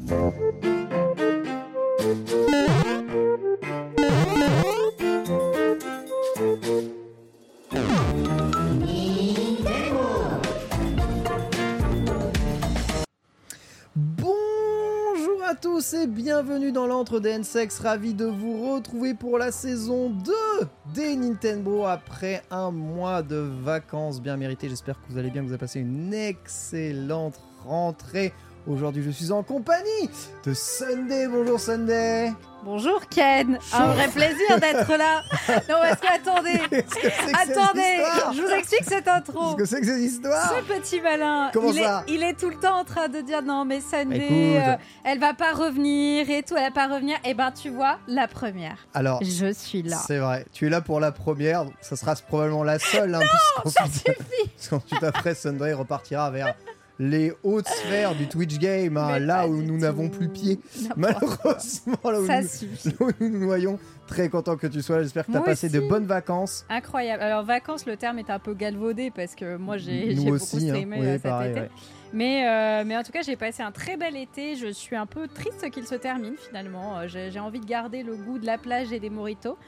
Bonjour 0.00 0.22
à 15.44 15.54
tous 15.60 15.94
et 15.94 16.06
bienvenue 16.06 16.70
dans 16.70 16.86
l'antre 16.86 17.18
des 17.18 17.30
N-Sex. 17.30 17.80
Ravi 17.80 18.14
de 18.14 18.24
vous 18.24 18.72
retrouver 18.72 19.14
pour 19.14 19.38
la 19.38 19.50
saison 19.50 20.10
2 20.10 20.32
des 20.94 21.16
Nintendo 21.16 21.84
après 21.84 22.42
un 22.50 22.70
mois 22.70 23.22
de 23.22 23.36
vacances 23.36 24.22
bien 24.22 24.36
méritées. 24.36 24.68
J'espère 24.68 24.94
que 25.00 25.10
vous 25.10 25.18
allez 25.18 25.30
bien, 25.30 25.42
que 25.42 25.46
vous 25.46 25.52
avez 25.52 25.58
passé 25.58 25.80
une 25.80 26.14
excellente 26.14 27.40
rentrée. 27.64 28.32
Aujourd'hui, 28.68 29.02
je 29.02 29.10
suis 29.10 29.32
en 29.32 29.42
compagnie 29.42 30.10
de 30.44 30.52
Sunday. 30.52 31.26
Bonjour 31.26 31.58
Sunday. 31.58 32.30
Bonjour 32.64 33.00
Ken, 33.08 33.58
un 33.72 33.86
vrai 33.92 34.08
plaisir 34.08 34.60
d'être 34.60 34.94
là. 34.98 35.22
Non 35.70 35.76
parce 35.80 36.00
que 36.00 36.14
attendez, 36.14 36.58
que 36.70 36.80
que 36.82 37.52
attendez, 37.52 38.36
je 38.36 38.42
vous 38.42 38.48
explique 38.50 38.84
cette 38.84 39.08
intro. 39.08 39.54
Qu'est-ce 39.54 39.70
que 39.70 39.76
c'est 39.76 39.80
que 39.80 39.86
cette 39.86 40.00
histoire 40.02 40.52
Ce 40.58 40.64
petit 40.64 41.00
malin, 41.00 41.50
Comment 41.54 41.70
il, 41.70 41.82
ça 41.82 42.04
est, 42.06 42.12
il 42.12 42.22
est 42.22 42.34
tout 42.34 42.50
le 42.50 42.56
temps 42.56 42.80
en 42.80 42.84
train 42.84 43.08
de 43.08 43.22
dire 43.22 43.40
non 43.42 43.64
mais 43.64 43.80
Sunday, 43.80 44.60
euh, 44.60 44.76
elle 45.04 45.18
va 45.18 45.32
pas 45.32 45.52
revenir 45.54 46.28
et 46.28 46.42
tout, 46.42 46.54
elle 46.56 46.64
va 46.64 46.70
pas 46.70 46.92
revenir. 46.92 47.16
Et 47.24 47.32
ben 47.32 47.52
tu 47.52 47.70
vois, 47.70 47.98
la 48.06 48.28
première, 48.28 48.86
Alors, 48.92 49.20
je 49.24 49.50
suis 49.54 49.82
là. 49.82 49.96
c'est 50.06 50.18
vrai, 50.18 50.44
tu 50.52 50.66
es 50.66 50.68
là 50.70 50.82
pour 50.82 51.00
la 51.00 51.12
première, 51.12 51.64
ça 51.80 51.96
sera 51.96 52.14
probablement 52.16 52.64
la 52.64 52.78
seule. 52.78 53.14
hein, 53.14 53.20
puisqu'ensuite- 53.62 54.18
Puisqu'ensuite, 54.56 55.02
après, 55.04 55.34
Sunday 55.34 55.72
repartira 55.72 56.30
vers 56.30 56.54
les 56.98 57.32
hautes 57.42 57.68
sphères 57.68 58.14
du 58.14 58.26
Twitch 58.28 58.58
game, 58.58 58.96
hein, 58.96 59.18
là 59.18 59.46
où 59.46 59.62
nous 59.62 59.78
n'avons 59.78 60.08
plus 60.08 60.28
pied. 60.28 60.58
Malheureusement, 60.96 61.96
là 62.04 62.20
où, 62.20 62.26
Ça 62.26 62.40
nous, 62.42 62.48
suffit. 62.48 62.88
là 62.88 62.94
où 63.00 63.10
nous 63.20 63.28
nous 63.28 63.46
noyons. 63.46 63.78
Très 64.06 64.28
content 64.28 64.56
que 64.56 64.66
tu 64.66 64.80
sois 64.82 64.96
là. 64.96 65.02
J'espère 65.02 65.26
que 65.26 65.32
tu 65.32 65.36
as 65.36 65.42
passé 65.42 65.68
de 65.68 65.80
bonnes 65.80 66.06
vacances. 66.06 66.64
Incroyable. 66.70 67.22
Alors 67.22 67.44
vacances, 67.44 67.84
le 67.86 67.96
terme 67.96 68.18
est 68.18 68.30
un 68.30 68.38
peu 68.38 68.54
galvaudé 68.54 69.10
parce 69.10 69.34
que 69.34 69.56
moi 69.56 69.76
j'ai 69.76 70.14
beaucoup 70.14 70.34
hein. 70.34 70.38
streamé 70.38 70.96
Oui, 70.98 71.06
euh, 71.06 71.12
cet 71.14 71.22
pareil, 71.22 71.50
été. 71.50 71.60
ouais. 71.60 71.70
Mais, 72.14 72.48
euh, 72.48 72.84
mais 72.86 72.96
en 72.96 73.02
tout 73.02 73.12
cas, 73.12 73.20
j'ai 73.20 73.36
passé 73.36 73.62
un 73.62 73.70
très 73.70 73.98
bel 73.98 74.16
été. 74.16 74.56
Je 74.56 74.68
suis 74.68 74.96
un 74.96 75.04
peu 75.04 75.28
triste 75.28 75.70
qu'il 75.70 75.86
se 75.86 75.94
termine 75.94 76.36
finalement. 76.38 77.00
Euh, 77.00 77.06
j'ai 77.06 77.38
envie 77.38 77.60
de 77.60 77.66
garder 77.66 78.02
le 78.02 78.16
goût 78.16 78.38
de 78.38 78.46
la 78.46 78.56
plage 78.56 78.92
et 78.92 78.98
des 79.00 79.10
moritos. 79.10 79.58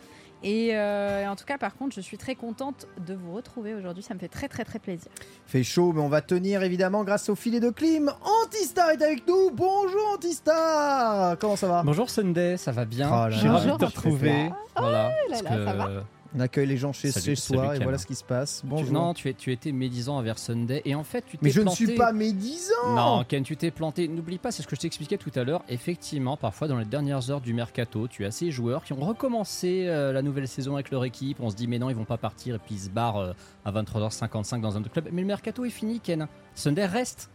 Et 0.42 0.70
euh, 0.72 1.28
en 1.28 1.36
tout 1.36 1.44
cas, 1.44 1.58
par 1.58 1.74
contre, 1.76 1.94
je 1.94 2.00
suis 2.00 2.16
très 2.16 2.34
contente 2.34 2.86
de 3.06 3.14
vous 3.14 3.34
retrouver 3.34 3.74
aujourd'hui. 3.74 4.02
Ça 4.02 4.14
me 4.14 4.18
fait 4.18 4.28
très 4.28 4.48
très 4.48 4.64
très 4.64 4.78
plaisir. 4.78 5.10
Fait 5.46 5.62
chaud, 5.62 5.92
mais 5.92 6.00
on 6.00 6.08
va 6.08 6.22
tenir 6.22 6.62
évidemment 6.62 7.04
grâce 7.04 7.28
au 7.28 7.34
filet 7.34 7.60
de 7.60 7.68
clim. 7.70 8.10
Antistar 8.44 8.90
est 8.90 9.02
avec 9.02 9.26
nous. 9.28 9.50
Bonjour 9.52 10.12
Antistar. 10.14 11.36
Comment 11.38 11.56
ça 11.56 11.68
va? 11.68 11.82
Bonjour 11.82 12.08
Sunday, 12.08 12.56
ça 12.56 12.72
va 12.72 12.84
bien 12.86 13.08
Oh 13.12 13.14
là 13.28 13.30
Je 13.30 13.38
suis 13.38 13.46
là. 13.48 13.52
ravi 13.54 13.70
de 13.72 13.76
te 13.76 13.84
retrouver. 13.84 14.50
Voilà. 14.76 15.08
là 15.08 15.12
parce 15.28 15.42
là, 15.42 15.50
que- 15.50 15.64
ça 15.66 15.72
va 15.74 15.90
On 16.36 16.38
accueille 16.40 16.66
les 16.66 16.76
gens 16.76 16.92
chez, 16.92 17.10
Salut- 17.10 17.24
chez 17.24 17.34
salut, 17.36 17.58
soi 17.60 17.74
et 17.74 17.78
Ken. 17.78 17.82
voilà 17.84 17.98
ce 17.98 18.06
qui 18.06 18.14
se 18.14 18.22
passe. 18.22 18.60
tu- 18.60 18.66
Bonjour. 18.68 18.92
non, 18.92 19.14
tu, 19.14 19.28
es, 19.28 19.34
tu 19.34 19.50
étais 19.50 19.72
médisant 19.72 20.16
envers 20.16 20.38
Sunday 20.38 20.80
et 20.84 20.94
en 20.94 21.02
fait 21.02 21.22
tu 21.26 21.32
t'es 21.36 21.44
mais 21.44 21.50
je 21.50 21.58
ne 21.58 21.64
planté. 21.64 21.84
suis 21.86 21.94
pas 21.96 22.12
médisant. 22.12 22.94
Non, 22.94 23.24
Ken, 23.24 23.42
tu 23.42 23.56
t'es 23.56 23.72
planté. 23.72 24.06
N'oublie 24.06 24.38
pas, 24.38 24.52
c'est 24.52 24.62
ce 24.62 24.68
que 24.68 24.76
je 24.76 24.80
t'expliquais 24.80 25.16
tout 25.18 25.32
à 25.34 25.42
l'heure. 25.42 25.64
Effectivement, 25.68 26.36
parfois 26.36 26.68
dans 26.68 26.76
les 26.78 26.84
dernières 26.84 27.30
heures 27.30 27.40
du 27.40 27.52
mercato, 27.52 28.06
tu 28.06 28.24
as 28.26 28.30
ces 28.30 28.52
joueurs 28.52 28.84
qui 28.84 28.92
ont 28.92 29.00
recommencé 29.00 29.86
euh, 29.88 30.12
la 30.12 30.22
nouvelle 30.22 30.46
saison 30.46 30.74
avec 30.74 30.92
leur 30.92 31.04
équipe. 31.04 31.38
On 31.40 31.50
se 31.50 31.56
dit, 31.56 31.66
mais 31.66 31.80
non, 31.80 31.90
ils 31.90 31.96
vont 31.96 32.04
pas 32.04 32.16
partir 32.18 32.54
et 32.54 32.58
puis 32.58 32.76
ils 32.76 32.80
se 32.82 32.90
barrent 32.90 33.18
euh, 33.18 33.32
à 33.64 33.72
23h55 33.72 34.60
dans 34.60 34.76
un 34.76 34.80
autre 34.82 34.90
club. 34.92 35.08
Mais 35.10 35.22
le 35.22 35.26
mercato 35.26 35.64
est 35.64 35.70
fini, 35.70 35.98
Ken. 35.98 36.28
Sunday 36.54 36.86
reste. 36.86 37.28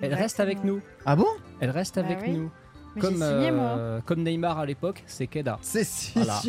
Elle 0.00 0.14
reste 0.14 0.40
avec 0.40 0.64
nous. 0.64 0.80
Ah 1.04 1.14
bon? 1.14 1.26
Elle 1.60 1.68
reste 1.70 1.96
Bah 1.96 2.06
avec 2.06 2.20
oui. 2.22 2.30
nous. 2.32 2.50
Mais 2.96 3.02
Comme, 3.02 3.18
moi. 3.18 3.26
euh, 3.26 4.00
comme 4.00 4.22
Neymar 4.22 4.58
à 4.58 4.64
l'époque, 4.64 5.04
c'est 5.06 5.26
Keda. 5.26 5.58
C'est 5.60 5.84
si. 5.84 6.12
Voilà. 6.14 6.40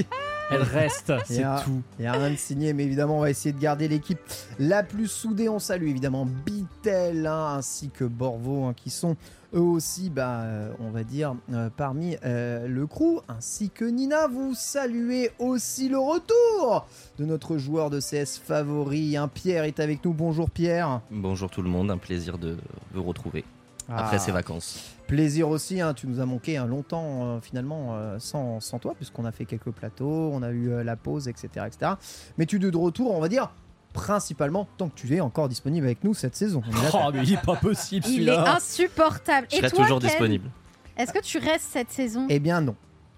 Elle 0.51 0.63
reste, 0.63 1.13
c'est 1.25 1.43
tout. 1.63 1.81
Il 1.97 2.01
n'y 2.01 2.07
a 2.07 2.11
rien 2.13 2.29
de 2.31 2.35
signé, 2.35 2.73
mais 2.73 2.83
évidemment, 2.83 3.17
on 3.17 3.21
va 3.21 3.29
essayer 3.29 3.53
de 3.53 3.59
garder 3.59 3.87
l'équipe 3.87 4.19
la 4.59 4.83
plus 4.83 5.07
soudée. 5.07 5.49
On 5.49 5.59
salue 5.59 5.87
évidemment 5.87 6.27
Bitel 6.45 7.25
hein, 7.25 7.55
ainsi 7.57 7.89
que 7.89 8.03
Borvo, 8.03 8.65
hein, 8.65 8.73
qui 8.75 8.89
sont 8.89 9.15
eux 9.53 9.59
aussi, 9.59 10.09
bah, 10.09 10.41
euh, 10.43 10.71
on 10.79 10.91
va 10.91 11.03
dire, 11.03 11.35
euh, 11.53 11.69
parmi 11.75 12.15
euh, 12.23 12.67
le 12.67 12.87
crew, 12.87 13.21
ainsi 13.27 13.69
que 13.69 13.83
Nina. 13.85 14.27
Vous 14.27 14.53
saluez 14.55 15.31
aussi 15.39 15.89
le 15.89 15.99
retour 15.99 16.85
de 17.17 17.25
notre 17.25 17.57
joueur 17.57 17.89
de 17.89 17.99
CS 17.99 18.37
favori. 18.43 19.17
hein. 19.17 19.27
Pierre 19.33 19.63
est 19.65 19.79
avec 19.79 20.05
nous. 20.05 20.13
Bonjour 20.13 20.49
Pierre. 20.49 21.01
Bonjour 21.11 21.49
tout 21.49 21.61
le 21.61 21.69
monde, 21.69 21.91
un 21.91 21.97
plaisir 21.97 22.37
de 22.37 22.57
vous 22.93 23.03
retrouver 23.03 23.43
après 23.89 24.15
Ah, 24.17 24.19
ces 24.19 24.31
vacances. 24.31 24.95
Plaisir 25.11 25.49
aussi, 25.49 25.81
hein, 25.81 25.93
tu 25.93 26.07
nous 26.07 26.21
as 26.21 26.25
manqué 26.25 26.55
hein, 26.55 26.65
longtemps 26.65 27.25
euh, 27.25 27.39
finalement 27.41 27.97
euh, 27.97 28.15
sans, 28.17 28.61
sans 28.61 28.79
toi, 28.79 28.93
puisqu'on 28.95 29.25
a 29.25 29.33
fait 29.33 29.43
quelques 29.43 29.71
plateaux, 29.71 30.31
on 30.31 30.41
a 30.41 30.51
eu 30.51 30.71
euh, 30.71 30.85
la 30.85 30.95
pause, 30.95 31.27
etc., 31.27 31.65
etc. 31.67 31.91
Mais 32.37 32.45
tu 32.45 32.55
es 32.55 32.59
de 32.59 32.77
retour, 32.77 33.13
on 33.13 33.19
va 33.19 33.27
dire, 33.27 33.51
principalement 33.91 34.69
tant 34.77 34.87
que 34.87 34.95
tu 34.95 35.13
es 35.13 35.19
encore 35.19 35.49
disponible 35.49 35.85
avec 35.85 36.05
nous 36.05 36.13
cette 36.13 36.37
saison. 36.37 36.63
On 36.65 36.71
est 36.71 36.81
d'accord 36.81 37.07
Oh, 37.09 37.11
mais 37.13 37.23
il 37.23 37.33
est 37.33 37.41
pas 37.41 37.57
possible 37.57 38.05
Il 38.07 38.29
est 38.29 38.37
insupportable. 38.37 39.47
Je 39.51 39.57
Et 39.57 39.59
serai 39.59 39.71
toi, 39.71 39.83
toujours 39.83 39.99
Ken, 39.99 40.07
disponible. 40.07 40.49
Est-ce 40.95 41.11
que 41.11 41.19
tu 41.19 41.39
restes 41.39 41.67
cette 41.69 41.91
saison? 41.91 42.27
Eh 42.29 42.39
bien 42.39 42.61
non. 42.61 42.77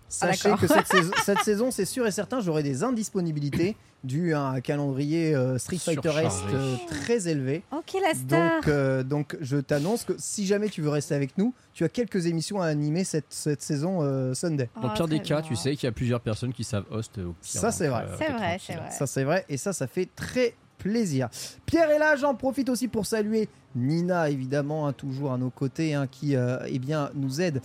Sachez 0.10 0.50
d'accord. 0.50 0.62
que 0.62 0.68
cette 0.68 0.88
saison, 0.92 1.12
cette 1.24 1.44
saison, 1.44 1.70
c'est 1.70 1.86
sûr 1.86 2.08
et 2.08 2.12
certain, 2.12 2.40
j'aurai 2.40 2.64
des 2.64 2.84
indisponibilités 2.84 3.78
dues 4.04 4.34
à 4.34 4.42
un 4.48 4.62
calendrier 4.62 5.34
euh, 5.34 5.58
Street 5.58 5.78
Fighter 5.78 6.10
Est 6.10 6.44
euh, 6.54 6.76
très 6.90 7.28
élevé. 7.28 7.64
Ok, 7.72 7.94
la 8.02 8.14
star. 8.14 8.56
Donc, 8.62 8.68
euh, 8.68 9.04
donc 9.04 9.38
je 9.42 9.58
t'annonce 9.58 10.04
que 10.04 10.14
si 10.18 10.46
jamais 10.46 10.70
tu 10.70 10.82
veux 10.82 10.90
rester 10.90 11.16
avec 11.16 11.38
nous, 11.38 11.54
tu 11.74 11.84
as 11.84 11.90
quelques 11.90 12.26
émissions 12.26 12.62
à 12.62 12.66
animer 12.68 13.04
cette, 13.04 13.26
cette 13.30 13.62
saison 13.62 14.00
euh, 14.02 14.34
Sunday. 14.34 14.70
Dans 14.76 14.82
le 14.84 14.88
Oh, 14.90 14.94
pire 14.96 15.08
des 15.08 15.20
cas, 15.22 15.40
bien. 15.42 15.50
tu 15.50 15.56
sais 15.56 15.76
qu'il 15.76 15.88
y 15.88 15.90
a 15.90 15.94
plusieurs 15.94 16.20
personnes 16.22 16.54
qui 16.54 16.64
savent 16.64 16.86
host 16.92 17.18
au 17.20 17.34
pire. 17.42 17.62
Ça, 17.62 17.72
c'est 17.72 17.88
vrai. 17.88 18.06
euh, 18.10 18.16
C'est 18.18 18.32
vrai, 18.32 18.58
c'est 18.60 18.74
vrai. 18.76 18.92
Ça 18.92 19.08
c'est 19.08 19.24
vrai 19.24 19.46
et 19.50 19.58
ça 19.58 19.72
ça 19.74 19.88
fait 19.88 20.10
très 20.16 20.54
plaisir. 20.78 21.30
Pierre 21.66 21.90
est 21.90 22.00
là, 22.00 22.18
j'en 22.18 22.36
profite 22.36 22.68
aussi 22.68 22.90
pour 22.90 23.06
saluer 23.06 23.48
Nina 23.74 24.30
évidemment, 24.30 24.86
hein, 24.86 24.92
toujours 24.94 25.32
à 25.32 25.38
nos 25.38 25.50
côtés, 25.50 25.94
hein, 25.94 26.08
qui 26.12 26.36
euh, 26.36 26.58
eh 26.68 26.78
bien, 26.78 27.10
nous 27.16 27.40
aide 27.42 27.62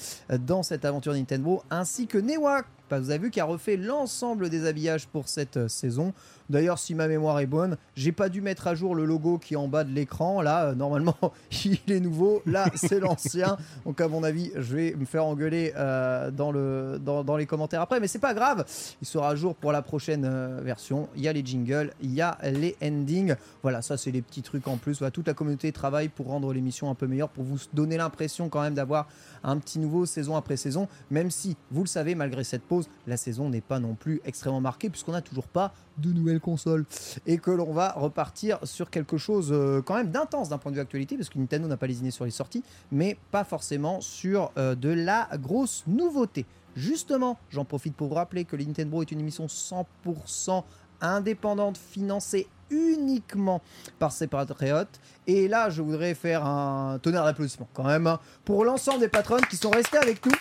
dans 0.46 0.62
cette 0.62 0.84
aventure 0.84 1.12
Nintendo, 1.14 1.62
ainsi 1.68 2.06
que 2.06 2.16
Newa. 2.16 2.62
Vous 2.90 3.10
avez 3.10 3.18
vu 3.18 3.30
qui 3.30 3.40
a 3.40 3.44
refait 3.44 3.76
l'ensemble 3.76 4.48
des 4.48 4.66
habillages 4.66 5.06
pour 5.06 5.28
cette 5.28 5.56
euh, 5.56 5.68
saison. 5.68 6.14
D'ailleurs, 6.50 6.78
si 6.78 6.94
ma 6.94 7.08
mémoire 7.08 7.40
est 7.40 7.46
bonne, 7.46 7.76
j'ai 7.94 8.12
pas 8.12 8.28
dû 8.28 8.40
mettre 8.40 8.66
à 8.66 8.74
jour 8.74 8.94
le 8.94 9.04
logo 9.04 9.38
qui 9.38 9.54
est 9.54 9.58
en 9.58 9.68
bas 9.68 9.84
de 9.84 9.92
l'écran. 9.92 10.40
Là, 10.40 10.66
euh, 10.66 10.74
normalement, 10.74 11.16
il 11.64 11.78
est 11.88 12.00
nouveau. 12.00 12.42
Là, 12.46 12.66
c'est 12.74 13.00
l'ancien. 13.00 13.58
Donc, 13.84 14.00
à 14.00 14.08
mon 14.08 14.22
avis, 14.22 14.50
je 14.54 14.76
vais 14.76 14.94
me 14.94 15.04
faire 15.04 15.26
engueuler 15.26 15.72
euh, 15.76 16.30
dans, 16.30 16.50
le, 16.50 16.98
dans, 17.04 17.22
dans 17.22 17.36
les 17.36 17.46
commentaires 17.46 17.82
après. 17.82 18.00
Mais 18.00 18.08
c'est 18.08 18.18
pas 18.18 18.34
grave. 18.34 18.64
Il 19.02 19.06
sera 19.06 19.30
à 19.30 19.34
jour 19.34 19.54
pour 19.54 19.72
la 19.72 19.82
prochaine 19.82 20.24
euh, 20.24 20.60
version. 20.62 21.08
Il 21.16 21.22
y 21.22 21.28
a 21.28 21.32
les 21.32 21.44
jingles, 21.44 21.92
il 22.00 22.14
y 22.14 22.22
a 22.22 22.38
les 22.42 22.76
endings. 22.82 23.34
Voilà, 23.62 23.82
ça, 23.82 23.96
c'est 23.96 24.10
les 24.10 24.22
petits 24.22 24.42
trucs 24.42 24.68
en 24.68 24.78
plus. 24.78 25.02
Toute 25.12 25.26
la 25.26 25.34
communauté 25.34 25.70
travaille 25.72 26.08
pour 26.08 26.28
rendre 26.28 26.52
l'émission 26.52 26.90
un 26.90 26.94
peu 26.94 27.06
meilleure, 27.06 27.28
pour 27.28 27.44
vous 27.44 27.58
donner 27.74 27.96
l'impression 27.98 28.48
quand 28.48 28.62
même 28.62 28.74
d'avoir 28.74 29.08
un 29.44 29.58
petit 29.58 29.78
nouveau 29.78 30.06
saison 30.06 30.36
après 30.36 30.56
saison. 30.56 30.88
Même 31.10 31.30
si, 31.30 31.56
vous 31.70 31.82
le 31.82 31.88
savez, 31.88 32.14
malgré 32.14 32.44
cette 32.44 32.62
pause, 32.62 32.88
la 33.06 33.16
saison 33.16 33.50
n'est 33.50 33.60
pas 33.60 33.78
non 33.80 33.94
plus 33.94 34.20
extrêmement 34.24 34.60
marquée, 34.60 34.88
puisqu'on 34.88 35.12
n'a 35.12 35.22
toujours 35.22 35.48
pas 35.48 35.72
de 35.98 36.12
nouvelles 36.12 36.37
consoles. 36.40 36.84
Et 37.26 37.38
que 37.38 37.50
l'on 37.50 37.72
va 37.72 37.92
repartir 37.92 38.58
sur 38.64 38.90
quelque 38.90 39.16
chose 39.16 39.50
euh, 39.52 39.82
quand 39.82 39.94
même 39.94 40.10
d'intense 40.10 40.48
d'un 40.48 40.58
point 40.58 40.72
de 40.72 40.76
vue 40.76 40.82
actualité, 40.82 41.16
parce 41.16 41.28
que 41.28 41.38
Nintendo 41.38 41.68
n'a 41.68 41.76
pas 41.76 41.86
lésiné 41.86 42.10
sur 42.10 42.24
les 42.24 42.30
sorties, 42.30 42.62
mais 42.92 43.16
pas 43.30 43.44
forcément 43.44 44.00
sur 44.00 44.52
euh, 44.56 44.74
de 44.74 44.90
la 44.90 45.28
grosse 45.34 45.84
nouveauté. 45.86 46.46
Justement, 46.76 47.38
j'en 47.50 47.64
profite 47.64 47.94
pour 47.94 48.08
vous 48.08 48.14
rappeler 48.14 48.44
que 48.44 48.56
Nintendo 48.56 49.02
est 49.02 49.10
une 49.10 49.20
émission 49.20 49.46
100% 49.46 50.62
indépendante, 51.00 51.78
financée 51.78 52.46
uniquement 52.70 53.62
par 53.98 54.12
ses 54.12 54.26
patriotes. 54.26 55.00
Et 55.26 55.48
là, 55.48 55.70
je 55.70 55.82
voudrais 55.82 56.14
faire 56.14 56.44
un 56.44 56.98
tonnerre 57.00 57.24
d'applaudissements 57.24 57.68
quand 57.72 57.84
même 57.84 58.06
hein, 58.06 58.20
pour 58.44 58.64
l'ensemble 58.64 59.00
des 59.00 59.08
patronnes 59.08 59.44
qui 59.46 59.56
sont 59.56 59.70
restés 59.70 59.98
avec 59.98 60.24
nous 60.26 60.32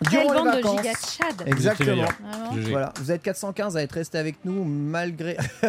Quelle 0.00 0.20
durant 0.20 0.32
les 0.32 0.38
bande 0.38 0.46
de 0.48 0.52
vacances. 0.62 0.76
giga 0.78 0.92
Chad 0.92 1.42
Exactement. 1.48 2.02
Vraiment. 2.04 2.54
GG. 2.54 2.70
Voilà, 2.70 2.92
vous 2.96 3.10
êtes 3.12 3.22
415 3.22 3.76
à 3.76 3.82
être 3.82 3.92
restés 3.92 4.18
avec 4.18 4.44
nous 4.44 4.64
malgré 4.64 5.36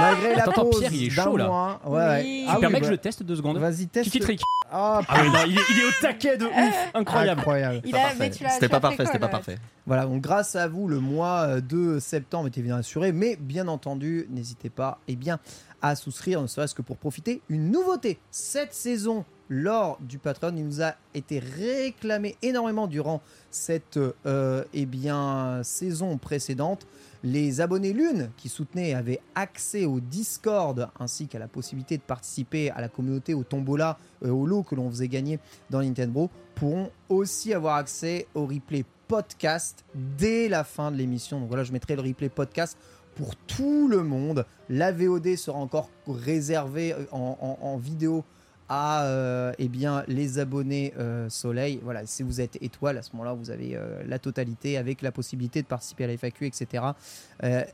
malgré 0.00 0.34
la 0.34 0.42
Attends, 0.44 0.64
pause 0.64 0.80
Pierre, 0.80 0.92
il 0.92 1.04
est 1.12 1.16
d'un 1.16 1.24
chaud, 1.24 1.36
là. 1.36 1.46
mois. 1.46 1.80
Ouais, 1.84 1.98
ouais. 1.98 2.20
Oui. 2.22 2.44
Ah 2.46 2.50
Tu 2.50 2.54
oui, 2.56 2.60
permets 2.60 2.78
que 2.78 2.82
bah, 2.82 2.86
je 2.88 2.92
le 2.92 2.98
teste 2.98 3.22
deux 3.22 3.36
secondes? 3.36 3.58
Vas-y, 3.58 3.86
teste. 3.86 4.04
Kiki 4.10 4.20
Trick. 4.20 4.40
Ah, 4.72 5.00
Ah 5.08 5.20
oui, 5.22 5.28
non, 5.30 5.38
il 5.46 5.58
est, 5.58 5.62
il 5.70 5.80
est 5.80 5.84
au 5.84 5.90
taquet 6.00 6.36
de 6.36 6.46
ouf. 6.46 6.74
Incroyable. 6.94 7.40
incroyable. 7.40 7.80
Il 7.84 7.90
Pas 7.90 7.98
a, 7.98 8.00
parfait. 8.02 8.16
mais 8.20 8.30
tu 8.30 8.42
l'as- 8.44 8.50
C'était 8.50 8.66
tu 8.66 8.70
pas 8.70 8.80
parfait, 8.80 8.96
fait 8.98 9.06
c'était 9.06 9.18
pas 9.18 9.28
parfait. 9.28 9.58
Voilà, 9.86 10.06
donc 10.06 10.20
grâce 10.22 10.54
à 10.56 10.68
vous, 10.68 10.86
le 10.86 11.00
mois 11.00 11.40
euh, 11.42 11.60
de 11.60 11.98
septembre 11.98 12.48
était 12.48 12.62
bien 12.62 12.76
assuré, 12.76 13.10
mais 13.12 13.36
bien 13.36 13.66
entendu, 13.68 14.26
n'hésitez 14.30 14.70
pas 14.70 14.98
eh 15.08 15.16
bien, 15.16 15.38
à 15.82 15.96
souscrire, 15.96 16.40
ne 16.40 16.46
serait-ce 16.46 16.74
que 16.74 16.82
pour 16.82 16.96
profiter. 16.98 17.42
Une 17.48 17.70
nouveauté, 17.72 18.18
cette 18.30 18.74
saison, 18.74 19.24
lors 19.50 19.98
du 20.00 20.18
Patreon, 20.18 20.54
il 20.56 20.64
nous 20.64 20.80
a 20.80 20.94
été 21.12 21.40
réclamé 21.40 22.36
énormément 22.40 22.86
durant 22.86 23.20
cette 23.50 23.98
euh, 24.24 24.64
eh 24.72 24.86
bien, 24.86 25.60
saison 25.64 26.16
précédente. 26.16 26.86
Les 27.22 27.60
abonnés 27.60 27.92
Lune 27.92 28.30
qui 28.38 28.48
soutenaient 28.48 28.94
avaient 28.94 29.20
accès 29.34 29.84
au 29.84 30.00
Discord 30.00 30.88
ainsi 30.98 31.26
qu'à 31.26 31.38
la 31.38 31.48
possibilité 31.48 31.98
de 31.98 32.02
participer 32.02 32.70
à 32.70 32.80
la 32.80 32.88
communauté, 32.88 33.34
au 33.34 33.42
tombola, 33.42 33.98
euh, 34.24 34.30
au 34.30 34.46
lot 34.46 34.62
que 34.62 34.74
l'on 34.74 34.88
faisait 34.88 35.08
gagner 35.08 35.38
dans 35.68 35.82
Nintendo 35.82 36.30
pourront 36.54 36.90
aussi 37.08 37.52
avoir 37.52 37.76
accès 37.76 38.26
au 38.34 38.46
replay 38.46 38.84
podcast 39.08 39.84
dès 40.16 40.48
la 40.48 40.62
fin 40.62 40.92
de 40.92 40.96
l'émission. 40.96 41.40
Donc 41.40 41.48
voilà, 41.48 41.64
je 41.64 41.72
mettrai 41.72 41.96
le 41.96 42.02
replay 42.02 42.28
podcast 42.28 42.78
pour 43.16 43.34
tout 43.36 43.88
le 43.88 44.02
monde. 44.02 44.46
La 44.68 44.92
VOD 44.92 45.36
sera 45.36 45.58
encore 45.58 45.90
réservée 46.06 46.92
euh, 46.94 47.04
en, 47.12 47.76
vidéo 47.76 48.24
à 48.70 49.02
euh, 49.02 49.52
eh 49.58 49.66
bien, 49.66 50.04
les 50.06 50.38
abonnés 50.38 50.94
euh, 50.96 51.28
Soleil. 51.28 51.80
Voilà, 51.82 52.06
si 52.06 52.22
vous 52.22 52.40
êtes 52.40 52.56
étoile, 52.62 52.98
à 52.98 53.02
ce 53.02 53.10
moment-là, 53.14 53.34
vous 53.34 53.50
avez 53.50 53.74
euh, 53.74 54.00
la 54.06 54.20
totalité 54.20 54.78
avec 54.78 55.02
la 55.02 55.10
possibilité 55.10 55.60
de 55.60 55.66
participer 55.66 56.04
à 56.04 56.06
la 56.06 56.16
FAQ, 56.16 56.46
etc. 56.46 56.84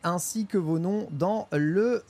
Ainsi 0.02 0.46
que 0.46 0.56
vos 0.56 0.78
noms 0.78 1.06
dans 1.12 1.48
le, 1.52 2.02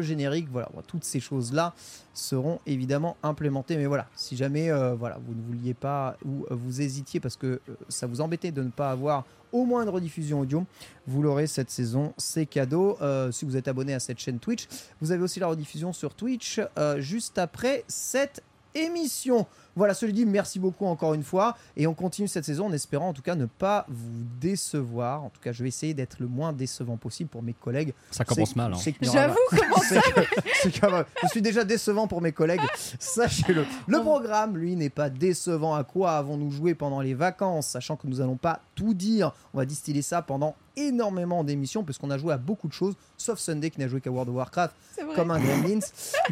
générique. 0.00 0.48
Voilà, 0.50 0.70
toutes 0.86 1.04
ces 1.04 1.20
choses-là 1.20 1.74
seront 2.14 2.58
évidemment 2.64 3.18
implémentées. 3.22 3.76
Mais 3.76 3.86
voilà, 3.86 4.06
si 4.16 4.34
jamais 4.34 4.70
voilà, 4.94 5.18
vous 5.26 5.34
ne 5.34 5.42
vouliez 5.42 5.74
pas 5.74 6.16
ou 6.24 6.46
vous 6.48 6.80
hésitiez 6.80 7.20
parce 7.20 7.36
que 7.36 7.60
ça 7.90 8.06
vous 8.06 8.22
embêtait 8.22 8.50
de 8.50 8.62
ne 8.62 8.70
pas 8.70 8.90
avoir 8.90 9.24
au 9.52 9.64
moins 9.64 9.82
une 9.82 9.88
rediffusion 9.88 10.40
audio, 10.40 10.64
vous 11.06 11.22
l'aurez 11.22 11.46
cette 11.46 11.70
saison, 11.70 12.12
c'est 12.16 12.46
cadeau. 12.46 12.98
Euh, 13.00 13.32
si 13.32 13.44
vous 13.44 13.56
êtes 13.56 13.68
abonné 13.68 13.94
à 13.94 14.00
cette 14.00 14.18
chaîne 14.18 14.38
Twitch, 14.38 14.66
vous 15.00 15.12
avez 15.12 15.22
aussi 15.22 15.40
la 15.40 15.46
rediffusion 15.46 15.92
sur 15.92 16.14
Twitch 16.14 16.60
euh, 16.78 17.00
juste 17.00 17.38
après 17.38 17.84
cette 17.88 18.42
émission. 18.74 19.46
Voilà, 19.76 19.94
celui 19.94 20.12
dit, 20.12 20.24
merci 20.26 20.58
beaucoup 20.58 20.86
encore 20.86 21.14
une 21.14 21.22
fois. 21.22 21.56
Et 21.76 21.86
on 21.86 21.94
continue 21.94 22.28
cette 22.28 22.44
saison 22.44 22.66
en 22.66 22.72
espérant 22.72 23.10
en 23.10 23.12
tout 23.12 23.22
cas 23.22 23.34
ne 23.34 23.46
pas 23.46 23.84
vous 23.88 24.24
décevoir. 24.40 25.22
En 25.22 25.28
tout 25.28 25.40
cas, 25.40 25.52
je 25.52 25.62
vais 25.62 25.68
essayer 25.68 25.94
d'être 25.94 26.16
le 26.18 26.26
moins 26.26 26.52
décevant 26.52 26.96
possible 26.96 27.28
pour 27.30 27.42
mes 27.42 27.52
collègues. 27.52 27.92
Ça 28.10 28.24
commence 28.24 28.56
mal. 28.56 28.72
hein. 28.72 28.76
J'avoue, 29.12 29.36
comment 29.50 29.76
que, 29.80 30.94
euh, 30.94 31.04
je 31.22 31.28
suis 31.28 31.42
déjà 31.42 31.64
décevant 31.64 32.06
pour 32.08 32.22
mes 32.22 32.32
collègues, 32.32 32.60
sachez-le. 32.98 33.64
Le 33.86 34.00
programme, 34.00 34.56
lui, 34.56 34.76
n'est 34.76 34.90
pas 34.90 35.10
décevant. 35.10 35.74
À 35.74 35.84
quoi 35.84 36.12
avons-nous 36.12 36.50
joué 36.50 36.74
pendant 36.74 37.00
les 37.00 37.14
vacances 37.14 37.68
Sachant 37.68 37.96
que 37.96 38.06
nous 38.06 38.20
allons 38.20 38.36
pas 38.36 38.60
tout 38.74 38.94
dire, 38.94 39.32
on 39.52 39.58
va 39.58 39.66
distiller 39.66 40.02
ça 40.02 40.22
pendant 40.22 40.54
énormément 40.78 41.42
d'émissions, 41.42 41.82
puisqu'on 41.84 42.10
a 42.10 42.18
joué 42.18 42.34
à 42.34 42.36
beaucoup 42.36 42.68
de 42.68 42.72
choses, 42.72 42.94
sauf 43.16 43.38
Sunday 43.38 43.70
qui 43.70 43.80
n'a 43.80 43.88
joué 43.88 44.00
qu'à 44.00 44.10
World 44.10 44.28
of 44.28 44.36
Warcraft, 44.36 44.74
comme 45.14 45.30
un 45.30 45.40
Gremlins. 45.40 45.80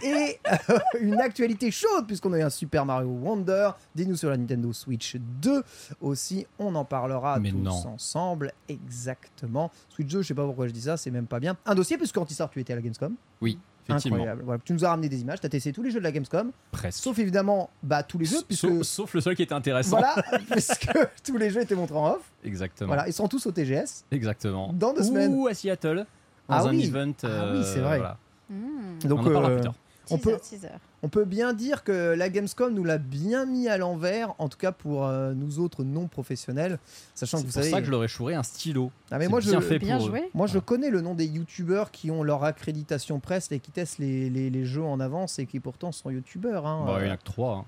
Et 0.02 0.38
euh, 0.70 0.79
une 1.00 1.19
actualité 1.20 1.70
chaude, 1.70 2.06
puisqu'on 2.06 2.32
a 2.35 2.38
eu 2.38 2.43
un 2.43 2.50
Super 2.50 2.85
Mario 2.85 3.08
Wonder, 3.35 3.71
des 3.95 4.07
news 4.07 4.17
sur 4.17 4.31
la 4.31 4.37
Nintendo 4.37 4.73
Switch 4.73 5.17
2 5.17 5.63
aussi, 6.01 6.47
on 6.59 6.75
en 6.75 6.85
parlera 6.85 7.39
Mais 7.41 7.51
tous 7.51 7.59
non. 7.59 7.73
ensemble, 7.73 8.53
exactement. 8.69 9.71
Switch 9.89 10.09
2, 10.09 10.23
je 10.23 10.29
sais 10.29 10.35
pas 10.35 10.45
pourquoi 10.45 10.67
je 10.69 10.73
dis 10.73 10.83
ça, 10.83 10.97
c'est 10.97 11.11
même 11.11 11.27
pas 11.27 11.41
bien. 11.41 11.57
Un 11.67 11.75
dossier, 11.75 11.97
puisque 11.99 12.17
Antistar, 12.17 12.51
tu 12.51 12.61
étais 12.61 12.73
à 12.73 12.77
la 12.77 12.83
Gamescom. 12.83 13.15
Oui, 13.41 13.59
effectivement. 13.89 14.17
Incroyable. 14.17 14.43
Voilà, 14.45 14.61
tu 14.65 14.73
nous 14.73 14.85
as 14.85 14.89
ramené 14.91 15.09
des 15.09 15.21
images, 15.21 15.41
tu 15.41 15.47
as 15.47 15.51
testé 15.51 15.73
tous 15.73 15.83
les 15.83 15.91
jeux 15.91 15.99
de 15.99 16.05
la 16.05 16.13
Gamescom, 16.13 16.53
Presque. 16.73 17.03
sauf 17.03 17.19
évidemment 17.19 17.71
bah, 17.83 18.03
tous 18.03 18.19
les 18.19 18.25
jeux, 18.25 18.43
puisque. 18.47 18.61
Sauf, 18.69 18.83
sauf 18.83 19.15
le 19.15 19.21
seul 19.21 19.35
qui 19.37 19.43
était 19.43 19.55
intéressant. 19.55 19.99
Voilà, 19.99 20.15
puisque 20.51 20.89
tous 21.25 21.37
les 21.37 21.51
jeux 21.51 21.61
étaient 21.63 21.75
montrés 21.75 21.97
en 21.99 22.13
off. 22.13 22.33
Exactement. 22.45 22.89
Voilà, 22.89 23.07
ils 23.09 23.13
sont 23.13 23.29
tous 23.29 23.45
au 23.47 23.53
TGS. 23.53 24.05
Exactement. 24.11 24.73
Dans 24.73 24.93
deux 24.95 25.03
semaines. 25.03 25.35
Ou 25.35 25.47
à 25.49 25.55
Seattle. 25.55 26.07
Dans 26.49 26.55
Ah 26.57 26.63
un 26.65 26.71
oui. 26.71 26.85
event. 26.87 27.13
Ah 27.23 27.27
euh, 27.27 27.59
oui, 27.59 27.65
c'est 27.65 27.81
vrai. 27.81 27.97
voilà. 27.99 28.19
Mmh. 28.51 28.99
Donc, 29.09 29.21
On 29.21 29.23
en 29.23 29.33
parlera 29.33 29.51
euh, 29.51 29.55
plus 29.57 29.65
tard. 29.65 29.75
On 30.11 30.19
peut- 30.19 30.39
teaser. 30.39 30.69
On 31.03 31.09
peut 31.09 31.25
bien 31.25 31.53
dire 31.53 31.85
que 31.85 32.15
la 32.17 32.31
Gamescom 32.31 32.73
nous 32.73 32.85
l'a 32.85 32.97
bien 32.99 33.45
mis 33.47 33.69
à 33.69 33.77
l'envers, 33.77 34.35
en 34.39 34.49
tout 34.49 34.56
cas 34.59 34.73
pour 34.73 35.05
euh, 35.06 35.35
nous 35.35 35.59
autres 35.59 35.85
non 35.85 36.09
professionnels, 36.09 36.79
sachant 37.15 37.37
que 37.39 37.43
C'est 37.43 37.47
vous 37.47 37.53
pour 37.53 37.62
savez. 37.62 37.71
ça 37.71 37.81
que 37.81 37.87
je 37.87 37.91
leur 37.91 38.03
ai 38.05 38.09
chouré 38.09 38.35
un 38.35 38.43
stylo. 38.43 38.91
Ah, 39.11 39.19
mais 39.19 39.25
C'est 39.25 39.31
moi, 39.31 39.41
je, 39.41 39.51
bien 39.51 39.61
fait 39.61 39.79
Bien 39.79 39.99
pour 39.99 40.06
joué. 40.06 40.31
moi 40.35 40.47
je 40.47 40.59
connais 40.59 40.89
le 40.91 41.01
nom 41.03 41.15
des 41.15 41.27
youtubeurs 41.27 41.91
qui 41.91 42.11
ont 42.11 42.23
leur 42.23 42.43
accréditation 42.45 43.21
presse 43.21 43.53
et 43.53 43.61
qui 43.61 43.71
testent 43.71 43.99
les, 43.99 44.31
les- 44.31 44.49
les 44.51 44.65
jeux 44.65 44.83
en 44.85 44.99
avance 45.01 45.39
et 45.39 45.45
qui 45.47 45.61
pourtant 45.61 45.93
sont 45.93 46.09
youtubeurs. 46.11 46.67
hein. 46.67 46.85
Bah, 46.87 46.97
il 47.00 47.05
n'y 47.05 47.11
en 47.11 47.14
a 47.14 47.17
que 47.19 47.25
trois. 47.25 47.57
hein. 47.57 47.64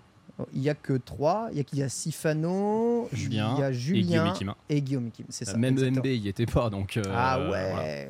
Il 0.55 0.63
y 0.63 0.69
a 0.71 0.75
que 0.75 0.93
trois. 0.95 1.49
Il 1.53 1.57
y 1.57 1.61
a 1.61 1.65
qui? 1.65 1.77
Il 1.77 1.79
y 1.79 1.83
a 1.83 1.89
Sifano, 1.89 3.09
Julien 3.13 3.55
il 3.57 3.61
y 3.61 3.63
a 3.63 3.71
et 3.71 3.75
Julien 3.75 4.03
Guillaume 4.03 4.33
Kim. 4.35 4.55
et 4.69 4.83
Guillaume 4.83 5.11
Kim. 5.11 5.27
C'est 5.31 5.45
ça. 5.47 5.57
Même 5.57 5.75
exactement. 5.75 6.01
MB, 6.01 6.07
il 6.07 6.25
y 6.25 6.29
était 6.29 6.45
pas. 6.47 6.69
Donc, 6.71 6.97
euh, 6.99 7.03
Ah 7.15 7.39
ouais. 7.41 7.47
voilà. 7.73 8.05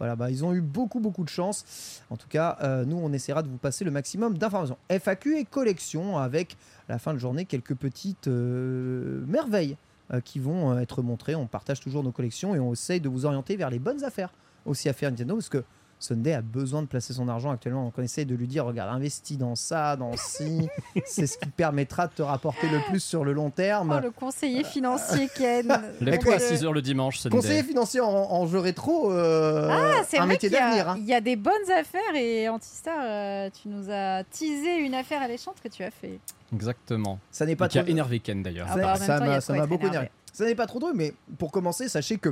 Voilà. 0.00 0.16
bah 0.16 0.30
ils 0.30 0.44
ont 0.44 0.52
eu 0.52 0.60
beaucoup 0.60 0.98
beaucoup 0.98 1.22
de 1.24 1.28
chance. 1.28 2.02
En 2.10 2.16
tout 2.16 2.26
cas, 2.28 2.58
euh, 2.62 2.84
nous 2.84 2.96
on 2.96 3.12
essaiera 3.12 3.42
de 3.42 3.48
vous 3.48 3.58
passer 3.58 3.84
le 3.84 3.90
maximum 3.90 4.36
d'informations. 4.36 4.78
FAQ 4.88 5.38
et 5.38 5.44
collection 5.44 6.18
avec 6.18 6.56
la 6.88 6.98
fin 6.98 7.14
de 7.14 7.18
journée 7.18 7.44
quelques 7.44 7.74
petites 7.74 8.26
euh, 8.26 9.24
merveilles 9.26 9.76
euh, 10.12 10.20
qui 10.20 10.40
vont 10.40 10.78
être 10.78 11.02
montrées. 11.02 11.34
On 11.36 11.46
partage 11.46 11.80
toujours 11.80 12.02
nos 12.02 12.12
collections 12.12 12.54
et 12.54 12.58
on 12.58 12.72
essaye 12.72 13.00
de 13.00 13.08
vous 13.08 13.26
orienter 13.26 13.56
vers 13.56 13.70
les 13.70 13.78
bonnes 13.78 14.02
affaires 14.02 14.32
aussi 14.66 14.88
à 14.88 14.92
faire 14.92 15.10
Nintendo 15.10 15.34
parce 15.34 15.48
que 15.48 15.62
Sunday 16.02 16.32
a 16.32 16.40
besoin 16.40 16.80
de 16.80 16.86
placer 16.86 17.12
son 17.12 17.28
argent 17.28 17.50
actuellement. 17.50 17.84
Donc 17.84 17.94
on 17.98 18.02
essaye 18.02 18.24
de 18.24 18.34
lui 18.34 18.48
dire 18.48 18.64
regarde, 18.64 18.90
investis 18.94 19.36
dans 19.36 19.54
ça, 19.54 19.96
dans 19.96 20.16
ci. 20.16 20.66
C'est 21.04 21.26
ce 21.26 21.36
qui 21.38 21.46
te 21.46 21.54
permettra 21.54 22.06
de 22.06 22.12
te 22.14 22.22
rapporter 22.22 22.68
le 22.70 22.80
plus 22.88 23.00
sur 23.02 23.22
le 23.24 23.32
long 23.34 23.50
terme. 23.50 23.94
Oh, 23.96 24.00
le 24.02 24.10
conseiller 24.10 24.64
financier 24.64 25.28
Ken. 25.36 25.68
Lève-toi 26.00 26.34
à 26.34 26.38
Donc, 26.38 26.42
euh, 26.50 26.54
6h 26.56 26.72
le 26.72 26.80
dimanche, 26.82 27.18
Sunday. 27.18 27.36
Conseiller 27.36 27.62
financier 27.62 28.00
en, 28.00 28.08
en 28.08 28.46
jeu 28.46 28.58
rétro, 28.60 29.12
euh, 29.12 29.68
Ah, 29.70 30.02
c'est 30.08 30.16
un 30.18 30.24
vrai 30.24 30.34
métier 30.34 30.48
qu'il 30.48 30.56
y, 30.58 30.60
a- 30.60 30.64
d'avenir. 30.66 30.88
hein. 30.88 30.96
il 30.98 31.04
y 31.04 31.14
a 31.14 31.20
des 31.20 31.36
bonnes 31.36 31.70
affaires 31.78 32.14
et 32.16 32.48
Antistar, 32.48 32.96
euh, 33.00 33.50
tu 33.62 33.68
nous 33.68 33.90
as 33.90 34.24
teasé 34.24 34.76
une 34.78 34.94
affaire 34.94 35.20
alléchante 35.20 35.56
que 35.62 35.68
tu 35.68 35.82
as 35.84 35.90
fait. 35.90 36.18
Exactement. 36.54 37.18
Ça 37.30 37.44
n'est 37.46 37.56
pas 37.56 37.68
qui 37.68 37.78
a 37.78 37.86
énervé 37.88 38.20
Ken 38.20 38.42
d'ailleurs. 38.42 38.66
Ah 38.70 38.74
Ça- 38.98 39.20
bah, 39.20 39.40
ça 39.40 39.52
m'a 39.54 39.66
beaucoup 39.66 39.82
énervé. 39.86 39.96
énervé. 40.06 40.10
Ça 40.32 40.44
n'est 40.46 40.54
pas 40.54 40.66
trop 40.66 40.78
drôle, 40.78 40.94
mais 40.94 41.12
pour 41.38 41.52
commencer, 41.52 41.88
sachez 41.88 42.16
que 42.16 42.30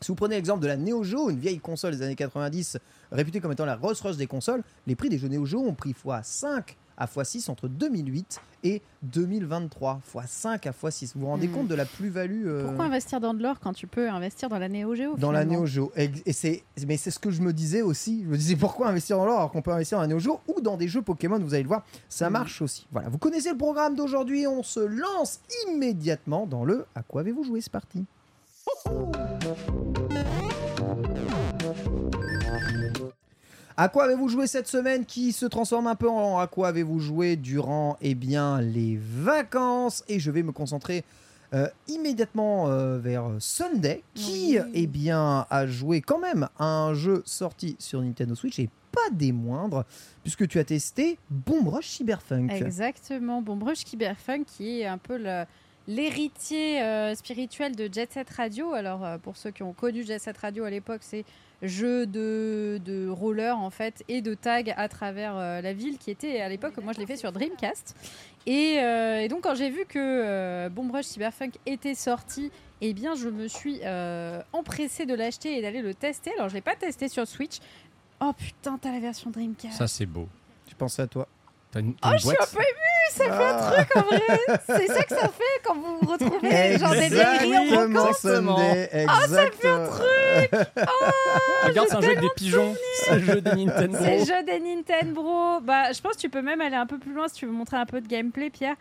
si 0.00 0.08
vous 0.08 0.14
prenez 0.14 0.34
l'exemple 0.36 0.60
de 0.62 0.66
la 0.68 0.76
Neo 0.76 1.02
Geo, 1.02 1.30
une 1.30 1.38
vieille 1.38 1.58
console 1.60 1.96
des 1.96 2.02
années 2.02 2.14
90, 2.16 2.78
réputée 3.12 3.40
comme 3.40 3.52
étant 3.52 3.64
la 3.64 3.76
Rolls 3.76 3.96
Royce 4.00 4.16
des 4.16 4.26
consoles, 4.26 4.62
les 4.86 4.94
prix 4.96 5.08
des 5.08 5.18
jeux 5.18 5.28
Neo 5.28 5.44
Geo 5.46 5.60
ont 5.60 5.74
pris 5.74 5.92
x5 6.04 6.76
à 6.96 7.06
x6 7.06 7.50
entre 7.50 7.66
2008 7.66 8.40
et 8.62 8.80
2023. 9.02 10.00
x5 10.14 10.68
à 10.68 10.70
x6. 10.70 11.12
Vous 11.14 11.22
vous 11.22 11.26
rendez 11.26 11.48
Hmm. 11.48 11.52
compte 11.52 11.68
de 11.68 11.74
la 11.74 11.84
plus-value 11.86 12.46
euh, 12.46 12.64
Pourquoi 12.66 12.84
investir 12.86 13.18
dans 13.20 13.34
de 13.34 13.42
l'or 13.42 13.58
quand 13.60 13.72
tu 13.72 13.86
peux 13.88 14.08
investir 14.08 14.48
dans 14.48 14.58
la 14.60 14.68
Neo 14.68 14.94
Geo 14.94 15.16
dans 15.16 15.32
la 15.32 15.44
Neo 15.44 15.66
Geo 15.66 15.90
Et 15.96 16.32
c'est, 16.32 16.62
mais 16.86 16.96
c'est 16.96 17.10
ce 17.10 17.18
que 17.18 17.30
je 17.30 17.42
me 17.42 17.52
disais 17.52 17.82
aussi. 17.82 18.22
Je 18.24 18.28
me 18.28 18.36
disais 18.36 18.54
pourquoi 18.56 18.88
investir 18.88 19.16
dans 19.16 19.24
l'or 19.26 19.38
alors 19.38 19.50
qu'on 19.50 19.62
peut 19.62 19.72
investir 19.72 19.98
dans 19.98 20.02
la 20.02 20.08
Neo 20.08 20.20
Geo 20.20 20.38
ou 20.46 20.60
dans 20.60 20.76
des 20.76 20.86
jeux 20.86 21.02
Pokémon. 21.02 21.38
Vous 21.40 21.54
allez 21.54 21.62
le 21.64 21.68
voir, 21.68 21.84
ça 22.08 22.26
Mhm. 22.26 22.32
marche 22.34 22.62
aussi. 22.62 22.86
Voilà, 22.92 23.08
vous 23.08 23.18
connaissez 23.18 23.50
le 23.50 23.58
programme 23.58 23.96
d'aujourd'hui. 23.96 24.46
On 24.46 24.62
se 24.62 24.80
lance 24.80 25.40
immédiatement 25.68 26.46
dans 26.46 26.64
le 26.64 26.86
À 26.94 27.02
quoi 27.02 27.22
avez-vous 27.22 27.42
joué? 27.42 27.60
C'est 27.60 27.72
parti. 27.72 28.04
À 33.76 33.88
quoi 33.88 34.04
avez-vous 34.04 34.28
joué 34.28 34.46
cette 34.46 34.68
semaine 34.68 35.04
qui 35.04 35.32
se 35.32 35.46
transforme 35.46 35.88
un 35.88 35.96
peu 35.96 36.08
en 36.08 36.38
à 36.38 36.46
quoi 36.46 36.68
avez-vous 36.68 37.00
joué 37.00 37.34
durant 37.36 37.96
eh 38.00 38.14
bien, 38.14 38.60
les 38.60 38.96
vacances? 39.00 40.04
Et 40.08 40.20
je 40.20 40.30
vais 40.30 40.44
me 40.44 40.52
concentrer 40.52 41.02
euh, 41.52 41.68
immédiatement 41.88 42.68
euh, 42.68 42.98
vers 42.98 43.24
Sunday 43.40 44.02
qui 44.14 44.58
Oui. 44.60 44.70
eh 44.74 44.86
bien, 44.86 45.46
a 45.50 45.66
joué 45.66 46.00
quand 46.00 46.18
même 46.20 46.48
à 46.58 46.64
un 46.64 46.94
jeu 46.94 47.22
sorti 47.26 47.74
sur 47.80 48.00
Nintendo 48.00 48.34
Switch 48.36 48.58
et 48.60 48.70
pas 48.92 49.10
des 49.12 49.32
moindres 49.32 49.84
puisque 50.22 50.46
tu 50.46 50.60
as 50.60 50.64
testé 50.64 51.18
Bomb 51.28 51.66
Rush 51.68 51.88
Cyberpunk. 51.88 52.52
Exactement, 52.52 53.42
bon 53.42 53.56
Bruce 53.56 53.84
Cyberpunk 53.84 54.46
qui 54.46 54.82
est 54.82 54.86
un 54.86 54.98
peu 54.98 55.16
le- 55.18 55.44
l'héritier 55.88 56.80
euh, 56.82 57.14
spirituel 57.16 57.74
de 57.74 57.88
Jet 57.92 58.12
Set 58.12 58.30
Radio. 58.30 58.72
Alors 58.72 59.04
euh, 59.04 59.18
pour 59.18 59.36
ceux 59.36 59.50
qui 59.50 59.62
ont 59.64 59.72
connu 59.72 60.04
Jet 60.04 60.20
Set 60.20 60.38
Radio 60.38 60.62
à 60.64 60.70
l'époque, 60.70 61.00
c'est 61.02 61.24
jeu 61.62 62.06
de, 62.06 62.80
de 62.84 63.08
roller 63.08 63.58
en 63.58 63.70
fait 63.70 64.04
et 64.08 64.20
de 64.20 64.34
tag 64.34 64.74
à 64.76 64.88
travers 64.88 65.36
euh, 65.36 65.60
la 65.60 65.72
ville 65.72 65.98
qui 65.98 66.10
était 66.10 66.40
à 66.40 66.48
l'époque, 66.48 66.76
moi 66.78 66.92
je 66.92 66.98
l'ai 66.98 67.06
fait 67.06 67.16
sur 67.16 67.32
Dreamcast. 67.32 67.96
Et, 68.46 68.78
euh, 68.80 69.20
et 69.20 69.28
donc 69.28 69.42
quand 69.42 69.54
j'ai 69.54 69.70
vu 69.70 69.86
que 69.86 69.98
euh, 69.98 70.68
Bomb 70.68 70.90
Rush 70.92 71.06
Cyberpunk 71.06 71.54
était 71.64 71.94
sorti, 71.94 72.50
eh 72.82 72.92
bien 72.92 73.14
je 73.14 73.28
me 73.28 73.48
suis 73.48 73.80
euh, 73.84 74.42
empressée 74.52 75.06
de 75.06 75.14
l'acheter 75.14 75.56
et 75.58 75.62
d'aller 75.62 75.80
le 75.80 75.94
tester. 75.94 76.32
Alors 76.36 76.48
je 76.50 76.54
l'ai 76.54 76.60
pas 76.60 76.76
testé 76.76 77.08
sur 77.08 77.26
Switch. 77.26 77.58
Oh 78.20 78.32
putain, 78.36 78.78
t'as 78.80 78.92
la 78.92 79.00
version 79.00 79.30
Dreamcast. 79.30 79.76
Ça, 79.76 79.86
c'est 79.88 80.06
beau. 80.06 80.28
Je 80.68 80.74
pensais 80.74 81.02
à 81.02 81.06
toi. 81.06 81.26
T'as 81.70 81.80
une, 81.80 81.94
Oh, 82.04 82.08
je 82.12 82.18
suis 82.18 82.30
un 82.30 82.46
peu 82.46 82.60
émue, 82.60 82.93
ça 83.12 83.24
fait 83.24 83.30
un 83.30 83.56
Ah. 83.58 83.72
truc 83.72 83.96
en 83.96 84.00
vrai. 84.02 84.20
C'est 84.66 84.86
ça 84.92 85.02
que 85.04 85.14
ça 85.14 85.28
fait 85.28 85.60
quand 85.64 85.74
vous 85.74 85.98
vous 86.00 86.10
retrouvez 86.12 86.78
genre 86.78 86.90
des 86.90 87.08
vieilleries 87.08 87.76
en 87.76 87.88
vacances. 87.88 88.18
Sunday. 88.20 88.88
Exactement. 88.92 89.88
Regarde, 91.64 91.88
c'est 91.88 91.96
un 91.96 92.00
jeu 92.00 92.06
avec 92.08 92.20
des 92.20 92.30
pigeons. 92.36 92.74
C'est 93.04 93.14
le 93.16 93.20
jeu 93.20 93.40
des 93.40 93.64
Nintendo. 93.64 93.98
C'est 94.00 94.18
le 94.18 94.24
jeu 94.24 94.42
des 94.44 94.60
Nintendo. 94.60 95.60
Bah, 95.62 95.92
je 95.92 96.00
pense 96.00 96.16
que 96.16 96.20
tu 96.20 96.28
peux 96.28 96.42
même 96.42 96.60
aller 96.60 96.76
un 96.76 96.86
peu 96.86 96.98
plus 96.98 97.12
loin 97.12 97.28
si 97.28 97.34
tu 97.34 97.46
veux 97.46 97.52
montrer 97.52 97.76
un 97.76 97.86
peu 97.86 98.00
de 98.00 98.06
gameplay, 98.08 98.50
Pierre. 98.50 98.76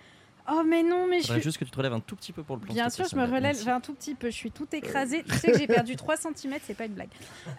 Oh, 0.51 0.61
mais 0.65 0.83
non, 0.83 1.07
mais 1.07 1.21
je 1.21 1.31
suis. 1.31 1.41
juste 1.41 1.57
que 1.57 1.63
tu 1.65 1.71
te 1.71 1.77
relèves 1.77 1.93
un 1.93 1.99
tout 1.99 2.15
petit 2.15 2.33
peu 2.33 2.43
pour 2.43 2.55
le 2.57 2.61
plan. 2.61 2.73
Bien 2.73 2.89
sûr, 2.89 3.05
je 3.09 3.15
me 3.15 3.23
relève 3.23 3.41
Merci. 3.55 3.69
un 3.69 3.79
tout 3.79 3.93
petit 3.93 4.13
peu. 4.15 4.27
Je 4.29 4.35
suis 4.35 4.51
tout 4.51 4.67
écrasée. 4.73 5.23
Tu 5.23 5.35
sais 5.37 5.51
que 5.51 5.57
j'ai 5.57 5.67
perdu 5.67 5.95
3 5.95 6.17
cm, 6.17 6.55
c'est 6.63 6.73
pas 6.75 6.85
une 6.85 6.93
blague. 6.93 7.09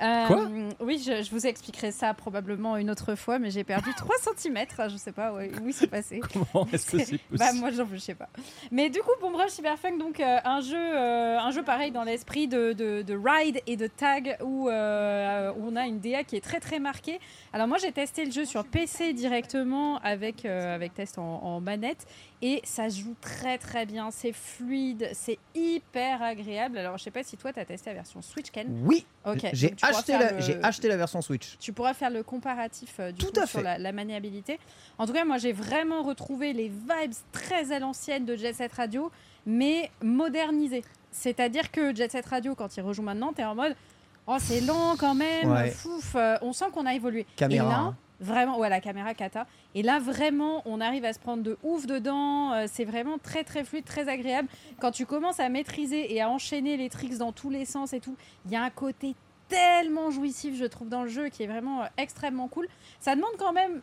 Euh, 0.03 0.27
Quoi? 0.27 0.49
Oui, 0.81 1.03
je, 1.05 1.23
je 1.23 1.31
vous 1.31 1.47
expliquerai 1.47 1.93
ça 1.93 2.13
probablement 2.15 2.77
une 2.77 2.91
autre 2.91 3.15
fois, 3.15 3.39
mais 3.39 3.51
j'ai 3.51 3.65
perdu 3.65 3.91
3 3.97 4.15
cm. 4.37 4.59
Je 4.91 4.97
sais 4.97 5.13
pas 5.13 5.33
où 5.33 5.71
c'est 5.73 5.87
passé. 5.87 6.21
Comment 6.33 6.67
est-ce 6.73 6.91
que 6.91 6.99
c'est 6.99 7.19
possible 7.19 7.39
Bah 7.39 7.53
moi 7.55 7.71
j'en 7.71 7.87
je 7.91 7.97
sais 7.97 8.15
pas. 8.15 8.29
Mais 8.71 8.91
du 8.91 9.01
coup 9.01 9.11
Bomb 9.21 9.35
Rush 9.37 9.53
Cyberpunk 9.53 9.99
donc 9.99 10.21
euh, 10.21 10.39
un 10.45 10.61
jeu 10.61 10.77
euh, 10.77 11.39
un 11.39 11.51
jeu 11.51 11.63
pareil 11.63 11.91
dans 11.91 12.05
l'esprit 12.05 12.49
de, 12.49 12.73
de, 12.73 13.03
de 13.03 13.15
ride 13.15 13.61
et 13.67 13.77
de 13.77 13.87
tag 13.87 14.37
où, 14.43 14.69
euh, 14.69 15.53
où 15.57 15.69
on 15.69 15.77
a 15.77 15.87
une 15.87 16.01
DA 16.01 16.25
qui 16.25 16.37
est 16.37 16.41
très 16.45 16.61
très 16.61 16.81
marquée. 16.81 17.19
Alors 17.53 17.67
moi 17.69 17.79
j'ai 17.79 17.93
testé 17.93 18.25
le 18.25 18.31
jeu 18.31 18.45
sur 18.45 18.65
PC 18.65 19.13
directement 19.13 19.99
avec 19.99 20.45
avec 20.45 20.95
test 20.95 21.19
en, 21.19 21.43
en 21.43 21.61
manette 21.61 22.07
et 22.43 22.61
ça 22.65 22.89
joue 22.89 23.15
très 23.21 23.57
très 23.59 23.87
bien, 23.87 24.11
c'est 24.11 24.33
fluide, 24.33 25.09
c'est 25.15 25.39
hyper 25.55 26.23
agréable. 26.23 26.77
Alors 26.79 26.99
je 26.99 27.05
sais 27.05 27.11
pas 27.11 27.23
si 27.23 27.37
toi 27.37 27.53
tu 27.53 27.61
as 27.61 27.65
testé 27.65 27.91
la 27.91 27.95
version 27.95 28.21
Switch 28.23 28.51
Ken. 28.51 28.67
Oui, 28.85 29.07
OK. 29.25 29.47
j'ai 29.53 29.71
tu 29.75 29.85
acheté, 29.85 30.13
la, 30.13 30.33
le- 30.33 30.41
j'ai 30.41 30.63
acheté 30.63 30.89
la 30.89 30.97
version 30.97 31.23
Switch. 31.23 31.57
tu 31.59 31.73
pourras 31.73 31.95
faire 31.95 32.11
le 32.11 32.23
comparatif 32.23 32.97
euh, 33.01 33.13
du 33.13 33.25
Tout 33.25 33.33
coup, 33.33 33.41
à 33.41 33.47
sur 33.47 33.61
fait. 33.61 33.65
la, 33.65 33.79
la 33.79 33.93
maniabilité. 33.93 34.59
En 34.99 35.07
tout 35.07 35.13
cas, 35.13 35.25
moi, 35.25 35.39
j'ai 35.39 35.53
vraiment 35.53 36.03
retrouvé 36.03 36.53
les 36.53 36.69
vibes 36.69 37.15
très 37.33 37.73
à 37.73 37.79
l'ancienne 37.79 38.25
de 38.27 38.37
Jet 38.37 38.53
Set 38.53 38.73
Radio, 38.73 39.11
mais 39.47 39.91
modernisées. 40.03 40.85
C'est-à-dire 41.11 41.71
que 41.71 41.95
Jet 41.95 42.11
Set 42.13 42.27
Radio, 42.27 42.55
quand 42.55 42.77
il 42.77 42.81
rejoue 42.83 43.03
maintenant, 43.03 43.33
t'es 43.33 43.45
en 43.45 43.55
mode 43.55 43.75
oh 44.27 44.37
c'est 44.41 44.61
lent 44.61 44.97
quand 44.99 45.15
même, 45.15 45.51
Ouais. 45.51 45.71
fouf. 45.71 46.15
euh, 46.17 46.37
on 46.43 46.53
sent 46.53 46.67
qu'on 46.73 46.87
a 46.87 46.95
évolué. 46.95 47.27
Caméra, 47.37 47.65
Et 47.67 47.69
là, 47.71 47.79
hein. 47.79 47.97
Vraiment, 48.21 48.59
ouais, 48.59 48.69
la 48.69 48.81
caméra 48.81 49.13
kata. 49.15 49.47
Et 49.75 49.83
là, 49.83 49.99
vraiment, 49.99 50.63
on 50.67 50.81
arrive 50.81 51.05
à 51.05 51.13
se 51.13 51.19
prendre 51.19 51.43
de 51.43 51.59
ouf 51.63 51.87
dedans. 51.87 52.53
euh, 52.53 52.67
c'est 52.69 52.85
vraiment 52.85 53.19
très, 53.19 53.45
très 53.45 53.65
fluide, 53.65 53.85
très 53.85 54.09
agréable. 54.09 54.49
Quand 54.81 54.93
tu 54.93 55.05
commences 55.05 55.41
à 55.41 55.49
maîtriser 55.49 56.15
et 56.15 56.23
à 56.23 56.29
enchaîner 56.31 56.77
les 56.77 56.89
tricks 56.89 57.19
dans 57.19 57.33
tous 57.33 57.51
les 57.51 57.65
sens 57.65 57.93
et 57.93 58.01
tout, 58.01 58.17
il 58.47 58.53
y 58.53 58.57
a 58.57 58.63
un 58.63 58.71
côté 58.71 59.15
tellement 59.49 60.11
jouissif, 60.11 60.57
je 60.57 60.65
trouve, 60.65 60.89
dans 60.89 61.03
le 61.03 61.09
jeu 61.09 61.29
qui 61.29 61.43
est 61.43 61.47
vraiment 61.47 61.83
euh, 61.83 61.87
extrêmement 61.97 62.49
cool. 62.49 62.67
Ça 63.01 63.15
demande 63.15 63.33
quand 63.39 63.53
même 63.53 63.83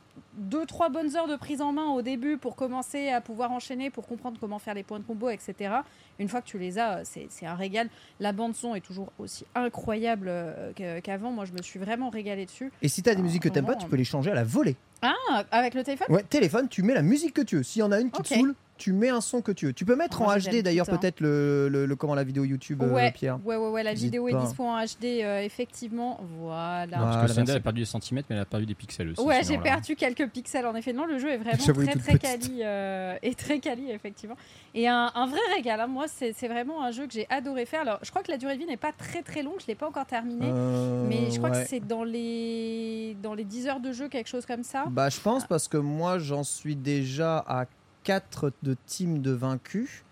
2-3 0.50 0.92
bonnes 0.92 1.16
heures 1.16 1.28
de 1.28 1.36
prise 1.36 1.62
en 1.62 1.72
main 1.72 1.90
au 1.90 2.02
début 2.02 2.38
pour 2.38 2.56
commencer 2.56 3.10
à 3.10 3.22
pouvoir 3.22 3.52
enchaîner, 3.52 3.90
pour 3.90 4.08
comprendre 4.08 4.38
comment 4.40 4.60
faire 4.60 4.74
les 4.74 4.84
points 4.84 5.00
de 5.00 5.04
combo, 5.04 5.30
etc. 5.30 5.76
Une 6.22 6.30
fois 6.30 6.42
que 6.42 6.48
tu 6.48 6.60
les 6.60 6.78
as, 6.78 7.00
euh, 7.00 7.04
c'est 7.04 7.46
un 7.48 7.56
régal. 7.56 7.90
La 8.20 8.32
bande-son 8.32 8.75
est 8.75 8.82
toujours 8.82 9.12
aussi 9.18 9.44
incroyable 9.56 10.28
euh, 10.30 10.72
qu'avant. 11.01 11.32
Moi, 11.32 11.46
je 11.46 11.51
me 11.51 11.63
suis 11.63 11.80
vraiment 11.80 12.12
régalée 12.12 12.46
dessus. 12.46 12.72
Et 12.84 12.90
si 12.90 13.01
t'as 13.01 13.16
des 13.16 13.22
Ah, 13.22 13.24
musiques 13.24 13.42
que 13.42 13.50
t'aimes 13.50 13.66
pas, 13.66 13.75
tu 13.75 13.88
peux 13.88 13.96
les 13.96 14.04
changer 14.04 14.30
à 14.30 14.36
la 14.36 14.44
volée. 14.44 14.75
Ah, 15.01 15.16
avec 15.50 15.74
le 15.74 15.84
téléphone? 15.84 16.06
Ouais, 16.16 16.22
téléphone, 16.22 16.70
tu 16.70 16.84
mets 16.84 16.94
la 16.94 17.01
musique 17.01 17.34
que 17.34 17.42
tu 17.42 17.56
veux. 17.58 17.63
S'il 17.63 17.80
y 17.80 17.84
en 17.84 17.92
a 17.92 18.00
une 18.00 18.12
qui 18.12 18.20
Ok. 18.20 18.28
te 18.28 18.34
saoule, 18.36 18.54
tu 18.82 18.94
mets 18.94 19.10
un 19.10 19.22
son 19.22 19.42
que 19.42 19.52
tu 19.52 19.68
veux. 19.68 19.74
Tu 19.74 19.86
peux 19.86 19.96
mettre 19.96 20.22
Moi, 20.22 20.34
en 20.34 20.38
HD 20.40 20.64
d'ailleurs 20.64 20.88
hein. 20.90 20.98
peut-être 20.98 21.20
le, 21.20 21.70
le, 21.70 21.86
le- 21.86 21.96
comment 21.96 22.16
la 22.16 22.24
vidéo 22.24 22.44
YouTube 22.46 22.82
euh, 22.82 22.90
ouais, 22.92 23.12
Pierre. 23.12 23.38
ouais, 23.46 23.56
ouais, 23.56 23.70
ouais, 23.70 23.84
la 23.84 23.94
vidéo 23.94 24.28
est 24.28 24.34
dispo 24.34 24.64
en 24.64 24.76
HD, 24.84 25.06
euh, 25.22 25.42
effectivement. 25.42 26.20
Voilà. 26.40 26.98
Voilà. 26.98 27.06
Parce 27.22 27.32
que 27.32 27.36
version- 27.38 27.56
a 27.56 27.60
perdu 27.60 27.82
des 27.82 27.86
centimètres, 27.86 28.28
mais 28.30 28.36
elle 28.38 28.42
a 28.42 28.46
perdu 28.46 28.66
des 28.66 28.74
pixels 28.74 29.10
aussi. 29.10 29.22
Ouais, 29.22 29.42
j'ai 29.48 29.58
perdu 29.60 29.96
quelques 29.96 30.28
pixels 30.30 30.66
en 30.66 30.74
effet. 30.76 30.94
Non, 30.94 31.06
le 31.06 31.20
jeu 31.20 31.30
est 31.30 31.38
vraiment 31.38 31.58
très 31.64 31.74
très 31.74 32.18
petite. 32.18 32.22
quali 32.22 32.60
euh, 32.64 33.16
et 33.22 33.36
très 33.36 33.60
quali 33.60 33.92
effectivement. 33.92 34.36
Et 34.74 34.88
un, 34.88 35.12
un 35.14 35.28
vrai 35.28 35.40
régal. 35.56 35.80
hein. 35.80 35.88
Moi, 35.88 36.06
c'est 36.08 36.34
c'est 36.34 36.48
vraiment 36.48 36.84
un 36.84 36.92
jeu 36.92 37.06
que 37.06 37.14
j'ai 37.14 37.28
adoré 37.30 37.66
faire. 37.66 37.82
Alors, 37.82 38.00
je 38.02 38.10
crois 38.10 38.24
que 38.24 38.32
la 38.32 38.38
durée 38.38 38.56
de 38.56 38.60
vie 38.62 38.68
n'est 38.68 38.78
pas 38.78 38.92
très 38.94 39.22
très 39.22 39.44
longue. 39.44 39.60
Je 39.62 39.68
l'ai 39.68 39.76
pas 39.76 39.88
encore 39.88 40.06
terminé, 40.06 40.48
Euh, 40.50 41.06
mais 41.08 41.30
je 41.30 41.38
crois 41.38 41.52
ouais. 41.52 41.62
que 41.64 41.68
c'est 41.70 41.80
dans 41.86 42.04
les 42.04 43.16
dans 43.22 43.34
les 43.36 43.44
10 43.44 43.68
heures 43.68 43.80
de 43.80 43.92
jeu, 43.92 44.08
quelque 44.10 44.28
chose 44.30 44.46
comme 44.46 44.64
ça. 44.64 44.86
Bah, 44.90 45.10
je 45.10 45.20
pense 45.20 45.46
parce 45.46 45.68
que 45.68 45.78
moi, 45.78 46.18
j'en 46.20 46.44
suis 46.44 46.76
déjà 46.76 47.38
à 47.48 47.66
4 48.03 48.51
de 48.63 48.75
team 48.86 49.22
de 49.22 49.31
vaincus. 49.31 50.03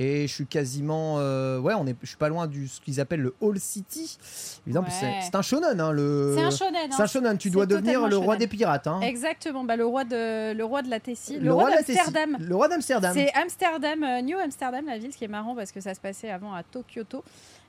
Et 0.00 0.28
je 0.28 0.32
suis 0.32 0.46
quasiment. 0.46 1.16
euh, 1.18 1.58
ouais, 1.58 1.74
on 1.74 1.84
est, 1.88 1.96
je 2.02 2.06
suis 2.06 2.16
pas 2.16 2.28
loin 2.28 2.46
du 2.46 2.68
ce 2.68 2.80
qu'ils 2.80 3.00
appellent 3.00 3.20
le 3.20 3.34
All 3.42 3.58
City. 3.58 4.16
Évidemment, 4.64 4.86
Ouais. 4.86 5.20
c'est 5.22 5.34
un 5.34 5.42
shonen. 5.42 5.80
Hein, 5.80 5.90
le... 5.90 6.34
C'est 6.36 6.44
un 6.44 6.50
shonen. 6.50 6.88
C'est 6.92 7.00
un 7.00 7.04
hein. 7.04 7.06
shonen. 7.08 7.36
Tu 7.36 7.50
dois 7.50 7.66
devenir 7.66 8.06
le 8.06 8.16
roi 8.16 8.34
shonen. 8.34 8.38
des 8.38 8.46
pirates. 8.46 8.86
Hein. 8.86 9.00
Exactement. 9.00 9.64
Bah, 9.64 9.74
le 9.74 9.84
roi 9.84 10.04
de 10.04 10.52
le 10.52 10.64
roi 10.64 10.82
de 10.82 10.88
la 10.88 11.00
Tessie, 11.00 11.40
le, 11.40 11.52
roi, 11.52 11.72
Tessie. 11.72 11.96
d'Amsterdam. 11.96 12.36
Le 12.38 12.54
roi 12.54 12.68
d'Amsterdam. 12.68 13.12
C'est 13.12 13.34
Amsterdam, 13.34 14.04
euh, 14.04 14.22
New 14.22 14.38
Amsterdam, 14.38 14.86
la 14.86 14.98
ville, 14.98 15.12
ce 15.12 15.18
qui 15.18 15.24
est 15.24 15.28
marrant 15.28 15.56
parce 15.56 15.72
que 15.72 15.80
ça 15.80 15.94
se 15.94 16.00
passait 16.00 16.30
avant 16.30 16.54
à 16.54 16.62
Tokyo. 16.62 17.02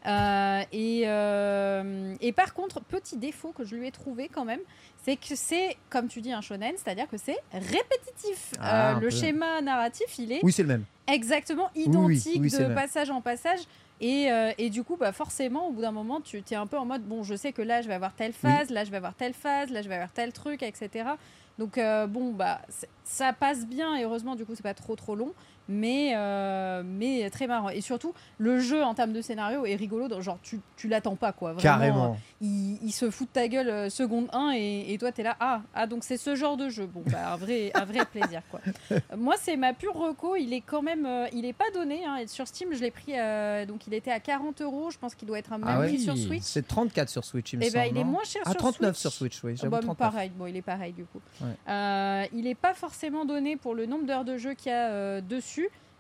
Euh, 0.06 0.62
et, 0.72 1.04
euh, 1.06 2.16
et 2.22 2.32
par 2.32 2.54
contre, 2.54 2.80
petit 2.82 3.18
défaut 3.18 3.52
que 3.52 3.64
je 3.66 3.76
lui 3.76 3.88
ai 3.88 3.92
trouvé 3.92 4.30
quand 4.30 4.46
même, 4.46 4.62
c'est 5.04 5.16
que 5.18 5.36
c'est, 5.36 5.76
comme 5.90 6.08
tu 6.08 6.22
dis, 6.22 6.32
un 6.32 6.42
shonen, 6.42 6.74
c'est-à-dire 6.78 7.08
que 7.10 7.18
c'est 7.18 7.38
répétitif. 7.52 8.54
Ah, 8.60 8.92
Euh, 8.92 8.94
le 8.96 9.00
peu. 9.02 9.10
schéma 9.10 9.62
narratif, 9.62 10.18
il 10.20 10.32
est 10.32 10.40
Oui, 10.44 10.52
c'est 10.52 10.62
le 10.64 10.70
même. 10.70 10.86
exactement 11.08 11.70
oui, 11.76 11.84
identique 11.84 12.42
oui, 12.42 12.50
de 12.50 12.74
passage 12.74 13.10
en 13.10 13.22
passage. 13.22 13.60
Et, 14.02 14.30
et 14.58 14.70
du 14.70 14.86
coup, 14.86 14.96
bah 14.96 15.12
forcément, 15.12 15.68
au 15.68 15.72
bout 15.74 15.82
d'un 15.82 15.92
moment, 15.92 16.22
tu 16.22 16.42
es 16.50 16.56
un 16.56 16.68
peu 16.68 16.78
en 16.78 16.86
mode 16.86 17.04
bon, 17.04 17.24
je 17.24 17.36
sais 17.36 17.52
que 17.52 17.62
là, 17.62 17.82
je 17.82 17.90
vais 17.90 17.94
avoir 17.96 18.14
telle 18.14 18.32
phase, 18.32 18.70
là, 18.70 18.86
je 18.86 18.92
vais 18.92 18.96
avoir 18.98 19.14
telle 19.14 19.34
phase, 19.34 19.72
là, 19.72 19.82
je 19.82 19.90
vais 19.90 19.96
avoir 19.96 20.12
tel 20.14 20.32
truc, 20.32 20.64
etc. 20.64 21.10
Donc, 21.58 21.78
bon, 22.08 22.32
bah, 22.32 22.62
ça 23.04 23.34
passe 23.34 23.66
bien 23.66 23.98
et 23.98 24.04
heureusement, 24.06 24.36
du 24.38 24.46
coup, 24.46 24.54
c'est 24.56 24.64
pas 24.64 24.74
trop 24.74 24.96
trop 24.96 25.16
long, 25.16 25.34
mais, 25.70 26.12
euh, 26.16 26.82
mais 26.84 27.30
très 27.30 27.48
marrant. 27.48 27.70
Et 27.70 27.80
surtout, 27.82 28.14
le 28.40 28.60
jeu 28.60 28.84
en 28.84 28.94
termes 28.94 29.14
de 29.14 29.22
scénario 29.22 29.66
est 29.66 29.76
rigolo, 29.76 30.10
genre, 30.22 30.40
tu, 30.42 30.60
tu 30.76 30.88
l'attends 30.90 31.16
pas, 31.16 31.32
quoi. 31.32 31.54
Vraiment, 31.54 31.62
Carrément. 31.62 32.18
il, 32.42 32.78
il 32.84 32.92
se 32.92 33.10
fout 33.12 33.28
de 33.28 33.34
ta 33.34 33.48
gueule 33.48 33.70
euh, 33.70 33.90
seconde 33.90 34.28
1 34.34 34.54
et, 34.56 34.94
et 34.94 34.98
toi 34.98 35.12
t'es 35.12 35.24
là 35.24 35.36
ah 35.40 35.62
ah 35.76 35.86
donc 35.88 36.04
c'est 36.04 36.18
ce 36.18 36.36
genre 36.36 36.58
de 36.58 36.70
jeu 36.70 36.86
bon 36.88 37.04
bah 37.06 37.34
un 37.34 37.36
vrai 37.38 37.72
un 37.76 37.86
vrai 37.86 38.06
plaisir 38.12 38.42
quoi 38.50 38.60
Euh, 38.92 39.00
moi 39.18 39.36
c'est 39.40 39.56
ma 39.58 39.74
pure 39.74 39.94
reco 39.94 40.36
il 40.36 40.54
est 40.54 40.62
quand 40.62 40.82
même 40.82 41.06
euh, 41.06 41.28
il 41.34 41.46
est 41.46 41.54
pas 41.54 41.70
donné 41.74 42.04
hein, 42.06 42.18
sur 42.28 42.48
Steam 42.48 42.70
je 42.74 42.80
l'ai 42.82 42.92
pris 42.92 43.14
euh, 43.18 43.66
donc 43.66 43.86
il 43.88 43.94
était 43.94 44.12
à 44.12 44.20
40 44.20 44.62
euros 44.62 44.90
je 44.90 44.98
pense 44.98 45.16
qu'il 45.16 45.28
doit 45.28 45.38
être 45.40 45.54
un 45.54 45.58
même 45.60 45.68
Ah 45.70 45.80
ouais 45.80 45.88
prix 45.88 46.00
sur 46.00 46.18
Switch 46.18 46.44
C'est 46.44 46.68
34 46.68 47.10
sur 47.10 47.24
Switch, 47.24 47.54
il 47.54 47.60
me 47.60 47.66
et 47.66 47.72
ben 47.72 47.86
il 47.92 47.98
est 47.98 48.04
moins 48.04 48.24
cher 48.24 48.42
Ah, 48.46 48.52
sur 48.52 48.60
39 48.60 48.96
Switch. 48.96 49.02
sur 49.02 49.12
Switch, 49.12 49.44
oui. 49.44 49.54
Bah, 49.70 49.80
39. 49.82 49.98
pareil, 49.98 50.32
bon, 50.36 50.46
il 50.48 50.56
est 50.58 50.62
pareil 50.62 50.94
du 50.94 51.04
coup. 51.06 51.20
Ouais. 51.42 51.48
Euh, 51.68 52.26
il 52.34 52.44
n'est 52.44 52.56
pas 52.56 52.74
forcément 52.74 53.26
donné 53.26 53.56
pour 53.58 53.76
le 53.76 53.86
nombre 53.86 54.06
d'heures 54.06 54.26
de 54.26 54.38
jeu 54.38 54.54
qu'il 54.54 54.72
y 54.72 54.76
a 54.76 54.90
euh, 54.90 55.22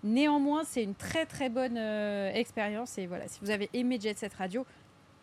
Néanmoins, 0.04 0.62
c'est 0.66 0.84
une 0.84 0.96
très 0.96 1.25
très 1.25 1.50
bonne 1.50 1.78
euh, 1.78 2.32
expérience. 2.34 2.98
Et 2.98 3.06
voilà, 3.08 3.28
si 3.28 3.39
vous 3.42 3.50
avez 3.51 3.70
aimé 3.74 4.00
Jet 4.01 4.18
Set 4.18 4.34
Radio, 4.34 4.66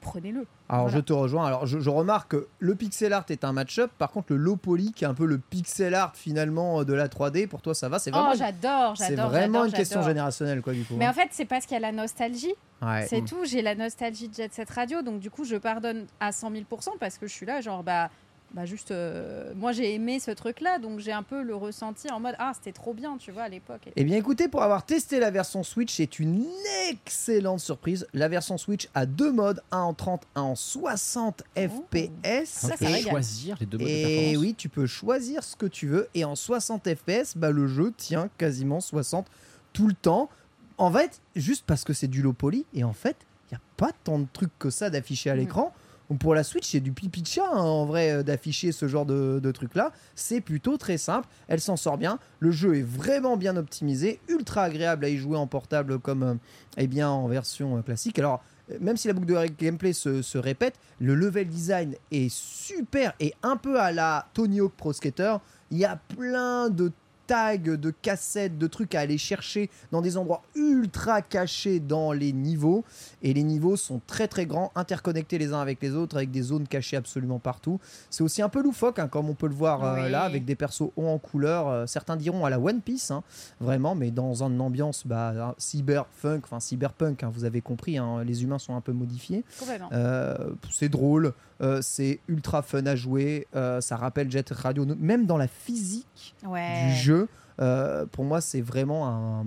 prenez-le. 0.02 0.46
Alors 0.68 0.84
Voilà. 0.84 0.98
je 0.98 1.02
te 1.02 1.12
rejoins. 1.14 1.46
Alors 1.46 1.64
je, 1.66 1.78
je 1.80 1.88
remarque 1.90 2.32
que 2.32 2.46
le 2.58 2.74
pixel 2.74 3.12
art 3.14 3.24
est 3.30 3.42
un 3.44 3.52
match-up. 3.52 3.90
Par 3.98 4.10
contre, 4.10 4.32
le 4.32 4.36
low 4.38 4.56
poly, 4.56 4.92
qui 4.92 5.04
est 5.04 5.06
un 5.06 5.14
peu 5.14 5.24
le 5.24 5.38
pixel 5.38 5.94
art 5.94 6.12
finalement 6.14 6.84
de 6.84 6.92
la 6.92 7.08
3D, 7.08 7.46
pour 7.48 7.62
toi 7.62 7.74
ça 7.74 7.88
va? 7.88 7.98
C'est 7.98 8.10
vraiment, 8.10 8.32
Oh, 8.32 8.36
j'adore, 8.36 8.96
c'est 8.98 9.14
vraiment 9.16 9.64
une 9.64 9.72
question 9.72 10.02
générationnelle 10.02 10.60
quoi 10.60 10.74
du 10.74 10.84
coup. 10.84 10.94
Mais 10.96 11.06
hein. 11.06 11.10
en 11.10 11.14
fait, 11.14 11.28
c'est 11.30 11.46
parce 11.46 11.64
qu'il 11.64 11.74
y 11.74 11.78
a 11.78 11.80
la 11.80 11.92
nostalgie. 11.92 12.52
Ouais. 12.82 13.06
C'est 13.08 13.22
Mm. 13.22 13.28
tout. 13.28 13.44
J'ai 13.46 13.62
la 13.62 13.74
nostalgie 13.74 14.28
de 14.28 14.34
Jet 14.34 14.52
Set 14.52 14.68
Radio. 14.68 15.00
Donc, 15.00 15.20
du 15.20 15.30
coup, 15.30 15.44
je 15.44 15.56
pardonne 15.56 16.04
à 16.20 16.30
100 16.32 16.50
000% 16.52 16.64
parce 17.00 17.16
que 17.16 17.26
je 17.26 17.32
suis 17.32 17.46
là, 17.46 17.62
genre, 17.62 17.82
bah. 17.82 18.10
Bah 18.56 18.64
juste, 18.64 18.90
euh, 18.90 19.52
moi 19.54 19.72
j'ai 19.72 19.92
aimé 19.92 20.18
ce 20.18 20.30
truc-là, 20.30 20.78
donc 20.78 20.98
j'ai 20.98 21.12
un 21.12 21.22
peu 21.22 21.42
le 21.42 21.54
ressenti 21.54 22.10
en 22.10 22.20
mode 22.20 22.36
ah 22.38 22.52
c'était 22.54 22.72
trop 22.72 22.94
bien, 22.94 23.18
tu 23.18 23.30
vois 23.30 23.42
à 23.42 23.48
l'époque. 23.50 23.82
Eh 23.94 24.02
bien 24.02 24.16
écoutez, 24.16 24.48
pour 24.48 24.62
avoir 24.62 24.86
testé 24.86 25.20
la 25.20 25.30
version 25.30 25.62
Switch, 25.62 25.94
c'est 25.94 26.18
une 26.18 26.46
excellente 26.88 27.60
surprise. 27.60 28.06
La 28.14 28.28
version 28.28 28.56
Switch 28.56 28.88
a 28.94 29.04
deux 29.04 29.30
modes, 29.30 29.60
un 29.70 29.80
en 29.80 29.92
30, 29.92 30.22
un 30.36 30.40
en 30.40 30.54
60 30.54 31.42
FPS. 31.54 32.46
Ça, 32.46 32.76
tu 32.78 32.84
ça 32.86 32.90
peux 32.90 33.08
choisir 33.10 33.56
les 33.60 33.66
deux 33.66 33.76
modes 33.76 33.86
de 33.88 33.92
Et 33.92 34.36
oui, 34.38 34.54
tu 34.54 34.70
peux 34.70 34.86
choisir 34.86 35.44
ce 35.44 35.54
que 35.54 35.66
tu 35.66 35.86
veux. 35.86 36.08
Et 36.14 36.24
en 36.24 36.34
60 36.34 36.88
FPS, 36.94 37.36
bah, 37.36 37.50
le 37.50 37.66
jeu 37.66 37.92
tient 37.94 38.30
quasiment 38.38 38.80
60 38.80 39.26
tout 39.74 39.86
le 39.86 39.92
temps. 39.94 40.30
En 40.78 40.90
fait, 40.90 41.20
juste 41.34 41.64
parce 41.66 41.84
que 41.84 41.92
c'est 41.92 42.08
du 42.08 42.22
low 42.22 42.32
poly. 42.32 42.64
Et 42.72 42.84
en 42.84 42.94
fait, 42.94 43.16
il 43.50 43.54
n'y 43.54 43.58
a 43.58 43.60
pas 43.76 43.90
tant 44.04 44.18
de 44.18 44.26
trucs 44.32 44.58
que 44.58 44.70
ça 44.70 44.88
d'afficher 44.88 45.28
à 45.28 45.34
Mm. 45.34 45.38
l'écran. 45.40 45.74
Pour 46.20 46.34
la 46.34 46.44
Switch, 46.44 46.70
c'est 46.70 46.80
du 46.80 46.92
pipi 46.92 47.22
de 47.22 47.26
chat 47.26 47.48
hein, 47.52 47.58
en 47.58 47.84
vrai 47.84 48.12
euh, 48.12 48.22
d'afficher 48.22 48.70
ce 48.70 48.86
genre 48.86 49.06
de, 49.06 49.40
de 49.42 49.50
truc-là. 49.50 49.92
C'est 50.14 50.40
plutôt 50.40 50.76
très 50.76 50.98
simple. 50.98 51.26
Elle 51.48 51.60
s'en 51.60 51.76
sort 51.76 51.98
bien. 51.98 52.18
Le 52.38 52.52
jeu 52.52 52.76
est 52.76 52.82
vraiment 52.82 53.36
bien 53.36 53.56
optimisé, 53.56 54.20
ultra 54.28 54.62
agréable 54.62 55.04
à 55.04 55.08
y 55.08 55.16
jouer 55.16 55.36
en 55.36 55.48
portable 55.48 55.98
comme 55.98 56.22
euh, 56.22 56.34
eh 56.76 56.86
bien 56.86 57.08
en 57.08 57.26
version 57.26 57.76
euh, 57.76 57.82
classique. 57.82 58.18
Alors 58.18 58.42
même 58.80 58.96
si 58.96 59.08
la 59.08 59.14
boucle 59.14 59.26
de 59.26 59.46
gameplay 59.58 59.92
se, 59.92 60.22
se 60.22 60.38
répète, 60.38 60.74
le 61.00 61.14
level 61.14 61.46
design 61.46 61.94
est 62.10 62.28
super 62.32 63.12
et 63.20 63.32
un 63.42 63.56
peu 63.56 63.80
à 63.80 63.92
la 63.92 64.26
Tony 64.34 64.60
Hawk 64.60 64.72
Pro 64.76 64.92
Skater. 64.92 65.36
Il 65.70 65.78
y 65.78 65.84
a 65.84 65.96
plein 65.96 66.68
de 66.68 66.92
tags, 67.26 67.56
de 67.56 67.90
cassettes, 68.02 68.58
de 68.58 68.66
trucs 68.66 68.94
à 68.94 69.00
aller 69.00 69.18
chercher 69.18 69.70
dans 69.92 70.00
des 70.02 70.16
endroits 70.16 70.42
ultra 70.54 71.22
cachés 71.22 71.80
dans 71.80 72.12
les 72.12 72.32
niveaux. 72.32 72.84
Et 73.22 73.32
les 73.34 73.42
niveaux 73.42 73.76
sont 73.76 74.00
très 74.06 74.28
très 74.28 74.46
grands, 74.46 74.70
interconnectés 74.74 75.38
les 75.38 75.52
uns 75.52 75.60
avec 75.60 75.82
les 75.82 75.94
autres, 75.94 76.16
avec 76.16 76.30
des 76.30 76.42
zones 76.42 76.66
cachées 76.68 76.96
absolument 76.96 77.38
partout. 77.38 77.80
C'est 78.10 78.22
aussi 78.22 78.42
un 78.42 78.48
peu 78.48 78.62
loufoque, 78.62 78.98
hein, 78.98 79.08
comme 79.08 79.28
on 79.28 79.34
peut 79.34 79.48
le 79.48 79.54
voir 79.54 79.84
euh, 79.84 80.04
Oui. 80.04 80.10
là, 80.10 80.22
avec 80.22 80.44
des 80.44 80.54
persos 80.54 80.90
hauts 80.96 81.08
en 81.08 81.18
couleur. 81.18 81.68
Euh, 81.68 81.86
certains 81.86 82.16
diront 82.16 82.44
à 82.44 82.50
la 82.50 82.58
One 82.60 82.80
Piece, 82.80 83.10
hein, 83.10 83.22
vraiment, 83.60 83.94
mais 83.94 84.10
dans 84.10 84.42
une 84.42 84.60
ambiance 84.60 85.06
bah, 85.06 85.54
cyberpunk, 85.58 86.44
enfin 86.44 86.60
cyberpunk, 86.60 87.22
hein, 87.22 87.30
vous 87.32 87.44
avez 87.44 87.60
compris, 87.60 87.98
les 88.24 88.42
humains 88.44 88.58
sont 88.58 88.74
un 88.76 88.80
peu 88.80 88.92
modifiés. 88.92 89.44
Euh, 89.92 90.36
c'est 90.70 90.88
drôle, 90.88 91.32
c'est 91.80 92.20
ultra 92.28 92.62
fun 92.62 92.84
à 92.86 92.94
jouer, 92.96 93.46
ça 93.80 93.96
rappelle 93.96 94.30
Jet 94.30 94.50
Radio, 94.50 94.86
même 94.98 95.26
dans 95.26 95.36
la 95.38 95.48
physique 95.48 96.34
Ouais. 96.46 96.86
du 96.88 96.92
jeu. 96.94 97.15
Euh, 97.60 98.06
pour 98.06 98.24
moi, 98.24 98.40
c'est 98.40 98.60
vraiment 98.60 99.08
un 99.08 99.46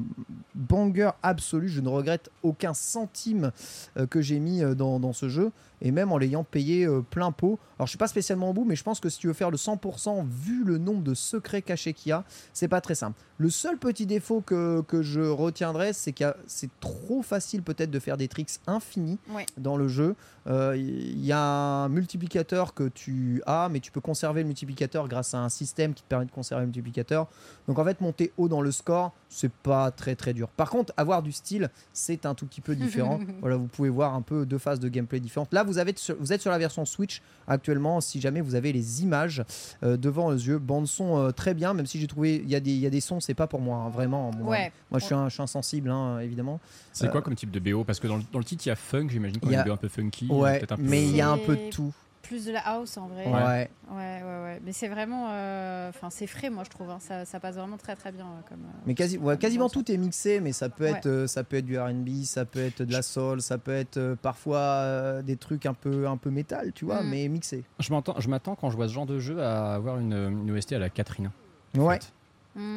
banger 0.55 1.11
absolu. 1.23 1.69
Je 1.69 1.81
ne 1.81 1.89
regrette 1.89 2.29
aucun 2.43 2.73
centime 2.73 3.51
euh, 3.97 4.07
que 4.07 4.21
j'ai 4.21 4.39
mis 4.39 4.63
euh, 4.63 4.75
dans, 4.75 4.99
dans 4.99 5.13
ce 5.13 5.29
jeu, 5.29 5.51
et 5.81 5.91
même 5.91 6.11
en 6.11 6.17
l'ayant 6.17 6.43
payé 6.43 6.85
euh, 6.85 7.01
plein 7.01 7.31
pot. 7.31 7.59
Alors, 7.77 7.87
je 7.87 7.91
suis 7.91 7.97
pas 7.97 8.07
spécialement 8.07 8.49
au 8.49 8.53
bout, 8.53 8.65
mais 8.65 8.75
je 8.75 8.83
pense 8.83 8.99
que 8.99 9.09
si 9.09 9.19
tu 9.19 9.27
veux 9.27 9.33
faire 9.33 9.51
le 9.51 9.57
100%, 9.57 10.25
vu 10.27 10.63
le 10.63 10.77
nombre 10.77 11.01
de 11.03 11.13
secrets 11.13 11.61
cachés 11.61 11.93
qu'il 11.93 12.09
y 12.09 12.13
a, 12.13 12.23
c'est 12.53 12.67
pas 12.67 12.81
très 12.81 12.95
simple. 12.95 13.17
Le 13.37 13.49
seul 13.49 13.77
petit 13.77 14.05
défaut 14.05 14.41
que, 14.41 14.81
que 14.81 15.01
je 15.01 15.21
retiendrai, 15.21 15.93
c'est 15.93 16.11
que 16.11 16.25
c'est 16.47 16.69
trop 16.81 17.21
facile 17.21 17.63
peut-être 17.63 17.89
de 17.91 17.99
faire 17.99 18.17
des 18.17 18.27
tricks 18.27 18.49
infinis 18.67 19.17
Ouais. 19.33 19.45
dans 19.57 19.77
le 19.77 19.87
jeu. 19.87 20.15
Euh, 20.47 20.75
Il 20.75 21.23
y 21.25 21.31
a 21.31 21.39
un 21.41 21.89
multiplicateur 21.89 22.73
que 22.73 22.87
tu 22.89 23.41
as, 23.45 23.69
mais 23.69 23.79
tu 23.79 23.91
peux 23.91 24.01
conserver 24.01 24.41
le 24.41 24.47
multiplicateur 24.47 25.07
grâce 25.07 25.33
à 25.33 25.39
un 25.39 25.49
système 25.49 25.93
qui 25.93 26.03
te 26.03 26.07
permet 26.09 26.25
de 26.25 26.31
conserver 26.31 26.61
le 26.63 26.67
multiplicateur. 26.67 27.27
Donc 27.67 27.79
en 27.79 27.85
fait, 27.85 28.01
monter 28.01 28.33
haut 28.37 28.49
dans 28.49 28.61
le 28.61 28.71
score, 28.71 29.13
c'est 29.29 29.51
pas 29.51 29.91
très 29.91 30.15
très 30.15 30.33
dur. 30.33 30.49
Par 30.49 30.69
contre, 30.69 30.91
avoir 30.97 31.21
du 31.23 31.31
style, 31.31 31.69
c'est 31.93 32.25
un 32.25 32.33
tout 32.35 32.45
petit 32.45 32.61
peu 32.61 32.75
différent. 32.75 33.19
voilà, 33.41 33.55
vous 33.57 33.67
pouvez 33.67 33.89
voir 33.89 34.15
un 34.15 34.21
peu 34.21 34.45
deux 34.45 34.57
phases 34.57 34.79
de 34.79 34.89
gameplay 34.89 35.19
différentes. 35.19 35.53
Là, 35.53 35.63
vous, 35.69 35.77
avez 35.77 35.93
sur- 35.95 36.15
vous 36.19 36.33
êtes 36.33 36.41
sur 36.41 36.51
la 36.51 36.57
version 36.57 36.83
Switch 36.85 37.21
actuellement. 37.47 38.01
Si 38.01 38.19
jamais 38.19 38.41
vous 38.41 38.55
avez 38.55 38.73
les 38.73 39.03
images 39.03 39.43
euh, 39.83 39.95
devant 39.97 40.31
les 40.31 40.47
yeux, 40.47 40.57
bande 40.57 40.87
son 40.87 41.17
euh, 41.17 41.31
très 41.31 41.53
bien, 41.53 41.73
même 41.73 41.85
si 41.85 41.99
j'ai 41.99 42.07
trouvé 42.07 42.35
il 42.43 42.49
y, 42.49 42.55
a 42.55 42.59
des- 42.59 42.75
y 42.75 42.85
a 42.85 42.89
des 42.89 43.01
sons, 43.01 43.19
c'est 43.19 43.33
pas 43.33 43.47
pour 43.47 43.61
moi, 43.61 43.77
hein, 43.77 43.89
vraiment. 43.89 44.31
Bon, 44.31 44.49
Ouais. 44.49 44.71
Moi, 44.91 44.99
je 44.99 45.05
suis, 45.05 45.15
un, 45.15 45.29
je 45.29 45.33
suis 45.33 45.43
insensible, 45.43 45.89
hein, 45.91 46.19
évidemment. 46.19 46.59
C'est 46.93 47.05
Euh, 47.07 47.09
quoi 47.11 47.21
comme 47.21 47.35
type 47.35 47.51
de 47.51 47.59
BO 47.59 47.83
Parce 47.83 47.99
que 47.99 48.07
dans 48.07 48.17
le, 48.17 48.23
dans 48.33 48.39
le 48.39 48.45
titre, 48.45 48.65
il 48.65 48.69
y 48.69 48.71
a 48.71 48.75
funk, 48.75 49.07
j'imagine, 49.09 49.37
Il 49.43 49.51
y 49.51 49.55
a- 49.55 49.59
une 49.61 49.65
BO 49.67 49.73
un 49.73 49.77
peu 49.77 49.87
funky. 49.87 50.27
Ouais, 50.29 50.57
peut-être 50.59 50.71
un 50.73 50.75
peu- 50.77 50.81
mais 50.83 51.03
il 51.07 51.15
y 51.15 51.21
a 51.21 51.29
un 51.29 51.37
peu 51.37 51.55
de 51.55 51.69
tout. 51.69 51.93
Plus 52.29 52.45
de 52.45 52.51
la 52.51 52.59
house 52.59 52.95
en 52.97 53.07
vrai. 53.07 53.25
Ouais. 53.25 53.69
Ouais, 53.91 54.21
ouais, 54.23 54.43
ouais. 54.43 54.61
Mais 54.63 54.71
c'est 54.71 54.87
vraiment. 54.87 55.29
euh, 55.31 55.89
Enfin, 55.89 56.09
c'est 56.11 56.27
frais, 56.27 56.51
moi, 56.51 56.63
je 56.63 56.69
trouve. 56.69 56.89
hein. 56.91 56.99
Ça, 56.99 57.25
ça 57.25 57.39
passe 57.39 57.55
vraiment 57.55 57.77
très, 57.77 57.95
très 57.95 58.11
bien. 58.11 58.25
euh, 58.25 58.41
Comme, 58.47 58.59
euh, 58.59 58.79
Mais 58.85 58.93
quasi, 58.93 59.17
ouais, 59.17 59.33
comme 59.33 59.37
quasiment 59.39 59.67
tout 59.67 59.91
est 59.91 59.97
mixé, 59.97 60.39
mais 60.39 60.51
ça 60.51 60.69
peut 60.69 60.83
Ouais. 60.83 60.91
être, 60.91 61.07
euh, 61.07 61.25
ça 61.27 61.43
peut 61.43 61.57
être 61.57 61.65
du 61.65 61.79
R&B, 61.79 62.23
ça 62.23 62.45
peut 62.45 62.59
être 62.63 62.83
de 62.83 62.93
la 62.93 63.01
soul, 63.01 63.41
ça 63.41 63.57
peut 63.57 63.73
être 63.73 63.97
euh, 63.97 64.15
parfois 64.15 64.59
euh, 64.59 65.21
des 65.23 65.37
trucs 65.37 65.65
un 65.65 65.73
peu, 65.73 66.07
un 66.07 66.17
peu 66.17 66.29
métal, 66.29 66.71
tu 66.73 66.85
vois, 66.85 67.01
Mm. 67.01 67.09
mais 67.09 67.27
mixé. 67.29 67.63
Je 67.79 67.91
m'attends 68.29 68.55
quand 68.55 68.69
je 68.69 68.75
vois 68.75 68.87
ce 68.87 68.93
genre 68.93 69.07
de 69.07 69.17
jeu 69.19 69.41
à 69.41 69.73
avoir 69.73 69.97
une, 69.97 70.13
une 70.13 70.51
OST 70.51 70.73
à 70.73 70.79
la 70.79 70.89
Catherine. 70.89 71.31
Ouais. 71.75 71.95
fait. 71.99 72.13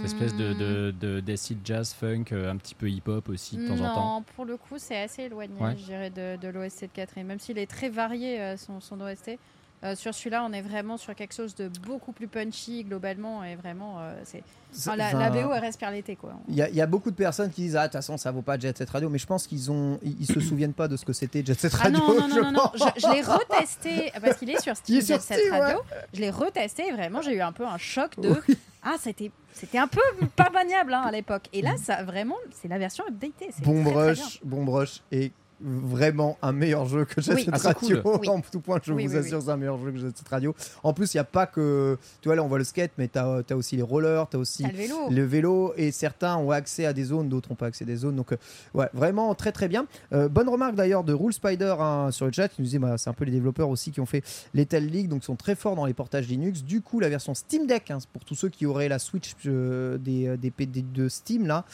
Cette 0.04 0.12
espèce 0.14 0.34
de, 0.36 0.52
de, 0.52 0.94
de 1.00 1.20
d'acid 1.20 1.58
jazz 1.64 1.92
funk, 1.92 2.24
euh, 2.32 2.50
un 2.50 2.56
petit 2.56 2.74
peu 2.74 2.88
hip-hop 2.90 3.28
aussi 3.28 3.56
de 3.56 3.66
temps 3.68 3.74
en 3.80 3.94
temps. 3.94 4.14
Non, 4.18 4.24
pour 4.36 4.44
le 4.44 4.56
coup, 4.56 4.76
c'est 4.78 5.00
assez 5.00 5.22
éloigné, 5.24 5.60
Ouais. 5.60 5.76
je 5.78 5.84
dirais, 5.84 6.10
de, 6.10 6.36
de 6.36 6.48
l'OST 6.48 6.82
de 6.82 6.86
Catherine. 6.92 7.26
Même 7.26 7.38
s'il 7.40 7.58
est 7.58 7.66
très 7.70 7.88
varié, 7.88 8.40
euh, 8.40 8.56
son, 8.56 8.80
son 8.80 9.00
OST. 9.00 9.38
Euh, 9.84 9.96
sur 9.96 10.14
celui-là, 10.14 10.46
on 10.48 10.52
est 10.52 10.62
vraiment 10.62 10.96
sur 10.96 11.12
quelque 11.16 11.34
chose 11.34 11.56
de 11.56 11.66
beaucoup 11.84 12.12
plus 12.12 12.28
punchy, 12.28 12.84
globalement. 12.84 13.42
Et 13.42 13.56
vraiment, 13.56 13.96
euh, 13.98 14.14
c'est. 14.22 14.44
enfin, 14.78 14.94
la, 14.94 15.12
la 15.12 15.28
BO, 15.30 15.52
elle 15.52 15.58
respire 15.60 15.90
l'été, 15.90 16.14
quoi. 16.14 16.34
Il 16.46 16.54
y, 16.54 16.58
y 16.58 16.80
a 16.80 16.86
beaucoup 16.86 17.10
de 17.10 17.16
personnes 17.16 17.50
qui 17.50 17.62
disent 17.62 17.74
ah 17.74 17.80
de 17.80 17.86
toute 17.86 17.94
façon 17.94 18.16
ça 18.16 18.30
vaut 18.30 18.42
pas 18.42 18.56
Jet 18.56 18.78
Set 18.78 18.88
Radio, 18.90 19.10
mais 19.10 19.18
je 19.18 19.26
pense 19.26 19.44
qu'ils 19.48 19.72
ont, 19.72 19.98
ils, 20.04 20.20
ils 20.20 20.26
se 20.26 20.38
souviennent 20.48 20.72
pas 20.72 20.86
de 20.86 20.96
ce 20.96 21.04
que 21.04 21.12
c'était 21.12 21.44
Jet 21.44 21.58
Set 21.58 21.72
Ah 21.74 21.82
Radio. 21.82 21.98
non, 21.98 22.14
non, 22.14 22.28
non, 22.28 22.34
je 22.36 22.40
non, 22.40 22.52
non. 22.52 22.70
Je, 22.74 23.00
je 23.00 23.12
l'ai 23.12 23.22
retesté 23.22 24.12
parce 24.22 24.36
qu'il 24.38 24.50
est 24.50 24.60
sur 24.60 24.76
Steam, 24.76 25.00
Jet 25.00 25.20
Set 25.20 25.50
Radio. 25.50 25.78
Je 26.14 26.20
l'ai 26.20 26.30
retesté 26.30 26.86
et 26.86 26.92
vraiment, 26.92 27.20
j'ai 27.20 27.34
eu 27.34 27.40
un 27.40 27.50
peu 27.52 27.66
un 27.66 27.78
choc 27.78 28.20
de. 28.20 28.36
Ah, 28.84 28.94
c'était, 29.00 29.32
c'était 29.52 29.78
un 29.78 29.88
peu 29.88 30.00
pas 30.36 30.50
maniable 30.50 30.94
hein, 30.94 31.02
à 31.02 31.10
l'époque. 31.10 31.48
Et 31.52 31.62
là, 31.62 31.76
ça 31.76 32.02
vraiment, 32.02 32.36
c'est 32.52 32.68
la 32.68 32.78
version 32.78 33.04
updatée. 33.06 33.50
Bon 33.64 33.82
Brush. 33.82 34.40
Bon 34.42 34.64
Brush 34.64 35.02
vraiment 35.64 36.38
un 36.42 36.52
meilleur 36.52 36.86
jeu 36.86 37.04
que 37.04 37.20
Jet 37.20 37.34
Oui. 37.34 37.44
Set 37.44 37.54
Ah, 37.54 37.72
Radio. 37.72 38.02
cool. 38.02 38.12
Oui. 38.22 38.28
En 38.28 38.40
tout 38.40 38.60
point, 38.60 38.78
je 38.82 38.92
Oui, 38.92 39.06
vous 39.06 39.12
oui, 39.14 39.18
assure, 39.18 39.42
c'est 39.42 39.50
un 39.50 39.56
meilleur 39.56 39.78
jeu 39.78 39.90
que 39.92 39.98
Jet 39.98 40.16
Set 40.16 40.28
Radio. 40.28 40.54
En 40.82 40.92
plus, 40.92 41.14
il 41.14 41.16
n'y 41.16 41.20
a 41.20 41.24
pas 41.24 41.46
que. 41.46 41.98
Tu 42.20 42.28
vois, 42.28 42.36
là, 42.36 42.42
on 42.42 42.48
voit 42.48 42.58
le 42.58 42.64
skate, 42.64 42.92
mais 42.98 43.08
tu 43.08 43.18
as, 43.18 43.42
aussi 43.56 43.76
les 43.76 43.82
rollers, 43.82 44.28
tu 44.30 44.36
as 44.36 44.40
aussi 44.40 44.62
le 44.64 44.70
vélo. 44.70 44.96
le 45.10 45.22
vélo 45.24 45.72
et 45.76 45.90
certains 45.92 46.36
ont 46.36 46.50
accès 46.50 46.86
à 46.86 46.92
des 46.92 47.04
zones, 47.04 47.28
d'autres 47.28 47.50
n'ont 47.50 47.56
pas 47.56 47.66
accès 47.66 47.84
à 47.84 47.86
des 47.86 47.96
zones. 47.96 48.16
Donc, 48.16 48.32
euh, 48.32 48.36
ouais, 48.74 48.88
vraiment 48.92 49.34
très 49.34 49.52
très 49.52 49.68
bien. 49.68 49.86
Euh, 50.12 50.28
bonne 50.28 50.48
remarque 50.48 50.74
d'ailleurs 50.74 51.04
de 51.04 51.12
Rule 51.12 51.32
Spider 51.32 51.74
hein, 51.78 52.10
sur 52.10 52.26
le 52.26 52.32
chat. 52.32 52.46
Il 52.58 52.62
nous 52.62 52.64
disait, 52.64 52.78
bah, 52.78 52.98
c'est 52.98 53.10
un 53.10 53.14
peu 53.14 53.24
les 53.24 53.32
développeurs 53.32 53.68
aussi 53.68 53.90
qui 53.90 54.00
ont 54.00 54.06
fait 54.06 54.24
Lethal 54.54 54.84
League, 54.84 55.08
donc 55.08 55.22
ils 55.22 55.26
sont 55.26 55.36
très 55.36 55.54
forts 55.54 55.76
dans 55.76 55.86
les 55.86 55.94
portages 55.94 56.28
Linux. 56.28 56.62
Du 56.62 56.80
coup, 56.80 57.00
la 57.00 57.08
version 57.08 57.34
Steam 57.34 57.66
Deck, 57.66 57.90
hein, 57.90 57.98
pour 58.12 58.24
tous 58.24 58.34
ceux 58.34 58.48
qui 58.48 58.66
auraient 58.66 58.88
la 58.88 58.98
Switch 58.98 59.32
euh, 59.46 59.98
des, 59.98 60.26
euh, 60.28 60.36
des 60.36 60.50
PD 60.50 60.82
de 60.82 61.08
Steam 61.08 61.46
là, 61.46 61.64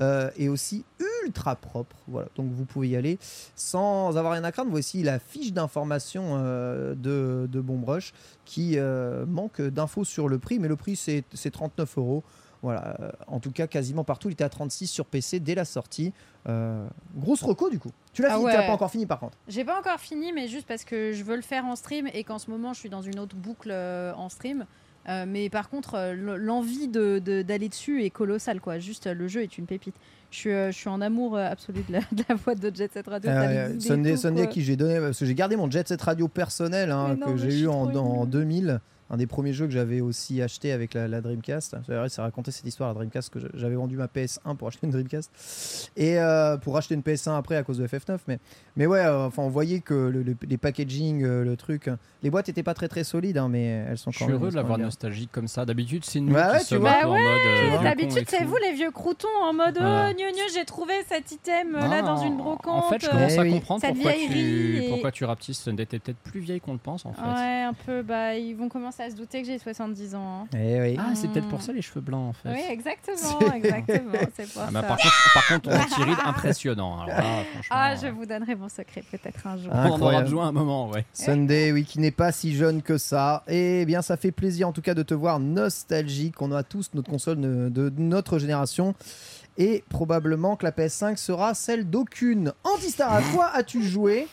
euh, 0.00 0.30
est 0.38 0.48
aussi 0.48 0.84
ultra 1.24 1.56
propre. 1.56 1.96
Voilà, 2.06 2.28
donc 2.36 2.50
vous 2.52 2.64
pouvez 2.64 2.88
y 2.88 2.96
aller 2.96 3.18
sans 3.56 4.16
avoir 4.16 4.32
rien 4.32 4.44
à 4.44 4.52
craindre. 4.52 4.70
Voici 4.70 5.02
la 5.02 5.18
fiche 5.18 5.52
d'information 5.52 6.34
euh, 6.38 6.94
de, 6.94 7.46
de 7.50 7.60
Bombrush 7.60 8.12
qui 8.44 8.74
euh, 8.78 9.26
manque 9.26 9.60
d'infos 9.60 10.04
sur 10.04 10.28
le 10.28 10.38
prix, 10.38 10.58
mais 10.58 10.68
le 10.68 10.76
prix 10.76 10.96
c'est 10.96 11.24
c'est 11.32 11.50
39 11.50 11.98
euros. 11.98 12.22
Voilà, 12.60 12.96
euh, 13.00 13.10
en 13.28 13.38
tout 13.38 13.52
cas 13.52 13.68
quasiment 13.68 14.02
partout, 14.02 14.28
il 14.30 14.32
était 14.32 14.42
à 14.42 14.48
36 14.48 14.88
sur 14.88 15.06
PC 15.06 15.38
dès 15.38 15.54
la 15.54 15.64
sortie. 15.64 16.12
Euh, 16.48 16.86
grosse 17.14 17.42
reco 17.42 17.70
du 17.70 17.78
coup. 17.78 17.90
Tu 18.12 18.22
l'as 18.22 18.30
Ah 18.32 18.36
fini, 18.36 18.46
tu 18.46 18.52
l'as 18.52 18.60
ouais. 18.62 18.66
pas 18.66 18.72
encore 18.72 18.90
fini 18.90 19.06
par 19.06 19.20
contre? 19.20 19.38
J'ai 19.46 19.64
pas 19.64 19.78
encore 19.78 20.00
fini, 20.00 20.32
mais 20.32 20.48
juste 20.48 20.66
parce 20.66 20.82
que 20.84 21.12
je 21.12 21.22
veux 21.22 21.36
le 21.36 21.42
faire 21.42 21.64
en 21.66 21.76
stream 21.76 22.08
et 22.12 22.24
qu'en 22.24 22.38
ce 22.40 22.50
moment 22.50 22.72
je 22.72 22.80
suis 22.80 22.88
dans 22.90 23.02
une 23.02 23.18
autre 23.20 23.36
boucle 23.36 23.70
en 23.72 24.28
stream. 24.28 24.66
Euh, 25.08 25.24
mais 25.26 25.48
par 25.48 25.70
contre, 25.70 26.12
l'envie 26.36 26.86
de- 26.88 27.18
de- 27.24 27.40
d'aller 27.40 27.70
dessus 27.70 28.04
est 28.04 28.10
colossale, 28.10 28.60
quoi. 28.60 28.78
Juste, 28.78 29.06
le 29.06 29.26
jeu 29.26 29.42
est 29.42 29.56
une 29.56 29.64
pépite. 29.64 29.94
Je 30.30 30.36
suis, 30.36 30.50
euh, 30.50 30.70
je 30.70 30.76
suis 30.76 30.88
en 30.88 31.00
amour 31.00 31.36
euh, 31.36 31.50
absolu 31.50 31.82
de 31.88 31.92
la, 31.92 32.00
de 32.12 32.22
la 32.28 32.34
boîte 32.34 32.60
de 32.60 32.74
Jet 32.74 32.92
Set 32.92 33.06
Radio. 33.06 33.30
Euh, 33.30 33.80
Sunday, 33.80 34.16
Sunday 34.16 34.48
qui 34.48 34.62
j'ai 34.62 34.76
donné, 34.76 35.00
parce 35.00 35.18
que 35.18 35.24
j'ai 35.24 35.34
gardé 35.34 35.56
mon 35.56 35.70
Jet 35.70 35.88
Set 35.88 36.00
Radio 36.02 36.28
personnel 36.28 36.90
hein, 36.90 37.16
non, 37.18 37.26
que 37.26 37.36
j'ai 37.36 37.60
eu 37.60 37.68
en, 37.68 37.94
en 37.94 38.22
émue. 38.24 38.30
2000. 38.30 38.80
Un 39.10 39.16
des 39.16 39.26
premiers 39.26 39.52
jeux 39.52 39.66
que 39.66 39.72
j'avais 39.72 40.00
aussi 40.00 40.42
acheté 40.42 40.72
avec 40.72 40.94
la, 40.94 41.08
la 41.08 41.20
Dreamcast. 41.20 41.76
C'est 41.86 41.94
vrai, 41.94 42.08
c'est 42.08 42.20
raconté 42.20 42.50
cette 42.50 42.66
histoire, 42.66 42.88
la 42.90 42.94
Dreamcast, 42.94 43.30
que 43.30 43.40
je- 43.40 43.46
j'avais 43.54 43.74
vendu 43.76 43.96
ma 43.96 44.06
PS1 44.06 44.54
pour 44.56 44.68
acheter 44.68 44.86
une 44.86 44.92
Dreamcast 44.92 45.90
et 45.96 46.18
euh, 46.18 46.56
pour 46.58 46.76
acheter 46.76 46.94
une 46.94 47.02
PS1 47.02 47.36
après 47.36 47.56
à 47.56 47.62
cause 47.62 47.78
de 47.78 47.86
FF9. 47.86 48.18
Mais, 48.28 48.38
mais 48.76 48.86
ouais, 48.86 49.00
euh, 49.00 49.26
enfin, 49.26 49.42
on 49.42 49.48
voyait 49.48 49.80
que 49.80 49.94
le- 49.94 50.22
le- 50.22 50.36
les 50.46 50.58
packaging, 50.58 51.24
euh, 51.24 51.44
le 51.44 51.56
truc, 51.56 51.90
les 52.22 52.30
boîtes 52.30 52.48
étaient 52.48 52.62
pas 52.62 52.74
très 52.74 52.88
très 52.88 53.04
solides, 53.04 53.38
hein, 53.38 53.48
mais 53.48 53.64
elles 53.88 53.96
sont 53.98 54.10
Je 54.10 54.18
quand 54.18 54.24
suis 54.26 54.32
même. 54.32 54.42
heureux 54.42 54.50
de 54.50 54.56
l'avoir 54.56 54.78
nostalgique 54.78 55.30
comme 55.32 55.48
ça. 55.48 55.64
D'habitude, 55.64 56.04
c'est 56.04 56.20
nous 56.20 56.32
Bah 56.34 56.52
ouais, 56.52 56.58
qui 56.58 56.64
tu 56.64 56.74
sommes 56.74 56.82
en 56.86 56.90
Bah 56.90 57.08
ouais, 57.08 57.22
mode. 57.22 57.68
vieux 57.70 57.76
con 57.78 57.82
D'habitude, 57.84 58.24
c'est 58.28 58.44
vous 58.44 58.56
les 58.56 58.72
vieux 58.74 58.90
croutons 58.90 59.28
en 59.42 59.52
mode 59.52 59.78
oh, 59.80 59.84
Ouais. 59.84 60.14
gneu, 60.14 60.30
gneu, 60.32 60.42
j'ai 60.54 60.64
trouvé 60.64 60.92
cet 61.08 61.32
item 61.32 61.72
là 61.72 62.02
Non, 62.02 62.06
dans 62.14 62.22
une 62.24 62.36
brocante. 62.36 62.84
En 62.84 62.88
fait, 62.90 63.02
je 63.04 63.08
commence 63.10 63.32
Eh 63.34 63.38
à 63.38 63.42
oui. 63.42 63.52
comprendre 63.52 63.80
Cette 63.80 63.94
pourquoi 63.94 64.12
tu, 64.12 64.76
et- 64.84 64.88
pourquoi 64.90 65.12
tu 65.12 65.24
rapetisses. 65.24 65.64
T'es 65.64 65.86
peut-être 65.86 66.18
plus 66.18 66.40
vieille 66.40 66.60
qu'on 66.60 66.72
le 66.72 66.78
pense 66.78 67.06
en 67.06 67.12
fait. 67.12 67.22
Ouais, 67.22 67.62
un 67.62 67.72
peu. 67.74 68.02
Bah, 68.02 68.34
ils 68.34 68.54
vont 68.54 68.68
commencer 68.68 68.97
à 69.00 69.10
se 69.10 69.14
douter 69.16 69.42
que 69.42 69.46
j'ai 69.48 69.58
70 69.58 70.14
ans. 70.14 70.42
hein. 70.42 70.56
Eh 70.56 70.80
oui. 70.80 70.96
Ah, 70.98 71.14
c'est 71.14 71.28
peut-être 71.28 71.48
pour 71.48 71.62
ça 71.62 71.72
les 71.72 71.82
cheveux 71.82 72.00
blancs 72.00 72.30
en 72.30 72.32
fait. 72.32 72.48
Oui, 72.52 72.60
exactement, 72.70 73.16
C'est- 73.16 73.56
exactement. 73.56 74.12
C'est 74.36 74.52
pour 74.52 74.62
Ah, 74.62 74.70
bah, 74.72 74.80
ça. 74.82 74.86
par, 74.88 74.96
contre, 74.98 75.30
par 75.34 75.46
contre, 75.48 75.68
on 75.70 75.94
tiride 75.94 76.18
impressionnant. 76.24 76.94
Alors 77.02 77.06
là, 77.08 77.22
franchement, 77.52 77.62
Ah, 77.70 77.96
je 77.96 78.06
euh, 78.06 78.10
vous 78.12 78.26
donnerai 78.26 78.54
mon 78.54 78.68
secret 78.68 79.02
peut-être 79.10 79.46
un 79.46 79.56
jour. 79.56 79.70
on 79.72 79.78
en 79.92 80.00
aura 80.00 80.22
besoin 80.22 80.48
un 80.48 80.52
moment, 80.52 80.88
ouais. 80.90 81.04
Sunday, 81.12 81.72
oui, 81.72 81.84
qui 81.84 82.00
n'est 82.00 82.10
pas 82.10 82.32
si 82.32 82.54
jeune 82.54 82.82
que 82.82 82.98
ça. 82.98 83.44
Et 83.48 83.84
bien, 83.86 84.02
ça 84.02 84.16
fait 84.16 84.32
plaisir 84.32 84.68
en 84.68 84.72
tout 84.72 84.82
cas 84.82 84.94
de 84.94 85.02
te 85.02 85.14
voir 85.14 85.38
nostalgique. 85.40 86.40
On 86.42 86.52
a 86.52 86.62
tous 86.62 86.90
notre 86.94 87.10
console 87.10 87.40
de, 87.40 87.68
de 87.68 87.92
notre 87.98 88.38
génération. 88.38 88.94
Et 89.60 89.82
probablement 89.88 90.54
que 90.54 90.64
la 90.64 90.70
PS5 90.70 91.16
sera 91.16 91.52
celle 91.52 91.90
d'aucune. 91.90 92.52
Antistar, 92.62 93.12
à 93.12 93.22
quoi 93.22 93.50
as-tu 93.52 93.82
joué? 93.82 94.28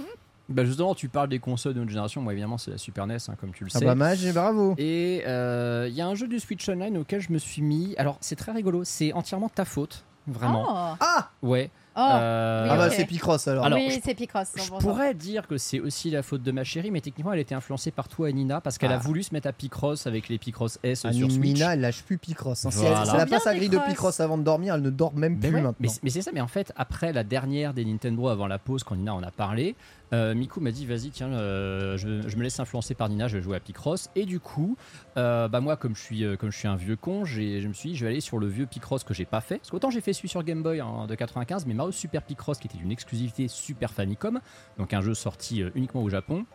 Bah 0.49 0.63
justement, 0.63 0.93
tu 0.93 1.09
parles 1.09 1.29
des 1.29 1.39
consoles 1.39 1.73
de 1.73 1.79
notre 1.79 1.89
génération. 1.89 2.21
Moi, 2.21 2.33
évidemment, 2.33 2.57
c'est 2.59 2.71
la 2.71 2.77
Super 2.77 3.07
NES, 3.07 3.17
hein, 3.29 3.33
comme 3.39 3.51
tu 3.51 3.63
le 3.63 3.69
Ah 3.73 3.79
sais. 3.79 3.85
bah, 3.85 3.95
Mage, 3.95 4.31
bravo. 4.33 4.75
Et 4.77 5.23
euh, 5.25 5.87
il 5.89 5.95
y 5.95 6.01
a 6.01 6.07
un 6.07 6.13
jeu 6.15 6.27
du 6.27 6.39
Switch 6.39 6.67
Online 6.69 6.97
auquel 6.97 7.19
je 7.21 7.31
me 7.31 7.39
suis 7.39 7.61
mis. 7.63 7.95
Alors, 7.97 8.17
c'est 8.21 8.35
très 8.35 8.51
rigolo. 8.51 8.83
C'est 8.83 9.11
entièrement 9.13 9.49
ta 9.49 9.65
faute, 9.65 10.03
vraiment. 10.27 10.65
Oh, 10.93 10.97
Ah 10.99 11.29
Ouais. 11.41 11.71
Oh. 11.97 12.01
Euh, 12.01 12.67
Ah 12.69 12.75
bah, 12.75 12.89
c'est 12.89 13.05
Picross 13.05 13.47
alors. 13.47 13.63
Alors, 13.65 13.79
oui, 13.79 13.89
je- 13.89 14.01
c'est 14.03 14.13
Picross. 14.15 14.49
Je 14.57 14.61
100%. 14.63 14.79
pourrais 14.79 15.13
dire 15.13 15.47
que 15.47 15.57
c'est 15.57 15.79
aussi 15.79 16.09
la 16.11 16.23
faute 16.23 16.43
de 16.43 16.51
ma 16.51 16.65
chérie, 16.65 16.91
mais 16.91 16.99
techniquement, 16.99 17.31
elle 17.31 17.39
était 17.39 17.55
influencée 17.55 17.89
par 17.89 18.09
toi 18.09 18.29
et 18.29 18.33
Nina 18.33 18.59
parce 18.59 18.77
qu'elle 18.77 18.91
Ah. 18.91 18.95
a 18.95 18.97
voulu 18.99 19.23
se 19.23 19.33
mettre 19.33 19.47
à 19.47 19.53
Picross 19.53 20.05
avec 20.05 20.27
les 20.27 20.37
Picross 20.37 20.77
S 20.83 21.05
Ah, 21.05 21.13
sur 21.13 21.31
Switch. 21.31 21.39
Nina, 21.41 21.73
elle 21.73 21.79
lâche 21.79 22.03
plus 22.03 22.17
Picross. 22.17 22.65
hein. 22.65 22.69
Voilà. 22.73 22.99
elle, 22.99 23.05
si 23.07 23.13
elle 23.15 23.21
a 23.21 23.25
Bien 23.25 23.37
pas 23.37 23.43
sa 23.45 23.55
grille 23.55 23.69
de 23.69 23.77
Picross. 23.79 24.19
Avant 24.19 24.37
de 24.37 24.43
dormir, 24.43 24.75
elle 24.75 24.81
ne 24.81 24.89
dort 24.89 25.13
même 25.15 25.39
plus 25.39 25.47
ouais, 25.55 25.61
maintenant. 25.61 25.87
mais 26.03 26.09
c'est 26.09 26.21
ça, 26.21 26.31
mais 26.33 26.41
en 26.41 26.49
fait, 26.49 26.73
après 26.75 27.13
la 27.13 27.23
dernière 27.23 27.73
des 27.73 27.85
Nintendo 27.85 28.27
avant 28.27 28.47
la 28.47 28.59
pause, 28.59 28.83
quand 28.83 28.97
Nina 28.97 29.15
en 29.15 29.23
a 29.23 29.31
parlé, 29.31 29.75
euh, 30.13 30.35
Miku 30.35 30.59
m'a 30.59 30.71
dit 30.71 30.85
vas-y, 30.85 31.09
tiens, 31.09 31.31
euh, 31.31 31.97
je, 31.97 32.07
me 32.07 32.43
laisse 32.43 32.59
influencer 32.59 32.93
par 32.93 33.09
Nina, 33.09 33.27
je 33.27 33.37
vais 33.37 33.43
jouer 33.43 33.57
à 33.57 33.59
Picross. 33.59 34.09
Et 34.15 34.25
du 34.25 34.39
coup, 34.39 34.77
euh, 35.17 35.47
bah 35.47 35.61
moi, 35.61 35.77
comme 35.77 35.95
je 35.95 36.01
suis, 36.01 36.37
comme 36.37 36.51
je 36.51 36.57
suis 36.57 36.67
un 36.67 36.75
vieux 36.75 36.95
con, 36.95 37.25
je 37.25 37.67
me 37.67 37.73
suis 37.73 37.89
dit 37.89 37.95
je 37.95 38.05
vais 38.05 38.11
aller 38.11 38.21
sur 38.21 38.37
le 38.37 38.47
vieux 38.47 38.65
Picross 38.65 39.03
que 39.03 39.13
j'ai 39.13 39.25
pas 39.25 39.41
fait. 39.41 39.57
Parce 39.57 39.71
qu'autant 39.71 39.89
j'ai 39.89 40.01
fait 40.01 40.13
celui 40.13 40.29
sur 40.29 40.43
Game 40.43 40.63
Boy 40.63 40.79
hein, 40.79 41.07
de 41.07 41.15
95, 41.15 41.65
mais 41.65 41.73
Mario 41.73 41.91
Super 41.91 42.23
Picross, 42.23 42.59
qui 42.59 42.67
était 42.67 42.77
une 42.77 42.91
exclusivité 42.91 43.47
Super 43.47 43.91
Famicom, 43.91 44.39
donc 44.77 44.93
un 44.93 45.01
jeu 45.01 45.13
sorti 45.13 45.63
uniquement 45.75 46.03
au 46.03 46.09
Japon. 46.09 46.45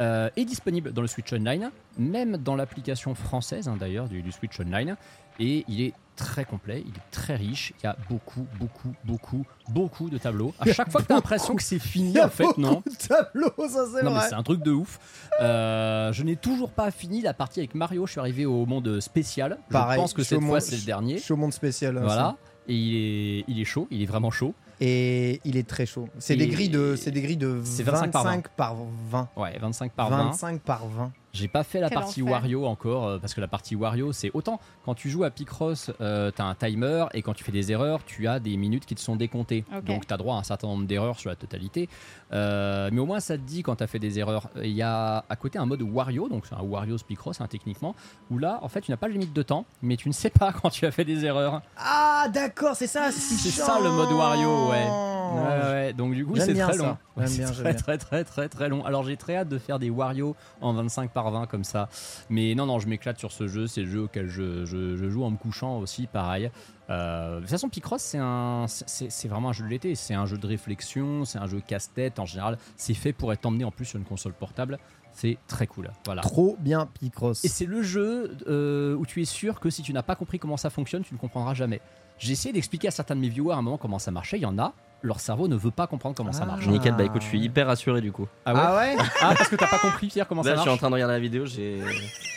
est 0.00 0.44
disponible 0.44 0.92
dans 0.92 1.02
le 1.02 1.08
Switch 1.08 1.32
Online, 1.32 1.70
même 1.98 2.36
dans 2.36 2.56
l'application 2.56 3.14
française 3.14 3.68
hein, 3.68 3.76
d'ailleurs 3.78 4.08
du 4.08 4.32
Switch 4.32 4.58
Online, 4.60 4.96
et 5.38 5.64
il 5.68 5.80
est 5.82 5.92
très 6.16 6.44
complet, 6.44 6.82
il 6.86 6.90
est 6.92 7.10
très 7.10 7.34
riche, 7.34 7.72
il 7.80 7.84
y 7.84 7.86
a 7.86 7.96
beaucoup, 8.10 8.46
beaucoup, 8.58 8.92
beaucoup, 9.04 9.46
beaucoup 9.70 10.10
de 10.10 10.18
tableaux. 10.18 10.52
À 10.60 10.70
chaque 10.70 10.90
fois 10.90 11.00
que 11.00 11.06
tu 11.06 11.12
as 11.12 11.16
l'impression 11.20 11.54
que 11.56 11.62
c'est 11.62 11.78
fini, 11.78 12.20
en 12.20 12.28
fait, 12.28 12.58
non. 12.58 12.82
de 12.84 13.08
tableaux, 13.08 13.52
ça 13.70 13.84
c'est 13.94 14.02
vrai. 14.04 14.26
c'est 14.28 14.34
un 14.34 14.42
truc 14.42 14.62
de 14.62 14.70
ouf. 14.70 14.98
Euh, 15.40 16.12
je 16.12 16.22
n'ai 16.22 16.36
toujours 16.36 16.72
pas 16.72 16.90
fini 16.90 17.22
la 17.22 17.32
partie 17.32 17.60
avec 17.60 17.74
Mario. 17.74 18.06
Je 18.06 18.12
suis 18.12 18.20
arrivé 18.20 18.44
au 18.44 18.66
monde 18.66 19.00
spécial. 19.00 19.56
Je 19.68 19.72
Pareil, 19.72 19.98
pense 19.98 20.12
que 20.12 20.20
je 20.20 20.26
suis 20.26 20.36
cette 20.36 20.44
au 20.44 20.46
fois 20.46 20.60
c'est 20.60 20.76
le 20.76 20.82
dernier. 20.82 21.18
Chaud 21.18 21.36
monde 21.36 21.54
spécial. 21.54 21.96
hein, 21.96 22.02
Voilà. 22.04 22.36
Et 22.68 22.74
il 22.74 22.94
est, 22.94 23.44
il 23.48 23.58
est 23.60 23.64
chaud. 23.64 23.88
Il 23.90 24.02
est 24.02 24.06
vraiment 24.06 24.30
chaud. 24.30 24.54
Et 24.82 25.40
il 25.44 25.56
est 25.56 25.66
très 25.68 25.86
chaud. 25.86 26.08
C'est 26.18 26.36
des 26.36 26.48
grilles 26.48 26.68
de, 26.68 26.96
c'est 26.96 27.10
des 27.10 27.20
grilles 27.22 27.36
de 27.36 27.60
C'est 27.64 27.82
25 27.82 28.12
25 28.12 28.48
par 28.50 28.76
20. 29.10 29.28
Ouais, 29.36 29.58
25 29.58 29.92
par 29.92 30.08
20. 30.10 30.16
25 30.24 30.60
par 30.60 30.86
20. 30.86 31.12
J'ai 31.32 31.48
pas 31.48 31.62
fait 31.62 31.80
la 31.80 31.88
Quel 31.88 31.98
partie 31.98 32.22
enfer. 32.22 32.32
Wario 32.32 32.66
encore 32.66 33.06
euh, 33.06 33.18
parce 33.18 33.34
que 33.34 33.40
la 33.40 33.48
partie 33.48 33.76
Wario 33.76 34.12
c'est 34.12 34.30
autant 34.34 34.60
quand 34.84 34.94
tu 34.94 35.08
joues 35.08 35.24
à 35.24 35.30
Picross 35.30 35.90
euh, 36.00 36.30
t'as 36.30 36.44
un 36.44 36.54
timer 36.54 37.06
et 37.14 37.22
quand 37.22 37.34
tu 37.34 37.44
fais 37.44 37.52
des 37.52 37.70
erreurs 37.70 38.04
tu 38.04 38.26
as 38.26 38.40
des 38.40 38.56
minutes 38.56 38.84
qui 38.86 38.94
te 38.94 39.00
sont 39.00 39.16
décomptées. 39.16 39.64
Donc 39.86 40.06
t'as 40.06 40.16
droit 40.16 40.36
à 40.36 40.38
un 40.38 40.42
certain 40.42 40.66
nombre 40.66 40.86
d'erreurs 40.86 41.18
sur 41.18 41.30
la 41.30 41.36
totalité 41.36 41.88
Euh, 42.32 42.90
mais 42.92 43.00
au 43.00 43.06
moins 43.06 43.18
ça 43.18 43.36
te 43.36 43.42
dit 43.42 43.62
quand 43.64 43.74
t'as 43.76 43.88
fait 43.88 43.98
des 43.98 44.20
erreurs 44.20 44.48
il 44.62 44.70
y 44.70 44.82
a 44.82 45.24
à 45.28 45.34
côté 45.34 45.58
un 45.58 45.66
mode 45.66 45.82
Wario 45.82 46.28
donc 46.28 46.46
c'est 46.46 46.54
un 46.54 46.62
Wario's 46.62 47.02
Picross 47.02 47.40
hein, 47.40 47.48
techniquement 47.50 47.96
où 48.30 48.38
là 48.38 48.60
en 48.62 48.68
fait 48.68 48.82
tu 48.82 48.92
n'as 48.92 48.96
pas 48.96 49.08
de 49.08 49.14
limite 49.14 49.32
de 49.32 49.42
temps 49.42 49.64
mais 49.82 49.96
tu 49.96 50.06
ne 50.08 50.12
sais 50.12 50.30
pas 50.30 50.52
quand 50.62 50.70
tu 50.70 50.86
as 50.86 50.92
fait 50.92 51.04
des 51.04 51.24
erreurs 51.24 51.60
Ah 51.76 52.26
d'accord, 52.32 52.76
c'est 52.76 52.86
ça. 52.86 53.10
c'est 53.10 53.50
ça 53.50 53.80
le 53.82 53.90
mode 53.90 54.12
Wario 54.12 54.68
ouais. 54.70 54.86
Ouais, 55.30 55.70
ouais, 55.70 55.92
donc 55.92 56.14
du 56.14 56.26
coup 56.26 56.34
c'est 56.36 56.54
très 56.54 56.76
long. 56.76 56.96
J'aime 57.16 57.28
C'est 57.28 57.52
très, 57.52 57.74
très 57.74 57.98
très 57.98 58.24
très 58.24 58.48
très 58.48 58.68
long. 58.68 58.84
Alors 58.84 59.04
j'ai 59.04 59.16
très 59.16 59.36
hâte 59.36 59.48
de 59.48 59.58
faire 59.58 59.78
des 59.78 59.88
Wario 59.90 60.34
en 60.60 60.72
25 60.72 61.10
par 61.12 61.30
20 61.30 61.46
comme 61.46 61.62
ça. 61.62 61.88
Mais 62.30 62.54
non 62.56 62.66
non, 62.66 62.80
je 62.80 62.88
m'éclate 62.88 63.18
sur 63.18 63.30
ce 63.30 63.46
jeu. 63.46 63.68
C'est 63.68 63.82
le 63.82 63.88
jeu 63.90 64.00
auquel 64.02 64.26
je, 64.28 64.64
je- 64.64 64.96
je 64.96 65.08
joue 65.08 65.22
en 65.22 65.30
me 65.30 65.36
couchant 65.36 65.78
aussi, 65.78 66.08
pareil. 66.08 66.50
Euh, 66.90 67.36
de 67.36 67.40
toute 67.40 67.50
façon, 67.50 67.68
Picross 67.68 68.02
c'est 68.02 68.18
un, 68.18 68.66
c'est 68.66 69.28
vraiment 69.28 69.50
un 69.50 69.52
jeu 69.52 69.64
de 69.64 69.70
l'été. 69.70 69.94
C'est 69.94 70.14
un 70.14 70.26
jeu 70.26 70.36
de 70.36 70.46
réflexion, 70.46 71.24
c'est 71.24 71.38
un 71.38 71.46
jeu 71.46 71.60
casse-tête 71.60 72.18
en 72.18 72.26
général. 72.26 72.58
C'est 72.76 72.94
fait 72.94 73.12
pour 73.12 73.32
être 73.32 73.46
emmené 73.46 73.64
en 73.64 73.70
plus 73.70 73.84
sur 73.84 73.98
une 73.98 74.04
console 74.04 74.32
portable. 74.32 74.78
C'est 75.12 75.38
très 75.48 75.66
cool. 75.66 75.90
Voilà. 76.04 76.22
Trop 76.22 76.56
bien 76.60 76.86
Picross. 76.86 77.44
Et 77.44 77.48
c'est 77.48 77.66
le 77.66 77.82
jeu 77.82 78.36
euh, 78.46 78.94
où 78.94 79.06
tu 79.06 79.22
es 79.22 79.24
sûr 79.24 79.60
que 79.60 79.70
si 79.70 79.82
tu 79.82 79.92
n'as 79.92 80.02
pas 80.02 80.14
compris 80.16 80.38
comment 80.38 80.56
ça 80.56 80.70
fonctionne, 80.70 81.02
tu 81.02 81.14
ne 81.14 81.18
comprendras 81.18 81.54
jamais. 81.54 81.80
J'ai 82.18 82.32
essayé 82.32 82.52
d'expliquer 82.52 82.88
à 82.88 82.90
certains 82.90 83.16
de 83.16 83.20
mes 83.20 83.28
viewers 83.28 83.54
à 83.54 83.58
un 83.58 83.62
moment 83.62 83.78
comment 83.78 83.98
ça 83.98 84.10
marchait. 84.10 84.38
Il 84.38 84.42
y 84.42 84.46
en 84.46 84.58
a, 84.58 84.74
leur 85.02 85.20
cerveau 85.20 85.48
ne 85.48 85.56
veut 85.56 85.70
pas 85.70 85.86
comprendre 85.86 86.14
comment 86.14 86.32
ça 86.32 86.44
marche. 86.44 86.64
Ah. 86.66 86.70
Nickel, 86.70 86.94
bah 86.94 87.04
écoute, 87.04 87.22
je 87.22 87.26
suis 87.26 87.40
hyper 87.40 87.66
rassuré 87.66 88.00
du 88.00 88.12
coup. 88.12 88.28
Ah 88.44 88.54
ouais 88.54 88.60
Ah, 88.62 88.76
ouais 88.76 88.96
ah 89.20 89.34
parce 89.36 89.48
que 89.48 89.56
t'as 89.56 89.66
pas 89.66 89.78
compris, 89.78 90.08
Pierre, 90.08 90.26
comment 90.26 90.42
ça 90.42 90.50
marche 90.50 90.58
Là, 90.58 90.64
Je 90.64 90.68
suis 90.70 90.74
en 90.74 90.78
train 90.78 90.90
de 90.90 90.94
regarder 90.94 91.14
la 91.14 91.20
vidéo, 91.20 91.46
j'ai. 91.46 91.80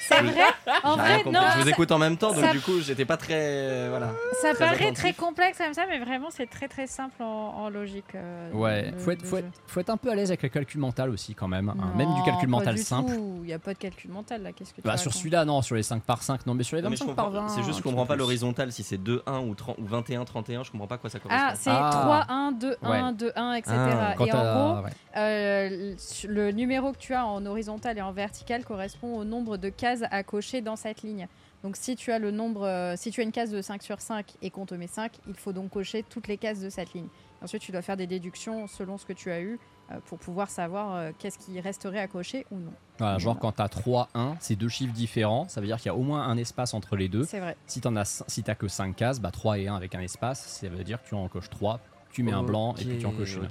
C'est 0.07 0.21
vrai 0.21 0.43
En 0.83 0.97
vrai, 0.97 1.23
non. 1.25 1.39
Je 1.55 1.61
vous 1.61 1.69
écoute 1.69 1.91
en 1.91 1.97
même 1.97 2.17
temps, 2.17 2.33
donc 2.33 2.51
du 2.51 2.59
coup, 2.59 2.79
j'étais 2.81 3.05
pas 3.05 3.17
très. 3.17 3.35
Euh, 3.37 3.87
voilà. 3.89 4.11
Ça 4.41 4.53
paraît 4.57 4.91
très 4.91 5.13
complexe 5.13 5.57
comme 5.57 5.73
ça, 5.73 5.83
mais 5.89 5.99
vraiment, 5.99 6.29
c'est 6.29 6.49
très 6.49 6.67
très 6.67 6.87
simple 6.87 7.21
en, 7.23 7.69
logique. 7.69 8.15
Euh, 8.15 8.51
ouais, 8.51 8.93
faut, 8.97 9.11
être, 9.11 9.89
un 9.89 9.97
peu 9.97 10.11
à 10.11 10.15
l'aise 10.15 10.29
avec 10.29 10.43
le 10.43 10.49
calcul 10.49 10.79
mental 10.79 11.09
aussi, 11.09 11.33
quand 11.33 11.47
même. 11.47 11.69
Hein. 11.69 11.93
Même 11.95 12.13
du 12.13 12.23
calcul 12.23 12.49
mental 12.49 12.77
simple. 12.77 13.13
Il 13.13 13.47
n'y 13.47 13.53
a 13.53 13.59
pas 13.59 13.73
de 13.73 13.79
calcul 13.79 14.11
mental 14.11 14.43
là, 14.43 14.51
qu'est-ce 14.51 14.73
que 14.73 14.81
tu 14.81 14.87
Bah, 14.87 14.97
sur 14.97 15.13
celui-là, 15.13 15.45
non, 15.45 15.61
sur 15.61 15.75
les 15.75 15.83
5 15.83 16.03
par 16.03 16.21
5, 16.21 16.45
non, 16.45 16.53
mais 16.53 16.63
sur 16.63 16.75
les 16.75 16.81
25 16.81 17.15
par 17.15 17.29
20. 17.29 17.47
C'est 17.49 17.63
juste, 17.63 17.81
qu'on 17.81 17.89
ne 17.89 17.95
comprends 17.95 18.05
pas 18.05 18.15
l'horizontal, 18.15 18.71
si 18.71 18.83
c'est 18.83 18.97
2-1 18.97 19.21
ou 19.47 19.55
21-31, 19.83 20.65
je 20.65 20.71
comprends 20.71 20.87
pas 20.87 20.97
quoi 20.97 21.09
ça 21.09 21.19
ah, 21.29 21.53
correspond. 21.55 21.71
Ah, 21.71 22.27
c'est 22.27 22.33
3-1. 22.33 22.52
1, 22.53 22.59
2, 22.59 22.77
1, 22.81 23.07
Ouais. 23.09 23.13
2, 23.17 23.31
1, 23.35 23.53
etc. 23.55 23.73
Ah, 23.77 24.15
et 24.19 24.31
en 24.31 24.73
gros, 24.75 24.83
ouais. 24.85 24.91
euh, 25.17 25.95
le- 26.27 26.51
numéro 26.51 26.91
que 26.91 26.97
tu 26.97 27.13
as 27.13 27.25
en 27.25 27.45
horizontal 27.45 27.97
et 27.97 28.01
en 28.01 28.11
vertical 28.11 28.63
correspond 28.63 29.15
au 29.17 29.23
nombre 29.23 29.57
de 29.57 29.69
cases 29.69 30.03
à 30.11 30.23
cocher 30.23 30.61
dans 30.61 30.75
cette 30.75 31.01
ligne. 31.01 31.27
Donc 31.63 31.77
si 31.77 31.95
tu 31.95 32.11
as 32.11 32.19
le 32.19 32.31
nombre, 32.31 32.65
euh, 32.67 32.95
si 32.97 33.09
tu 33.11 33.21
as 33.21 33.23
une 33.23 33.31
case 33.31 33.49
de 33.49 33.61
5 33.61 33.81
sur 33.83 34.01
5 34.01 34.33
et 34.41 34.49
qu'on 34.49 34.65
te 34.65 34.75
met 34.75 34.87
5, 34.87 35.13
il 35.27 35.33
faut 35.35 35.53
donc 35.53 35.69
cocher 35.71 36.03
toutes 36.03 36.27
les 36.27 36.37
cases 36.37 36.59
de 36.59 36.69
cette 36.69 36.93
ligne. 36.93 37.07
Ensuite, 37.41 37.61
tu 37.61 37.71
dois 37.71 37.81
faire 37.81 37.97
des 37.97 38.07
déductions 38.07 38.67
selon 38.67 38.97
ce 38.97 39.05
que 39.05 39.13
tu 39.13 39.31
as 39.31 39.39
eu 39.41 39.59
euh, 39.91 39.95
pour 40.05 40.17
pouvoir 40.17 40.49
savoir 40.49 40.95
euh, 40.95 41.11
qu'est-ce 41.19 41.37
qui 41.37 41.59
resterait 41.59 41.99
à 41.99 42.07
cocher 42.07 42.45
ou 42.51 42.57
non. 42.57 42.71
Voilà, 42.99 43.17
genre 43.17 43.37
quand 43.39 43.51
t'as 43.53 43.67
3, 43.69 44.09
1, 44.13 44.35
c'est 44.39 44.55
deux 44.55 44.69
chiffres 44.69 44.93
différents, 44.93 45.47
ça 45.49 45.59
veut 45.61 45.67
dire 45.67 45.77
qu'il 45.77 45.87
y 45.87 45.89
a 45.89 45.95
au 45.95 46.03
moins 46.03 46.23
un 46.23 46.37
espace 46.37 46.73
entre 46.73 46.95
les 46.95 47.09
deux. 47.09 47.23
C'est 47.25 47.39
vrai. 47.39 47.55
Si 47.65 47.81
t'en 47.81 47.95
as, 47.97 48.23
si 48.27 48.43
que 48.43 48.67
5 48.67 48.95
cases, 48.95 49.19
bah 49.19 49.31
3 49.31 49.57
et 49.59 49.67
1 49.67 49.75
avec 49.75 49.93
un 49.95 49.99
espace, 50.01 50.45
ça 50.45 50.67
veut 50.69 50.83
dire 50.85 51.01
que 51.03 51.07
tu 51.09 51.15
en 51.15 51.27
coches 51.27 51.49
3, 51.49 51.79
tu 52.13 52.23
mets 52.23 52.31
un 52.31 52.43
blanc 52.43 52.75
et 52.79 52.85
puis 52.85 52.97
tu 52.99 53.05
en 53.05 53.11
coches 53.11 53.35
une. 53.35 53.47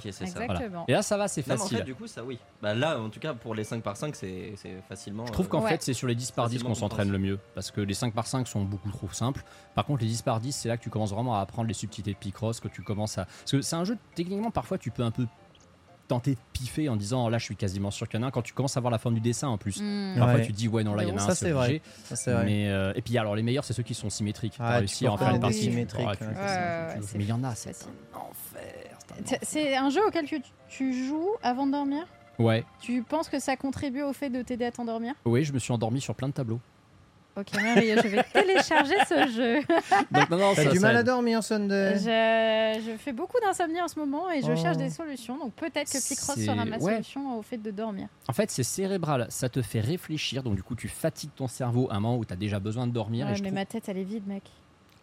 Et 0.88 0.92
là, 0.92 1.02
ça 1.02 1.16
va, 1.16 1.28
c'est 1.28 1.46
Non, 1.46 1.54
mais 1.54 1.60
en 1.60 1.64
facile. 1.64 1.78
fait, 1.78 1.84
du 1.84 1.94
coup, 1.94 2.06
ça 2.06 2.24
oui. 2.24 2.38
Bah 2.62 2.74
là, 2.74 2.98
en 3.00 3.08
tout 3.10 3.20
cas, 3.20 3.34
pour 3.34 3.54
les 3.54 3.64
5 3.64 3.82
par 3.82 3.96
5, 3.96 4.14
c'est 4.14 4.54
c'est 4.56 4.80
facilement. 4.88 5.26
Je 5.26 5.32
trouve 5.32 5.46
euh, 5.46 5.48
qu'en 5.48 5.62
Ouais. 5.62 5.70
fait, 5.70 5.82
c'est 5.82 5.92
sur 5.94 6.06
les 6.06 6.14
10 6.14 6.30
par 6.30 6.48
10 6.48 6.62
qu'on 6.62 6.74
s'entraîne 6.74 7.10
le 7.10 7.18
mieux. 7.18 7.38
Parce 7.54 7.70
que 7.70 7.80
les 7.80 7.94
5 7.94 8.14
par 8.14 8.26
5 8.26 8.46
sont 8.46 8.62
beaucoup 8.64 8.90
trop 8.90 9.08
simples. 9.12 9.42
Par 9.74 9.84
contre, 9.84 10.02
les 10.02 10.08
10 10.08 10.22
par 10.22 10.40
10, 10.40 10.52
c'est 10.52 10.68
là 10.68 10.76
que 10.76 10.82
tu 10.82 10.90
commences 10.90 11.12
vraiment 11.12 11.36
à 11.36 11.40
apprendre 11.40 11.68
les 11.68 11.74
subtilités 11.74 12.12
de 12.12 12.18
Picross, 12.18 12.60
que 12.60 12.68
tu 12.68 12.82
commences 12.82 13.18
à. 13.18 13.24
Parce 13.24 13.50
que 13.52 13.60
c'est 13.62 13.76
un 13.76 13.84
jeu, 13.84 13.98
techniquement, 14.14 14.50
parfois, 14.50 14.78
tu 14.78 14.90
peux 14.90 15.02
un 15.02 15.10
peu 15.10 15.26
tenter 16.12 16.32
de 16.32 16.38
piffer 16.52 16.88
en 16.90 16.96
disant 16.96 17.28
là, 17.30 17.38
je 17.38 17.44
suis 17.44 17.56
quasiment 17.56 17.90
sûr 17.90 18.06
qu'il 18.08 18.20
y 18.20 18.22
en 18.22 18.26
a 18.26 18.28
un. 18.28 18.30
Quand 18.30 18.42
tu 18.42 18.52
commences 18.52 18.76
à 18.76 18.80
voir 18.80 18.90
la 18.90 18.98
forme 18.98 19.14
du 19.14 19.20
dessin 19.22 19.48
en 19.48 19.56
plus. 19.56 19.82
Parfois, 20.16 20.34
Ouais. 20.36 20.46
tu 20.46 20.52
te 20.52 20.56
dis, 20.58 20.68
ouais, 20.68 20.84
non, 20.84 20.94
là, 20.94 21.04
il 21.04 21.08
y 21.08 21.12
en 21.12 21.16
a 21.16 21.20
Ça, 21.20 21.32
un, 21.32 21.34
c'est 21.34 21.50
vrai. 21.52 21.80
vrai. 22.26 22.44
Mais, 22.44 22.68
euh, 22.68 22.92
et 22.94 23.00
puis, 23.00 23.16
alors, 23.16 23.34
les 23.34 23.42
meilleurs, 23.42 23.64
c'est 23.64 23.72
ceux 23.72 23.82
qui 23.82 23.94
sont 23.94 24.10
symétriques. 24.10 24.54
Ah, 24.58 24.64
T'as 24.64 24.72
tu 24.74 24.78
réussi 24.80 25.04
peux 25.04 25.10
à 25.10 25.12
en 25.14 25.16
faire 25.16 25.34
une 25.34 25.40
partie. 25.40 25.70
tu- 25.70 25.76
ouais. 25.76 25.86
tu- 25.86 25.96
tu- 25.96 27.18
Mais 27.18 27.24
il 27.24 27.28
y 27.28 27.32
en 27.32 27.42
a, 27.44 27.54
c'est 27.54 27.70
un 27.70 28.18
enfer. 28.18 29.38
c'est 29.42 29.76
un 29.76 29.88
jeu 29.90 30.00
auquel 30.06 30.26
tu, 30.26 30.40
tu 30.68 31.06
joues 31.06 31.30
avant 31.42 31.66
de 31.66 31.72
dormir? 31.72 32.06
Ouais, 32.38 32.64
Tu 32.80 33.02
penses 33.02 33.28
que 33.28 33.38
ça 33.38 33.56
contribue 33.56 34.02
au 34.02 34.12
fait 34.12 34.30
de 34.30 34.42
t'aider 34.42 34.64
à 34.64 34.72
t'endormir? 34.72 35.14
Oui, 35.24 35.44
je 35.44 35.52
me 35.52 35.58
suis 35.58 35.72
endormi 35.72 36.00
sur 36.00 36.14
plein 36.14 36.28
de 36.28 36.32
tableaux. 36.32 36.60
Ok, 37.34 37.46
merveilleux, 37.54 37.96
je 38.02 38.08
vais 38.08 38.22
télécharger 38.24 38.94
ce 39.08 39.26
jeu. 39.32 39.60
Donc, 40.10 40.28
non, 40.28 40.36
non, 40.36 40.52
T'as 40.54 40.64
ça- 40.64 40.70
du 40.70 40.76
ça 40.78 40.86
mal 40.88 40.96
à 40.98 41.02
dormir, 41.02 41.42
Sunday 41.42 41.94
Je, 41.96 42.82
je 42.90 42.96
fais 42.98 43.12
beaucoup 43.14 43.38
d'insomnie 43.40 43.80
en 43.80 43.88
ce 43.88 43.98
moment 43.98 44.30
et 44.30 44.42
je 44.42 44.52
Oh. 44.52 44.56
cherche 44.56 44.76
des 44.76 44.90
solutions. 44.90 45.38
Donc 45.38 45.54
peut-être 45.54 45.90
que 45.90 46.08
Picross 46.08 46.34
C'est- 46.36 46.44
sera 46.44 46.64
ma 46.66 46.76
ouais. 46.76 46.92
solution 46.96 47.38
au 47.38 47.42
fait 47.42 47.56
de 47.56 47.70
dormir. 47.70 48.08
En 48.28 48.34
fait, 48.34 48.50
c'est 48.50 48.62
cérébral. 48.62 49.26
Ça 49.30 49.48
te 49.48 49.62
fait 49.62 49.80
réfléchir. 49.80 50.42
Donc, 50.42 50.56
du 50.56 50.62
coup, 50.62 50.74
tu 50.74 50.88
fatigues 50.88 51.30
ton 51.34 51.48
cerveau 51.48 51.88
à 51.90 51.94
un 51.94 52.00
moment 52.00 52.18
où 52.18 52.24
tu 52.26 52.34
as 52.34 52.36
déjà 52.36 52.60
besoin 52.60 52.86
de 52.86 52.92
dormir. 52.92 53.24
Ouais, 53.26 53.32
et 53.32 53.36
je 53.36 53.42
mais 53.42 53.48
trouve- 53.48 53.58
ma 53.60 53.64
tête, 53.66 53.84
elle 53.88 53.98
est 53.98 54.04
vide, 54.04 54.26
mec. 54.26 54.42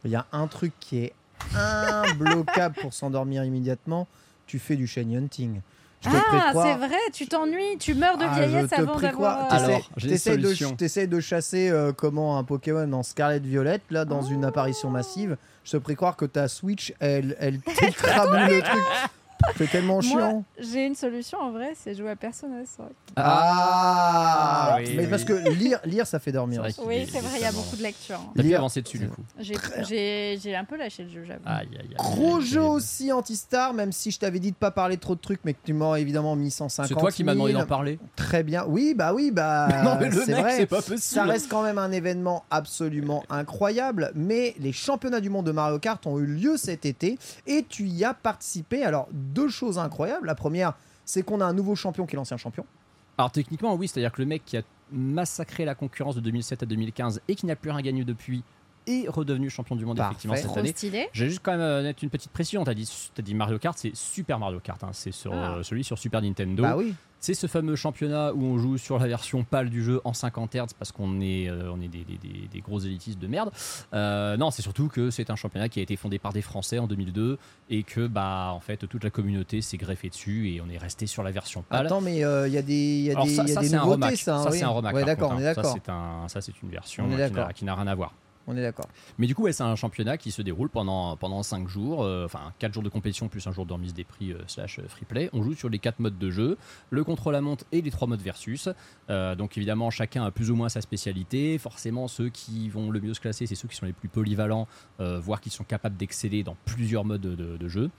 Il 0.06 0.12
y 0.12 0.15
a 0.15 0.28
un 0.32 0.46
truc 0.46 0.74
qui 0.80 1.00
est 1.00 1.13
imbloquable 1.56 2.76
pour 2.82 2.94
s'endormir 2.94 3.44
immédiatement. 3.44 4.08
Tu 4.46 4.60
fais 4.60 4.76
du 4.76 4.88
shiny 4.88 5.18
hunting. 5.18 5.62
Je 6.02 6.10
Ah, 6.14 6.52
c'est 6.54 6.76
vrai, 6.88 6.98
tu 7.12 7.28
t'ennuies, 7.28 7.78
tu 7.78 7.94
meurs 7.94 8.18
de 8.18 8.24
Ah, 8.24 8.40
vieillesse 8.40 8.70
avant 8.74 8.94
d'avoir. 9.08 9.38
euh, 9.46 9.50
T'essayes- 10.10 10.34
Alors, 10.38 10.78
t'essayes 10.78 11.08
de, 11.10 11.20
chasser 11.20 11.70
euh, 11.70 11.92
comment 11.92 12.38
un 12.38 12.44
Pokémon 12.46 12.88
dans 12.88 13.04
Scarlet 13.04 13.40
Violet, 13.40 13.82
là, 13.90 14.06
dans 14.06 14.22
une 14.22 14.46
apparition 14.46 14.90
massive. 14.90 15.36
Je 15.66 15.72
te 15.74 15.78
prie 15.78 15.96
croire 15.96 16.16
que 16.16 16.26
ta 16.26 16.48
Switch, 16.48 16.94
elle, 17.00 17.36
elle 17.40 17.60
t'écrabouille 17.78 18.56
le 18.56 18.62
truc. 18.62 18.84
C'est 19.58 19.69
tellement 19.69 19.95
Moi, 19.95 20.02
chiant. 20.02 20.43
j'ai 20.60 20.86
une 20.86 20.95
solution 20.95 21.38
en 21.39 21.52
vrai, 21.52 21.73
c'est 21.75 21.95
jouer 21.95 22.10
à 22.12 22.15
Persona 22.15 22.58
5. 22.65 22.86
Ah, 23.15 24.75
oui, 24.80 24.93
Mais 24.95 25.04
oui. 25.04 25.10
parce 25.10 25.23
que 25.23 25.34
lire, 25.49 25.80
lire 25.86 26.06
ça 26.08 26.19
fait 26.19 26.32
dormir. 26.32 26.62
C'est 26.63 26.69
aussi. 26.69 26.82
vrai 26.82 26.99
Oui, 27.04 27.10
c'est 27.12 27.19
vrai, 27.19 27.32
il 27.38 27.41
y 27.41 27.45
a 27.45 27.52
beaucoup 27.52 27.75
de 27.75 27.82
lectures. 27.84 28.15
hein. 28.19 28.32
T'as 28.36 28.41
pu 28.41 28.47
Lire- 28.47 28.58
avancer 28.60 28.82
dessus, 28.82 28.99
du 28.99 29.08
coup. 29.10 29.21
J'ai- 29.39 29.56
J'ai 29.88 30.39
j'ai 30.41 30.56
un 30.56 30.65
peu 30.65 30.78
lâché 30.78 31.04
le 31.04 31.10
jeu, 31.10 31.23
j'avoue. 31.25 31.41
Aïe, 31.45 31.67
aïe, 31.73 31.80
aïe. 31.89 31.95
Gros 31.97 32.39
jeu 32.41 32.62
aussi 32.62 33.12
anti-star, 33.12 33.73
même 33.73 33.91
si 33.91 34.12
je 34.12 34.19
t'avais 34.19 34.39
dit 34.39 34.52
de 34.52 34.56
pas 34.58 34.71
parler 34.71 34.97
trop 34.97 35.15
de 35.15 35.19
trucs, 35.21 35.41
mais 35.43 35.54
que 35.54 35.60
tu 35.63 35.73
m'as 35.73 35.95
évidemment 35.95 36.36
mis 36.36 36.52
150 36.52 36.88
C'est 36.89 36.95
toi 36.99 37.12
qui 37.12 37.23
m'as 37.23 37.34
demandé 37.34 37.52
000. 37.54 37.62
d'en 37.62 37.67
parler. 37.67 37.99
Très 38.15 38.43
bien. 38.43 38.65
Oui, 38.67 38.93
bah 38.95 39.13
oui, 39.13 39.32
bah. 39.32 39.67
non, 39.84 39.97
mais 39.99 40.10
le 40.10 40.21
c'est 40.21 40.34
mec, 40.34 40.41
vrai. 40.41 40.58
c'est 40.58 40.65
pas 40.65 40.78
possible. 40.82 40.97
Ça 40.99 41.23
reste 41.23 41.49
quand 41.49 41.63
même 41.63 41.78
un 41.78 41.91
événement 41.91 42.43
absolument 42.52 43.23
incroyable, 43.30 44.12
mais 44.15 44.56
les 44.60 44.71
championnats 44.73 45.21
du 45.21 45.30
monde 45.30 45.45
de 45.45 45.52
Mario 45.52 45.80
Kart 45.80 46.06
ont 46.08 46.19
eu 46.19 46.25
lieu 46.25 46.58
cet 46.58 46.86
été 46.86 47.17
et 47.47 47.65
tu 47.67 47.86
y 47.88 48.04
as 48.04 48.13
participé. 48.13 48.84
Alors, 48.84 49.08
deux 49.30 49.50
choses 49.50 49.80
incroyables. 49.80 50.28
La 50.28 50.36
première, 50.36 50.74
c'est 51.06 51.24
qu'on 51.24 51.42
a 51.42 51.46
un 51.46 51.54
nouveau 51.54 51.76
champion 51.76 52.06
qui 52.06 52.15
est 52.15 52.18
l'ancien 52.18 52.38
champion. 52.38 52.65
Alors 53.18 53.32
techniquement 53.32 53.76
oui, 53.76 53.88
c'est-à-dire 53.88 54.12
que 54.12 54.22
le 54.22 54.28
mec 54.28 54.44
qui 54.46 54.58
a 54.58 54.62
massacré 54.92 55.65
la 55.65 55.76
concurrence 55.76 56.15
de 56.15 56.22
2007 56.22 56.63
à 56.63 56.65
2015 56.65 57.22
et 57.28 57.36
qui 57.36 57.46
n'a 57.46 57.56
plus 57.56 57.70
rien 57.70 57.82
gagné 57.82 58.04
depuis 58.06 58.44
est 58.88 59.08
redevenu 59.10 59.50
champion 59.50 59.76
du 59.76 59.86
monde 59.86 59.98
Parfait. 59.98 60.12
effectivement 60.13 60.36
cette 60.36 60.46
Trop 60.48 60.60
année. 60.60 60.70
stylé. 60.72 61.08
J'ai 61.13 61.28
juste 61.30 61.42
quand 61.44 61.52
même 61.52 61.62
euh, 61.62 61.84
mettre 61.84 62.04
une 62.04 62.10
petite 62.10 62.32
précision. 62.32 62.63
T'as 62.63 62.74
dit, 62.74 62.89
as 63.18 63.22
dit 63.22 63.36
Mario 63.36 63.60
Kart, 63.60 63.78
c'est 63.78 63.96
Super 63.96 64.39
Mario 64.39 64.60
Kart. 64.60 64.84
hein. 64.84 64.89
C'est 64.94 65.12
sur 65.12 65.34
Ah. 65.34 65.60
celui 65.63 65.84
sur 65.84 65.98
Super 65.98 66.22
Nintendo. 66.22 66.63
Bah 66.63 66.76
oui. 66.78 66.94
C'est 67.22 67.34
ce 67.34 67.48
fameux 67.48 67.76
championnat 67.76 68.32
où 68.34 68.42
on 68.46 68.58
joue 68.58 68.78
sur 68.78 68.98
la 68.98 69.06
version 69.06 69.44
pâle 69.44 69.70
du 69.70 69.84
jeu 69.84 70.00
en 70.06 70.13
50 70.13 70.56
Hz 70.56 70.68
parce 70.80 70.94
qu'on 70.94 71.20
est, 71.20 71.50
euh, 71.50 71.70
on 71.70 71.82
est 71.82 71.89
des, 71.89 72.06
des- 72.06 72.18
des- 72.18 72.48
des 72.50 72.62
gros 72.62 72.80
élitistes 72.80 73.20
de 73.20 73.28
merde. 73.28 73.52
Euh, 73.94 74.38
non, 74.38 74.52
c'est 74.52 74.62
surtout 74.62 74.88
que 74.88 75.10
c'est 75.10 75.30
un 75.30 75.36
championnat 75.36 75.68
qui 75.68 75.82
a 75.82 75.84
été 75.84 75.98
fondé 75.98 76.18
par 76.18 76.32
des 76.32 76.42
Français 76.42 76.80
en 76.80 76.88
2002 76.88 77.38
et 77.70 77.84
que 77.84 78.08
bah 78.08 78.52
en 78.54 78.62
fait 78.62 78.88
toute 78.88 79.04
la 79.04 79.10
communauté 79.10 79.62
s'est 79.62 79.76
greffée 79.76 80.08
dessus 80.08 80.50
et 80.50 80.62
on 80.62 80.70
est 80.70 80.78
resté 80.78 81.08
sur 81.08 81.22
la 81.24 81.32
version 81.32 81.62
pâle. 81.62 81.88
Attends, 81.88 82.00
mais 82.00 82.24
euh, 82.24 82.48
il 82.48 82.54
y 82.54 82.58
a 82.58 82.62
des, 82.62 82.74
il 82.74 83.02
y 83.04 83.10
a 83.10 83.15
Alors 83.15 83.26
des, 83.26 83.36
ça, 83.36 83.44
y 83.44 83.52
a 83.52 83.54
ça, 83.56 83.60
des 83.62 83.76
un 83.76 83.80
ça. 84.15 84.36
hein, 84.38 84.44
Ça, 84.44 84.50
oui. 84.52 84.58
c'est 84.58 84.63
un. 84.63 84.72
Ouais, 84.72 84.82
par 84.82 84.94
d'accord, 85.06 85.30
contre, 85.32 85.42
on 85.42 85.44
est 85.44 85.50
hein. 85.50 85.54
Ça, 85.56 85.63
c'est 85.74 85.89
un, 85.89 86.56
une 86.63 86.70
version 86.70 87.06
qui 87.54 87.65
n'a 87.65 87.76
rien 87.76 87.88
à 87.88 87.96
voir. 87.96 88.13
On 88.47 88.58
est 88.58 88.62
d'accord. 88.62 88.88
Mais 89.17 89.28
du 89.28 89.36
coup, 89.36 89.52
c'est 89.52 89.63
un 89.63 89.75
championnat 89.75 90.17
qui 90.17 90.32
se 90.32 90.41
déroule 90.41 90.69
pendant, 90.69 91.15
pendant 91.17 91.43
5 91.43 91.67
jours, 91.67 92.04
euh, 92.04 92.25
enfin 92.25 92.54
4 92.60 92.73
jours 92.73 92.84
de 92.84 92.89
compétition 92.89 93.28
plus 93.28 93.45
un 93.47 93.52
jour 93.52 93.65
de 93.65 93.73
remise 93.73 93.93
des 93.93 94.04
prix 94.04 94.32
euh, 94.32 94.39
slash 94.47 94.80
euh, 94.80 94.88
free 94.88 95.06
play. 95.06 95.30
On 95.34 95.43
joue 95.43 95.54
sur 95.54 95.69
les 95.69 95.80
4 95.80 95.99
modes 95.99 96.17
de 96.17 96.30
jeu, 96.32 96.58
le 96.89 97.04
contrôle 97.04 97.36
à 97.36 97.41
monte 97.41 97.65
et 97.71 97.82
les 97.82 97.91
3 97.91 98.08
modes 98.08 98.21
versus. 98.21 98.69
Donc 99.10 99.58
évidemment, 99.58 99.89
chacun 99.89 100.23
a 100.23 100.32
plus 100.32 100.52
ou 100.52 100.56
moins 100.56 100.69
sa 100.69 100.82
spécialité. 100.82 101.58
Forcément, 101.58 102.08
ceux 102.08 102.30
qui 102.30 102.69
vont 102.69 102.91
le 102.91 102.99
mieux 102.99 103.13
se 103.13 103.19
classer, 103.19 103.45
c'est 103.45 103.56
ceux 103.56 103.67
qui 103.67 103.75
sont 103.75 103.86
les 103.86 103.93
plus 103.93 104.10
polyvalents, 104.10 104.67
voire 104.99 105.41
qui 105.41 105.49
sont 105.49 105.63
capables 105.63 105.97
d'exceller 105.97 106.43
dans 106.43 106.56
plusieurs 106.65 107.06
modes 107.06 107.21
de, 107.21 107.67
jeu. 107.67 107.89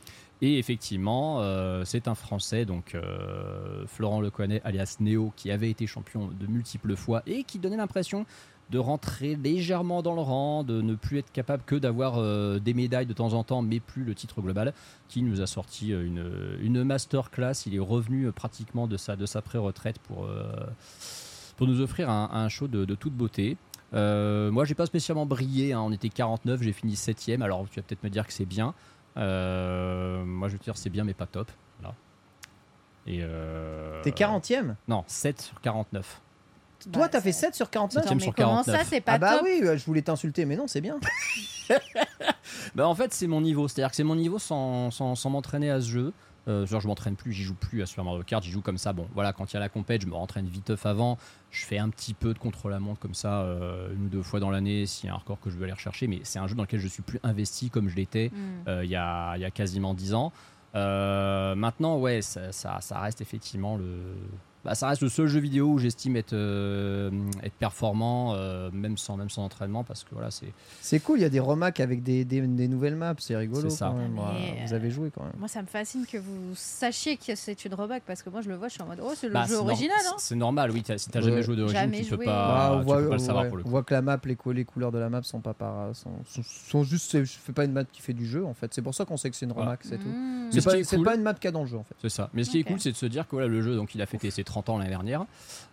Et 0.43 0.59
effectivement, 0.59 1.43
c'est 1.85 2.09
un 2.09 2.15
Français, 2.15 2.65
donc 2.65 2.95
euh, 2.95 3.85
Florent 3.87 4.21
Lecoinet, 4.21 4.61
alias 4.65 4.97
Néo, 5.01 5.33
qui 5.37 5.51
avait 5.51 5.71
été 5.71 5.87
champion 5.87 6.29
de 6.29 6.47
multiples 6.47 6.97
fois 6.97 7.23
et 7.27 7.45
qui 7.45 7.59
donnait 7.59 7.77
l'impression 7.77 8.27
de 8.71 8.79
rentrer 8.79 9.35
légèrement 9.35 10.01
dans 10.03 10.15
le 10.15 10.21
rang, 10.21 10.63
de 10.63 10.81
ne 10.81 10.95
plus 10.95 11.19
être 11.19 11.33
capable 11.33 11.65
que 11.65 11.75
d'avoir 11.75 12.19
euh, 12.19 12.59
des 12.61 12.73
médailles 12.75 13.07
de 13.07 13.13
temps 13.13 13.33
en 13.33 13.43
temps, 13.43 13.63
mais 13.63 13.81
plus 13.81 14.05
le 14.05 14.15
titre 14.15 14.41
global, 14.41 14.73
qui 15.09 15.23
nous 15.23 15.41
a 15.41 15.47
sorti 15.47 15.93
euh, 15.93 16.07
une, 16.07 16.57
une 16.65 16.85
masterclass. 16.85 17.65
Il 17.67 17.75
est 17.75 17.81
revenu 17.81 18.27
euh, 18.27 18.33
pratiquement 18.33 18.87
de 18.87 18.97
sa, 18.97 19.17
de 19.17 19.27
sa 19.27 19.43
pré-retraite 19.43 19.99
pour, 19.99 20.25
euh, 20.27 20.53
pour 21.57 21.67
nous 21.67 21.81
offrir 21.81 22.09
un, 22.11 22.31
un 22.33 22.49
show 22.49 22.69
de, 22.69 22.85
de 22.85 22.95
toute 22.95 23.13
beauté. 23.13 23.57
Euh, 23.93 24.53
moi, 24.53 24.65
j'ai 24.65 24.77
pas 24.77 24.87
spécialement 24.87 25.27
brillé. 25.27 25.73
hein. 25.73 25.81
On 25.81 25.91
était 25.91 26.09
49, 26.09 26.63
j'ai 26.63 26.73
fini 26.73 26.95
7ème. 26.95 27.43
Alors, 27.43 27.67
tu 27.69 27.81
vas 27.81 27.83
peut-être 27.83 28.05
me 28.05 28.09
dire 28.11 28.25
que 28.27 28.33
c'est 28.33 28.45
bien. 28.47 28.73
Moi, 29.17 30.49
je 30.49 30.53
veux 30.53 30.59
te 30.59 30.65
dire 30.65 30.77
c'est 30.77 30.91
bien, 30.91 31.03
mais 31.05 31.15
pas 31.15 31.27
top. 31.27 31.51
Voilà. 31.81 31.95
Et 33.07 33.19
T'es 34.03 34.11
40ème 34.11 34.77
Non, 34.87 35.03
7 35.09 35.41
sur 35.41 35.61
49. 35.61 36.21
Toi, 36.93 37.03
Bah, 37.03 37.09
t'as 37.09 37.21
fait 37.21 37.33
c'est- 37.33 37.47
7 37.47 37.55
sur 37.55 37.71
49 37.71 38.03
Attends, 38.05 38.09
Septième 38.11 38.19
mais 38.19 38.25
sur 38.25 38.35
comment 38.35 38.63
49. 38.63 38.81
ça, 38.83 38.85
c'est 38.89 39.01
pas 39.01 39.13
Ah 39.13 39.19
bah 39.19 39.33
top 39.37 39.43
oui, 39.45 39.61
euh, 39.63 39.77
je 39.77 39.85
voulais 39.85 40.03
t'insulter, 40.03 40.45
mais 40.45 40.57
non, 40.57 40.67
c'est 40.67 40.81
bien. 40.81 40.99
Bah 42.75 42.87
en 42.89 42.95
fait 42.95 43.13
c'est 43.13 43.27
mon 43.27 43.41
niveau, 43.41 43.69
c'est-à-dire 43.69 43.91
que 43.91 43.97
c'est 43.97 44.05
mon 44.05 44.17
niveau 44.17 44.39
sans, 44.39 44.91
sans, 44.91 45.15
sans 45.15 45.31
m'entraîner 45.31 45.71
à 45.71 45.81
ce 45.81 45.89
jeu. 45.89 46.13
Euh, 46.49 46.67
genre 46.67 46.81
je 46.81 46.89
m'entraîne 46.89 47.17
plus, 47.17 47.33
j'y 47.33 47.43
joue 47.45 47.55
plus 47.55 47.83
à 47.83 47.87
Super 47.87 48.03
Mario 48.05 48.23
Kart, 48.23 48.43
j'y 48.43 48.51
joue 48.51 48.63
comme 48.63 48.79
ça. 48.79 48.93
Bon 48.93 49.07
voilà, 49.15 49.33
quand 49.33 49.51
il 49.53 49.55
y 49.55 49.57
a 49.57 49.61
la 49.61 49.69
compète, 49.69 50.03
je 50.03 50.07
me 50.07 50.15
rentraîne 50.15 50.47
viteuf 50.47 50.87
avant, 50.87 51.19
je 51.51 51.65
fais 51.65 51.79
un 51.79 51.91
petit 51.91 52.15
peu 52.15 52.33
de 52.35 52.39
contrôle 52.39 52.73
à 52.73 52.81
montre 52.81 52.99
comme 52.99 53.15
ça 53.15 53.43
euh, 53.43 53.93
une 53.95 54.07
ou 54.07 54.09
deux 54.09 54.23
fois 54.23 54.41
dans 54.41 54.51
l'année 54.51 54.87
s'il 54.87 55.07
y 55.09 55.11
a 55.11 55.15
un 55.15 55.19
record 55.19 55.39
que 55.41 55.51
je 55.51 55.57
veux 55.57 55.65
aller 55.65 55.73
rechercher, 55.73 56.07
mais 56.07 56.21
c'est 56.25 56.39
un 56.39 56.47
jeu 56.47 56.55
dans 56.55 56.63
lequel 56.63 56.81
je 56.81 56.89
suis 56.89 57.03
plus 57.03 57.21
investi 57.23 57.71
comme 57.71 57.89
je 57.89 57.97
l'étais 57.97 58.31
Hmm. 58.33 58.69
euh, 58.69 58.85
il 58.85 58.91
y, 58.91 58.97
a, 58.97 59.37
il 59.37 59.43
y 59.43 59.45
a 59.45 59.51
quasiment 59.51 59.93
10 59.95 60.15
ans. 60.15 60.33
Euh, 60.75 61.55
maintenant, 61.55 61.99
ouais, 61.99 62.23
ça, 62.23 62.53
ça, 62.53 62.79
ça 62.81 62.99
reste 63.01 63.21
effectivement 63.21 63.77
le. 63.77 63.99
Bah, 64.65 64.75
ça 64.75 64.89
reste 64.89 65.03
le 65.03 65.09
seul 65.09 65.27
jeu 65.27 65.41
vidéo 65.41 65.69
où 65.69 65.79
j'estime 65.79 66.17
être, 66.17 66.33
euh, 66.33 67.11
être 67.43 67.55
performant, 67.55 68.35
euh, 68.35 68.71
même, 68.73 68.97
sans, 68.97 69.17
même 69.17 69.31
sans 69.31 69.45
entraînement, 69.45 69.85
parce 69.85 70.05
que 70.05 70.11
voilà, 70.13 70.31
c'est. 70.31 70.53
C'est 70.81 71.01
cool, 71.01 71.19
il 71.19 71.23
y 71.23 71.25
a 71.25 71.31
des 71.31 71.41
remaks 71.41 71.81
avec 71.81 72.03
des, 72.03 72.25
des, 72.25 72.41
des 72.43 72.69
nouvelles 72.69 72.97
maps, 72.97 73.15
c'est 73.19 73.37
rigolo. 73.37 73.69
C'est 73.71 73.77
ça. 73.77 73.87
quand 73.89 73.95
même. 73.99 74.13
Mais, 74.15 74.21
Ouais, 74.21 74.67
Vous 74.67 74.75
avez 74.75 74.91
joué 74.91 75.11
quand 75.15 75.23
même. 75.25 75.33
Moi, 75.39 75.49
ça 75.49 75.63
me 75.63 75.67
fascine 75.67 76.05
que 76.07 76.19
vous 76.19 76.55
sachiez 76.55 77.17
que 77.17 77.35
c'est 77.35 77.65
une 77.65 77.75
rebac 77.75 78.03
parce 78.07 78.23
que 78.23 78.31
moi, 78.31 78.41
je 78.43 78.49
le 78.49 78.57
vois, 78.57 78.69
je 78.69 78.75
suis 78.75 78.83
en 78.83 78.87
mode 78.87 79.01
oh, 79.03 79.13
c'est 79.17 79.29
le 79.29 79.33
Bah, 79.35 79.47
jeu 79.49 79.57
original. 79.57 79.97
Hein. 80.09 80.15
C'est 80.19 80.35
normal, 80.37 80.71
oui. 80.73 80.83
t'as- 80.83 80.99
Si 80.99 81.09
t'as 81.11 81.21
Ouais. 81.21 81.27
jamais 81.27 81.43
joué 81.43 81.57
d'origine, 81.57 81.79
Jamais 81.81 82.03
tu 82.03 82.11
peux 82.11 82.17
joué. 82.17 82.25
pas, 82.27 82.33
Bah, 82.33 82.71
on 82.73 82.77
Ah, 82.77 82.79
tu 82.81 82.85
voit, 82.85 82.97
peux 82.99 83.09
pas 83.09 83.13
le 83.15 83.19
savoir 83.19 83.43
ouais, 83.45 83.49
pour 83.49 83.57
le 83.57 83.63
on 83.63 83.65
coup. 83.65 83.71
voit 83.71 83.83
que 83.83 83.95
la 83.95 84.03
map, 84.03 84.19
les, 84.25 84.37
cou- 84.37 84.53
les 84.53 84.65
couleurs 84.65 84.93
de 84.93 84.99
la 84.99 85.09
map 85.09 85.23
sont 85.23 85.41
pas 85.41 85.55
par, 85.55 85.95
sont, 85.97 86.11
sont, 86.27 86.43
sont 86.43 86.85
juste, 86.85 87.11
c'est- 87.11 87.25
je 87.25 87.39
fais 87.39 87.53
pas 87.53 87.65
une 87.65 87.73
map 87.73 87.85
qui 87.85 88.03
fait 88.03 88.13
du 88.13 88.27
jeu 88.27 88.45
en 88.45 88.55
fait. 88.55 88.73
C'est 88.75 88.83
pour 88.83 88.95
ça 88.95 89.05
qu'on 89.05 89.17
sait 89.17 89.31
que 89.31 89.37
c'est 89.37 89.47
une 89.47 89.53
Voilà. 89.53 89.71
remake, 89.71 89.81
c'est 89.85 89.99
tout. 89.99 90.09
C'est 90.51 90.61
ce 90.61 90.97
pas, 90.97 91.11
pas 91.11 91.15
une 91.17 91.23
map 91.23 91.35
qu'il 91.35 91.45
y 91.45 91.49
a 91.49 91.53
dans 91.53 91.61
le 91.63 91.67
jeu 91.69 91.79
en 91.79 91.85
fait. 91.85 91.95
C'est 92.03 92.09
ça. 92.09 92.29
Mais 92.35 92.45
ce 92.45 92.51
qui 92.51 92.61
est 92.61 92.65
cool, 92.65 92.81
c'est 92.81 92.93
de 92.93 92.97
se 92.97 93.07
dire 93.07 93.25
que 93.27 93.33
voilà, 93.33 93.47
le 93.49 93.63
jeu, 93.63 93.77
donc 93.77 93.95
il 93.95 94.03
a 94.03 94.07
fêté 94.07 94.31
ses 94.31 94.45
30 94.51 94.69
ans 94.69 94.79
l'année 94.79 94.91
dernière. 94.91 95.25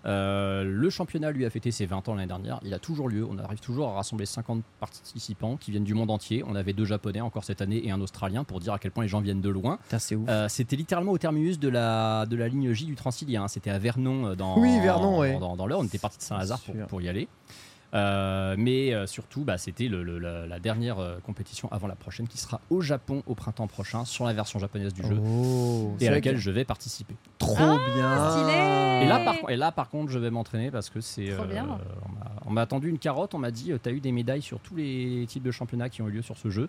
Euh, 0.05 0.63
le 0.63 0.89
championnat, 0.89 1.31
lui, 1.31 1.45
a 1.45 1.49
fêté 1.49 1.71
ses 1.71 1.85
20 1.85 2.07
ans 2.07 2.15
l'année 2.15 2.27
dernière. 2.27 2.59
Il 2.63 2.73
a 2.73 2.79
toujours 2.79 3.09
lieu. 3.09 3.27
On 3.29 3.37
arrive 3.39 3.59
toujours 3.59 3.89
à 3.89 3.93
rassembler 3.93 4.25
50 4.25 4.63
participants 4.79 5.57
qui 5.57 5.71
viennent 5.71 5.83
du 5.83 5.93
monde 5.95 6.11
entier. 6.11 6.43
On 6.47 6.55
avait 6.55 6.73
deux 6.73 6.85
Japonais 6.85 7.19
encore 7.21 7.43
cette 7.43 7.61
année 7.61 7.85
et 7.85 7.91
un 7.91 7.99
Australien 7.99 8.43
pour 8.43 8.59
dire 8.59 8.73
à 8.73 8.79
quel 8.79 8.91
point 8.91 9.03
les 9.03 9.09
gens 9.09 9.19
viennent 9.19 9.41
de 9.41 9.49
loin. 9.49 9.79
Euh, 10.29 10.47
C'était 10.47 10.75
littéralement 10.75 11.11
au 11.11 11.17
terminus 11.17 11.59
de 11.59 11.67
la, 11.69 12.25
de 12.27 12.35
la 12.37 12.47
ligne 12.47 12.71
J 12.71 12.85
du 12.85 12.95
Transilien. 12.95 13.47
C'était 13.47 13.71
à 13.71 13.79
Vernon, 13.79 14.27
euh, 14.27 14.35
dans, 14.35 14.57
Oui, 14.59 14.79
Vernon, 14.79 15.19
ouais. 15.19 15.37
dans, 15.39 15.55
dans 15.55 15.65
l'heure. 15.67 15.79
On 15.79 15.83
était 15.85 15.97
parti 15.97 16.19
de 16.19 16.23
Saint-Lazare 16.23 16.61
pour 16.87 17.01
y 17.01 17.09
aller. 17.09 17.27
Euh, 17.93 18.55
mais 18.57 18.93
euh, 18.93 19.07
surtout, 19.07 19.45
bah, 19.45 19.57
c'était 19.57 19.87
le- 19.87 20.03
le- 20.03 20.19
la, 20.19 20.45
la 20.45 20.59
dernière 20.59 20.99
euh, 20.99 21.19
compétition 21.25 21.69
avant 21.71 21.87
la 21.87 21.95
prochaine 21.95 22.27
qui 22.27 22.37
sera 22.37 22.59
au 22.69 22.81
Japon 22.81 23.23
au 23.27 23.33
printemps 23.33 23.67
prochain 23.67 24.03
sur 24.03 24.25
la 24.25 24.33
version 24.33 24.59
japonaise 24.59 24.93
du 24.93 25.03
jeu 25.03 25.17
Oh, 25.17 25.93
et 25.95 26.03
c'est 26.03 26.07
à 26.09 26.11
laquelle 26.11 26.33
que- 26.35 26.39
je 26.41 26.51
vais 26.51 26.65
participer. 26.65 27.15
trop 27.37 27.55
Ah, 27.57 27.79
bien. 27.95 28.29
stylé. 28.31 29.05
Et 29.05 29.07
là, 29.07 29.19
par, 29.23 29.49
et 29.49 29.55
là, 29.55 29.71
par 29.71 29.89
contre, 29.89 30.11
je 30.11 30.19
vais 30.19 30.29
m'entraîner 30.31 30.69
parce 30.69 30.89
que 30.89 30.99
c'est. 30.99 31.31
On 31.39 31.45
m'a- 31.45 31.79
on 32.45 32.51
m'a 32.51 32.61
attendu 32.61 32.89
une 32.89 32.99
carotte. 32.99 33.33
On 33.35 33.39
m'a 33.39 33.51
dit 33.51 33.71
tu 33.81 33.89
as 33.89 33.91
eu 33.93 33.99
des 34.01 34.11
médailles 34.11 34.41
sur 34.41 34.59
tous 34.59 34.75
les 34.75 35.25
types 35.27 35.43
de 35.43 35.51
championnats 35.51 35.89
qui 35.89 36.01
ont 36.01 36.07
eu 36.09 36.11
lieu 36.11 36.21
sur 36.21 36.37
ce 36.37 36.49
jeu. 36.49 36.67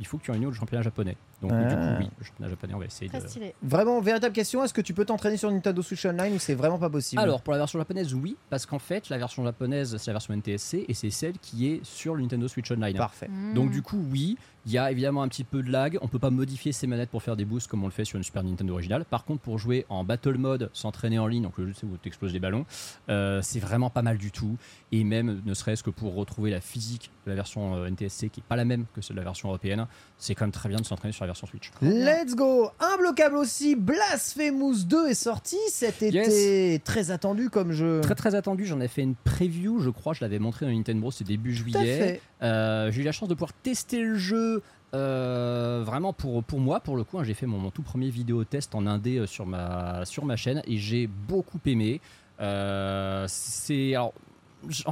Il 0.00 0.06
faut 0.06 0.18
que 0.18 0.22
tu 0.24 0.32
aies 0.32 0.36
une 0.36 0.46
au 0.46 0.52
championnat 0.52 0.82
japonais. 0.82 1.16
Donc, 1.40 1.50
du 1.50 1.56
Ah. 1.58 1.74
coup, 1.74 2.02
oui, 2.04 2.10
le 2.18 2.24
championnat 2.24 2.48
japonais, 2.50 2.74
on 2.74 2.78
va 2.78 2.84
essayer 2.86 3.08
Très 3.08 3.20
de. 3.20 3.26
stylé. 3.26 3.54
Vraiment, 3.62 4.00
véritable 4.00 4.32
question, 4.34 4.62
est-ce 4.64 4.72
que 4.74 4.80
tu 4.80 4.94
peux 4.94 5.04
t'entraîner 5.04 5.36
sur 5.36 5.50
Nintendo 5.50 5.82
Switch 5.82 6.04
Online 6.06 6.34
ou 6.34 6.38
c'est 6.38 6.54
vraiment 6.54 6.78
pas 6.78 6.88
possible? 6.90 7.20
Alors, 7.20 7.42
pour 7.42 7.52
la 7.52 7.58
version 7.58 7.78
japonaise, 7.78 8.14
oui, 8.14 8.36
parce 8.50 8.64
qu'en 8.66 8.78
fait, 8.78 9.08
la 9.08 9.18
version 9.18 9.42
japonaise, 9.44 9.96
c'est 9.96 10.06
la 10.08 10.14
version 10.14 10.34
NTSC 10.34 10.84
et 10.88 10.94
c'est 10.94 11.10
celle 11.10 11.38
qui 11.38 11.68
est 11.68 11.84
sur 11.84 12.14
le 12.14 12.22
Nintendo 12.22 12.46
Switch 12.48 12.70
Online. 12.70 12.96
Parfait. 12.96 13.28
Hmm. 13.28 13.54
Donc 13.54 13.70
du 13.70 13.82
coup 13.82 13.98
oui, 14.10 14.36
il 14.66 14.72
y 14.72 14.78
a 14.78 14.90
évidemment 14.90 15.22
un 15.22 15.28
petit 15.28 15.44
peu 15.44 15.62
de 15.62 15.70
lag, 15.70 15.98
on 16.02 16.08
peut 16.08 16.18
pas 16.18 16.30
modifier 16.30 16.72
ses 16.72 16.86
manettes 16.86 17.10
pour 17.10 17.22
faire 17.22 17.36
des 17.36 17.44
boosts 17.44 17.68
comme 17.68 17.82
on 17.82 17.86
le 17.86 17.92
fait 17.92 18.04
sur 18.04 18.16
une 18.16 18.22
Super 18.22 18.44
Nintendo 18.44 18.72
originale. 18.72 19.04
Par 19.04 19.24
contre 19.24 19.42
pour 19.42 19.58
jouer 19.58 19.86
en 19.88 20.04
battle 20.04 20.38
mode, 20.38 20.70
s'entraîner 20.72 21.18
en 21.18 21.26
ligne, 21.26 21.42
donc 21.42 21.58
le 21.58 21.66
jeu 21.66 21.74
où 21.84 21.96
tu 22.00 22.08
exploses 22.08 22.32
des 22.32 22.38
ballons, 22.38 22.64
euh, 23.08 23.40
c'est 23.42 23.58
vraiment 23.58 23.90
pas 23.90 24.02
mal 24.02 24.18
du 24.18 24.30
tout. 24.30 24.56
Et 24.92 25.04
même 25.04 25.42
ne 25.44 25.54
serait-ce 25.54 25.82
que 25.82 25.90
pour 25.90 26.14
retrouver 26.14 26.50
la 26.50 26.60
physique 26.60 27.10
de 27.26 27.30
la 27.30 27.36
version 27.36 27.74
euh, 27.76 27.90
NTSC 27.90 28.28
qui 28.30 28.40
est 28.40 28.48
pas 28.48 28.56
la 28.56 28.64
même 28.64 28.84
que 28.94 29.00
celle 29.00 29.16
de 29.16 29.20
la 29.20 29.24
version 29.24 29.48
européenne, 29.48 29.86
c'est 30.18 30.34
quand 30.34 30.44
même 30.44 30.52
très 30.52 30.68
bien 30.68 30.78
de 30.78 30.84
s'entraîner 30.84 31.12
sur 31.12 31.24
la 31.24 31.28
version 31.28 31.46
Switch. 31.46 31.70
Let's 31.80 32.34
go 32.36 32.70
Imbloquable 32.78 33.36
aussi, 33.36 33.74
Blasphemous 33.74 34.84
2 34.84 35.08
est 35.08 35.14
sorti 35.14 35.56
cet 35.68 36.02
été, 36.02 36.80
très 36.84 37.10
attendu 37.10 37.50
comme 37.50 37.72
jeu. 37.72 38.00
Très 38.02 38.14
très 38.14 38.34
attendu, 38.34 38.66
j'en 38.66 38.80
ai 38.80 38.88
fait 38.88 39.02
une 39.02 39.14
preview, 39.14 39.80
je 39.80 39.90
crois, 39.90 40.12
je 40.12 40.20
l'avais 40.20 40.38
montré 40.38 40.66
dans 40.66 40.72
Nintendo, 40.72 41.10
c'est 41.10 41.24
début 41.24 41.54
juillet. 41.54 42.20
Euh, 42.42 42.90
j'ai 42.90 43.02
eu 43.02 43.04
la 43.04 43.12
chance 43.12 43.28
de 43.28 43.34
pouvoir 43.34 43.52
tester 43.52 44.02
le 44.02 44.16
jeu 44.16 44.51
euh, 44.94 45.82
vraiment 45.84 46.12
pour, 46.12 46.42
pour 46.44 46.60
moi, 46.60 46.80
pour 46.80 46.96
le 46.96 47.04
coup. 47.04 47.18
hein. 47.18 47.24
j'ai 47.24 47.34
fait 47.34 47.46
mon, 47.46 47.58
mon 47.58 47.70
tout 47.70 47.82
premier 47.82 48.10
vidéo 48.10 48.44
test 48.44 48.74
en 48.74 48.86
indé 48.86 49.18
euh, 49.18 49.26
sur 49.26 49.46
ma, 49.46 50.04
sur 50.04 50.24
ma 50.24 50.36
chaîne 50.36 50.62
et 50.66 50.76
j'ai 50.78 51.06
beaucoup 51.06 51.58
aimé. 51.66 52.00
Euh, 52.40 53.24
c'est 53.28 53.94
en 53.96 54.12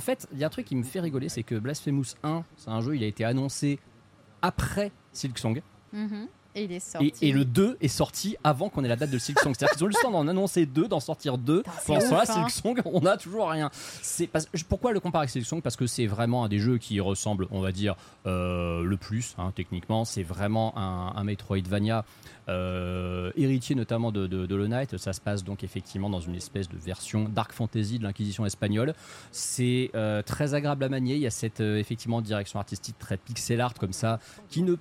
fait, 0.01 0.27
il 0.33 0.39
y 0.39 0.45
a 0.45 0.47
un 0.47 0.51
truc 0.51 0.67
qui 0.67 0.75
me 0.77 0.83
fait 0.83 1.01
rigoler, 1.01 1.29
c'est 1.29 1.43
que 1.45 1.55
Blasphemous 1.55 2.15
1, 2.23 2.43
c'est 2.57 2.71
un 2.71 2.81
jeu, 2.81 2.97
il 2.97 3.05
a 3.05 3.07
été 3.07 3.25
annoncé 3.25 3.79
après 4.43 4.91
Silksong 5.13 5.63
Mhm. 5.93 6.27
Et 6.55 6.65
il 6.65 6.73
est 6.73 6.81
sorti. 6.81 7.13
et, 7.23 7.29
et 7.29 7.33
le 7.33 7.45
2 7.45 7.77
est 7.81 7.89
sorti 7.89 8.37
avant 8.43 8.69
qu'on 8.69 8.83
ait 8.85 8.89
la 8.89 8.97
date 8.97 9.11
de 9.11 9.19
Silksong. 9.19 9.55
C'est-à-dire 9.57 9.75
qu'ils 9.77 9.85
ont 9.85 9.87
eu 9.89 9.91
le 9.91 10.03
temps 10.03 10.11
d'en 10.11 10.27
annoncer 10.27 10.67
deux, 10.67 10.89
d'en 10.89 10.99
sortir 11.01 11.39
deux. 11.39 11.63
c'est 11.79 11.85
Pour 11.87 11.95
l'instant, 11.95 12.17
ouf, 12.21 12.29
là, 12.29 12.35
hein. 12.37 12.49
Silksong, 12.49 12.81
on 12.87 13.07
a 13.07 13.17
toujours 13.17 13.49
rien. 13.51 13.71
Parce- 14.33 14.47
pourquoi 14.69 14.93
le 14.93 15.01
comparer 15.01 15.23
avec 15.23 15.31
Silksong 15.31 15.63
Parce 15.63 15.77
que 15.77 15.87
c'est 15.87 16.07
vraiment 16.07 16.45
un 16.45 16.49
des 16.49 16.59
jeux 16.59 16.79
qui 16.79 16.99
ressemble, 17.01 17.47
on 17.53 17.61
va 17.61 17.71
dire, 17.73 17.95
euh, 18.27 18.83
le 18.83 18.97
plus, 18.97 19.35
hein, 19.39 19.53
techniquement. 19.55 20.05
C'est 20.05 20.23
vraiment 20.25 20.77
un, 20.77 21.13
un 21.17 21.25
Metroidvania 21.25 22.05
euh, 22.49 23.31
héritier 23.37 23.77
notamment 23.77 24.11
de, 24.11 24.27
de, 24.27 24.47
de 24.47 24.55
Hollow 24.55 24.67
Knight. 24.67 24.97
Ça 24.99 25.13
se 25.13 25.21
passe 25.21 25.45
donc 25.45 25.63
effectivement 25.63 26.11
dans 26.11 26.21
une 26.21 26.35
espèce 26.35 26.69
de 26.69 26.77
version 26.77 27.29
Dark 27.29 27.53
Fantasy 27.53 27.99
de 27.99 28.03
l'Inquisition 28.05 28.45
espagnole. 28.45 28.95
C'est 29.31 29.91
euh, 29.95 30.23
très 30.23 30.55
agréable 30.55 30.83
à 30.85 30.89
manier. 30.89 31.15
Il 31.15 31.21
y 31.21 31.27
a 31.27 31.31
cette 31.31 31.61
effectivement 31.61 32.21
direction 32.21 32.59
artistique 32.59 32.99
très 32.99 33.17
pixel 33.17 33.61
art 33.61 33.75
comme 33.75 33.93
ça 33.93 34.19
qui 34.49 34.63
ne 34.63 34.75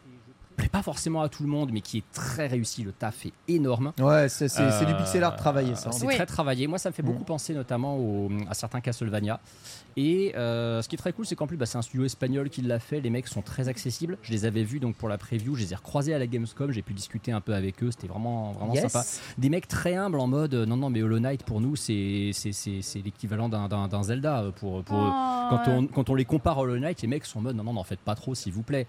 plaît 0.60 0.70
pas 0.70 0.82
forcément 0.84 1.22
à 1.22 1.30
tout 1.30 1.44
le 1.44 1.50
monde, 1.50 1.70
mais 1.74 1.82
qui 1.82 1.98
est 2.00 2.04
très 2.14 2.48
réussi. 2.48 2.84
Le 2.84 2.92
taf 2.92 3.26
est 3.26 3.34
énorme. 3.48 3.94
Ouais, 4.00 4.28
c'est 4.30 4.46
du 4.48 4.62
Euh, 4.62 4.98
pixel 4.98 5.24
art 5.24 5.36
travaillé 5.36 5.76
ça. 5.76 5.90
hein. 5.90 5.92
C'est 5.92 6.06
Oui. 6.06 6.16
très 6.16 6.26
travaillé. 6.26 6.68
Moi, 6.68 6.78
ça 6.78 6.90
me 6.90 6.94
fait 6.94 7.04
beaucoup 7.04 7.22
Mm. 7.24 7.26
penser 7.26 7.54
notamment 7.54 7.98
au- 7.98 8.30
à 8.50 8.54
certains 8.54 8.82
Castlevania. 8.82 9.40
Et 9.98 10.34
euh, 10.38 10.82
ce 10.82 10.88
qui 10.88 10.96
est 10.96 10.98
très 10.98 11.12
cool, 11.14 11.26
c'est 11.26 11.36
qu'en 11.36 11.48
plus, 11.48 11.58
bah, 11.58 11.66
c'est 11.66 11.78
un 11.78 11.82
studio 11.82 12.06
espagnol 12.06 12.50
qui 12.50 12.62
l'a 12.62 12.80
fait. 12.80 13.02
Les 13.02 13.10
mecs 13.10 13.28
sont 13.28 13.42
très 13.42 13.68
accessibles. 13.68 14.18
Je 14.22 14.32
les 14.32 14.46
avais 14.46 14.64
vus 14.64 14.80
donc 14.80 14.96
pour 14.96 15.10
la 15.10 15.18
preview. 15.18 15.56
Je 15.56 15.62
les 15.64 15.74
ai 15.74 15.76
recroisés 15.76 16.14
à 16.14 16.20
la 16.20 16.28
Gamescom. 16.28 16.72
J'ai 16.72 16.82
pu 16.82 16.94
discuter 16.94 17.32
un 17.32 17.42
peu 17.42 17.54
avec 17.54 17.84
eux. 17.84 17.92
C'était 17.92 18.08
vraiment, 18.08 18.52
vraiment 18.54 18.74
Yes. 18.74 18.92
sympa. 18.92 19.06
Des 19.38 19.50
mecs 19.50 19.68
très 19.68 19.96
humbles 19.96 20.20
en 20.20 20.28
mode 20.28 20.54
euh, 20.54 20.66
non, 20.66 20.78
non, 20.78 20.90
mais 20.90 21.02
Hollow 21.02 21.20
Knight 21.20 21.44
pour 21.44 21.60
nous, 21.62 21.76
c'est 21.76 22.32
l'équivalent 23.04 23.50
d'un- 23.50 24.04
Zelda 24.04 24.42
euh, 24.44 24.52
pour. 24.52 24.84
Oh, 24.90 25.12
Quand 25.50 25.64
on, 25.68 25.88
quand 25.88 26.10
on 26.10 26.16
les 26.16 26.26
compare 26.26 26.60
à 26.60 26.62
Hollow 26.62 26.78
Knight, 26.78 27.02
les 27.02 27.08
mecs 27.08 27.26
sont 27.26 27.40
en 27.40 27.42
mode 27.42 27.56
non, 27.56 27.64
non, 27.64 27.74
n'en 27.74 27.84
faites 27.84 28.00
pas 28.00 28.14
trop, 28.16 28.36
s'il 28.36 28.54
vous 28.54 28.62
plaît. 28.62 28.86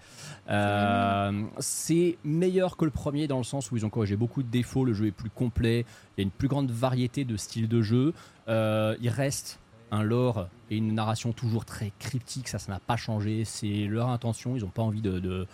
Euh, 0.49 1.43
c'est 1.61 2.17
meilleur 2.23 2.77
que 2.77 2.85
le 2.85 2.91
premier 2.91 3.27
dans 3.27 3.37
le 3.37 3.43
sens 3.43 3.71
où 3.71 3.77
ils 3.77 3.85
ont 3.85 3.89
corrigé 3.89 4.15
beaucoup 4.15 4.43
de 4.43 4.49
défauts. 4.49 4.85
Le 4.85 4.93
jeu 4.93 5.07
est 5.07 5.11
plus 5.11 5.29
complet, 5.29 5.85
il 6.17 6.21
y 6.21 6.21
a 6.21 6.23
une 6.23 6.31
plus 6.31 6.47
grande 6.47 6.69
variété 6.71 7.23
de 7.25 7.37
styles 7.37 7.67
de 7.67 7.81
jeu. 7.81 8.13
Euh, 8.47 8.95
il 9.01 9.09
reste 9.09 9.59
un 9.91 10.03
lore 10.03 10.47
et 10.69 10.77
une 10.77 10.93
narration 10.93 11.33
toujours 11.33 11.65
très 11.65 11.91
cryptique, 11.99 12.47
ça, 12.47 12.59
ça 12.59 12.71
n'a 12.71 12.79
pas 12.79 12.95
changé. 12.97 13.43
C'est 13.45 13.85
leur 13.87 14.09
intention, 14.09 14.55
ils 14.55 14.61
n'ont 14.61 14.69
pas 14.69 14.81
envie 14.83 15.01
de, 15.01 15.19
de, 15.19 15.45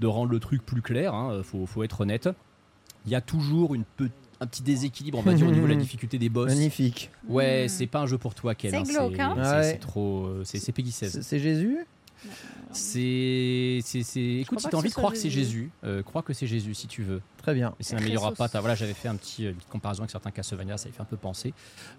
de 0.00 0.06
rendre 0.06 0.30
le 0.30 0.38
truc 0.40 0.64
plus 0.64 0.82
clair, 0.82 1.14
hein, 1.14 1.40
faut, 1.42 1.66
faut 1.66 1.82
être 1.82 2.02
honnête. 2.02 2.28
Il 3.06 3.12
y 3.12 3.14
a 3.14 3.20
toujours 3.20 3.74
une 3.74 3.84
un 4.38 4.46
petit 4.46 4.62
déséquilibre, 4.62 5.16
on 5.16 5.22
va 5.22 5.32
dire, 5.32 5.46
au 5.48 5.50
niveau 5.50 5.66
de 5.66 5.72
la 5.72 5.78
difficulté 5.80 6.18
des 6.18 6.28
boss. 6.28 6.48
Magnifique. 6.50 7.10
Ouais, 7.26 7.64
Mm. 7.64 7.68
c'est 7.70 7.86
pas 7.86 8.00
un 8.00 8.06
jeu 8.06 8.18
pour 8.18 8.34
toi, 8.34 8.54
Ken. 8.54 8.70
C'est 8.70 8.76
hein, 8.76 8.82
glauque, 8.82 9.18
hein. 9.18 9.34
c'est- 9.36 9.40
Ouais. 9.50 9.62
c'est 9.62 9.78
trop. 9.78 10.26
euh, 10.26 10.42
C'est 10.44 10.58
c'est 10.58 10.72
Peggy 10.72 10.92
16. 10.92 11.10
C'est 11.12 11.22
c'est 11.22 11.38
Jésus? 11.38 11.78
C'est. 12.72 13.80
c'est- 13.82 14.02
c'est- 14.02 14.20
Écoute, 14.20 14.46
crois 14.46 14.58
si 14.60 14.64
t'as 14.64 14.70
que 14.70 14.76
envie 14.76 14.88
de 14.88 14.94
croire 14.94 15.12
que 15.12 15.18
c'est 15.18 15.30
Jésus. 15.30 15.70
Euh, 15.84 16.02
crois 16.02 16.22
que 16.22 16.32
c'est 16.32 16.46
Jésus 16.46 16.74
si 16.74 16.86
tu 16.86 17.02
veux. 17.02 17.22
Très 17.38 17.54
bien. 17.54 17.74
Mais 17.78 17.84
ça 17.84 17.96
n'améliorera 17.96 18.28
Christos. 18.30 18.46
pas. 18.46 18.48
ta- 18.48 18.60
Voilà, 18.60 18.74
j'avais 18.74 18.92
fait 18.94 19.08
un 19.08 19.14
petit, 19.16 19.44
une 19.44 19.54
petite 19.54 19.68
comparaison 19.70 20.00
avec 20.02 20.10
certains 20.10 20.30
Castlevania, 20.30 20.76
ça 20.76 20.88
y 20.88 20.92
fait 20.92 21.00
un 21.00 21.04
peu 21.06 21.16
penser. 21.16 21.54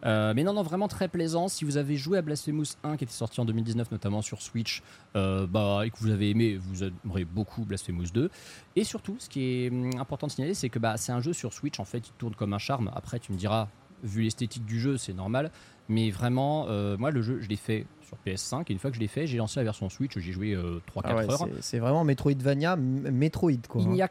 Euh, 0.06 0.34
mais 0.36 0.44
non, 0.44 0.54
non, 0.54 0.62
vraiment 0.64 0.88
très 0.88 1.08
plaisant. 1.08 1.48
Si 1.48 1.66
vous 1.66 1.78
avez 1.78 1.96
joué 1.98 2.18
à 2.18 2.22
Blasphemous 2.22 2.66
1 2.84 2.98
qui 2.98 3.06
était 3.06 3.14
sorti 3.14 3.40
en 3.40 3.46
2019, 3.46 3.92
notamment 3.92 4.22
sur 4.22 4.42
Switch, 4.42 4.82
euh, 5.16 5.48
bah, 5.48 5.82
et 5.86 5.90
que 5.90 5.98
vous 6.00 6.10
avez 6.12 6.30
aimé, 6.30 6.58
vous 6.58 6.84
aimerez 6.84 7.26
beaucoup 7.26 7.64
Blasphemous 7.66 8.12
2. 8.14 8.30
Et 8.76 8.84
surtout, 8.84 9.16
ce 9.20 9.30
qui 9.30 9.42
est 9.44 9.70
hum, 9.72 9.92
important 10.00 10.28
de 10.28 10.32
signaler, 10.34 10.54
c'est 10.54 10.70
que 10.70 10.80
bah, 10.80 10.98
c'est 10.98 11.12
un 11.12 11.22
jeu 11.22 11.34
sur 11.34 11.54
Switch, 11.54 11.80
en 11.80 11.86
fait, 11.86 12.00
il 12.08 12.12
tourne 12.18 12.36
comme 12.36 12.54
un 12.54 12.60
charme. 12.60 12.92
Après, 12.96 13.20
tu 13.20 13.32
me 13.32 13.38
diras, 13.38 13.70
vu 14.04 14.22
l'esthétique 14.22 14.66
du 14.66 14.80
jeu, 14.80 14.98
c'est 14.98 15.14
normal. 15.14 15.52
Mais 15.90 16.12
vraiment, 16.12 16.66
euh, 16.68 16.98
moi, 16.98 17.12
le 17.12 17.22
jeu, 17.22 17.40
je 17.42 17.48
l'ai 17.48 17.56
fait 17.56 17.86
sur 18.08 18.18
PS5. 18.26 18.64
Et 18.70 18.74
une 18.74 18.80
fois 18.80 18.90
que 18.90 18.96
je 18.96 19.02
l'ai 19.02 19.08
fait, 19.08 19.28
j'ai 19.28 19.38
lancé 19.38 19.60
la 19.60 19.66
version 19.66 19.90
Switch, 19.90 20.18
j'ai 20.18 20.32
joué 20.32 20.56
3-4 20.88 21.02
Ah 21.04 21.16
ouais, 21.16 21.30
heures. 21.32 21.48
c'est- 21.62 21.80
vraiment 21.80 22.04
Metroidvania, 22.04 22.76
Metroid 22.78 23.52
quoi. 23.68 23.82
Il 23.82 23.88
hein. 23.88 23.92
n'y 23.92 24.02
a 24.02 24.10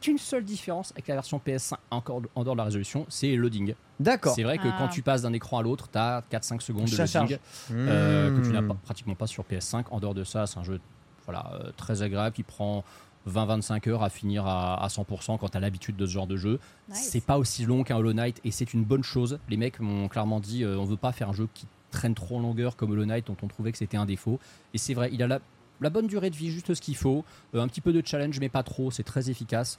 qu'une 0.00 0.18
seule 0.18 0.44
différence 0.44 0.92
avec 0.92 1.06
la 1.08 1.14
version 1.14 1.38
PS5 1.44 1.76
encore 1.90 2.20
en 2.34 2.42
dehors 2.44 2.54
de 2.54 2.58
la 2.58 2.64
résolution, 2.64 3.06
c'est 3.08 3.30
le 3.34 3.36
loading. 3.42 3.74
D'accord. 3.98 4.34
C'est 4.34 4.42
vrai 4.42 4.58
que 4.58 4.68
Ah. 4.68 4.74
quand 4.78 4.88
tu 4.88 5.00
passes 5.02 5.22
d'un 5.22 5.32
écran 5.32 5.58
à 5.58 5.62
l'autre, 5.62 5.88
tu 5.90 5.96
as 5.98 6.22
4-5 6.28 6.60
secondes 6.60 6.84
de 6.84 6.96
loading 6.96 7.38
euh, 7.70 8.36
que 8.38 8.44
tu 8.46 8.52
n'as 8.52 8.60
Hmm. 8.60 8.68
pas- 8.68 8.76
pratiquement 8.84 9.14
pas 9.14 9.26
sur 9.26 9.44
PS5. 9.44 9.86
En 9.90 10.00
dehors 10.00 10.14
de 10.14 10.24
ça, 10.24 10.46
c'est 10.46 10.58
un 10.58 10.64
jeu 10.64 10.80
voilà, 11.24 11.50
euh, 11.54 11.72
très 11.76 12.02
agréable 12.02 12.34
qui 12.36 12.42
prend 12.42 12.84
20-25 13.26 13.88
heures 13.88 14.02
à 14.04 14.10
finir 14.10 14.46
à, 14.46 14.82
à 14.84 14.88
100% 14.88 15.38
quand 15.38 15.48
tu 15.48 15.56
as 15.56 15.60
l'habitude 15.60 15.96
de 15.96 16.06
ce 16.06 16.12
genre 16.12 16.26
de 16.28 16.36
jeu. 16.36 16.60
Nice. 16.88 17.08
C'est 17.10 17.24
pas 17.24 17.38
aussi 17.38 17.64
long 17.64 17.82
qu'un 17.82 17.96
Hollow 17.96 18.12
Knight 18.12 18.40
et 18.44 18.50
c'est 18.52 18.72
une 18.74 18.84
bonne 18.84 19.02
chose. 19.02 19.38
Les 19.48 19.56
mecs 19.56 19.80
m'ont 19.80 20.06
clairement 20.08 20.38
dit 20.40 20.62
euh, 20.62 20.76
on 20.78 20.84
veut 20.84 20.96
pas 20.96 21.10
faire 21.12 21.30
un 21.30 21.32
jeu 21.32 21.48
qui 21.54 21.66
traîne 21.90 22.14
trop 22.14 22.36
en 22.36 22.40
longueur 22.40 22.76
comme 22.76 22.90
Hollow 22.90 23.04
Knight 23.06 23.26
dont 23.26 23.36
on 23.42 23.46
trouvait 23.48 23.72
que 23.72 23.78
c'était 23.78 23.96
un 23.96 24.06
défaut. 24.06 24.38
Et 24.74 24.78
c'est 24.78 24.94
vrai, 24.94 25.08
il 25.12 25.22
a 25.22 25.26
la, 25.26 25.40
la 25.80 25.90
bonne 25.90 26.06
durée 26.06 26.30
de 26.30 26.36
vie, 26.36 26.50
juste 26.50 26.74
ce 26.74 26.80
qu'il 26.80 26.96
faut. 26.96 27.24
Euh, 27.54 27.60
un 27.60 27.68
petit 27.68 27.80
peu 27.80 27.92
de 27.92 28.02
challenge, 28.04 28.38
mais 28.40 28.48
pas 28.48 28.62
trop. 28.62 28.90
C'est 28.90 29.02
très 29.04 29.30
efficace. 29.30 29.78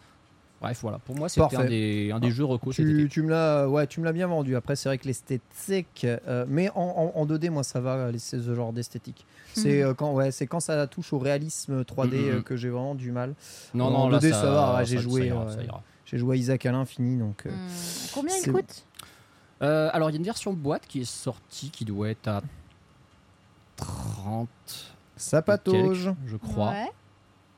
Bref, 0.59 0.79
voilà. 0.81 0.97
Pour 0.97 1.15
moi, 1.15 1.29
c'était 1.29 1.41
Parfait. 1.41 1.57
un 1.57 1.65
des, 1.65 2.11
un 2.11 2.19
des 2.19 2.31
jeux 2.31 2.43
recos 2.43 2.73
Tu, 2.75 2.83
me 3.21 3.29
l'as, 3.29 3.69
ouais, 3.69 3.85
tu 3.85 3.99
me 3.99 4.05
l'as 4.05 4.11
bien 4.13 4.25
vendu. 4.25 4.55
Après, 4.55 4.75
c'est 4.75 4.89
vrai 4.89 4.97
que 4.97 5.05
l'esthétique, 5.05 6.03
euh, 6.03 6.45
mais 6.47 6.69
en, 6.71 6.81
en- 6.81 7.11
en 7.19 7.25
2D, 7.27 7.51
moi, 7.51 7.61
ça 7.61 7.79
va, 7.79 8.09
c'est 8.17 8.39
ce 8.39 8.55
genre 8.55 8.73
d'esthétique. 8.73 9.27
C'est 9.53 9.83
Mhm. 9.83 9.89
euh, 9.89 9.93
quand, 9.93 10.13
ouais, 10.13 10.31
c'est 10.31 10.47
quand 10.47 10.59
ça 10.59 10.87
touche 10.87 11.13
au 11.13 11.19
réalisme 11.19 11.83
3D 11.83 12.17
Mhm. 12.17 12.37
euh, 12.37 12.41
que 12.41 12.55
j'ai 12.55 12.69
vraiment 12.69 12.95
du 12.95 13.11
mal. 13.11 13.35
Non, 13.75 13.85
En 13.85 13.91
non, 13.91 14.09
là, 14.09 14.17
2D, 14.17 14.31
ça, 14.31 14.41
ça 14.41 14.49
va, 14.51 14.75
ouais, 14.77 14.85
j'ai 14.85 14.97
joué. 14.97 15.31
J'ai 16.05 16.17
joué 16.17 16.35
à 16.37 16.39
Isaac 16.39 16.65
à 16.65 16.71
l'infini, 16.71 17.17
donc. 17.17 17.43
Combien 18.13 18.33
il 18.43 18.51
coûte? 18.51 18.85
Euh, 19.61 19.89
alors, 19.93 20.09
il 20.09 20.13
y 20.13 20.15
a 20.15 20.19
une 20.19 20.23
version 20.25 20.53
boîte 20.53 20.85
qui 20.87 21.01
est 21.01 21.05
sortie 21.05 21.69
qui 21.71 21.83
doit 21.85 22.09
être 22.09 22.27
à 22.27 22.41
30 23.77 24.47
Ça 25.15 25.41
patauge. 25.41 26.11
je 26.25 26.37
crois. 26.37 26.69
Ouais. 26.71 26.91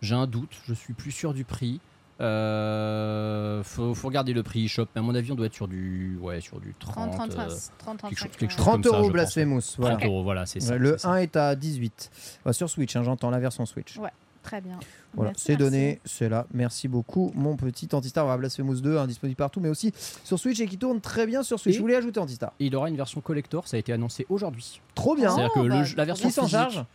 J'ai 0.01 0.15
un 0.15 0.27
doute, 0.27 0.51
je 0.65 0.73
suis 0.73 0.93
plus 0.93 1.11
sûr 1.11 1.33
du 1.33 1.43
prix. 1.43 1.79
Euh, 2.21 3.63
faut, 3.63 3.93
faut 3.93 4.07
regarder 4.07 4.33
le 4.33 4.43
prix 4.43 4.67
shop, 4.67 4.87
mais 4.93 4.99
à 4.99 5.01
mon 5.01 5.15
avis, 5.15 5.31
on 5.31 5.35
doit 5.35 5.45
être 5.45 5.53
sur 5.53 5.67
du, 5.69 6.17
ouais, 6.21 6.41
sur 6.41 6.59
du 6.59 6.73
30. 6.77 7.11
30, 7.11 7.29
30, 7.29 7.39
euh, 7.39 7.49
30, 7.77 7.97
30, 7.97 8.09
quelque 8.09 8.19
chose- 8.19 8.29
35, 8.31 8.37
quelque 8.37 8.49
chose 8.51 8.59
ouais. 8.59 8.63
30 8.65 8.73
comme 8.73 8.83
ça, 8.83 8.89
je 8.97 9.01
euros. 9.03 9.11
Blasphemous. 9.11 9.61
Voilà. 9.77 9.95
30 9.97 10.05
euros, 10.05 10.23
voilà, 10.23 10.45
c'est 10.45 10.59
ça. 10.59 10.77
Le 10.77 10.91
c'est 10.93 10.97
ça. 10.99 11.09
1 11.11 11.15
est 11.17 11.35
à 11.37 11.55
18. 11.55 12.11
Ouais, 12.45 12.53
sur 12.53 12.69
Switch, 12.69 12.95
hein, 12.95 13.03
j'entends 13.03 13.29
la 13.29 13.39
version 13.39 13.65
Switch. 13.65 13.95
Ouais. 13.97 14.09
Très 14.43 14.61
bien. 14.61 14.79
Voilà, 15.13 15.31
c'est 15.35 15.57
donné, 15.57 15.99
c'est 16.05 16.29
là. 16.29 16.47
Merci 16.53 16.87
beaucoup, 16.87 17.31
mon 17.35 17.55
petit 17.57 17.87
Antistar. 17.93 18.25
Voilà, 18.25 18.37
Blasphemous 18.37 18.81
2, 18.81 18.97
hein, 18.97 19.05
disponible 19.07 19.35
partout, 19.37 19.59
mais 19.59 19.69
aussi 19.69 19.91
sur 20.23 20.39
Switch 20.39 20.59
et 20.59 20.67
qui 20.67 20.77
tourne 20.77 21.01
très 21.01 21.27
bien 21.27 21.43
sur 21.43 21.59
Switch. 21.59 21.73
Et- 21.73 21.77
Je 21.77 21.81
voulais 21.81 21.95
ajouter 21.95 22.19
Antistar. 22.19 22.53
Il 22.59 22.75
aura 22.75 22.89
une 22.89 22.95
version 22.97 23.19
collector, 23.21 23.67
ça 23.67 23.75
a 23.77 23.79
été 23.79 23.91
annoncé 23.91 24.25
aujourd'hui. 24.29 24.81
Trop 24.95 25.15
bien. 25.15 25.29
C'est-à-dire 25.29 25.53
que 25.53 25.59
Oh, 25.59 25.67
bah, 25.67 25.83
la 25.97 26.05
version 26.05 26.29
Qui 26.29 26.33
s'en 26.33 26.43
physique, 26.43 26.57
charge 26.59 26.85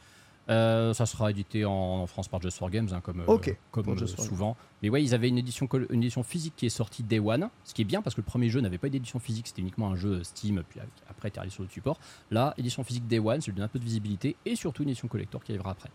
euh, 0.51 0.93
ça 0.93 1.07
sera 1.07 1.31
édité 1.31 1.65
en, 1.65 1.73
en 1.73 2.07
France 2.07 2.29
par 2.29 2.41
Just 2.43 2.59
for 2.59 2.69
Games, 2.69 2.89
hein, 2.93 3.01
comme, 3.03 3.21
euh, 3.21 3.25
Ok, 3.27 3.57
comme 3.71 3.85
pour 3.85 3.95
euh, 3.95 4.07
for 4.07 4.25
souvent. 4.27 4.57
Mais 4.83 4.91
ouais, 4.91 5.03
ils 5.03 5.15
avaient 5.15 5.29
une 5.29 5.39
édition, 5.39 5.67
une 5.91 6.03
édition 6.03 6.23
physique 6.23 6.53
qui 6.57 6.67
est 6.67 6.71
sortie 6.71 7.03
Day 7.03 7.19
One, 7.19 7.49
ce 7.65 7.73
qui 7.73 7.81
est 7.81 7.87
bien 7.87 8.03
parce 8.03 8.15
que 8.15 8.21
le 8.21 8.27
premier 8.27 8.51
jeu 8.51 8.61
n'avait 8.61 8.77
pas 8.79 8.91
d'édition 8.91 9.19
physique, 9.19 9.47
c'était 9.49 9.63
uniquement 9.63 9.89
un 9.91 9.97
jeu 9.97 10.23
Steam, 10.23 10.63
puis 10.69 10.81
avec- 10.81 10.91
après, 11.09 11.31
tu 11.31 11.51
sur 11.51 11.63
le 11.63 11.69
support. 11.71 11.99
Là, 12.31 12.53
édition 12.59 12.85
physique 12.85 13.07
Day 13.07 13.19
One, 13.21 13.41
ça 13.41 13.47
lui 13.47 13.55
donne 13.55 13.65
un 13.65 13.69
peu 13.69 13.79
de 13.79 13.85
visibilité, 13.85 14.37
et 14.45 14.55
surtout 14.55 14.83
une 14.83 14.91
édition 14.91 15.09
collector 15.09 15.43
qui 15.43 15.53
arrivera 15.53 15.71
après. 15.71 15.89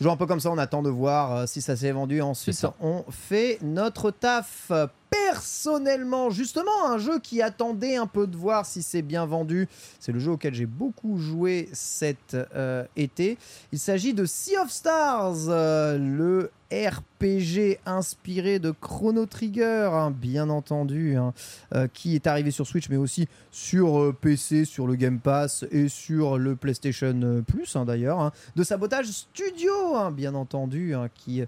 Toujours 0.00 0.14
un 0.14 0.16
peu 0.16 0.24
comme 0.24 0.40
ça, 0.40 0.50
on 0.50 0.56
attend 0.56 0.80
de 0.80 0.88
voir 0.88 1.36
euh, 1.36 1.46
si 1.46 1.60
ça 1.60 1.76
s'est 1.76 1.92
vendu. 1.92 2.22
Ensuite, 2.22 2.64
on 2.80 3.04
fait 3.10 3.58
notre 3.60 4.10
taf. 4.10 4.72
Personnellement, 5.10 6.30
justement, 6.30 6.86
un 6.86 6.98
jeu 6.98 7.18
qui 7.18 7.42
attendait 7.42 7.96
un 7.96 8.06
peu 8.06 8.26
de 8.26 8.36
voir 8.36 8.64
si 8.64 8.82
c'est 8.82 9.02
bien 9.02 9.26
vendu. 9.26 9.68
C'est 9.98 10.12
le 10.12 10.18
jeu 10.20 10.32
auquel 10.32 10.54
j'ai 10.54 10.66
beaucoup 10.66 11.18
joué 11.18 11.68
cet 11.72 12.34
euh, 12.34 12.84
été. 12.96 13.38
Il 13.72 13.78
s'agit 13.78 14.14
de 14.14 14.24
Sea 14.24 14.58
of 14.58 14.70
Stars, 14.70 15.48
euh, 15.48 15.98
le 15.98 16.50
RPG 16.72 17.80
inspiré 17.84 18.60
de 18.60 18.70
Chrono 18.70 19.26
Trigger, 19.26 19.90
hein, 19.92 20.12
bien 20.12 20.48
entendu, 20.48 21.16
hein, 21.16 21.34
euh, 21.74 21.88
qui 21.92 22.14
est 22.14 22.28
arrivé 22.28 22.52
sur 22.52 22.64
Switch, 22.64 22.88
mais 22.88 22.96
aussi 22.96 23.26
sur 23.50 24.14
PC, 24.20 24.64
sur 24.64 24.86
le 24.86 24.94
Game 24.94 25.18
Pass 25.18 25.64
et 25.72 25.88
sur 25.88 26.38
le 26.38 26.54
PlayStation 26.54 27.42
Plus, 27.46 27.74
hein, 27.74 27.84
d'ailleurs. 27.84 28.30
De 28.54 28.62
Sabotage 28.62 29.06
Studio, 29.06 29.72
bien 30.12 30.36
entendu, 30.36 30.94
qui 31.16 31.42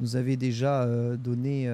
nous 0.00 0.16
avait 0.16 0.34
déjà 0.34 0.86
donné 1.16 1.72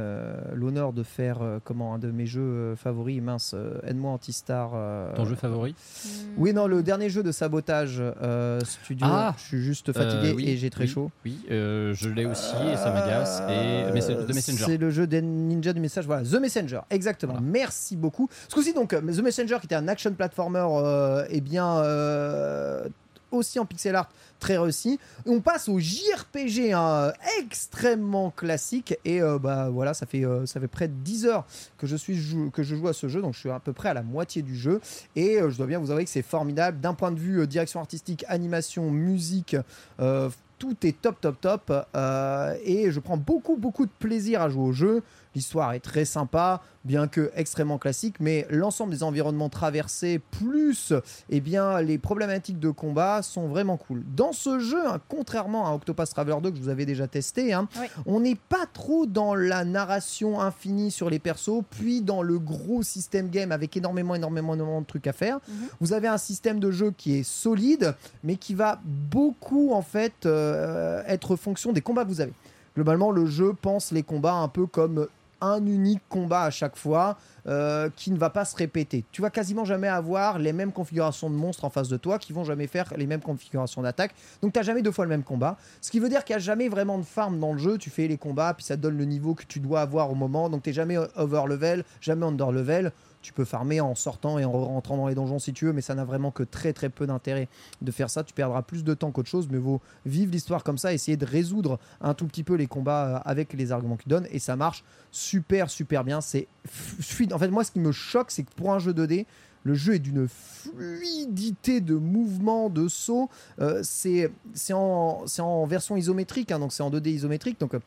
l'honneur 0.53 0.93
de 0.93 1.03
faire 1.03 1.30
euh, 1.41 1.59
comment 1.63 1.95
un 1.95 1.99
de 1.99 2.11
mes 2.11 2.27
jeux 2.27 2.41
euh, 2.41 2.77
favoris, 2.77 3.21
mince, 3.23 3.53
euh, 3.55 3.79
aide-moi 3.87 4.11
Antistar. 4.13 4.73
euh, 4.75 5.13
Ton 5.15 5.25
jeu 5.25 5.35
favori 5.37 5.75
Hmm. 6.05 6.09
Oui, 6.39 6.53
non, 6.53 6.67
le 6.67 6.83
dernier 6.83 7.11
jeu 7.11 7.23
de 7.23 7.33
Sabotage 7.33 7.97
euh, 8.01 8.61
Studio. 8.61 9.07
Ah 9.11 9.35
je 9.39 9.43
suis 9.45 9.63
juste 9.63 9.93
fatigué 9.93 10.31
Euh, 10.31 10.35
oui, 10.35 10.49
et 10.49 10.57
j'ai 10.57 10.71
très 10.71 10.85
oui, 10.85 10.91
chaud. 10.91 11.11
Oui, 11.25 11.39
euh, 11.51 11.93
je 11.95 12.09
l'ai 12.09 12.27
aussi, 12.27 12.55
et 12.73 12.77
ça 12.77 12.91
Us 13.23 13.41
et 13.51 14.27
The 14.27 14.35
Messenger. 14.35 14.65
C'est 14.67 14.77
le 14.77 14.91
jeu 14.91 15.07
des 15.07 15.23
ninjas 15.23 15.73
du 15.73 15.81
message. 15.81 16.07
Voilà, 16.07 16.23
The 16.23 16.41
Messenger, 16.41 16.81
exactement. 16.91 17.35
Voilà. 17.35 17.47
Merci 17.47 17.97
beaucoup. 17.97 18.29
Ce 18.49 18.55
coup-ci, 18.55 18.73
donc, 18.73 18.91
The 18.91 19.03
Messenger, 19.23 19.57
qui 19.61 19.67
était 19.67 19.75
un 19.75 19.89
action 19.89 20.13
platformer, 20.13 20.67
euh, 20.71 21.25
eh 21.31 21.41
bien, 21.41 21.79
euh, 21.79 22.89
aussi 23.31 23.59
en 23.59 23.65
pixel 23.67 23.95
art, 23.95 24.09
très 24.41 24.59
réussi. 24.59 24.99
On 25.27 25.41
passe 25.41 25.69
au 25.69 25.79
JRPG, 25.79 26.73
hein, 26.73 27.13
extrêmement 27.41 28.31
classique. 28.31 28.99
Et 29.05 29.23
euh, 29.23 29.39
bah 29.39 29.69
voilà, 29.71 29.95
ça 29.95 30.07
fait, 30.07 30.25
euh, 30.25 30.45
près 30.73 30.89
de 30.89 30.95
10 30.95 31.27
heures 31.27 31.47
que 31.79 31.87
je, 31.87 31.97
joue 31.97 32.89
à 32.89 32.93
ce 32.93 33.09
jeu, 33.09 33.23
donc 33.23 33.35
je 33.35 33.41
suis 33.41 33.51
à 33.51 33.61
peu 33.61 33.73
près 33.73 33.91
à 33.91 33.95
la 33.95 34.03
moitié 34.03 34.43
du 34.43 34.57
jeu. 34.57 34.81
Et 35.15 35.41
euh, 35.41 35.51
je 35.51 35.57
dois 35.57 35.67
bien 35.67 35.79
vous 35.79 35.91
avouer 35.91 36.05
que 36.05 36.11
c'est 36.11 36.23
formidable. 36.23 36.81
D'un 36.81 36.95
point 36.95 37.13
de 37.13 37.19
vue 37.19 37.41
euh, 37.41 37.47
direction 37.47 37.79
artistique, 37.81 38.25
animation, 38.29 38.91
musique, 38.91 39.57
euh, 40.01 40.29
tout 40.61 40.77
est 40.85 41.01
top, 41.01 41.21
top, 41.21 41.41
top. 41.41 41.73
euh, 41.97 42.55
et 42.65 42.93
je 42.93 43.01
prends 43.01 43.17
beaucoup, 43.17 43.57
beaucoup 43.57 43.87
de 43.87 43.91
plaisir 43.99 44.43
à 44.43 44.51
jouer 44.51 44.63
au 44.63 44.73
jeu. 44.73 45.03
L'histoire 45.35 45.73
est 45.75 45.81
très 45.81 46.05
sympa, 46.05 46.61
bien 46.85 47.07
que 47.07 47.31
extrêmement 47.37 47.79
classique, 47.79 48.17
mais 48.19 48.47
l'ensemble 48.51 48.93
des 48.93 49.03
environnements 49.05 49.49
traversés, 49.49 50.21
plus 50.33 50.93
eh 51.29 51.41
bien, 51.41 51.81
les 51.81 51.99
problématiques 51.99 52.59
de 52.59 52.71
combat 52.71 53.23
sont 53.23 53.47
vraiment 53.47 53.77
cool. 53.77 54.03
Dans 54.17 54.33
ce 54.33 54.59
jeu, 54.59 54.85
hein, 54.89 55.01
contrairement 55.09 55.69
à 55.69 55.75
Octopath 55.75 56.11
Traveler 56.11 56.37
2 56.43 56.51
que 56.51 56.57
je 56.57 56.63
vous 56.63 56.69
avais 56.69 56.87
déjà 56.87 57.07
testé, 57.07 57.53
hein, 57.53 57.69
Oui. 57.79 57.87
on 58.07 58.21
n'est 58.21 58.35
pas 58.35 58.67
trop 58.73 59.07
dans 59.07 59.35
la 59.37 59.65
narration 59.65 60.41
infinie 60.41 60.91
sur 60.91 61.11
les 61.11 61.19
persos, 61.21 61.63
puis 61.71 62.03
dans 62.03 62.23
le 62.23 62.39
gros 62.41 62.83
système 62.83 63.29
game 63.29 63.53
avec 63.53 63.77
énormément, 63.77 64.15
énormément, 64.17 64.55
énormément 64.55 64.81
de 64.81 64.87
trucs 64.87 65.07
à 65.07 65.13
faire. 65.13 65.39
Mhm. 65.49 65.55
Vous 65.81 65.93
avez 65.93 66.09
un 66.09 66.19
système 66.19 66.59
de 66.59 66.71
jeu 66.73 66.91
qui 66.91 67.19
est 67.19 67.23
solide, 67.23 67.95
mais 68.25 68.35
qui 68.37 68.55
va 68.55 68.81
beaucoup 68.85 69.73
en 69.73 69.83
fait 69.83 70.27
euh, 70.27 71.03
être 71.07 71.37
fonction 71.37 71.73
des 71.73 71.81
combats 71.83 72.05
que 72.05 72.09
vous 72.09 72.21
avez. 72.21 72.33
Globalement, 72.75 73.11
le 73.11 73.27
jeu 73.27 73.53
pense 73.61 73.91
les 73.93 74.03
combats 74.03 74.35
un 74.35 74.49
peu 74.49 74.67
comme 74.67 75.07
un 75.41 75.65
unique 75.65 76.03
combat 76.09 76.43
à 76.43 76.51
chaque 76.51 76.77
fois 76.77 77.17
euh, 77.47 77.89
qui 77.97 78.11
ne 78.11 78.19
va 78.19 78.31
pas 78.31 78.45
se 78.45 78.57
répéter. 78.57 79.05
Tu 79.13 79.23
vas 79.23 79.31
quasiment 79.31 79.65
jamais 79.65 79.89
avoir 79.89 80.39
les 80.39 80.53
mêmes 80.53 80.73
configurations 80.73 81.31
de 81.31 81.35
monstres 81.35 81.65
en 81.65 81.71
face 81.71 81.89
de 81.89 81.97
toi 81.97 82.19
qui 82.19 82.33
vont 82.33 82.45
jamais 82.45 82.67
faire 82.67 82.93
les 82.97 83.07
mêmes 83.07 83.23
configurations 83.23 83.83
d'attaque. 83.83 84.15
Donc 84.43 84.53
tu 84.53 84.59
n'as 84.59 84.65
jamais 84.65 84.83
deux 84.83 84.93
fois 84.93 85.05
le 85.05 85.11
même 85.11 85.23
combat. 85.23 85.57
Ce 85.81 85.91
qui 85.91 86.01
veut 86.01 86.09
dire 86.09 86.25
qu'il 86.25 86.35
n'y 86.35 86.43
a 86.43 86.45
jamais 86.45 86.69
vraiment 86.69 86.99
de 86.99 87.05
farm 87.05 87.39
dans 87.41 87.53
le 87.53 87.59
jeu. 87.59 87.79
Tu 87.79 87.91
fais 87.91 88.07
les 88.09 88.19
combats, 88.19 88.55
puis 88.55 88.65
ça 88.65 88.77
donne 88.77 88.97
le 88.97 89.05
niveau 89.05 89.35
que 89.35 89.45
tu 89.45 89.61
dois 89.61 89.81
avoir 89.81 90.11
au 90.11 90.15
moment. 90.15 90.49
Donc 90.49 90.63
tu 90.63 90.71
n'es 90.71 90.75
jamais 90.75 90.99
over 91.17 91.45
level, 91.49 91.85
jamais 92.01 92.27
under 92.27 92.53
level. 92.53 92.93
Tu 93.23 93.33
peux 93.33 93.45
farmer 93.45 93.81
en 93.81 93.95
sortant 93.95 94.39
et 94.39 94.45
en 94.45 94.53
rentrant 94.53 94.97
dans 94.97 95.09
les 95.09 95.15
donjons 95.15 95.39
si 95.39 95.53
tu 95.53 95.67
veux, 95.67 95.73
mais 95.73 95.83
ça 95.83 95.95
n'a 95.95 96.05
vraiment 96.05 96.31
que 96.31 96.43
très 96.43 96.73
très 96.73 96.89
peu 96.89 97.07
d'intérêt 97.07 97.49
de 97.83 97.91
faire 97.91 98.09
ça. 98.09 98.25
Tu 98.25 98.33
perdras 98.33 98.63
plus 98.63 98.85
de 98.85 98.95
temps 98.95 99.11
qu'autre 99.11 99.29
chose, 99.29 99.49
mais 99.51 99.59
vaut 99.59 99.81
vivre 100.07 100.33
l'histoire 100.33 100.65
comme 100.65 100.79
ça, 100.79 100.93
essayer 100.93 101.17
de 101.17 101.27
résoudre 101.27 101.79
un 102.01 102.15
tout 102.15 102.27
petit 102.27 102.45
peu 102.45 102.55
les 102.55 102.67
combats 102.67 103.07
euh, 103.07 103.21
avec 103.25 103.53
les 103.53 103.73
arguments 103.73 103.97
qu'ils 103.97 104.11
donnent, 104.11 104.29
et 104.31 104.39
ça 104.39 104.57
marche 104.57 104.85
super 105.11 105.69
super 105.71 106.05
bien. 106.05 106.21
C'est 106.21 106.49
fluide. 106.67 107.33
En 107.33 107.39
fait, 107.39 107.49
moi, 107.49 107.65
ce 107.65 107.73
qui 107.73 107.81
me 107.81 107.93
choque, 107.93 108.31
c'est 108.31 108.43
que 108.43 108.53
pour 108.55 108.73
un 108.73 108.79
jeu 108.79 108.93
2D, 108.93 109.27
le 109.63 109.75
jeu 109.75 109.95
est 109.95 109.99
d'une 109.99 110.27
fluidité 110.27 111.81
de 111.81 111.95
mouvement, 111.95 112.71
de 112.71 112.89
saut. 112.89 113.29
Euh, 113.61 113.81
c'est 113.83 114.31
en 114.73 115.67
version 115.67 115.97
isométrique, 115.97 116.51
hein, 116.51 116.59
donc 116.59 116.73
c'est 116.73 116.83
en 116.83 116.91
2D 116.91 117.11
isométrique. 117.11 117.61
Donc 117.61 117.75
euh, 117.75 117.81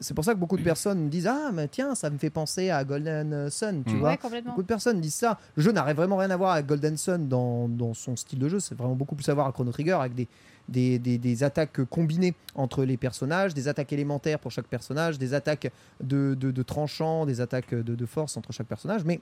c'est 0.00 0.14
pour 0.14 0.24
ça 0.24 0.34
que 0.34 0.38
beaucoup 0.38 0.56
de 0.56 0.62
personnes 0.62 1.08
disent 1.08 1.26
Ah, 1.26 1.50
mais 1.52 1.68
tiens, 1.68 1.94
ça 1.94 2.10
me 2.10 2.18
fait 2.18 2.30
penser 2.30 2.70
à 2.70 2.84
Golden 2.84 3.50
Sun, 3.50 3.82
tu 3.86 3.94
Mm. 3.94 3.98
vois. 3.98 4.10
Ouais. 4.10 4.42
Beaucoup 4.42 4.62
de 4.62 4.66
personnes 4.66 5.00
disent 5.00 5.14
ça. 5.14 5.38
Le 5.56 5.62
jeu 5.62 5.72
n'a 5.72 5.92
vraiment 5.92 6.16
rien 6.16 6.30
à 6.30 6.36
voir 6.36 6.52
avec 6.52 6.66
Golden 6.66 6.96
Sun 6.96 7.28
dans, 7.28 7.68
dans 7.68 7.94
son 7.94 8.16
style 8.16 8.38
de 8.38 8.48
jeu. 8.48 8.60
C'est 8.60 8.76
vraiment 8.76 8.94
beaucoup 8.94 9.14
plus 9.14 9.28
à 9.28 9.34
voir 9.34 9.46
avec 9.46 9.54
Chrono 9.54 9.72
Trigger, 9.72 9.92
avec 10.00 10.14
des, 10.14 10.28
des, 10.68 10.98
des- 10.98 11.18
des 11.18 11.42
attaques 11.44 11.82
combinées 11.84 12.34
entre 12.54 12.84
les 12.84 12.96
personnages, 12.96 13.54
des 13.54 13.68
attaques 13.68 13.92
élémentaires 13.92 14.38
pour 14.38 14.50
chaque 14.50 14.66
personnage, 14.66 15.18
des 15.18 15.34
attaques 15.34 15.70
de, 16.02 16.34
de, 16.38 16.50
de 16.50 16.62
tranchants, 16.62 17.24
des 17.26 17.40
attaques 17.40 17.74
de, 17.74 17.94
de 17.94 18.06
force 18.06 18.36
entre 18.36 18.52
chaque 18.52 18.66
personnage. 18.66 19.04
Mais 19.04 19.20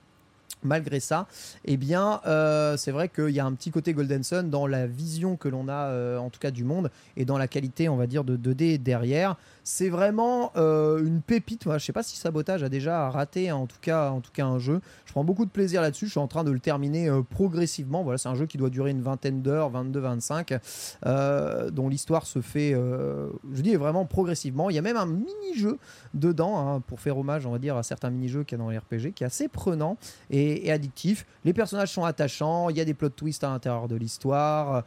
malgré 0.63 1.01
ça, 1.01 1.27
eh 1.65 1.77
bien, 1.77 2.21
euh, 2.27 2.77
c'est 2.77 2.91
vrai 2.91 3.09
qu'il 3.09 3.29
y 3.31 3.41
a 3.41 3.45
un 3.45 3.53
petit 3.53 3.71
côté 3.71 3.93
Golden 3.93 4.23
Sun 4.25 4.49
dans 4.51 4.67
la 4.67 4.87
vision 4.87 5.37
que 5.37 5.49
l'on 5.49 5.69
a, 5.69 5.87
euh, 5.91 6.19
en 6.19 6.31
tout 6.31 6.41
cas, 6.41 6.51
du 6.51 6.65
monde 6.65 6.91
et 7.17 7.25
dans 7.25 7.39
la 7.39 7.47
qualité, 7.47 7.89
on 7.89 7.97
va 7.97 8.07
dire, 8.07 8.25
de 8.25 8.37
2D 8.37 8.79
derrière. 8.79 9.37
C'est 9.69 9.89
vraiment 9.89 10.53
euh, 10.55 11.05
une 11.05 11.21
pépite. 11.23 11.67
Moi, 11.67 11.79
je 11.79 11.85
sais 11.85 11.93
pas 11.93 12.05
si 12.05 12.17
Sabotage 12.17 12.63
a 12.63 12.69
déjà 12.69 13.11
raté, 13.11 13.51
en 13.51 13.67
tout 13.67 13.81
cas, 13.81 14.11
en 14.11 14.21
tout 14.21 14.31
cas, 14.33 14.47
un 14.47 14.61
jeu. 14.61 14.81
Je 15.07 15.11
prends 15.11 15.25
beaucoup 15.25 15.45
de 15.45 15.51
plaisir 15.51 15.83
là-dessus. 15.83 16.07
Je 16.07 16.13
suis 16.13 16.21
en 16.21 16.29
train 16.29 16.45
de 16.45 16.53
le 16.53 16.61
terminer 16.61 17.09
euh, 17.09 17.23
progressivement. 17.23 18.05
Voilà, 18.05 18.17
c'est 18.17 18.29
un 18.29 18.37
jeu 18.37 18.47
qui 18.47 18.59
doit 18.59 18.71
durer 18.71 18.93
une 18.93 19.03
vingtaine 19.03 19.43
d'heures, 19.43 19.73
22-25, 19.73 20.61
euh, 21.05 21.71
dont 21.71 21.89
l'histoire 21.89 22.27
se 22.27 22.41
fait, 22.41 22.75
je 22.75 23.61
dis 23.61 23.75
vraiment 23.75 24.05
progressivement. 24.05 24.71
Il 24.71 24.77
y 24.77 24.79
a 24.79 24.83
même 24.83 24.97
un 24.97 25.07
mini-jeu 25.07 25.79
dedans 26.15 26.59
hein, 26.59 26.81
pour 26.87 27.01
faire 27.01 27.19
hommage, 27.19 27.45
on 27.45 27.51
va 27.51 27.59
dire, 27.59 27.77
à 27.77 27.83
certains 27.83 28.11
mini-jeux 28.11 28.45
qu'il 28.45 28.59
y 28.59 28.61
a 28.61 28.65
dans 28.65 28.71
les 28.71 28.79
RPG, 28.79 29.15
qui 29.17 29.25
est 29.25 29.27
assez 29.27 29.49
prenant 29.49 29.97
et, 30.31 30.71
addictif. 30.71 31.27
Les 31.45 31.53
personnages 31.53 31.91
sont 31.91 32.05
attachants, 32.05 32.71
il 32.71 32.77
y 32.77 32.81
a 32.81 32.85
des 32.85 32.95
plot 32.95 33.09
twists 33.09 33.43
à 33.43 33.49
l'intérieur 33.49 33.89
de 33.89 33.97
l'histoire. 33.97 34.85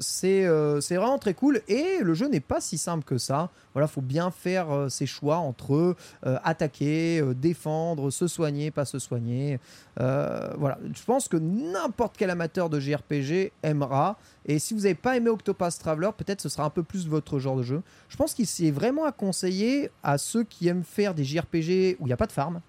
C'est 0.00 0.44
vraiment 0.44 1.18
très 1.20 1.34
cool 1.34 1.60
et 1.68 1.98
le 2.02 2.14
jeu 2.14 2.26
n'est 2.26 2.40
pas 2.40 2.60
si 2.60 2.78
simple 2.78 3.04
que 3.04 3.16
ça. 3.16 3.27
Voilà, 3.74 3.86
faut 3.86 4.00
bien 4.00 4.30
faire 4.30 4.70
euh, 4.70 4.88
ses 4.88 5.06
choix 5.06 5.36
entre 5.36 5.96
euh, 6.26 6.38
attaquer, 6.44 7.20
euh, 7.20 7.34
défendre, 7.34 8.10
se 8.10 8.26
soigner, 8.26 8.70
pas 8.70 8.84
se 8.84 8.98
soigner. 8.98 9.60
Voilà, 9.96 10.78
je 10.94 11.02
pense 11.04 11.28
que 11.28 11.36
n'importe 11.36 12.16
quel 12.16 12.30
amateur 12.30 12.70
de 12.70 12.78
JRPG 12.78 13.52
aimera. 13.62 14.16
Et 14.46 14.58
si 14.58 14.74
vous 14.74 14.80
n'avez 14.80 14.94
pas 14.94 15.16
aimé 15.16 15.28
Octopath 15.28 15.78
Traveler, 15.78 16.10
peut-être 16.16 16.40
ce 16.40 16.48
sera 16.48 16.64
un 16.64 16.70
peu 16.70 16.82
plus 16.82 17.08
votre 17.08 17.38
genre 17.38 17.56
de 17.56 17.62
jeu. 17.62 17.82
Je 18.08 18.16
pense 18.16 18.34
qu'il 18.34 18.46
c'est 18.46 18.70
vraiment 18.70 19.04
à 19.04 19.12
conseiller 19.12 19.90
à 20.02 20.16
ceux 20.18 20.44
qui 20.44 20.68
aiment 20.68 20.84
faire 20.84 21.14
des 21.14 21.24
JRPG 21.24 21.96
où 21.98 22.04
il 22.04 22.06
n'y 22.06 22.12
a 22.12 22.16
pas 22.16 22.26
de 22.26 22.32
farm. 22.32 22.60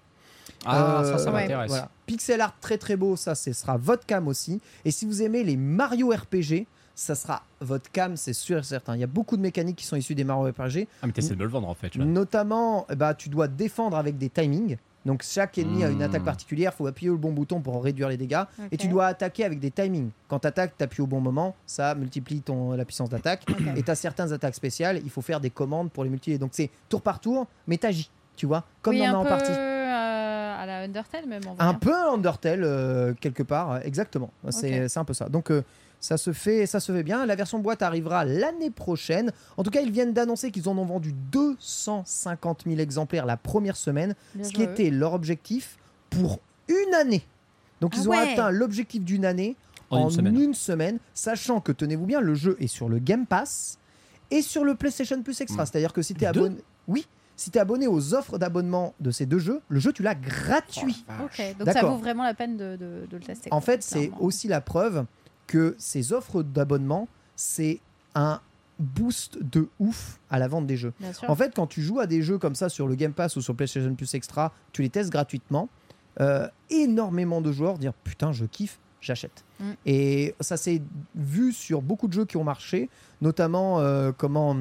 Ah, 0.64 1.02
ça, 1.04 1.18
ça 1.18 1.32
ouais. 1.32 1.42
m'intéresse. 1.42 1.70
Voilà. 1.70 1.88
Pixel 2.06 2.40
art 2.40 2.54
très 2.60 2.76
très 2.76 2.96
beau, 2.96 3.16
ça 3.16 3.34
ce 3.34 3.52
sera 3.52 3.76
votre 3.76 4.04
cam 4.04 4.28
aussi. 4.28 4.60
Et 4.84 4.90
si 4.90 5.06
vous 5.06 5.22
aimez 5.22 5.44
les 5.44 5.56
Mario 5.56 6.10
RPG, 6.10 6.66
ça 7.00 7.14
sera 7.14 7.42
votre 7.60 7.90
cam, 7.90 8.16
c'est 8.16 8.32
sûr 8.34 8.58
et 8.58 8.62
certain. 8.62 8.94
Il 8.94 9.00
y 9.00 9.04
a 9.04 9.06
beaucoup 9.06 9.36
de 9.38 9.42
mécaniques 9.42 9.76
qui 9.76 9.86
sont 9.86 9.96
issues 9.96 10.14
des 10.14 10.24
Mario 10.24 10.50
RPG. 10.52 10.86
Ah, 11.02 11.06
mais 11.06 11.12
t'essaies 11.12 11.30
de 11.34 11.38
me 11.38 11.44
le 11.44 11.48
vendre 11.50 11.68
en 11.68 11.74
fait. 11.74 11.94
là. 11.94 12.04
Notamment, 12.04 12.86
bah, 12.94 13.14
tu 13.14 13.28
dois 13.30 13.48
défendre 13.48 13.96
avec 13.96 14.18
des 14.18 14.28
timings. 14.28 14.76
Donc 15.06 15.22
chaque 15.22 15.56
ennemi 15.56 15.82
a 15.82 15.88
une 15.88 15.98
Hmm. 16.00 16.02
attaque 16.02 16.24
particulière, 16.24 16.72
il 16.74 16.76
faut 16.76 16.86
appuyer 16.86 17.10
le 17.10 17.16
bon 17.16 17.32
bouton 17.32 17.60
pour 17.62 17.82
réduire 17.82 18.10
les 18.10 18.18
dégâts. 18.18 18.42
Et 18.70 18.76
tu 18.76 18.86
dois 18.88 19.06
attaquer 19.06 19.44
avec 19.46 19.58
des 19.58 19.70
timings. 19.70 20.10
Quand 20.28 20.40
tu 20.40 20.46
attaques, 20.46 20.74
tu 20.76 20.84
appuies 20.84 21.00
au 21.00 21.06
bon 21.06 21.20
moment, 21.20 21.56
ça 21.64 21.94
multiplie 21.94 22.42
ton, 22.42 22.72
la 22.72 22.84
puissance 22.84 23.08
d'attaque. 23.08 23.46
Et 23.76 23.82
tu 23.82 23.90
as 23.90 23.94
certaines 23.94 24.30
attaques 24.34 24.54
spéciales, 24.54 25.00
il 25.02 25.08
faut 25.08 25.22
faire 25.22 25.40
des 25.40 25.48
commandes 25.48 25.90
pour 25.90 26.04
les 26.04 26.10
multiplier. 26.10 26.36
Donc 26.36 26.50
c'est 26.52 26.68
tour 26.90 27.00
par 27.00 27.18
tour, 27.18 27.46
mais 27.66 27.78
t'agis, 27.78 28.10
tu 28.36 28.44
vois, 28.44 28.64
comme 28.82 28.92
oui, 28.94 29.00
dans 29.00 29.06
un 29.06 29.14
en 29.14 29.22
peu 29.22 29.28
partie. 29.30 29.52
euh, 29.52 30.62
à 30.62 30.66
la 30.66 30.80
Undertale 30.82 31.26
même. 31.26 31.42
en 31.48 31.54
vrai. 31.54 31.64
Un 31.66 31.72
peu 31.74 31.94
Undertale, 32.12 32.62
euh, 32.62 33.14
quelque 33.18 33.42
part, 33.42 33.70
euh, 33.72 33.80
exactement. 33.82 34.30
C'est 34.50 34.82
Ok. 34.84 34.90
c'est 34.90 34.98
un 35.00 35.04
peu 35.06 35.14
ça. 35.14 35.30
Donc, 35.30 35.50
euh, 35.50 35.62
ça, 36.00 36.16
se 36.16 36.32
fait, 36.32 36.66
ça 36.66 36.80
se 36.80 36.90
fait 36.92 37.02
bien. 37.02 37.26
La 37.26 37.36
version 37.36 37.58
boîte 37.58 37.82
arrivera 37.82 38.24
l'année 38.24 38.70
prochaine. 38.70 39.32
En 39.56 39.62
tout 39.62 39.70
cas, 39.70 39.80
ils 39.82 39.90
viennent 39.92 40.12
d'annoncer 40.12 40.50
qu'ils 40.50 40.68
en 40.68 40.76
ont 40.78 40.84
vendu 40.84 41.12
250 41.32 42.62
000 42.66 42.78
exemplaires 42.80 43.26
la 43.26 43.36
première 43.36 43.76
semaine, 43.76 44.14
Bien 44.34 44.44
ce 44.44 44.52
qui 44.52 44.62
eux. 44.62 44.70
était 44.70 44.90
leur 44.90 45.12
objectif 45.14 45.76
pour 46.08 46.38
une 46.68 46.94
année. 46.94 47.22
Donc, 47.80 47.92
Ah 47.94 47.98
ils 48.00 48.08
ont 48.08 48.12
ouais. 48.12 48.32
atteint 48.32 48.50
l'objectif 48.50 49.04
d'une 49.04 49.24
année 49.24 49.56
En 49.90 50.04
une 50.04 50.10
semaine. 50.10 50.40
une 50.40 50.54
semaine, 50.54 50.98
sachant 51.14 51.60
que, 51.60 51.72
tenez-vous 51.72 52.06
bien, 52.06 52.20
le 52.20 52.34
jeu 52.34 52.56
est 52.60 52.66
sur 52.66 52.88
le 52.88 52.98
Game 52.98 53.26
Pass 53.26 53.78
et 54.30 54.42
sur 54.42 54.64
le 54.64 54.74
PlayStation 54.74 55.22
Plus 55.22 55.40
Extra. 55.40 55.62
Mm. 55.62 55.66
C'est-à-dire 55.66 55.92
que 55.92 56.02
si 56.02 56.14
tu 56.14 56.24
es 56.24 56.28
Les 56.28 56.32
deux 56.32 56.40
abonné... 56.46 56.56
Oui, 56.88 57.06
si 57.36 57.50
tu 57.50 57.56
es 57.58 57.60
abonné 57.60 57.86
aux 57.88 58.12
offres 58.14 58.36
d'abonnement 58.38 58.94
de 59.00 59.10
ces 59.10 59.24
deux 59.24 59.38
jeux, 59.38 59.60
le 59.70 59.80
jeu, 59.80 59.92
tu 59.92 60.02
l'as 60.02 60.14
gratuit. 60.14 61.04
Ok, 61.24 61.42
donc 61.58 61.70
ça 61.70 61.82
vaut 61.82 61.96
vraiment 61.96 62.22
la 62.24 62.34
peine 62.34 62.56
de, 62.58 62.76
de- 62.76 63.06
de 63.10 63.16
le 63.16 63.22
tester. 63.22 63.48
En 63.50 63.56
quoi, 63.60 63.66
fait, 63.66 63.82
c'est 63.82 64.10
aussi 64.20 64.46
la 64.46 64.60
preuve 64.60 65.06
que 65.50 65.74
ces 65.78 66.12
offres 66.12 66.44
d'abonnement, 66.44 67.08
c'est 67.34 67.80
un 68.14 68.40
boost 68.78 69.42
de 69.42 69.68
ouf 69.80 70.20
à 70.30 70.38
la 70.38 70.46
vente 70.46 70.68
des 70.68 70.76
jeux. 70.76 70.92
En 71.26 71.34
fait, 71.34 71.52
quand 71.56 71.66
tu 71.66 71.82
joues 71.82 71.98
à 71.98 72.06
des 72.06 72.22
jeux 72.22 72.38
comme 72.38 72.54
ça 72.54 72.68
sur 72.68 72.86
le 72.86 72.94
Game 72.94 73.12
Pass 73.12 73.34
ou 73.34 73.42
sur 73.42 73.56
PlayStation 73.56 73.92
Plus 73.96 74.14
Extra, 74.14 74.52
tu 74.72 74.82
les 74.82 74.90
testes 74.90 75.10
gratuitement. 75.10 75.68
euh, 76.20 76.46
énormément 76.70 77.40
de 77.40 77.50
joueurs 77.50 77.78
dire 77.78 77.92
putain, 78.04 78.30
je 78.32 78.44
kiffe, 78.44 78.78
j'achète. 79.00 79.44
Mm. 79.58 79.70
Et 79.86 80.34
ça 80.40 80.56
s'est 80.56 80.82
vu 81.16 81.52
sur 81.52 81.82
beaucoup 81.82 82.06
de 82.06 82.12
jeux 82.12 82.26
qui 82.26 82.36
ont 82.36 82.44
marché, 82.44 82.88
notamment 83.20 83.80
euh, 83.80 84.12
comment 84.16 84.56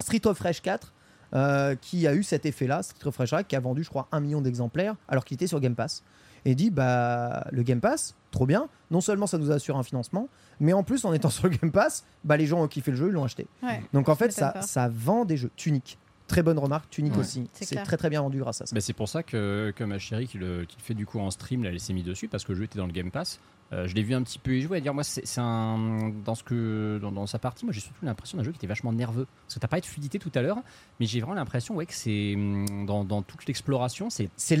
Street 0.00 0.26
of 0.26 0.40
Rage 0.40 0.62
4. 0.62 0.92
euh, 1.34 1.74
qui 1.74 2.06
a 2.06 2.14
eu 2.14 2.22
cet 2.22 2.46
effet-là, 2.46 2.82
Street 2.82 3.08
of 3.08 3.16
Rage 3.16 3.30
4, 3.30 3.46
qui 3.46 3.56
a 3.56 3.60
vendu, 3.60 3.82
je 3.82 3.90
crois, 3.90 4.06
un 4.12 4.20
million 4.20 4.40
d'exemplaires, 4.40 4.94
alors 5.08 5.24
qu'il 5.24 5.34
était 5.34 5.48
sur 5.48 5.58
Game 5.58 5.74
Pass. 5.74 6.04
Et 6.44 6.54
dit, 6.54 6.70
bah, 6.70 7.46
le 7.52 7.62
Game 7.62 7.80
Pass, 7.80 8.14
trop 8.30 8.46
bien. 8.46 8.68
Non 8.90 9.00
seulement 9.00 9.26
ça 9.26 9.38
nous 9.38 9.50
assure 9.50 9.76
un 9.78 9.82
financement, 9.82 10.28
mais 10.60 10.72
en 10.72 10.82
plus, 10.82 11.04
en 11.04 11.12
étant 11.14 11.30
sur 11.30 11.44
le 11.48 11.56
Game 11.56 11.70
Pass, 11.72 12.04
bah, 12.24 12.36
les 12.36 12.46
gens 12.46 12.62
ont 12.62 12.68
kiffé 12.68 12.90
le 12.90 12.96
jeu, 12.96 13.06
ils 13.08 13.12
l'ont 13.12 13.24
acheté. 13.24 13.46
Ouais. 13.62 13.82
Donc 13.92 14.08
en 14.08 14.14
fait, 14.14 14.30
ça, 14.30 14.60
ça 14.62 14.88
vend 14.88 15.24
des 15.24 15.36
jeux. 15.36 15.50
Tunique. 15.56 15.98
Très 16.26 16.42
bonne 16.42 16.58
remarque, 16.58 16.88
Tunique 16.88 17.12
Ouais, 17.14 17.20
aussi. 17.20 17.48
c'est 17.52 17.82
très 17.84 17.98
très 17.98 18.08
bien 18.08 18.22
vendu 18.22 18.38
grâce 18.38 18.60
à 18.62 18.66
ça. 18.66 18.74
Bah, 18.74 18.80
c'est 18.80 18.94
pour 18.94 19.08
ça 19.08 19.22
que, 19.22 19.72
que 19.76 19.84
ma 19.84 19.98
chérie 19.98 20.26
qui 20.26 20.38
le, 20.38 20.64
qui 20.64 20.76
le 20.78 20.82
fait 20.82 20.94
du 20.94 21.04
coup 21.06 21.18
en 21.20 21.30
stream, 21.30 21.62
là, 21.64 21.70
elle 21.70 21.80
s'est 21.80 21.92
mise 21.92 22.04
dessus 22.04 22.28
parce 22.28 22.44
que 22.44 22.52
le 22.52 22.58
jeu 22.58 22.64
était 22.64 22.78
dans 22.78 22.86
le 22.86 22.92
Game 22.92 23.10
Pass. 23.10 23.40
Euh, 23.74 23.88
je 23.88 23.94
l'ai 23.94 24.02
vu 24.02 24.14
un 24.14 24.22
petit 24.22 24.38
peu 24.38 24.56
y 24.56 24.62
jouer. 24.62 24.78
À 24.78 24.80
dire, 24.80 24.94
moi, 24.94 25.02
c'est 25.04 25.38
un 25.38 26.12
dans 26.24 26.34
ce 26.34 26.44
que 26.44 26.98
dans, 27.02 27.10
dans 27.10 27.26
sa 27.26 27.38
partie, 27.38 27.64
moi, 27.64 27.72
j'ai 27.72 27.80
surtout 27.80 28.04
l'impression 28.04 28.38
d'un 28.38 28.44
jeu 28.44 28.52
qui 28.52 28.58
était 28.58 28.66
vachement 28.66 28.92
nerveux. 28.92 29.26
Parce 29.46 29.54
que 29.54 29.60
t'as 29.60 29.66
parlé 29.68 29.80
de 29.80 29.86
fluidité 29.86 30.18
tout 30.18 30.30
à 30.34 30.42
l'heure, 30.42 30.58
mais 31.00 31.06
j'ai 31.06 31.20
vraiment 31.20 31.34
l'impression, 31.34 31.74
ouais, 31.74 31.86
que 31.86 31.94
c'est 31.94 32.34
hum, 32.34 32.86
dans, 32.86 33.04
dans 33.04 33.22
toute 33.22 33.46
l'exploration, 33.46 34.10
c'est 34.10 34.30
C'est 34.36 34.56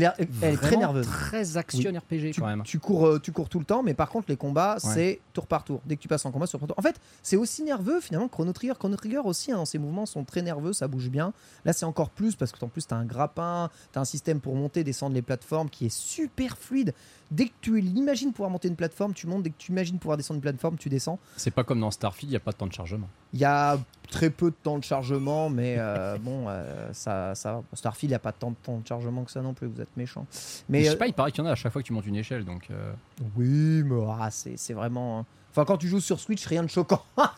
très 0.56 0.76
nerveuse. 0.76 1.06
très 1.06 1.56
action 1.56 1.90
RPG 1.90 2.32
tu, 2.32 2.40
quand 2.40 2.46
même. 2.46 2.62
tu 2.64 2.78
cours, 2.78 3.06
euh, 3.06 3.20
tu 3.20 3.32
cours 3.32 3.48
tout 3.48 3.58
le 3.58 3.64
temps, 3.64 3.82
mais 3.82 3.94
par 3.94 4.08
contre, 4.08 4.26
les 4.28 4.36
combats, 4.36 4.76
c'est 4.78 5.20
tour 5.32 5.46
par 5.46 5.64
tour. 5.64 5.80
Dès 5.86 5.96
que 5.96 6.02
tu 6.02 6.08
passes 6.08 6.24
en 6.26 6.32
combat, 6.32 6.46
sur. 6.46 6.60
En 6.76 6.82
fait, 6.82 7.00
c'est 7.22 7.36
aussi 7.36 7.62
nerveux 7.62 8.00
finalement 8.00 8.28
que 8.28 8.32
Chrono 8.32 8.52
Trigger. 8.52 8.74
Chrono 8.78 8.96
Trigger 8.96 9.20
aussi, 9.24 9.52
hein, 9.52 9.64
ses 9.64 9.78
mouvements 9.78 10.06
sont 10.06 10.24
très 10.24 10.42
nerveux, 10.42 10.72
ça 10.72 10.88
bouge 10.88 11.08
bien. 11.08 11.32
Là, 11.64 11.72
c'est 11.72 11.86
encore 11.86 12.10
plus 12.10 12.34
parce 12.34 12.50
que 12.52 12.64
en 12.64 12.68
plus, 12.68 12.86
tu 12.86 12.94
as 12.94 12.96
un 12.96 13.04
grappin, 13.04 13.70
tu 13.92 13.98
as 13.98 14.02
un 14.02 14.04
système 14.04 14.40
pour 14.40 14.54
monter, 14.54 14.82
descendre 14.84 15.14
les 15.14 15.22
plateformes 15.22 15.68
qui 15.70 15.86
est 15.86 15.94
super 15.94 16.56
fluide. 16.56 16.94
Dès 17.30 17.46
que 17.46 17.52
tu 17.60 17.80
imagines 17.80 18.32
pouvoir 18.32 18.50
monter 18.50 18.68
une 18.68 18.76
plateforme, 18.76 19.14
tu 19.14 19.26
montes. 19.26 19.42
Dès 19.42 19.50
que 19.50 19.58
tu 19.58 19.72
imagines 19.72 19.98
pouvoir 19.98 20.16
descendre 20.16 20.36
une 20.36 20.42
plateforme, 20.42 20.76
tu 20.76 20.88
descends. 20.88 21.18
C'est 21.36 21.50
pas 21.50 21.64
comme 21.64 21.80
dans 21.80 21.90
Starfield, 21.90 22.30
il 22.30 22.34
n'y 22.34 22.36
a 22.36 22.40
pas 22.40 22.52
de 22.52 22.56
temps 22.56 22.66
de 22.66 22.72
chargement. 22.72 23.08
Il 23.32 23.40
y 23.40 23.44
a 23.44 23.78
très 24.10 24.30
peu 24.30 24.50
de 24.50 24.56
temps 24.62 24.78
de 24.78 24.84
chargement, 24.84 25.50
mais 25.50 25.76
euh, 25.78 26.16
bon, 26.20 26.46
euh, 26.48 26.88
ça, 26.92 27.34
ça 27.34 27.62
Starfield, 27.72 28.10
il 28.10 28.12
n'y 28.12 28.16
a 28.16 28.20
pas 28.20 28.32
tant 28.32 28.50
de 28.50 28.56
temps 28.62 28.78
de 28.78 28.86
chargement 28.86 29.24
que 29.24 29.30
ça 29.30 29.42
non 29.42 29.54
plus, 29.54 29.66
vous 29.66 29.80
êtes 29.80 29.96
méchant. 29.96 30.26
Mais, 30.68 30.78
Mais 30.78 30.84
je 30.84 30.88
euh, 30.88 30.92
sais 30.92 30.98
pas, 30.98 31.06
il 31.06 31.14
paraît 31.14 31.32
qu'il 31.32 31.42
y 31.42 31.46
en 31.46 31.48
a 31.50 31.52
à 31.52 31.56
chaque 31.56 31.72
fois 31.72 31.82
que 31.82 31.86
tu 31.86 31.92
montes 31.92 32.06
une 32.06 32.16
échelle, 32.16 32.44
donc. 32.44 32.68
euh, 32.70 32.92
oui, 33.36 33.82
mais 33.84 34.04
ah, 34.20 34.30
c'est 34.30 34.56
c'est 34.56 34.74
vraiment. 34.74 35.24
Enfin, 35.56 35.64
quand 35.64 35.76
tu 35.76 35.86
joues 35.86 36.00
sur 36.00 36.18
Switch, 36.18 36.44
rien 36.46 36.64
de 36.64 36.68
choquant. 36.68 37.00
ouais, 37.16 37.28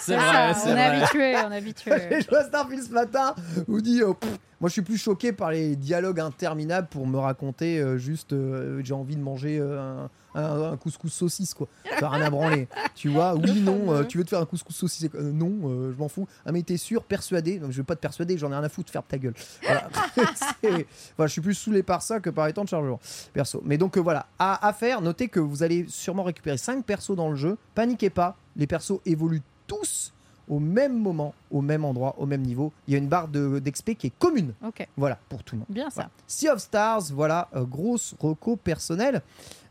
c'est 0.00 0.16
vrai, 0.16 0.54
c'est 0.54 0.68
on 0.68 0.70
est 0.70 0.72
vrai. 0.72 0.82
habitué, 0.82 1.36
on 1.46 1.52
est 1.52 1.56
habitué. 1.58 1.92
J'ai 2.10 2.22
joué 2.22 2.38
à 2.38 2.44
Starfield 2.44 2.82
ce 2.82 2.90
matin, 2.90 3.34
vous 3.68 3.82
dit, 3.82 4.00
euh, 4.00 4.14
moi 4.62 4.70
je 4.70 4.72
suis 4.72 4.82
plus 4.82 4.96
choqué 4.96 5.30
par 5.34 5.50
les 5.50 5.76
dialogues 5.76 6.20
interminables 6.20 6.88
pour 6.88 7.06
me 7.06 7.18
raconter 7.18 7.80
euh, 7.80 7.98
juste 7.98 8.32
euh, 8.32 8.80
j'ai 8.82 8.94
envie 8.94 9.16
de 9.16 9.20
manger 9.20 9.58
euh, 9.60 9.78
un, 9.78 10.10
un- 10.34 10.72
un 10.72 10.76
couscous 10.76 11.12
saucisse 11.12 11.54
quoi. 11.54 11.68
Ça 12.00 12.06
a 12.06 12.10
rien 12.10 12.24
à 12.26 12.30
branler. 12.30 12.68
Tu 12.94 13.08
vois, 13.08 13.34
oui, 13.34 13.60
non, 13.60 13.92
euh, 13.92 14.04
tu 14.04 14.18
veux 14.18 14.24
te 14.24 14.30
faire 14.30 14.40
un 14.40 14.46
couscous 14.46 14.74
saucisse 14.74 15.08
Euh, 15.14 15.32
Non, 15.32 15.52
euh, 15.64 15.92
je 15.92 15.98
m'en 15.98 16.08
fous. 16.08 16.26
Ah, 16.44 16.52
mais 16.52 16.62
t'es 16.62 16.76
sûr, 16.76 17.02
persuadé 17.04 17.58
Non, 17.58 17.70
Je 17.70 17.78
veux 17.78 17.84
pas 17.84 17.96
te 17.96 18.00
persuader, 18.00 18.36
j'en 18.38 18.50
ai 18.50 18.54
rien 18.54 18.64
à 18.64 18.68
foutre, 18.68 18.90
ferme 18.92 19.04
ta 19.08 19.18
gueule. 19.18 19.34
Voilà. 19.62 19.88
Je 21.18 21.26
suis 21.28 21.40
plus 21.40 21.54
saoulé 21.54 21.82
par 21.82 22.02
ça 22.02 22.20
que 22.20 22.30
par 22.30 22.46
les 22.46 22.52
temps 22.52 22.64
de 22.64 22.68
chargement 22.68 23.00
perso. 23.32 23.62
Mais 23.64 23.78
donc 23.78 23.96
voilà, 23.98 24.26
à, 24.38 24.66
à 24.66 24.72
faire, 24.72 25.00
notez 25.00 25.28
que 25.28 25.40
vous 25.40 25.62
allez 25.62 25.86
sûrement 25.88 26.22
récupérer 26.24 26.56
5 26.58 26.84
persos 26.84 27.16
dans 27.16 27.30
le 27.30 27.36
jeu. 27.36 27.56
Paniquez 27.74 28.10
pas, 28.10 28.36
les 28.56 28.66
persos 28.66 29.00
évoluent 29.06 29.42
tous 29.66 30.12
au 30.46 30.58
même 30.58 30.98
moment, 30.98 31.34
au 31.50 31.62
même 31.62 31.86
endroit, 31.86 32.14
au 32.18 32.26
même 32.26 32.42
niveau. 32.42 32.70
Il 32.86 32.92
y 32.92 32.94
a 32.96 32.98
une 32.98 33.08
barre 33.08 33.28
de- 33.28 33.58
d'XP 33.60 33.94
qui 33.96 34.08
est 34.08 34.12
commune. 34.18 34.52
Ok, 34.62 34.86
Voilà, 34.96 35.18
pour 35.30 35.42
tout 35.42 35.54
le 35.54 35.60
monde. 35.60 35.68
bien 35.70 35.88
ça. 35.88 36.10
Sea 36.26 36.50
of 36.50 36.58
Stars, 36.58 37.04
voilà, 37.12 37.48
euh, 37.56 37.64
grosse 37.64 38.14
reco 38.20 38.56
personnelle. 38.56 39.22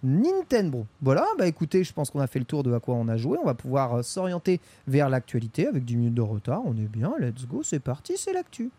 Nintendo. 0.03 0.85
Voilà, 1.01 1.25
bah 1.37 1.47
écoutez, 1.47 1.83
je 1.83 1.93
pense 1.93 2.09
qu'on 2.11 2.19
a 2.19 2.27
fait 2.27 2.39
le 2.39 2.45
tour 2.45 2.63
de 2.63 2.73
à 2.73 2.79
quoi 2.79 2.95
on 2.95 3.07
a 3.07 3.17
joué. 3.17 3.37
On 3.41 3.45
va 3.45 3.53
pouvoir 3.53 3.95
euh, 3.95 4.01
s'orienter 4.03 4.59
vers 4.87 5.09
l'actualité 5.09 5.67
avec 5.67 5.85
10 5.85 5.95
minutes 5.95 6.13
de 6.13 6.21
retard. 6.21 6.61
On 6.65 6.73
est 6.73 6.89
bien, 6.89 7.13
let's 7.19 7.47
go, 7.47 7.61
c'est 7.63 7.79
parti, 7.79 8.15
c'est 8.17 8.33
l'actu. 8.33 8.69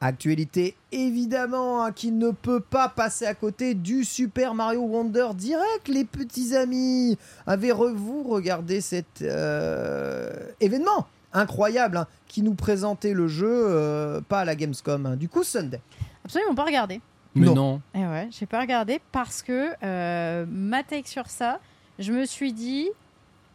Actualité 0.00 0.76
évidemment 0.92 1.82
hein, 1.82 1.92
qui 1.92 2.12
ne 2.12 2.30
peut 2.30 2.60
pas 2.60 2.90
passer 2.90 3.24
à 3.24 3.32
côté 3.32 3.72
du 3.74 4.04
Super 4.04 4.54
Mario 4.54 4.82
Wonder 4.82 5.28
Direct, 5.34 5.88
les 5.88 6.04
petits 6.04 6.54
amis. 6.54 7.16
Avez-vous 7.46 8.22
regardé 8.24 8.82
cet 8.82 9.22
euh, 9.22 10.30
événement? 10.60 11.06
Incroyable 11.34 11.96
hein, 11.98 12.06
qui 12.28 12.42
nous 12.42 12.54
présentait 12.54 13.12
le 13.12 13.28
jeu, 13.28 13.46
euh, 13.50 14.20
pas 14.22 14.40
à 14.40 14.44
la 14.44 14.54
Gamescom, 14.54 15.04
hein, 15.06 15.16
du 15.16 15.28
coup 15.28 15.42
Sunday 15.44 15.80
Absolument 16.24 16.54
pas 16.54 16.64
regardé. 16.64 17.00
Mais 17.34 17.46
Non. 17.46 17.54
non. 17.54 17.80
Et 17.94 18.06
ouais, 18.06 18.28
j'ai 18.30 18.46
pas 18.46 18.60
regardé 18.60 19.00
parce 19.12 19.42
que 19.42 19.70
euh, 19.82 20.46
ma 20.48 20.82
take 20.84 21.08
sur 21.08 21.26
ça, 21.26 21.58
je 21.98 22.12
me 22.12 22.24
suis 22.24 22.52
dit, 22.52 22.88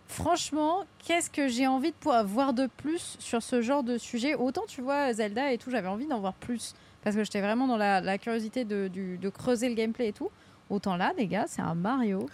franchement, 0.07 0.83
qu'est-ce 1.05 1.29
que 1.29 1.47
j'ai 1.47 1.67
envie 1.67 1.91
de 1.91 1.95
pouvoir 1.95 2.25
voir 2.25 2.53
de 2.53 2.67
plus 2.77 3.15
sur 3.19 3.41
ce 3.41 3.61
genre 3.61 3.83
de 3.83 3.97
sujet? 3.97 4.35
Autant 4.35 4.63
tu 4.67 4.81
vois 4.81 5.13
Zelda 5.13 5.51
et 5.53 5.57
tout, 5.57 5.71
j'avais 5.71 5.87
envie 5.87 6.07
d'en 6.07 6.19
voir 6.19 6.33
plus 6.33 6.73
parce 7.03 7.15
que 7.15 7.23
j'étais 7.23 7.41
vraiment 7.41 7.67
dans 7.67 7.77
la, 7.77 8.01
la 8.01 8.17
curiosité 8.17 8.65
de, 8.65 8.87
du- 8.89 9.17
de 9.17 9.29
creuser 9.29 9.69
le 9.69 9.75
gameplay 9.75 10.09
et 10.09 10.13
tout. 10.13 10.29
Autant 10.69 10.95
là, 10.97 11.13
les 11.17 11.25
gars, 11.25 11.45
c'est 11.47 11.61
un 11.63 11.73
Mario. 11.73 12.27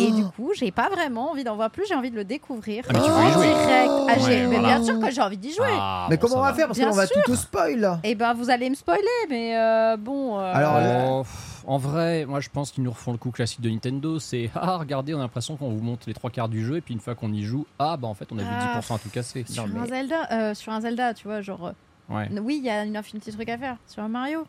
Et 0.00 0.10
du 0.10 0.24
coup, 0.24 0.50
j'ai 0.54 0.72
pas 0.72 0.88
vraiment 0.88 1.30
envie 1.30 1.44
d'en 1.44 1.54
voir 1.54 1.70
plus, 1.70 1.84
j'ai 1.88 1.94
envie 1.94 2.10
de 2.10 2.16
le 2.16 2.24
découvrir. 2.24 2.82
Ah, 2.88 2.92
mais 2.92 3.00
tu 3.00 3.10
en 3.10 3.30
jouer. 3.30 3.46
direct. 3.46 3.90
Ah, 4.08 4.14
j'ai- 4.18 4.24
Ouais, 4.24 4.46
mais 4.48 4.58
voilà. 4.58 4.74
bien 4.78 4.82
sûr 4.84 4.98
que 4.98 5.10
j'ai 5.12 5.20
envie 5.20 5.36
d'y 5.36 5.52
jouer. 5.54 5.66
Ah, 5.70 6.06
Mais 6.10 6.16
bon, 6.16 6.22
comment 6.26 6.40
on 6.40 6.44
va 6.44 6.50
va. 6.50 6.54
faire? 6.56 6.66
Parce 6.66 6.78
Bien 6.78 6.88
qu'on 6.90 6.96
va 6.96 7.06
tout 7.06 7.20
te 7.24 7.34
spoil 7.36 7.78
là. 7.78 8.00
Eh 8.02 8.16
ben, 8.16 8.34
vous 8.34 8.50
allez 8.50 8.68
me 8.68 8.74
spoiler, 8.74 9.02
mais 9.30 9.56
euh, 9.56 9.96
bon. 9.96 10.38
euh, 10.40 10.52
Alors, 10.54 11.24
Oh, 11.24 11.72
en 11.72 11.78
vrai, 11.78 12.24
moi 12.26 12.40
je 12.40 12.48
pense 12.48 12.72
qu'ils 12.72 12.82
nous 12.82 12.90
refont 12.90 13.12
le 13.12 13.18
coup 13.18 13.30
classique 13.30 13.60
de 13.60 13.70
Nintendo. 13.70 14.18
C'est 14.18 14.50
ah, 14.56 14.76
regardez, 14.78 15.14
on 15.14 15.18
a 15.18 15.22
l'impression 15.22 15.56
qu'on 15.56 15.70
vous 15.70 15.80
montre 15.82 16.04
les 16.08 16.14
trois 16.14 16.30
quarts 16.30 16.48
du 16.48 16.64
jeu, 16.64 16.78
et 16.78 16.80
puis 16.80 16.94
une 16.94 17.00
fois 17.00 17.14
qu'on 17.14 17.32
y 17.32 17.42
joue, 17.44 17.64
ah 17.78 17.96
bah 17.96 18.08
en 18.08 18.14
fait 18.14 18.26
on 18.32 18.38
a 18.38 18.42
vu 18.42 18.48
Ah, 18.50 18.80
10% 18.80 18.94
à 18.96 18.98
tout 18.98 19.08
casser. 19.10 19.44
sur, 19.48 19.68
Non, 19.68 19.82
un 19.82 19.86
Zelda, 19.86 20.16
euh, 20.32 20.54
sur 20.54 20.72
un 20.72 20.80
Zelda, 20.80 21.14
tu 21.14 21.28
vois, 21.28 21.42
genre. 21.42 21.72
Ouais. 22.08 22.28
Oui, 22.42 22.56
il 22.60 22.64
y 22.66 22.70
a 22.70 22.84
une 22.84 22.96
infinité 22.96 23.30
de 23.30 23.36
trucs 23.36 23.50
à 23.50 23.58
faire. 23.58 23.76
Sur 23.86 24.02
un 24.02 24.08
Mario. 24.08 24.44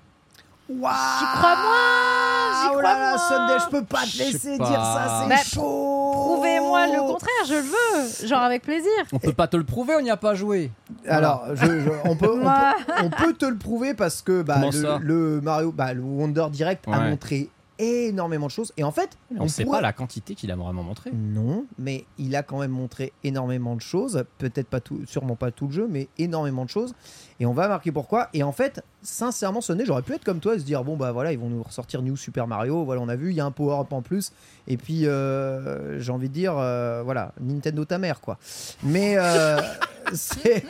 Waouh 0.70 0.94
J'y 1.20 1.26
crois 1.38 1.56
moins 1.56 2.62
J'y 2.62 2.68
Oh 2.68 2.72
crois 2.74 2.82
là 2.84 3.00
là, 3.00 3.10
moins 3.10 3.18
Sunday, 3.18 3.64
je 3.66 3.70
peux 3.72 3.84
pas 3.86 4.02
te 4.04 4.18
laisser 4.18 4.58
pas. 4.58 4.66
dire 4.70 4.84
ça, 4.84 5.22
c'est 5.24 5.30
Bah, 5.30 5.36
chaud 5.44 6.12
Prouvez-moi 6.14 6.88
le 6.88 7.00
contraire, 7.08 7.46
je 7.48 7.54
le 7.56 7.62
veux. 7.62 8.28
Genre 8.28 8.42
avec 8.42 8.62
plaisir. 8.64 8.92
On 9.14 9.20
peut 9.20 9.34
pas 9.34 9.48
te 9.48 9.58
le 9.58 9.64
prouver, 9.64 9.96
on 9.98 10.02
n'y 10.02 10.12
a 10.12 10.18
pas 10.18 10.36
joué. 10.36 10.72
Alors, 11.08 11.44
je- 11.54 11.66
je- 11.66 11.90
on, 12.06 12.16
peut, 12.16 12.32
on, 12.34 12.38
Moi. 12.38 12.74
peut, 12.86 12.94
on 13.06 13.10
peut 13.10 13.34
te 13.34 13.46
le 13.46 13.58
prouver 13.58 13.94
parce 13.94 14.22
que 14.22 14.42
bah, 14.42 14.58
le, 15.02 15.40
Mario, 15.42 15.72
bah, 15.72 15.94
le 15.94 16.02
Wonder 16.02 16.46
Direct 16.52 16.86
a 16.92 17.00
montré 17.00 17.50
énormément 17.80 18.46
de 18.48 18.52
choses. 18.52 18.72
Et 18.78 18.84
en 18.84 18.92
fait, 18.92 19.18
On, 19.40 19.48
sait 19.48 19.64
pourrait- 19.64 19.78
pas 19.78 19.82
la 19.82 19.94
quantité 19.94 20.36
qu'il 20.36 20.52
a 20.52 20.56
vraiment 20.56 20.84
montré. 20.84 21.12
Non, 21.14 21.66
mais 21.78 22.06
il 22.18 22.36
a 22.36 22.44
quand 22.44 22.60
même 22.60 22.72
montré 22.72 23.14
énormément 23.24 23.76
de 23.76 23.82
choses. 23.82 24.24
Peut-être 24.38 24.68
pas 24.68 24.80
tout, 24.82 25.02
sûrement 25.08 25.36
pas 25.36 25.50
tout 25.52 25.68
le 25.68 25.74
jeu, 25.74 25.88
mais 25.90 26.10
énormément 26.18 26.66
de 26.66 26.70
choses. 26.70 26.94
Et 27.40 27.46
on 27.46 27.54
va 27.54 27.68
marquer 27.68 27.92
pourquoi. 27.92 28.28
Et 28.34 28.44
en 28.44 28.52
fait, 28.52 28.84
sincèrement, 29.02 29.62
Sunday, 29.62 29.86
j'aurais 29.86 30.02
pu 30.02 30.14
être 30.14 30.26
comme 30.26 30.40
toi 30.42 30.56
et 30.56 30.60
se 30.60 30.66
dire 30.66 30.84
bon 30.84 30.98
bah 30.98 31.12
voilà, 31.14 31.32
ils 31.32 31.40
vont 31.40 31.50
nous 31.50 31.64
ressortir 31.64 32.02
New 32.02 32.18
Super 32.18 32.48
Mario. 32.48 32.84
Voilà, 32.84 33.02
on 33.02 33.08
a 33.08 33.16
vu, 33.16 33.30
il 33.32 33.36
y 33.38 33.40
a 33.42 33.46
un 33.46 33.52
power 33.52 33.80
up 33.80 33.94
en 33.94 34.02
plus. 34.02 34.34
Et 34.68 34.76
puis 34.78 35.06
euh, 35.08 36.00
j'ai 36.00 36.12
envie 36.12 36.28
de 36.30 36.34
dire 36.34 36.58
euh, 36.58 37.02
voilà, 37.04 37.34
Nintendo 37.40 37.86
ta 37.86 37.98
mère 37.98 38.20
quoi. 38.20 38.38
Mais 38.84 39.14
euh, 39.18 39.58
c'est 40.14 40.64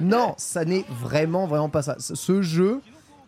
non, 0.00 0.34
ça 0.36 0.64
n'est 0.64 0.84
vraiment 1.02 1.46
vraiment 1.46 1.68
pas 1.68 1.82
ça. 1.82 1.96
Ce- 1.98 2.14
Ce 2.14 2.40
jeu 2.42 2.80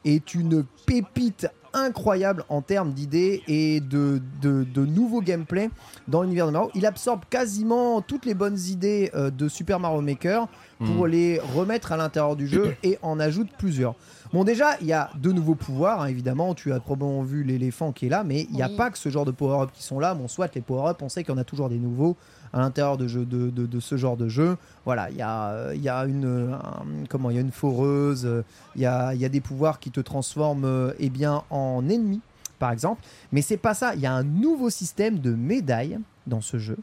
est 0.05 0.35
une 0.35 0.65
pépite 0.87 1.49
incroyable 1.79 2.45
en 2.49 2.63
termes 2.63 2.93
d'idées 2.93 3.43
et 3.49 3.81
de, 3.81 4.21
de, 4.43 4.65
de 4.65 4.87
nouveaux 4.87 5.21
gameplay 5.21 5.71
dans 6.07 6.23
l'univers 6.23 6.47
de 6.47 6.53
Mario. 6.53 6.71
Il 6.75 6.87
absorbe 6.87 7.21
quasiment 7.31 8.01
toutes 8.03 8.27
les 8.27 8.35
bonnes 8.35 8.59
idées 8.69 9.11
euh, 9.15 9.31
de 9.31 9.49
Super 9.49 9.81
Mario 9.81 10.01
Maker 10.01 10.49
pour 10.79 11.07
Hmm. 11.07 11.11
les 11.11 11.41
remettre 11.41 11.91
à 11.91 11.97
l'intérieur 11.97 12.37
du 12.37 12.47
jeu 12.47 12.77
et 12.85 12.99
en 13.03 13.19
ajoute 13.19 13.49
plusieurs. 13.59 13.97
Bon 14.33 14.45
déjà, 14.45 14.77
il 14.81 14.87
y 14.87 14.93
a 14.93 15.11
de 15.21 15.33
nouveaux 15.33 15.57
pouvoirs, 15.57 16.03
hein, 16.03 16.07
évidemment, 16.07 16.55
tu 16.55 16.73
as 16.73 16.79
probablement 16.79 17.23
vu 17.25 17.43
l'éléphant 17.43 17.91
qui 17.91 18.07
est 18.07 18.09
là, 18.09 18.23
mais 18.23 18.43
il 18.51 18.55
n'y 18.55 18.63
a 18.63 18.69
Oui. 18.69 18.77
pas 18.77 18.91
que 18.91 18.97
ce 18.99 19.09
genre 19.09 19.25
de 19.25 19.33
power-up 19.33 19.71
qui 19.75 19.83
sont 19.83 19.99
là. 19.99 20.15
Bon, 20.15 20.29
soit 20.29 20.55
les 20.55 20.61
power-up, 20.61 20.99
on 21.03 21.09
sait 21.09 21.25
qu'il 21.25 21.35
y 21.35 21.37
en 21.37 21.41
a 21.41 21.45
toujours 21.45 21.69
des 21.69 21.79
nouveaux 21.79 22.17
à 22.53 22.61
l'intérieur 22.61 22.97
de, 22.97 23.07
jeu, 23.07 23.25
de, 23.25 23.51
de, 23.51 23.67
de 23.67 23.81
ce 23.81 23.97
genre 23.97 24.17
de 24.17 24.29
jeu. 24.29 24.57
Voilà, 24.85 25.11
il 25.11 25.17
y 25.17 25.23
a, 25.23 25.73
il 25.75 25.83
y 25.83 25.89
a 25.89 26.05
une, 26.05 26.53
un- 26.55 27.05
comment, 27.09 27.31
il 27.31 27.35
y 27.37 27.39
a 27.39 27.43
une 27.43 27.53
foreuse, 27.53 28.45
il 28.77 28.83
y 28.83 28.87
a, 28.87 29.15
il 29.15 29.21
y 29.21 29.25
a 29.25 29.29
des 29.29 29.41
pouvoirs 29.41 29.79
qui 29.79 29.91
te 29.91 30.01
transforment 30.01 30.65
euh, 30.65 30.93
eh 30.99 31.11
bien, 31.11 31.43
en 31.51 31.89
ennemi, 31.89 32.21
par 32.59 32.71
exemple. 32.73 33.03
Mais 33.33 33.43
c'est 33.43 33.57
pas 33.57 33.75
ça, 33.75 33.95
il 33.95 34.01
y 34.01 34.07
a 34.07 34.13
un 34.13 34.25
nouveau 34.25 34.71
système 34.71 35.19
de 35.21 35.33
médailles 35.35 35.99
dans 36.27 36.41
ce 36.41 36.59
jeu 36.59 36.77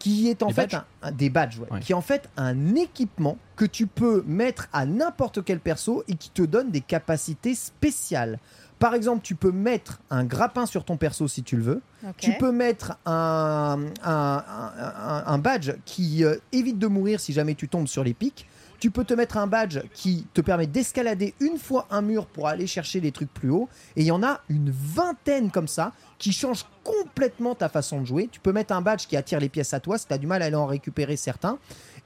qui 0.00 0.28
est 0.28 0.42
en 0.42 0.48
Des 0.48 0.52
fait 0.54 0.60
badges 0.72 0.74
un, 1.02 1.08
un- 1.08 1.12
des 1.12 1.30
badges, 1.30 1.58
ouais, 1.60 1.66
Ouais. 1.70 1.80
qui 1.80 1.92
est 1.92 1.94
en 1.94 2.02
fait 2.02 2.28
un 2.36 2.74
équipement 2.74 3.38
que 3.56 3.64
tu 3.64 3.86
peux 3.86 4.22
mettre 4.26 4.68
à 4.72 4.84
n'importe 4.84 5.42
quel 5.42 5.60
perso 5.60 6.04
et 6.08 6.14
qui 6.16 6.28
te 6.28 6.42
donne 6.42 6.70
des 6.70 6.82
capacités 6.82 7.54
spéciales. 7.54 8.38
Par 8.84 8.94
exemple, 8.94 9.22
tu 9.22 9.34
peux 9.34 9.50
mettre 9.50 10.00
un 10.10 10.24
grappin 10.24 10.66
sur 10.66 10.84
ton 10.84 10.98
perso 10.98 11.26
si 11.26 11.42
tu 11.42 11.56
le 11.56 11.62
veux. 11.62 11.80
Tu 12.18 12.32
peux 12.38 12.52
mettre 12.52 12.98
un, 13.06 13.78
un- 14.04 14.44
un- 14.46 15.24
un 15.26 15.38
badge 15.38 15.72
qui 15.86 16.22
euh, 16.22 16.36
évite 16.52 16.78
de 16.78 16.86
mourir 16.86 17.18
si 17.18 17.32
jamais 17.32 17.54
tu 17.54 17.66
tombes 17.66 17.88
sur 17.88 18.04
les 18.04 18.12
pics. 18.12 18.46
Tu 18.80 18.90
peux 18.90 19.04
te 19.04 19.14
mettre 19.14 19.38
un 19.38 19.46
badge 19.46 19.78
qui 19.94 20.26
te 20.34 20.42
permet 20.42 20.66
d'escalader 20.66 21.32
une 21.40 21.56
fois 21.56 21.86
un 21.90 22.02
mur 22.02 22.26
pour 22.26 22.46
aller 22.46 22.66
chercher 22.66 23.00
les 23.00 23.10
trucs 23.10 23.32
plus 23.32 23.48
hauts. 23.48 23.70
Et 23.96 24.02
il 24.02 24.06
y 24.06 24.10
en 24.10 24.22
a 24.22 24.42
une 24.50 24.70
vingtaine 24.70 25.50
comme 25.50 25.68
ça 25.68 25.92
qui 26.18 26.32
changent 26.32 26.66
complètement 26.82 27.54
ta 27.54 27.70
façon 27.70 28.02
de 28.02 28.06
jouer. 28.06 28.28
Tu 28.30 28.38
peux 28.40 28.52
mettre 28.52 28.74
un 28.74 28.82
badge 28.82 29.06
qui 29.06 29.16
attire 29.16 29.40
les 29.40 29.48
pièces 29.48 29.72
à 29.72 29.80
toi 29.80 29.96
si 29.96 30.06
tu 30.06 30.12
as 30.12 30.18
du 30.18 30.26
mal 30.26 30.42
à 30.42 30.44
aller 30.44 30.56
en 30.56 30.66
récupérer 30.66 31.16
certains. 31.16 31.56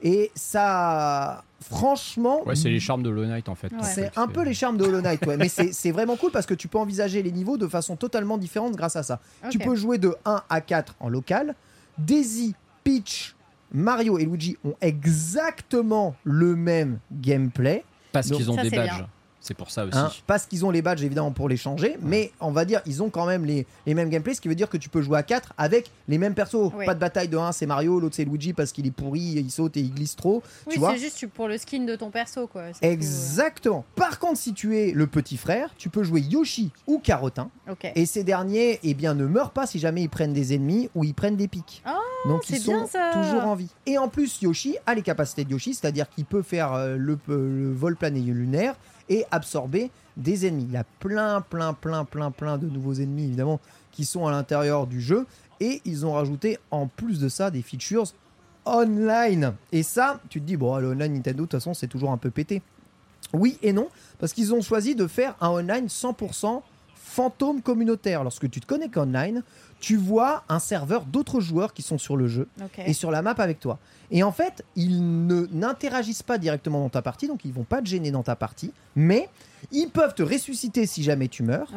Et 0.03 0.30
ça, 0.34 1.42
franchement, 1.61 2.46
Ouais, 2.46 2.55
c'est 2.55 2.70
les 2.70 2.78
charmes 2.80 3.03
de 3.03 3.09
Hollow 3.11 3.26
Knight 3.26 3.49
en 3.49 3.55
fait. 3.55 3.72
Ouais. 3.72 3.78
C'est 3.82 4.16
un 4.16 4.26
peu 4.28 4.42
les 4.44 4.55
charmes 4.55 4.76
de 4.76 4.84
Hollow 4.84 5.01
Knight, 5.01 5.24
ouais. 5.26 5.36
mais 5.36 5.49
c'est 5.49 5.90
vraiment 5.90 6.16
cool 6.16 6.30
parce 6.30 6.46
que 6.46 6.55
tu 6.55 6.68
peux 6.68 6.78
envisager 6.78 7.22
les 7.22 7.32
niveaux 7.32 7.57
de 7.57 7.66
façon 7.66 7.96
totalement 7.96 8.38
différente 8.38 8.76
grâce 8.76 8.96
à 8.96 9.03
ça. 9.03 9.20
Tu 9.51 9.59
peux 9.59 9.74
jouer 9.74 9.99
de 9.99 10.14
1 10.24 10.42
à 10.49 10.61
4 10.61 10.94
en 11.01 11.09
local. 11.09 11.55
Daisy, 11.99 12.55
Peach, 12.84 13.34
Mario 13.72 14.18
et 14.18 14.24
Luigi 14.24 14.57
ont 14.64 14.76
exactement 14.80 16.14
le 16.24 16.55
même 16.57 16.99
gameplay. 17.12 17.84
Parce 18.12 18.30
qu'ils 18.30 18.51
ont 18.51 18.55
Ça, 18.57 18.62
des 18.62 18.70
badges. 18.70 18.94
bien. 18.96 19.09
C'est 19.41 19.55
pour 19.55 19.70
ça 19.70 19.84
aussi. 19.84 19.97
Hein, 19.97 20.11
parce 20.26 20.47
qu'ils 20.47 20.64
ont 20.66 20.70
les 20.70 20.82
badges 20.82 21.03
évidemment 21.03 21.30
pour 21.30 21.49
les 21.49 21.57
changer, 21.57 21.97
mais 22.03 22.32
on 22.41 22.51
va 22.51 22.64
dire 22.64 22.80
ils 22.86 23.03
ont 23.03 23.09
quand 23.11 23.24
même 23.26 23.45
les, 23.45 23.66
les 23.86 23.95
mêmes 23.95 24.09
gameplays, 24.11 24.34
ce 24.34 24.41
qui 24.41 24.49
veut 24.49 24.55
dire 24.57 24.68
que 24.68 24.76
tu 24.76 24.89
peux 24.89 25.01
jouer 25.01 25.16
à 25.18 25.22
4 25.22 25.55
avec 25.57 25.91
les 26.09 26.18
mêmes 26.18 26.34
persos. 26.34 26.70
Pas 26.84 26.95
de 26.95 26.99
bataille 27.01 27.28
de 27.28 27.36
1 27.39 27.53
c'est 27.53 27.66
Mario, 27.66 28.01
l'autre 28.01 28.16
c'est 28.16 28.24
Luigi 28.24 28.53
parce 28.53 28.72
qu'il 28.72 28.86
est 28.86 28.91
pourri, 28.91 29.20
il 29.20 29.51
saute 29.51 29.76
et 29.76 29.80
il 29.80 29.95
glisse 29.95 30.16
trop. 30.16 30.43
Oui, 30.66 30.74
tu 30.74 30.78
vois 30.80 30.93
c'est 30.93 30.99
juste 30.99 31.26
pour 31.28 31.47
le 31.49 31.57
skin 31.57 31.84
de 31.84 31.95
ton 31.97 32.11
perso, 32.11 32.47
quoi. 32.49 32.72
Tout, 32.72 32.78
Exactement. 32.82 33.84
Par 33.95 34.18
contre, 34.18 34.39
si 34.39 34.53
tu 34.55 34.76
es 34.76 34.93
le 34.93 35.07
petit 35.07 35.36
frère, 35.36 35.70
tu 35.78 35.89
peux 35.89 36.03
jouer 36.03 36.20
Yoshi 36.20 36.70
ou 36.86 36.99
Carotin. 36.99 37.51
euh, 37.68 37.72
Ok. 37.72 37.91
Et 37.95 38.07
ces 38.07 38.24
derniers, 38.24 38.80
eh 38.82 38.95
bien, 38.95 39.14
ne 39.14 39.26
meurent 39.26 39.51
pas 39.53 39.66
si 39.66 39.78
jamais 39.78 40.03
ils 40.03 40.09
prennent 40.09 40.32
des 40.32 40.55
ennemis 40.55 40.91
ou 40.95 41.05
ils 41.05 41.14
prennent 41.14 41.36
des 41.36 41.49
pics. 41.49 41.82
Ah, 41.84 41.97
Donc 42.26 42.49
ils 42.49 42.57
c'est 42.57 42.62
sont 42.62 42.72
bien, 42.72 42.86
ça. 42.86 43.11
toujours 43.12 43.45
en 43.45 43.55
vie. 43.55 43.68
Et 43.86 43.99
en 43.99 44.09
plus, 44.09 44.43
Yoshi 44.43 44.76
a 44.86 44.95
les 44.95 45.03
capacités 45.03 45.45
de 45.45 45.51
Yoshi, 45.51 45.74
c'est-à-dire 45.74 46.09
qu'il 46.11 46.24
peut 46.24 46.43
faire 46.43 46.72
euh, 46.72 46.97
le, 46.97 47.18
le 47.28 47.72
vol 47.72 47.97
plané 47.97 48.20
lunaire 48.20 48.74
et 49.09 49.24
absorber 49.30 49.90
des 50.16 50.46
ennemis. 50.46 50.64
Il 50.68 50.72
y 50.72 50.76
a 50.76 50.84
plein, 51.00 51.40
plein, 51.40 51.74
plein, 51.74 52.04
plein, 52.04 52.30
plein 52.30 52.59
de 52.59 52.68
nouveaux 52.68 52.94
ennemis, 52.94 53.24
évidemment, 53.24 53.61
qui 53.92 54.04
sont 54.04 54.26
à 54.26 54.30
l'intérieur 54.30 54.86
du 54.86 55.00
jeu. 55.00 55.26
Et 55.61 55.80
ils 55.84 56.06
ont 56.06 56.12
rajouté, 56.12 56.59
en 56.70 56.86
plus 56.86 57.18
de 57.18 57.28
ça, 57.28 57.50
des 57.50 57.62
features 57.62 58.06
online. 58.64 59.54
Et 59.72 59.82
ça, 59.82 60.20
tu 60.28 60.40
te 60.40 60.46
dis, 60.46 60.56
bon, 60.56 60.76
le 60.76 60.90
online 60.90 61.14
Nintendo, 61.14 61.42
de 61.44 61.48
toute 61.48 61.52
façon, 61.52 61.74
c'est 61.74 61.88
toujours 61.88 62.12
un 62.12 62.18
peu 62.18 62.30
pété. 62.30 62.62
Oui 63.32 63.59
et 63.62 63.72
non, 63.72 63.88
parce 64.18 64.32
qu'ils 64.32 64.54
ont 64.54 64.62
choisi 64.62 64.94
de 64.94 65.06
faire 65.06 65.34
un 65.40 65.48
online 65.48 65.86
100% 65.86 66.62
fantôme 66.94 67.62
communautaire. 67.62 68.22
Lorsque 68.22 68.48
tu 68.50 68.61
te 68.61 68.66
connectes 68.66 68.96
online, 68.96 69.42
tu 69.80 69.96
vois 69.96 70.42
un 70.48 70.58
serveur 70.58 71.04
d'autres 71.04 71.40
joueurs 71.40 71.72
qui 71.72 71.82
sont 71.82 71.98
sur 71.98 72.16
le 72.16 72.26
jeu 72.28 72.48
et 72.86 72.92
sur 72.92 73.10
la 73.10 73.22
map 73.22 73.34
avec 73.38 73.60
toi. 73.60 73.78
Et 74.10 74.22
en 74.22 74.32
fait, 74.32 74.64
ils 74.74 75.26
ne 75.26 75.46
n'interagissent 75.52 76.22
pas 76.22 76.38
directement 76.38 76.80
dans 76.80 76.88
ta 76.88 77.02
partie, 77.02 77.28
donc 77.28 77.44
ils 77.44 77.52
vont 77.52 77.64
pas 77.64 77.80
te 77.82 77.86
gêner 77.86 78.10
dans 78.10 78.22
ta 78.22 78.36
partie, 78.36 78.72
mais 78.96 79.28
ils 79.70 79.88
peuvent 79.90 80.14
te 80.14 80.22
ressusciter 80.22 80.86
si 80.86 81.02
jamais 81.02 81.28
tu 81.28 81.42
meurs. 81.42 81.70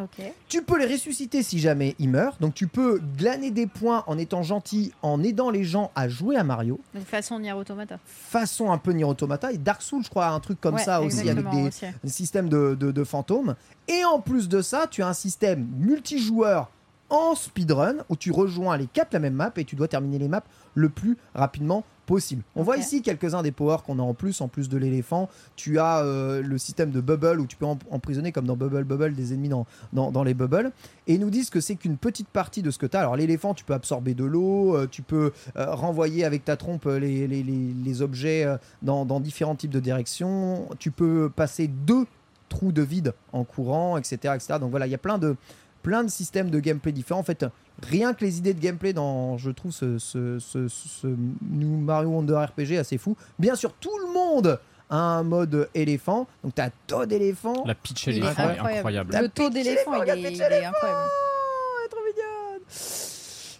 Tu 0.47 0.61
peux 0.63 0.79
les 0.79 0.85
ressusciter 0.91 1.43
si 1.43 1.59
jamais 1.59 1.93
ils 1.99 2.07
meurent, 2.09 2.37
donc 2.39 2.53
tu 2.53 2.67
peux 2.67 3.01
glaner 3.17 3.51
des 3.51 3.67
points 3.67 4.03
en 4.07 4.17
étant 4.17 4.43
gentil, 4.43 4.93
en 5.01 5.21
aidant 5.23 5.49
les 5.49 5.65
gens 5.65 5.91
à 5.93 6.07
jouer 6.07 6.37
à 6.37 6.43
Mario, 6.45 6.79
Donc 6.95 7.03
façon 7.05 7.37
Nier 7.39 7.51
Automata. 7.51 7.99
façon 8.05 8.71
un 8.71 8.77
peu 8.77 8.93
Nier 8.93 9.03
Automata 9.03 9.51
et 9.51 9.57
Dark 9.57 9.81
Souls, 9.81 10.03
je 10.05 10.09
crois, 10.09 10.27
un 10.27 10.39
truc 10.39 10.59
comme 10.61 10.75
Ouais, 10.75 10.83
ça 10.83 11.01
aussi 11.01 11.29
avec 11.29 11.49
des, 11.49 11.67
aussi. 11.67 11.85
un 11.85 12.07
système 12.07 12.47
de, 12.49 12.75
de- 12.79 12.91
de 12.91 13.03
fantômes. 13.03 13.55
Et 13.89 14.05
en 14.05 14.21
plus 14.21 14.47
de 14.47 14.61
ça, 14.61 14.87
tu 14.89 15.03
as 15.03 15.07
un 15.09 15.13
système 15.13 15.67
multijoueur 15.77 16.69
en 17.11 17.35
speedrun 17.35 17.97
où 18.09 18.15
tu 18.15 18.31
rejoins 18.31 18.75
les 18.77 18.87
quatre 18.87 19.13
la 19.13 19.19
même 19.19 19.33
map 19.35 19.51
et 19.57 19.65
tu 19.65 19.75
dois 19.75 19.87
terminer 19.87 20.17
les 20.17 20.27
maps 20.27 20.43
le 20.73 20.89
plus 20.89 21.17
rapidement 21.35 21.83
possible. 22.07 22.41
On 22.55 22.63
voit 22.63 22.77
ici 22.77 23.01
quelques-uns 23.01 23.41
des 23.43 23.51
powers 23.51 23.83
qu'on 23.85 23.99
a 23.99 24.01
en 24.01 24.13
plus, 24.13 24.41
en 24.41 24.47
plus 24.47 24.67
de 24.69 24.77
l'éléphant. 24.77 25.29
Tu 25.55 25.79
as 25.79 25.99
euh, 25.99 26.41
le 26.41 26.57
système 26.57 26.89
de 26.91 26.99
bubble 26.99 27.39
où 27.39 27.45
tu 27.45 27.55
peux 27.55 27.65
em- 27.65 27.77
emprisonner 27.89 28.31
comme 28.31 28.45
dans 28.45 28.55
Bubble 28.57 28.83
Bubble 28.83 29.13
des 29.13 29.33
ennemis 29.33 29.47
dans, 29.49 29.65
dans, 29.93 30.11
dans 30.11 30.23
les 30.23 30.33
bubbles. 30.33 30.71
Et 31.07 31.13
ils 31.13 31.19
nous 31.19 31.29
disent 31.29 31.49
que 31.49 31.61
c'est 31.61 31.75
qu'une 31.75 31.97
petite 31.97 32.27
partie 32.27 32.61
de 32.63 32.71
ce 32.71 32.77
que 32.79 32.85
tu 32.85 32.97
as. 32.97 33.01
Alors 33.01 33.15
l'éléphant, 33.15 33.53
tu 33.53 33.63
peux 33.63 33.73
absorber 33.73 34.13
de 34.13 34.25
l'eau, 34.25 34.75
euh, 34.75 34.87
tu 34.89 35.03
peux 35.03 35.31
euh, 35.57 35.73
renvoyer 35.75 36.25
avec 36.25 36.43
ta 36.43 36.57
trompe 36.57 36.85
les, 36.85 37.27
les- 37.27 37.43
les- 37.43 37.73
les 37.85 38.01
objets 38.01 38.45
dans, 38.81 39.05
dans 39.05 39.19
différents 39.19 39.55
types 39.55 39.71
de 39.71 39.79
directions. 39.79 40.67
Tu 40.79 40.91
peux 40.91 41.29
passer 41.33 41.67
deux 41.67 42.05
trous 42.49 42.73
de 42.73 42.81
vide 42.81 43.13
en 43.31 43.45
courant, 43.45 43.97
etc. 43.97 44.33
etc. 44.35 44.55
Donc 44.59 44.71
voilà, 44.71 44.85
il 44.85 44.89
y 44.91 44.95
a 44.95 44.97
plein 44.97 45.17
de, 45.17 45.37
plein 45.83 46.03
de 46.03 46.09
systèmes 46.09 46.49
de 46.49 46.59
gameplay 46.59 46.91
différents. 46.91 47.19
En 47.19 47.23
fait, 47.23 47.45
rien 47.83 48.13
que 48.13 48.23
les 48.23 48.37
idées 48.37 48.53
de 48.53 48.59
gameplay 48.59 48.93
dans, 48.93 49.37
je 49.37 49.51
trouve, 49.51 49.71
ce, 49.71 49.97
ce, 49.97 50.39
ce- 50.39 50.67
ce 50.67 51.07
New 51.07 51.77
Mario 51.77 52.09
Wonder 52.09 52.35
RPG 52.35 52.77
assez 52.77 52.97
fou. 52.97 53.15
Bien 53.39 53.55
sûr, 53.55 53.73
tout 53.73 53.97
le 54.07 54.13
monde 54.13 54.59
a 54.89 54.97
un 54.97 55.23
mode 55.23 55.69
éléphant. 55.73 56.27
Donc 56.43 56.55
tu 56.55 56.61
as 56.61 56.69
Todd 56.87 57.11
éléphant. 57.11 57.63
La 57.65 57.75
pitch 57.75 58.07
éléphant 58.07 58.27
est 58.27 58.51
incroyable. 58.57 58.77
incroyable. 58.77 59.17
Le 59.21 59.29
taux 59.29 59.49
d'éléphant, 59.49 60.03
il, 60.03 60.13
pitch 60.13 60.17
il 60.17 60.25
est 60.25 60.29
éléphant. 60.29 60.67
incroyable. 60.69 61.09
Oh, 61.09 61.77
elle 61.79 61.85
est 61.85 61.89
trop 61.89 61.99
mignonne. 62.05 62.61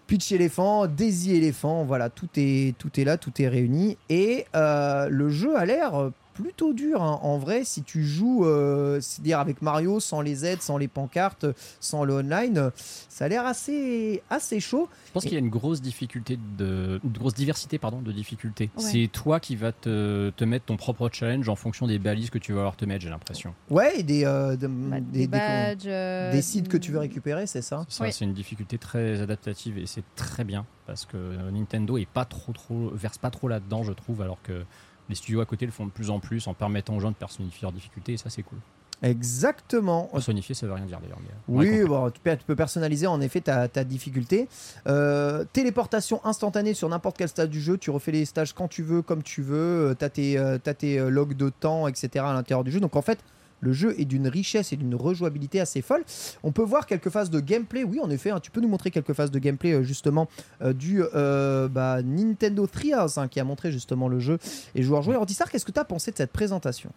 Peach 0.07 0.31
éléphant, 0.33 0.87
Daisy 0.87 1.35
éléphant, 1.35 1.85
voilà, 1.85 2.09
tout 2.09 2.27
est, 2.35 2.77
tout 2.77 2.99
est 2.99 3.05
là, 3.05 3.17
tout 3.17 3.31
est 3.41 3.47
réuni. 3.47 3.97
Et 4.09 4.45
euh, 4.55 5.07
le 5.09 5.29
jeu 5.29 5.55
a 5.57 5.65
l'air 5.65 6.11
plutôt 6.33 6.73
dur 6.73 7.01
hein. 7.01 7.19
en 7.23 7.37
vrai 7.37 7.63
si 7.65 7.83
tu 7.83 8.03
joues 8.03 8.45
euh, 8.45 8.99
c'est-à-dire 9.01 9.39
avec 9.39 9.61
Mario 9.61 9.99
sans 9.99 10.21
les 10.21 10.45
aides 10.45 10.61
sans 10.61 10.77
les 10.77 10.87
pancartes 10.87 11.45
sans 11.79 12.03
le 12.03 12.13
online 12.15 12.71
ça 13.09 13.25
a 13.25 13.27
l'air 13.27 13.45
assez 13.45 14.21
assez 14.29 14.59
chaud 14.59 14.87
Je 15.07 15.11
pense 15.11 15.23
qu'il 15.23 15.33
y 15.33 15.35
a 15.35 15.39
une 15.39 15.49
grosse 15.49 15.81
difficulté 15.81 16.39
de, 16.57 16.99
une 17.03 17.11
grosse 17.11 17.33
diversité 17.33 17.77
pardon 17.77 18.01
de 18.01 18.11
difficultés. 18.11 18.69
Ouais. 18.77 18.83
C'est 18.83 19.07
toi 19.11 19.39
qui 19.39 19.55
vas 19.55 19.71
te, 19.71 20.29
te 20.31 20.43
mettre 20.43 20.65
ton 20.65 20.77
propre 20.77 21.09
challenge 21.11 21.47
en 21.49 21.55
fonction 21.55 21.87
des 21.87 21.99
balises 21.99 22.29
que 22.29 22.37
tu 22.39 22.53
vas 22.53 22.59
avoir 22.61 22.75
te 22.75 22.85
mettre. 22.85 23.01
J'ai 23.03 23.09
l'impression. 23.09 23.53
ouais 23.69 23.99
et 23.99 24.03
des 24.03 24.25
euh, 24.25 24.55
de- 24.55 24.67
Bah, 24.67 24.99
des, 24.99 25.19
des 25.19 25.27
badges. 25.27 25.83
euh, 25.85 26.31
des 26.31 26.41
sites 26.41 26.67
que 26.69 26.77
tu 26.77 26.91
veux 26.91 26.99
récupérer 26.99 27.45
c'est 27.47 27.61
ça? 27.61 27.85
C'est 27.89 28.21
une 28.21 28.33
difficulté 28.33 28.77
très 28.77 29.21
adaptative 29.21 29.77
et 29.77 29.85
c'est 29.85 30.03
très 30.15 30.43
bien 30.43 30.65
parce 30.87 31.05
que 31.05 31.17
Nintendo 31.51 31.97
est 31.97 32.07
pas 32.07 32.25
trop 32.25 32.51
trop 32.53 32.89
verse 32.93 33.17
pas 33.17 33.29
trop 33.29 33.47
là-dedans, 33.47 33.83
je 33.83 33.91
trouve, 33.93 34.21
alors 34.21 34.41
que 34.41 34.63
les 35.11 35.15
studios 35.15 35.41
à 35.41 35.45
côté 35.45 35.65
le 35.67 35.71
font 35.71 35.85
de 35.85 35.91
plus 35.91 36.09
en 36.09 36.19
plus 36.19 36.47
en 36.47 36.55
permettant 36.55 36.95
aux 36.95 36.99
gens 36.99 37.11
de 37.11 37.15
personnifier 37.15 37.59
leurs 37.61 37.71
difficultés 37.71 38.13
et 38.13 38.17
ça 38.17 38.29
c'est 38.31 38.41
cool. 38.41 38.57
exactement 39.03 40.09
Personnifier, 40.11 40.55
ça 40.55 40.65
veut 40.67 40.73
rien 40.73 40.85
dire 40.85 40.99
d'ailleurs. 40.99 41.17
euh, 41.17 41.31
Oui, 41.47 41.83
bon, 41.87 42.09
tu, 42.09 42.19
peux, 42.19 42.35
tu 42.37 42.43
peux 42.45 42.55
personnaliser 42.55 43.07
en 43.07 43.19
effet 43.21 43.41
ta, 43.41 43.67
ta 43.67 43.83
difficulté. 43.83 44.47
Euh, 44.87 45.43
téléportation 45.53 46.21
instantanée 46.25 46.73
sur 46.73 46.87
n'importe 46.89 47.17
quel 47.17 47.27
stage 47.29 47.49
du 47.49 47.61
jeu. 47.61 47.77
Tu 47.77 47.89
refais 47.91 48.11
les 48.11 48.25
stages 48.25 48.53
quand 48.53 48.67
tu 48.67 48.83
veux, 48.83 49.01
comme 49.01 49.23
tu 49.23 49.41
veux. 49.41 49.95
Tu 49.97 50.05
as 50.05 50.09
tes, 50.09 50.37
euh, 50.37 50.57
t'as 50.61 50.73
tes, 50.73 50.99
euh, 50.99 51.09
logs 51.09 51.35
de 51.35 51.49
temps, 51.49 51.87
etc. 51.87 52.25
à 52.27 52.33
l'intérieur 52.33 52.63
du 52.63 52.71
jeu. 52.71 52.79
Donc 52.79 52.95
en 52.95 53.01
fait, 53.01 53.19
le 53.61 53.71
jeu 53.71 53.95
est 53.99 54.05
d'une 54.05 54.27
richesse 54.27 54.73
et 54.73 54.75
d'une 54.75 54.95
rejouabilité 54.95 55.61
assez 55.61 55.81
folle. 55.81 56.03
On 56.43 56.51
peut 56.51 56.63
voir 56.63 56.85
quelques 56.85 57.09
phases 57.09 57.29
de 57.29 57.39
gameplay. 57.39 57.83
Oui, 57.83 57.99
en 58.01 58.09
effet, 58.09 58.31
hein, 58.31 58.39
tu 58.39 58.51
peux 58.51 58.59
nous 58.59 58.67
montrer 58.67 58.91
quelques 58.91 59.13
phases 59.13 59.31
de 59.31 59.39
gameplay 59.39 59.71
euh, 59.73 59.83
justement 59.83 60.27
euh, 60.61 60.73
du 60.73 61.01
euh, 61.15 61.67
bah, 61.67 62.01
Nintendo 62.03 62.67
Treehouse 62.67 63.17
hein, 63.17 63.27
qui 63.27 63.39
a 63.39 63.43
montré 63.43 63.71
justement 63.71 64.07
le 64.07 64.19
jeu 64.19 64.39
et 64.75 64.83
joueur 64.83 65.03
joué. 65.03 65.13
Alors, 65.15 65.25
qu'est-ce 65.25 65.65
que 65.65 65.71
tu 65.71 65.79
as 65.79 65.85
pensé 65.85 66.11
de 66.11 66.17
cette 66.17 66.31
présentation? 66.31 66.91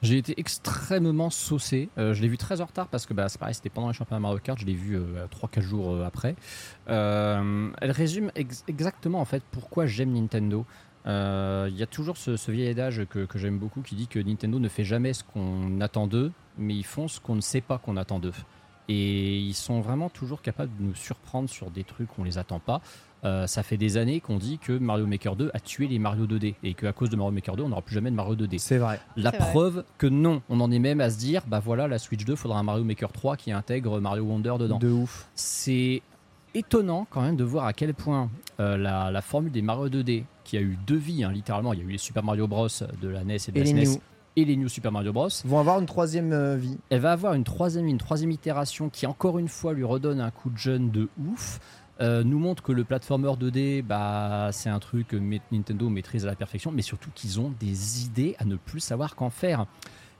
J'ai 0.00 0.18
été 0.18 0.34
extrêmement 0.36 1.30
saucé. 1.30 1.88
Je 1.96 2.20
l'ai 2.20 2.26
vu 2.26 2.36
très 2.36 2.60
en 2.60 2.64
retard 2.64 2.88
parce 2.88 3.06
que 3.06 3.14
bah, 3.14 3.28
c'est 3.28 3.38
pareil, 3.38 3.54
c'était 3.54 3.68
pendant 3.70 3.86
les 3.86 3.94
championnats 3.94 4.18
Mario 4.18 4.40
Kart. 4.42 4.58
Je 4.58 4.66
l'ai 4.66 4.74
vu 4.74 4.98
3-4 4.98 5.60
jours 5.60 6.04
après. 6.04 6.34
Elle 6.88 7.90
résume 7.92 8.32
ex- 8.34 8.64
exactement 8.66 9.20
en 9.20 9.24
fait 9.24 9.44
pourquoi 9.52 9.86
j'aime 9.86 10.12
Nintendo. 10.12 10.66
Euh, 11.06 11.68
Il 11.70 11.76
y 11.76 11.82
a 11.82 11.86
toujours 11.86 12.16
ce, 12.16 12.36
ce 12.36 12.50
vieil 12.50 12.68
adage 12.68 13.04
que, 13.10 13.24
que 13.24 13.38
j'aime 13.38 13.58
beaucoup 13.58 13.80
qui 13.82 13.94
dit 13.94 14.06
que 14.06 14.18
Nintendo 14.18 14.58
ne 14.58 14.68
fait 14.68 14.84
jamais 14.84 15.12
ce 15.12 15.24
qu'on 15.24 15.80
attend 15.80 16.06
d'eux, 16.06 16.30
mais 16.58 16.74
ils 16.74 16.84
font 16.84 17.08
ce 17.08 17.20
qu'on 17.20 17.34
ne 17.34 17.40
sait 17.40 17.60
pas 17.60 17.78
qu'on 17.78 17.96
attend 17.96 18.18
d'eux. 18.18 18.32
Et 18.88 19.38
ils 19.38 19.54
sont 19.54 19.80
vraiment 19.80 20.10
toujours 20.10 20.42
capables 20.42 20.70
de 20.78 20.82
nous 20.84 20.94
surprendre 20.94 21.48
sur 21.48 21.70
des 21.70 21.84
trucs 21.84 22.08
qu'on 22.08 22.24
les 22.24 22.38
attend 22.38 22.58
pas. 22.58 22.80
Euh, 23.24 23.46
ça 23.46 23.62
fait 23.62 23.76
des 23.76 23.98
années 23.98 24.20
qu'on 24.20 24.36
dit 24.36 24.58
que 24.58 24.72
Mario 24.76 25.06
Maker 25.06 25.36
2 25.36 25.52
a 25.54 25.60
tué 25.60 25.86
les 25.86 26.00
Mario 26.00 26.26
2D 26.26 26.56
et 26.64 26.74
qu'à 26.74 26.92
cause 26.92 27.08
de 27.08 27.14
Mario 27.14 27.30
Maker 27.30 27.54
2, 27.54 27.62
on 27.62 27.68
n'aura 27.68 27.82
plus 27.82 27.94
jamais 27.94 28.10
de 28.10 28.16
Mario 28.16 28.34
2D. 28.34 28.58
C'est 28.58 28.78
vrai. 28.78 29.00
La 29.16 29.30
vrai. 29.30 29.38
preuve 29.38 29.84
que 29.96 30.08
non, 30.08 30.42
on 30.48 30.58
en 30.60 30.72
est 30.72 30.80
même 30.80 31.00
à 31.00 31.08
se 31.08 31.18
dire, 31.18 31.42
bah 31.46 31.60
voilà, 31.60 31.86
la 31.86 32.00
Switch 32.00 32.24
2, 32.24 32.34
faudra 32.34 32.58
un 32.58 32.64
Mario 32.64 32.82
Maker 32.82 33.12
3 33.12 33.36
qui 33.36 33.52
intègre 33.52 34.00
Mario 34.00 34.24
Wonder 34.24 34.54
dedans. 34.58 34.78
De 34.78 34.90
ouf. 34.90 35.28
C'est 35.36 36.02
étonnant 36.54 37.06
quand 37.10 37.22
même 37.22 37.36
de 37.36 37.44
voir 37.44 37.66
à 37.66 37.72
quel 37.72 37.94
point 37.94 38.30
euh, 38.60 38.76
la, 38.76 39.10
la 39.10 39.22
formule 39.22 39.52
des 39.52 39.62
Mario 39.62 39.88
2D, 39.88 40.24
qui 40.44 40.56
a 40.56 40.60
eu 40.60 40.78
deux 40.86 40.96
vies, 40.96 41.24
hein, 41.24 41.32
littéralement, 41.32 41.72
il 41.72 41.78
y 41.78 41.82
a 41.82 41.84
eu 41.84 41.90
les 41.92 41.98
Super 41.98 42.22
Mario 42.22 42.46
Bros 42.46 42.68
de 43.00 43.08
la 43.08 43.24
NES 43.24 43.36
et 43.48 43.52
de 43.52 43.58
Et 43.58 43.64
la 43.64 43.66
SNES, 43.70 43.84
New 43.84 44.00
et 44.36 44.44
les 44.46 44.56
New 44.56 44.68
Super 44.68 44.92
Mario 44.92 45.12
Bros, 45.12 45.28
vont 45.44 45.58
avoir 45.58 45.78
une 45.78 45.86
troisième 45.86 46.32
euh, 46.32 46.56
vie. 46.56 46.78
elle 46.88 47.00
va 47.00 47.12
avoir 47.12 47.34
une 47.34 47.44
troisième, 47.44 47.86
une 47.86 47.98
troisième 47.98 48.30
itération 48.30 48.88
qui 48.88 49.06
encore 49.06 49.38
une 49.38 49.48
fois 49.48 49.74
lui 49.74 49.84
redonne 49.84 50.20
un 50.20 50.30
coup 50.30 50.48
de 50.50 50.56
jeune 50.56 50.90
de 50.90 51.08
ouf. 51.26 51.60
euh, 52.00 52.24
nous 52.24 52.38
montre 52.38 52.62
que 52.62 52.72
le 52.72 52.82
platformer 52.84 53.28
2D, 53.28 53.82
bah, 53.82 54.48
c'est 54.52 54.70
un 54.70 54.78
truc 54.78 55.08
que 55.08 55.16
Nintendo 55.52 55.88
maîtrise 55.90 56.24
à 56.24 56.28
la 56.28 56.34
perfection, 56.34 56.72
mais 56.72 56.82
surtout 56.82 57.10
qu'ils 57.14 57.40
ont 57.40 57.52
des 57.60 58.04
idées 58.06 58.34
à 58.38 58.44
ne 58.46 58.56
plus 58.56 58.80
savoir 58.80 59.14
qu'en 59.14 59.28
faire. 59.30 59.66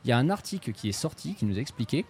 Il 0.04 0.08
y 0.08 0.12
a 0.12 0.18
un 0.18 0.28
article 0.30 0.72
qui 0.72 0.88
est 0.88 0.92
sorti 0.92 1.34
qui 1.34 1.46
nous 1.46 1.58
expliquait 1.58 2.04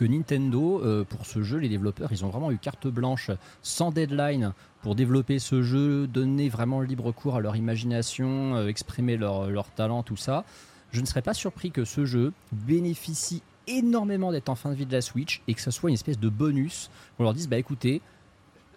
que 0.00 0.06
Nintendo, 0.06 0.80
euh, 0.82 1.04
pour 1.04 1.26
ce 1.26 1.42
jeu, 1.42 1.58
les 1.58 1.68
développeurs, 1.68 2.08
ils 2.10 2.24
ont 2.24 2.30
vraiment 2.30 2.50
eu 2.50 2.56
carte 2.56 2.86
blanche, 2.88 3.30
sans 3.62 3.90
deadline, 3.90 4.54
pour 4.80 4.94
développer 4.94 5.38
ce 5.38 5.60
jeu, 5.60 6.06
donner 6.06 6.48
vraiment 6.48 6.80
libre 6.80 7.12
cours 7.12 7.36
à 7.36 7.40
leur 7.40 7.54
imagination, 7.54 8.56
euh, 8.56 8.68
exprimer 8.68 9.18
leur, 9.18 9.50
leur 9.50 9.68
talent, 9.68 10.02
tout 10.02 10.16
ça. 10.16 10.46
Je 10.90 11.02
ne 11.02 11.06
serais 11.06 11.20
pas 11.20 11.34
surpris 11.34 11.70
que 11.70 11.84
ce 11.84 12.06
jeu 12.06 12.32
bénéficie 12.50 13.42
énormément 13.66 14.32
d'être 14.32 14.48
en 14.48 14.54
fin 14.54 14.70
de 14.70 14.74
vie 14.74 14.86
de 14.86 14.92
la 14.92 15.02
Switch 15.02 15.42
et 15.46 15.52
que 15.52 15.60
ce 15.60 15.70
soit 15.70 15.90
une 15.90 15.94
espèce 15.94 16.18
de 16.18 16.30
bonus. 16.30 16.90
On 17.18 17.24
leur 17.24 17.34
dise, 17.34 17.46
bah 17.46 17.58
écoutez, 17.58 18.00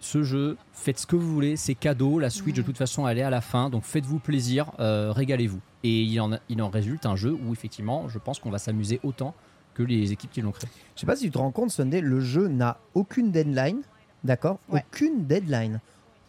ce 0.00 0.22
jeu, 0.24 0.58
faites 0.74 0.98
ce 0.98 1.06
que 1.06 1.16
vous 1.16 1.32
voulez, 1.32 1.56
c'est 1.56 1.74
cadeau, 1.74 2.18
la 2.18 2.28
Switch 2.28 2.54
de 2.54 2.60
toute 2.60 2.76
façon 2.76 3.08
elle 3.08 3.16
est 3.16 3.22
à 3.22 3.30
la 3.30 3.40
fin, 3.40 3.70
donc 3.70 3.84
faites-vous 3.84 4.18
plaisir, 4.18 4.72
euh, 4.78 5.10
régalez-vous. 5.10 5.60
Et 5.84 6.02
il 6.02 6.20
en, 6.20 6.34
a- 6.34 6.38
il 6.50 6.60
en 6.60 6.68
résulte 6.68 7.06
un 7.06 7.16
jeu 7.16 7.32
où 7.32 7.54
effectivement, 7.54 8.10
je 8.10 8.18
pense 8.18 8.38
qu'on 8.40 8.50
va 8.50 8.58
s'amuser 8.58 9.00
autant 9.02 9.34
que 9.74 9.82
les 9.82 10.12
équipes 10.12 10.30
qui 10.30 10.40
l'ont 10.40 10.52
créé. 10.52 10.68
Je 10.94 11.00
sais 11.00 11.06
pas 11.06 11.16
si 11.16 11.24
tu 11.24 11.30
te 11.30 11.38
rends 11.38 11.50
compte, 11.50 11.70
Sunday, 11.70 12.00
le 12.00 12.20
jeu 12.20 12.48
n'a 12.48 12.78
aucune 12.94 13.30
deadline, 13.30 13.82
d'accord 14.22 14.58
Ouais. 14.68 14.84
Aucune 14.92 15.26
deadline, 15.26 15.80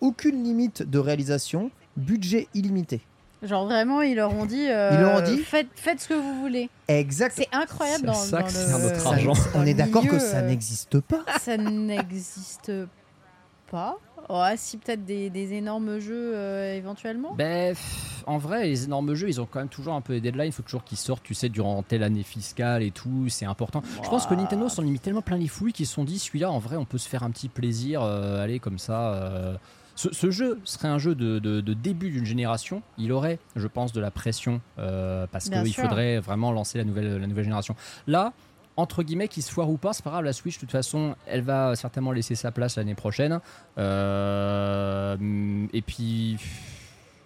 aucune 0.02 0.44
limite 0.44 0.84
de 0.84 1.00
réalisation, 1.00 1.72
budget 1.96 2.48
illimité. 2.54 3.02
Genre 3.44 3.66
vraiment, 3.66 4.02
ils 4.02 4.16
leur 4.16 4.34
ont 4.34 4.46
dit. 4.46 4.68
euh, 4.68 4.90
Ils 4.94 5.00
leur 5.02 5.20
ont 5.20 5.22
dit 5.22 5.38
faites, 5.38 5.68
faites 5.76 6.00
ce 6.02 6.08
que 6.08 6.14
vous 6.16 6.40
voulez. 6.42 6.70
Exact. 6.88 7.34
C'est 7.38 7.48
incroyable 7.54 8.00
C'est 8.00 8.06
dans, 8.08 8.14
ça 8.16 8.40
dans 8.40 8.46
le. 8.48 8.52
c'est 8.52 8.80
notre 8.90 9.08
argent. 9.08 9.34
dans 9.34 9.60
on 9.60 9.66
est 9.66 9.74
d'accord 9.76 10.08
que 10.08 10.18
ça 10.18 10.38
euh, 10.38 10.48
n'existe 10.48 11.00
pas. 11.02 11.24
Ça 11.40 11.56
n'existe 11.58 12.72
pas. 13.70 13.98
Ouais, 14.30 14.56
si 14.58 14.78
peut-être 14.78 15.06
des, 15.06 15.30
des 15.30 15.54
énormes 15.54 16.00
jeux 16.00 16.32
euh, 16.36 16.76
éventuellement? 16.76 17.34
Ben, 17.38 17.76
en 18.26 18.38
vrai, 18.38 18.66
les 18.66 18.86
énormes 18.86 19.14
jeux, 19.14 19.28
ils 19.30 19.40
ont 19.40 19.46
quand 19.46 19.60
même 19.60 19.70
toujours 19.70 19.94
un 19.94 20.02
peu 20.02 20.14
des 20.14 20.22
deadlines. 20.22 20.48
Il 20.48 20.52
faut 20.52 20.64
toujours 20.64 20.84
qu'ils 20.84 20.98
sortent, 20.98 21.24
tu 21.24 21.34
sais, 21.34 21.50
durant 21.50 21.84
telle 21.84 22.02
année 22.04 22.24
fiscale 22.24 22.82
et 22.84 22.92
tout. 22.92 23.26
C'est 23.30 23.46
important. 23.46 23.84
Je 24.04 24.10
pense 24.10 24.26
que 24.26 24.34
Nintendo 24.34 24.68
s'en 24.70 24.82
limite 24.82 25.02
tellement 25.04 25.22
plein 25.22 25.38
les 25.38 25.48
fouilles 25.48 25.74
qu'ils 25.74 25.86
se 25.88 25.94
sont 25.94 26.04
dit, 26.04 26.18
celui-là, 26.20 26.50
en 26.52 26.60
vrai, 26.60 26.76
on 26.76 26.86
peut 26.86 26.98
se 26.98 27.08
faire 27.08 27.24
un 27.24 27.30
petit 27.32 27.50
plaisir. 27.50 28.02
euh, 28.02 28.44
aller 28.44 28.60
comme 28.60 28.80
ça. 28.80 29.14
euh. 29.14 29.56
Ce, 29.98 30.12
ce 30.12 30.30
jeu 30.30 30.60
serait 30.66 30.90
un 30.90 30.98
jeu 30.98 31.16
de, 31.16 31.40
de- 31.40 31.62
de 31.62 31.74
début 31.74 32.10
d'une 32.10 32.26
génération. 32.26 32.82
Il 32.98 33.14
aurait, 33.14 33.40
je 33.56 33.68
pense, 33.68 33.94
de 33.94 34.02
la 34.02 34.12
pression 34.12 34.60
euh, 34.78 35.26
parce 35.32 35.50
qu'il 35.64 35.74
faudrait 35.88 36.20
vraiment 36.20 36.52
lancer 36.52 36.78
la 36.78 36.84
nouvelle, 36.84 37.18
la 37.18 37.28
nouvelle 37.28 37.46
génération. 37.46 37.76
Là, 38.06 38.34
entre 38.78 39.04
guillemets, 39.04 39.28
qu'il 39.28 39.44
se 39.44 39.52
foire 39.52 39.70
ou 39.70 39.78
pas, 39.78 39.94
c'est 39.94 40.04
pas 40.04 40.12
grave. 40.12 40.26
La 40.26 40.34
Switch, 40.34 40.56
de 40.56 40.60
toute 40.60 40.72
façon, 40.72 41.16
elle 41.28 41.42
va 41.42 41.76
certainement 41.76 42.12
laisser 42.12 42.36
sa 42.36 42.52
place 42.52 42.78
l'année 42.78 42.96
prochaine. 42.96 43.40
Euh, 43.78 45.16
et 45.72 45.82
puis, 45.82 46.38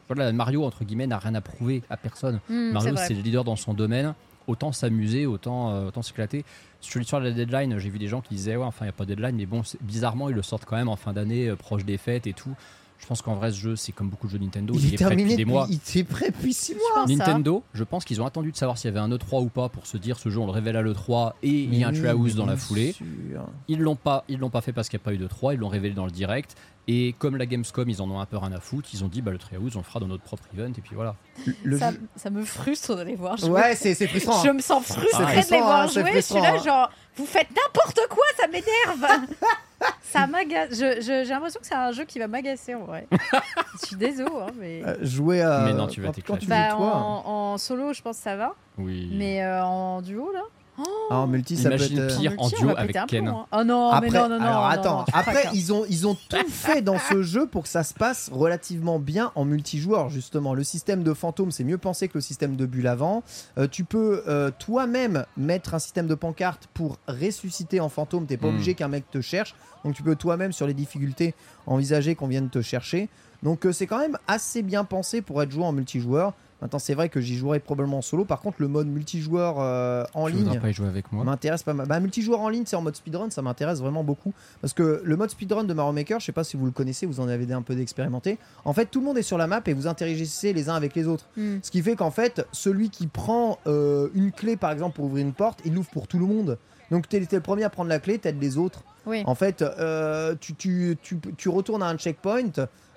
voilà, 0.08 0.32
Mario, 0.32 0.64
entre 0.64 0.84
guillemets, 0.84 1.08
n'a 1.08 1.18
rien 1.18 1.36
à 1.36 1.42
prouver 1.42 1.84
à 1.90 1.98
personne. 1.98 2.40
Hmm, 2.50 2.72
Mario, 2.72 2.96
c'est 2.98 3.14
le 3.14 3.22
leader 3.22 3.44
dans 3.44 3.56
son 3.56 3.74
domaine. 3.74 4.14
Autant 4.48 4.72
s'amuser, 4.72 5.26
autant, 5.26 5.72
euh, 5.72 5.88
autant 5.88 6.02
s'éclater. 6.02 6.44
Sur 6.82 7.00
l'histoire 7.00 7.22
de 7.22 7.28
la 7.28 7.34
deadline, 7.34 7.78
j'ai 7.78 7.90
vu 7.90 8.00
des 8.00 8.08
gens 8.08 8.22
qui 8.22 8.34
disaient 8.34 8.56
Ouais, 8.56 8.66
enfin, 8.66 8.86
il 8.86 8.88
n'y 8.88 8.90
a 8.90 8.94
pas 8.94 9.06
de 9.06 9.14
deadline, 9.14 9.36
mais 9.36 9.46
bon, 9.46 9.62
bizarrement, 9.82 10.30
ils 10.30 10.36
le 10.36 10.42
sortent 10.42 10.66
quand 10.66 10.78
même 10.78 10.88
en 10.88 10.96
fin 10.96 11.14
d'année, 11.14 11.50
euh, 11.50 11.56
proche 11.56 11.86
des 11.86 11.98
fêtes 11.98 12.26
et 12.26 12.34
tout. 12.34 12.56
Je 13.00 13.06
pense 13.08 13.22
qu'en 13.22 13.36
vrai, 13.36 13.52
ce 13.52 13.58
jeu, 13.58 13.76
c'est 13.76 13.92
comme 13.92 14.10
beaucoup 14.10 14.28
de 14.28 14.34
jeux 14.34 14.38
Nintendo. 14.38 14.74
Il 14.76 14.80
est 14.94 14.98
prêt 14.98 15.06
depuis 15.06 15.16
terminé 15.16 15.36
des 15.36 15.46
mois. 15.46 15.66
Il 15.70 15.76
était 15.78 16.04
prêt 16.04 16.32
depuis 16.32 16.54
6 16.54 16.76
mois. 16.76 16.82
Je 16.84 16.94
pense 17.02 17.10
ça. 17.10 17.16
Nintendo, 17.16 17.64
je 17.74 17.84
pense 17.84 18.06
qu'ils 18.06 18.22
ont 18.22 18.26
attendu 18.26 18.52
de 18.52 18.58
savoir 18.58 18.78
s'il 18.78 18.90
y 18.90 18.92
avait 18.92 19.00
un 19.00 19.10
E3 19.10 19.42
ou 19.42 19.50
pas 19.50 19.70
pour 19.70 19.88
se 19.88 19.98
dire 19.98 20.20
ce 20.20 20.30
jeu 20.30 20.40
on 20.40 20.46
le 20.46 20.52
révèle 20.52 20.76
à 20.76 20.82
l'E3 20.82 21.34
et 21.42 21.50
il 21.50 21.76
y 21.76 21.84
a 21.84 21.88
un 21.88 21.92
Mais 21.92 22.00
Treehouse 22.00 22.32
oui, 22.34 22.38
dans 22.38 22.46
la 22.46 22.58
foulée. 22.58 22.92
sûr. 22.92 23.06
Ils 23.68 23.80
l'ont 23.80 23.96
pas, 23.96 24.26
ils 24.28 24.38
l'ont 24.38 24.50
pas 24.50 24.62
fait 24.62 24.74
parce 24.74 24.90
qu'il 24.90 24.98
n'y 25.00 25.04
a 25.04 25.06
pas 25.06 25.14
eu 25.14 25.18
de 25.18 25.28
3, 25.28 25.54
ils 25.54 25.60
l'ont 25.60 25.70
révélé 25.70 25.96
dans 25.96 26.06
le 26.06 26.12
direct. 26.12 26.56
Et 26.88 27.14
comme 27.20 27.38
la 27.38 27.46
Gamescom, 27.46 27.88
ils 27.88 28.02
en 28.02 28.10
ont 28.10 28.20
un 28.20 28.26
peu 28.26 28.38
rien 28.38 28.52
à 28.52 28.60
foutre, 28.60 28.90
ils 28.94 29.04
ont 29.04 29.08
dit 29.08 29.22
bah 29.22 29.32
le 29.32 29.38
Treehouse 29.38 29.76
on 29.76 29.80
le 29.80 29.86
fera 29.86 30.00
dans 30.00 30.08
notre 30.08 30.24
propre 30.24 30.44
event 30.54 30.70
et 30.78 30.82
puis 30.82 30.96
voilà. 30.96 31.16
Le 31.64 31.78
ça, 31.80 31.92
jeu- 31.92 32.02
ça 32.16 32.30
me 32.30 32.44
frustre 32.44 32.96
de 32.98 33.04
les 33.04 33.16
voir 33.16 33.38
jouer. 33.38 33.50
Ouais, 33.50 33.76
c'est 33.76 33.94
c'est 33.96 34.08
frustrant. 34.08 34.44
Je 34.44 34.50
hein. 34.50 34.54
me 34.54 34.62
sens 34.62 34.84
frustrée 34.86 35.24
de 35.24 35.52
les 35.52 35.58
hein, 35.58 35.62
voir 35.62 35.90
c'est 35.90 36.02
jouer. 36.02 36.12
Je 36.16 36.20
suis 36.20 36.36
là, 36.36 36.56
hein. 36.56 36.64
genre, 36.64 36.92
vous 37.16 37.26
faites 37.26 37.48
n'importe 37.50 38.00
quoi, 38.10 38.26
ça 38.38 38.48
m'énerve. 38.48 39.28
ça 40.02 40.28
m'agace. 40.28 40.78
J'ai 40.78 41.24
l'impression 41.26 41.60
que 41.60 41.66
c'est 41.68 41.76
un 41.76 41.92
jeu 41.92 42.04
qui 42.06 42.20
va 42.20 42.28
m'agacer 42.28 42.76
en 42.76 42.84
vrai. 42.84 43.08
je 43.82 43.88
suis 43.88 43.96
désolée, 43.96 44.30
hein, 44.40 44.52
mais. 44.60 44.82
Euh, 44.86 44.96
Jouer 45.02 45.42
à. 45.42 45.64
Mais 45.66 45.74
non, 45.74 45.88
tu 45.88 46.02
vas 46.02 46.12
t'éclater. 46.12 46.46
Bah, 46.48 46.76
en, 46.78 47.24
en 47.54 47.58
solo, 47.58 47.94
je 47.94 48.02
pense 48.02 48.18
que 48.18 48.24
ça 48.24 48.36
va. 48.36 48.56
Oui. 48.78 49.10
Mais 49.14 49.44
euh, 49.44 49.64
en 49.64 50.02
duo, 50.02 50.32
là. 50.34 50.44
Ah, 51.10 51.16
en 51.20 51.28
multi, 51.28 51.58
ça 51.58 51.70
peut 51.70 51.76
Imagine 51.76 52.00
être. 52.00 52.14
euh, 52.16 52.18
pire. 52.20 52.34
en 52.38 52.48
duo 52.50 52.70
avec 52.78 52.94
Ken. 53.08 53.26
plomb, 53.26 53.38
hein. 53.40 53.46
Oh 53.52 53.64
non, 53.64 53.90
Après, 53.90 54.10
mais 54.10 54.20
non, 54.20 54.30
non, 54.30 54.38
non. 54.40 54.46
alors 54.46 54.62
non, 54.62 54.68
attends, 54.68 54.98
non, 55.00 55.04
tu 55.06 55.12
après 55.16 55.32
craques, 55.34 55.46
hein. 55.48 55.52
ils 55.54 55.74
ont 55.74 55.86
ils 55.90 56.08
ont 56.08 56.16
tout 56.16 56.38
fait 56.50 56.82
dans 56.82 57.00
ce 57.00 57.22
jeu 57.24 57.48
pour 57.48 57.64
que 57.64 57.70
ça 57.70 57.84
se 57.84 57.94
passe 57.94 58.30
relativement 58.32 59.00
bien 59.00 59.32
en 59.36 59.46
multijoueur 59.46 60.10
justement. 60.10 60.54
Le 60.54 60.64
système 60.64 61.04
de 61.04 61.14
fantôme 61.14 61.52
c'est 61.52 61.64
mieux 61.64 61.78
pensé 61.78 62.08
que 62.08 62.18
le 62.18 62.22
système 62.22 62.56
de 62.56 62.66
bulle 62.66 62.88
avant. 62.88 63.24
Euh, 63.58 63.68
tu 63.70 63.84
peux 63.84 64.24
euh, 64.28 64.52
toi-même 64.60 65.26
mettre 65.38 65.74
un 65.74 65.80
système 65.80 66.08
de 66.08 66.16
pancarte 66.16 66.68
pour 66.74 66.98
ressusciter 67.08 67.80
en 67.80 67.90
fantôme. 67.90 68.26
T'es 68.26 68.38
pas 68.38 68.48
Mm. 68.48 68.54
obligé 68.56 68.74
qu'un 68.76 68.88
mec 68.88 69.10
te 69.12 69.22
cherche. 69.22 69.56
Donc 69.86 69.96
tu 69.96 70.04
peux 70.04 70.16
toi-même 70.16 70.52
sur 70.52 70.68
les 70.68 70.74
difficultés 70.74 71.34
envisager 71.66 72.16
qu'on 72.16 72.28
vienne 72.28 72.50
te 72.50 72.62
chercher. 72.62 73.10
Donc 73.44 73.66
euh, 73.66 73.72
c'est 73.72 73.88
quand 73.88 74.00
même 74.00 74.18
assez 74.28 74.62
bien 74.62 74.84
pensé 74.84 75.22
pour 75.22 75.42
être 75.42 75.52
joué 75.52 75.64
en 75.64 75.72
multijoueur. 75.72 76.34
Maintenant 76.62 76.80
c'est 76.80 76.94
vrai 76.94 77.10
que 77.10 77.22
j'y 77.22 77.38
jouerai 77.38 77.60
probablement 77.60 78.00
en 78.00 78.02
solo. 78.02 78.26
Par 78.26 78.42
contre 78.42 78.58
le 78.60 78.68
mode 78.68 78.88
multijoueur 78.88 79.56
euh, 79.60 80.04
en 80.14 80.28
tu 80.28 80.34
ligne 80.34 80.60
pas 80.60 80.70
y 80.70 80.74
jouer 80.74 80.88
avec 80.88 81.12
moi. 81.12 81.24
m'intéresse 81.24 81.64
pas 81.64 81.74
mal. 81.74 81.88
Bah, 81.88 82.00
multijoueur 82.00 82.42
en 82.42 82.50
ligne, 82.50 82.64
c'est 82.66 82.76
en 82.76 82.82
mode 82.82 82.96
speedrun, 82.96 83.30
ça 83.30 83.42
m'intéresse 83.42 83.80
vraiment 83.80 84.04
beaucoup. 84.04 84.34
Parce 84.62 84.74
que 84.74 85.02
le 85.04 85.18
mode 85.18 85.30
speedrun 85.30 85.64
de 85.64 85.74
Mario 85.74 85.94
Maker, 85.94 86.20
je 86.20 86.26
sais 86.26 86.32
pas 86.32 86.44
si 86.44 86.58
vous 86.58 86.66
le 86.66 86.72
connaissez, 86.72 87.06
vous 87.06 87.20
en 87.20 87.28
avez 87.28 87.52
un 87.54 87.62
peu 87.62 87.76
d'expérimenté. 87.76 88.38
En 88.66 88.74
fait, 88.74 88.86
tout 88.88 89.00
le 89.00 89.06
monde 89.06 89.18
est 89.18 89.24
sur 89.24 89.38
la 89.38 89.48
map 89.48 89.62
et 89.66 89.74
vous 89.74 89.88
interagissez 89.88 90.54
les 90.54 90.70
uns 90.70 90.76
avec 90.76 90.96
les 90.96 91.08
autres. 91.08 91.26
Hmm. 91.38 91.58
Ce 91.62 91.72
qui 91.72 91.82
fait 91.82 91.96
qu'en 91.96 92.12
fait, 92.12 92.46
celui 92.52 92.90
qui 92.90 93.08
prend 93.08 93.60
euh, 93.68 94.10
une 94.14 94.32
clé, 94.32 94.58
par 94.58 94.72
exemple, 94.72 94.96
pour 94.96 95.06
ouvrir 95.06 95.26
une 95.26 95.34
porte, 95.34 95.60
il 95.66 95.74
l'ouvre 95.74 95.90
pour 95.90 96.08
tout 96.08 96.20
le 96.20 96.26
monde. 96.26 96.58
Donc, 96.92 97.08
t'es 97.08 97.20
t'es 97.22 97.36
le 97.36 97.42
premier 97.42 97.64
à 97.64 97.70
prendre 97.70 97.90
la 97.90 98.00
clé, 98.00 98.18
t'aides 98.18 98.42
les 98.42 98.58
autres. 98.58 98.84
Oui. 99.06 99.24
En 99.26 99.36
fait, 99.36 99.62
euh, 99.62 100.36
tu, 100.40 100.56
tu, 100.56 100.98
tu, 101.02 101.20
tu 101.38 101.50
retournes 101.50 101.84
à 101.84 101.88
un 101.88 101.98
checkpoint, 101.98 102.52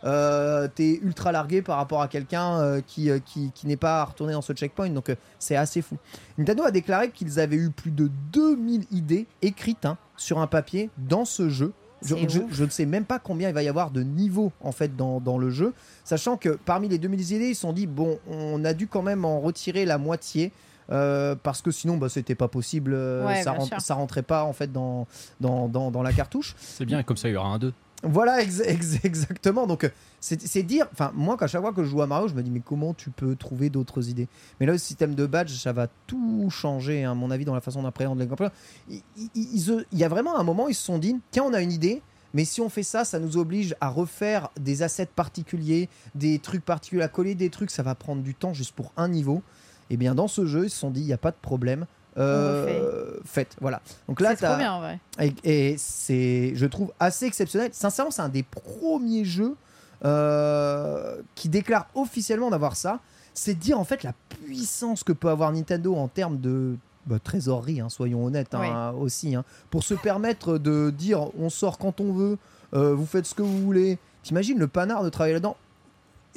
euh, 0.05 0.69
t'es 0.75 0.99
ultra 1.03 1.33
largué 1.33 1.63
par 1.63 1.77
rapport 1.77 2.03
à 2.03 2.09
quelqu'un 2.09 2.61
euh, 2.61 2.81
qui, 2.87 3.11
euh, 3.11 3.19
qui, 3.25 3.51
qui 3.55 3.67
n'est 3.67 3.77
pas 3.77 4.05
retourné 4.05 4.33
dans 4.33 4.43
ce 4.43 4.53
checkpoint, 4.53 4.89
donc 4.91 5.09
euh, 5.11 5.15
c'est 5.39 5.57
assez 5.57 5.83
fou. 5.83 5.97
Nintendo 6.39 6.65
a 6.65 6.71
déclaré 6.71 7.11
qu'ils 7.11 7.39
avaient 7.41 7.57
eu 7.57 7.71
plus 7.71 7.91
de 7.91 8.11
2000 8.33 8.85
idées 8.91 9.27
écrites 9.43 9.85
hein, 9.85 9.97
sur 10.17 10.39
un 10.39 10.47
papier 10.47 10.91
dans 10.99 11.25
ce 11.25 11.49
jeu. 11.49 11.73
Je, 12.05 12.17
je- 12.29 12.41
je 12.51 12.65
ne 12.65 12.69
sais 12.71 12.85
même 12.85 13.05
pas 13.05 13.21
combien 13.21 13.49
il 13.49 13.55
va 13.55 13.63
y 13.63 13.69
avoir 13.69 13.93
de 13.93 14.03
niveaux 14.03 14.51
en 14.61 14.73
fait 14.73 14.97
dans, 14.97 15.21
dans 15.21 15.39
le 15.39 15.51
jeu, 15.51 15.73
sachant 16.03 16.37
que 16.37 16.49
parmi 16.65 16.89
les 16.89 16.99
2000 16.99 17.21
idées, 17.33 17.49
ils 17.51 17.55
se 17.55 17.61
sont 17.61 17.73
dit 17.73 17.87
bon, 17.87 18.19
on 18.29 18.65
a 18.65 18.73
dû 18.75 18.89
quand 18.89 19.03
même 19.03 19.25
en 19.25 19.39
retirer 19.41 19.85
la 19.85 19.99
moitié. 19.99 20.51
euh, 20.91 21.37
parce 21.41 21.63
que 21.63 21.71
sinon 21.71 21.97
bah, 21.97 22.09
c'était 22.09 22.35
pas 22.35 22.49
possible 22.49 22.93
euh, 22.93 23.25
Ouais, 23.25 23.43
ça, 23.45 23.53
bien 23.53 23.61
rent- 23.61 23.67
sûr. 23.67 23.81
ça 23.81 23.95
rentrait 23.95 24.25
pas 24.25 24.43
en 24.43 24.53
fait 24.53 24.73
dans, 24.73 25.07
dans, 25.41 25.69
dans, 25.69 25.93
dans 25.93 26.03
la 26.03 26.13
cartouche 26.13 26.57
C'est 26.59 26.85
bien, 26.85 27.05
comme 27.05 27.17
ça 27.17 27.29
il 27.29 27.35
y 27.35 27.37
aura 27.37 27.51
un 27.51 27.59
2. 27.61 27.73
Voilà, 28.03 28.43
ex- 28.43 28.61
ex- 28.65 28.99
exactement. 29.05 29.67
Donc, 29.67 29.85
euh, 29.85 29.89
c'est 30.21 30.63
dire. 30.63 30.87
Enfin, 30.93 31.13
moi, 31.15 31.37
qu'à 31.37 31.47
chaque 31.47 31.61
fois 31.61 31.73
que 31.73 31.83
je 31.85 31.89
joue 31.91 32.03
à 32.03 32.07
Mario, 32.07 32.29
je 32.29 32.35
me 32.35 32.43
dis, 32.43 32.51
mais 32.51 32.61
comment 32.65 32.95
tu 32.95 33.11
peux 33.11 33.37
trouver 33.37 33.71
d'autres 33.71 34.09
idées? 34.09 34.29
Mais 34.61 34.67
là, 34.67 34.73
le 34.73 34.79
système 34.79 35.15
de 35.15 35.27
badge, 35.27 35.51
ça 35.53 35.73
va 35.73 35.89
tout 36.07 36.49
changer, 36.51 37.05
hein, 37.05 37.13
à 37.13 37.15
mon 37.15 37.31
avis, 37.31 37.45
dans 37.45 37.55
la 37.55 37.61
façon 37.61 37.83
d'appréhender 37.83 38.25
le 38.25 38.29
gameplay. 38.29 38.49
Ils- 38.89 39.03
ils- 39.17 39.31
ils- 39.35 39.87
Il 39.93 39.99
y 39.99 40.05
a 40.05 40.09
vraiment 40.09 40.39
un 40.39 40.43
moment, 40.45 40.69
ils 40.69 40.75
se 40.75 40.83
sont 40.85 40.99
dit, 40.99 41.17
tiens, 41.31 41.45
on 41.45 41.53
a 41.55 41.63
une 41.63 41.73
idée. 41.73 42.03
Mais 42.35 42.47
si 42.47 42.63
on 42.63 42.71
fait 42.71 42.83
ça, 42.83 43.05
ça 43.05 43.19
nous 43.19 43.37
oblige 43.37 43.77
à 43.83 43.89
refaire 43.91 44.49
des 44.59 44.83
assets 44.83 45.05
particuliers, 45.15 45.91
des 46.15 46.39
trucs 46.39 46.65
particuliers, 46.65 47.03
à 47.03 47.09
coller 47.09 47.35
des 47.35 47.51
trucs, 47.51 47.71
ça 47.71 47.83
va 47.83 47.95
prendre 47.95 48.23
du 48.23 48.35
temps 48.35 48.55
juste 48.55 48.73
pour 48.75 48.91
un 48.97 49.09
niveau. 49.09 49.43
Et 49.91 49.99
bien, 49.99 50.15
dans 50.15 50.29
ce 50.29 50.47
jeu, 50.47 50.65
ils 50.65 50.71
se 50.71 50.79
sont 50.79 50.91
dit, 50.91 51.01
il 51.03 51.07
n'y 51.07 51.13
a 51.13 51.19
pas 51.19 51.31
de 51.31 51.37
problème. 51.43 51.85
Euh, 52.19 53.17
faites, 53.25 53.57
voilà. 53.61 53.81
Donc 54.09 54.21
là, 54.21 54.35
C'est 54.37 54.47
trop 54.47 54.57
bien, 54.57 54.81
ouais. 54.83 55.01
et, 55.19 55.71
et 55.71 55.77
c'est, 55.79 56.53
je 56.55 56.67
trouve, 56.67 56.93
assez 57.01 57.25
exceptionnel. 57.27 57.71
Sincèrement, 57.73 58.11
c'est 58.11 58.23
un 58.23 58.29
des 58.29 58.43
premiers 58.43 59.25
jeux 59.25 59.57
euh, 60.05 61.23
qui 61.35 61.49
déclare 61.49 61.89
officiellement 61.95 62.51
d'avoir 62.51 62.77
ça. 62.77 63.01
C'est 63.35 63.55
dire 63.55 63.81
en 63.81 63.85
fait 63.85 64.03
la 64.03 64.13
puissance 64.29 65.05
que 65.05 65.13
peut 65.13 65.31
avoir 65.31 65.53
Nintendo 65.53 65.95
en 65.95 66.07
termes 66.07 66.39
de 66.39 66.77
bah, 67.07 67.19
trésorerie, 67.19 67.81
hein, 67.81 67.89
soyons 67.89 68.27
honnêtes 68.27 68.55
hein, 68.55 68.93
aussi, 68.93 69.35
hein, 69.35 69.45
pour 69.71 69.85
se 69.85 69.95
permettre 69.95 70.59
de 70.59 70.91
dire 70.91 71.31
on 71.39 71.49
sort 71.49 71.79
quand 71.79 72.01
on 72.01 72.13
veut, 72.13 72.39
euh, 72.75 72.95
vous 72.95 73.07
faites 73.07 73.25
ce 73.25 73.35
que 73.35 73.43
vous 73.43 73.59
voulez. 73.63 73.99
T'imagines 74.23 74.59
le 74.59 74.69
panard 74.69 75.03
de 75.03 75.09
travailler 75.09 75.33
là-dedans? 75.33 75.57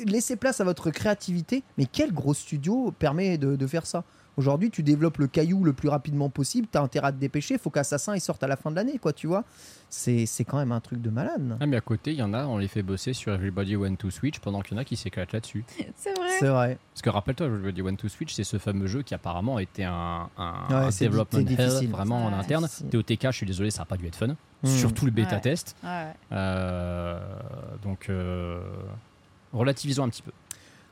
Laissez 0.05 0.38
place 0.38 0.61
à 0.61 0.63
votre 0.63 0.89
créativité, 0.89 1.63
mais 1.78 1.86
quel 1.86 2.13
gros 2.13 2.34
studio 2.34 2.93
permet 2.97 3.38
de, 3.38 3.57
de 3.57 3.67
faire 3.67 3.86
ça? 3.86 4.03
Aujourd'hui, 4.38 4.69
tu 4.69 4.83
développes 4.83 5.17
le 5.17 5.27
caillou 5.27 5.63
le 5.63 5.71
plus 5.73 5.88
rapidement 5.89 6.29
possible, 6.29 6.67
t'as 6.69 6.81
intérêt 6.81 7.07
à 7.07 7.11
te 7.13 7.17
dépêcher, 7.17 7.53
il 7.53 7.59
faut 7.59 7.69
qu'Assassin 7.69 8.15
il 8.15 8.19
sorte 8.21 8.43
à 8.43 8.47
la 8.47 8.57
fin 8.57 8.69
de 8.69 8.75
l'année, 8.75 8.97
quoi, 8.97 9.13
tu 9.13 9.27
vois 9.27 9.43
C'est 9.89 10.25
c'est 10.25 10.43
quand 10.43 10.57
même 10.57 10.73
un 10.73 10.81
truc 10.81 11.01
de 11.01 11.09
malade. 11.09 11.57
Ah 11.61 11.65
mais 11.65 11.77
à 11.77 11.81
côté, 11.81 12.11
il 12.11 12.17
y 12.17 12.21
en 12.21 12.33
a, 12.33 12.45
on 12.45 12.57
les 12.57 12.67
fait 12.67 12.83
bosser 12.83 13.13
sur 13.13 13.33
Everybody 13.33 13.75
Went 13.77 13.95
to 13.95 14.09
Switch 14.09 14.39
pendant 14.39 14.59
qu'il 14.61 14.75
y 14.75 14.77
en 14.77 14.81
a 14.81 14.86
qui 14.86 14.97
s'éclatent 14.97 15.31
là-dessus. 15.31 15.63
C'est 15.95 16.13
vrai. 16.17 16.27
C'est 16.39 16.47
vrai. 16.49 16.77
Parce 16.93 17.01
que 17.01 17.09
rappelle-toi, 17.09 17.47
Everybody 17.47 17.81
Went 17.81 17.95
to 17.95 18.09
Switch, 18.09 18.33
c'est 18.33 18.43
ce 18.43 18.57
fameux 18.57 18.88
jeu 18.88 19.03
qui 19.03 19.13
apparemment 19.13 19.57
était 19.59 19.83
un, 19.86 20.29
un, 20.38 20.53
Ouais, 20.69 20.75
un 20.75 20.91
c'est 20.91 21.05
development 21.05 21.43
di- 21.45 21.55
c'est 21.55 21.83
hell 21.86 21.89
vraiment 21.89 22.25
en 22.25 22.33
interne. 22.33 22.67
c'est- 22.69 22.89
TOTK, 22.89 23.27
je 23.31 23.38
suis 23.38 23.45
désolé, 23.45 23.71
ça 23.71 23.83
n'a 23.83 23.86
pas 23.86 23.95
dû 23.97 24.05
être 24.07 24.15
fun. 24.17 24.27
Hmm. 24.63 24.67
Surtout 24.67 25.05
le 25.05 25.11
bêta 25.11 25.36
Ouais. 25.36 25.41
test. 25.41 25.75
Ouais. 25.83 26.07
Euh, 26.33 27.19
donc, 27.83 28.07
euh, 28.09 28.59
relativisons 29.53 30.03
un 30.03 30.09
petit 30.09 30.21
peu. 30.23 30.31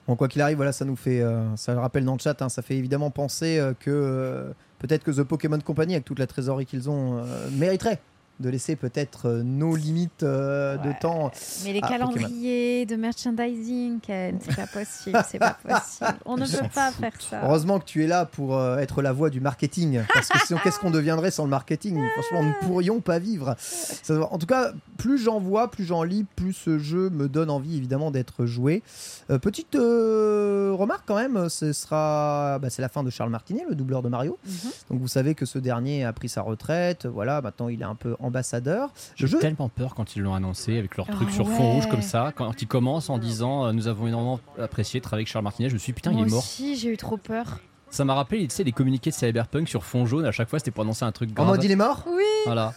Bon, 0.08 0.16
quoi 0.18 0.28
qu'il 0.28 0.42
arrive, 0.42 0.58
voilà, 0.58 0.74
ça 0.74 0.84
nous 0.84 0.98
fait, 0.98 1.22
euh, 1.22 1.56
ça 1.56 1.74
le 1.74 1.80
rappelle 1.80 2.04
dans 2.04 2.14
le 2.14 2.20
chat, 2.20 2.42
hein, 2.42 2.50
ça 2.50 2.62
fait 2.62 2.76
évidemment 2.76 3.10
penser 3.10 3.58
euh, 3.58 3.74
que 3.74 3.90
euh, 3.90 4.52
peut-être 4.80 5.04
que 5.04 5.12
The 5.12 5.24
Pokémon 5.24 5.60
Company, 5.60 5.94
avec 5.94 6.04
toute 6.04 6.20
la 6.20 6.28
trésorerie 6.28 6.66
qu'ils 6.66 6.90
ont, 6.90 7.24
mériterait 7.52 8.00
de 8.40 8.50
laisser 8.50 8.76
peut-être 8.76 9.28
euh, 9.30 9.44
nos 9.44 9.76
limites 9.76 10.24
euh, 10.24 10.76
de 10.78 10.92
temps. 11.00 11.32
Mais 11.64 11.74
les 11.74 11.80
Ah, 11.84 11.88
calendriers 11.90 12.86
de 12.86 12.96
merchandising, 12.96 14.00
Ken, 14.00 14.38
c'est 14.42 14.56
pas 14.56 14.68
possible, 14.68 15.24
c'est 15.30 15.40
pas 15.40 15.58
possible. 15.68 16.20
On 16.26 16.36
ne 16.38 16.46
peut 16.46 16.68
pas 16.74 16.92
faire 16.92 17.14
ça. 17.22 17.42
Heureusement 17.44 17.80
que 17.80 17.86
tu 17.86 18.04
es 18.04 18.08
là 18.08 18.26
pour 18.26 18.58
euh, 18.58 18.78
être 18.78 19.02
la 19.02 19.14
voix 19.14 19.30
du 19.30 19.40
marketing, 19.40 20.02
parce 20.14 20.30
que 20.30 20.40
sinon, 20.46 20.60
qu'est-ce 20.64 20.80
qu'on 20.80 20.92
deviendrait 20.92 21.32
sans 21.32 21.44
le 21.44 21.50
marketing? 21.52 22.00
Franchement, 22.14 22.44
nous 22.44 22.50
ne 22.50 22.68
pourrions 22.68 23.00
pas 23.02 23.20
vivre. 23.20 23.56
Ça- 23.60 24.20
en 24.32 24.38
tout 24.38 24.48
cas, 24.48 24.72
plus 24.98 25.18
j'en 25.20 25.40
vois, 25.40 25.70
plus 25.72 25.86
j'en 25.86 26.04
lis, 26.04 26.26
plus 26.36 26.54
ce 26.54 26.80
jeu 26.80 27.10
me 27.12 27.30
donne 27.30 27.50
envie 27.50 27.78
évidemment 27.78 28.12
d'être 28.12 28.46
joué. 28.46 28.84
Euh, 29.30 29.38
petite 29.40 29.76
euh, 29.76 30.72
remarque 30.74 31.04
quand 31.06 31.16
même, 31.16 31.50
ce 31.50 31.72
sera, 31.74 32.60
bah, 32.60 32.70
c'est 32.70 32.82
la 32.82 32.90
fin 32.90 33.04
de 33.04 33.10
Charles 33.10 33.30
Martinet, 33.30 33.64
le 33.70 33.76
doubleur 33.76 34.02
de 34.02 34.10
Mario. 34.10 34.38
Mhm. 34.46 34.54
Donc 34.92 35.00
vous 35.00 35.08
savez 35.08 35.36
que 35.36 35.46
ce 35.46 35.60
dernier 35.60 36.04
a 36.04 36.14
pris 36.14 36.30
sa 36.30 36.42
retraite, 36.42 37.06
voilà, 37.06 37.42
maintenant 37.42 37.70
il 37.70 37.82
est 37.82 37.86
un 37.86 37.96
peu 37.96 38.16
ambassadeur. 38.24 38.92
J'ai 39.16 39.28
jeu, 39.28 39.40
tellement 39.40 39.70
peur 39.70 39.96
quand 39.96 40.16
ils 40.16 40.22
l'ont 40.22 40.34
annoncé 40.34 40.78
avec 40.78 40.98
leur 40.98 41.08
truc 41.08 41.28
Ah 41.32 41.34
sur 41.34 41.50
fond 41.50 41.74
rouge 41.74 41.88
comme 41.88 42.02
ça. 42.02 42.32
Quand 42.36 42.62
ils 42.62 42.68
commencent 42.68 43.10
en 43.10 43.18
disant 43.18 43.66
euh, 43.66 43.72
nous 43.72 43.88
avons 43.88 44.08
énormément 44.08 44.40
apprécié 44.60 45.00
de 45.00 45.04
travailler 45.04 45.22
avec 45.22 45.32
Charles 45.32 45.44
Martinet, 45.44 45.70
je 45.70 45.74
me 45.74 45.80
suis 45.80 45.92
dit, 45.92 45.96
putain, 45.96 46.12
Moi 46.12 46.22
il 46.22 46.28
est 46.28 46.32
mort. 46.32 46.40
aussi, 46.40 46.76
j'ai 46.78 46.90
eu 46.90 46.98
trop 46.98 47.18
peur. 47.18 47.60
Ça 47.90 48.06
m'a 48.06 48.16
rappelé, 48.16 48.48
tu 48.48 48.56
sais, 48.56 48.64
les 48.64 48.72
communiqués 48.72 49.12
de 49.12 49.16
Cyberpunk 49.16 49.70
sur 49.70 49.84
fond 49.84 50.08
jaune. 50.08 50.26
À 50.26 50.32
chaque 50.32 50.50
fois, 50.50 50.58
c'était 50.58 50.72
pour 50.72 50.84
annoncer 50.84 51.06
un 51.06 51.12
truc 51.12 51.30
en 51.32 51.34
grave. 51.34 51.48
mode 51.48 51.64
il 51.64 51.70
est 51.70 51.76
mort 51.76 52.06
Oui. 52.08 52.24
Voilà. 52.46 52.74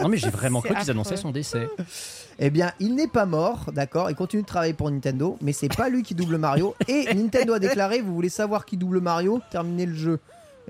Non 0.00 0.08
mais 0.08 0.16
j'ai 0.16 0.30
vraiment 0.30 0.62
cru 0.62 0.74
qu'ils 0.74 0.90
annonçaient 0.90 1.16
son 1.16 1.30
décès. 1.30 1.68
Eh 2.38 2.48
bien, 2.48 2.72
il 2.80 2.94
n'est 2.94 3.06
pas 3.08 3.26
mort, 3.26 3.66
d'accord 3.74 4.08
Il 4.08 4.16
continue 4.16 4.40
de 4.42 4.46
travailler 4.46 4.72
pour 4.72 4.90
Nintendo, 4.90 5.36
mais 5.42 5.52
c'est 5.52 5.68
pas 5.68 5.90
lui 5.90 6.02
qui 6.02 6.14
double 6.14 6.38
Mario. 6.38 6.74
Et 6.88 7.12
Nintendo 7.14 7.52
a 7.52 7.58
déclaré 7.58 8.00
vous 8.00 8.14
voulez 8.14 8.30
savoir 8.30 8.64
qui 8.64 8.78
double 8.78 9.00
Mario? 9.00 9.42
Terminez 9.50 9.84
le 9.84 9.94
jeu. 9.94 10.20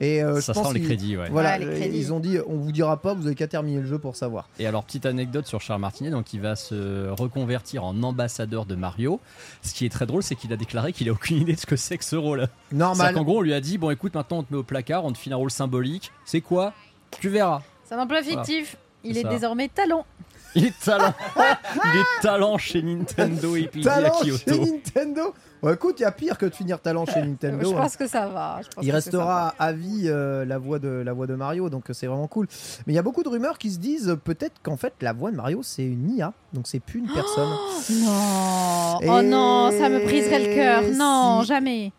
Et 0.01 0.23
euh, 0.23 0.41
ça 0.41 0.55
je 0.55 0.59
pense 0.59 0.69
sent 0.73 0.79
les 0.79 0.85
crédits, 0.85 1.17
ouais. 1.17 1.29
Voilà, 1.31 1.53
Ouais, 1.53 1.59
les 1.59 1.67
euh, 1.67 1.77
crédits. 1.79 1.99
ils 1.99 2.13
ont 2.13 2.21
dit 2.21 2.39
on 2.47 2.57
vous 2.57 2.73
dira 2.73 3.01
pas, 3.01 3.13
vous 3.13 3.27
avez 3.27 3.35
qu'à 3.35 3.47
terminer 3.47 3.81
le 3.81 3.87
jeu 3.87 3.99
pour 3.99 4.17
savoir. 4.17 4.49
Et 4.59 4.67
alors, 4.67 4.83
petite 4.85 5.05
anecdote 5.05 5.47
sur 5.47 5.61
Charles 5.61 5.81
Martinet, 5.81 6.11
donc 6.11 6.33
il 6.33 6.41
va 6.41 6.57
se 6.57 7.09
reconvertir 7.11 7.85
en 7.85 8.03
ambassadeur 8.03 8.65
de 8.65 8.75
Mario. 8.75 9.21
Ce 9.63 9.75
qui 9.75 9.85
est 9.85 9.91
très 9.91 10.07
drôle, 10.07 10.23
c'est 10.23 10.37
qu'il 10.37 10.53
a 10.53 10.57
déclaré 10.57 10.93
qu'il 10.95 11.09
a 11.11 11.13
aucune 11.13 11.37
idée 11.37 11.53
de 11.53 11.61
ce 11.61 11.67
que 11.67 11.77
c'est 11.77 11.99
que 11.99 12.05
ce 12.05 12.17
rôle. 12.17 12.49
C'est 12.71 12.77
Normal. 12.77 13.15
qu'en 13.15 13.25
gros, 13.25 13.39
on 13.39 13.43
lui 13.43 13.53
a 13.53 13.61
dit 13.61 13.77
bon, 13.77 13.91
écoute, 13.91 14.15
maintenant 14.15 14.39
on 14.39 14.43
te 14.43 14.53
met 14.53 14.59
au 14.59 14.63
placard, 14.65 15.05
on 15.05 15.13
te 15.13 15.19
file 15.19 15.35
un 15.35 15.37
rôle 15.37 15.51
symbolique. 15.51 16.11
C'est 16.25 16.41
quoi? 16.41 16.73
Tu 17.21 17.29
verras. 17.29 17.63
C'est 17.85 17.95
un 17.95 17.99
emploi 18.01 18.23
fictif. 18.23 18.77
Il 19.05 19.19
est 19.19 19.25
désormais 19.25 19.69
talent. 19.69 20.07
Il 20.55 20.67
est 20.67 20.79
talent. 20.81 21.15
il 21.37 22.01
est 22.01 22.23
talent 22.23 22.59
chez 22.59 22.83
Nintendo 22.83 23.57
et 23.57 23.69
puis 23.69 23.83
Talent 23.83 24.21
à 24.21 24.25
chez. 24.25 24.59
Nintendo 24.59 25.35
Ouais, 25.63 25.75
Écoute, 25.75 25.97
il 25.99 26.03
y 26.05 26.07
a 26.07 26.13
pire 26.13 26.39
que 26.39 26.47
de 26.47 26.55
finir 26.55 26.81
talent 26.81 27.05
chez 27.05 27.21
Nintendo. 27.25 27.71
je 27.71 27.75
hein. 27.75 27.83
pense 27.83 27.97
que 27.97 28.07
ça 28.07 28.27
va. 28.29 28.61
je 28.63 28.69
pense 28.69 28.83
Il 28.85 28.89
que 28.89 28.95
restera 28.95 29.55
à 29.59 29.73
vie 29.73 30.05
euh, 30.07 30.45
la, 30.47 30.57
voix 30.59 30.79
de, 30.79 30.89
la 30.89 31.13
voix 31.13 31.27
de 31.27 31.35
Mario, 31.35 31.69
donc 31.69 31.91
euh, 31.91 31.93
c'est 31.93 32.07
vraiment 32.07 32.29
cool. 32.29 32.47
Mais 32.87 32.95
il 32.95 32.97
y 32.97 32.99
a 32.99 33.03
beaucoup 33.03 33.23
de 33.23 33.29
rumeurs 33.29 33.59
qui 33.59 33.71
se 33.71 33.79
disent 33.79 34.09
euh, 34.09 34.17
peut-être 34.17 34.55
qu'en 34.63 34.79
fait 34.79 34.95
la 35.03 35.13
voix 35.13 35.31
de 35.31 35.37
Mario 35.37 35.61
c'est 35.63 35.85
une 35.85 36.11
IA, 36.17 36.33
donc 36.55 36.67
c'est 36.67 36.81
plus 36.81 37.01
une 37.01 37.13
personne. 37.13 37.51
Non. 37.91 39.01
Et 39.03 39.09
Oh 39.09 39.23
non, 39.23 39.71
ça 39.73 39.89
me 39.89 40.05
briserait 40.05 40.39
le 40.49 40.55
cœur. 40.55 40.83
Non, 40.95 41.41
si. 41.43 41.49
jamais. 41.49 41.93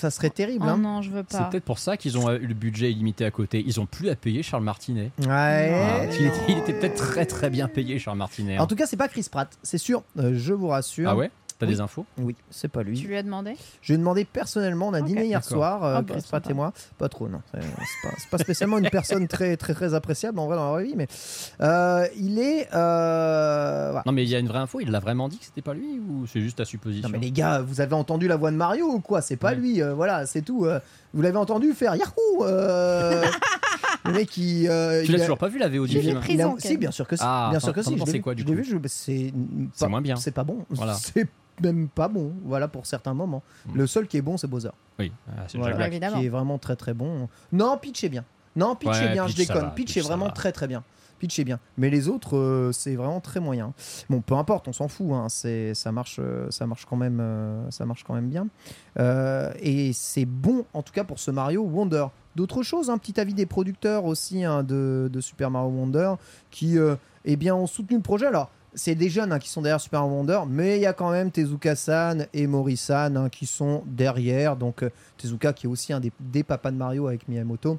Ça 0.00 0.10
serait 0.10 0.30
terrible. 0.30 0.64
Oh 0.66 0.70
hein. 0.70 0.78
non, 0.78 1.02
je 1.02 1.10
veux 1.10 1.22
C'est 1.28 1.38
pas. 1.38 1.44
peut-être 1.44 1.64
pour 1.64 1.78
ça 1.78 1.96
qu'ils 1.96 2.16
ont 2.16 2.30
eu 2.32 2.46
le 2.46 2.54
budget 2.54 2.90
illimité 2.90 3.24
à 3.26 3.30
côté. 3.30 3.62
Ils 3.66 3.80
ont 3.80 3.86
plus 3.86 4.08
à 4.08 4.16
payer 4.16 4.42
Charles 4.42 4.64
Martinet. 4.64 5.10
Ouais. 5.20 5.28
Ah, 5.28 6.04
il 6.18 6.26
était, 6.26 6.40
il 6.48 6.58
était 6.58 6.72
peut-être 6.72 6.96
très 6.96 7.26
très 7.26 7.50
bien 7.50 7.68
payé, 7.68 7.98
Charles 7.98 8.16
Martinet. 8.18 8.56
hein. 8.56 8.62
En 8.62 8.66
tout 8.66 8.76
cas, 8.76 8.86
c'est 8.86 8.96
pas 8.96 9.08
Chris 9.08 9.26
Pratt, 9.30 9.50
c'est 9.62 9.78
sûr. 9.78 10.02
euh, 10.18 10.32
je 10.34 10.52
vous 10.54 10.68
rassure. 10.68 11.10
Ah 11.10 11.16
ouais? 11.16 11.30
T'as 11.60 11.66
Oui. 11.66 11.72
des 11.74 11.80
infos 11.80 12.06
Oui, 12.18 12.34
c'est 12.50 12.68
pas 12.68 12.82
lui. 12.82 12.98
Tu 12.98 13.06
lui 13.06 13.16
as 13.16 13.22
demandé? 13.22 13.54
Je 13.82 13.92
lui 13.92 13.94
ai 13.94 13.98
demandé 13.98 14.24
personnellement, 14.24 14.88
on 14.88 14.94
a 14.94 15.00
Ok. 15.00 15.06
dîné 15.06 15.26
hier 15.26 15.44
soir, 15.44 15.84
euh, 15.84 15.94
bah, 16.00 16.14
Chris 16.14 16.24
Pratt 16.26 16.42
sympa. 16.42 16.50
et 16.50 16.54
moi. 16.54 16.72
Pas 16.98 17.08
trop, 17.10 17.28
non. 17.28 17.42
C'est 17.52 17.60
c'est 17.60 18.08
pas, 18.08 18.14
c'est 18.18 18.30
pas 18.30 18.38
spécialement 18.38 18.78
une 18.78 18.88
personne 18.90 19.28
très, 19.28 19.56
très, 19.58 19.74
très 19.74 19.92
appréciable 19.94 20.38
en 20.38 20.46
vrai 20.46 20.56
dans 20.56 20.64
la 20.64 20.70
vraie 20.72 20.84
vie, 20.84 20.94
mais 20.96 21.06
euh, 21.60 22.06
il 22.16 22.38
est. 22.38 22.66
euh, 22.74 23.88
voilà. 23.90 24.02
Non 24.06 24.12
mais 24.12 24.24
il 24.24 24.28
y 24.30 24.34
a 24.34 24.38
une 24.38 24.48
vraie 24.48 24.58
info, 24.60 24.80
il 24.80 24.90
l'a 24.90 25.00
vraiment 25.00 25.28
dit 25.28 25.38
que 25.38 25.44
c'était 25.44 25.62
pas 25.62 25.74
lui 25.74 25.98
ou 26.00 26.26
c'est 26.26 26.40
juste 26.40 26.56
ta 26.58 26.64
supposition? 26.64 27.08
Non 27.08 27.12
mais 27.12 27.18
les 27.24 27.30
gars, 27.30 27.60
vous 27.60 27.80
avez 27.80 27.94
entendu 27.94 28.26
la 28.26 28.36
voix 28.36 28.50
de 28.50 28.56
Mario 28.56 28.86
ou 28.86 29.00
quoi? 29.00 29.20
C'est 29.20 29.36
pas 29.36 29.50
Ouais. 29.50 29.56
lui, 29.56 29.82
euh, 29.82 29.92
voilà, 29.94 30.26
c'est 30.26 30.42
tout. 30.42 30.64
euh, 30.64 30.80
vous 31.12 31.22
l'avez 31.22 31.36
entendu 31.38 31.72
faire 31.74 31.94
Yahoo 31.96 32.42
euh, 32.44 33.22
Le 34.06 34.12
mec 34.12 34.30
qui. 34.30 34.66
euh, 34.68 35.02
Tu 35.02 35.08
il 35.08 35.12
l'as 35.12 35.18
a- 35.18 35.24
toujours 35.24 35.36
pas 35.38 35.48
vu 35.48 35.58
la 35.58 35.68
VO 35.68 35.86
du 35.86 36.00
film 36.00 36.20
il 36.28 36.44
Si, 36.58 36.76
bien 36.78 36.90
sûr 36.90 37.06
que 37.06 37.16
si. 37.16 37.22
Ah, 37.24 37.48
bien 37.50 37.60
sûr 37.60 37.72
que 37.74 37.82
si. 37.82 37.94
vu, 37.94 38.20
quoi, 38.22 38.34
du 38.34 38.42
je 38.42 38.46
coup 38.46 38.54
vu, 38.54 38.64
je- 38.64 38.76
c'est 38.86 39.32
C'est 39.74 39.84
pas- 39.84 39.88
moins 39.88 40.00
bien. 40.00 40.16
C'est 40.16 40.30
pas 40.30 40.44
bon. 40.44 40.64
Voilà. 40.70 40.94
C'est 41.14 41.28
même 41.62 41.88
pas 41.88 42.08
bon. 42.08 42.32
Voilà 42.44 42.68
pour 42.68 42.86
certains 42.86 43.14
moments. 43.14 43.42
Mm. 43.66 43.76
Le 43.78 43.86
seul 43.86 44.06
qui 44.06 44.16
est 44.16 44.22
bon, 44.22 44.36
c'est 44.36 44.46
Bowser. 44.46 44.70
Oui, 44.98 45.12
ah, 45.28 45.42
c'est 45.48 45.58
Voilà, 45.58 45.72
Jack 45.72 45.78
Black. 45.78 45.92
évidemment. 45.92 46.18
qui 46.20 46.26
est 46.26 46.30
vraiment 46.30 46.58
très 46.58 46.76
très 46.76 46.94
bon. 46.94 47.28
Non, 47.52 47.78
Peach 47.78 48.04
est 48.04 48.08
bien. 48.08 48.24
Non, 48.56 48.74
Peach 48.76 48.90
Ouais, 48.90 49.04
est 49.06 49.12
bien, 49.12 49.26
je 49.28 49.36
déconne. 49.36 49.56
va, 49.62 49.70
Peach, 49.70 49.86
Peach, 49.86 49.96
est 49.96 50.00
vraiment 50.00 50.26
va. 50.26 50.32
très 50.32 50.52
très 50.52 50.66
bien. 50.66 50.82
Peach 51.20 51.38
est 51.38 51.44
bien. 51.44 51.60
Mais 51.76 51.90
les 51.90 52.08
autres, 52.08 52.36
euh, 52.36 52.72
c'est 52.72 52.96
vraiment 52.96 53.20
très 53.20 53.40
moyen. 53.40 53.72
Bon, 54.08 54.20
peu 54.22 54.34
importe, 54.34 54.68
on 54.68 54.72
s'en 54.72 54.88
fout. 54.88 55.06
hein, 55.12 55.28
c'est, 55.28 55.74
ça 55.74 55.92
marche, 55.92 56.16
euh, 56.18 56.46
ça 56.50 56.66
marche 56.66 56.86
quand 56.88 56.96
même, 56.96 57.20
euh, 57.20 57.70
ça 57.70 57.84
marche 57.86 58.04
quand 58.04 58.14
même 58.14 58.28
bien. 58.28 58.48
Euh, 58.98 59.52
et 59.60 59.92
c'est 59.92 60.24
bon, 60.24 60.64
en 60.74 60.82
tout 60.82 60.92
cas 60.92 61.04
pour 61.04 61.18
ce 61.18 61.30
Mario 61.30 61.62
Wonder. 61.62 62.06
D'autres 62.36 62.62
choses, 62.62 62.90
un 62.90 62.98
petit 62.98 63.20
avis 63.20 63.34
des 63.34 63.46
producteurs 63.46 64.04
aussi 64.04 64.44
hein, 64.44 64.62
de, 64.62 65.10
de 65.12 65.20
Super 65.20 65.50
Mario 65.50 65.68
Wonder 65.70 66.14
qui, 66.50 66.78
euh, 66.78 66.94
eh 67.24 67.36
bien, 67.36 67.54
ont 67.54 67.66
soutenu 67.66 67.96
le 67.96 68.02
projet. 68.02 68.26
Alors. 68.26 68.50
C'est 68.74 68.94
des 68.94 69.10
jeunes 69.10 69.32
hein, 69.32 69.38
qui 69.38 69.48
sont 69.48 69.62
derrière 69.62 69.80
Super 69.80 70.06
Wonder, 70.06 70.40
mais 70.48 70.76
il 70.76 70.82
y 70.82 70.86
a 70.86 70.92
quand 70.92 71.10
même 71.10 71.30
Tezuka-san 71.30 72.26
et 72.32 72.46
Mori-san 72.46 73.16
hein, 73.16 73.28
qui 73.28 73.46
sont 73.46 73.82
derrière. 73.86 74.56
Donc 74.56 74.82
euh, 74.82 74.90
Tezuka 75.16 75.52
qui 75.52 75.66
est 75.66 75.68
aussi 75.68 75.92
un 75.92 76.00
des, 76.00 76.12
des 76.20 76.42
papas 76.42 76.70
de 76.70 76.76
Mario 76.76 77.08
avec 77.08 77.28
Miyamoto 77.28 77.78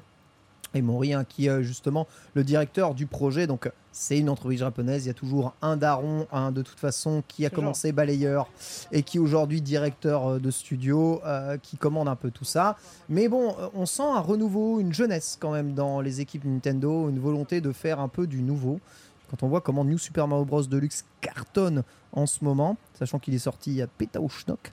et 0.74 0.82
Mori 0.82 1.12
hein, 1.14 1.24
qui 1.28 1.46
est 1.46 1.62
justement 1.62 2.06
le 2.34 2.44
directeur 2.44 2.94
du 2.94 3.06
projet. 3.06 3.46
Donc 3.46 3.70
c'est 3.92 4.18
une 4.18 4.30
entreprise 4.30 4.60
japonaise, 4.60 5.04
il 5.04 5.08
y 5.08 5.10
a 5.10 5.14
toujours 5.14 5.54
un 5.60 5.76
daron 5.76 6.26
de 6.50 6.62
toute 6.62 6.78
façon 6.78 7.22
qui 7.28 7.44
a 7.44 7.50
commencé 7.50 7.92
balayeur 7.92 8.48
et 8.90 9.02
qui 9.02 9.18
est 9.18 9.20
aujourd'hui 9.20 9.60
directeur 9.60 10.26
euh, 10.26 10.38
de 10.38 10.50
studio, 10.50 11.20
euh, 11.26 11.58
qui 11.58 11.76
commande 11.76 12.08
un 12.08 12.16
peu 12.16 12.30
tout 12.30 12.46
ça. 12.46 12.76
Mais 13.10 13.28
bon, 13.28 13.54
euh, 13.58 13.68
on 13.74 13.84
sent 13.84 14.02
un 14.02 14.20
renouveau, 14.20 14.80
une 14.80 14.94
jeunesse 14.94 15.36
quand 15.38 15.52
même 15.52 15.74
dans 15.74 16.00
les 16.00 16.22
équipes 16.22 16.44
Nintendo, 16.44 17.10
une 17.10 17.18
volonté 17.18 17.60
de 17.60 17.70
faire 17.70 18.00
un 18.00 18.08
peu 18.08 18.26
du 18.26 18.42
nouveau. 18.42 18.80
Quand 19.32 19.46
on 19.46 19.48
voit 19.48 19.62
comment 19.62 19.82
New 19.82 19.96
Super 19.96 20.28
Mario 20.28 20.44
Bros. 20.44 20.62
Deluxe 20.62 21.06
cartonne 21.22 21.82
en 22.14 22.26
ce 22.26 22.44
moment, 22.44 22.76
sachant 22.92 23.18
qu'il 23.18 23.32
est 23.32 23.38
sorti 23.38 23.70
il 23.70 23.76
y 23.76 23.80
a 23.82 23.86
Pétao 23.86 24.28
Schnock, 24.28 24.70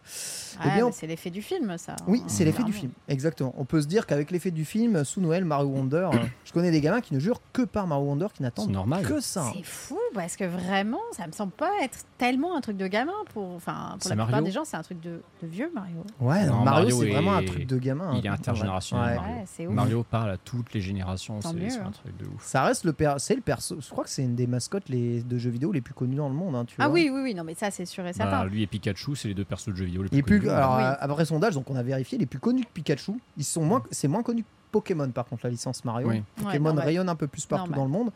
Ah, 0.59 0.73
Eh 0.77 0.91
c'est 0.91 1.07
l'effet 1.07 1.29
du 1.29 1.41
film, 1.41 1.77
ça. 1.77 1.95
oui, 2.05 2.19
hein, 2.21 2.27
c'est 2.27 2.43
l'effet 2.43 2.63
du 2.65 2.73
film, 2.73 2.91
exactement. 3.07 3.53
On 3.57 3.63
peut 3.63 3.81
se 3.81 3.87
dire 3.87 4.05
qu'avec 4.05 4.29
l'effet 4.31 4.51
du 4.51 4.65
film, 4.65 5.05
sous 5.05 5.21
Noël, 5.21 5.45
Mario 5.45 5.69
Wonder, 5.69 6.09
je 6.43 6.51
connais 6.51 6.69
des 6.69 6.81
gamins 6.81 6.99
qui 6.99 7.13
ne 7.13 7.19
jurent 7.21 7.39
que 7.53 7.61
par 7.61 7.87
Mario 7.87 8.07
Wonder, 8.07 8.27
qui 8.33 8.43
n'attendent 8.43 8.71
normal. 8.71 9.05
que 9.05 9.21
ça. 9.21 9.49
C'est 9.55 9.63
fou 9.63 9.97
parce 10.13 10.35
que 10.35 10.43
vraiment, 10.43 10.99
ça 11.13 11.27
me 11.27 11.31
semble 11.31 11.53
pas 11.53 11.71
être 11.81 11.99
tellement 12.17 12.57
un 12.57 12.59
truc 12.61 12.75
de 12.75 12.87
gamin 12.87 13.13
pour, 13.33 13.51
enfin, 13.55 13.95
pour 14.01 14.09
la 14.09 14.15
plupart 14.17 14.31
Mario. 14.31 14.45
des 14.45 14.51
gens, 14.51 14.65
c'est 14.65 14.75
un 14.75 14.83
truc 14.83 14.99
de, 14.99 15.21
de 15.41 15.47
vieux 15.47 15.71
Mario. 15.73 16.03
Ouais, 16.19 16.45
Non, 16.45 16.55
Mario, 16.55 16.65
Mario 16.65 16.99
c'est 16.99 17.07
est- 17.07 17.13
vraiment 17.13 17.35
un 17.35 17.45
truc 17.45 17.65
de 17.67 17.77
gamin. 17.77 18.15
il 18.17 18.25
est 18.25 18.29
intergénérationnel, 18.29 19.17
Ouais. 19.17 19.67
Mario. 19.69 19.99
Ouais, 19.99 20.03
parle 20.11 20.31
à 20.31 20.37
toutes 20.37 20.73
les 20.73 20.81
générations, 20.81 21.39
c'est 21.39 21.47
un 21.47 21.85
hein. 21.85 21.91
truc 21.93 22.17
de 22.17 22.25
ouf. 22.25 22.43
Ça 22.43 22.63
reste 22.63 22.83
le 22.83 22.91
per- 22.91 23.15
c'est 23.19 23.35
le 23.35 23.41
perso. 23.41 23.77
Je 23.79 23.89
crois 23.89 24.03
que 24.03 24.09
c'est 24.09 24.23
une 24.23 24.35
des 24.35 24.45
mascottes 24.47 24.89
les... 24.89 25.21
de 25.23 25.37
jeux 25.37 25.51
vidéo 25.51 25.71
les 25.71 25.79
plus 25.79 25.93
connues 25.93 26.17
dans 26.17 26.27
le 26.27 26.35
monde. 26.35 26.38
Hein, 26.55 26.65
tu 26.65 26.75
Ah 26.79 26.85
vois. 26.87 26.93
oui, 26.93 27.09
oui, 27.13 27.21
oui, 27.21 27.33
non, 27.35 27.43
mais 27.43 27.53
ça, 27.55 27.71
c'est 27.71 27.85
sûr 27.85 28.03
et 28.05 28.07
Bah, 28.09 28.13
certain. 28.13 28.45
lui 28.45 28.63
et 28.63 28.67
Pikachu, 28.67 29.15
c'est 29.15 29.27
les 29.27 29.33
deux 29.33 29.45
persos 29.45 29.67
de 29.69 29.75
jeux 29.75 29.85
vidéo 29.85 30.03
les 30.03 30.09
Les 30.11 30.21
plus 30.23 30.39
plus, 30.39 30.47
connus. 30.47 30.57
alors, 30.57 30.77
Oui. 30.77 30.83
après 30.99 31.25
sondage, 31.25 31.53
donc 31.55 31.69
on 31.69 31.75
a 31.75 31.83
vérifié, 31.83 32.17
les 32.17 32.25
plus 32.25 32.39
connus 32.39 32.63
que 32.63 32.71
Pikachu, 32.73 33.13
ils 33.37 33.43
sont 33.43 33.63
moins, 33.63 33.83
c'est 33.91 34.07
moins 34.07 34.23
connu 34.23 34.43
que 34.43 34.47
Pokémon 34.71 35.09
par 35.09 35.25
contre 35.25 35.45
la 35.45 35.49
licence 35.49 35.83
Mario. 35.83 36.07
Oui. 36.09 36.21
Pokémon 36.35 36.75
Ouais, 36.75 36.83
rayonne 36.83 37.09
un 37.09 37.15
peu 37.15 37.27
plus 37.27 37.45
partout 37.45 37.71
Normal. 37.71 37.77
dans 37.79 37.85
le 37.85 37.91
monde, 38.05 38.11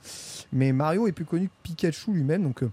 mais 0.51 0.71
Mario 0.71 1.07
est 1.07 1.11
plus 1.11 1.25
connu 1.25 1.47
que 1.47 1.53
Pikachu 1.63 2.13
lui-même, 2.13 2.43
donc 2.43 2.61
euh, 2.63 2.71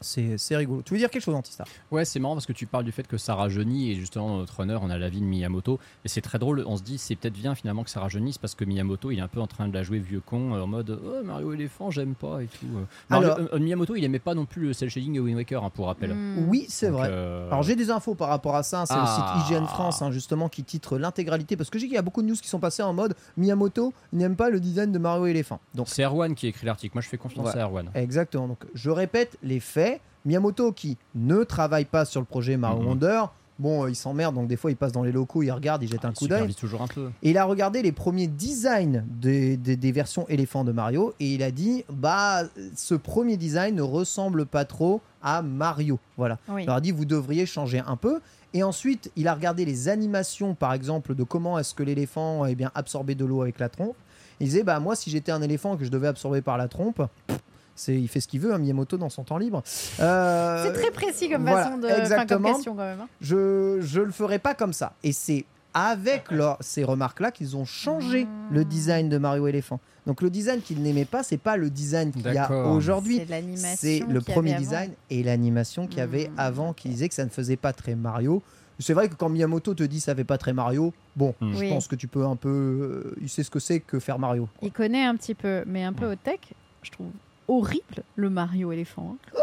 c'est 0.00 0.38
c'est 0.38 0.56
rigolo. 0.56 0.82
Tu 0.82 0.92
veux 0.94 0.98
dire 0.98 1.10
quelque 1.10 1.22
chose, 1.22 1.34
Antistar 1.34 1.66
Ouais, 1.90 2.04
c'est 2.04 2.18
marrant 2.20 2.34
parce 2.34 2.46
que 2.46 2.52
tu 2.52 2.66
parles 2.66 2.84
du 2.84 2.92
fait 2.92 3.06
que 3.06 3.16
ça 3.16 3.34
rajeunit 3.34 3.90
et 3.90 3.94
justement 3.94 4.28
dans 4.28 4.36
notre 4.38 4.56
runner, 4.60 4.78
on 4.82 4.90
a 4.90 4.98
l'avis 4.98 5.20
de 5.20 5.24
Miyamoto 5.26 5.78
et 6.04 6.08
c'est 6.08 6.20
très 6.20 6.38
drôle. 6.38 6.64
On 6.66 6.76
se 6.76 6.82
dit 6.82 6.98
c'est 6.98 7.16
peut-être 7.16 7.34
bien 7.34 7.54
finalement 7.54 7.84
que 7.84 7.90
ça 7.90 8.00
rajeunisse 8.00 8.38
parce 8.38 8.54
que 8.54 8.64
Miyamoto 8.64 9.10
il 9.10 9.18
est 9.18 9.22
un 9.22 9.28
peu 9.28 9.40
en 9.40 9.46
train 9.46 9.68
de 9.68 9.74
la 9.74 9.82
jouer 9.82 9.98
vieux 9.98 10.20
con 10.24 10.54
euh, 10.54 10.60
en 10.62 10.66
mode 10.66 10.98
oh, 11.04 11.24
Mario 11.24 11.52
éléphant 11.52 11.90
j'aime 11.90 12.14
pas 12.14 12.42
et 12.42 12.46
tout. 12.46 12.66
euh. 12.76 12.84
Mario- 13.10 13.30
Alors- 13.32 13.48
euh, 13.54 13.58
Miyamoto 13.58 13.94
il 13.96 14.04
aimait 14.04 14.18
pas 14.18 14.34
non 14.34 14.44
plus 14.46 14.62
le 14.68 14.72
cel 14.72 14.90
shading 14.90 15.16
et 15.16 15.20
Wind 15.20 15.36
Waker 15.36 15.62
hein, 15.64 15.70
pour 15.70 15.86
rappel. 15.86 16.12
Hmm. 16.14 16.46
Oui, 16.48 16.66
c'est 16.68 16.88
vrai. 16.90 17.08
euh, 17.10 17.46
Alors 17.48 17.62
j'ai 17.62 17.76
des 17.76 17.90
infos 17.90 18.14
par 18.14 18.28
rapport 18.28 18.56
à 18.56 18.62
ça, 18.62 18.84
c'est 18.86 18.94
Ah. 18.96 19.34
le 19.38 19.42
site 19.46 19.50
IGN 19.56 19.66
France 19.66 20.02
hein, 20.02 20.10
justement 20.10 20.48
qui 20.48 20.64
titre 20.64 20.98
l'intégralité 20.98 21.56
parce 21.56 21.70
que 21.70 21.78
j'ai 21.78 21.86
qu'il 21.86 21.94
y 21.94 21.98
a 21.98 22.02
beaucoup 22.02 22.22
de 22.22 22.28
news 22.28 22.36
qui 22.36 22.48
sont 22.48 22.60
passées 22.60 22.82
en 22.82 22.92
mode 22.92 23.14
Miyamoto 23.36 23.92
n'aime 24.12 24.36
pas 24.36 24.50
le 24.50 24.60
design 24.60 24.92
de 24.92 24.98
Mario 24.98 25.26
éléphant. 25.26 25.60
Donc 25.74 25.88
c'est 25.88 26.02
Erwan 26.04 26.34
qui 26.34 26.46
écrit 26.46 26.66
l'article. 26.66 26.94
Moi 26.96 27.02
je 27.02 27.08
fais 27.08 27.18
confiance 27.18 27.46
Ouais. 27.54 27.60
à 27.60 27.64
Erwan. 27.64 27.90
exactement. 27.94 28.48
Donc 28.48 28.64
je 28.74 28.90
répète 28.90 29.36
les 29.42 29.60
faits. 29.60 29.85
Miyamoto 30.24 30.72
qui 30.72 30.96
ne 31.14 31.44
travaille 31.44 31.84
pas 31.84 32.04
sur 32.04 32.20
le 32.20 32.26
projet 32.26 32.56
Mario 32.56 32.80
Mhm. 32.80 32.86
Wonder. 32.88 33.22
Bon, 33.58 33.84
euh, 33.84 33.90
il 33.90 33.94
s'emmerde, 33.96 34.34
donc 34.34 34.48
des 34.48 34.56
fois 34.56 34.70
il 34.70 34.76
passe 34.76 34.92
dans 34.92 35.02
les 35.02 35.12
locaux, 35.12 35.42
il 35.42 35.50
regarde, 35.50 35.82
il 35.82 35.88
jette 35.88 36.04
un 36.04 36.10
Il 36.10 36.14
coup 36.14 36.28
d'œil. 36.28 36.52
toujours 36.54 36.82
un 36.82 36.86
peu. 36.88 37.08
Et 37.22 37.30
il 37.30 37.38
a 37.38 37.44
regardé 37.46 37.80
les 37.80 37.92
premiers 37.92 38.26
designs 38.26 39.02
des, 39.08 39.56
des- 39.56 39.76
des 39.78 39.92
versions 39.92 40.28
éléphants 40.28 40.62
de 40.62 40.72
Mario 40.72 41.14
et 41.20 41.32
il 41.34 41.42
a 41.42 41.50
dit 41.50 41.82
bah 41.90 42.42
ce 42.74 42.94
premier 42.94 43.38
design 43.38 43.74
ne 43.76 43.80
ressemble 43.82 44.44
pas 44.44 44.66
trop 44.66 45.00
à 45.22 45.40
Mario. 45.40 45.98
Voilà. 46.18 46.36
Oui. 46.50 46.64
Il 46.64 46.66
leur 46.66 46.76
a 46.76 46.80
dit 46.82 46.90
vous 46.92 47.06
devriez 47.06 47.46
changer 47.46 47.82
un 47.86 47.96
peu. 47.96 48.20
Et 48.52 48.62
ensuite, 48.62 49.10
il 49.16 49.26
a 49.28 49.34
regardé 49.34 49.64
les 49.64 49.88
animations, 49.88 50.54
par 50.54 50.72
exemple, 50.72 51.14
de 51.14 51.22
comment 51.24 51.58
est-ce 51.58 51.74
que 51.74 51.82
l'éléphant 51.82 52.44
eh 52.46 52.54
bien 52.54 52.70
absorbait 52.74 53.14
de 53.14 53.24
l'eau 53.24 53.40
avec 53.42 53.58
la 53.58 53.68
trompe. 53.70 53.96
Il 54.40 54.46
disait 54.48 54.64
bah 54.64 54.80
moi 54.80 54.96
si 54.96 55.08
j'étais 55.10 55.32
un 55.32 55.40
éléphant 55.40 55.76
que 55.78 55.84
je 55.86 55.90
devais 55.90 56.08
absorber 56.08 56.42
par 56.42 56.58
la 56.58 56.68
trompe, 56.68 57.02
pff, 57.26 57.38
c'est 57.76 57.94
il 57.94 58.08
fait 58.08 58.20
ce 58.20 58.26
qu'il 58.28 58.40
veut, 58.40 58.52
hein, 58.52 58.58
Miyamoto 58.58 58.96
dans 58.96 59.08
son 59.10 59.22
temps 59.22 59.38
libre. 59.38 59.62
Euh, 60.00 60.64
C'est 60.64 60.72
très 60.72 60.90
précis 60.90 61.28
comme 61.30 61.42
voilà, 61.42 61.64
façon 61.64 61.78
de, 61.78 61.84
enfin, 61.86 61.94
comme 61.94 62.02
exactement. 62.02 62.52
question 62.54 62.74
quand 62.74 62.82
même. 62.84 63.00
hein. 63.02 63.08
je 63.20 63.78
je 63.82 64.00
le 64.00 64.10
ferai 64.12 64.38
pas 64.38 64.54
comme 64.54 64.72
ça. 64.72 64.94
Et 65.04 65.12
c'est 65.12 65.44
avec 65.74 66.30
leur- 66.30 66.56
ces 66.60 66.84
remarques-là 66.84 67.30
qu'ils 67.30 67.54
ont 67.56 67.66
changé 67.66 68.24
Mmh. 68.24 68.28
le 68.54 68.64
design 68.64 69.08
de 69.10 69.18
Mario 69.18 69.46
éléphant. 69.46 69.78
Donc 70.06 70.22
le 70.22 70.30
design 70.30 70.60
qu'ils 70.62 70.80
n'aimaient 70.82 71.04
pas, 71.04 71.22
c'est 71.22 71.36
pas 71.36 71.56
le 71.56 71.68
design 71.68 72.12
qu'il 72.12 72.32
y 72.32 72.38
a 72.38 72.50
aujourd'hui. 72.68 73.18
C'est 73.18 73.28
l'animation. 73.30 73.76
C'est 73.78 74.00
le 74.08 74.20
premier 74.20 74.52
avant. 74.52 74.60
design 74.60 74.92
et 75.10 75.22
l'animation 75.22 75.86
qu'il 75.86 75.98
y 75.98 76.00
avait 76.00 76.28
Mmh. 76.28 76.38
avant 76.38 76.72
qui 76.72 76.88
disait 76.88 77.08
que 77.08 77.14
ça 77.14 77.24
ne 77.24 77.30
faisait 77.30 77.56
pas 77.56 77.72
très 77.74 77.94
Mario. 77.94 78.42
C'est 78.78 78.92
vrai 78.92 79.08
que 79.08 79.14
quand 79.14 79.28
Miyamoto 79.30 79.74
te 79.74 79.82
dit 79.82 80.00
ça 80.00 80.14
fait 80.14 80.24
pas 80.24 80.38
très 80.38 80.52
Mario, 80.52 80.92
bon, 81.16 81.34
Hmm. 81.40 81.52
je 81.54 81.58
Oui. 81.60 81.68
pense 81.70 81.88
que 81.88 81.96
tu 81.96 82.08
peux 82.08 82.24
un 82.24 82.36
peu. 82.36 82.48
euh, 82.48 83.14
il 83.20 83.28
sait 83.28 83.42
ce 83.42 83.50
que 83.50 83.58
c'est 83.58 83.80
que 83.80 83.98
faire 83.98 84.18
Mario. 84.18 84.48
Il 84.62 84.70
connaît 84.72 85.04
un 85.04 85.16
petit 85.16 85.34
peu, 85.34 85.62
mais 85.66 85.82
un 85.84 85.92
peu 85.92 86.06
au 86.10 86.14
tech, 86.14 86.40
je 86.82 86.90
trouve 86.90 87.08
horrible 87.48 88.02
le 88.16 88.30
Mario 88.30 88.72
éléphant. 88.72 89.16
hein. 89.34 89.38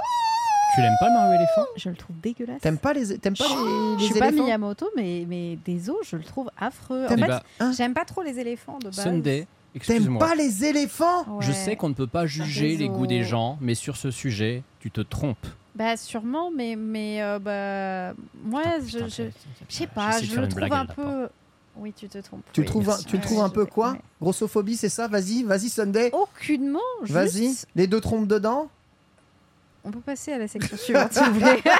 Tu 0.75 0.81
l'aimes 0.81 0.95
pas 0.99 1.07
le 1.07 1.13
Mario 1.13 1.33
éléphant? 1.35 1.65
Je 1.77 1.89
le 1.89 1.95
trouve 1.95 2.15
dégueulasse. 2.19 2.61
T'aimes 2.61 2.79
pas 2.79 2.93
les, 2.93 3.17
t'aimes 3.19 3.35
pas 3.37 3.45
les, 3.47 3.53
Je 3.53 3.99
les 3.99 4.05
suis 4.05 4.19
pas 4.19 4.29
éléphants? 4.29 4.43
Miyamoto, 4.45 4.89
mais, 4.95 5.25
mais 5.27 5.57
des 5.63 5.89
os, 5.89 5.97
je 6.03 6.15
le 6.15 6.23
trouve 6.23 6.49
affreux. 6.57 7.05
En 7.05 7.07
T'aimes 7.09 7.19
fait, 7.19 7.25
Eh 7.25 7.27
bah, 7.27 7.43
Hein? 7.59 7.71
j'aime 7.77 7.93
pas 7.93 8.05
trop 8.05 8.23
les 8.23 8.39
éléphants 8.39 8.79
de 8.79 8.85
base. 8.85 9.03
Sunday, 9.03 9.39
T'aimes 9.41 9.47
excuse-moi. 9.75 10.19
pas 10.27 10.33
les 10.35 10.65
éléphants? 10.65 11.23
Ouais. 11.37 11.45
Je 11.45 11.51
sais 11.51 11.75
qu'on 11.75 11.89
ne 11.89 11.93
peut 11.93 12.07
pas 12.07 12.25
juger 12.25 12.75
les 12.75 12.89
goûts 12.89 13.05
des 13.07 13.23
gens, 13.23 13.57
mais 13.61 13.75
sur 13.75 13.97
ce 13.97 14.09
sujet, 14.09 14.63
tu 14.79 14.89
te 14.89 15.01
trompes. 15.01 15.45
Bah 15.75 15.97
sûrement, 15.97 16.51
mais 16.51 16.75
mais 16.75 17.21
euh, 17.23 17.39
bah 17.39 18.13
moi 18.43 18.61
Putain, 18.63 18.79
je 18.85 18.97
putain, 18.97 19.07
je, 19.09 19.23
je 19.69 19.75
sais 19.75 19.87
pas, 19.87 20.19
de 20.19 20.25
je 20.25 20.31
faire 20.31 20.41
le 20.41 20.43
une 20.45 20.49
trouve 20.49 20.59
blague, 20.67 20.71
un 20.73 20.81
elle 20.81 20.87
l'a 20.87 20.93
peu. 20.93 21.29
Oui, 21.75 21.91
tu 21.93 22.07
te 22.07 22.17
trompes. 22.19 22.43
Tu 22.53 22.61
oui. 22.61 22.67
trouves, 22.67 22.89
un- 22.89 22.97
tu 22.97 23.17
le 23.17 23.21
trouves 23.23 23.41
un 23.41 23.49
peu 23.49 23.65
quoi. 23.65 23.97
Grossophobie, 24.21 24.75
c'est 24.77 24.89
ça 24.89 25.07
Vas-y, 25.07 25.43
vas-y 25.43 25.69
Sunday. 25.69 26.11
Aucunement. 26.13 26.79
Vas-y, 27.01 27.47
juste- 27.47 27.67
les 27.75 27.87
deux 27.87 27.99
trompes 28.01 28.27
dedans. 28.27 28.69
On 29.83 29.91
peut 29.91 29.99
passer 29.99 30.31
à 30.33 30.37
la 30.37 30.47
section 30.47 30.77
suivante 30.77 31.11
si 31.13 31.19
vous 31.23 31.33
voulez. 31.39 31.61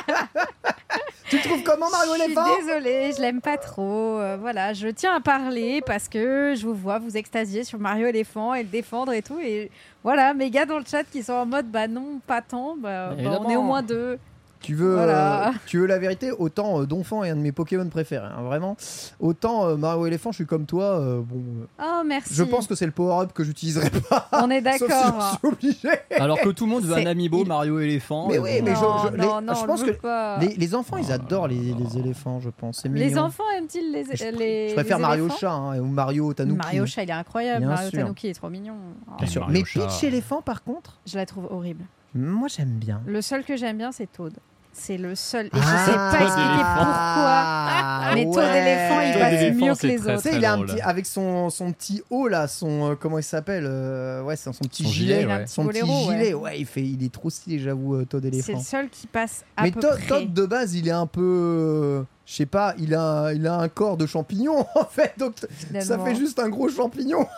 Tu 1.30 1.40
trouves 1.40 1.64
comment 1.64 1.90
Mario 1.90 2.14
Je 2.16 2.24
suis 2.24 2.36
désolée, 2.60 3.12
je 3.16 3.22
l'aime 3.22 3.42
pas 3.42 3.58
trop. 3.58 4.20
Euh, 4.20 4.38
voilà, 4.40 4.74
je 4.74 4.88
tiens 4.90 5.16
à 5.16 5.20
parler 5.20 5.82
parce 5.84 6.08
que 6.08 6.54
je 6.56 6.68
vous 6.68 6.76
vois 6.76 7.00
vous 7.00 7.18
extasier 7.18 7.64
sur 7.64 7.80
Mario 7.80 8.06
éléphant 8.08 8.54
et 8.54 8.62
le 8.62 8.70
défendre 8.70 9.14
et 9.14 9.24
tout. 9.24 9.40
Et 9.40 9.72
voilà, 10.04 10.36
mes 10.36 10.52
gars 10.52 10.66
dans 10.68 10.78
le 10.78 10.86
chat 10.86 11.04
qui 11.06 11.24
sont 11.24 11.34
en 11.34 11.46
mode 11.48 11.72
bah 11.72 11.88
non, 11.88 12.20
pas 12.28 12.42
tant. 12.42 12.76
Bah, 12.78 13.16
bah, 13.16 13.40
on 13.42 13.50
est 13.50 13.56
au 13.56 13.64
moins 13.64 13.82
deux. 13.82 14.20
Tu 14.64 14.74
veux, 14.76 14.96
Voilà. 14.96 15.50
euh, 15.50 15.52
tu 15.68 15.78
veux 15.78 15.86
la 15.86 16.00
vérité 16.00 16.32
Autant 16.32 16.80
euh, 16.82 16.86
Donphan 16.86 17.24
est 17.24 17.30
un 17.30 17.36
de 17.36 17.42
mes 17.42 17.52
Pokémon 17.52 17.88
préférés, 17.90 18.26
hein, 18.26 18.42
vraiment. 18.44 18.76
Autant 19.20 19.68
euh, 19.68 19.76
Mario 19.76 20.08
éléphant, 20.08 20.32
je 20.32 20.38
suis 20.38 20.46
comme 20.46 20.66
toi. 20.66 20.86
euh, 21.00 21.22
bon, 21.22 21.44
Oh 21.84 22.02
merci. 22.06 22.34
je 22.34 22.44
pense 22.44 22.66
que 22.66 22.74
c'est 22.74 22.86
le 22.86 22.92
power-up 22.94 23.34
que 23.34 23.44
j'utiliserai 23.44 23.90
pas. 24.10 24.30
on 24.32 24.50
est 24.50 24.62
Sauf 24.78 24.90
si 24.90 24.98
d'accord. 24.98 25.22
je 25.22 25.38
suis 25.38 25.48
obligé. 25.48 25.90
Alors 26.18 26.40
que 26.40 26.50
tout 26.50 26.66
le 26.66 26.72
monde 26.72 26.86
veut 26.86 26.96
un 26.96 27.06
amiibo 27.06 27.42
il- 27.44 27.48
Mario 27.48 27.80
éléphant. 27.80 28.28
Mais 28.30 28.40
oui, 28.40 28.60
bon. 28.62 28.66
mais 28.66 28.76
je- 28.76 28.82
non, 28.82 28.98
je- 29.04 29.08
non, 29.18 29.40
les- 29.42 29.46
non, 29.46 29.54
je 29.54 29.64
on 29.64 29.68
pense 29.68 29.84
que 29.84 29.92
pas. 29.92 30.38
Les, 30.40 30.56
les 30.56 30.76
enfants, 30.76 30.96
ils 30.98 31.12
adorent 31.12 31.50
les, 31.50 31.74
les 31.74 31.98
éléphants, 31.98 32.40
je 32.40 32.50
pense. 32.50 32.80
C'est 32.82 32.88
Les 32.90 33.08
mignon. 33.10 33.24
enfants 33.24 33.44
aiment-ils 33.58 33.92
les, 33.92 34.06
Je, 34.16 34.36
les 34.38 34.70
je 34.70 34.74
préfère 34.76 34.98
les 34.98 35.02
Mario 35.04 35.28
Chat 35.30 35.52
hein, 35.52 35.78
ou 35.80 35.86
Mario 35.88 36.34
Tanuki. 36.34 36.58
Mario 36.58 36.86
Chat, 36.86 37.04
il 37.04 37.10
est 37.10 37.14
incroyable. 37.14 37.60
Bien 37.60 37.70
Mario 37.70 37.90
sûr. 37.90 38.00
Tanuki 38.00 38.28
est 38.30 38.34
trop 38.34 38.50
mignon. 38.50 38.76
Oh, 39.08 39.12
Bien 39.20 39.28
sûr. 39.28 39.42
Mario 39.46 39.64
Mais. 39.76 39.82
Peach 39.82 40.04
éléphant, 40.06 40.42
par 40.42 40.64
contre, 40.64 41.00
je 41.06 41.18
la 41.18 41.26
trouve 41.26 41.48
horrible. 41.52 41.84
moi 42.16 42.48
j'aime 42.48 42.78
bien. 42.80 43.02
Le 43.06 43.22
seul 43.22 43.44
que 43.44 43.58
j'aime 43.58 43.78
bien, 43.78 43.92
c'est 43.92 44.10
Toad. 44.12 44.34
C'est 44.76 44.98
le 44.98 45.14
seul. 45.16 45.46
Et 45.46 45.50
Ah, 45.54 45.60
je 45.62 45.92
sais 45.92 45.98
pas 45.98 46.24
expliquer 46.24 46.64
pourquoi. 46.78 48.14
Mais 48.16 48.26
Toad 48.26 48.36
ouais. 48.36 48.62
éléphant, 48.62 49.02
il 49.02 49.14
passe 49.20 49.56
mieux 49.56 49.74
que 49.74 49.80
c'est 49.80 49.88
les 49.88 49.98
très, 49.98 50.10
autres. 50.14 50.16
Tu 50.18 50.24
sais, 50.24 50.30
très 50.32 50.38
il 50.40 50.46
a 50.46 50.54
un 50.54 50.62
petit, 50.64 50.82
avec 50.82 51.06
son, 51.06 51.50
son 51.50 51.72
petit 51.72 52.02
haut 52.10 52.28
là, 52.28 52.48
son 52.48 52.92
euh, 52.92 52.96
comment 52.96 53.18
il 53.20 53.24
s'appelle 53.24 53.66
euh, 53.68 54.22
Ouais, 54.24 54.36
c'est 54.36 54.52
son 54.52 54.64
petit 54.66 54.84
Son 54.84 54.90
gilet, 54.90 55.22
gilet, 55.22 55.34
ouais. 55.34 55.48
son 55.48 55.68
petit 55.68 55.84
ouais. 55.84 55.90
gilet. 55.90 56.34
Ouais, 56.34 56.60
il 56.60 56.66
fait, 56.66 56.82
il 56.84 57.04
est 57.04 57.14
trop 57.14 57.30
stylé, 57.30 57.60
j'avoue, 57.60 57.96
euh, 57.96 58.06
Todd 58.06 58.24
C'est 58.24 58.28
éléphant. 58.30 58.54
le 58.58 58.60
seul 58.64 58.90
qui 58.90 59.08
passe 59.08 59.46
à 59.56 59.64
Mais 59.64 59.72
peu 59.72 59.80
Todd, 59.80 59.98
près. 59.98 60.08
Todd, 60.08 60.34
de 60.34 60.46
base, 60.46 60.74
il 60.76 60.88
est 60.88 60.92
un 60.92 61.08
peu, 61.08 62.04
je 62.26 62.34
sais 62.34 62.46
pas, 62.46 62.74
il 62.80 62.94
a, 62.96 63.32
il 63.34 63.46
a 63.48 63.56
un 63.56 63.70
corps 63.70 63.96
de 63.98 64.06
champignon 64.06 64.66
en 64.76 64.86
fait, 64.86 65.14
donc 65.18 65.36
ça 65.82 66.00
fait 66.00 66.16
juste 66.16 66.40
un 66.40 66.50
gros 66.50 66.68
champignon. 66.70 67.26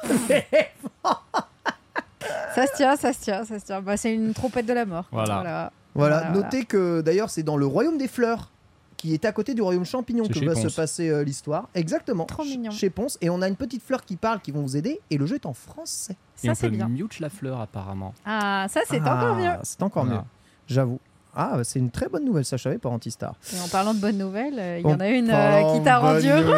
Ça 2.55 2.65
se 2.67 2.75
tient, 2.75 2.95
ça 2.95 3.11
se 3.13 3.19
tient, 3.19 3.43
ça 3.45 3.59
se 3.59 3.65
tient. 3.65 3.81
Bah, 3.81 3.97
c'est 3.97 4.13
une 4.13 4.33
trompette 4.33 4.65
de 4.65 4.73
la 4.73 4.85
mort. 4.85 5.05
Voilà. 5.11 5.35
Voilà, 5.35 5.71
Voilà, 5.95 6.29
notez 6.31 6.65
que 6.65 7.01
d'ailleurs 7.01 7.29
c'est 7.29 7.43
dans 7.43 7.57
le 7.57 7.65
royaume 7.65 7.97
des 7.97 8.07
fleurs 8.07 8.51
qui 8.97 9.13
est 9.13 9.25
à 9.25 9.31
côté 9.31 9.53
du 9.53 9.61
royaume 9.61 9.85
champignon 9.85 10.25
que 10.25 10.45
va 10.45 10.55
se 10.55 10.67
passer 10.73 11.09
euh, 11.09 11.23
l'histoire. 11.23 11.67
Exactement. 11.75 12.25
Trop 12.25 12.43
mignon. 12.45 12.71
Chez 12.71 12.89
Ponce 12.89 13.17
et 13.21 13.29
on 13.29 13.41
a 13.41 13.47
une 13.47 13.55
petite 13.57 13.83
fleur 13.83 14.03
qui 14.05 14.15
parle 14.15 14.39
qui 14.39 14.51
vont 14.51 14.61
vous 14.61 14.77
aider 14.77 14.99
et 15.09 15.17
le 15.17 15.25
jeu 15.25 15.35
est 15.35 15.45
en 15.45 15.53
français. 15.53 16.15
Et 16.43 16.47
Ça, 16.47 16.55
c'est 16.55 16.69
bien. 16.69 16.87
mute 16.87 17.19
la 17.19 17.29
fleur 17.29 17.59
apparemment. 17.59 18.13
Ah, 18.25 18.67
ça, 18.69 18.81
c'est 18.87 19.01
Ah, 19.05 19.15
encore 19.17 19.35
mieux. 19.35 19.51
C'est 19.63 19.83
encore 19.83 20.05
Voilà. 20.05 20.19
mieux. 20.21 20.25
J'avoue. 20.67 20.99
Ah, 21.37 21.57
c'est 21.63 21.79
une 21.79 21.91
très 21.91 22.07
bonne 22.07 22.23
nouvelle, 22.23 22.45
ça 22.45 22.55
je 22.55 22.63
savais 22.63 22.77
pas 22.77 22.87
Antistar. 22.87 23.35
Et 23.53 23.59
en 23.59 23.67
parlant 23.67 23.93
de 23.93 23.99
bonnes 23.99 24.17
nouvelles, 24.17 24.57
euh, 24.57 24.79
il 24.79 24.89
y 24.89 24.93
en 24.93 24.99
a 25.01 25.09
une 25.09 25.29
euh, 25.29 25.73
qui 25.77 25.83
t'a 25.83 25.97
rendu 25.99 26.29
heureux. 26.29 26.57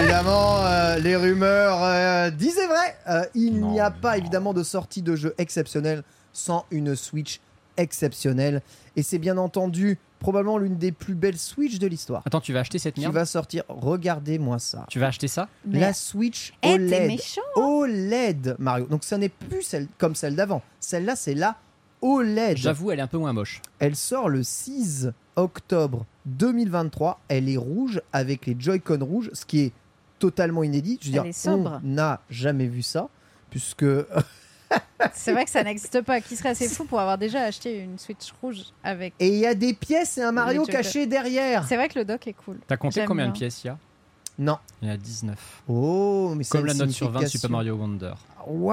évidemment, 0.00 0.56
euh, 0.64 0.98
les 0.98 1.14
rumeurs 1.14 1.78
euh, 1.80 2.30
disaient 2.30 2.66
vrai. 2.66 2.96
Euh, 3.08 3.22
il 3.36 3.64
n'y 3.64 3.78
a 3.78 3.92
pas 3.92 4.12
non. 4.16 4.18
évidemment 4.18 4.52
de 4.52 4.64
sortie 4.64 5.02
de 5.02 5.14
jeu 5.14 5.32
exceptionnelle 5.38 6.02
sans 6.32 6.66
une 6.72 6.96
Switch 6.96 7.40
exceptionnelle. 7.76 8.62
Et 8.96 9.02
c'est 9.02 9.18
bien 9.18 9.36
entendu 9.38 9.98
probablement 10.18 10.56
l'une 10.58 10.76
des 10.78 10.92
plus 10.92 11.14
belles 11.14 11.36
Switch 11.38 11.78
de 11.78 11.86
l'histoire. 11.86 12.22
Attends, 12.24 12.40
tu 12.40 12.52
vas 12.52 12.60
acheter 12.60 12.78
cette 12.78 12.94
Qui 12.94 13.02
merde 13.02 13.14
va 13.14 13.26
sortir, 13.26 13.64
regardez-moi 13.68 14.58
ça. 14.58 14.86
Tu 14.88 14.98
vas 14.98 15.08
acheter 15.08 15.28
ça 15.28 15.48
Mais 15.66 15.78
La 15.80 15.92
Switch 15.92 16.54
eh, 16.62 16.68
t'es 16.68 16.74
OLED. 16.74 17.06
méchant. 17.08 17.40
OLED, 17.54 18.56
Mario. 18.58 18.86
Donc 18.86 19.04
ça 19.04 19.18
n'est 19.18 19.28
plus 19.28 19.62
celle 19.62 19.86
comme 19.98 20.14
celle 20.14 20.34
d'avant. 20.36 20.62
Celle-là, 20.80 21.16
c'est 21.16 21.34
la 21.34 21.56
OLED. 22.02 22.56
J'avoue, 22.56 22.90
elle 22.90 22.98
est 22.98 23.02
un 23.02 23.06
peu 23.06 23.18
moins 23.18 23.32
moche. 23.32 23.60
Elle 23.78 23.96
sort 23.96 24.28
le 24.28 24.42
6 24.42 25.08
octobre 25.36 26.06
2023. 26.26 27.20
Elle 27.28 27.48
est 27.48 27.56
rouge 27.56 28.00
avec 28.12 28.46
les 28.46 28.56
Joy-Con 28.58 28.98
rouges, 29.02 29.30
ce 29.34 29.44
qui 29.44 29.60
est 29.60 29.72
totalement 30.18 30.62
inédit. 30.62 30.98
Je 31.02 31.08
veux 31.10 31.16
Elle 31.16 31.22
dire, 31.22 31.28
est 31.30 31.32
sobre. 31.32 31.80
on 31.84 31.86
n'a 31.86 32.20
jamais 32.30 32.66
vu 32.66 32.80
ça, 32.82 33.08
puisque 33.50 33.84
C'est 35.14 35.32
vrai 35.32 35.44
que 35.44 35.50
ça 35.50 35.62
n'existe 35.62 36.00
pas. 36.02 36.20
Qui 36.20 36.36
serait 36.36 36.50
assez 36.50 36.68
fou 36.68 36.84
pour 36.84 37.00
avoir 37.00 37.18
déjà 37.18 37.42
acheté 37.42 37.78
une 37.78 37.98
Switch 37.98 38.32
rouge 38.40 38.60
avec. 38.82 39.14
et 39.20 39.28
il 39.28 39.38
y 39.38 39.46
a 39.46 39.54
des 39.54 39.72
pièces 39.74 40.18
et 40.18 40.22
un 40.22 40.32
Mario 40.32 40.64
caché 40.64 41.06
derrière. 41.06 41.66
C'est 41.66 41.76
vrai 41.76 41.88
que 41.88 41.98
le 41.98 42.04
dock 42.04 42.26
est 42.26 42.32
cool. 42.32 42.58
T'as 42.66 42.76
compté 42.76 43.00
J'aime 43.00 43.08
combien 43.08 43.28
de 43.28 43.32
pièces 43.32 43.62
il 43.64 43.68
y 43.68 43.70
a? 43.70 43.78
Non. 44.38 44.58
Il 44.82 44.88
y 44.88 44.90
en 44.90 44.94
a 44.94 44.96
19. 44.98 45.62
Oh, 45.68 46.34
mais 46.36 46.44
c'est 46.44 46.50
Comme 46.50 46.66
la 46.66 46.72
une 46.72 46.78
note 46.80 46.90
sur 46.90 47.06
20 47.10 47.20
de 47.20 47.26
signification. 47.26 47.38
Super 47.38 47.50
Mario 47.50 47.74
Wonder. 47.76 48.12
Waouh 48.46 48.66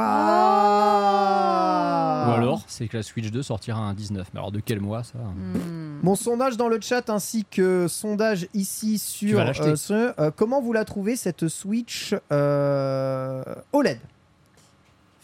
Ou 2.28 2.32
alors, 2.34 2.64
c'est 2.68 2.88
que 2.88 2.98
la 2.98 3.04
Switch 3.04 3.32
2 3.32 3.42
sortira 3.44 3.80
un 3.80 3.94
19. 3.94 4.28
Mais 4.34 4.40
alors 4.40 4.52
de 4.52 4.60
quel 4.60 4.80
mois 4.82 5.04
ça? 5.04 5.18
Hmm. 5.20 6.00
Mon 6.04 6.16
sondage 6.16 6.58
dans 6.58 6.68
le 6.68 6.80
chat 6.82 7.10
ainsi 7.10 7.46
que 7.50 7.88
sondage 7.88 8.48
ici 8.54 8.98
sur 9.00 9.38
vas 9.38 9.46
l'acheter. 9.46 9.70
euh, 9.70 9.76
ce, 9.76 10.14
euh, 10.20 10.32
comment 10.36 10.62
vous 10.62 10.74
la 10.74 10.84
trouvez 10.86 11.16
cette 11.16 11.48
Switch 11.48 12.14
euh, 12.32 13.44
OLED? 13.72 14.00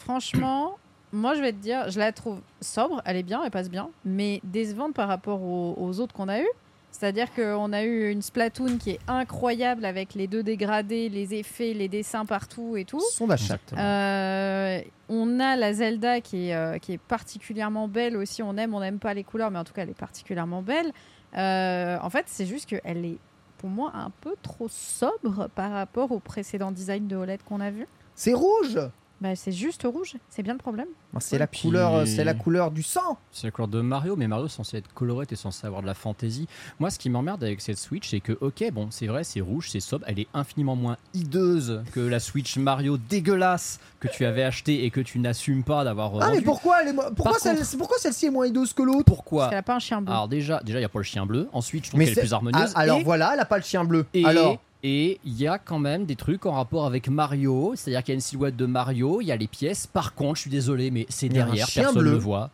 Franchement, 0.09 0.79
moi 1.11 1.35
je 1.35 1.41
vais 1.41 1.51
te 1.51 1.59
dire, 1.59 1.91
je 1.91 1.99
la 1.99 2.11
trouve 2.11 2.41
sobre, 2.61 2.99
elle 3.05 3.15
est 3.15 3.21
bien, 3.21 3.43
elle 3.43 3.51
passe 3.51 3.69
bien, 3.69 3.91
mais 4.03 4.41
décevante 4.43 4.95
par 4.95 5.07
rapport 5.07 5.39
aux, 5.39 5.75
aux 5.77 5.99
autres 5.99 6.15
qu'on 6.15 6.27
a 6.27 6.41
eu. 6.41 6.47
C'est-à-dire 6.89 7.31
qu'on 7.31 7.71
a 7.73 7.83
eu 7.83 8.09
une 8.09 8.23
Splatoon 8.23 8.79
qui 8.79 8.89
est 8.89 8.99
incroyable 9.07 9.85
avec 9.85 10.15
les 10.15 10.25
deux 10.25 10.41
dégradés, 10.41 11.09
les 11.09 11.35
effets, 11.35 11.75
les 11.75 11.87
dessins 11.87 12.25
partout 12.25 12.75
et 12.75 12.85
tout. 12.85 13.03
Exactement. 13.35 13.79
Euh, 13.79 14.81
on 15.09 15.39
a 15.39 15.55
la 15.55 15.73
Zelda 15.73 16.21
qui 16.21 16.49
est, 16.49 16.55
euh, 16.55 16.79
qui 16.79 16.93
est 16.93 16.97
particulièrement 16.97 17.87
belle 17.87 18.17
aussi. 18.17 18.41
On 18.41 18.57
aime, 18.57 18.73
on 18.73 18.79
n'aime 18.79 18.97
pas 18.97 19.13
les 19.13 19.23
couleurs, 19.23 19.51
mais 19.51 19.59
en 19.59 19.63
tout 19.63 19.73
cas, 19.73 19.83
elle 19.83 19.91
est 19.91 19.93
particulièrement 19.93 20.63
belle. 20.63 20.91
Euh, 21.37 21.99
en 22.01 22.09
fait, 22.09 22.23
c'est 22.25 22.47
juste 22.47 22.67
qu'elle 22.67 23.05
est, 23.05 23.19
pour 23.59 23.69
moi, 23.69 23.91
un 23.93 24.09
peu 24.21 24.33
trop 24.41 24.69
sobre 24.69 25.49
par 25.53 25.71
rapport 25.71 26.11
au 26.11 26.17
précédent 26.17 26.71
design 26.71 27.07
de 27.07 27.15
OLED 27.15 27.43
qu'on 27.43 27.59
a 27.59 27.69
vu. 27.69 27.85
C'est 28.15 28.33
rouge 28.33 28.79
Bah, 29.21 29.35
c'est 29.35 29.51
juste 29.51 29.83
rouge, 29.83 30.15
c'est 30.29 30.43
bien 30.43 30.53
le 30.53 30.59
problème. 30.59 30.87
Bah, 31.11 31.19
C'est 31.21 31.35
Ouais, 31.35 31.39
la 31.39 31.47
puis- 31.47 31.61
couleur, 31.63 31.93
euh, 31.93 32.05
c'est 32.05 32.23
la 32.23 32.33
couleur 32.33 32.71
du 32.71 32.83
sang. 32.83 33.17
C'est 33.33 33.47
la 33.47 33.51
couleur 33.51 33.67
de 33.67 33.81
Mario, 33.81 34.15
mais 34.15 34.29
Mario 34.29 34.45
est 34.45 34.49
censé 34.49 34.77
être 34.77 34.93
coloré, 34.93 35.25
t'es 35.25 35.35
censé 35.35 35.67
avoir 35.67 35.81
de 35.81 35.87
la 35.87 35.93
fantaisie. 35.93 36.47
Moi, 36.79 36.89
ce 36.89 36.97
qui 36.99 37.09
m'emmerde 37.09 37.43
avec 37.43 37.59
cette 37.59 37.77
Switch, 37.77 38.09
c'est 38.11 38.21
que, 38.21 38.37
ok, 38.39 38.71
bon, 38.71 38.87
c'est 38.91 39.07
vrai, 39.07 39.25
c'est 39.25 39.41
rouge, 39.41 39.69
c'est 39.71 39.81
sobre, 39.81 40.05
elle 40.07 40.19
est 40.19 40.27
infiniment 40.33 40.77
moins 40.77 40.95
hideuse 41.13 41.83
que 41.91 41.99
la 41.99 42.19
Switch 42.21 42.55
Mario 42.57 42.97
dégueulasse 42.97 43.79
que 43.99 44.07
tu 44.07 44.23
avais 44.25 44.43
acheté 44.43 44.85
et 44.85 44.89
que 44.89 45.01
tu 45.01 45.19
n'assumes 45.19 45.63
pas 45.63 45.83
d'avoir 45.83 46.13
Ah 46.21 46.29
mais 46.31 46.41
pourquoi 46.41 46.81
elle 46.81 46.87
est 46.89 46.93
mo- 46.93 47.01
pourquoi, 47.15 47.37
celle, 47.39 47.59
pourquoi 47.77 47.97
celle-ci 47.97 48.27
est 48.27 48.29
moins 48.29 48.47
hideuse 48.47 48.71
que 48.71 48.83
l'autre? 48.83 49.03
Pourquoi? 49.03 49.41
Parce 49.43 49.49
qu'elle 49.49 49.59
a 49.59 49.63
pas 49.63 49.75
un 49.75 49.79
chien 49.79 50.01
bleu. 50.01 50.13
Alors 50.13 50.29
déjà, 50.29 50.61
déjà 50.63 50.79
il 50.79 50.81
y 50.81 50.85
a 50.85 50.89
pas 50.89 50.99
le 50.99 51.03
chien 51.03 51.25
bleu. 51.25 51.49
Ensuite, 51.51 51.83
je 51.85 51.89
trouve 51.89 51.99
Mais 51.99 52.05
qu'elle 52.05 52.11
est 52.13 52.15
c'est- 52.15 52.21
plus 52.21 52.33
harmonieuse. 52.33 52.71
Ah, 52.73 52.79
alors 52.79 52.99
et, 52.99 53.03
voilà, 53.03 53.31
elle 53.33 53.39
a 53.41 53.45
pas 53.45 53.57
le 53.57 53.63
chien 53.63 53.83
bleu. 53.83 54.05
et 54.13 54.23
alors 54.25 54.59
et 54.83 55.19
il 55.25 55.37
y 55.39 55.47
a 55.47 55.57
quand 55.59 55.79
même 55.79 56.05
des 56.05 56.15
trucs 56.15 56.45
en 56.45 56.51
rapport 56.53 56.85
avec 56.85 57.09
Mario, 57.09 57.73
c'est-à-dire 57.75 58.03
qu'il 58.03 58.13
y 58.13 58.15
a 58.15 58.15
une 58.15 58.21
silhouette 58.21 58.55
de 58.55 58.65
Mario, 58.65 59.19
il 59.21 59.25
y 59.27 59.31
a 59.31 59.35
les 59.35 59.47
pièces. 59.47 59.87
Par 59.87 60.13
contre, 60.15 60.35
je 60.37 60.41
suis 60.41 60.49
désolé, 60.51 60.89
mais 60.91 61.05
c'est 61.09 61.29
derrière, 61.29 61.67
personne 61.73 61.95
bleu. 61.95 62.09
ne 62.11 62.15
le 62.15 62.17
voit. 62.17 62.49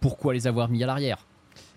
Pourquoi 0.00 0.32
les 0.34 0.46
avoir 0.46 0.68
mis 0.68 0.82
à 0.82 0.86
l'arrière? 0.86 1.26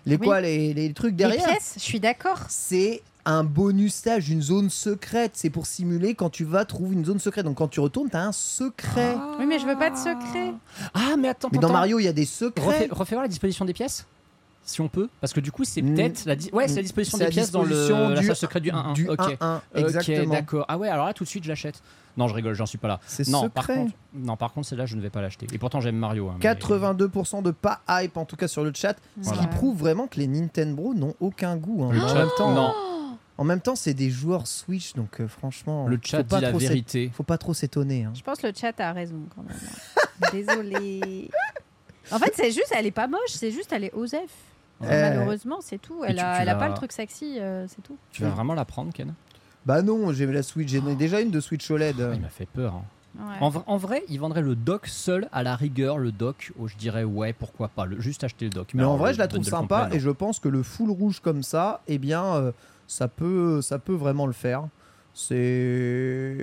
Les 0.06 0.16
Oui. 0.16 0.26
quoi 0.26 0.40
les, 0.40 0.72
les 0.72 0.92
trucs 0.94 1.10
Les 1.12 1.16
derrière? 1.16 1.44
pièces, 1.46 1.74
je 1.76 1.82
suis 1.82 2.00
d'accord. 2.00 2.38
C'est 2.48 3.02
un 3.26 3.44
bonus 3.44 3.94
stage, 3.94 4.30
une 4.30 4.40
zone 4.40 4.70
secrète. 4.70 5.32
C'est 5.34 5.50
pour 5.50 5.66
simuler 5.66 6.14
quand 6.14 6.30
tu 6.30 6.44
vas 6.44 6.64
trouver 6.64 6.94
une 6.94 7.04
zone 7.04 7.18
secrète. 7.18 7.44
Donc 7.44 7.58
quand 7.58 7.68
tu 7.68 7.80
retournes, 7.80 8.08
t'as 8.08 8.22
un 8.22 8.32
secret. 8.32 9.16
Oui, 9.38 9.44
mais 9.46 9.58
je 9.58 9.66
veux 9.66 9.76
pas 9.76 9.90
de 9.90 9.96
secret. 9.96 10.54
Ah, 10.94 11.16
mais 11.18 11.28
attends, 11.28 11.48
mais 11.52 11.58
dans 11.58 11.68
attends. 11.68 11.74
Mario, 11.74 11.98
il 11.98 12.04
y 12.04 12.08
a 12.08 12.14
des 12.14 12.24
secrets. 12.24 12.64
Refais, 12.64 12.88
refais 12.90 13.14
voir 13.16 13.22
la 13.24 13.28
disposition 13.28 13.66
des 13.66 13.74
pièces 13.74 14.06
si 14.62 14.80
on 14.80 14.88
peut 14.88 15.08
parce 15.20 15.32
que 15.32 15.40
du 15.40 15.50
coup 15.50 15.64
c'est 15.64 15.82
Mm. 15.82 15.94
peut-être 15.94 16.24
la, 16.26 16.36
di- 16.36 16.50
ouais, 16.52 16.68
c'est 16.68 16.76
la 16.76 16.82
disposition 16.82 17.18
des 17.18 17.24
la 17.24 17.30
pièces 17.30 17.50
dans 17.50 17.62
le 17.62 17.88
la 18.14 18.20
du- 18.20 18.26
salle 18.26 18.36
secrète 18.36 18.62
du 18.62 18.70
1-1 18.70 18.92
Du 18.94 19.08
ok 19.08 19.18
1-1, 19.18 19.56
ok 19.56 19.62
exactement. 19.74 20.32
d'accord 20.34 20.64
ah 20.68 20.78
ouais 20.78 20.88
alors 20.88 21.06
là 21.06 21.14
tout 21.14 21.24
de 21.24 21.28
suite 21.28 21.44
je 21.44 21.48
l'achète 21.48 21.82
non 22.16 22.28
je 22.28 22.34
rigole 22.34 22.54
j'en 22.54 22.66
suis 22.66 22.78
pas 22.78 22.88
là 22.88 23.00
C'est 23.06 23.26
non 23.28 23.44
secret. 23.44 23.50
par 23.54 23.66
contre 23.66 23.92
non 24.14 24.36
par 24.36 24.52
contre 24.52 24.68
celle-là 24.68 24.86
je 24.86 24.96
ne 24.96 25.00
vais 25.00 25.10
pas 25.10 25.22
l'acheter 25.22 25.46
et 25.52 25.58
pourtant 25.58 25.80
j'aime 25.80 25.96
Mario 25.96 26.28
hein, 26.28 26.36
mais- 26.38 26.44
82% 26.44 27.42
de 27.42 27.50
pas 27.50 27.80
hype 27.88 28.16
en 28.16 28.24
tout 28.24 28.36
cas 28.36 28.48
sur 28.48 28.62
le 28.62 28.72
chat, 28.74 28.96
ce 29.22 29.32
qui 29.32 29.46
prouve 29.48 29.78
vraiment 29.78 30.06
que 30.06 30.18
les 30.20 30.26
Nintendo 30.26 30.92
n'ont 30.94 31.14
aucun 31.20 31.56
goût. 31.56 31.84
hein. 31.84 31.90
Le 31.92 32.00
en, 32.00 32.08
chat, 32.08 32.14
même 32.14 32.28
temps, 32.36 32.52
non. 32.52 32.74
en 33.38 33.44
même 33.44 33.60
temps, 33.60 33.74
c'est 33.76 33.94
des 33.94 34.10
joueurs 34.10 34.46
Switch, 34.46 34.92
donc 34.94 35.20
euh, 35.20 35.26
franchement, 35.28 35.86
le 35.88 35.96
faut 35.96 36.02
chat 36.04 36.22
pas 36.24 36.36
dit 36.36 36.42
la 36.42 36.52
vérité 36.52 37.10
Faut 37.14 37.22
pas 37.22 37.38
trop 37.38 37.54
s'étonner. 37.54 38.04
hein. 38.04 38.12
Je 38.14 38.22
pense 38.22 38.38
que 38.38 38.46
le 38.46 38.52
chat 38.54 38.78
a 38.80 38.92
raison 38.92 39.16
quand 39.34 39.42
même. 39.42 39.56
Désolé. 40.32 41.30
En 42.12 42.18
fait, 42.18 42.32
c'est 42.34 42.50
juste, 42.50 42.72
elle 42.76 42.86
est 42.86 42.90
pas 42.90 43.06
moche, 43.06 43.20
c'est 43.28 43.52
juste, 43.52 43.72
elle 43.72 43.84
est 43.84 43.92
osef. 43.94 44.18
Euh, 44.82 45.10
Malheureusement, 45.10 45.58
c'est 45.60 45.78
tout. 45.78 46.04
Elle 46.04 46.16
tu- 46.16 46.22
a, 46.22 46.36
tu 46.36 46.42
elle 46.42 46.48
a 46.48 46.54
vas- 46.54 46.58
pas 46.60 46.68
le 46.68 46.74
truc 46.74 46.92
sexy, 46.92 47.38
euh, 47.38 47.66
c'est 47.68 47.82
tout. 47.82 47.96
Tu 48.12 48.22
vas 48.22 48.30
vraiment 48.30 48.54
la 48.54 48.64
prendre, 48.64 48.92
Ken? 48.92 49.12
Bah 49.66 49.82
non, 49.82 50.12
j'ai 50.12 50.26
la 50.26 50.42
Switch, 50.42 50.70
j'en 50.72 50.86
ai 50.88 50.94
déjà 50.96 51.20
une 51.20 51.30
de 51.30 51.40
Switch 51.40 51.70
OLED. 51.70 52.00
Ah, 52.00 52.14
Il 52.14 52.20
m'a 52.22 52.28
fait 52.28 52.46
peur. 52.46 52.74
hein. 52.74 52.84
Ouais. 53.18 53.34
En, 53.40 53.50
vra- 53.50 53.64
en 53.66 53.76
vrai, 53.76 54.04
il 54.08 54.20
vendrait 54.20 54.40
le 54.40 54.54
dock 54.54 54.86
seul 54.86 55.28
à 55.32 55.42
la 55.42 55.56
rigueur, 55.56 55.98
le 55.98 56.12
dock, 56.12 56.52
où 56.58 56.68
je 56.68 56.76
dirais 56.76 57.02
ouais, 57.04 57.32
pourquoi 57.32 57.68
pas, 57.68 57.84
le, 57.84 58.00
juste 58.00 58.22
acheter 58.24 58.44
le 58.44 58.52
dock. 58.52 58.68
Mais 58.72 58.80
alors, 58.82 58.92
en 58.92 58.96
vrai, 58.96 59.10
le 59.10 59.14
je 59.14 59.18
la 59.18 59.26
trouve 59.28 59.40
bundle 59.40 59.50
sympa 59.50 59.80
complet, 59.82 59.96
et 59.96 60.00
je 60.00 60.10
pense 60.10 60.38
que 60.38 60.48
le 60.48 60.62
full 60.62 60.90
rouge 60.90 61.18
comme 61.20 61.42
ça, 61.42 61.80
eh 61.88 61.98
bien, 61.98 62.24
euh, 62.24 62.52
ça 62.86 63.08
peut, 63.08 63.60
ça 63.62 63.78
peut 63.80 63.94
vraiment 63.94 64.26
le 64.26 64.32
faire. 64.32 64.62
C'est, 65.12 66.36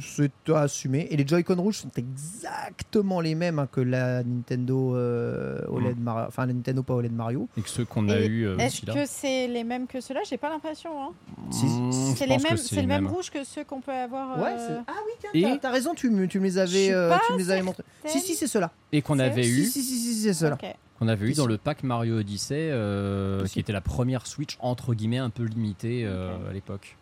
c'est 0.00 0.30
à 0.52 0.60
assumer. 0.60 1.06
Et 1.10 1.16
les 1.16 1.26
Joy-Con 1.26 1.56
rouges 1.56 1.78
sont 1.78 1.90
exactement 1.96 3.20
les 3.20 3.34
mêmes 3.34 3.58
hein, 3.58 3.68
que 3.70 3.80
la 3.80 4.22
Nintendo 4.22 4.96
euh, 4.96 5.60
OLED, 5.68 5.98
Mar- 5.98 6.26
enfin 6.28 6.46
la 6.46 6.52
Nintendo 6.52 6.82
pas 6.82 6.94
OLED 6.94 7.12
Mario. 7.12 7.48
Et 7.56 7.62
que 7.62 7.68
ceux 7.68 7.84
qu'on 7.84 8.08
a 8.08 8.20
eu 8.20 8.46
euh, 8.46 8.58
Est-ce 8.58 8.82
que 8.86 9.06
c'est 9.06 9.48
les 9.48 9.64
mêmes 9.64 9.86
que 9.86 10.00
ceux-là? 10.00 10.20
J'ai 10.28 10.36
pas 10.36 10.50
l'impression. 10.50 10.90
Hein. 11.02 11.10
Mmh, 11.50 11.52
je 11.52 12.16
C'est 12.16 12.26
les 12.26 12.38
mêmes, 12.38 12.56
c'est 12.56 12.80
le 12.80 12.86
même 12.86 13.06
rouge 13.06 13.30
que 13.30 13.44
ceux 13.44 13.64
qu'on 13.64 13.80
peut 13.80 13.92
avoir. 13.92 14.38
Ouais. 14.38 14.52
euh, 14.58 14.68
c'est- 14.68 14.84
Ah 14.86 14.92
oui, 15.06 15.28
tiens, 15.40 15.58
t'as, 15.60 15.70
raison. 15.70 15.94
Tu, 15.94 16.10
me- 16.10 16.26
tu 16.26 16.38
me 16.40 16.44
les 16.44 16.58
avais, 16.58 16.92
euh, 16.92 17.14
tu 17.26 17.32
me 17.34 17.38
les 17.38 17.50
avais 17.50 17.62
montrés. 17.62 17.84
Si 18.06 18.20
si, 18.20 18.34
c'est 18.34 18.46
ceux-là. 18.46 18.70
Et 18.92 19.02
qu'on 19.02 19.18
avait 19.18 19.46
eu, 19.48 19.64
si 19.64 19.82
si, 19.82 19.98
si, 19.98 20.14
c'est 20.14 20.32
ceux-là. 20.34 20.58
qu'on 20.98 21.08
avait 21.08 21.26
eu 21.28 21.32
dans 21.34 21.46
le 21.46 21.58
pack 21.58 21.82
Mario 21.82 22.18
Odyssey, 22.18 22.68
euh, 22.70 23.44
qui 23.46 23.60
était 23.60 23.72
la 23.72 23.80
première 23.80 24.26
Switch 24.26 24.56
entre 24.60 24.94
guillemets 24.94 25.18
un 25.18 25.30
peu 25.30 25.44
limitée 25.44 26.02
euh, 26.04 26.36
à 26.48 26.52
l'époque. 26.52 26.96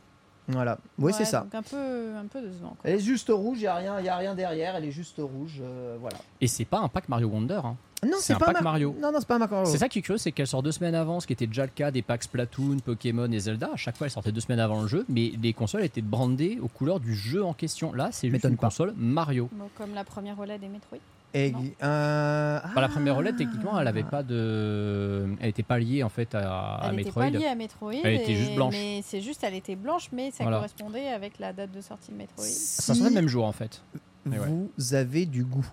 Voilà. 0.48 0.78
Oui, 0.98 1.12
c'est 1.12 1.20
Ouais, 1.20 1.24
ça. 1.24 1.40
Donc 1.40 1.54
un 1.54 1.62
peu, 1.62 2.16
un 2.16 2.26
peu 2.26 2.40
décevant. 2.42 2.70
quoi. 2.70 2.78
Elle 2.84 2.96
est 2.96 3.00
juste 3.00 3.28
rouge. 3.30 3.58
Il 3.58 3.62
y 3.64 3.66
a 3.68 3.74
rien, 3.76 4.00
il 4.00 4.06
y 4.06 4.08
a 4.08 4.16
rien 4.16 4.34
derrière. 4.34 4.74
Elle 4.76 4.84
est 4.86 4.90
juste 4.90 5.16
rouge. 5.18 5.60
euh, 5.62 5.96
voilà. 6.00 6.16
Et 6.40 6.46
c'est 6.48 6.64
pas 6.64 6.80
un 6.80 6.88
pack 6.88 7.08
Mario 7.08 7.28
Wonder. 7.28 7.60
hein. 7.64 7.76
Non, 8.04 8.16
C'est 8.18 8.32
un 8.32 8.38
pas 8.38 8.46
pack 8.46 8.54
Mar- 8.54 8.64
Mario. 8.64 8.96
Non, 9.00 9.12
non, 9.12 9.18
c'est 9.20 9.28
pas 9.28 9.36
un 9.36 9.38
Mario. 9.38 9.64
C'est 9.64 9.78
ça 9.78 9.88
qui 9.88 10.00
est 10.00 10.02
curieux, 10.02 10.18
c'est 10.18 10.32
qu'elle 10.32 10.48
sort 10.48 10.64
deux 10.64 10.72
semaines 10.72 10.96
avant, 10.96 11.20
ce 11.20 11.26
qui 11.28 11.32
était 11.32 11.46
déjà 11.46 11.62
le 11.64 11.70
cas 11.70 11.92
des 11.92 12.02
packs 12.02 12.24
Splatoon, 12.24 12.78
Pokémon 12.84 13.30
et 13.30 13.38
Zelda. 13.38 13.70
À 13.72 13.76
chaque 13.76 13.96
fois, 13.96 14.08
elle 14.08 14.10
sortait 14.10 14.32
deux 14.32 14.40
semaines 14.40 14.58
avant 14.58 14.82
le 14.82 14.88
jeu, 14.88 15.06
mais 15.08 15.32
les 15.40 15.52
consoles 15.52 15.84
étaient 15.84 16.00
brandées 16.02 16.58
aux 16.60 16.66
couleurs 16.66 16.98
du 16.98 17.14
jeu 17.14 17.44
en 17.44 17.52
question. 17.52 17.92
Là, 17.92 18.08
c'est 18.10 18.28
juste 18.28 18.44
une 18.44 18.56
pas. 18.56 18.66
console 18.66 18.92
Mario. 18.96 19.48
Bon, 19.52 19.68
comme 19.76 19.94
la 19.94 20.02
première 20.02 20.36
OLED 20.40 20.60
des 20.60 20.66
Metroid. 20.68 20.98
Et, 21.34 21.52
euh, 21.82 22.60
Enfin, 22.64 22.80
la 22.80 22.88
première 22.88 23.14
ah. 23.14 23.18
OLED, 23.18 23.36
techniquement, 23.36 23.78
elle 23.80 23.88
avait 23.88 24.02
pas 24.02 24.22
de, 24.22 25.26
elle 25.40 25.48
était 25.48 25.62
pas 25.62 25.78
liée 25.78 26.02
en 26.02 26.08
fait 26.08 26.34
à, 26.34 26.74
à 26.76 26.88
elle 26.88 26.94
était 27.00 27.04
Metroid. 27.06 27.22
pas 27.24 27.30
liée 27.30 27.46
à 27.46 27.54
Metroid. 27.54 27.92
Elle 28.04 28.14
était 28.14 28.34
juste 28.34 28.54
blanche. 28.54 28.74
Mais 28.74 29.00
c'est 29.02 29.20
juste, 29.20 29.42
elle 29.44 29.54
était 29.54 29.76
blanche, 29.76 30.08
mais 30.12 30.30
ça 30.30 30.44
Voilà. 30.44 30.58
correspondait 30.58 31.08
avec 31.08 31.38
la 31.38 31.52
date 31.52 31.72
de 31.72 31.80
sortie 31.80 32.12
de 32.12 32.16
Metroid. 32.16 32.44
Ça 32.44 32.94
sortait 32.94 33.08
le 33.08 33.14
même 33.14 33.28
jour 33.28 33.44
en 33.46 33.52
fait. 33.52 33.82
Mais 34.26 34.38
ouais. 34.38 34.46
vous 34.76 34.94
avez 34.94 35.26
du 35.26 35.44
goût. 35.44 35.66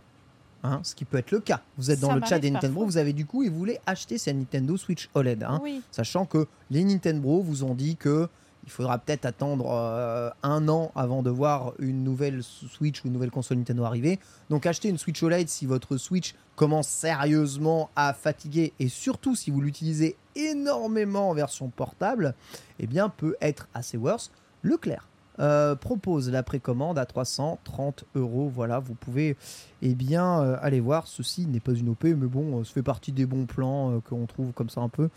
Hein, 0.62 0.82
ce 0.84 0.93
qui 0.93 1.05
peut 1.05 1.18
être 1.18 1.32
le 1.32 1.39
cas. 1.39 1.62
Vous 1.78 1.89
êtes 1.89 2.01
dans 2.01 2.10
Ça 2.10 2.16
le 2.18 2.26
chat 2.26 2.38
des 2.39 2.51
Nintendo, 2.51 2.74
parfois. 2.74 2.86
vous 2.91 2.97
avez 2.97 3.14
du 3.14 3.24
goût 3.24 3.43
et 3.43 3.49
vous 3.49 3.57
voulez 3.57 3.80
acheter 3.86 4.18
cette 4.18 4.36
Nintendo 4.36 4.76
Switch 4.76 5.10
OLED. 5.14 5.43
hein. 5.43 5.62
Oui. 5.64 5.82
Sachant 5.89 6.26
que 6.26 6.47
les 6.70 6.84
Nintendo 6.84 7.39
vous 7.41 7.64
ont 7.64 7.76
dit 7.76 7.95
que 7.95 8.28
il 8.70 8.72
faudra 8.72 8.99
peut-être 8.99 9.26
attendre 9.26 9.72
euh, 9.72 10.30
un 10.43 10.70
an 10.70 10.91
avant 10.93 11.24
de 11.24 11.32
voir 11.32 11.74
une 11.80 12.03
nouvelle 12.03 12.43
Switch 12.43 13.03
ou 13.03 13.07
une 13.07 13.13
nouvelle 13.13 13.32
console 13.32 13.57
Nintendo 13.57 13.84
arriver. 13.84 14.20
Donc 14.51 14.67
achetez 14.67 14.89
une 14.89 14.99
Switch 14.99 15.24
OLED 15.24 15.49
si 15.49 15.65
votre 15.65 15.97
Switch 15.97 16.36
commence 16.55 16.88
sérieusement 16.88 17.89
à 17.95 18.13
fatiguer 18.13 18.74
et 18.80 18.88
surtout 18.88 19.36
si 19.36 19.49
vous 19.49 19.59
l'utilisez 19.59 20.17
énormément 20.36 21.32
en 21.32 21.34
version 21.34 21.70
portable, 21.70 22.36
eh 22.78 22.86
bien 22.86 23.09
peut 23.09 23.36
être 23.41 23.67
assez 23.74 23.97
worse. 23.97 24.30
Leclerc 24.61 25.07
euh, 25.39 25.74
propose 25.74 26.30
la 26.30 26.43
précommande 26.43 26.99
à 26.99 27.07
330 27.07 28.05
euros. 28.13 28.51
Voilà, 28.53 28.78
vous 28.78 28.93
pouvez 28.93 29.36
eh 29.82 29.95
bien 29.95 30.43
euh, 30.43 30.57
aller 30.61 30.80
voir. 30.80 31.07
Ceci 31.07 31.47
n'est 31.47 31.59
pas 31.59 31.74
une 31.74 31.89
OP, 31.89 32.03
mais 32.03 32.28
bon, 32.28 32.63
ça 32.63 32.72
fait 32.72 32.84
partie 32.84 33.13
des 33.13 33.26
bons 33.26 33.47
plans 33.47 33.99
qu'on 34.07 34.28
trouve 34.28 34.51
comme 34.51 34.70
ça 34.70 34.82
un 34.82 34.89
peu 34.89 35.09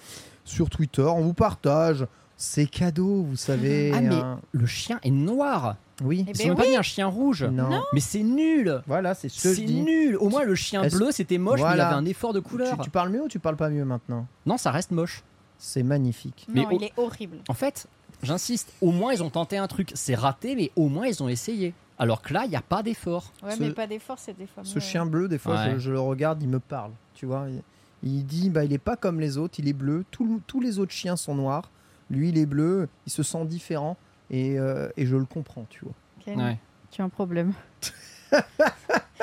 sur 0.43 0.71
Twitter. 0.71 1.03
On 1.03 1.21
vous 1.21 1.35
partage 1.35 2.07
ces 2.37 2.67
cadeaux, 2.67 3.23
vous 3.23 3.37
savez. 3.37 3.93
Ah, 3.95 4.01
mais- 4.01 4.15
hein. 4.15 4.41
Le 4.53 4.67
chien 4.67 4.99
est 5.03 5.11
noir. 5.11 5.77
Oui. 6.03 6.25
Eh 6.29 6.33
ben 6.33 6.49
même 6.49 6.57
pas 6.57 6.65
un 6.79 6.83
chien 6.83 7.07
rouge. 7.07 7.45
Non. 7.45 7.83
Mais 7.93 8.01
c'est 8.01 8.23
nul. 8.25 8.83
Voilà, 8.87 9.15
c'est 9.15 9.29
ce 9.29 9.55
C'est 9.55 9.65
nul. 9.67 10.17
Au 10.17 10.29
moins 10.29 10.43
le 10.43 10.55
chien 10.57 10.87
bleu 10.89 11.13
c'était 11.13 11.39
moche, 11.39 11.61
mais 11.61 11.67
il 11.67 11.69
Voilà. 11.69 11.89
avait 11.89 11.97
un 11.97 12.05
effort 12.07 12.33
de 12.33 12.41
couleur. 12.41 12.77
Tu, 12.79 12.85
tu 12.85 12.91
parles 12.91 13.11
mieux 13.11 13.23
ou 13.23 13.29
tu 13.29 13.39
parles 13.39 13.57
pas 13.57 13.69
mieux 13.71 13.85
maintenant? 13.85 14.27
Non, 14.47 14.57
ça 14.57 14.71
reste 14.73 14.91
moche. 14.91 15.23
C'est 15.59 15.85
magnifique. 15.85 16.47
Mais 16.53 16.67
au- 16.67 16.71
il 16.73 16.83
est 16.85 16.93
horrible. 16.97 17.37
En 17.49 17.55
fait, 17.55 17.87
j'insiste, 18.25 18.73
au 18.81 18.91
moins 18.91 19.13
ils 19.13 19.23
ont 19.23 19.31
tenté 19.31 19.59
un 19.59 19.69
truc. 19.69 19.93
C'est 19.95 20.17
raté, 20.17 20.57
mais 20.57 20.73
au 20.75 20.89
moins 20.89 21.07
ils 21.07 21.23
ont 21.23 21.29
essayé. 21.29 21.73
Alors 21.99 22.21
que 22.23 22.33
là, 22.35 22.43
il 22.47 22.51
n'y 22.51 22.57
a 22.57 22.63
pas 22.63 22.83
d'effort. 22.83 23.33
Ouais, 23.45 23.55
Ce- 23.55 23.61
mais 23.63 23.71
pas 23.71 23.87
d'effort, 23.87 24.19
c'est 24.19 24.37
des 24.37 24.47
fois. 24.49 24.65
Ce 24.65 24.81
chien 24.81 25.07
bleu, 25.07 25.29
des 25.29 25.39
fois, 25.39 25.55
Ouais. 25.55 25.73
je, 25.75 25.79
je 25.79 25.91
le 25.93 26.01
regarde, 26.01 26.43
il 26.43 26.49
me 26.49 26.59
parle. 26.59 26.91
Tu 27.15 27.27
vois, 27.27 27.47
il, 27.49 27.63
il 28.03 28.27
dit, 28.27 28.51
bah, 28.51 28.65
il 28.65 28.73
est 28.73 28.79
pas 28.79 28.97
comme 28.97 29.21
les 29.21 29.39
autres, 29.39 29.55
il 29.59 29.69
est 29.69 29.73
bleu. 29.73 30.05
Tout 30.11 30.41
tous 30.49 30.61
les 30.61 30.81
autres 30.81 30.91
chiens 30.93 31.15
sont 31.15 31.37
noirs. 31.37 31.71
Lui, 32.11 32.29
il 32.31 32.39
est 32.39 32.47
bleu. 32.47 32.89
Il 33.07 33.13
se 33.13 33.23
sent 33.23 33.45
différent 33.47 33.97
et, 34.31 34.59
euh, 34.59 34.89
et 34.97 35.07
je 35.07 35.17
le 35.17 35.25
comprends, 35.25 35.67
tu 35.71 35.85
vois. 35.85 35.95
Ken, 36.25 36.41
Ouais. 36.41 36.59
Tu 36.91 37.01
as 37.01 37.05
un 37.05 37.09
problème. 37.09 37.53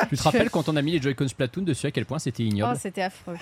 Tu 0.09 0.15
te 0.15 0.23
rappelles 0.23 0.49
quand 0.49 0.69
on 0.69 0.75
a 0.77 0.81
mis 0.81 0.91
les 0.93 1.01
Joy-Con 1.01 1.27
Splatoon 1.27 1.63
dessus 1.63 1.87
à 1.87 1.91
quel 1.91 2.05
point 2.05 2.19
c'était 2.19 2.43
Oh, 2.43 2.45
ignoble 2.45 2.77
c'était 2.77 3.01
affreux. 3.01 3.35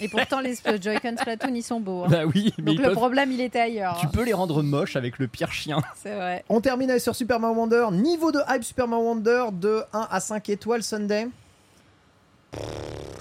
Et 0.00 0.08
pourtant, 0.08 0.40
les 0.40 0.54
Joy-Con 0.54 1.16
Splatoon, 1.18 1.54
ils 1.54 1.62
sont 1.62 1.80
beaux. 1.80 2.04
hein. 2.04 2.08
Bah 2.08 2.24
oui, 2.26 2.52
mais 2.58 2.64
Donc 2.64 2.78
le 2.78 2.84
peuvent- 2.84 2.94
problème, 2.94 3.32
il 3.32 3.40
était 3.40 3.58
ailleurs. 3.60 3.96
tu 3.98 4.06
hein. 4.06 4.10
peux 4.12 4.22
les 4.24 4.32
rendre 4.34 4.62
moches 4.62 4.94
avec 4.94 5.18
le 5.18 5.26
pire 5.26 5.50
chien. 5.52 5.78
C'est 5.96 6.14
vrai. 6.14 6.44
On 6.48 6.60
termine 6.60 6.90
avec 6.90 7.02
sur 7.02 7.16
Super 7.16 7.40
Mario 7.40 7.56
Wonder. 7.58 7.86
Niveau 7.92 8.30
de 8.30 8.40
hype 8.48 8.62
Super 8.62 8.86
Mario 8.86 9.04
Wonder 9.06 9.46
de 9.52 9.82
1 9.94 10.06
à 10.10 10.20
5 10.20 10.48
étoiles 10.50 10.82
Sunday. 10.82 11.28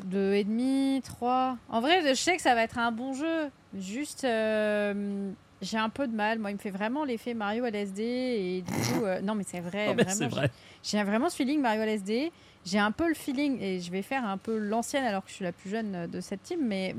Deux 0.05 0.33
et 0.33 0.43
demi, 0.43 1.01
trois. 1.03 1.57
En 1.69 1.81
vrai, 1.81 2.01
je 2.07 2.13
sais 2.13 2.35
que 2.35 2.41
ça 2.41 2.53
va 2.55 2.63
être 2.63 2.77
un 2.77 2.91
bon 2.91 3.13
jeu. 3.13 3.49
Juste, 3.79 4.23
euh, 4.25 5.31
j'ai 5.61 5.77
un 5.77 5.89
peu 5.89 6.07
de 6.07 6.15
mal. 6.15 6.39
Moi, 6.39 6.51
il 6.51 6.55
me 6.55 6.59
fait 6.59 6.69
vraiment 6.71 7.03
l'effet 7.05 7.33
Mario 7.33 7.65
LSD 7.65 8.01
et 8.03 8.61
du 8.61 8.71
coup, 8.71 9.05
euh, 9.05 9.21
non, 9.23 9.35
mais 9.35 9.43
c'est 9.45 9.59
vrai. 9.61 9.87
Non, 9.87 9.95
mais 9.95 10.03
vraiment, 10.03 10.17
c'est 10.19 10.27
vrai. 10.27 10.51
J'ai 10.83 11.03
vraiment 11.03 11.29
ce 11.29 11.35
feeling 11.35 11.61
Mario 11.61 11.81
LSD. 11.83 12.31
J'ai 12.65 12.79
un 12.79 12.91
peu 12.91 13.07
le 13.07 13.13
feeling, 13.13 13.59
et 13.61 13.79
je 13.79 13.91
vais 13.91 14.01
faire 14.01 14.25
un 14.25 14.37
peu 14.37 14.57
l'ancienne 14.57 15.03
alors 15.05 15.23
que 15.23 15.29
je 15.29 15.35
suis 15.35 15.43
la 15.45 15.51
plus 15.51 15.69
jeune 15.69 16.07
de 16.07 16.19
cette 16.19 16.41
team, 16.43 16.59
mais 16.65 16.95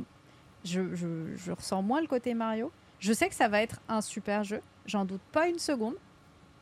je, 0.64 0.94
je- 0.94 1.34
je 1.36 1.50
ressens 1.52 1.82
moins 1.82 2.00
le 2.00 2.06
côté 2.06 2.34
Mario. 2.34 2.70
Je 3.00 3.12
sais 3.12 3.28
que 3.28 3.34
ça 3.34 3.48
va 3.48 3.60
être 3.62 3.80
un 3.88 4.00
super 4.00 4.44
jeu, 4.44 4.60
j'en 4.86 5.04
doute 5.04 5.20
pas 5.32 5.48
une 5.48 5.58
seconde, 5.58 5.94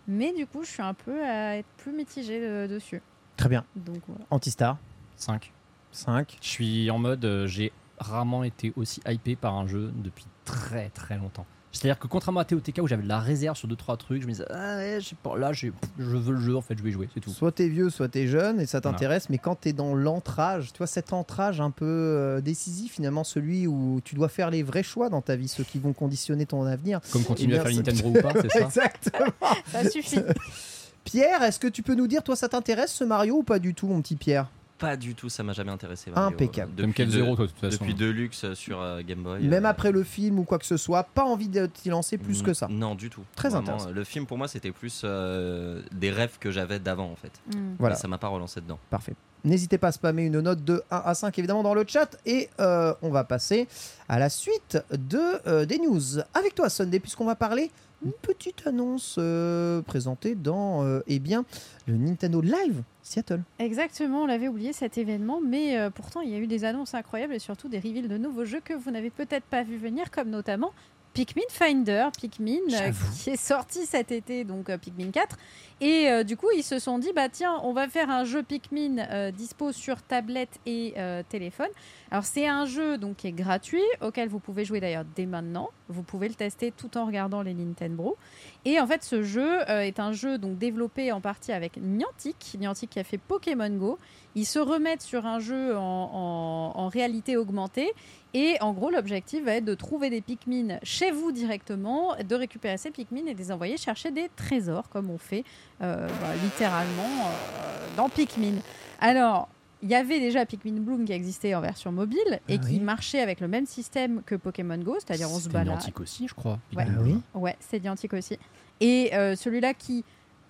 mais 0.09 0.33
du 0.33 0.47
coup, 0.47 0.65
je 0.65 0.71
suis 0.71 0.83
un 0.83 0.95
peu 0.95 1.23
à 1.23 1.57
être 1.59 1.69
plus 1.77 1.93
mitigée 1.93 2.41
euh, 2.43 2.67
dessus. 2.67 3.03
Très 3.37 3.49
bien. 3.51 3.65
Donc 3.77 3.99
voilà. 4.09 4.25
Antistar 4.31 4.79
5. 5.17 5.53
5. 5.93 6.39
Je 6.41 6.49
suis 6.49 6.91
en 6.91 6.99
mode, 6.99 7.25
euh, 7.25 7.47
j'ai 7.47 7.73
rarement 7.99 8.43
été 8.43 8.73
aussi 8.77 9.01
hypé 9.07 9.37
par 9.37 9.55
un 9.55 9.67
jeu 9.67 9.93
depuis 9.97 10.27
très 10.47 10.89
très 10.89 11.17
longtemps. 11.19 11.47
C'est-à-dire 11.75 11.99
que 11.99 12.07
contrairement 12.07 12.41
à 12.41 12.45
TOTK 12.45 12.79
où 12.83 12.87
j'avais 12.87 13.03
de 13.03 13.09
la 13.09 13.19
réserve 13.19 13.57
sur 13.57 13.69
2-3 13.69 13.97
trucs, 13.99 14.23
je 14.23 14.27
me 14.27 14.33
disais, 14.33 14.45
ah 14.51 14.77
ouais, 14.77 14.99
je 15.01 15.09
sais 15.09 15.17
pas, 15.23 15.37
là 15.37 15.53
je 15.53 15.67
veux 15.99 16.33
le 16.33 16.41
jeu 16.41 16.57
en 16.57 16.63
fait, 16.63 16.79
je 16.79 16.83
vais 16.83 16.91
y 16.91 16.93
jouer, 16.93 17.09
c'est 17.13 17.21
tout. 17.21 17.31
Soit 17.31 17.53
t'es 17.53 17.69
vieux, 17.69 17.91
soit 17.91 18.09
t'es 18.09 18.27
jeune 18.29 18.61
et 18.61 18.67
ça 18.67 18.79
Voilà. 18.81 18.95
t'intéresse, 18.97 19.29
mais 19.29 19.39
quand 19.39 19.57
t'es 19.57 19.73
dans 19.73 19.95
l'entrage, 19.95 20.73
tu 20.73 20.79
vois, 20.79 20.87
cet 20.87 21.13
entrage 21.13 21.61
un 21.61 21.71
peu 21.73 21.85
euh, 21.85 22.41
décisif 22.41 22.93
finalement, 22.95 23.25
celui 23.25 23.67
où 23.67 24.01
tu 24.05 24.15
dois 24.15 24.29
faire 24.29 24.51
les 24.51 24.63
vrais 24.63 24.83
choix 24.85 25.09
dans 25.09 25.21
ta 25.21 25.35
vie, 25.37 25.49
ceux 25.49 25.65
qui 25.65 25.79
vont 25.79 25.93
conditionner 25.93 26.47
ton 26.47 26.65
avenir. 26.65 27.01
Comme 27.13 27.25
continuer 27.25 27.57
Eh 27.57 27.59
à 27.59 27.65
faire 27.65 27.75
Nintendo 27.75 28.09
ou 28.09 28.23
pas, 28.23 28.33
c'est 28.41 28.51
ça 28.51 28.61
Exactement. 28.65 29.33
Ça 29.67 29.91
suffit. 29.91 30.21
Pierre, 31.05 31.43
est-ce 31.43 31.59
que 31.59 31.69
tu 31.69 31.83
peux 31.83 31.95
nous 31.95 32.07
dire, 32.07 32.23
toi, 32.23 32.35
ça 32.37 32.49
t'intéresse 32.49 32.93
ce 32.93 33.05
Mario 33.05 33.39
ou 33.39 33.43
pas 33.43 33.59
du 33.59 33.75
tout, 33.75 33.87
mon 33.87 34.01
petit 34.01 34.17
Pierre? 34.17 34.49
Pas 34.79 34.97
du 34.97 35.15
tout, 35.15 35.29
ça 35.29 35.43
m'a 35.43 35.53
jamais 35.53 35.71
intéressé. 35.71 36.11
Mario. 36.11 36.35
Impeccable. 36.35 36.75
Depuis 36.75 37.07
de- 37.07 37.11
zéro 37.11 37.37
toi 37.37 37.47
de 37.47 37.51
toute 37.53 37.61
façon. 37.61 37.77
Depuis 37.81 37.95
Deluxe 37.95 38.55
sur 38.55 38.81
euh, 38.83 39.03
Game 39.07 39.23
Boy. 39.23 39.43
Même 39.47 39.65
euh, 39.65 39.69
après 39.69 39.93
le 39.93 40.03
film 40.03 40.39
ou 40.41 40.45
quoi 40.45 40.59
que 40.59 40.67
ce 40.67 40.77
soit, 40.77 41.05
pas 41.05 41.25
envie 41.25 41.49
de 41.49 41.67
t'y 41.67 41.91
lancer 41.91 42.19
plus 42.19 42.43
que 42.43 42.53
ça. 42.53 42.67
Non, 42.69 42.95
du 42.95 43.09
tout. 43.09 43.23
Très 43.37 43.49
Vraiment, 43.51 43.63
intéressant. 43.69 43.91
euh, 43.91 43.93
Le 43.93 44.05
film, 44.05 44.27
pour 44.27 44.37
moi, 44.37 44.49
c'était 44.49 44.73
plus 44.73 45.03
euh, 45.05 45.81
des 45.93 46.11
rêves 46.11 46.39
que 46.41 46.51
j'avais 46.51 46.81
d'avant, 46.81 47.11
en 47.11 47.17
fait. 47.17 47.33
Hmm. 47.57 47.75
Voilà. 47.79 47.95
Et 47.95 47.99
ça 47.99 48.09
m'a 48.09 48.19
pas 48.19 48.29
relancé 48.29 48.61
dedans. 48.61 48.79
Parfait. 48.91 49.15
N'hésitez 49.45 49.77
pas 49.79 49.89
à 49.89 49.93
spammer 49.93 50.25
une 50.25 50.41
note 50.41 50.65
de 50.65 50.83
1 50.91 51.03
à 51.05 51.15
5 51.15 51.39
évidemment 51.39 51.63
dans 51.63 51.75
le 51.75 51.85
chat 51.87 52.17
et 52.25 52.49
euh, 52.61 52.95
on 53.03 53.11
va 53.11 53.25
passer 53.25 53.69
à 54.09 54.19
la 54.19 54.31
suite 54.31 54.79
de, 54.91 55.21
euh, 55.47 55.67
des 55.67 55.79
news. 55.79 56.01
Avec 56.33 56.55
toi 56.55 56.71
Sunday 56.71 56.99
puisqu'on 56.99 57.27
va 57.27 57.35
parler 57.35 57.71
une 58.05 58.13
petite 58.13 58.67
annonce 58.67 59.17
euh, 59.19 59.83
présentée 59.83 60.35
dans 60.35 60.85
euh, 60.85 61.01
eh 61.07 61.19
bien, 61.19 61.45
le 61.87 61.97
Nintendo 61.97 62.41
Live 62.41 62.83
Seattle. 63.03 63.43
Exactement, 63.59 64.23
on 64.23 64.27
l'avait 64.27 64.49
oublié 64.49 64.73
cet 64.73 64.99
événement, 64.99 65.41
mais 65.41 65.79
euh, 65.79 65.91
pourtant 65.91 66.21
il 66.21 66.31
y 66.31 66.35
a 66.35 66.39
eu 66.39 66.47
des 66.47 66.65
annonces 66.65 66.95
incroyables 66.95 67.35
et 67.35 67.39
surtout 67.39 67.69
des 67.69 67.79
reveals 67.79 68.09
de 68.09 68.19
nouveaux 68.19 68.45
jeux 68.45 68.61
que 68.61 68.75
vous 68.75 68.91
n'avez 68.91 69.11
peut-être 69.11 69.45
pas 69.45 69.63
vu 69.63 69.77
venir, 69.77 70.11
comme 70.11 70.29
notamment 70.29 70.73
Pikmin 71.15 71.43
Finder, 71.49 72.09
Pikmin 72.21 72.59
euh, 72.73 72.93
qui 73.23 73.31
est 73.31 73.37
sorti 73.37 73.87
cet 73.87 74.11
été, 74.13 74.45
donc 74.45 74.69
euh, 74.69 74.77
Pikmin 74.77 75.11
4. 75.13 75.37
Et 75.81 76.09
euh, 76.09 76.25
du 76.25 76.37
coup, 76.37 76.49
ils 76.57 76.63
se 76.65 76.79
sont 76.79 76.99
dit, 76.99 77.13
bah 77.15 77.29
tiens, 77.29 77.61
on 77.63 77.73
va 77.73 77.89
faire 77.89 78.11
un 78.11 78.25
jeu 78.25 78.43
Pikmin 78.43 79.31
dispo 79.33 79.73
sur 79.73 80.03
tablette 80.03 80.59
et 80.67 80.95
téléphone. 81.29 81.69
Alors 82.11 82.25
c'est 82.25 82.47
un 82.47 82.65
jeu 82.65 82.97
donc 82.99 83.17
qui 83.17 83.27
est 83.29 83.33
gratuit, 83.33 83.83
auquel 84.01 84.29
vous 84.29 84.39
pouvez 84.39 84.65
jouer 84.65 84.81
d'ailleurs 84.81 85.05
dès 85.17 85.27
maintenant. 85.27 85.71
Vous 85.89 86.03
pouvez 86.03 86.29
le 86.29 86.35
tester 86.35 86.71
tout 86.73 86.97
en 86.97 87.07
regardant 87.07 87.43
les 87.43 87.55
Nintendo. 87.55 88.17
Et 88.65 88.81
en 88.81 88.87
fait, 88.87 89.03
ce 89.03 89.23
jeu 89.23 89.61
est 89.69 89.99
un 90.01 90.13
jeu 90.13 90.39
donc 90.39 90.59
développé 90.59 91.13
en 91.13 91.21
partie 91.21 91.53
avec 91.53 91.77
Niantic, 91.77 92.57
Niantic 92.59 92.91
qui 92.91 92.99
a 93.01 93.05
fait 93.05 93.19
Pokémon 93.19 93.71
Go. 93.71 93.99
Ils 94.37 94.47
se 94.47 94.59
remettent 94.59 95.03
sur 95.03 95.27
un 95.27 95.39
jeu 95.41 95.77
en, 95.77 95.81
en- 95.81 96.73
en 96.81 96.89
réalité 96.89 97.37
augmentée. 97.37 97.93
Et 98.37 98.57
en 98.61 98.73
gros, 98.73 98.91
l'objectif 98.91 99.45
va 99.45 99.53
être 99.55 99.65
de 99.65 99.75
trouver 99.75 100.11
des 100.11 100.21
Pikmin 100.21 100.79
chez 100.83 101.13
vous 101.13 101.31
directement, 101.31 102.17
de 102.17 102.35
récupérer 102.35 102.77
ces 102.77 102.91
Pikmin 102.91 103.27
et 103.27 103.35
de 103.35 103.39
les 103.39 103.53
envoyer 103.53 103.77
chercher 103.77 104.11
des 104.11 104.29
trésors, 104.35 104.89
comme 104.89 105.09
on 105.09 105.19
fait 105.19 105.45
euh, 105.83 106.09
bah, 106.09 106.35
littéralement 106.43 107.03
euh, 107.05 107.87
dans 107.97 108.09
Pikmin. 108.09 108.55
Alors, 109.01 109.49
il 109.83 109.91
y 109.91 109.95
avait 109.95 110.19
déjà 110.19 110.45
Pikmin 110.47 110.81
Bloom 110.81 111.05
qui 111.05 111.13
existait 111.13 111.55
en 111.55 111.61
version 111.61 111.93
mobile 111.93 112.41
et 112.49 112.55
Ah 112.55 112.59
qui 112.59 112.73
oui. 112.75 112.81
marchait 112.81 113.21
avec 113.21 113.39
le 113.41 113.47
même 113.47 113.67
système 113.67 114.23
que 114.27 114.35
Pokémon 114.35 114.79
Go, 114.79 114.97
c'est-à-dire 114.99 115.31
on 115.31 115.39
se 115.39 115.49
balade. 115.49 115.69
Niantic 115.69 116.01
aussi, 116.01 116.27
je 116.27 116.35
crois. 116.35 116.59
Ouais. 116.75 116.87
Ah 116.89 117.01
oui. 117.03 117.17
Ouais, 117.35 117.55
c'est 117.61 117.81
Niantic 117.83 118.15
aussi. 118.15 118.39
Et 118.81 119.15
euh, 119.15 119.37
celui-là 119.37 119.75
qui 119.75 120.03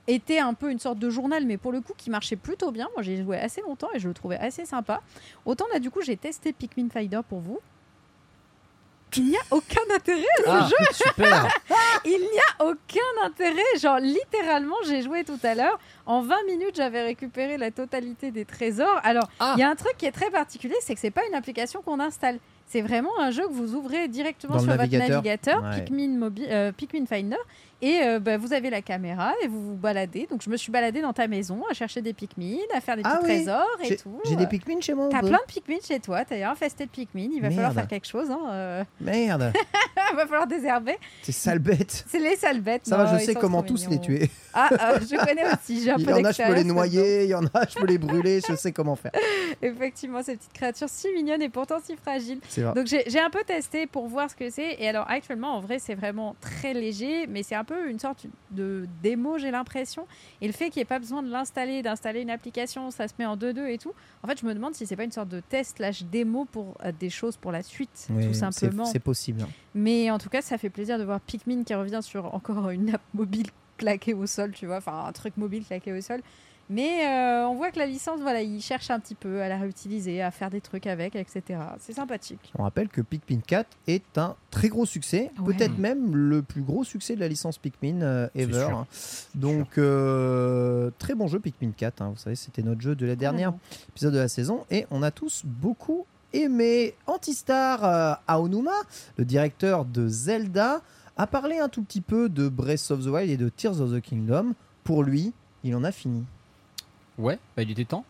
était 0.07 0.39
un 0.39 0.55
peu 0.55 0.71
une 0.71 0.79
sorte 0.79 0.99
de 0.99 1.11
journal, 1.11 1.45
mais 1.47 1.57
pour 1.59 1.73
le 1.73 1.81
coup 1.81 1.93
qui 1.97 2.09
marchait 2.11 2.37
plutôt 2.37 2.71
bien. 2.71 2.89
Moi, 2.95 3.03
j'ai 3.03 3.23
joué 3.23 3.39
assez 3.39 3.61
longtemps 3.63 3.89
et 3.95 3.99
je 3.99 4.09
le 4.09 4.15
trouvais 4.15 4.39
assez 4.39 4.65
sympa. 4.65 5.03
Autant 5.45 5.65
là, 5.73 5.81
du 5.81 5.91
coup, 5.91 6.01
j'ai 6.03 6.17
testé 6.17 6.53
Pikmin 6.55 6.89
Fighter 6.89 7.21
pour 7.29 7.41
vous. 7.41 7.59
Il 9.17 9.25
n'y 9.27 9.37
a 9.37 9.41
aucun 9.51 9.81
intérêt 9.95 10.25
à 10.39 10.43
ce 10.43 10.49
Ah, 10.49 10.69
jeu. 10.69 10.87
super 10.93 11.49
Il 12.05 12.19
n'y 12.21 12.39
a 12.61 12.65
aucun 12.67 13.25
intérêt. 13.27 13.79
Genre, 13.81 13.99
littéralement, 13.99 14.77
j'ai 14.87 15.03
joué 15.03 15.25
tout 15.25 15.39
à 15.43 15.55
l'heure. 15.55 15.79
En 16.07 16.21
20 16.23 16.37
minutes, 16.47 16.77
j'avais 16.77 17.03
récupéré 17.03 17.57
la 17.57 17.71
totalité 17.71 18.31
des 18.31 18.45
trésors. 18.45 19.01
Alors, 19.03 19.25
il 19.25 19.37
Ah. 19.41 19.55
y 19.59 19.63
a 19.63 19.71
un 19.71 19.75
truc 19.77 19.97
qui 19.97 20.07
est 20.07 20.13
très 20.13 20.31
particulier, 20.31 20.75
c'est 20.81 20.95
que 20.95 21.01
c'est 21.01 21.11
pas 21.11 21.23
une 21.29 21.35
application 21.35 21.81
qu'on 21.83 22.01
installe. 22.01 22.39
C'est 22.67 22.81
vraiment 22.83 23.11
un 23.21 23.31
jeu 23.31 23.47
que 23.47 23.53
vous 23.53 23.75
ouvrez 23.75 24.09
directement 24.09 24.55
Dans 24.55 24.61
sur 24.61 24.71
votre 24.77 24.91
navigateur, 24.91 25.63
Ouais. 25.63 25.83
Pikmin, 25.85 26.31
euh, 26.49 26.73
Pikmin 26.73 27.07
Finder, 27.07 27.37
et 27.83 28.01
euh, 28.03 28.19
bah, 28.19 28.37
vous 28.39 28.53
avez 28.53 28.71
la 28.71 28.83
caméra 28.83 29.33
et 29.43 29.49
vous 29.49 29.71
vous 29.71 29.75
baladez. 29.77 30.27
Donc, 30.31 30.43
je 30.43 30.51
me 30.51 30.57
suis 30.57 30.71
baladée 30.73 31.01
dans 31.03 31.13
ta 31.13 31.27
maison 31.27 31.63
à 31.71 31.75
chercher 31.75 32.03
des 32.03 32.13
Pikmin, 32.13 32.57
à 32.75 32.81
faire 32.81 32.97
des 32.97 33.03
Ah 33.05 33.17
petits 33.19 33.33
oui. 33.33 33.45
trésors 33.45 33.67
et 33.83 33.97
tout. 33.97 34.21
j'ai 34.29 34.37
des 34.37 34.47
Pikmin 34.47 34.81
chez 34.81 34.95
moi. 34.95 35.09
T'as 35.11 35.21
plein 35.21 35.39
de 35.47 35.53
Pikmin 35.53 35.79
chez 35.87 36.01
toi, 36.01 36.25
t'as 36.25 36.51
infesté 36.51 36.85
de 36.87 36.91
Pikmin, 36.91 37.29
il 37.35 37.41
va 37.43 37.51
falloir 37.51 37.73
faire 37.73 37.89
quelque 37.89 38.07
chose. 38.07 38.31
Hein, 38.31 38.41
euh. 38.51 38.85
Merde, 39.01 39.53
il 40.13 40.17
va 40.17 40.27
falloir 40.27 40.47
désherber. 40.47 40.97
ces 41.23 41.33
sales 41.33 41.59
bêtes. 41.59 42.05
C'est 42.09 42.19
les 42.19 42.37
sales 42.37 42.61
bêtes. 42.61 42.87
Ça 42.87 42.97
non, 42.99 43.05
va, 43.05 43.19
je 43.19 43.25
sais 43.25 43.35
comment 43.35 43.63
tous 43.63 43.89
les 43.89 44.01
tuer. 44.01 44.31
Ah, 44.53 44.69
euh, 44.73 45.01
je 45.01 45.17
connais 45.17 45.45
aussi, 45.53 45.83
j'ai 45.83 45.91
un 45.91 45.97
Il 45.99 46.05
peu 46.05 46.11
y 46.13 46.15
en 46.15 46.25
a, 46.25 46.31
je 46.33 46.43
peux 46.43 46.55
les 46.55 46.65
noyer, 46.65 47.25
il 47.25 47.31
y 47.31 47.35
en 47.35 47.45
a, 47.47 47.67
je 47.69 47.75
peux 47.75 47.87
les 47.87 47.99
brûler, 47.99 48.41
je 48.49 48.55
sais 48.55 48.71
comment 48.73 48.95
faire. 48.97 49.11
Effectivement, 49.63 50.23
ces 50.23 50.37
petites 50.37 50.53
créatures 50.53 50.89
si 50.89 51.09
mignonnes 51.13 51.43
et 51.43 51.49
pourtant 51.49 51.77
si 51.83 51.97
fragiles. 51.97 52.41
C'est 52.49 52.63
vrai. 52.63 52.75
Donc 52.75 52.87
j'ai 52.87 53.03
j'ai 53.09 53.21
un 53.21 53.31
peu 53.31 53.43
testé 53.45 53.87
pour 53.87 54.07
voir 54.07 54.31
ce 54.31 54.37
que 54.37 54.51
c'est. 54.51 54.77
Et 54.81 54.89
alors 54.89 55.07
actuellement, 55.11 55.57
en 55.57 55.61
vrai, 55.61 55.79
c'est 55.79 55.95
vraiment 55.95 56.37
très 56.41 56.73
léger, 56.75 57.27
mais 57.27 57.43
c'est 57.43 57.55
un 57.55 57.64
peu 57.65 57.89
une 57.91 57.99
sorte 57.99 58.27
de 58.53 58.87
démo, 59.03 59.39
j'ai 59.39 59.51
l'impression. 59.51 60.07
Et 60.41 60.47
le 60.47 60.53
fait 60.53 60.67
qu'il 60.71 60.79
n'y 60.81 60.83
ait 60.83 60.87
pas 60.87 60.99
besoin 60.99 61.23
de 61.23 61.31
l'installer, 61.31 61.83
d'installer 61.83 62.21
une 62.21 62.31
application, 62.31 62.91
ça 62.91 63.09
se 63.09 63.15
met 63.19 63.27
en 63.27 63.37
2-2 63.37 63.67
et 63.69 63.79
tout. 63.79 63.93
En 64.23 64.29
fait, 64.29 64.39
je 64.41 64.47
me 64.47 64.55
demande 64.55 64.75
si 64.75 64.87
c'est 64.87 64.97
pas 64.97 65.05
une 65.05 65.13
sorte 65.13 65.29
de 65.29 65.41
test 65.41 65.79
slash 65.79 66.05
démo 66.05 66.45
pour 66.45 66.77
euh, 66.85 66.93
des 66.99 67.11
choses 67.11 67.37
pour 67.37 67.51
la 67.53 67.63
suite, 67.63 68.07
Oui, 68.11 68.27
tout 68.27 68.35
simplement. 68.35 68.85
C'est 68.85 68.99
possible. 69.01 69.43
hein. 69.43 69.49
Mais 69.75 70.11
en 70.11 70.19
tout 70.19 70.29
cas, 70.29 70.43
ça 70.43 70.59
fait 70.59 70.71
plaisir 70.71 70.99
de 70.99 71.05
voir 71.05 71.21
Pikmin 71.21 71.65
qui 71.65 71.75
revient 71.75 72.01
sur 72.03 72.35
encore 72.35 72.71
une 72.71 72.95
app 72.95 73.03
mobile 73.15 73.47
claquée 73.77 74.15
au 74.15 74.27
sol, 74.27 74.53
tu 74.53 74.67
vois, 74.67 74.77
enfin 74.77 75.05
un 75.07 75.13
truc 75.13 75.37
mobile 75.37 75.65
claqué 75.65 75.93
au 75.93 76.01
sol. 76.01 76.21
Mais 76.71 77.07
euh, 77.07 77.47
on 77.47 77.55
voit 77.55 77.71
que 77.71 77.79
la 77.79 77.87
licence, 77.87 78.21
voilà, 78.21 78.41
ils 78.43 78.61
cherchent 78.63 78.91
un 78.91 78.99
petit 78.99 79.15
peu 79.15 79.43
à 79.43 79.49
la 79.49 79.59
réutiliser, 79.59 80.23
à 80.23 80.31
faire 80.31 80.49
des 80.51 80.61
trucs 80.63 80.87
avec, 80.87 81.15
etc. 81.15 81.43
C'est 81.79 81.93
sympathique. 81.93 82.53
On 82.59 82.63
rappelle 82.63 82.89
que 82.89 83.01
Pikmin 83.03 83.41
4 83.47 83.69
est 83.87 84.17
un 84.19 84.35
très 84.51 84.69
gros 84.69 84.87
succès, 84.87 85.31
Ouais. 85.39 85.55
peut-être 85.55 85.77
même 85.79 86.17
le 86.17 86.43
plus 86.43 86.63
gros 86.63 86.83
succès 86.85 87.15
de 87.17 87.21
la 87.21 87.29
licence 87.29 87.59
Pikmin 87.59 88.01
euh, 88.03 88.29
ever. 88.35 88.69
Donc 89.35 89.77
euh, 89.79 90.91
très 90.99 91.15
bon 91.15 91.27
jeu 91.27 91.39
Pikmin 91.41 91.73
4. 91.77 92.03
hein. 92.03 92.11
Vous 92.15 92.19
savez, 92.21 92.37
c'était 92.37 92.63
notre 92.63 92.81
jeu 92.81 92.95
de 92.95 93.07
la 93.07 93.17
dernière 93.17 93.53
épisode 93.91 94.15
de 94.15 94.19
la 94.19 94.29
saison 94.29 94.65
et 94.71 94.87
on 94.91 95.03
a 95.03 95.11
tous 95.11 95.43
beaucoup 95.45 96.07
aimé. 96.33 96.95
Antistar 97.07 97.85
euh, 97.85 98.15
Aonuma, 98.27 98.73
le 99.19 99.25
directeur 99.25 99.85
de 99.85 100.09
Zelda, 100.09 100.81
a 101.17 101.27
parlé 101.27 101.59
un 101.59 101.69
tout 101.69 101.83
petit 101.83 102.01
peu 102.01 102.29
de 102.29 102.49
Breath 102.49 102.91
of 102.91 103.05
the 103.05 103.09
Wild 103.09 103.31
et 103.31 103.37
de 103.37 103.49
Tears 103.49 103.81
of 103.81 103.93
the 103.93 104.01
Kingdom. 104.01 104.55
Pour 104.83 105.03
lui, 105.05 105.33
il 105.63 105.75
en 105.77 105.85
a 105.85 105.93
fini. 105.93 106.25
Ouais, 107.19 107.39
bah, 107.57 107.63
il 107.63 107.71
était 107.71 107.85
temps. 107.85 108.05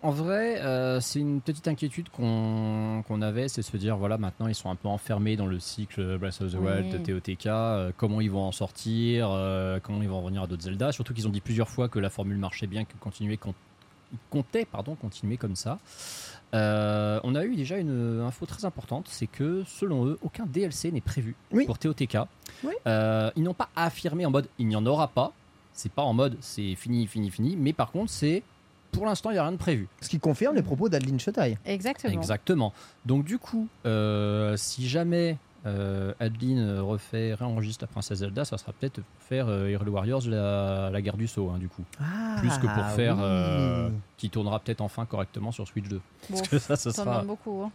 En 0.00 0.10
vrai, 0.12 0.60
euh, 0.60 1.00
c'est 1.00 1.18
une 1.18 1.40
petite 1.40 1.66
inquiétude 1.66 2.08
qu'on 2.10 3.02
qu'on 3.08 3.20
avait, 3.20 3.48
c'est 3.48 3.62
de 3.62 3.66
se 3.66 3.76
dire, 3.76 3.96
voilà, 3.96 4.16
maintenant 4.16 4.46
ils 4.46 4.54
sont 4.54 4.70
un 4.70 4.76
peu 4.76 4.86
enfermés 4.86 5.34
dans 5.34 5.46
le 5.46 5.58
cycle 5.58 6.18
Breath 6.18 6.40
of 6.40 6.52
the. 6.52 6.54
Wild 6.54 7.02
de 7.02 7.18
TOTK, 7.18 7.46
euh, 7.46 7.90
comment 7.96 8.20
ils 8.20 8.30
vont 8.30 8.44
en 8.44 8.52
sortir, 8.52 9.28
euh, 9.32 9.80
comment 9.82 10.00
ils 10.00 10.08
vont 10.08 10.20
revenir 10.20 10.42
à 10.42 10.46
d'autres 10.46 10.62
Zelda, 10.62 10.92
surtout 10.92 11.14
qu'ils 11.14 11.26
ont 11.26 11.30
dit 11.32 11.40
plusieurs 11.40 11.68
fois 11.68 11.88
que 11.88 11.98
la 11.98 12.10
formule 12.10 12.38
marchait 12.38 12.68
bien, 12.68 12.84
que 12.84 12.92
continuer, 13.00 13.36
con- 13.38 13.54
comptaient 14.30 14.64
pardon, 14.66 14.94
continuer 14.94 15.36
comme 15.36 15.56
ça. 15.56 15.80
On 16.52 17.34
a 17.34 17.44
eu 17.44 17.56
déjà 17.56 17.76
une 17.78 18.20
info 18.20 18.46
très 18.46 18.64
importante, 18.64 19.06
c'est 19.08 19.26
que 19.26 19.64
selon 19.66 20.06
eux, 20.06 20.18
aucun 20.22 20.46
DLC 20.46 20.92
n'est 20.92 21.00
prévu 21.00 21.34
Oui. 21.50 21.66
pour 21.66 21.76
TOTK. 21.76 22.18
Oui. 22.62 22.72
Ils 22.86 23.42
n'ont 23.42 23.52
pas 23.52 23.68
affirmé 23.74 24.24
en 24.26 24.30
mode 24.30 24.46
il 24.60 24.68
n'y 24.68 24.76
en 24.76 24.86
aura 24.86 25.08
pas, 25.08 25.32
c'est 25.78 25.92
pas 25.92 26.02
en 26.02 26.12
mode 26.12 26.36
c'est 26.40 26.74
fini, 26.74 27.06
fini, 27.06 27.30
fini, 27.30 27.56
mais 27.56 27.72
par 27.72 27.90
contre 27.92 28.10
c'est 28.10 28.42
pour 28.90 29.06
l'instant 29.06 29.30
il 29.30 29.34
n'y 29.34 29.38
a 29.38 29.42
rien 29.42 29.52
de 29.52 29.56
prévu. 29.58 29.86
Ce 30.00 30.08
qui 30.08 30.18
confirme 30.18 30.56
les 30.56 30.62
propos 30.62 30.88
d'Adeline 30.88 31.20
Chotaille. 31.20 31.56
Exactement. 31.64 32.12
Exactement. 32.12 32.72
Donc 33.06 33.24
du 33.24 33.38
coup, 33.38 33.68
euh, 33.86 34.56
si 34.56 34.88
jamais 34.88 35.36
euh, 35.66 36.14
Adeline 36.18 36.78
refait, 36.78 37.34
réenregistre 37.34 37.84
la 37.84 37.88
princesse 37.88 38.18
Zelda, 38.18 38.44
ça 38.44 38.56
sera 38.58 38.72
peut-être 38.72 39.00
faire 39.18 39.48
euh, 39.48 39.70
Hyrule 39.70 39.90
Warriors 39.90 40.22
la, 40.26 40.88
la 40.90 41.02
guerre 41.02 41.16
du 41.16 41.26
saut, 41.26 41.50
hein, 41.54 41.58
du 41.58 41.68
coup. 41.68 41.82
Plus 42.38 42.50
que 42.58 42.66
pour 42.66 42.86
faire, 42.96 43.16
oui. 43.16 43.22
euh, 43.24 43.90
qui 44.16 44.30
tournera 44.30 44.58
peut-être 44.60 44.80
enfin 44.80 45.04
correctement 45.04 45.52
sur 45.52 45.66
Switch 45.68 45.86
2. 45.88 45.96
Bon, 45.96 46.02
Parce 46.36 46.48
que 46.48 46.58
ça, 46.58 46.76
ce 46.76 46.90
ça 46.90 47.04
sera... 47.04 47.22
beaucoup. 47.22 47.62
hein. 47.64 47.70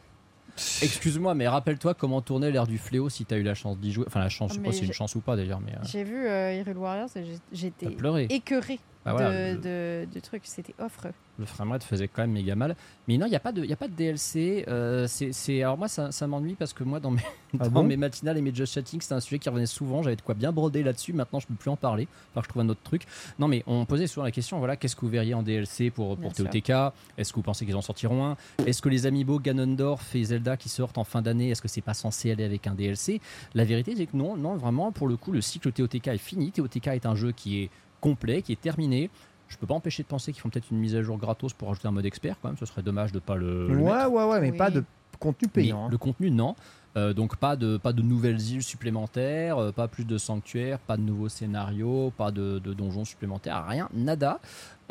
Excuse-moi, 0.81 1.33
mais 1.35 1.47
rappelle-toi 1.47 1.93
comment 1.93 2.21
tournait 2.21 2.51
l'ère 2.51 2.67
du 2.67 2.77
fléau 2.77 3.09
si 3.09 3.25
t'as 3.25 3.37
eu 3.37 3.43
la 3.43 3.55
chance 3.55 3.77
d'y 3.79 3.91
jouer. 3.91 4.05
Enfin, 4.07 4.19
la 4.19 4.29
chance, 4.29 4.51
je 4.51 4.55
sais 4.55 4.61
Mais 4.61 4.67
pas 4.67 4.73
si 4.73 4.79
c'est 4.81 4.85
une 4.85 4.93
chance 4.93 5.15
ou 5.15 5.21
pas 5.21 5.35
d'ailleurs, 5.35 5.59
mais 5.59 5.71
euh, 5.73 5.79
J'ai 5.83 6.03
vu 6.03 6.27
euh, 6.27 6.53
Hyrule 6.53 6.77
Warriors 6.77 7.09
et 7.15 7.25
j'ai- 7.25 7.39
j'étais 7.51 7.87
t'as 7.87 7.91
pleuré. 7.91 8.27
écœurée 8.29 8.79
Bah 9.05 9.11
voilà, 9.13 9.31
de, 9.31 9.55
le- 9.55 10.05
de, 10.05 10.13
de 10.13 10.19
trucs. 10.19 10.43
C'était 10.45 10.73
affreux. 10.79 11.11
le 11.37 11.45
framerate 11.45 11.83
faisait 11.83 12.07
quand 12.07 12.21
même 12.21 12.31
méga 12.31 12.55
mal. 12.55 12.75
Mais 13.07 13.17
non, 13.17 13.25
il 13.25 13.29
n'y 13.31 13.35
a, 13.35 13.39
pas 13.41 13.51
de- 13.51 13.63
il 13.63 13.69
y 13.69 13.73
a 13.73 13.75
pas 13.75 13.87
de 13.89 13.93
DLC. 13.93 14.63
euh, 14.67 15.07
c'est, 15.07 15.33
c'est- 15.33 15.61
alors 15.61 15.77
moi, 15.77 15.87
ça, 15.89 16.11
ça 16.11 16.25
m'ennuie 16.27 16.55
parce 16.55 16.71
que 16.73 16.83
moi, 16.85 16.99
dans 17.01 17.11
mes, 17.11 17.21
Ah 17.59 17.65
dans 17.65 17.71
bon? 17.71 17.83
mes 17.83 17.97
matinales 17.97 18.37
et 18.37 18.41
mes 18.41 18.53
just 18.55 18.73
chatting, 18.73 19.01
c'était 19.01 19.13
un 19.15 19.19
sujet 19.19 19.39
qui 19.39 19.49
revenait 19.49 19.65
souvent. 19.65 20.01
J'avais 20.03 20.15
de 20.15 20.21
quoi 20.21 20.35
bien 20.35 20.51
broder 20.53 20.83
là-dessus. 20.83 21.11
Maintenant, 21.13 21.39
je 21.39 21.45
ne 21.45 21.49
peux 21.49 21.61
plus 21.61 21.69
en 21.69 21.75
parler. 21.75 22.07
Enfin, 22.31 22.41
je 22.45 22.49
trouve 22.49 22.61
un 22.61 22.69
autre 22.69 22.81
truc. 22.83 23.03
Non, 23.39 23.47
mais 23.49 23.63
on 23.67 23.85
posait 23.85 24.07
souvent 24.07 24.23
la 24.23 24.31
question 24.31 24.57
voilà, 24.59 24.77
qu'est-ce 24.77 24.95
que 24.95 25.01
vous 25.01 25.09
verriez 25.11 25.33
en 25.33 25.43
DLC 25.43 25.89
pour, 25.89 26.15
pour 26.17 26.31
Bien. 26.31 26.45
TOTK 26.45 26.93
Est-ce 27.17 27.31
que 27.31 27.35
vous 27.35 27.41
pensez 27.43 27.65
qu'ils 27.65 27.75
en 27.75 27.81
sortiront 27.81 28.25
un? 28.25 28.37
Est-ce 28.65 28.81
que 28.81 28.87
les 28.89 29.05
amiibo 29.05 29.37
Ganondorf 29.39 30.15
et 30.15 30.23
Zelda 30.23 30.55
qui 30.55 30.69
sortent 30.69 30.97
en 30.97 31.03
fin 31.03 31.21
d'année, 31.21 31.49
est-ce 31.49 31.61
que 31.61 31.67
c'est 31.67 31.81
pas 31.81 31.93
censé 31.93 32.31
aller 32.31 32.43
avec 32.45 32.67
un 32.67 32.73
DLC 32.73 33.19
La 33.53 33.65
vérité, 33.65 33.95
c'est 33.97 34.05
que 34.05 34.15
non, 34.15 34.37
non, 34.37 34.55
vraiment, 34.55 34.91
pour 34.93 35.07
le 35.07 35.17
coup, 35.17 35.31
le 35.33 35.41
cycle 35.41 35.71
TOTK 35.73 36.07
est 36.07 36.17
fini. 36.17 36.51
TOTK 36.51 36.87
est 36.87 37.05
un 37.05 37.15
jeu 37.15 37.31
qui 37.33 37.63
est 37.63 37.69
complet, 38.03 38.41
qui 38.41 38.51
est 38.51 38.59
terminé. 38.61 39.09
Je 39.47 39.57
peux 39.57 39.67
pas 39.67 39.73
empêcher 39.75 40.03
de 40.03 40.07
penser 40.07 40.31
qu'ils 40.33 40.41
font 40.41 40.49
peut-être 40.49 40.71
une 40.71 40.79
mise 40.79 40.95
à 40.95 41.01
jour 41.03 41.17
gratos 41.17 41.53
pour 41.53 41.67
rajouter 41.69 41.87
un 41.87 41.91
mode 41.91 42.05
expert 42.05 42.35
quand 42.41 42.49
même. 42.49 42.57
Ce 42.57 42.65
serait 42.65 42.81
dommage 42.83 43.11
de 43.11 43.19
pas 43.19 43.35
le. 43.35 43.67
le 43.67 43.75
mettre. 43.77 44.09
Ouais, 44.09 44.23
ouais, 44.23 44.29
ouais, 44.31 44.41
mais 44.41 44.51
Oui. 44.51 44.57
pas 44.57 44.69
de 44.71 44.83
contenu 45.19 45.47
payant. 45.47 45.85
hein. 45.85 45.89
le 45.91 45.97
contenu, 45.97 46.31
non. 46.31 46.55
Euh, 46.95 47.13
donc 47.13 47.37
pas 47.37 47.55
de, 47.55 47.77
pas 47.77 47.91
de 47.93 48.01
nouvelles 48.03 48.39
îles 48.51 48.61
supplémentaires, 48.63 49.57
euh, 49.57 49.71
pas 49.71 49.87
plus 49.87 50.05
de 50.05 50.17
sanctuaires, 50.19 50.77
pas 50.79 50.95
de 50.97 51.01
nouveaux 51.01 51.29
scénarios, 51.29 52.11
pas 52.17 52.29
de, 52.31 52.59
de 52.59 52.73
donjons 52.73 53.03
supplémentaires, 53.05 53.65
rien, 53.67 53.89
nada. 53.93 54.39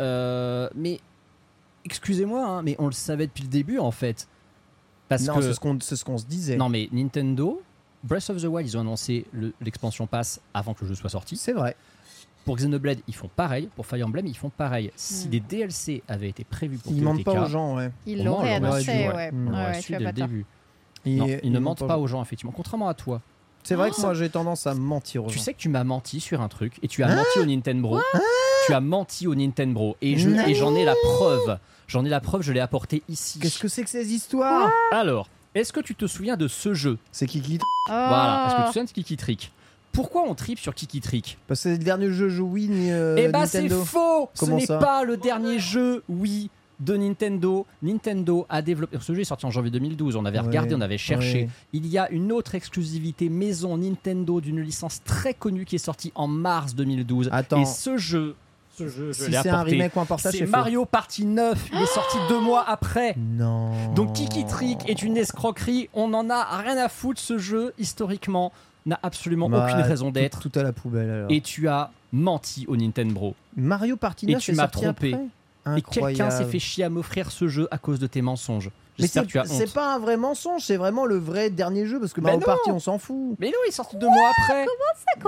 Euh, 0.00 0.68
mais 0.74 0.98
excusez-moi, 1.84 2.44
hein, 2.44 2.62
mais 2.62 2.76
on 2.78 2.86
le 2.86 2.92
savait 2.92 3.26
depuis 3.26 3.42
le 3.44 3.48
début 3.50 3.78
en 3.78 3.90
fait. 3.90 4.28
Parce 5.08 5.24
non, 5.26 5.34
que 5.34 5.42
c'est 5.42 5.52
ce 5.54 5.60
qu'on 5.60 5.78
c'est 5.80 5.96
ce 5.96 6.04
qu'on 6.04 6.18
se 6.18 6.24
disait. 6.26 6.56
non 6.56 6.68
mais 6.68 6.88
Nintendo, 6.92 7.62
Breath 8.04 8.30
of 8.30 8.40
the 8.40 8.46
Wild, 8.46 8.68
ils 8.68 8.76
ont 8.76 8.80
annoncé 8.80 9.26
le- 9.32 9.52
l'expansion 9.60 10.06
pass 10.06 10.40
avant 10.54 10.74
que 10.74 10.82
le 10.82 10.88
jeu 10.88 10.94
soit 10.94 11.10
sorti. 11.10 11.36
C'est 11.36 11.52
vrai. 11.52 11.76
Pour 12.44 12.56
Xenoblade, 12.56 12.98
ils 13.08 13.14
font 13.14 13.30
pareil. 13.34 13.68
Pour 13.76 13.86
Fire 13.86 14.06
Emblem, 14.06 14.26
ils 14.26 14.36
font 14.36 14.50
pareil. 14.50 14.90
Si 14.96 15.26
Hmm. 15.26 15.30
des 15.30 15.40
DLC 15.40 16.02
avaient 16.08 16.28
été 16.28 16.44
prévus 16.44 16.78
pour 16.78 16.92
Ils 16.92 17.02
mentent 17.02 17.22
pas 17.24 17.42
aux 17.44 17.48
gens, 17.48 17.76
ouais. 17.76 17.90
Ils 18.06 18.24
l'auraient 18.24 18.54
annoncé, 18.54 19.08
ouais. 19.08 19.30
Mm. 19.30 19.52
tu 19.82 19.94
as 19.94 19.98
dès 19.98 20.04
le 20.06 20.12
début. 20.12 20.46
Ils, 21.04 21.16
non, 21.16 21.26
ils 21.42 21.52
ne 21.52 21.58
mentent 21.58 21.86
pas 21.86 21.98
aux 21.98 22.06
gens, 22.06 22.22
effectivement. 22.22 22.52
Contrairement 22.52 22.88
à 22.88 22.94
toi, 22.94 23.20
C'est 23.64 23.74
vrai 23.76 23.90
que 23.90 23.96
Oh 23.98 24.02
moi 24.02 24.14
j'ai 24.14 24.28
tendance 24.28 24.66
à 24.66 24.74
mentir 24.74 25.24
aux 25.24 25.28
Tu 25.28 25.38
gens. 25.38 25.44
sais 25.44 25.54
que 25.54 25.58
tu 25.58 25.68
m'as 25.68 25.84
menti 25.84 26.18
sur 26.20 26.40
un 26.40 26.48
truc 26.48 26.74
et 26.82 26.88
tu 26.88 27.02
as 27.04 27.14
menti 27.14 27.38
au 27.38 27.46
Nintendo. 27.46 28.00
tu 28.66 28.72
as 28.74 28.80
menti 28.80 29.26
au 29.28 29.34
Nintendo 29.36 29.96
et 30.00 30.16
je 30.18 30.28
j'en 30.54 30.74
ai 30.74 30.84
la 30.84 30.94
preuve. 31.04 31.58
J'en 31.86 32.04
ai 32.04 32.08
la 32.08 32.20
preuve, 32.20 32.42
je 32.42 32.52
l'ai 32.52 32.60
apporté 32.60 33.02
ici. 33.08 33.38
Qu'est-ce 33.38 33.58
que 33.60 33.68
c'est 33.68 33.82
que 33.84 33.90
ces 33.90 34.12
histoires? 34.12 34.70
Alors, 34.92 35.28
est-ce 35.54 35.72
que 35.72 35.80
tu 35.80 35.94
te 35.94 36.06
souviens 36.06 36.36
de 36.36 36.48
ce 36.48 36.72
jeu? 36.74 36.98
C'est 37.12 37.26
Kiki 37.26 37.58
Voilà, 37.88 38.46
est-ce 38.46 38.54
que 38.54 38.56
tu 38.58 38.62
te 38.62 38.68
Ah. 38.68 38.72
souviens 38.72 38.84
de 38.84 38.90
Kiki 38.90 39.16
Trick? 39.16 39.52
Pourquoi 39.92 40.24
on 40.26 40.34
tripe 40.34 40.58
sur 40.58 40.74
Kiki 40.74 41.00
Trick 41.00 41.38
Parce 41.46 41.60
que 41.60 41.62
c'est 41.64 41.78
le 41.78 41.84
dernier 41.84 42.10
jeu 42.10 42.40
Wii 42.40 42.70
Eh 43.18 43.28
bah 43.28 43.46
c'est 43.46 43.68
faux 43.68 44.30
Ce 44.34 44.46
n'est 44.46 44.66
pas 44.66 45.04
le 45.04 45.16
dernier 45.16 45.58
jeu, 45.58 46.02
oui, 46.08 46.50
de 46.80 46.96
Nintendo. 46.96 47.66
Nintendo 47.82 48.46
a 48.48 48.62
développé. 48.62 48.96
Ce 49.00 49.14
jeu 49.14 49.20
est 49.20 49.24
sorti 49.24 49.46
en 49.46 49.50
janvier 49.50 49.70
2012. 49.70 50.16
On 50.16 50.24
avait 50.24 50.38
Ouais, 50.40 50.46
regardé, 50.46 50.74
on 50.74 50.80
avait 50.80 50.98
cherché. 50.98 51.42
ouais. 51.42 51.48
Il 51.72 51.86
y 51.86 51.98
a 51.98 52.10
une 52.10 52.32
autre 52.32 52.54
exclusivité 52.54 53.28
maison 53.28 53.76
Nintendo 53.76 54.40
d'une 54.40 54.60
licence 54.60 55.02
très 55.04 55.34
connue 55.34 55.64
qui 55.64 55.76
est 55.76 55.78
sortie 55.78 56.10
en 56.14 56.26
mars 56.26 56.74
2012. 56.74 57.28
Attends. 57.30 57.60
Et 57.60 57.66
ce 57.66 57.98
jeu, 57.98 58.34
ce 58.76 58.88
jeu, 58.88 59.12
je 59.12 59.24
Si 59.24 59.30
l'ai 59.30 59.36
c'est 59.42 59.50
un 59.50 59.62
remake 59.62 59.94
ou 59.94 60.00
un 60.00 60.06
portage, 60.06 60.32
C'est. 60.32 60.46
Mario 60.46 60.84
Party 60.86 61.26
9. 61.26 61.68
Il 61.74 61.82
est 61.82 61.86
sorti 61.86 62.16
deux 62.30 62.40
mois 62.40 62.64
après. 62.66 63.14
Non. 63.18 63.70
Donc 63.94 64.14
Kiki 64.14 64.44
Trick 64.46 64.78
est 64.88 65.02
une 65.02 65.16
escroquerie. 65.18 65.88
On 65.92 66.08
n'en 66.08 66.28
a 66.30 66.56
rien 66.56 66.78
à 66.78 66.88
foutre. 66.88 67.20
Ce 67.20 67.36
jeu, 67.38 67.74
historiquement, 67.78 68.50
n'a 68.86 68.98
absolument 69.02 69.48
Bah, 69.48 69.66
aucune 69.66 69.80
raison 69.80 70.10
d'être. 70.10 70.40
Tout 70.48 70.58
à 70.58 70.62
la 70.62 70.72
poubelle 70.72 71.10
alors. 71.10 71.30
Et 71.30 71.40
tu 71.40 71.68
as 71.68 71.90
menti 72.12 72.64
au 72.68 72.76
Nintendo. 72.76 73.34
Mario 73.56 73.96
Party 73.96 74.26
Et 74.26 74.32
9 74.34 74.42
tu 74.42 74.52
m'as 74.52 74.68
trompé. 74.68 75.14
après? 75.14 75.78
Et 75.78 75.82
quelqu'un 75.82 76.30
s'est 76.30 76.44
fait 76.44 76.58
chier 76.58 76.84
à 76.84 76.90
m'offrir 76.90 77.30
ce 77.30 77.46
jeu 77.48 77.68
à 77.70 77.78
cause 77.78 77.98
de 78.00 78.06
tes 78.08 78.20
mensonges. 78.22 78.70
Mais 78.98 79.06
c'est 79.06 79.72
pas 79.72 79.94
un 79.94 79.98
vrai 79.98 80.16
mensonge, 80.16 80.62
c'est 80.66 80.76
vraiment 80.76 81.06
le 81.06 81.16
vrai 81.16 81.50
dernier 81.50 81.86
jeu 81.86 81.98
parce 81.98 82.12
que 82.12 82.20
Mario 82.20 82.40
non. 82.40 82.44
Party 82.46 82.70
on 82.70 82.78
s'en 82.78 82.98
fout. 82.98 83.36
Mais 83.38 83.48
non, 83.48 83.54
il 83.64 83.68
est 83.68 83.72
sorti 83.72 83.96
deux 83.96 84.06
mois 84.08 84.30
après. 84.38 84.66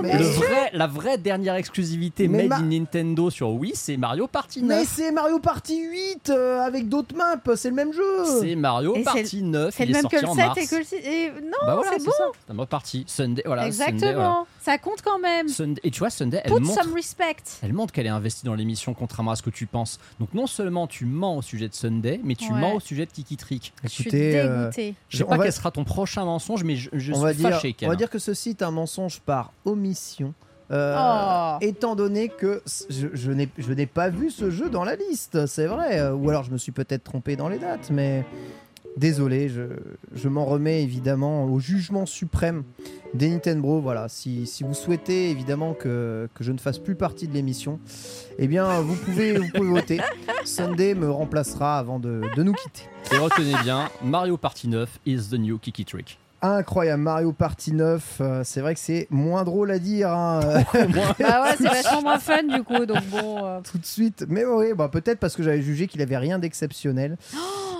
Mais- 0.02 0.18
Le 0.18 0.24
vrai, 0.24 0.70
la 0.72 0.86
vraie 0.86 1.18
dernière 1.18 1.54
exclusivité 1.54 2.28
Mais 2.28 2.46
made 2.46 2.48
ma- 2.48 2.56
in 2.56 2.62
Nintendo 2.80 3.30
sur 3.30 3.50
Wii, 3.50 3.72
c'est 3.74 3.96
Mario 3.96 4.26
Party 4.26 4.62
9. 4.62 4.68
Mais 4.78 4.84
c'est 4.84 5.12
Mario 5.12 5.38
Party 5.38 5.80
8 5.82 6.30
euh, 6.30 6.60
avec 6.60 6.88
d'autres 6.88 7.16
maps, 7.16 7.40
c'est 7.56 7.70
le 7.70 7.74
même 7.74 7.92
jeu. 7.92 8.24
C'est 8.40 8.54
Mario 8.54 8.94
Et 8.94 8.98
c'est- 8.98 9.04
Party 9.04 9.42
9. 9.42 9.74
C'est 9.74 9.84
il 9.84 9.92
le 9.92 9.98
est 9.98 10.02
même 10.02 10.10
que 10.10 10.20
sorti 10.20 10.24
le 10.26 10.30
en 10.30 10.34
7 10.34 10.46
mars. 10.46 10.58
et 10.58 10.66
que 10.66 10.76
le 10.76 10.84
6. 10.84 10.94
Et... 10.96 11.30
Non, 11.30 11.50
Bah 11.66 11.74
voilà, 11.76 11.90
c'est 11.92 11.98
c'est 12.00 12.04
bon. 12.06 12.12
ça. 12.18 12.52
Mario 12.52 12.66
Party 12.66 13.04
Sunday. 13.06 13.42
Voilà, 13.46 13.66
Exactement. 13.66 13.98
Sunday, 14.00 14.14
voilà. 14.14 14.44
Ça 14.60 14.78
compte 14.78 15.02
quand 15.02 15.18
même. 15.18 15.48
Sunday- 15.48 15.80
Et 15.84 15.90
tu 15.90 15.98
vois, 16.00 16.10
Sunday, 16.10 16.40
elle 16.44 16.52
Put 16.52 16.60
montre, 16.60 16.82
some 16.82 16.92
respect. 16.94 17.36
elle 17.62 17.72
montre 17.72 17.92
qu'elle 17.92 18.06
est 18.06 18.10
investie 18.10 18.44
dans 18.44 18.54
l'émission, 18.54 18.94
contrairement 18.94 19.30
à 19.32 19.36
ce 19.36 19.42
que 19.42 19.50
tu 19.50 19.66
penses. 19.66 19.98
Donc 20.20 20.32
non 20.34 20.46
seulement 20.46 20.86
tu 20.86 21.04
mens 21.06 21.36
au 21.38 21.42
sujet 21.42 21.68
de 21.68 21.74
Sunday, 21.74 22.20
mais 22.22 22.34
tu 22.34 22.52
Ouais. 22.52 22.58
mens 22.60 22.74
au 22.74 22.80
sujet 22.80 23.06
de 23.06 23.10
Kiki. 23.10 23.36
Je 23.82 23.88
suis 23.88 24.02
Écoutez, 24.04 24.38
euh, 24.40 24.58
dégoûtée. 24.70 24.94
Je 25.08 25.16
sais 25.18 25.24
On 25.24 25.28
pas 25.28 25.36
va- 25.38 25.44
quel 25.44 25.52
sera 25.52 25.70
ton 25.70 25.84
prochain 25.84 26.24
mensonge, 26.24 26.64
mais 26.64 26.76
je, 26.76 26.90
je 26.92 27.12
on 27.12 27.16
suis 27.16 27.22
va 27.24 27.34
dire, 27.34 27.50
fâché. 27.50 27.76
on 27.82 27.88
va 27.88 27.96
dire 27.96 28.10
que 28.10 28.18
ceci 28.18 28.50
est 28.50 28.62
un 28.62 28.70
mensonge 28.70 29.20
par 29.20 29.52
omission. 29.64 30.34
euh, 30.70 30.96
Oh. 30.98 31.56
Étant 31.60 31.94
donné 31.94 32.28
que 32.30 32.62
c- 32.64 32.86
je, 32.88 33.08
je 33.12 33.30
n'ai 33.32 33.48
je 33.58 33.72
n'ai 33.72 33.86
pas 33.86 34.08
vu 34.08 34.30
ce 34.30 34.50
jeu 34.50 34.70
dans 34.70 34.82
la 34.84 34.96
liste, 34.96 35.44
c'est 35.46 35.66
vrai. 35.66 35.98
euh, 36.00 36.14
Ou 36.14 36.30
alors 36.30 36.42
je 36.42 36.50
me 36.50 36.56
suis 36.58 36.72
peut-être 36.72 37.04
trompé 37.04 37.36
dans 37.36 37.48
les 37.48 37.58
dates, 37.58 37.90
mais 37.90 38.24
désolé, 38.96 39.48
je, 39.48 39.62
je 40.14 40.28
m'en 40.28 40.44
remets 40.44 40.82
évidemment 40.82 41.44
au 41.44 41.58
jugement 41.60 42.06
suprême 42.06 42.64
des 43.14 43.28
Nintendo. 43.30 43.80
Voilà, 43.80 44.08
si, 44.08 44.46
si 44.46 44.64
vous 44.64 44.74
souhaitez 44.74 45.30
évidemment 45.30 45.74
que, 45.74 46.28
que 46.34 46.44
je 46.44 46.52
ne 46.52 46.58
fasse 46.58 46.78
plus 46.78 46.94
partie 46.94 47.28
de 47.28 47.34
l'émission, 47.34 47.80
eh 48.38 48.46
bien 48.46 48.80
vous 48.80 48.94
pouvez, 48.96 49.36
vous 49.38 49.48
pouvez 49.54 49.68
voter. 49.70 50.00
Sunday 50.44 50.94
me 50.94 51.10
remplacera 51.10 51.78
avant 51.78 51.98
de, 51.98 52.22
de 52.36 52.42
nous 52.42 52.52
quitter. 52.54 52.82
Et 53.12 53.18
retenez 53.18 53.54
bien, 53.62 53.88
Mario 54.02 54.36
Party 54.36 54.68
9 54.68 54.88
is 55.06 55.28
the 55.30 55.34
new 55.38 55.58
Kiki 55.58 55.84
Trick. 55.84 56.18
Incroyable, 56.42 57.02
Mario 57.02 57.32
Party 57.32 57.72
9, 57.72 58.18
euh, 58.20 58.42
c'est 58.44 58.60
vrai 58.60 58.74
que 58.74 58.80
c'est 58.80 59.06
moins 59.08 59.44
drôle 59.44 59.70
à 59.70 59.78
dire 59.78 60.10
hein, 60.12 60.40
Bah 61.18 61.42
ouais, 61.42 61.54
c'est 61.56 61.64
vachement 61.64 62.02
moins 62.02 62.18
fun 62.18 62.42
du 62.42 62.62
coup. 62.62 62.84
Donc 62.84 63.02
bon. 63.10 63.46
euh, 63.46 63.60
tout 63.62 63.78
de 63.78 63.86
suite. 63.86 64.26
Mais 64.28 64.44
oui, 64.44 64.74
bah, 64.76 64.88
peut-être 64.88 65.18
parce 65.20 65.36
que 65.36 65.42
j'avais 65.42 65.62
jugé 65.62 65.86
qu'il 65.86 66.02
avait 66.02 66.18
rien 66.18 66.38
d'exceptionnel. 66.38 67.16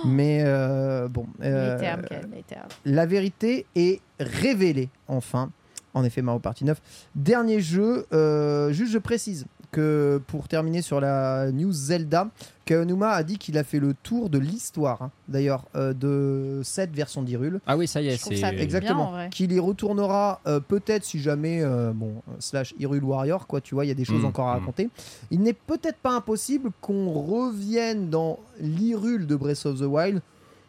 Mais 0.05 0.41
euh, 0.43 1.07
bon, 1.07 1.27
euh, 1.41 1.75
Les 1.75 1.81
termes, 1.81 2.01
Ken, 2.03 2.29
les 2.35 2.43
termes. 2.43 2.67
la 2.85 3.05
vérité 3.05 3.65
est 3.75 4.01
révélée 4.19 4.89
enfin. 5.07 5.51
En 5.93 6.03
effet, 6.03 6.21
Mario 6.21 6.39
Party 6.39 6.65
9. 6.65 6.81
Dernier 7.15 7.61
jeu, 7.61 8.05
euh, 8.11 8.73
juste 8.73 8.91
je 8.91 8.97
précise 8.97 9.45
que 9.75 10.21
pour 10.27 10.47
terminer 10.47 10.81
sur 10.81 10.99
la 10.99 11.51
news 11.51 11.71
Zelda, 11.71 12.29
Kaonuma 12.65 13.11
a 13.11 13.23
dit 13.23 13.37
qu'il 13.37 13.57
a 13.57 13.63
fait 13.63 13.79
le 13.79 13.93
tour 13.93 14.29
de 14.29 14.39
l'histoire, 14.39 15.01
hein, 15.03 15.11
d'ailleurs, 15.27 15.65
euh, 15.75 15.93
de 15.93 16.61
cette 16.63 16.91
version 16.95 17.21
d'Hyrule. 17.21 17.59
Ah 17.67 17.77
oui, 17.77 17.87
ça 17.87 18.01
y 18.01 18.07
est, 18.07 18.17
c'est. 18.17 18.41
Exactement. 18.57 19.29
Qu'il 19.29 19.51
y 19.51 19.59
retournera 19.59 20.41
euh, 20.47 20.59
peut-être 20.59 21.03
si 21.03 21.19
jamais, 21.19 21.61
euh, 21.61 21.91
bon, 21.93 22.13
slash 22.39 22.73
Hyrule 22.79 23.03
Warrior, 23.03 23.45
quoi, 23.47 23.61
tu 23.61 23.75
vois, 23.75 23.85
il 23.85 23.89
y 23.89 23.91
a 23.91 23.95
des 23.95 24.05
choses 24.05 24.15
Mm, 24.21 24.25
encore 24.25 24.47
à 24.47 24.55
mm. 24.55 24.59
raconter. 24.59 24.89
Il 25.31 25.41
n'est 25.41 25.53
peut-être 25.53 25.97
pas 25.97 26.11
impossible 26.11 26.71
qu'on 26.81 27.11
revienne 27.11 28.09
dans 28.09 28.39
l'Hyrule 28.59 29.27
de 29.27 29.35
Breath 29.35 29.65
of 29.65 29.79
the 29.79 29.83
Wild, 29.83 30.21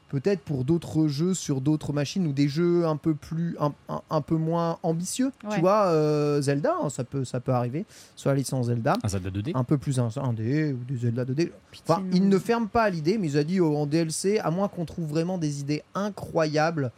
peut-être 0.09 0.41
pour 0.41 0.65
d'autres 0.65 1.09
jeux 1.09 1.35
sur 1.35 1.61
d'autres 1.61 1.93
machines 1.93 2.27
ou 2.27 2.33
des 2.33 2.49
jeux 2.49 2.87
un 2.87 2.97
peu 2.97 3.15
plus, 3.15 3.57
un, 3.61 3.73
un- 3.89 4.03
un 4.09 4.21
peu 4.21 4.37
moins 4.37 4.79
ambitieux. 4.83 5.33
Ouais. 5.45 5.55
Tu 5.55 5.61
vois, 5.61 5.87
euh, 5.87 6.41
Zelda, 6.41 6.75
hein, 6.83 6.89
ça 6.91 7.05
peut, 7.05 7.25
ça 7.25 7.41
peut 7.41 7.53
arriver 7.53 7.85
sur 8.15 8.31
la 8.31 8.37
licence 8.37 8.67
Zelda. 8.67 8.95
Un 9.03 9.09
Zelda 9.09 9.31
2D 9.31 9.53
Un 9.55 9.65
peu 9.65 9.79
plus 9.79 9.99
un, 9.99 10.09
un 10.17 10.33
D 10.33 10.73
ou 10.73 10.85
des 10.93 10.99
Zelda 10.99 11.25
2D. 11.25 11.51
Enfin, 11.89 12.03
il 12.13 12.29
ne 12.29 12.39
ferme 12.39 12.69
pas 12.69 12.85
à 12.85 12.91
l'idée, 12.91 13.19
mais 13.19 13.29
il 13.31 13.39
a 13.39 13.45
dit 13.45 13.61
oh, 13.61 13.77
en 13.77 13.87
DLC, 13.87 14.39
à 14.39 14.51
moins 14.51 14.69
qu'on 14.69 14.85
trouve 14.85 15.07
vraiment 15.09 15.39
des 15.39 15.61
idées 15.61 15.83
incroyables, 15.95 16.93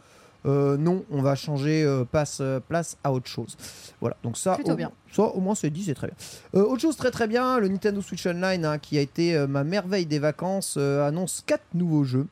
euh, 0.45 0.77
non, 0.77 1.03
on 1.11 1.21
va 1.21 1.35
changer 1.35 1.83
euh, 1.83 2.05
passe, 2.05 2.37
euh, 2.39 2.61
place 2.61 2.95
à 3.03 3.11
autre 3.11 3.27
chose. 3.27 3.57
Voilà, 3.99 4.15
donc 4.23 4.37
ça, 4.37 4.55
Plutôt 4.55 4.71
au, 4.71 4.75
bien. 4.75 4.89
ça, 5.11 5.23
au 5.23 5.41
moins 5.41 5.53
c'est 5.55 5.69
dit, 5.69 5.83
c'est 5.83 5.93
très 5.95 6.07
bien. 6.07 6.15
Euh, 6.55 6.63
autre 6.65 6.81
chose 6.81 6.95
très 6.95 7.11
très 7.11 7.27
bien, 7.27 7.59
le 7.59 7.67
Nintendo 7.67 8.01
Switch 8.01 8.25
Online, 8.25 8.63
hein, 8.63 8.77
qui 8.77 8.97
a 8.97 9.01
été 9.01 9.35
euh, 9.35 9.47
ma 9.47 9.65
merveille 9.65 10.05
des 10.05 10.19
vacances, 10.19 10.75
euh, 10.77 11.05
annonce 11.05 11.43
4 11.45 11.61
nouveaux 11.73 12.05
jeux. 12.05 12.25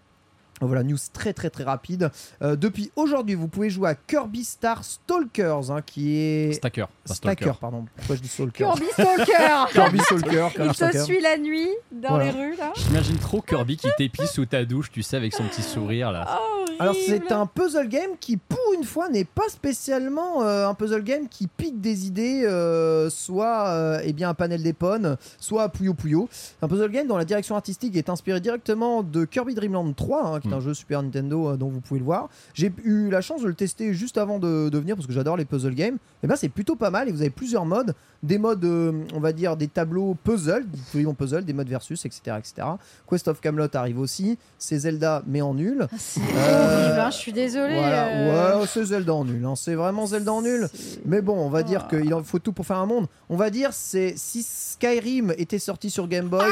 Voilà, 0.62 0.84
news 0.84 0.98
très 1.14 1.34
très 1.34 1.50
très 1.50 1.64
rapide. 1.64 2.10
Euh, 2.42 2.56
depuis 2.56 2.92
aujourd'hui, 2.96 3.36
vous 3.36 3.48
pouvez 3.48 3.70
jouer 3.70 3.90
à 3.90 3.96
Kirby 3.96 4.44
Star 4.44 4.84
Stalkers, 4.84 5.72
hein, 5.72 5.82
qui 5.86 6.18
est... 6.18 6.54
Stacker. 6.54 6.86
pas 7.08 7.14
Stacker, 7.14 7.44
Stalker. 7.44 7.60
pardon. 7.60 7.86
Pourquoi 7.96 8.16
je 8.16 8.22
dis 8.22 8.28
Stalker 8.28 8.64
Kirby 8.66 8.86
Stalker 8.94 9.66
Kirby 9.72 10.00
Stalker. 10.00 10.30
Kirby 10.54 10.66
Il 10.66 10.70
te 10.70 10.74
Stalker. 10.76 11.00
suit 11.04 11.22
la 11.22 11.38
nuit 11.38 11.70
dans 11.92 12.10
Voilà. 12.10 12.26
les 12.26 12.32
rues 12.32 12.56
là. 12.58 12.74
J'imagine 12.76 13.18
trop 13.18 13.42
Kirby 13.42 13.78
qui 13.78 13.88
t'épice 13.98 14.32
sous 14.32 14.46
ta 14.46 14.66
douche, 14.66 14.92
tu 14.92 15.04
sais, 15.04 15.18
avec 15.18 15.34
son 15.34 15.44
petit 15.44 15.62
sourire 15.62 16.12
là. 16.12 16.26
Oh, 16.42 16.66
Alors 16.80 16.96
c'est 17.06 17.32
un 17.32 17.46
puzzle 17.46 17.88
game 17.88 18.12
qui 18.20 18.38
pour 18.38 18.58
une 18.76 18.84
fois 18.84 19.10
n'est 19.10 19.26
pas 19.26 19.48
spécialement 19.50 20.42
euh, 20.44 20.68
un 20.68 20.74
puzzle 20.74 21.04
game 21.04 21.28
qui 21.30 21.48
pique 21.48 21.80
des 21.82 22.08
idées 22.08 22.44
euh, 22.46 23.10
soit 23.10 23.68
euh, 23.70 24.00
eh 24.04 24.14
bien 24.14 24.30
un 24.30 24.34
panel 24.34 24.64
d'épone 24.64 25.18
soit 25.40 25.70
Puyo 25.70 25.94
Puyo. 25.94 26.28
C'est 26.32 26.64
un 26.64 26.68
puzzle 26.68 26.90
game 26.92 27.08
dont 27.08 27.18
la 27.18 27.26
direction 27.26 27.56
artistique 27.56 27.96
est 27.96 28.10
inspirée 28.10 28.40
directement 28.42 29.04
de 29.04 29.26
Kirby 29.26 29.54
Dream 29.56 29.74
Land 29.74 29.94
3 29.94 30.26
hein, 30.36 30.40
qui 30.48 30.54
est 30.54 30.56
Mm. 30.56 30.60
un 30.60 30.62
jeu 30.62 30.74
Super 30.74 31.04
Nintendo 31.04 31.50
euh, 31.50 31.58
dont 31.58 31.70
vous 31.70 31.82
pouvez 31.82 32.00
le 32.00 32.06
voir. 32.06 32.30
J'ai 32.54 32.72
eu 32.84 33.10
la 33.10 33.22
chance 33.22 33.42
de 33.42 33.48
le 33.48 33.54
tester 33.54 33.94
juste 33.94 34.18
avant 34.18 34.40
de, 34.40 34.70
de 34.70 34.78
venir 34.78 34.96
parce 34.96 35.08
que 35.08 35.14
j'adore 35.14 35.38
les 35.38 35.46
puzzle 35.46 35.74
games. 35.76 35.98
Et 36.24 36.28
ben 36.28 36.36
c'est 36.36 36.50
plutôt 36.50 36.76
pas 36.76 36.90
mal 36.90 37.08
et 37.10 37.12
vous 37.12 37.22
avez 37.22 37.30
plusieurs 37.30 37.66
modes, 37.66 37.94
des 38.24 38.38
modes 38.38 38.64
euh, 38.66 38.92
on 39.14 39.20
va 39.20 39.34
dire 39.34 39.56
des 39.58 39.68
tableaux 39.68 40.16
puzzle, 40.24 40.66
des 40.94 41.06
puzzle, 41.14 41.44
des 41.46 41.54
modes 41.54 41.70
versus 41.70 42.06
etc 42.06 42.38
etc. 42.40 42.68
Quest 43.10 43.28
of 43.28 43.40
Camelot 43.42 43.68
arrive 43.74 44.00
aussi, 44.00 44.38
c'est 44.58 44.80
Zelda 44.80 45.24
mais 45.28 45.42
en 45.42 45.54
nul. 45.54 45.88
C'est 45.98 46.22
Euh, 46.22 46.84
horrible, 46.86 47.00
hein, 47.00 47.10
je 47.12 47.18
suis 47.18 47.34
désolée. 47.34 47.76
Voilà, 47.76 48.08
euh, 48.08 48.60
ouais, 48.62 48.68
c'est 48.68 48.86
Zelda 48.86 49.14
en 49.14 49.26
nul. 49.26 49.44
hein. 49.46 49.56
C'est 49.56 49.76
vraiment 49.76 50.06
Zelda 50.06 50.32
en 50.34 50.42
nul. 50.42 50.68
c'est- 50.74 51.00
Mais 51.06 51.22
bon, 51.22 51.38
on 51.38 51.50
va 51.50 51.64
dire 51.64 51.86
Ah. 51.86 51.96
qu'il 51.96 52.14
en 52.14 52.24
faut 52.24 52.40
tout 52.40 52.54
pour 52.54 52.66
faire 52.66 52.78
un 52.78 52.86
monde. 52.86 53.08
On 53.30 53.36
va 53.36 53.50
dire 53.50 53.70
c'est 53.74 54.14
si 54.18 54.44
Skyrim 54.44 55.34
était 55.38 55.60
sorti 55.60 55.90
sur 55.90 56.08
Game 56.08 56.28
Boy, 56.28 56.46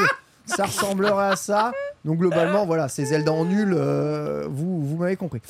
ça 0.46 0.64
ressemblerait 0.64 1.32
à 1.32 1.36
ça. 1.36 1.72
Donc 2.04 2.18
globalement, 2.18 2.66
voilà, 2.66 2.88
c'est 2.88 3.04
Zelda 3.04 3.32
en 3.32 3.44
nul. 3.44 3.74
euh, 3.76 4.46
vous 4.48 4.80
vous 4.80 4.96
m'avez 4.96 5.16
compris. 5.16 5.40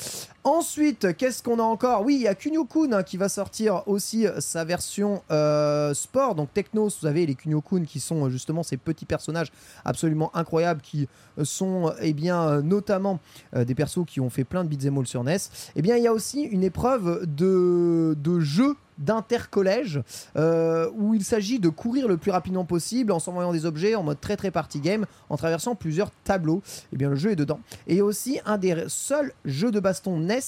Ensuite, 0.43 1.15
qu'est-ce 1.15 1.43
qu'on 1.43 1.59
a 1.59 1.63
encore? 1.63 2.03
Oui, 2.03 2.15
il 2.15 2.21
y 2.21 2.27
a 2.27 2.33
Kunio-kun 2.33 2.93
hein, 2.93 3.03
qui 3.03 3.17
va 3.17 3.29
sortir 3.29 3.83
aussi 3.85 4.25
euh, 4.25 4.39
sa 4.39 4.63
version 4.63 5.21
euh, 5.29 5.93
sport. 5.93 6.35
Donc 6.35 6.53
Technos, 6.53 6.85
vous 6.85 7.05
savez, 7.07 7.25
les 7.25 7.35
Kunio-kun 7.35 7.85
qui 7.85 7.99
sont 7.99 8.25
euh, 8.25 8.29
justement 8.29 8.63
ces 8.63 8.77
petits 8.77 9.05
personnages 9.05 9.51
absolument 9.85 10.35
incroyables 10.35 10.81
qui 10.81 11.07
euh, 11.37 11.45
sont 11.45 11.93
eh 12.01 12.13
bien 12.13 12.41
euh, 12.41 12.61
notamment 12.61 13.19
euh, 13.55 13.65
des 13.65 13.75
persos 13.75 14.05
qui 14.07 14.19
ont 14.19 14.29
fait 14.29 14.45
plein 14.45 14.63
de 14.63 14.69
beat'em 14.69 14.97
all 14.97 15.05
sur 15.05 15.23
NES. 15.23 15.37
Eh 15.75 15.81
bien, 15.81 15.97
il 15.97 16.03
y 16.03 16.07
a 16.07 16.13
aussi 16.13 16.41
une 16.41 16.63
épreuve 16.63 17.25
de, 17.27 18.15
de 18.17 18.39
jeu 18.39 18.75
d'intercollège 18.97 20.01
euh, 20.35 20.89
où 20.95 21.13
il 21.13 21.23
s'agit 21.23 21.59
de 21.59 21.69
courir 21.69 22.07
le 22.07 22.17
plus 22.17 22.31
rapidement 22.31 22.65
possible 22.65 23.11
en 23.11 23.19
s'envoyant 23.19 23.51
des 23.51 23.65
objets 23.65 23.95
en 23.95 24.03
mode 24.03 24.19
très 24.19 24.37
très 24.37 24.51
party 24.51 24.79
game 24.79 25.05
en 25.29 25.37
traversant 25.37 25.75
plusieurs 25.75 26.11
tableaux. 26.23 26.61
Eh 26.93 26.97
bien, 26.97 27.09
le 27.09 27.15
jeu 27.15 27.31
est 27.31 27.35
dedans. 27.35 27.59
Et 27.87 28.01
aussi 28.01 28.39
un 28.45 28.57
des 28.57 28.85
seuls 28.87 29.33
jeux 29.45 29.71
de 29.71 29.79
baston 29.79 30.19
NES 30.19 30.39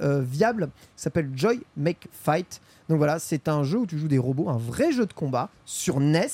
euh, 0.00 0.20
viables 0.20 0.68
qui 0.96 1.02
s'appelle 1.02 1.30
Joy 1.34 1.60
Make 1.76 2.08
Fight. 2.12 2.60
Donc 2.88 2.98
voilà, 2.98 3.18
c'est 3.18 3.48
un 3.48 3.64
jeu 3.64 3.78
où 3.78 3.86
tu 3.86 3.98
joues 3.98 4.08
des 4.08 4.18
robots, 4.18 4.48
un 4.48 4.56
vrai 4.56 4.92
jeu 4.92 5.06
de 5.06 5.12
combat 5.12 5.50
sur 5.64 6.00
NES. 6.00 6.28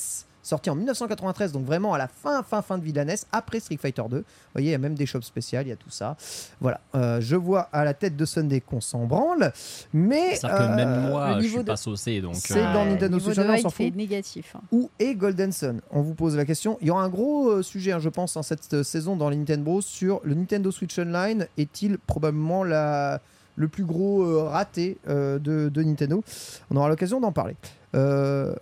Sorti 0.47 0.69
en 0.69 0.75
1993, 0.75 1.51
donc 1.53 1.65
vraiment 1.65 1.95
à 1.95 1.97
la 1.97 2.07
fin, 2.07 2.43
fin, 2.43 2.61
fin 2.61 2.77
de 2.77 2.83
vie 2.83 2.91
de 2.91 2.97
la 2.97 3.05
NES, 3.05 3.15
après 3.31 3.59
Street 3.59 3.77
Fighter 3.81 4.03
2. 4.07 4.17
Vous 4.17 4.23
voyez, 4.53 4.67
il 4.67 4.71
y 4.71 4.75
a 4.75 4.77
même 4.77 4.93
des 4.93 5.07
shops 5.07 5.23
spéciales, 5.23 5.65
il 5.65 5.69
y 5.69 5.73
a 5.73 5.75
tout 5.75 5.89
ça. 5.89 6.15
Voilà, 6.61 6.79
Euh, 6.93 7.19
je 7.19 7.35
vois 7.35 7.61
à 7.73 7.83
la 7.83 7.95
tête 7.95 8.15
de 8.15 8.25
Sunday 8.25 8.61
qu'on 8.61 8.79
s'en 8.79 9.05
branle, 9.05 9.51
mais 9.91 10.37
que 10.39 10.45
euh, 10.45 10.75
même 10.75 11.09
moi, 11.09 11.35
le 11.37 11.41
je 11.41 11.47
suis 11.47 11.57
de- 11.57 11.63
pas 11.63 11.75
saucé, 11.77 12.21
donc. 12.21 12.35
C'est 12.35 12.59
euh, 12.63 12.73
dans 12.73 12.85
Nintendo 12.85 13.19
Switch 13.19 13.39
on 13.39 13.57
s'en 13.57 13.69
c'est 13.69 13.85
fout. 13.87 13.95
négatif. 13.95 14.55
hein. 14.55 14.61
où 14.71 14.91
est 14.99 15.15
Golden 15.15 15.51
Sun? 15.51 15.81
On 15.91 16.01
vous 16.01 16.13
pose 16.13 16.35
la 16.37 16.45
question. 16.45 16.77
Il 16.81 16.87
y 16.87 16.91
aura 16.91 17.01
un 17.03 17.09
gros 17.09 17.49
euh, 17.49 17.63
sujet, 17.63 17.91
hein, 17.93 17.99
je 17.99 18.09
pense, 18.09 18.37
hein, 18.37 18.43
cette 18.43 18.71
euh, 18.75 18.83
saison 18.83 19.15
dans 19.15 19.29
les 19.29 19.37
Nintendo 19.37 19.81
sur 19.81 20.21
le 20.23 20.35
Nintendo 20.35 20.69
Switch 20.69 20.99
Online. 20.99 21.47
Est-il 21.57 21.97
probablement 21.97 22.63
la, 22.63 23.19
le 23.55 23.67
plus 23.67 23.83
gros 23.85 24.21
euh, 24.23 24.43
raté 24.43 24.99
euh, 25.09 25.39
de, 25.39 25.69
de 25.69 25.81
Nintendo? 25.83 26.23
On 26.69 26.75
aura 26.77 26.87
l'occasion 26.89 27.19
d'en 27.19 27.31
parler. 27.31 27.55
Euh, 27.95 28.53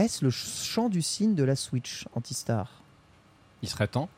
Est-ce 0.00 0.24
le 0.24 0.30
chant 0.30 0.88
du 0.88 1.02
signe 1.02 1.34
de 1.34 1.44
la 1.44 1.54
Switch 1.54 2.06
Antistar? 2.14 2.70
Il 3.60 3.68
serait 3.68 3.86
temps. 3.86 4.08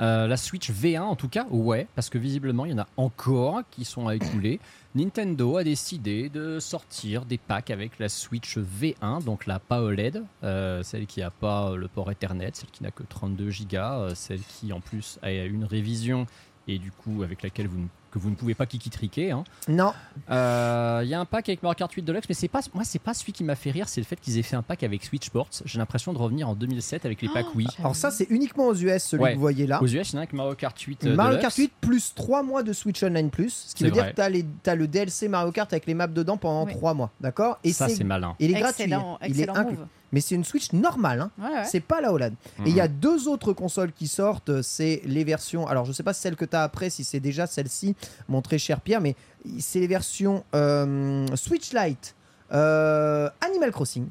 Euh, 0.00 0.26
la 0.26 0.36
Switch 0.36 0.72
V1 0.72 1.02
en 1.02 1.14
tout 1.14 1.28
cas, 1.28 1.46
ouais, 1.50 1.86
parce 1.94 2.10
que 2.10 2.18
visiblement 2.18 2.64
il 2.64 2.72
y 2.72 2.74
en 2.74 2.78
a 2.78 2.88
encore 2.96 3.62
qui 3.70 3.84
sont 3.84 4.08
à 4.08 4.16
écouler. 4.16 4.58
Nintendo 4.96 5.56
a 5.56 5.62
décidé 5.62 6.28
de 6.28 6.58
sortir 6.58 7.26
des 7.26 7.38
packs 7.38 7.70
avec 7.70 8.00
la 8.00 8.08
Switch 8.08 8.58
V1, 8.58 9.22
donc 9.22 9.46
la 9.46 9.60
pas 9.60 9.82
OLED, 9.82 10.24
euh, 10.42 10.82
celle 10.82 11.06
qui 11.06 11.20
n'a 11.20 11.30
pas 11.30 11.76
le 11.76 11.86
port 11.86 12.10
Ethernet, 12.10 12.50
celle 12.54 12.70
qui 12.70 12.82
n'a 12.82 12.90
que 12.90 13.04
32 13.04 13.50
Go, 13.70 13.76
euh, 13.76 14.14
celle 14.16 14.40
qui 14.40 14.72
en 14.72 14.80
plus 14.80 15.20
a 15.22 15.30
une 15.30 15.64
révision 15.64 16.26
et 16.66 16.80
du 16.80 16.90
coup 16.90 17.22
avec 17.22 17.44
laquelle 17.44 17.68
vous 17.68 17.78
ne 17.78 17.88
que 18.10 18.18
vous 18.18 18.30
ne 18.30 18.34
pouvez 18.34 18.54
pas 18.54 18.66
kiki-triquer. 18.66 19.30
hein. 19.32 19.44
Non, 19.68 19.92
Euh, 20.30 21.00
Il 21.04 21.08
y 21.08 21.14
a 21.14 21.20
un 21.20 21.24
pack 21.24 21.48
avec 21.48 21.62
Mario 21.62 21.74
Kart 21.76 21.92
8 21.92 22.02
Deluxe, 22.02 22.26
mais 22.28 22.34
c'est 22.34 22.48
pas, 22.48 22.60
moi, 22.74 22.84
c'est 22.84 22.98
pas 22.98 23.14
celui 23.14 23.32
qui 23.32 23.44
m'a 23.44 23.54
fait 23.54 23.70
rire, 23.70 23.88
c'est 23.88 24.00
le 24.00 24.06
fait 24.06 24.16
qu'ils 24.20 24.38
aient 24.38 24.42
fait 24.42 24.56
un 24.56 24.62
pack 24.62 24.82
avec 24.82 25.04
Switch 25.04 25.26
Sports. 25.26 25.48
J'ai 25.64 25.78
l'impression 25.78 26.12
de 26.12 26.18
revenir 26.18 26.48
en 26.48 26.54
2007 26.54 27.04
avec 27.06 27.22
les 27.22 27.28
packs 27.28 27.54
Wii. 27.54 27.68
alors 27.80 27.96
ça 27.96 28.10
c'est 28.10 28.26
uniquement 28.30 28.66
aux 28.66 28.74
US 28.74 29.02
celui 29.04 29.22
Ouais. 29.22 29.30
que 29.30 29.34
vous 29.36 29.40
voyez 29.40 29.66
là. 29.66 29.82
Aux 29.82 29.86
US, 29.86 30.10
il 30.10 30.12
y 30.12 30.16
en 30.16 30.18
a 30.18 30.20
un 30.20 30.22
avec 30.22 30.32
Mario 30.32 30.54
Kart 30.54 30.78
8 30.78 31.04
euh, 31.04 31.14
Mario 31.14 31.32
Deluxe. 31.36 31.42
Kart 31.42 31.56
8 31.56 31.72
plus 31.80 32.14
3 32.14 32.42
mois 32.42 32.62
de 32.62 32.72
Switch 32.72 33.02
Online 33.02 33.30
Plus, 33.30 33.66
ce 33.68 33.74
qui 33.74 33.84
veut 33.84 33.90
dire 33.90 34.10
que 34.10 34.14
tu 34.14 34.70
as, 34.70 34.74
le 34.74 34.86
DLC 34.86 35.28
Mario 35.28 35.52
Kart 35.52 35.72
avec 35.72 35.86
les 35.86 35.94
maps 35.94 36.06
dedans 36.06 36.36
pendant 36.36 36.64
Oui. 36.66 36.72
3 36.72 36.94
mois, 36.94 37.10
d'accord? 37.20 37.58
Et 37.64 37.72
Ça, 37.72 37.88
c'est 37.88 38.04
malin. 38.04 38.34
il 38.38 38.50
est 38.50 38.60
gratuit, 38.60 38.84
Excellent, 38.84 39.18
il 39.22 39.26
est 39.26 39.30
excellent 39.30 39.54
inclus. 39.56 39.76
Mais 40.10 40.22
c'est 40.22 40.34
une 40.36 40.44
Switch 40.44 40.72
normale, 40.72 41.20
hein. 41.20 41.30
Ouais, 41.38 41.50
ouais. 41.54 41.64
c'est 41.66 41.80
pas 41.80 42.00
la 42.00 42.14
OLED. 42.14 42.32
Et 42.64 42.70
il 42.70 42.74
y 42.74 42.80
a 42.80 42.88
deux 42.88 43.28
autres 43.28 43.52
consoles 43.52 43.92
qui 43.92 44.08
sortent, 44.08 44.62
c'est 44.62 45.02
les 45.04 45.22
versions. 45.22 45.66
Alors 45.66 45.84
je 45.84 45.92
sais 45.92 46.02
pas 46.02 46.14
celle 46.14 46.34
que 46.34 46.46
tu 46.46 46.56
as 46.56 46.62
après, 46.62 46.88
si 46.88 47.04
c'est 47.04 47.20
déjà 47.20 47.46
celle-ci, 47.46 47.94
mon 48.28 48.42
très 48.42 48.58
cher 48.58 48.80
Pierre, 48.80 49.00
mais 49.00 49.14
c'est 49.58 49.80
les 49.80 49.86
versions 49.86 50.44
euh, 50.54 51.26
Switch 51.36 51.72
Lite, 51.72 52.14
euh, 52.52 53.28
Animal 53.40 53.70
Crossing. 53.72 54.06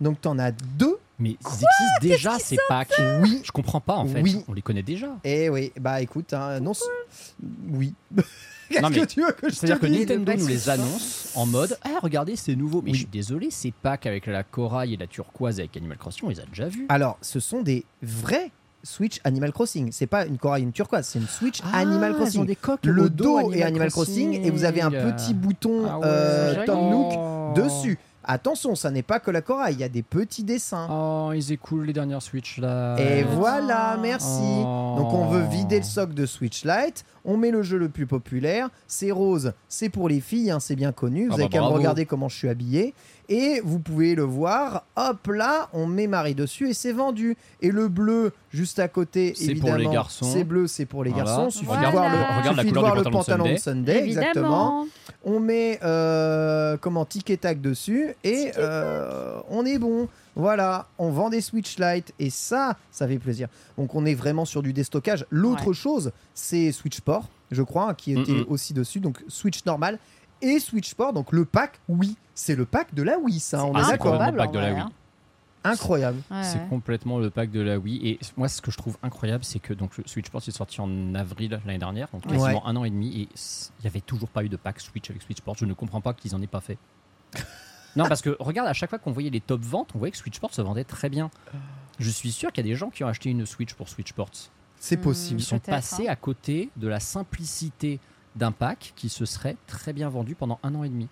Donc 0.00 0.20
tu 0.20 0.28
en 0.28 0.38
as 0.38 0.52
deux. 0.52 0.98
Mais 1.18 1.30
ils 1.30 1.34
existent 1.46 2.00
déjà 2.02 2.38
ces 2.38 2.58
packs. 2.68 2.92
Oui. 3.22 3.40
Je 3.42 3.50
comprends 3.50 3.80
pas 3.80 3.94
en 3.94 4.06
fait. 4.06 4.20
Oui. 4.20 4.44
On 4.48 4.52
les 4.52 4.60
connaît 4.60 4.82
déjà. 4.82 5.16
Et 5.24 5.48
oui, 5.48 5.72
bah 5.80 6.02
écoute, 6.02 6.34
hein, 6.34 6.60
non. 6.60 6.72
Oui. 7.70 7.94
Qu'est-ce 8.68 8.90
que 9.00 9.04
tu 9.06 9.22
veux 9.22 9.32
que 9.32 9.48
je 9.48 9.54
C'est-à-dire 9.54 9.78
que 9.80 9.86
Nintendo 9.86 10.24
pas 10.32 10.36
nous 10.36 10.46
les 10.46 10.68
annonce 10.68 11.32
en 11.36 11.46
mode 11.46 11.78
Ah, 11.84 12.00
regardez, 12.02 12.36
c'est 12.36 12.54
nouveau. 12.56 12.82
Mais 12.82 12.90
Oui. 12.90 12.94
je 12.94 12.98
suis 13.04 13.06
désolé, 13.10 13.50
ces 13.50 13.70
packs 13.70 14.06
avec 14.06 14.26
la 14.26 14.42
corail 14.42 14.92
et 14.94 14.96
la 14.96 15.06
turquoise 15.06 15.58
avec 15.60 15.76
Animal 15.76 15.96
Crossing, 15.96 16.26
on 16.26 16.30
les 16.30 16.40
a 16.40 16.44
déjà 16.46 16.68
vus. 16.68 16.84
Alors, 16.88 17.16
ce 17.22 17.40
sont 17.40 17.62
des 17.62 17.86
vrais 18.02 18.50
Switch 18.86 19.20
Animal 19.24 19.52
Crossing. 19.52 19.90
C'est 19.92 20.06
pas 20.06 20.24
une 20.26 20.38
corail, 20.38 20.62
une 20.62 20.72
turquoise, 20.72 21.06
c'est 21.06 21.18
une 21.18 21.26
Switch 21.26 21.60
Animal 21.72 22.12
Ah, 22.12 22.14
ont 22.14 22.22
Crossing. 22.22 22.46
des 22.46 22.56
coques 22.56 22.84
Le 22.84 23.10
dos 23.10 23.50
est 23.52 23.62
Animal 23.62 23.90
Crossing, 23.90 24.32
et 24.44 24.50
vous 24.50 24.64
avez 24.64 24.80
un 24.80 24.90
petit 24.90 25.34
bouton 25.34 25.84
Ah 25.88 25.98
ouais. 25.98 26.04
euh. 26.06 26.64
Tom 26.64 26.90
Nook 26.90 27.56
dessus. 27.56 27.98
Attention, 28.28 28.74
ça 28.74 28.90
n'est 28.90 29.02
pas 29.04 29.20
que 29.20 29.30
la 29.30 29.40
corail, 29.40 29.74
il 29.74 29.80
y 29.80 29.84
a 29.84 29.88
des 29.88 30.02
petits 30.02 30.42
dessins. 30.42 30.88
Oh, 30.90 31.30
ils 31.32 31.52
écoulent 31.52 31.84
les 31.86 31.92
dernières 31.92 32.22
Switch 32.22 32.58
là. 32.58 32.96
Et 32.98 33.22
voilà, 33.22 33.96
merci. 34.02 34.42
Oh. 34.42 34.94
Donc 34.98 35.12
on 35.12 35.26
veut 35.28 35.44
vider 35.44 35.78
le 35.78 35.84
soc 35.84 36.12
de 36.12 36.26
Switch 36.26 36.64
Lite, 36.64 37.04
on 37.24 37.36
met 37.36 37.50
le 37.52 37.62
jeu 37.62 37.78
le 37.78 37.88
plus 37.88 38.06
populaire, 38.06 38.68
c'est 38.88 39.10
rose, 39.12 39.52
c'est 39.68 39.88
pour 39.90 40.08
les 40.08 40.20
filles, 40.20 40.50
hein, 40.50 40.58
c'est 40.60 40.76
bien 40.76 40.90
connu, 40.92 41.26
vous 41.26 41.32
Ah 41.32 41.34
avez 41.34 41.42
bah 41.44 41.48
qu'à 41.50 41.60
me 41.60 41.66
regarder 41.66 42.04
comment 42.04 42.28
je 42.28 42.36
suis 42.36 42.48
habillé, 42.48 42.94
et 43.28 43.60
vous 43.64 43.78
pouvez 43.78 44.14
le 44.14 44.22
voir, 44.22 44.84
hop 44.96 45.26
là, 45.28 45.68
on 45.72 45.86
met 45.86 46.06
Marie 46.06 46.34
dessus 46.36 46.68
et 46.70 46.74
c'est 46.74 46.92
vendu. 46.92 47.36
Et 47.60 47.70
le 47.72 47.88
bleu 47.88 48.32
juste 48.50 48.78
à 48.78 48.86
côté, 48.86 49.32
C'est 49.36 49.46
pour 49.46 49.50
évidemment, 49.70 49.76
les 49.78 49.88
garçons. 49.88 50.24
c'est 50.24 50.44
bleu, 50.44 50.66
c'est 50.68 50.86
pour 50.86 51.02
les 51.02 51.10
Voilà. 51.10 51.24
garçons, 51.26 51.50
suffit 51.50 51.64
Voilà. 51.66 51.86
de 51.88 51.92
voir 51.92 52.04
le, 52.10 52.18
Regarde 52.18 52.56
la 52.56 52.62
suffit 52.62 52.72
de 52.74 52.78
voir 52.78 52.94
le 52.94 53.02
pantalon 53.02 53.44
de 53.52 53.56
Sunday. 53.56 53.58
Sunday, 53.58 54.04
exactement. 54.06 54.82
Évidemment. 54.82 54.86
On 55.24 55.40
met 55.40 55.80
euh, 55.82 56.76
comment 56.80 57.04
tic 57.04 57.28
et 57.30 57.36
tac 57.36 57.60
dessus 57.60 58.14
et 58.24 58.52
euh, 58.58 59.40
on 59.48 59.64
est 59.66 59.78
bon. 59.78 60.08
Voilà, 60.34 60.86
on 60.98 61.10
vend 61.10 61.30
des 61.30 61.40
Switch 61.40 61.78
Lite 61.78 62.12
et 62.18 62.28
ça, 62.30 62.76
ça 62.90 63.08
fait 63.08 63.18
plaisir. 63.18 63.48
Donc 63.78 63.94
on 63.94 64.04
est 64.04 64.14
vraiment 64.14 64.44
sur 64.44 64.62
du 64.62 64.72
déstockage. 64.72 65.24
L'autre 65.30 65.68
Ouais. 65.68 65.74
chose, 65.74 66.12
c'est 66.34 66.72
Switch 66.72 66.96
Sport, 66.98 67.28
je 67.50 67.62
crois, 67.62 67.94
qui 67.94 68.12
était 68.12 68.32
Mhm. 68.32 68.44
aussi 68.48 68.74
dessus. 68.74 69.00
Donc 69.00 69.22
Switch 69.28 69.64
normal 69.64 69.98
et 70.42 70.58
Switch 70.60 70.90
Sport. 70.90 71.12
Donc 71.14 71.32
le 71.32 71.44
pack, 71.46 71.80
oui, 71.88 72.16
c'est 72.34 72.54
le 72.54 72.66
pack 72.66 72.94
de 72.94 73.02
la 73.02 73.18
Wii, 73.18 73.40
ça. 73.40 73.64
On 73.64 73.72
Ah, 73.74 73.80
est 73.80 73.84
c'est 73.84 73.90
d'accord. 73.92 74.12
le 74.12 74.36
pack 74.36 74.52
de 74.52 74.58
la 74.58 74.72
Wii. 74.72 74.80
hein. 74.80 74.90
Incroyable. 75.64 76.20
C'est 76.42 76.58
ouais. 76.58 76.66
complètement 76.70 77.18
le 77.18 77.28
pack 77.28 77.50
de 77.50 77.60
la 77.60 77.76
Wii. 77.78 78.06
Et 78.08 78.20
moi, 78.36 78.46
ce 78.48 78.62
que 78.62 78.70
je 78.70 78.76
trouve 78.76 78.96
incroyable, 79.02 79.42
c'est 79.42 79.58
que 79.58 79.72
donc, 79.74 79.96
le 79.98 80.04
Switch 80.06 80.26
Sports 80.26 80.42
est 80.46 80.52
sorti 80.52 80.80
en 80.80 81.12
avril 81.16 81.58
l'année 81.66 81.78
dernière, 81.78 82.06
donc 82.12 82.24
Ouais. 82.26 82.36
quasiment 82.38 82.64
un 82.68 82.76
an 82.76 82.84
et 82.84 82.90
demi, 82.90 83.08
et 83.08 83.22
il 83.22 83.82
n'y 83.82 83.86
avait 83.88 84.00
toujours 84.00 84.28
pas 84.28 84.44
eu 84.44 84.48
de 84.48 84.56
pack 84.56 84.78
Switch 84.80 85.10
avec 85.10 85.22
Switch 85.22 85.38
Sports. 85.38 85.56
Je 85.58 85.64
ne 85.64 85.72
comprends 85.74 86.00
pas 86.00 86.12
qu'ils 86.14 86.36
en 86.36 86.42
aient 86.42 86.46
pas 86.46 86.60
fait. 86.60 86.78
non, 87.96 88.06
parce 88.08 88.22
que 88.22 88.36
regarde, 88.38 88.68
à 88.68 88.72
chaque 88.72 88.90
fois 88.90 88.98
qu'on 88.98 89.12
voyait 89.12 89.30
les 89.30 89.40
top 89.40 89.62
ventes, 89.62 89.90
on 89.94 89.98
voyait 89.98 90.12
que 90.12 90.18
Switch 90.18 90.36
Sports 90.36 90.54
se 90.54 90.62
vendait 90.62 90.84
très 90.84 91.08
bien. 91.08 91.30
Je 91.98 92.10
suis 92.10 92.32
sûr 92.32 92.52
qu'il 92.52 92.64
y 92.64 92.68
a 92.68 92.70
des 92.70 92.76
gens 92.76 92.90
qui 92.90 93.04
ont 93.04 93.08
acheté 93.08 93.30
une 93.30 93.46
Switch 93.46 93.74
pour 93.74 93.88
Switch 93.88 94.10
Sports. 94.10 94.50
C'est 94.78 94.98
possible. 94.98 95.40
Ils 95.40 95.44
sont 95.44 95.58
passés 95.58 96.08
hein. 96.08 96.12
à 96.12 96.16
côté 96.16 96.70
de 96.76 96.88
la 96.88 97.00
simplicité 97.00 97.98
d'un 98.34 98.52
pack 98.52 98.92
qui 98.96 99.08
se 99.08 99.24
serait 99.24 99.56
très 99.66 99.92
bien 99.92 100.08
vendu 100.10 100.34
pendant 100.34 100.58
un 100.62 100.74
an 100.74 100.84
et 100.84 100.88
demi. 100.88 101.08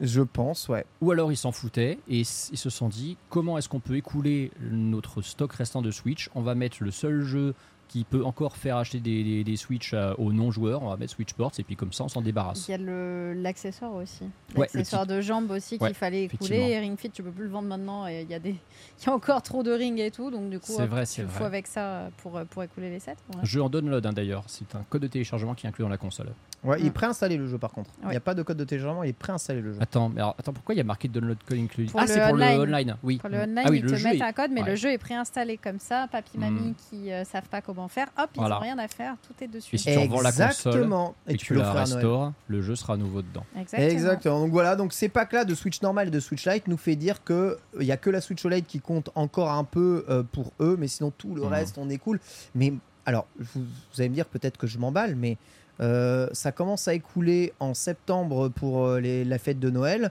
Je 0.00 0.22
pense, 0.22 0.68
ouais. 0.68 0.84
Ou 1.00 1.12
alors 1.12 1.30
ils 1.30 1.36
s'en 1.36 1.52
foutaient 1.52 1.98
et 2.08 2.20
ils 2.20 2.24
se 2.24 2.70
sont 2.70 2.88
dit 2.88 3.16
comment 3.28 3.58
est-ce 3.58 3.68
qu'on 3.68 3.80
peut 3.80 3.96
écouler 3.96 4.50
notre 4.60 5.22
stock 5.22 5.52
restant 5.52 5.82
de 5.82 5.90
Switch? 5.90 6.30
On 6.34 6.40
va 6.40 6.54
mettre 6.54 6.78
le 6.80 6.90
seul 6.90 7.22
jeu 7.22 7.54
qui 7.90 8.04
peut 8.04 8.24
encore 8.24 8.56
faire 8.56 8.76
acheter 8.76 9.00
des, 9.00 9.24
des- 9.24 9.42
des 9.42 9.56
Switch 9.56 9.92
euh, 9.94 10.14
aux 10.16 10.32
non-joueurs, 10.32 10.80
on 10.84 10.90
va 10.90 10.96
mettre 10.96 11.12
Switch 11.12 11.30
Sports 11.30 11.50
et 11.58 11.64
puis 11.64 11.74
comme 11.74 11.92
ça 11.92 12.04
on 12.04 12.08
s'en 12.08 12.22
débarrasse. 12.22 12.68
Il 12.68 12.70
y 12.70 12.74
a 12.74 12.78
le- 12.78 13.32
l'accessoire 13.34 13.92
aussi. 13.94 14.22
Ouais, 14.54 14.68
L'accessoire 14.72 15.06
de 15.08 15.20
jambes 15.20 15.50
aussi 15.50 15.76
qu'il 15.76 15.88
Ouais, 15.88 15.92
fallait 15.92 16.24
écouler. 16.24 16.56
Et 16.70 16.78
Ring 16.78 16.96
Fit, 16.96 17.10
tu 17.10 17.24
peux 17.24 17.32
plus 17.32 17.44
le 17.46 17.50
vendre 17.50 17.66
maintenant. 17.66 18.06
Et 18.06 18.22
il 18.22 18.30
y, 18.30 18.34
a 18.34 18.38
des... 18.38 18.50
il 19.02 19.06
y 19.06 19.10
a 19.10 19.12
encore 19.12 19.42
trop 19.42 19.64
de 19.64 19.72
rings 19.72 19.98
et 19.98 20.12
tout. 20.12 20.30
Donc 20.30 20.50
du 20.50 20.60
coup, 20.60 20.72
vrai, 20.74 21.00
tu 21.04 21.12
c'est 21.12 21.22
le 21.22 21.28
vrai. 21.28 21.38
fous 21.38 21.44
avec 21.44 21.66
ça 21.66 22.10
pour, 22.18 22.40
pour 22.50 22.62
écouler 22.62 22.90
les 22.90 23.00
sets. 23.00 23.16
ouais. 23.34 23.40
Jeu 23.42 23.60
en 23.60 23.68
download 23.68 24.06
hein, 24.06 24.12
d'ailleurs, 24.12 24.44
c'est 24.46 24.72
un 24.76 24.84
code 24.88 25.02
de 25.02 25.08
téléchargement 25.08 25.54
qui 25.54 25.66
est 25.66 25.68
inclus 25.68 25.82
dans 25.82 25.88
la 25.88 25.96
console. 25.98 26.28
ouais 26.62 26.76
il 26.78 26.86
est 26.86 26.90
Mm. 26.90 26.92
préinstallé 26.92 27.36
le 27.36 27.48
jeu 27.48 27.58
par 27.58 27.72
contre. 27.72 27.90
Il 28.04 28.08
n'y 28.10 28.16
a 28.16 28.20
pas 28.20 28.34
de 28.34 28.42
code 28.44 28.56
de 28.56 28.64
téléchargement, 28.64 29.02
il 29.02 29.10
est 29.10 29.12
préinstallé 29.14 29.60
le 29.62 29.72
jeu. 29.72 29.78
Attends, 29.80 30.08
mais 30.10 30.20
alors, 30.20 30.36
attends, 30.38 30.52
pourquoi 30.52 30.74
il 30.76 30.78
y 30.78 30.80
a 30.80 30.84
marqué 30.84 31.08
download 31.08 31.38
code 31.44 31.58
inclus? 31.58 31.88
Ah, 31.96 32.02
le 32.02 32.06
c'est 32.06 32.20
pour 32.20 32.34
online. 32.34 32.56
le 32.56 32.60
online, 32.62 32.96
oui. 33.02 33.16
Pour 33.18 33.30
le 33.30 33.38
online, 33.38 33.62
ah 33.66 33.70
oui, 33.70 33.78
ils 33.78 33.84
le 33.84 33.90
te 33.98 34.02
mettent 34.04 34.14
est- 34.16 34.22
un 34.22 34.32
code, 34.32 34.50
mais 34.52 34.62
ouais. 34.62 34.70
le 34.70 34.76
jeu 34.76 34.90
est 34.92 34.98
préinstallé 34.98 35.56
comme 35.56 35.78
ça. 35.80 36.06
Papy, 36.12 36.38
mamie 36.38 36.70
Mm. 36.70 36.74
qui 36.90 37.12
euh, 37.12 37.24
savent 37.24 37.48
pas 37.48 37.60
comment 37.62 37.79
faire, 37.88 38.08
hop, 38.18 38.30
ils 38.34 38.38
Voilà. 38.40 38.58
ont 38.58 38.60
rien 38.60 38.78
à 38.78 38.88
faire. 38.88 39.14
Tout 39.26 39.32
est 39.44 39.48
dessus. 39.48 39.74
Et 39.74 39.78
si 39.78 39.92
tu 39.92 39.98
revends 39.98 40.20
la 40.20 40.30
console 40.32 40.46
Exactement. 40.46 41.14
et, 41.26 41.36
que 41.36 41.42
tu 41.42 41.54
la 41.54 41.72
restaures, 41.72 42.32
le 42.48 42.62
jeu 42.62 42.76
sera 42.76 42.94
à 42.94 42.96
nouveau 42.96 43.22
dedans. 43.22 43.44
Exactement. 43.58 43.88
Exactement. 43.90 44.40
Donc 44.40 44.50
voilà, 44.52 44.76
donc 44.76 44.92
ces 44.92 45.08
packs-là 45.08 45.44
de 45.44 45.54
Switch 45.54 45.80
normal 45.82 46.08
et 46.08 46.10
de 46.10 46.20
Switch 46.20 46.46
Lite 46.46 46.68
nous 46.68 46.76
fait 46.76 46.96
dire 46.96 47.22
que 47.24 47.58
il 47.80 47.86
y 47.86 47.92
a 47.92 47.96
que 47.96 48.10
la 48.10 48.20
Switch 48.20 48.44
OLED 48.44 48.66
qui 48.66 48.80
compte 48.80 49.10
encore 49.14 49.50
un 49.50 49.64
peu 49.64 50.04
euh, 50.08 50.22
pour 50.22 50.52
eux, 50.60 50.76
mais 50.78 50.88
sinon 50.88 51.10
tout 51.16 51.34
le 51.34 51.42
Mhm. 51.42 51.48
reste 51.48 51.78
on 51.78 51.88
est 51.88 51.98
cool. 51.98 52.20
Mais 52.54 52.72
alors, 53.06 53.26
vous, 53.38 53.60
vous 53.62 54.00
allez 54.00 54.08
me 54.08 54.14
dire 54.14 54.26
peut-être 54.26 54.56
que 54.58 54.66
je 54.66 54.78
m'emballe, 54.78 55.16
mais 55.16 55.36
euh, 55.80 56.28
ça 56.32 56.52
commence 56.52 56.86
à 56.88 56.94
écouler 56.94 57.52
en 57.58 57.72
septembre 57.74 58.48
pour 58.48 58.84
euh, 58.86 59.00
les- 59.00 59.24
la 59.24 59.38
fête 59.38 59.58
de 59.58 59.70
Noël. 59.70 60.10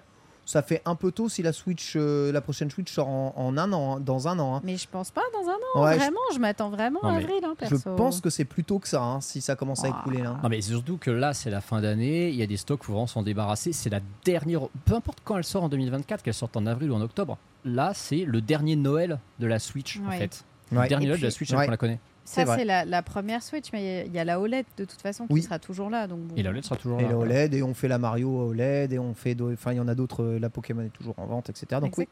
Ça 0.49 0.63
fait 0.63 0.81
un 0.85 0.95
peu 0.95 1.11
tôt 1.11 1.29
si 1.29 1.43
la 1.43 1.53
Switch, 1.53 1.93
euh, 1.95 2.31
la 2.31 2.41
prochaine 2.41 2.71
Switch 2.71 2.91
sort 2.91 3.07
en, 3.07 3.33
en 3.37 3.55
un 3.55 3.71
an, 3.71 3.97
hein, 3.97 3.99
dans 3.99 4.27
un 4.27 4.39
an. 4.39 4.55
hein. 4.55 4.61
Mais 4.63 4.77
je 4.77 4.87
pense 4.89 5.11
pas 5.11 5.21
dans 5.31 5.47
un 5.47 5.53
an. 5.53 5.85
Ouais, 5.85 5.95
vraiment, 5.95 6.17
je, 6.33 6.39
m'attends 6.39 6.71
vraiment 6.71 6.99
Non, 7.03 7.09
à 7.09 7.17
avril. 7.17 7.35
Hein, 7.43 7.53
je, 7.69 7.75
pense 7.75 8.19
que 8.19 8.31
c'est 8.31 8.45
plus 8.45 8.63
tôt 8.63 8.79
que 8.79 8.87
ça, 8.87 8.99
hein, 9.03 9.21
si 9.21 9.41
ça 9.41 9.55
commence 9.55 9.83
à 9.83 9.89
Ah. 9.93 9.99
écouler 10.01 10.23
là. 10.23 10.39
Non 10.41 10.49
mais 10.49 10.59
c'est 10.61 10.71
surtout 10.71 10.97
que 10.97 11.11
là 11.11 11.35
c'est 11.35 11.51
la 11.51 11.61
fin 11.61 11.81
d'année, 11.81 12.29
il 12.29 12.35
y 12.35 12.41
a 12.41 12.47
des 12.47 12.57
stocks, 12.57 12.83
faut 12.83 12.93
vraiment 12.93 13.05
s'en 13.05 13.21
débarrasser. 13.21 13.73
C'est 13.73 13.91
la 13.91 13.99
dernière, 14.25 14.61
peu 14.85 14.95
importe 14.95 15.19
quand 15.23 15.37
elle 15.37 15.43
sort 15.43 15.61
en 15.65 15.69
2024, 15.69 16.23
qu'elle 16.23 16.33
sorte 16.33 16.57
en 16.57 16.65
avril 16.65 16.89
ou 16.89 16.95
en 16.95 17.01
octobre. 17.01 17.37
Là 17.63 17.91
c'est 17.93 18.25
le 18.25 18.41
dernier 18.41 18.75
Noël 18.75 19.19
de 19.37 19.45
la 19.45 19.59
Switch 19.59 19.99
en 20.03 20.09
fait. 20.09 20.43
Ouais. 20.71 20.83
Le 20.83 20.87
dernier 20.89 21.05
Noël 21.07 21.19
de 21.19 21.25
la 21.25 21.31
Switch, 21.31 21.51
Ouais. 21.53 21.65
qu'on 21.65 21.71
la 21.71 21.77
connaît. 21.77 21.99
Ça, 22.29 22.55
c'est 22.55 22.65
la, 22.65 22.85
la 22.85 23.01
première 23.01 23.41
Switch, 23.41 23.67
mais 23.73 24.05
il 24.05 24.13
y 24.13 24.19
a 24.19 24.23
la 24.23 24.39
OLED 24.39 24.65
de 24.77 24.85
toute 24.85 25.01
façon 25.01 25.25
qui 25.27 25.33
Oui. 25.33 25.41
sera 25.41 25.57
toujours 25.59 25.89
là. 25.89 26.05
Donc 26.07 26.19
bon. 26.19 26.35
Et 26.35 26.43
la 26.43 26.51
OLED 26.51 26.63
sera 26.63 26.75
toujours 26.75 26.99
Et 26.99 27.03
là. 27.03 27.09
la 27.09 27.15
voilà. 27.15 27.31
OLED, 27.35 27.53
et 27.55 27.63
on 27.63 27.73
fait 27.73 27.87
la 27.87 27.97
Mario 27.97 28.29
OLED, 28.49 28.93
et 28.93 28.99
on 28.99 29.13
fait. 29.13 29.35
Enfin, 29.41 29.73
il 29.73 29.77
y 29.77 29.79
en 29.79 29.87
a 29.87 29.95
d'autres, 29.95 30.23
euh, 30.23 30.39
la 30.39 30.49
Pokémon 30.49 30.83
est 30.83 30.89
toujours 30.89 31.15
en 31.17 31.25
vente, 31.25 31.49
etc. 31.49 31.81
Donc 31.81 31.97
oui. 31.97 32.07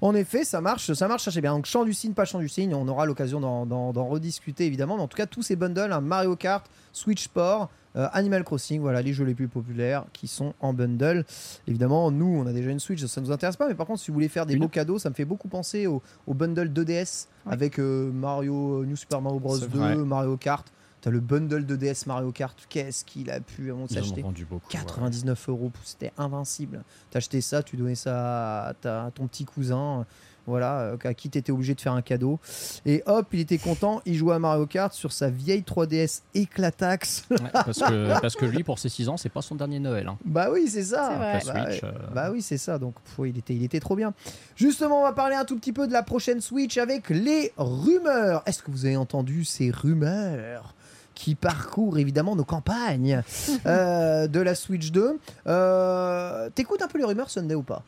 En 0.00 0.14
effet, 0.14 0.44
ça 0.44 0.60
marche, 0.60 0.92
ça 0.92 1.06
marche 1.08 1.28
assez 1.28 1.40
bien. 1.40 1.52
Donc, 1.54 1.66
champ 1.66 1.84
du 1.84 1.94
signe, 1.94 2.12
pas 2.12 2.24
champ 2.24 2.40
du 2.40 2.48
signe, 2.48 2.74
on 2.74 2.88
aura 2.88 3.06
l'occasion 3.06 3.40
d'en 3.40 4.08
rediscuter 4.08 4.66
évidemment. 4.66 4.96
Mais 4.96 5.02
en 5.02 5.08
tout 5.08 5.16
cas, 5.16 5.26
tous 5.26 5.42
ces 5.42 5.56
bundles, 5.56 5.92
hein, 5.92 6.00
Mario 6.00 6.34
Kart, 6.36 6.66
Switch 6.92 7.24
Sport, 7.24 7.70
euh, 7.96 8.08
Animal 8.12 8.44
Crossing, 8.44 8.80
voilà 8.80 9.02
les 9.02 9.12
jeux 9.12 9.24
les 9.24 9.34
plus 9.34 9.48
populaires 9.48 10.04
qui 10.12 10.26
sont 10.26 10.54
en 10.60 10.72
bundle. 10.72 11.24
Évidemment, 11.66 12.10
nous, 12.10 12.26
on 12.26 12.46
a 12.46 12.52
déjà 12.52 12.70
une 12.70 12.80
Switch, 12.80 13.04
ça 13.04 13.20
nous 13.20 13.30
intéresse 13.30 13.56
pas. 13.56 13.68
Mais 13.68 13.74
par 13.74 13.86
contre, 13.86 14.00
si 14.00 14.10
vous 14.10 14.14
voulez 14.14 14.28
faire 14.28 14.46
des 14.46 14.54
Une. 14.54 14.60
beaux 14.60 14.68
cadeaux, 14.68 14.98
ça 14.98 15.10
me 15.10 15.14
fait 15.14 15.24
beaucoup 15.24 15.48
penser 15.48 15.86
au, 15.86 16.02
au 16.26 16.34
bundle 16.34 16.68
2DS 16.72 17.26
Ouais. 17.44 17.52
avec 17.54 17.78
euh, 17.80 18.10
Mario, 18.12 18.82
euh, 18.82 18.86
New 18.86 18.94
Super 18.96 19.20
Mario 19.20 19.40
Bros. 19.40 19.56
C'est 19.58 19.68
2, 19.70 19.78
vrai. 19.78 19.96
Mario 19.96 20.36
Kart. 20.36 20.66
T'as 21.00 21.10
le 21.10 21.18
bundle 21.18 21.64
2DS 21.64 22.06
Mario 22.06 22.30
Kart. 22.30 22.56
Qu'est-ce 22.68 23.04
qu'il 23.04 23.28
a 23.30 23.40
pu 23.40 23.72
ont 23.72 23.88
s'acheter 23.88 24.22
vendu 24.22 24.44
beaucoup. 24.44 24.66
ouais. 24.72 24.78
99 24.78 25.48
euros, 25.48 25.72
c'était 25.82 26.12
invincible. 26.16 26.84
T'achetais 27.10 27.40
ça, 27.40 27.64
tu 27.64 27.76
donnais 27.76 27.96
ça 27.96 28.66
à, 28.68 28.74
ta- 28.74 29.06
à 29.06 29.10
ton 29.10 29.26
petit 29.26 29.44
cousin. 29.44 30.06
Voilà, 30.46 30.80
euh, 30.80 30.96
à 31.04 31.14
qui 31.14 31.28
t'étais 31.30 31.52
obligé 31.52 31.74
de 31.74 31.80
faire 31.80 31.92
un 31.92 32.02
cadeau. 32.02 32.40
Et 32.86 33.02
hop, 33.06 33.26
il 33.32 33.40
était 33.40 33.58
content, 33.58 34.00
il 34.06 34.14
jouait 34.16 34.34
à 34.34 34.38
Mario 34.38 34.66
Kart 34.66 34.92
sur 34.92 35.12
sa 35.12 35.30
vieille 35.30 35.62
3DS 35.62 36.22
éclataxe. 36.34 37.24
Ouais, 37.30 37.36
parce, 37.52 37.78
que, 37.80 38.20
parce 38.20 38.34
que 38.36 38.44
lui, 38.46 38.62
pour 38.64 38.78
ses 38.78 38.88
6 38.88 39.08
ans, 39.08 39.16
c'est 39.16 39.28
pas 39.28 39.42
son 39.42 39.54
dernier 39.54 39.78
Noël. 39.78 40.08
hein. 40.08 40.16
bah 40.24 40.48
oui, 40.52 40.68
c'est 40.68 40.82
ça. 40.84 41.14
Bah, 41.18 41.40
Switch, 41.40 41.84
euh, 41.84 41.92
Bah 42.14 42.30
oui, 42.32 42.42
c'est 42.42 42.58
ça. 42.58 42.78
Donc, 42.78 42.94
pff, 43.04 43.26
il, 43.28 43.38
était, 43.38 43.54
il 43.54 43.62
était 43.64 43.80
trop 43.80 43.96
bien. 43.96 44.14
Justement, 44.56 45.00
on 45.00 45.04
va 45.04 45.12
parler 45.12 45.36
un 45.36 45.44
tout 45.44 45.56
petit 45.58 45.72
peu 45.72 45.86
de 45.86 45.92
la 45.92 46.02
prochaine 46.02 46.40
Switch 46.40 46.76
avec 46.78 47.08
les 47.10 47.52
rumeurs. 47.56 48.42
Est-ce 48.46 48.62
que 48.62 48.70
vous 48.70 48.84
avez 48.86 48.96
entendu 48.96 49.44
ces 49.44 49.70
rumeurs 49.70 50.74
qui 51.14 51.34
parcourent 51.34 51.98
évidemment 51.98 52.34
nos 52.36 52.44
campagnes 52.44 53.22
euh, 53.66 54.26
de 54.26 54.40
la 54.40 54.54
Switch 54.54 54.90
2 54.90 55.18
Euh, 55.46 56.50
T'écoutes 56.54 56.82
un 56.82 56.88
peu 56.88 56.98
les 56.98 57.04
rumeurs 57.04 57.30
Sunday 57.30 57.54
ou 57.54 57.62
pas? 57.62 57.82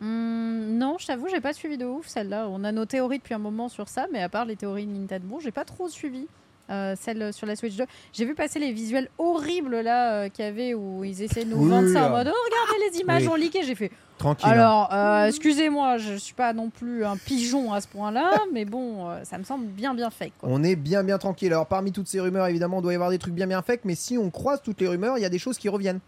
Hum, 0.00 0.78
non, 0.78 0.96
je 0.98 1.06
t'avoue, 1.06 1.28
j'ai 1.28 1.40
pas 1.40 1.52
suivi 1.52 1.76
de 1.76 1.84
ouf 1.84 2.06
celle-là. 2.06 2.48
On 2.50 2.64
a 2.64 2.72
nos 2.72 2.86
théories 2.86 3.18
depuis 3.18 3.34
un 3.34 3.38
moment 3.38 3.68
sur 3.68 3.88
ça, 3.88 4.06
mais 4.12 4.22
à 4.22 4.28
part 4.28 4.44
les 4.46 4.56
théories 4.56 4.86
de 4.86 4.92
Nintendo, 4.92 5.38
j'ai 5.42 5.50
pas 5.52 5.64
trop 5.64 5.88
suivi. 5.88 6.26
euh, 6.70 6.94
celle 6.98 7.32
sur 7.32 7.46
la 7.48 7.56
Switch 7.56 7.74
2. 7.76 7.84
J'ai 8.12 8.24
vu 8.24 8.34
passer 8.36 8.60
les 8.60 8.70
visuels 8.72 9.08
horribles 9.18 9.80
là 9.80 10.12
euh, 10.12 10.28
qu'il 10.28 10.44
y 10.44 10.48
avait 10.48 10.72
où 10.72 11.02
ils 11.02 11.20
essaient 11.20 11.44
de 11.44 11.50
nous 11.50 11.64
Oui, 11.64 11.68
vendre 11.68 11.88
ça 11.88 12.06
en 12.06 12.10
mode 12.10 12.30
oh, 12.32 12.36
regardez 12.44 12.92
les 12.94 13.00
images 13.00 13.26
oui. 13.26 13.40
leaké. 13.40 13.64
J'ai 13.64 13.74
fait 13.74 13.90
Tranquille. 14.18 14.46
hein. 14.48 14.52
alors 14.52 14.88
euh, 14.92 15.26
excusez-moi, 15.26 15.98
je 15.98 16.14
suis 16.14 16.34
pas 16.34 16.52
non 16.52 16.70
plus 16.70 17.04
un 17.04 17.16
pigeon 17.16 17.72
à 17.72 17.80
ce 17.80 17.88
point-là, 17.88 18.30
mais 18.52 18.64
bon, 18.64 19.08
ça 19.24 19.36
me 19.38 19.42
semble 19.42 19.66
bien 19.66 19.94
bien 19.94 20.10
fake. 20.10 20.32
Quoi. 20.38 20.48
On 20.52 20.62
est 20.62 20.76
bien 20.76 21.02
bien 21.02 21.18
tranquille. 21.18 21.52
Alors 21.52 21.66
parmi 21.66 21.90
toutes 21.90 22.06
ces 22.06 22.20
rumeurs, 22.20 22.46
évidemment, 22.46 22.78
il 22.78 22.82
doit 22.82 22.92
y 22.92 22.94
avoir 22.94 23.10
des 23.10 23.18
trucs 23.18 23.34
bien 23.34 23.48
bien 23.48 23.62
faits, 23.62 23.80
mais 23.84 23.96
si 23.96 24.16
on 24.16 24.30
croise 24.30 24.62
toutes 24.62 24.80
les 24.80 24.86
rumeurs, 24.86 25.18
il 25.18 25.22
y 25.22 25.26
a 25.26 25.28
des 25.30 25.40
choses 25.40 25.58
qui 25.58 25.68
reviennent. 25.68 25.98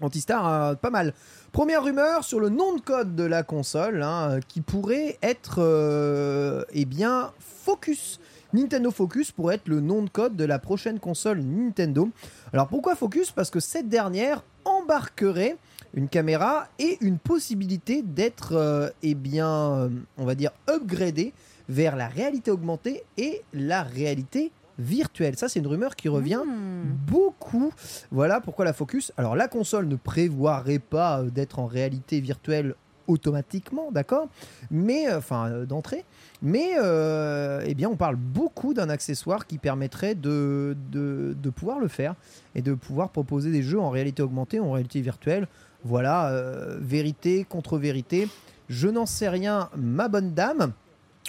Antistar, 0.00 0.48
euh, 0.48 0.74
pas 0.74 0.90
mal. 0.90 1.14
Première 1.52 1.84
rumeur 1.84 2.24
sur 2.24 2.40
le 2.40 2.48
nom 2.48 2.74
de 2.74 2.80
code 2.80 3.14
de 3.14 3.24
la 3.24 3.42
console, 3.42 4.02
hein, 4.02 4.40
qui 4.48 4.60
pourrait 4.60 5.18
être, 5.22 5.56
euh, 5.58 6.64
eh 6.72 6.84
bien, 6.84 7.32
Focus. 7.38 8.20
Nintendo 8.52 8.90
Focus 8.90 9.30
pourrait 9.30 9.56
être 9.56 9.68
le 9.68 9.80
nom 9.80 10.02
de 10.02 10.10
code 10.10 10.36
de 10.36 10.44
la 10.44 10.58
prochaine 10.58 10.98
console 10.98 11.40
Nintendo. 11.40 12.08
Alors 12.52 12.68
pourquoi 12.68 12.96
Focus? 12.96 13.30
Parce 13.30 13.50
que 13.50 13.60
cette 13.60 13.88
dernière 13.88 14.42
embarquerait 14.64 15.56
une 15.94 16.08
caméra 16.08 16.68
et 16.78 16.98
une 17.00 17.18
possibilité 17.18 18.02
d'être, 18.02 18.54
euh, 18.54 18.88
eh 19.02 19.14
bien, 19.14 19.72
euh, 19.72 19.88
on 20.18 20.24
va 20.24 20.34
dire, 20.34 20.52
upgradée 20.68 21.32
vers 21.68 21.96
la 21.96 22.08
réalité 22.08 22.50
augmentée 22.50 23.04
et 23.16 23.42
la 23.52 23.82
réalité 23.82 24.50
virtuelle. 24.80 25.36
Ça, 25.36 25.48
c'est 25.48 25.60
une 25.60 25.66
rumeur 25.66 25.94
qui 25.96 26.08
revient 26.08 26.42
Hmm. 26.44 26.96
beaucoup. 27.06 27.72
Voilà 28.10 28.40
pourquoi 28.40 28.64
la 28.64 28.72
Focus. 28.72 29.12
Alors, 29.16 29.36
la 29.36 29.48
console 29.48 29.86
ne 29.86 29.96
prévoirait 29.96 30.78
pas 30.78 31.20
euh, 31.20 31.30
d'être 31.30 31.58
en 31.58 31.66
réalité 31.66 32.20
virtuelle 32.20 32.74
automatiquement, 33.06 33.90
d'accord? 33.90 34.28
Mais, 34.70 35.08
euh, 35.08 35.18
enfin, 35.18 35.50
euh, 35.50 35.66
d'entrée. 35.66 36.04
Mais, 36.42 36.70
euh, 36.78 37.62
eh 37.66 37.74
bien, 37.74 37.88
on 37.90 37.96
parle 37.96 38.16
beaucoup 38.16 38.72
d'un 38.72 38.88
accessoire 38.88 39.46
qui 39.46 39.58
permettrait 39.58 40.14
de, 40.14 40.76
de, 40.92 41.36
de 41.40 41.50
pouvoir 41.50 41.80
le 41.80 41.88
faire 41.88 42.14
et 42.54 42.62
de 42.62 42.72
pouvoir 42.74 43.10
proposer 43.10 43.50
des 43.50 43.62
jeux 43.62 43.80
en 43.80 43.90
réalité 43.90 44.22
augmentée, 44.22 44.60
en 44.60 44.70
réalité 44.72 45.00
virtuelle. 45.00 45.48
Voilà, 45.84 46.28
euh, 46.30 46.78
vérité 46.80 47.44
contre 47.48 47.78
vérité. 47.78 48.28
Je 48.68 48.86
n'en 48.88 49.06
sais 49.06 49.28
rien, 49.28 49.68
ma 49.76 50.08
bonne 50.08 50.32
dame. 50.32 50.72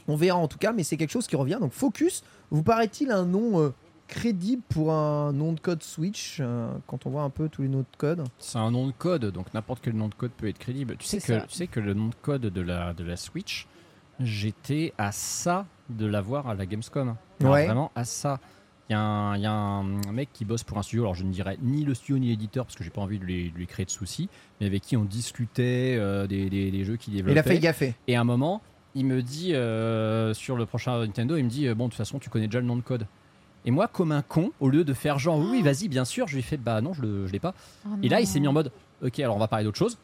On 0.07 0.15
verra 0.15 0.37
en 0.37 0.47
tout 0.47 0.57
cas, 0.59 0.73
mais 0.73 0.83
c'est 0.83 0.97
quelque 0.97 1.11
chose 1.11 1.27
qui 1.27 1.35
revient. 1.35 1.57
Donc, 1.59 1.71
Focus, 1.73 2.23
vous 2.51 2.63
paraît-il 2.63 3.11
un 3.11 3.25
nom 3.25 3.59
euh, 3.61 3.69
crédible 4.07 4.61
pour 4.69 4.91
un 4.91 5.31
nom 5.33 5.53
de 5.53 5.59
code 5.59 5.81
Switch 5.83 6.37
euh, 6.41 6.69
quand 6.87 7.05
on 7.05 7.09
voit 7.09 7.23
un 7.23 7.29
peu 7.29 7.49
tous 7.49 7.61
les 7.61 7.69
noms 7.69 7.79
de 7.79 7.97
code? 7.97 8.23
C'est 8.37 8.57
un 8.57 8.69
nom 8.71 8.87
de 8.87 8.91
code, 8.91 9.25
donc 9.27 9.53
n'importe 9.53 9.81
quel 9.83 9.95
nom 9.95 10.09
de 10.09 10.15
code 10.15 10.31
peut 10.31 10.47
être 10.47 10.59
crédible. 10.59 10.95
Tu 10.97 11.07
sais, 11.07 11.17
que, 11.17 11.23
ça. 11.23 11.41
tu 11.41 11.55
sais 11.55 11.67
que 11.67 11.79
le 11.79 11.93
nom 11.93 12.07
de 12.07 12.15
code 12.21 12.41
de 12.41 12.61
la, 12.61 12.93
de 12.93 13.03
la 13.03 13.15
Switch, 13.15 13.67
j'étais 14.19 14.93
à 14.97 15.11
ça 15.11 15.65
de 15.89 16.05
l'avoir 16.05 16.47
à 16.47 16.55
la 16.55 16.65
Gamescom. 16.65 17.15
Alors, 17.39 17.53
Ouais. 17.53 17.65
Vraiment 17.65 17.91
à 17.95 18.05
ça. 18.05 18.39
Il 18.89 18.93
y, 18.93 18.95
a 18.95 18.99
un- 19.01 19.37
il 19.37 19.41
y 19.41 19.45
a 19.45 19.51
un, 19.53 20.01
un 20.03 20.11
mec 20.11 20.29
qui 20.33 20.43
bosse 20.43 20.63
pour 20.63 20.77
un 20.77 20.81
studio, 20.83 21.03
alors 21.03 21.15
je 21.15 21.23
ne 21.23 21.31
dirais 21.31 21.57
ni 21.61 21.85
le 21.85 21.93
studio 21.93 22.19
ni 22.19 22.27
l'éditeur 22.27 22.65
parce 22.65 22.75
que 22.75 22.83
j'ai 22.83 22.89
pas 22.89 22.99
envie 22.99 23.19
de 23.19 23.23
lui, 23.23 23.49
de 23.49 23.55
lui 23.57 23.65
créer 23.65 23.85
de 23.85 23.89
soucis, 23.89 24.27
mais 24.59 24.67
avec 24.67 24.81
qui 24.83 24.97
on 24.97 25.05
discutait 25.05 25.95
euh, 25.97 26.27
des, 26.27 26.49
des- 26.49 26.71
des 26.71 26.83
jeux 26.83 26.97
qu'il 26.97 27.13
développait. 27.13 27.33
Il 27.35 27.39
a 27.39 27.43
fait 27.43 27.59
gaffer. 27.59 27.95
Et 28.07 28.17
à 28.17 28.21
un 28.21 28.25
moment, 28.25 28.61
il 28.95 29.05
me 29.05 29.21
dit 29.21 29.53
euh, 29.53 30.33
sur 30.33 30.55
le 30.55 30.65
prochain 30.65 30.99
Nintendo, 30.99 31.37
il 31.37 31.43
me 31.45 31.49
dit 31.49 31.67
euh, 31.67 31.75
bon 31.75 31.85
de 31.85 31.89
toute 31.91 31.97
façon 31.97 32.19
tu 32.19 32.29
connais 32.29 32.47
déjà 32.47 32.59
le 32.59 32.65
nom 32.65 32.75
de 32.75 32.81
code. 32.81 33.05
Et 33.65 33.71
moi 33.71 33.87
comme 33.87 34.11
un 34.11 34.21
con, 34.23 34.51
au 34.59 34.69
lieu 34.69 34.83
de 34.83 34.93
faire 34.93 35.19
genre 35.19 35.37
oui, 35.37 35.47
oui 35.51 35.61
vas-y 35.61 35.87
bien 35.87 36.03
sûr, 36.05 36.27
je 36.27 36.33
lui 36.33 36.39
ai 36.39 36.43
fait 36.43 36.57
bah 36.57 36.81
non 36.81 36.93
je 36.93 37.01
le 37.01 37.27
je 37.27 37.31
l'ai 37.31 37.39
pas. 37.39 37.53
Oh 37.85 37.89
Et 38.03 38.09
là 38.09 38.19
il 38.19 38.27
s'est 38.27 38.39
mis 38.39 38.47
en 38.47 38.53
mode 38.53 38.71
ok 39.03 39.19
alors 39.19 39.35
on 39.35 39.39
va 39.39 39.47
parler 39.47 39.65
d'autre 39.65 39.77
chose. 39.77 39.97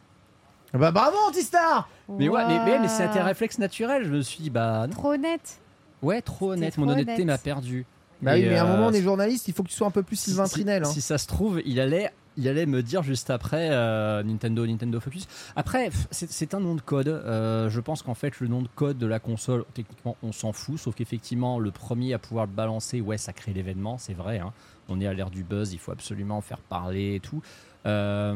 Bah 0.74 0.92
bravo 0.92 1.16
Antistar 1.28 1.90
Mais 2.10 2.30
ouais 2.30 2.46
mais, 2.48 2.60
mais, 2.66 2.80
mais 2.80 2.88
c'est 2.88 3.04
un 3.06 3.24
réflexe 3.24 3.58
naturel. 3.58 4.04
Je 4.06 4.10
me 4.12 4.22
suis 4.22 4.44
dit 4.44 4.50
bah 4.50 4.86
non. 4.88 4.94
Trop 4.94 5.14
honnête. 5.14 5.60
ouais 6.04 6.22
trop 6.22 6.52
honnête, 6.52 6.74
trop 6.74 6.84
mon 6.84 6.92
honnêteté 6.92 7.14
honnête. 7.14 7.26
m'a 7.26 7.38
perdu. 7.38 7.86
Bah 8.22 8.38
Et, 8.38 8.42
oui, 8.44 8.50
mais 8.50 8.58
à 8.58 8.64
un 8.66 8.68
euh, 8.68 8.76
moment, 8.78 8.88
on 8.88 8.94
est 8.94 9.02
journaliste, 9.02 9.48
il 9.48 9.54
faut 9.54 9.64
que 9.64 9.70
tu 9.70 9.76
sois 9.76 9.88
un 9.88 9.92
peu 9.92 10.02
plus 10.04 10.16
Sylvain 10.20 10.46
si- 10.48 10.54
Trinel. 10.54 10.84
hein. 10.84 10.86
Si 10.90 11.02
ça 11.02 11.18
se 11.20 11.28
trouve, 11.28 11.62
il 11.66 11.80
allait, 11.80 12.12
il 12.38 12.48
allait 12.48 12.66
me 12.66 12.82
dire 12.84 13.04
juste 13.04 13.30
après 13.30 13.70
euh, 13.72 14.24
Nintendo, 14.24 14.66
Nintendo 14.66 15.00
Focus. 15.00 15.28
Après, 15.56 15.90
c'est 16.12 16.54
un 16.54 16.60
nom 16.60 16.76
de 16.76 16.82
code. 16.82 17.08
Euh, 17.08 17.70
je 17.70 17.80
pense 17.82 18.04
qu'en 18.04 18.14
fait, 18.14 18.40
le 18.40 18.48
nom 18.48 18.62
de 18.62 18.70
code 18.76 18.98
de 18.98 19.08
la 19.08 19.20
console, 19.20 19.66
techniquement, 19.74 20.16
on 20.24 20.32
s'en 20.32 20.54
fout. 20.54 20.78
Sauf 20.78 20.96
qu'effectivement, 20.96 21.60
le 21.60 21.72
premier 21.72 22.14
à 22.14 22.20
pouvoir 22.20 22.46
le 22.46 22.52
balancer, 22.52 23.02
ouais, 23.02 23.18
ça 23.18 23.34
crée 23.34 23.54
l'événement, 23.54 23.98
c'est 23.98 24.14
vrai. 24.14 24.40
hein. 24.40 24.54
On 24.90 25.02
est 25.02 25.08
à 25.08 25.14
l'ère 25.14 25.30
du 25.32 25.44
buzz, 25.44 25.74
il 25.74 25.80
faut 25.80 25.92
absolument 25.92 26.40
faire 26.42 26.60
parler 26.60 27.16
et 27.16 27.20
tout. 27.20 27.42
Euh, 27.86 28.34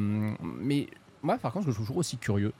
mais 0.59 0.87
moi, 1.21 1.37
par 1.37 1.53
contre, 1.53 1.67
je 1.67 1.71
trouve 1.71 1.85
toujours 1.85 1.97
aussi 1.97 2.17
curieux, 2.17 2.53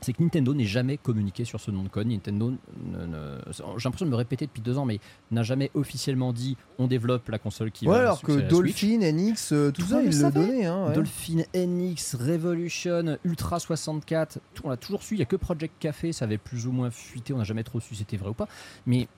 c'est 0.00 0.12
que 0.12 0.22
Nintendo 0.22 0.54
n'est 0.54 0.64
jamais 0.64 0.96
communiqué 0.96 1.44
sur 1.44 1.60
ce 1.60 1.70
nom 1.70 1.82
de 1.82 1.88
code. 1.88 2.06
Nintendo, 2.06 2.52
j'ai 2.92 3.84
l'impression 3.84 4.06
de 4.06 4.10
me 4.10 4.16
répéter 4.16 4.46
depuis 4.46 4.62
deux 4.62 4.78
ans, 4.78 4.84
mais 4.84 5.00
n'a 5.30 5.42
jamais 5.42 5.70
officiellement 5.74 6.32
dit 6.32 6.56
on 6.78 6.86
développe 6.86 7.28
la 7.28 7.38
console 7.38 7.70
qui 7.70 7.86
Ouais, 7.86 7.94
va 7.94 8.00
alors 8.00 8.22
que 8.22 8.32
Switch. 8.32 8.48
Dolphin, 8.48 8.98
NX, 9.12 9.52
euh, 9.52 9.70
tout 9.70 9.82
Tout 9.82 9.88
ça, 9.88 10.02
ils 10.02 10.10
le 10.10 10.22
le 10.26 10.30
donnaient. 10.32 10.64
Hein, 10.66 10.86
ouais. 10.88 10.94
Dolphin 10.94 11.42
NX, 11.54 12.16
Revolution, 12.18 13.18
Ultra 13.24 13.58
64, 13.58 14.38
tout, 14.54 14.62
on 14.66 14.70
l'a 14.70 14.76
toujours 14.76 15.02
su. 15.02 15.14
Il 15.14 15.18
n'y 15.18 15.22
a 15.22 15.26
que 15.26 15.36
Project 15.36 15.74
Café, 15.78 16.12
ça 16.12 16.24
avait 16.24 16.38
plus 16.38 16.66
ou 16.66 16.72
moins 16.72 16.90
fuité, 16.90 17.32
on 17.32 17.38
n'a 17.38 17.44
jamais 17.44 17.64
trop 17.64 17.80
su 17.80 17.94
si 17.94 17.96
c'était 17.96 18.16
vrai 18.16 18.30
ou 18.30 18.34
pas. 18.34 18.48
Mais 18.86 19.08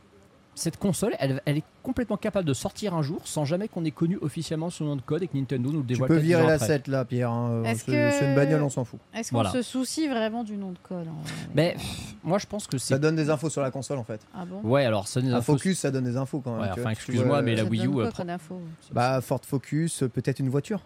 cette 0.60 0.76
console, 0.78 1.14
elle, 1.18 1.40
elle 1.46 1.56
est 1.58 1.64
complètement 1.82 2.16
capable 2.16 2.46
de 2.46 2.52
sortir 2.54 2.94
un 2.94 3.02
jour 3.02 3.20
sans 3.24 3.44
jamais 3.44 3.68
qu'on 3.68 3.84
ait 3.84 3.90
connu 3.90 4.18
officiellement 4.20 4.70
son 4.70 4.84
nom 4.84 4.96
de 4.96 5.00
code 5.00 5.22
et 5.22 5.28
que 5.28 5.36
Nintendo 5.36 5.70
nous 5.70 5.78
le 5.78 5.82
Tu 5.86 5.94
dévoile. 5.94 6.08
peux 6.08 6.14
peut-être 6.14 6.24
virer 6.24 6.46
la 6.46 6.52
après. 6.54 6.66
7 6.66 6.88
là, 6.88 7.04
Pierre. 7.04 7.30
hein. 7.30 7.62
Est-ce 7.64 7.84
C'est 7.84 7.92
que- 7.92 8.10
c'est 8.10 8.28
une 8.28 8.34
bagnole, 8.34 8.62
on 8.62 8.68
s'en 8.70 8.84
fout. 8.84 9.00
Est-ce 9.14 9.30
qu'on 9.30 9.36
Voilà. 9.36 9.50
se 9.50 9.62
soucie 9.62 10.06
vraiment 10.08 10.44
du 10.44 10.56
nom 10.56 10.70
de 10.72 10.78
code 10.82 11.08
en 11.08 11.22
vrai 11.22 11.32
Mais 11.54 11.72
pff, 11.72 12.14
moi, 12.22 12.38
je 12.38 12.46
pense 12.46 12.66
que 12.66 12.78
c'est. 12.78 12.94
Ça 12.94 12.98
donne 12.98 13.16
des 13.16 13.30
infos 13.30 13.48
sur 13.50 13.62
la 13.62 13.70
console 13.70 13.98
en 13.98 14.04
fait. 14.04 14.20
Ah 14.34 14.44
bon? 14.44 14.60
Ouais, 14.68 14.84
alors 14.84 15.08
ça 15.08 15.20
nous 15.22 15.32
Un 15.34 15.38
infos- 15.38 15.52
Focus, 15.54 15.78
ça 15.78 15.90
donne 15.90 16.04
des 16.04 16.16
infos 16.16 16.40
quand 16.40 16.52
même. 16.52 16.60
Ouais, 16.62 16.70
tu 16.74 16.80
enfin, 16.80 16.90
excuse-moi, 16.90 17.38
Tu 17.38 17.44
mais 17.44 17.54
la 17.56 17.62
euh, 17.62 17.64
Ça 17.64 17.70
Wii 17.70 17.80
donne 17.80 17.90
U, 17.90 17.94
quoi 17.94 18.04
euh, 18.04 18.28
info? 18.28 18.60
Bah, 18.92 19.20
Ford 19.20 19.40
Focus, 19.44 20.02
euh, 20.02 20.08
peut-être 20.08 20.38
une 20.40 20.48
voiture. 20.50 20.80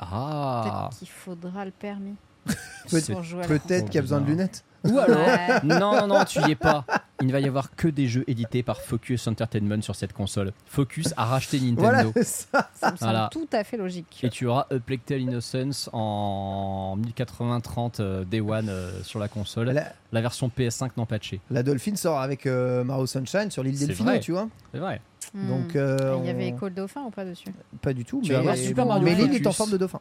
Ah 0.00 0.62
Peut-être 0.64 0.98
qu'il 0.98 1.08
faudra 1.08 1.64
le 1.64 1.70
permis 1.70 2.14
Peut- 2.90 3.00
Peut-être 3.46 3.86
qu'il 3.86 3.94
y 3.94 3.98
a 3.98 4.02
besoin 4.02 4.20
de 4.20 4.26
lunettes. 4.26 4.64
Ou 4.84 4.98
alors. 4.98 5.16
Ouais. 5.16 5.60
non, 5.62 6.06
non, 6.08 6.24
tu 6.24 6.40
y 6.40 6.50
es 6.50 6.54
pas. 6.56 6.84
Il 7.20 7.28
ne 7.28 7.32
va 7.32 7.38
y 7.38 7.46
avoir 7.46 7.74
que 7.76 7.86
des 7.86 8.08
jeux 8.08 8.24
édités 8.26 8.64
par 8.64 8.80
Focus 8.80 9.28
Entertainment 9.28 9.80
sur 9.80 9.94
cette 9.94 10.12
console. 10.12 10.52
Focus 10.66 11.14
a 11.16 11.24
racheté 11.24 11.58
Nintendo. 11.60 11.80
Voilà, 11.82 12.04
c'est 12.16 12.24
ça. 12.24 12.68
Ça 12.74 12.90
me 12.90 12.96
semble 12.96 13.12
Voilà. 13.12 13.28
tout 13.32 13.46
à 13.52 13.62
fait 13.62 13.76
logique. 13.76 14.20
Et 14.24 14.28
tu 14.28 14.46
auras 14.46 14.66
A 14.72 14.78
Plague 14.80 15.04
Tale 15.06 15.20
Innocence 15.20 15.88
en 15.92 16.98
1080-30 17.16 18.00
euh, 18.00 18.24
Day 18.24 18.40
One 18.40 18.68
euh, 18.68 19.02
sur 19.04 19.20
la 19.20 19.28
console. 19.28 19.70
La, 19.70 19.92
La 20.10 20.20
version 20.20 20.50
PS5 20.54 20.90
non 20.96 21.06
patchée. 21.06 21.40
la 21.52 21.62
Dolphin 21.62 21.94
sort 21.94 22.20
avec 22.20 22.46
euh, 22.46 22.82
Mario 22.82 23.06
Sunshine 23.06 23.50
sur 23.52 23.62
l'île 23.62 23.76
vrai. 23.94 24.18
tu 24.18 24.32
vois. 24.32 24.48
C'est 24.72 24.80
vrai. 24.80 25.00
Hmm. 25.32 25.48
Donc, 25.48 25.76
euh, 25.76 26.16
Il 26.22 26.26
y 26.26 26.30
avait 26.30 26.48
École 26.48 26.74
Dauphin 26.74 27.02
ou 27.02 27.10
pas 27.10 27.24
dessus? 27.24 27.46
Pas 27.80 27.92
du 27.92 28.04
tout. 28.04 28.20
Tu 28.22 28.30
mais 28.32 28.36
vas 28.38 28.42
voir 28.42 28.56
Super 28.56 28.84
Mario 28.84 29.04
mais 29.04 29.14
l'île 29.14 29.34
est 29.36 29.46
en 29.46 29.52
forme 29.52 29.70
de 29.70 29.76
dauphin. 29.76 30.00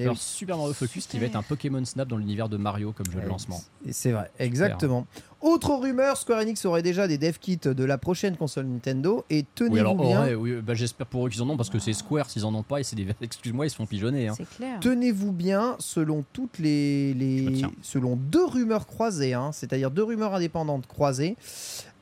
Et 0.00 0.04
Alors 0.04 0.14
oui. 0.14 0.20
Super 0.20 0.56
Mario 0.56 0.72
Focus 0.72 1.06
qui 1.06 1.18
va 1.18 1.26
être 1.26 1.36
un 1.36 1.42
Pokémon 1.42 1.84
Snap 1.84 2.08
dans 2.08 2.16
l'univers 2.16 2.48
de 2.48 2.56
Mario 2.56 2.92
comme 2.92 3.06
jeu 3.12 3.20
de 3.20 3.28
lancement. 3.28 3.60
Et 3.86 3.92
C'est 3.92 4.12
vrai, 4.12 4.30
exactement. 4.38 5.06
Autre 5.40 5.74
rumeur, 5.74 6.16
Square 6.16 6.40
Enix 6.40 6.64
aurait 6.64 6.82
déjà 6.82 7.06
des 7.06 7.18
dev 7.18 7.36
kits 7.38 7.58
de 7.58 7.84
la 7.84 7.98
prochaine 7.98 8.34
console 8.36 8.64
Nintendo 8.66 9.24
et 9.28 9.44
tenez-vous 9.54 9.90
Oui, 9.90 10.06
bien, 10.06 10.22
ouais, 10.24 10.34
oui, 10.34 10.54
bah, 10.62 10.72
j'espère 10.74 11.06
pour 11.06 11.26
eux 11.26 11.30
qu'ils 11.30 11.42
en 11.42 11.50
ont 11.50 11.56
parce 11.56 11.68
que 11.68 11.78
c'est 11.78 11.92
Square 11.92 12.30
s'ils 12.30 12.46
en 12.46 12.54
ont 12.54 12.62
pas 12.62 12.80
et 12.80 12.82
c'est 12.82 12.96
des 12.96 13.06
excuse-moi 13.20 13.66
ils 13.66 13.70
se 13.70 13.76
font 13.76 13.86
pigeonner. 13.86 14.28
hein. 14.28 14.34
Tenez-vous 14.80 15.32
bien, 15.32 15.76
selon 15.78 16.24
toutes 16.32 16.58
les, 16.58 17.62
selon 17.82 18.16
deux 18.16 18.44
rumeurs 18.46 18.86
croisées, 18.86 19.34
hein, 19.34 19.50
c'est-à-dire 19.52 19.90
deux 19.90 20.04
rumeurs 20.04 20.34
indépendantes 20.34 20.86
croisées, 20.86 21.36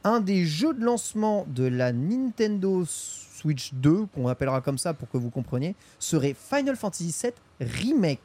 un 0.05 0.21
des 0.21 0.45
jeux 0.47 0.73
de 0.75 0.85
lancement 0.85 1.45
de 1.49 1.65
la 1.65 1.93
Nintendo 1.93 2.85
Switch 3.43 3.75
2, 3.75 4.07
qu'on 4.15 4.29
appellera 4.29 4.61
comme 4.61 4.79
ça 4.79 4.95
pour 4.95 5.11
que 5.11 5.19
vous 5.19 5.31
compreniez, 5.31 5.75
serait 5.99 6.37
Final 6.39 6.77
Fantasy 6.77 7.13
VII 7.23 7.33
Remake. 7.61 8.21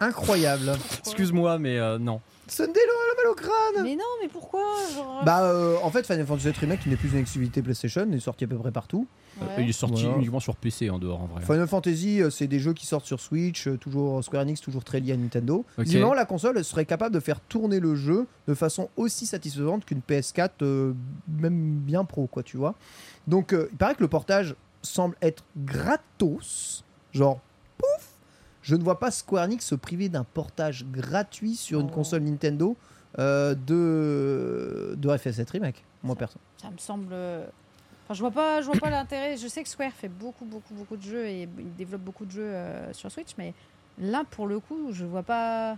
Incroyable. 0.00 0.72
Excuse-moi 0.98 1.58
mais 1.58 1.78
euh, 1.78 1.98
non. 1.98 2.20
Sunday, 2.46 2.80
le- 2.86 3.22
mal 3.22 3.30
au 3.32 3.34
crâne 3.34 3.84
Mais 3.84 3.96
non, 3.96 4.04
mais 4.22 4.28
pourquoi 4.28 4.60
genre... 4.94 5.22
Bah, 5.24 5.42
euh, 5.44 5.76
en 5.82 5.90
fait, 5.90 6.04
Final 6.06 6.26
Fantasy 6.26 6.46
VII 6.48 6.54
Remake, 6.60 6.80
qui 6.80 6.88
n'est 6.88 6.96
plus 6.96 7.10
une 7.12 7.18
exclusivité 7.18 7.62
PlayStation, 7.62 8.10
est 8.12 8.18
sorti 8.20 8.44
à 8.44 8.46
peu 8.46 8.56
près 8.56 8.70
partout. 8.72 9.06
Euh, 9.40 9.44
Ouais. 9.56 9.64
Il 9.64 9.68
est 9.68 9.72
sorti 9.72 10.02
Voilà. 10.02 10.18
uniquement 10.18 10.38
sur 10.40 10.54
PC 10.54 10.90
en 10.90 10.98
dehors 11.00 11.20
en 11.22 11.26
vrai. 11.26 11.42
Final 11.42 11.66
Fantasy, 11.66 12.20
euh, 12.22 12.30
c'est 12.30 12.46
des 12.46 12.60
jeux 12.60 12.72
qui 12.72 12.86
sortent 12.86 13.06
sur 13.06 13.18
Switch, 13.20 13.66
euh, 13.66 13.76
toujours 13.76 14.22
Square 14.22 14.42
Enix, 14.42 14.60
toujours 14.60 14.84
très 14.84 15.00
lié 15.00 15.12
à 15.12 15.16
Nintendo. 15.16 15.64
Ok. 15.76 15.84
Visiblement, 15.84 16.14
la 16.14 16.24
console 16.24 16.56
elle 16.58 16.64
serait 16.64 16.84
capable 16.84 17.12
de 17.14 17.20
faire 17.20 17.40
tourner 17.40 17.80
le 17.80 17.96
jeu 17.96 18.26
de 18.46 18.54
façon 18.54 18.90
aussi 18.96 19.26
satisfaisante 19.26 19.84
qu'une 19.84 20.00
PS4, 20.08 20.50
euh, 20.62 20.92
même 21.28 21.78
bien 21.78 22.04
pro, 22.04 22.26
quoi, 22.28 22.42
tu 22.44 22.56
vois. 22.56 22.74
Donc, 23.26 23.52
euh, 23.52 23.68
il 23.72 23.76
paraît 23.78 23.94
que 23.96 24.02
le 24.02 24.08
portage 24.08 24.54
semble 24.82 25.16
être 25.22 25.42
gratos, 25.56 26.84
genre. 27.12 27.40
Je 28.64 28.74
ne 28.74 28.82
vois 28.82 28.98
pas 28.98 29.10
Square 29.10 29.44
Enix 29.44 29.64
se 29.64 29.74
priver 29.74 30.08
d'un 30.08 30.24
portage 30.24 30.84
gratuit 30.90 31.54
sur 31.54 31.80
une 31.80 31.88
Oh. 31.90 31.94
console 31.94 32.22
Nintendo 32.22 32.76
euh, 33.18 33.54
de 33.54 34.94
de 34.98 35.08
FF7 35.08 35.50
Remake. 35.50 35.84
Moi 36.02 36.14
Ça- 36.14 36.18
perso. 36.18 36.38
Ça 36.56 36.70
me 36.70 36.78
semble. 36.78 37.12
Enfin, 37.14 38.14
je 38.14 38.20
vois 38.20 38.30
pas, 38.30 38.60
je 38.60 38.66
vois 38.66 38.80
pas 38.80 38.90
l'intérêt. 38.90 39.36
Je 39.36 39.46
sais 39.48 39.62
que 39.62 39.68
Square 39.68 39.92
fait 39.92 40.08
beaucoup, 40.08 40.44
beaucoup, 40.46 40.74
beaucoup 40.74 40.96
de 40.96 41.02
jeux 41.02 41.26
et 41.26 41.42
il 41.58 41.74
développe 41.76 42.02
beaucoup 42.02 42.24
de 42.24 42.30
jeux 42.32 42.42
euh, 42.42 42.92
sur 42.92 43.10
Switch, 43.12 43.30
mais 43.38 43.54
là, 43.98 44.24
pour 44.30 44.46
le 44.46 44.58
coup, 44.60 44.92
je 44.92 45.04
vois 45.04 45.22
pas 45.22 45.76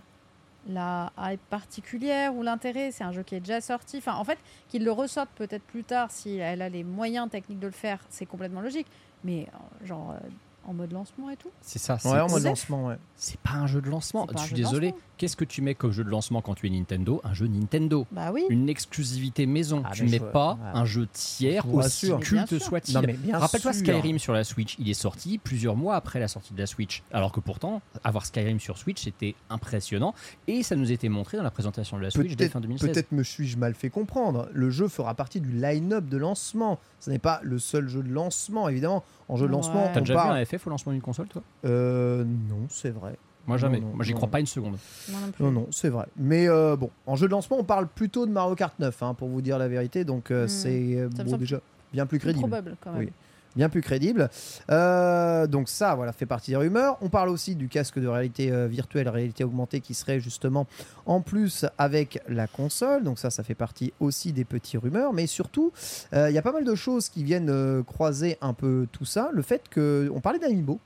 la 0.69 1.11
hype 1.17 1.41
particulière 1.49 2.35
ou 2.35 2.41
l'intérêt. 2.43 2.91
C'est 2.91 3.03
un 3.03 3.11
jeu 3.13 3.23
qui 3.23 3.35
est 3.35 3.39
déjà 3.41 3.61
sorti. 3.61 3.97
Enfin, 3.99 4.15
en 4.15 4.23
fait, 4.23 4.37
qu'il 4.69 4.83
le 4.83 4.91
ressorte 4.91 5.29
peut-être 5.35 5.63
plus 5.63 5.83
tard 5.83 6.09
si 6.11 6.37
elle 6.37 6.61
a 6.61 6.69
les 6.69 6.83
moyens 6.83 7.29
techniques 7.29 7.59
de 7.59 7.67
le 7.67 7.71
faire, 7.73 7.99
c'est 8.09 8.25
complètement 8.25 8.61
logique. 8.61 8.87
Mais 9.23 9.47
euh, 9.53 9.85
genre 9.85 10.11
euh, 10.11 10.27
en 10.67 10.73
mode 10.73 10.91
lancement 10.91 11.29
et 11.29 11.37
tout. 11.37 11.49
C'est 11.61 11.79
ça. 11.79 11.97
c'est- 11.97 12.09
Ouais, 12.09 12.19
en 12.19 12.29
mode 12.29 12.43
lancement, 12.43 12.87
ouais. 12.87 12.97
C'est 13.15 13.39
pas 13.39 13.53
un 13.53 13.67
jeu 13.67 13.81
de 13.81 13.89
lancement. 13.89 14.27
Je 14.37 14.41
suis 14.43 14.53
désolé. 14.55 14.87
lancement. 14.87 15.01
Qu'est-ce 15.17 15.35
que 15.35 15.45
tu 15.45 15.63
mets 15.63 15.73
comme 15.73 15.91
jeu 15.91 16.03
de 16.03 16.09
lancement 16.09 16.41
quand 16.43 16.53
tu 16.53 16.67
es 16.67 16.69
Nintendo? 16.69 17.21
Un 17.23 17.33
jeu 17.33 17.47
Nintendo. 17.47 18.05
Bah 18.11 18.31
oui. 18.31 18.43
Une 18.49 18.69
exclusivité 18.69 19.47
maison. 19.47 19.81
Ah, 19.85 19.91
tu 19.93 20.03
mais 20.03 20.11
mets 20.11 20.17
je- 20.19 20.23
pas 20.25 20.59
ouais. 20.61 20.69
un 20.79 20.85
jeu 20.85 21.07
tiers 21.11 21.63
Je 21.65 21.75
aussi 21.75 22.11
culte 22.19 22.59
soit-il. 22.59 22.93
Non, 22.93 23.01
mais 23.03 23.13
bien 23.13 23.39
Rappelle-toi. 23.39 23.73
Skyrim 23.73 24.19
sur 24.19 24.33
la 24.33 24.43
Switch, 24.43 24.75
il 24.77 24.87
est 24.89 24.93
sorti 24.93 25.39
plusieurs 25.39 25.75
mois 25.75 25.95
après 25.95 26.19
la 26.19 26.27
sortie 26.27 26.53
de 26.53 26.59
la 26.59 26.67
Switch. 26.67 27.01
Alors 27.11 27.31
que 27.31 27.39
pourtant, 27.39 27.81
avoir 28.03 28.25
Skyrim 28.27 28.59
sur 28.59 28.77
Switch, 28.77 29.03
c'était 29.05 29.33
impressionnant. 29.49 30.13
Et 30.47 30.61
ça 30.61 30.75
nous 30.75 30.91
était 30.91 31.09
montré 31.09 31.37
dans 31.37 31.43
la 31.43 31.51
présentation 31.51 31.97
de 31.97 32.03
la 32.03 32.11
Switch 32.11 32.35
dès 32.35 32.49
fin 32.49 32.59
2016. 32.61 32.91
peut-être 32.91 33.11
me 33.11 33.23
suis-je 33.23 33.57
mal 33.57 33.73
fait 33.73 33.89
comprendre. 33.89 34.49
Le 34.53 34.69
jeu 34.69 34.87
fera 34.87 35.15
partie 35.15 35.41
du 35.41 35.51
line-up 35.51 36.05
de 36.07 36.17
lancement. 36.17 36.79
Ce 36.99 37.09
n'est 37.09 37.19
pas 37.19 37.39
le 37.43 37.57
seul 37.57 37.87
jeu 37.87 38.03
de 38.03 38.09
lancement, 38.09 38.69
évidemment. 38.69 39.03
En 39.29 39.35
jeu 39.35 39.45
de 39.47 39.51
Ouais. 39.51 39.57
lancement, 39.57 39.89
T'as 39.93 39.99
on 39.99 40.01
déjà 40.01 40.13
parle... 40.13 40.35
vu 40.35 40.41
un 40.41 40.45
FF 40.45 40.67
au 40.67 40.69
lancement 40.69 40.91
d'une 40.93 41.01
console, 41.01 41.27
toi? 41.27 41.41
Euh, 41.65 42.23
non, 42.23 42.65
c'est 42.69 42.89
vrai. 42.91 43.17
Moi, 43.45 43.57
jamais. 43.57 43.79
non, 43.79 43.91
Moi, 43.95 44.03
j'y 44.03 44.13
crois 44.13 44.27
non. 44.27 44.31
pas 44.31 44.39
une 44.41 44.45
seconde. 44.45 44.77
Moi 45.09 45.19
non 45.25 45.31
plus. 45.31 45.43
Non, 45.45 45.51
non, 45.51 45.67
c'est 45.71 45.89
vrai. 45.89 46.05
Mais 46.17 46.49
euh, 46.49 46.75
bon, 46.75 46.89
en 47.05 47.15
jeu 47.15 47.27
de 47.27 47.31
lancement, 47.31 47.57
on 47.59 47.63
parle 47.63 47.87
plutôt 47.87 48.25
de 48.25 48.31
Mario 48.31 48.55
Kart 48.55 48.73
9, 48.79 49.03
hein, 49.03 49.13
pour 49.13 49.27
vous 49.29 49.41
dire 49.41 49.57
la 49.57 49.67
vérité. 49.67 50.03
Donc 50.03 50.31
euh, 50.31 50.45
Hmm. 50.45 50.47
c'est 50.49 50.95
euh, 50.97 51.09
bon, 51.09 51.37
déjà 51.37 51.59
bien 51.93 52.05
plus 52.05 52.19
Plus 52.19 52.25
crédible. 52.25 52.41
probable 52.41 52.75
quand 52.81 52.91
même. 52.91 52.99
Oui. 53.05 53.11
Bien 53.57 53.69
plus 53.69 53.81
crédible. 53.81 54.29
Euh, 54.69 55.47
donc 55.47 55.67
ça, 55.67 55.95
voilà, 55.95 56.13
fait 56.13 56.25
partie 56.25 56.51
des 56.51 56.57
rumeurs. 56.57 56.97
On 57.01 57.09
parle 57.09 57.29
aussi 57.29 57.55
du 57.55 57.67
casque 57.67 57.99
de 57.99 58.07
réalité 58.07 58.51
euh, 58.51 58.67
virtuelle, 58.67 59.09
réalité 59.09 59.43
augmentée, 59.43 59.81
qui 59.81 59.93
serait 59.93 60.19
justement 60.19 60.67
en 61.05 61.21
plus 61.21 61.65
avec 61.77 62.21
la 62.29 62.47
console. 62.47 63.03
Donc 63.03 63.19
ça, 63.19 63.29
ça 63.29 63.43
fait 63.43 63.55
partie 63.55 63.93
aussi 63.99 64.31
des 64.31 64.45
petits 64.45 64.77
rumeurs. 64.77 65.11
Mais 65.13 65.27
surtout, 65.27 65.71
euh, 66.13 66.29
il 66.29 66.33
y 66.35 66.37
a 66.37 66.41
pas 66.41 66.51
mal 66.51 66.63
de 66.65 66.75
choses 66.75 67.09
qui 67.09 67.23
viennent 67.23 67.49
euh, 67.49 67.83
croiser 67.83 68.37
un 68.41 68.53
peu 68.53 68.87
tout 68.91 69.05
ça. 69.05 69.29
Le 69.33 69.41
fait 69.41 69.63
que, 69.69 70.09
on 70.13 70.19
parlait 70.21 70.39
d'Amiibo. 70.39 70.79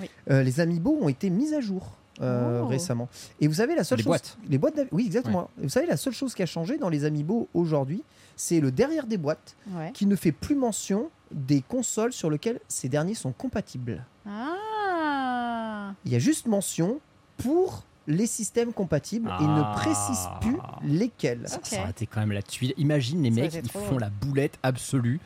Oui. 0.00 0.10
Euh, 0.30 0.42
les 0.42 0.60
Amiibo 0.60 0.98
ont 1.00 1.08
été 1.08 1.30
mis 1.30 1.54
à 1.54 1.60
jour. 1.60 1.92
euh, 2.22 2.60
Oh. 2.62 2.66
récemment. 2.68 3.08
Et 3.40 3.48
vous 3.48 3.54
savez 3.54 3.74
la 3.74 3.82
seule 3.84 3.98
Les 3.98 4.04
chose, 4.04 4.08
boîtes. 4.10 4.38
les 4.48 4.56
boîtes, 4.58 4.74
oui 4.92 5.04
exactement. 5.06 5.50
Vous 5.58 5.68
savez 5.68 5.86
la 5.86 5.96
seule 5.96 6.12
chose 6.12 6.32
qui 6.34 6.42
a 6.42 6.46
changé 6.46 6.78
dans 6.78 6.88
les 6.88 7.04
Amiibo 7.04 7.48
aujourd'hui, 7.54 8.02
c'est 8.36 8.60
le 8.60 8.70
derrière 8.70 9.06
des 9.08 9.16
boîtes 9.18 9.56
Ouais. 9.72 9.90
qui 9.92 10.06
ne 10.06 10.14
fait 10.16 10.30
plus 10.32 10.54
mention 10.54 11.10
des 11.34 11.60
consoles 11.62 12.12
sur 12.14 12.30
lesquelles 12.30 12.60
ces 12.68 12.88
derniers 12.88 13.14
sont 13.14 13.32
compatibles. 13.32 14.04
Ah. 14.26 15.92
Il 16.06 16.12
y 16.12 16.16
a 16.16 16.18
juste 16.18 16.46
mention 16.46 17.00
pour 17.36 17.82
les 18.06 18.26
systèmes 18.26 18.72
compatibles 18.72 19.28
et 19.40 19.42
il 19.42 19.48
ne 19.54 19.60
Ah. 19.62 19.72
précise 19.76 20.28
plus 20.40 20.56
lesquels. 20.82 21.42
Ça, 21.46 21.56
Ok. 21.56 21.66
ça 21.66 21.80
aurait 21.80 21.90
été 21.90 22.06
quand 22.06 22.20
même 22.20 22.32
la 22.32 22.42
tuile. 22.42 22.74
Imagine 22.76 23.22
les 23.22 23.30
Ça 23.30 23.40
mecs, 23.40 23.54
ils 23.54 23.70
font 23.70 23.98
la 23.98 24.10
boulette 24.10 24.58
absolue. 24.62 25.20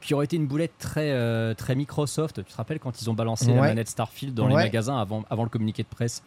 qui- 0.00 0.14
aurait 0.14 0.24
été 0.24 0.34
une 0.34 0.48
boulette 0.48 0.72
très, 0.80 1.12
euh, 1.12 1.54
très 1.54 1.76
Microsoft. 1.76 2.44
Tu 2.44 2.50
te 2.50 2.56
rappelles 2.56 2.80
quand 2.80 3.00
ils 3.00 3.08
ont 3.08 3.14
balancé 3.14 3.46
la 3.54 3.60
manette 3.60 3.88
Starfield 3.88 4.34
dans 4.34 4.48
les 4.48 4.54
magasins 4.56 4.98
avant, 4.98 5.22
avant 5.30 5.44
le 5.44 5.48
communiqué 5.48 5.84
de 5.84 5.88
presse? 5.88 6.24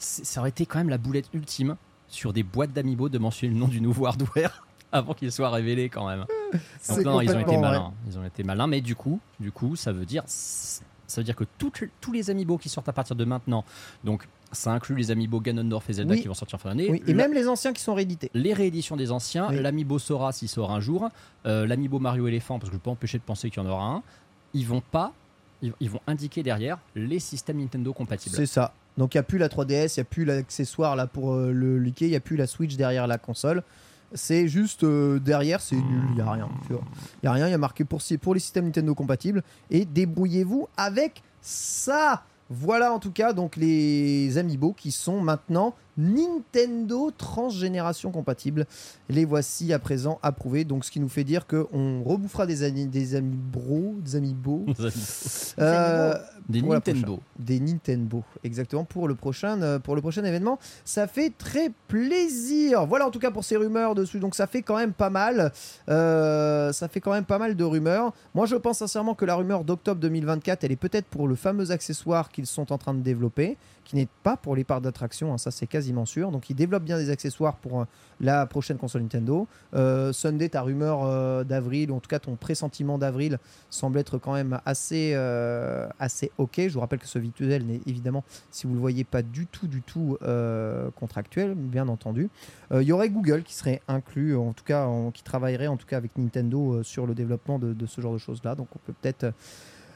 C'est- 0.00 0.24
Ça 0.24 0.40
aurait 0.40 0.48
été 0.50 0.66
quand 0.66 0.78
même 0.78 0.88
la 0.88 0.98
boulette 0.98 1.28
ultime 1.32 1.76
sur 2.08 2.32
des 2.32 2.42
boîtes 2.42 2.72
d'Amiibo 2.72 3.08
de 3.08 3.18
mentionner 3.18 3.54
le 3.54 3.60
nom 3.60 3.68
du 3.68 3.80
nouveau 3.80 4.06
hardware 4.06 4.66
avant 4.92 5.14
qu'il 5.14 5.30
soit 5.32 5.50
révélé 5.50 5.88
quand 5.88 6.06
même. 6.08 6.24
Donc 6.88 6.98
non, 7.04 7.20
ils 7.20 7.30
ont 7.30 7.40
été 7.40 7.52
vrai. 7.52 7.58
malins. 7.58 7.92
Ils 8.08 8.18
ont 8.18 8.24
été 8.24 8.42
malins, 8.42 8.66
mais 8.66 8.80
du 8.80 8.94
coup, 8.96 9.20
du 9.38 9.52
coup, 9.52 9.76
ça 9.76 9.92
veut 9.92 10.04
dire, 10.06 10.22
ça 10.26 10.80
veut 11.16 11.24
dire 11.24 11.36
que 11.36 11.44
toutes- 11.58 11.84
tous 12.00 12.12
les 12.12 12.30
amiibo 12.30 12.58
qui 12.58 12.68
sortent 12.68 12.88
à 12.88 12.92
partir 12.92 13.16
de 13.16 13.24
maintenant, 13.24 13.64
donc 14.04 14.26
ça 14.52 14.72
inclut 14.72 14.96
les 14.96 15.10
amiibo 15.12 15.38
Ganondorf 15.40 15.88
et 15.90 15.92
Zelda 15.92 16.14
Oui. 16.14 16.22
qui 16.22 16.26
vont 16.28 16.34
sortir 16.34 16.60
fin 16.60 16.70
d'année, 16.70 16.88
Oui, 16.90 17.02
et 17.06 17.12
la- 17.12 17.22
même 17.22 17.32
les 17.34 17.46
anciens 17.46 17.72
qui 17.72 17.82
sont 17.82 17.94
réédités. 17.94 18.30
les 18.34 18.52
rééditions 18.52 18.96
des 18.96 19.12
anciens, 19.12 19.48
Oui. 19.50 19.60
l'amiibo 19.60 19.98
Sora 20.00 20.32
s'il 20.32 20.48
sort 20.48 20.72
un 20.72 20.80
jour, 20.80 21.08
euh, 21.46 21.66
l'amiibo 21.66 22.00
Mario 22.00 22.26
éléphant 22.26 22.58
parce 22.58 22.70
que 22.70 22.74
je 22.74 22.78
peux 22.80 22.84
pas 22.84 22.90
empêcher 22.90 23.18
de 23.18 23.22
penser 23.22 23.48
qu'il 23.50 23.62
y 23.62 23.66
en 23.66 23.68
aura 23.70 23.84
un, 23.84 24.02
ils 24.54 24.66
vont 24.66 24.80
pas, 24.90 25.12
ils, 25.62 25.72
ils 25.78 25.88
vont 25.90 26.00
indiquer 26.08 26.42
derrière 26.42 26.78
les 26.96 27.20
systèmes 27.20 27.58
Nintendo 27.58 27.92
compatibles. 27.92 28.34
C'est 28.34 28.46
ça. 28.46 28.72
Donc 28.98 29.14
il 29.14 29.18
n'y 29.18 29.20
a 29.20 29.22
plus 29.24 29.38
la 29.38 29.48
3DS, 29.48 29.94
il 29.96 30.00
n'y 30.00 30.02
a 30.02 30.04
plus 30.04 30.24
l'accessoire 30.24 30.96
là 30.96 31.06
pour 31.06 31.32
euh, 31.34 31.52
le 31.52 31.78
liquer, 31.78 32.06
il 32.06 32.10
n'y 32.10 32.16
a 32.16 32.20
plus 32.20 32.36
la 32.36 32.48
Switch 32.48 32.74
derrière 32.76 33.06
la 33.06 33.18
console. 33.18 33.62
C'est 34.12 34.48
juste 34.48 34.84
euh, 34.84 35.18
derrière, 35.18 35.60
c'est 35.60 35.76
nul, 35.76 36.04
il 36.10 36.14
n'y 36.16 36.20
a 36.20 36.30
rien. 36.30 36.48
Il 36.68 36.76
n'y 37.22 37.28
a 37.28 37.32
rien, 37.32 37.48
il 37.48 37.50
y 37.50 37.54
a 37.54 37.58
marqué 37.58 37.84
pour, 37.84 38.00
pour 38.20 38.34
les 38.34 38.40
systèmes 38.40 38.64
Nintendo 38.64 38.94
compatibles. 38.94 39.42
Et 39.70 39.84
débrouillez-vous 39.84 40.68
avec 40.76 41.22
ça. 41.40 42.24
Voilà 42.52 42.92
en 42.92 42.98
tout 42.98 43.12
cas 43.12 43.32
donc 43.32 43.54
les 43.54 44.36
Amiibo 44.36 44.72
qui 44.72 44.90
sont 44.90 45.20
maintenant 45.20 45.74
Nintendo 46.00 47.10
transgénération 47.16 48.10
compatibles. 48.10 48.66
Les 49.08 49.24
voici 49.24 49.72
à 49.72 49.78
présent 49.78 50.18
approuvés. 50.22 50.64
Donc 50.64 50.84
ce 50.84 50.90
qui 50.90 51.00
nous 51.00 51.08
fait 51.08 51.24
dire 51.24 51.46
qu'on 51.46 52.02
rebouffera 52.02 52.46
des, 52.46 52.62
ani- 52.62 52.86
des 52.86 53.20
des 53.20 54.16
Amiibo. 54.16 54.66
Euh, 55.58 56.14
Des 56.48 56.60
pour 56.60 56.70
la 56.70 56.76
Nintendo. 56.76 57.20
des 57.38 57.60
Nintendo, 57.60 58.22
exactement, 58.42 58.84
pour 58.84 59.06
le, 59.08 59.14
prochain, 59.14 59.60
euh, 59.62 59.78
pour 59.78 59.94
le 59.94 60.00
prochain 60.00 60.24
événement. 60.24 60.58
Ça 60.84 61.06
fait 61.06 61.32
très 61.36 61.70
plaisir. 61.88 62.86
Voilà 62.86 63.06
en 63.06 63.10
tout 63.10 63.18
cas 63.18 63.30
pour 63.30 63.44
ces 63.44 63.56
rumeurs 63.56 63.94
dessus. 63.94 64.18
Donc 64.20 64.34
ça 64.34 64.46
fait 64.46 64.62
quand 64.62 64.76
même 64.76 64.92
pas 64.92 65.10
mal. 65.10 65.52
Euh, 65.88 66.72
ça 66.72 66.88
fait 66.88 67.00
quand 67.00 67.12
même 67.12 67.24
pas 67.24 67.38
mal 67.38 67.56
de 67.56 67.64
rumeurs. 67.64 68.12
Moi 68.34 68.46
je 68.46 68.56
pense 68.56 68.78
sincèrement 68.78 69.14
que 69.14 69.24
la 69.24 69.34
rumeur 69.34 69.64
d'octobre 69.64 70.00
2024, 70.00 70.64
elle 70.64 70.72
est 70.72 70.76
peut-être 70.76 71.06
pour 71.06 71.28
le 71.28 71.34
fameux 71.34 71.70
accessoire 71.70 72.30
qu'ils 72.30 72.46
sont 72.46 72.72
en 72.72 72.78
train 72.78 72.94
de 72.94 73.00
développer, 73.02 73.56
n'est 73.96 74.08
pas 74.22 74.36
pour 74.36 74.56
les 74.56 74.64
parcs 74.64 74.82
d'attraction, 74.82 75.32
hein, 75.32 75.38
ça 75.38 75.50
c'est 75.50 75.66
quasiment 75.66 76.06
sûr. 76.06 76.30
Donc 76.30 76.50
ils 76.50 76.54
développent 76.54 76.84
bien 76.84 76.98
des 76.98 77.10
accessoires 77.10 77.56
pour 77.56 77.80
euh, 77.80 77.84
la 78.20 78.46
prochaine 78.46 78.76
console 78.76 79.02
Nintendo. 79.02 79.46
Euh, 79.74 80.12
Sunday, 80.12 80.48
ta 80.48 80.62
rumeur 80.62 81.04
euh, 81.04 81.44
d'avril, 81.44 81.90
ou 81.90 81.96
en 81.96 82.00
tout 82.00 82.08
cas 82.08 82.18
ton 82.18 82.36
pressentiment 82.36 82.98
d'avril, 82.98 83.38
semble 83.70 83.98
être 83.98 84.18
quand 84.18 84.34
même 84.34 84.60
assez, 84.66 85.14
assez 85.98 86.30
ok. 86.38 86.54
Je 86.56 86.74
vous 86.74 86.80
rappelle 86.80 86.98
que 86.98 87.06
ce 87.06 87.18
virtuel 87.18 87.64
n'est 87.64 87.80
évidemment, 87.86 88.24
si 88.50 88.66
vous 88.66 88.74
le 88.74 88.80
voyez, 88.80 89.04
pas 89.04 89.22
du 89.22 89.46
tout, 89.46 89.66
du 89.66 89.82
tout 89.82 90.18
contractuel, 90.96 91.54
bien 91.54 91.88
entendu. 91.88 92.28
Il 92.72 92.82
y 92.82 92.92
aurait 92.92 93.10
Google 93.10 93.42
qui 93.42 93.54
serait 93.54 93.80
inclus, 93.88 94.36
en 94.36 94.52
tout 94.52 94.64
cas, 94.64 94.88
qui 95.14 95.22
travaillerait 95.22 95.68
en 95.68 95.76
tout 95.76 95.86
cas 95.86 95.96
avec 95.96 96.16
Nintendo 96.16 96.82
sur 96.82 97.06
le 97.06 97.14
développement 97.14 97.58
de, 97.58 97.72
de 97.72 97.86
ce 97.86 98.00
genre 98.00 98.12
de 98.12 98.18
choses-là. 98.18 98.54
Donc 98.54 98.68
on 98.74 98.78
peut 98.78 98.94
peut-être. 99.00 99.32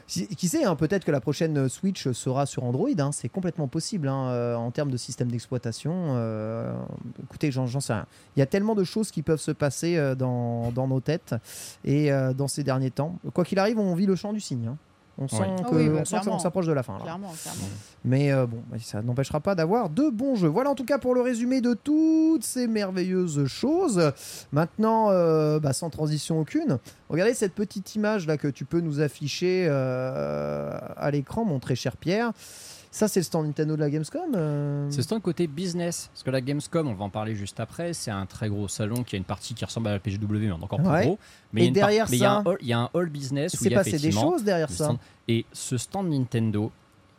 Qui 0.07 0.49
sait, 0.49 0.65
hein, 0.65 0.77
peut-être 0.77 1.05
que 1.05 1.11
la 1.11 1.21
prochaine 1.21 1.69
Switch 1.69 2.11
sera 2.13 2.45
sur 2.45 2.65
Android, 2.65 2.91
hein, 2.99 3.11
c'est 3.11 3.31
complètement 3.31 3.69
possible 3.69 4.09
hein, 4.09 4.29
euh, 4.29 4.55
en 4.55 4.71
termes 4.71 4.91
de 4.91 4.99
système 4.99 5.31
d'exploitation. 5.31 5.93
euh, 6.17 6.75
écoutez, 7.23 7.51
j'en 7.51 7.67
sais 7.67 7.95
rien. 7.95 8.07
Il 8.37 8.41
y 8.41 8.43
a 8.43 8.47
tellement 8.47 8.75
de 8.75 8.85
choses 8.85 9.11
qui 9.11 9.23
peuvent 9.23 9.41
se 9.41 9.51
passer 9.51 9.97
euh, 9.97 10.15
dans, 10.15 10.71
nos 10.73 11.01
têtes 11.01 11.35
et 11.85 12.11
dans 12.37 12.49
ces 12.49 12.63
derniers 12.65 12.91
temps. 12.91 13.19
Quoi 13.33 13.45
qu'il 13.45 13.59
arrive, 13.59 13.79
on 13.79 13.95
vit 13.95 14.07
le 14.07 14.15
champ 14.15 14.33
du 14.33 14.41
cygne. 14.41 14.75
On 15.17 15.29
sent 15.29 15.37
Ah 15.41 15.63
que- 15.71 15.75
oui, 15.77 15.89
bah, 15.89 15.99
on 16.01 16.05
sent 16.05 16.17
qu'on 16.17 16.21
clairement. 16.23 16.39
s'approche 16.41 16.67
de 16.67 16.73
la 16.73 16.83
fin. 16.83 16.95
là. 16.95 17.03
Clairement, 17.03 17.33
clairement. 17.41 17.65
Mais 18.05 18.33
euh, 18.33 18.47
bon, 18.47 18.59
bah, 18.71 18.77
ça 18.83 19.01
n'empêchera 19.01 19.39
pas 19.41 19.55
d'avoir 19.55 19.89
de 19.89 20.09
bons 20.11 20.35
jeux. 20.35 20.49
Voilà 20.49 20.71
en 20.71 20.75
tout 20.75 20.85
cas 20.85 20.99
pour 20.99 21.15
le 21.15 21.21
résumé 21.21 21.61
de 21.61 21.75
toutes 21.75 22.43
ces 22.45 22.67
merveilleuses 22.67 23.47
choses. 23.47 24.13
Maintenant, 24.53 25.11
euh, 25.11 25.61
bah, 25.61 25.73
sans 25.73 25.89
transition 25.91 26.41
aucune, 26.41 26.79
regardez 27.09 27.35
cette 27.35 27.55
petite 27.55 27.95
image 27.95 28.27
là 28.27 28.37
que 28.37 28.49
tu 28.49 28.65
peux 28.65 28.81
nous 28.81 29.01
afficher 29.01 29.67
euh, 29.69 30.77
à 30.97 31.11
l'écran, 31.13 31.45
mon 31.45 31.61
très 31.61 31.77
cher 31.77 31.97
Pierre. 31.97 32.33
Ça, 32.95 33.09
c'est 33.09 33.19
le 33.19 33.25
stand 33.25 33.47
Nintendo 33.47 33.75
de 33.75 33.81
la 33.81 33.91
Gamescom. 33.91 34.35
euh. 34.37 34.87
C'est 34.89 35.11
le 35.11 35.19
côté 35.19 35.49
business, 35.49 36.11
parce 36.13 36.23
que 36.23 36.31
la 36.31 36.41
Gamescom, 36.41 36.87
on 36.87 36.95
va 36.95 37.05
en 37.05 37.11
parler 37.11 37.35
juste 37.35 37.59
après, 37.59 37.93
c'est 37.93 38.13
un 38.13 38.25
très 38.25 38.49
gros 38.49 38.69
salon 38.69 39.03
qui 39.03 39.17
a 39.17 39.19
une 39.19 39.25
partie 39.25 39.53
qui 39.53 39.65
ressemble 39.65 39.89
à 39.89 39.93
la 39.95 39.99
PGW, 39.99 40.39
mais 40.47 40.53
encore 40.53 40.79
plus 40.79 40.89
Ouais. 40.89 41.03
gros. 41.07 41.19
Mais 41.53 41.67
Et 41.67 41.71
derrière 41.73 42.07
mais 42.09 42.19
il 42.19 42.21
y 42.21 42.25
a 42.25 42.29
ça- 42.29 42.37
un 42.39 42.45
hall- 42.45 42.59
il 42.61 42.69
y 42.69 42.73
a 42.73 42.79
un 42.79 42.91
hall 42.95 43.09
business 43.11 43.53
Il 43.55 43.57
où 43.57 43.63
s'est 43.65 43.69
il 43.69 43.73
y 43.73 43.75
a 43.75 43.79
passé 43.79 43.99
des 43.99 44.13
choses 44.13 44.45
derrière 44.45 44.71
ça. 44.71 44.85
stand- 44.85 44.99
Et 45.27 45.45
ce 45.53 45.77
stand 45.77 46.09
Nintendo 46.09 46.71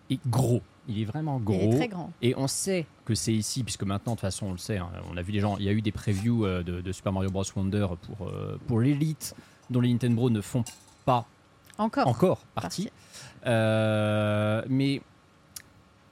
est 0.10 0.20
gros. 0.28 0.62
Il 0.88 1.02
est 1.02 1.04
vraiment 1.06 1.42
Il 1.46 1.54
est 1.56 1.58
gros. 1.68 1.76
très 1.76 1.88
grand. 1.90 2.12
Et 2.22 2.34
on 2.38 2.48
sait 2.48 2.86
que 3.04 3.14
c'est 3.14 3.34
ici, 3.34 3.64
puisque 3.66 3.84
maintenant, 3.84 4.14
de 4.14 4.18
toute 4.18 4.22
façon, 4.22 4.46
on 4.46 4.52
le 4.54 4.58
sait, 4.58 4.78
hein, 4.78 4.88
on 5.12 5.18
a 5.18 5.22
vu 5.22 5.34
des 5.34 5.42
gens, 5.42 5.58
il 5.58 5.66
y 5.66 5.70
a 5.70 5.74
eu 5.74 5.82
des 5.82 5.92
previews 5.92 6.46
euh, 6.46 6.64
de, 6.64 6.80
de 6.80 6.92
Super 6.94 7.12
Mario 7.12 7.32
Bros. 7.32 7.44
Wonder 7.54 7.88
pour, 8.02 8.28
euh, 8.30 8.58
pour 8.68 8.80
l'élite, 8.80 9.36
dont 9.70 9.82
les 9.82 9.92
Nintendo 9.92 10.30
ne 10.30 10.40
font 10.40 10.64
pas 11.04 11.26
Encore. 11.78 12.08
encore 12.08 12.38
partie. 12.56 12.90
Euh, 13.46 14.62
mais 14.70 15.02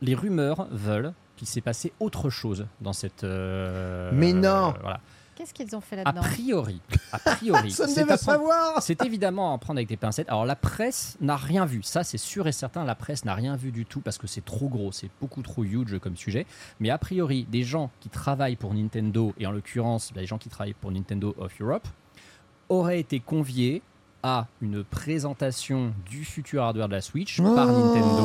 les 0.03 0.13
rumeurs 0.15 0.67
veulent 0.69 1.13
qu'il 1.35 1.47
s'est 1.47 1.61
passé 1.61 1.91
autre 1.99 2.29
chose 2.29 2.67
dans 2.81 2.93
cette. 2.93 3.23
euh, 3.23 4.11
Mais 4.13 4.33
non. 4.33 4.73
voilà. 4.81 4.99
Qu'est-ce 5.35 5.51
qu'ils 5.51 5.75
ont 5.75 5.81
fait 5.81 5.95
A 5.99 6.03
là-dedans 6.03 6.21
priori, 6.21 6.79
a 7.11 7.17
priori, 7.17 7.71
Ça 7.71 7.87
ne 7.87 7.89
c'est 7.91 8.01
devait 8.01 8.13
à 8.13 8.17
prendre- 8.17 8.37
savoir 8.37 8.83
c'est 8.83 9.03
évidemment 9.03 9.55
à 9.55 9.57
prendre 9.57 9.79
avec 9.79 9.87
des 9.89 9.97
pincettes. 9.97 10.29
Alors 10.29 10.45
la 10.45 10.55
presse 10.55 11.17
n'a 11.21 11.35
rien 11.35 11.65
vu, 11.65 11.81
ça 11.81 12.03
c'est 12.03 12.19
sûr 12.19 12.47
et 12.47 12.51
certain, 12.51 12.83
la 12.85 12.93
presse 12.93 13.25
n'a 13.25 13.33
rien 13.33 13.55
vu 13.55 13.71
du 13.71 13.83
tout 13.83 13.99
parce 13.99 14.19
que 14.19 14.27
c'est 14.27 14.45
trop 14.45 14.69
gros, 14.69 14.91
c'est 14.91 15.09
beaucoup 15.19 15.41
trop 15.41 15.63
huge 15.63 15.97
comme 15.97 16.15
sujet. 16.15 16.45
Mais 16.79 16.91
a 16.91 16.99
priori, 16.99 17.47
des 17.49 17.63
gens 17.63 17.89
qui 17.99 18.09
travaillent 18.09 18.57
pour 18.57 18.75
Nintendo, 18.75 19.33
et 19.39 19.47
en 19.47 19.51
l'occurrence 19.51 20.11
les 20.15 20.27
gens 20.27 20.37
qui 20.37 20.49
travaillent 20.49 20.75
pour 20.75 20.91
Nintendo 20.91 21.33
of 21.39 21.51
Europe, 21.59 21.87
auraient 22.69 22.99
été 22.99 23.19
conviés 23.19 23.81
à 24.23 24.47
une 24.61 24.83
présentation 24.85 25.93
du 26.09 26.23
futur 26.23 26.63
hardware 26.63 26.87
de 26.87 26.93
la 26.93 27.01
Switch 27.01 27.41
par 27.41 27.67
Nintendo 27.67 28.23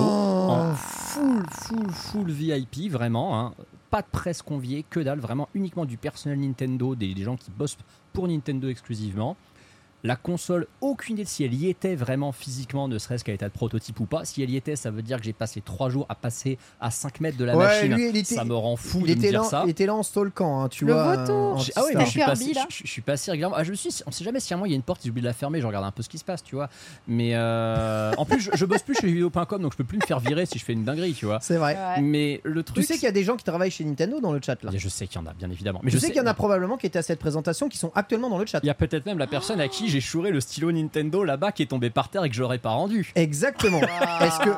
en 0.49 0.75
full, 0.75 1.43
full, 1.51 1.91
full 1.91 2.31
VIP, 2.31 2.91
vraiment. 2.91 3.39
hein. 3.39 3.55
Pas 3.91 4.03
de 4.03 4.07
presse 4.07 4.43
conviée, 4.43 4.85
que 4.89 5.01
dalle, 5.01 5.19
vraiment 5.19 5.49
uniquement 5.55 5.87
du 5.87 5.97
personnel 5.97 6.39
Nintendo, 6.41 6.95
des, 6.95 7.15
des 7.15 7.23
gens 7.23 7.37
qui 7.37 7.51
bossent 7.51 7.79
pour 8.13 8.29
Nintendo 8.29 8.69
exclusivement. 8.69 9.37
La 10.05 10.15
console, 10.15 10.69
aucune 10.81 11.15
idée 11.17 11.25
de 11.25 11.29
si 11.29 11.43
elle 11.43 11.55
y 11.55 11.69
était 11.69 11.97
vraiment 11.97 12.31
physiquement, 12.31 12.87
ne 12.87 12.99
serait-ce 12.99 13.25
qu'à 13.25 13.33
état 13.33 13.49
de 13.49 13.53
prototype 13.53 13.99
ou 13.99 14.07
pas. 14.07 14.25
Si 14.25 14.43
elle 14.43 14.51
y 14.51 14.57
était, 14.57 14.77
ça 14.77 14.91
veut 14.93 15.03
dire 15.03 15.19
que 15.19 15.25
j'ai 15.25 15.33
passé 15.33 15.61
trois 15.61 15.91
jours 15.91 16.07
à 16.09 16.15
passer 16.15 16.57
à 16.81 16.91
5 16.93 17.21
mètres 17.21 17.37
de 17.37 17.45
la 17.45 17.57
Ouais, 17.57 17.65
machine. 17.65 17.95
lui, 17.95 18.09
il 18.11 18.17
était- 18.17 18.37
ça 18.37 18.45
me 18.45 18.55
rend 18.55 18.77
fou 18.77 19.01
il 19.05 19.11
de 19.11 19.17
me 19.17 19.21
dire 19.21 19.43
là, 19.43 19.49
ça. 19.49 19.63
il 19.65 19.71
était 19.71 19.87
là 19.87 19.95
en 19.97 20.05
stalkant, 20.05 20.63
hein, 20.63 20.69
tu 20.69 20.85
Le 20.85 20.93
vois. 20.93 21.17
vautour. 21.17 21.61
euh, 21.61 21.65
Ah 21.75 21.83
oui, 21.85 21.93
mais 21.97 22.05
je 22.05 22.11
suis, 22.11 22.21
Kirby, 22.21 22.33
passé, 22.39 22.53
là. 22.55 22.67
je, 22.71 22.77
je 22.85 22.91
suis 22.91 23.03
passé 23.03 23.31
régulièrement. 23.33 23.57
Ah, 23.59 23.65
je 23.65 23.71
me 23.73 23.77
suis, 23.77 23.91
on 24.07 24.13
sait 24.13 24.23
jamais 24.25 24.39
si 24.39 24.55
à 24.55 24.57
moi 24.57 24.69
il 24.69 24.71
y 24.71 24.75
a 24.75 24.77
une 24.77 24.83
porte, 24.83 25.05
ils 25.05 25.11
oublient 25.11 25.23
de 25.23 25.27
la 25.27 25.33
fermer, 25.33 25.61
je 25.61 25.67
regarde 25.67 25.85
un 25.85 25.91
peu 25.91 26.03
ce 26.05 26.09
qui 26.09 26.19
se 26.19 26.25
passe, 26.25 26.45
tu 26.45 26.55
vois. 26.55 26.69
Mais 27.09 27.31
euh, 27.35 28.13
en 28.19 28.25
plus, 28.25 28.41
je, 28.41 28.51
je 28.55 28.65
bosse 28.65 28.83
plus 28.83 28.95
chez 28.95 29.09
vidéo.com, 29.09 29.61
donc 29.63 29.73
je 29.73 29.77
peux 29.79 29.85
plus 29.85 29.99
me 29.99 30.07
faire 30.07 30.21
virer 30.21 30.47
si 30.47 30.61
je 30.61 30.65
fais 30.65 30.75
une 30.75 30.85
dinguerie, 30.85 31.15
tu 31.15 31.27
vois. 31.27 31.41
C'est 31.43 31.57
vrai. 31.57 31.75
Ouais. 31.77 32.03
Mais 32.03 32.41
le 32.45 32.63
truc. 32.63 32.77
Tu 32.77 32.85
sais 32.85 32.95
qu'il 32.95 33.03
y 33.03 33.07
a 33.09 33.13
des 33.13 33.25
gens 33.25 33.37
qui 33.37 33.45
travaillent 33.45 33.71
chez 33.73 33.85
Nintendo 33.85 34.21
dans 34.21 34.33
le 34.33 34.41
chat 34.41 34.63
là. 34.63 34.71
Je 34.75 34.89
sais 34.89 35.09
qu'il 35.09 35.21
y 35.21 35.25
en 35.25 35.27
a, 35.27 35.33
bien 35.35 35.51
évidemment. 35.51 35.81
Mais 35.83 35.91
je 35.91 35.97
je 35.97 36.01
sais 36.01 36.09
qu'il 36.09 36.19
y 36.19 36.21
en 36.21 36.27
a 36.27 36.35
probablement 36.35 36.77
qui 36.77 36.87
étaient 36.87 37.01
à 37.01 37.03
cette 37.03 37.19
présentation 37.19 37.69
qui 37.69 37.79
sont 37.79 37.91
actuellement 37.97 38.31
dans 38.31 38.39
le 38.39 38.47
chat. 38.47 38.61
Il 38.63 38.67
y 38.67 38.71
a 38.71 38.75
peut-être 38.75 39.05
même 39.07 39.19
la 39.19 39.27
personne 39.27 39.61
à 39.61 39.67
qui 39.67 39.88
j'ai 39.89 40.01
chouré 40.01 40.31
le 40.31 40.41
stylo 40.41 40.73
Nintendo 40.73 41.25
là-bas 41.25 41.53
qui 41.53 41.63
est 41.63 41.67
tombé 41.67 41.91
par 41.91 42.09
terre 42.09 42.25
et 42.25 42.29
que 42.29 42.35
je 42.35 42.41
l'aurais 42.43 42.59
pas 42.59 42.71
rendu. 42.71 43.13
Exactement. 43.15 43.81
Est-ce 44.21 44.39
que 44.41 44.51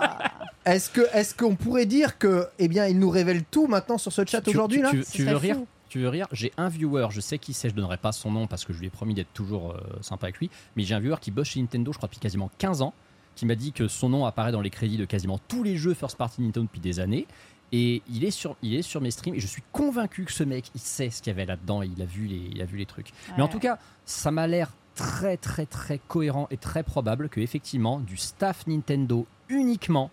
est-ce 0.66 0.90
que 0.90 1.00
est-ce 1.14 1.34
qu'on 1.34 1.56
pourrait 1.56 1.86
dire 1.86 2.18
que 2.18 2.46
eh 2.58 2.68
bien 2.68 2.86
il 2.86 2.98
nous 2.98 3.10
révèle 3.10 3.44
tout 3.44 3.66
maintenant 3.66 3.98
sur 3.98 4.12
ce 4.12 4.24
chat 4.26 4.46
aujourd'hui 4.46 4.82
tu- 4.90 4.98
là 4.98 5.04
tu, 5.10 5.24
veux 5.24 5.36
rire 5.36 5.56
fou. 5.56 5.66
Tu 5.88 5.98
veux 6.00 6.08
rire 6.08 6.26
J'ai 6.32 6.52
un 6.56 6.68
viewer, 6.68 7.08
je 7.10 7.20
sais 7.20 7.38
qui 7.38 7.52
c'est, 7.52 7.70
je 7.70 7.74
donnerai 7.74 7.96
pas 7.96 8.12
son 8.12 8.30
nom 8.30 8.46
parce 8.46 8.64
que 8.64 8.72
je 8.72 8.78
lui 8.78 8.86
ai 8.86 8.90
promis 8.90 9.14
d'être 9.14 9.32
toujours 9.32 9.72
euh, 9.72 9.80
sympa 10.02 10.26
avec 10.26 10.38
lui, 10.38 10.50
mais 10.76 10.84
j'ai 10.84 10.94
un 10.94 11.00
viewer 11.00 11.16
qui 11.20 11.30
bosse 11.30 11.48
chez 11.48 11.60
Nintendo, 11.60 11.92
je 11.92 11.96
crois 11.96 12.08
depuis 12.08 12.20
quasiment 12.20 12.50
15 12.58 12.82
ans, 12.82 12.94
qui 13.34 13.46
m'a 13.46 13.54
dit 13.54 13.72
que 13.72 13.88
son 13.88 14.08
nom 14.08 14.26
apparaît 14.26 14.52
dans 14.52 14.60
les 14.60 14.70
crédits 14.70 14.98
de 14.98 15.04
quasiment 15.04 15.40
tous 15.48 15.62
les 15.62 15.76
jeux 15.76 15.94
first 15.94 16.16
party 16.16 16.42
Nintendo 16.42 16.66
depuis 16.66 16.80
des 16.80 17.00
années. 17.00 17.26
Et 17.72 18.02
il 18.12 18.24
est, 18.24 18.32
sur, 18.32 18.56
il 18.62 18.74
est 18.74 18.82
sur 18.82 19.00
mes 19.00 19.12
streams 19.12 19.34
et 19.36 19.40
je 19.40 19.46
suis 19.46 19.62
convaincu 19.72 20.24
que 20.24 20.32
ce 20.32 20.42
mec, 20.42 20.66
il 20.74 20.80
sait 20.80 21.08
ce 21.10 21.22
qu'il 21.22 21.30
y 21.30 21.34
avait 21.34 21.46
là-dedans, 21.46 21.82
il 21.82 22.02
a 22.02 22.04
vu 22.04 22.26
les, 22.26 22.50
il 22.52 22.60
a 22.60 22.64
vu 22.64 22.76
les 22.76 22.86
trucs. 22.86 23.12
Mais 23.36 23.42
en 23.42 23.48
tout 23.48 23.60
cas, 23.60 23.78
ça 24.04 24.30
m'a 24.32 24.46
l'air 24.48 24.72
très 24.94 25.36
très 25.36 25.66
très 25.66 25.98
cohérent 25.98 26.46
et 26.50 26.56
très 26.56 26.82
probable 26.82 27.28
que 27.28 27.40
effectivement 27.40 28.00
du 28.00 28.16
staff 28.16 28.66
Nintendo 28.66 29.26
uniquement 29.48 30.10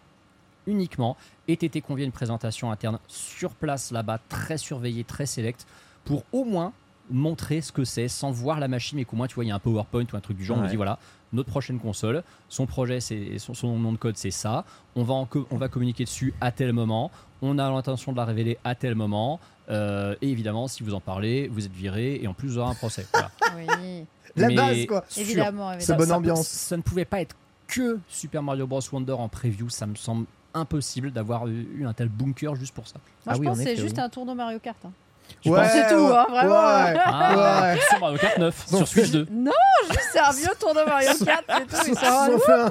uniquement 0.68 1.18
ait 1.48 1.54
été 1.54 1.82
convié 1.82 2.04
à 2.04 2.08
une 2.08 2.12
présentation 2.12 2.72
interne 2.72 3.00
sur 3.08 3.56
place 3.56 3.92
là-bas, 3.92 4.20
très 4.30 4.58
surveillée, 4.58 5.04
très 5.04 5.26
sélecte, 5.26 5.66
pour 6.06 6.24
au 6.32 6.44
moins 6.44 6.74
montrer 7.10 7.62
ce 7.62 7.72
que 7.72 7.84
c'est 7.84 8.08
sans 8.08 8.32
voir 8.32 8.60
la 8.60 8.68
machine, 8.68 8.98
mais 8.98 9.06
qu'au 9.06 9.16
moins 9.16 9.28
tu 9.28 9.36
vois, 9.36 9.46
il 9.46 9.48
y 9.48 9.52
a 9.52 9.56
un 9.56 9.60
PowerPoint 9.60 10.06
ou 10.12 10.16
un 10.16 10.20
truc 10.20 10.38
du 10.38 10.44
genre, 10.46 10.58
on 10.58 10.62
Ouais. 10.64 10.70
dit 10.70 10.76
voilà, 10.76 11.00
notre 11.34 11.50
prochaine 11.50 11.80
console, 11.80 12.24
son 12.50 12.66
projet, 12.66 13.00
c'est 13.00 13.38
son, 13.40 13.54
son 13.54 13.78
nom 13.78 13.92
de 13.92 13.98
code, 13.98 14.18
c'est 14.18 14.32
ça, 14.32 14.66
on 14.96 15.04
va, 15.04 15.14
en 15.14 15.28
on 15.52 15.58
va 15.58 15.68
communiquer 15.70 16.04
dessus 16.06 16.34
à 16.42 16.52
tel 16.52 16.74
moment, 16.74 17.12
on 17.42 17.58
a 17.60 17.70
l'intention 17.70 18.12
de 18.12 18.18
la 18.18 18.26
révéler 18.26 18.58
à 18.64 18.76
tel 18.76 18.96
moment, 18.96 19.40
euh, 19.70 20.16
et 20.22 20.30
évidemment, 20.30 20.68
si 20.68 20.84
vous 20.84 20.94
en 20.94 21.00
parlez, 21.02 21.48
vous 21.50 21.66
êtes 21.66 21.72
viré, 21.74 22.20
et 22.22 22.28
en 22.28 22.34
plus, 22.34 22.48
vous 22.50 22.58
aurez 22.58 22.72
un 22.72 22.76
procès. 22.76 23.06
Voilà. 23.14 23.32
Oui, 23.56 24.06
La 24.36 24.48
Mais 24.50 24.56
base 24.56 24.86
quoi. 24.86 25.04
évidemment. 25.18 25.72
C'est 25.80 25.96
bonne 25.98 26.08
ça- 26.10 26.18
ambiance. 26.18 26.48
Ça, 26.48 26.78
ne 26.78 26.82
pouvait 26.84 27.06
pas 27.06 27.22
être 27.22 27.36
que 27.68 28.00
Super 28.08 28.44
Mario 28.44 28.68
Bros. 28.68 28.80
Wonder 28.92 29.14
en 29.14 29.28
preview, 29.30 29.68
ça 29.70 29.88
me 29.88 29.96
semble 29.96 30.26
impossible 30.54 31.12
d'avoir 31.12 31.48
eu 31.48 31.86
un 31.86 31.94
tel 31.94 32.08
bunker 32.10 32.56
juste 32.56 32.74
pour 32.74 32.88
ça. 32.88 32.96
Moi, 32.96 33.04
Ah 33.26 33.34
je 33.36 33.40
oui, 33.40 33.46
pense 33.48 33.58
que 33.58 33.64
c'est 33.64 33.76
juste 33.76 33.98
oui. 33.98 34.02
un 34.04 34.10
tournoi 34.10 34.36
Mario 34.36 34.60
Kart. 34.60 34.78
hein. 34.86 34.92
Tu 35.42 35.50
Ouais, 35.50 35.68
C'est 35.72 35.88
tout, 35.88 35.96
hein, 36.14 36.26
ouais, 36.30 36.36
vraiment. 36.36 36.56
ouais. 36.56 36.94
Ah, 37.06 37.62
Ouais. 37.74 37.80
Super 37.82 38.00
Mario 38.00 38.18
Kart 38.18 38.38
9 38.38 38.56
Ils 38.70 38.76
ont 38.76 38.78
sur 38.80 38.88
Switch 38.88 39.06
fait- 39.06 39.12
2. 39.12 39.28
Non, 39.32 39.52
juste 39.90 40.10
c'est 40.12 40.20
un 40.20 40.32
vieux 40.32 40.54
tournoi 40.60 40.86
Mario 40.86 41.10
Kart, 41.26 41.44
c'est 41.48 41.78
tout. 41.78 41.88
Ils 41.88 41.96
sont- 41.98 42.70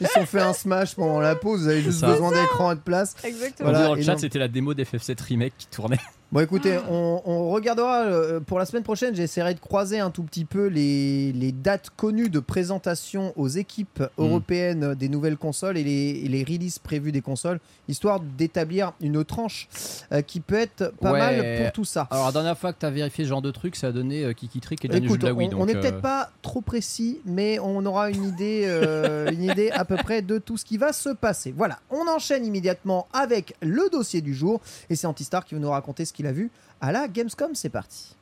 ils 0.00 0.06
se 0.06 0.12
sont 0.12 0.26
fait 0.26 0.40
un 0.40 0.52
smash 0.52 0.94
pendant 0.94 1.20
la 1.20 1.34
pause, 1.36 1.62
vous 1.62 1.68
avez 1.68 1.82
juste 1.82 2.04
besoin 2.04 2.30
d'écran 2.30 2.72
et 2.72 2.76
de 2.76 2.80
place. 2.80 3.14
Exactement. 3.24 3.70
Voilà, 3.70 3.86
dans 3.86 3.94
le 3.94 4.02
chat, 4.02 4.18
c'était 4.18 4.38
la 4.38 4.48
démo 4.48 4.74
d'FF7 4.74 5.22
Remake 5.22 5.54
qui 5.58 5.66
tournait. 5.66 5.98
Bon 6.32 6.40
écoutez, 6.40 6.78
on, 6.88 7.20
on 7.26 7.50
regardera 7.50 8.04
euh, 8.06 8.40
pour 8.40 8.58
la 8.58 8.64
semaine 8.64 8.84
prochaine, 8.84 9.14
j'essaierai 9.14 9.52
de 9.52 9.60
croiser 9.60 10.00
un 10.00 10.08
tout 10.10 10.22
petit 10.22 10.46
peu 10.46 10.64
les, 10.68 11.30
les 11.32 11.52
dates 11.52 11.90
connues 11.94 12.30
de 12.30 12.40
présentation 12.40 13.34
aux 13.36 13.48
équipes 13.48 14.02
européennes 14.16 14.94
des 14.94 15.10
nouvelles 15.10 15.36
consoles 15.36 15.76
et 15.76 15.84
les, 15.84 16.22
et 16.24 16.28
les 16.28 16.42
releases 16.42 16.78
prévues 16.78 17.12
des 17.12 17.20
consoles, 17.20 17.60
histoire 17.86 18.18
d'établir 18.20 18.94
une 19.02 19.22
tranche 19.26 19.68
euh, 20.10 20.22
qui 20.22 20.40
peut 20.40 20.54
être 20.58 20.94
pas 21.02 21.12
Ouais. 21.12 21.18
mal 21.18 21.62
pour 21.64 21.72
tout 21.72 21.84
ça. 21.84 22.08
Alors, 22.10 22.24
la 22.24 22.32
dernière 22.32 22.56
fois 22.56 22.72
que 22.72 22.78
tu 22.80 22.86
as 22.86 22.90
vérifié 22.90 23.24
ce 23.24 23.28
genre 23.28 23.42
de 23.42 23.50
truc, 23.50 23.76
ça 23.76 23.88
a 23.88 23.92
donné 23.92 24.24
euh, 24.24 24.32
Kiki 24.32 24.60
Trick 24.60 24.82
et 24.86 24.96
Écoute, 24.96 25.20
de 25.20 25.26
la 25.26 25.34
on, 25.34 25.36
Wii. 25.36 25.50
on 25.54 25.66
n'est 25.66 25.76
euh, 25.76 25.80
peut-être 25.82 26.00
pas 26.00 26.30
trop 26.40 26.62
précis, 26.62 27.20
mais 27.26 27.58
on 27.58 27.84
aura 27.84 28.08
une 28.08 28.24
idée, 28.24 28.62
euh, 28.64 29.30
une 29.30 29.42
idée 29.42 29.61
à 29.70 29.84
peu 29.84 29.96
près 29.96 30.22
de 30.22 30.38
tout 30.38 30.56
ce 30.56 30.64
qui 30.64 30.78
va 30.78 30.92
se 30.92 31.10
passer. 31.10 31.52
Voilà, 31.56 31.78
on 31.90 32.08
enchaîne 32.08 32.44
immédiatement 32.44 33.06
avec 33.12 33.54
le 33.62 33.88
dossier 33.90 34.20
du 34.20 34.34
jour, 34.34 34.60
et 34.90 34.96
c'est 34.96 35.06
Antistar 35.06 35.44
qui 35.44 35.54
va 35.54 35.60
nous 35.60 35.70
raconter 35.70 36.04
ce 36.04 36.12
qu'il 36.12 36.26
a 36.26 36.32
vu 36.32 36.50
à 36.80 36.92
la 36.92 37.08
Gamescom. 37.08 37.54
C'est 37.54 37.68
parti. 37.68 38.16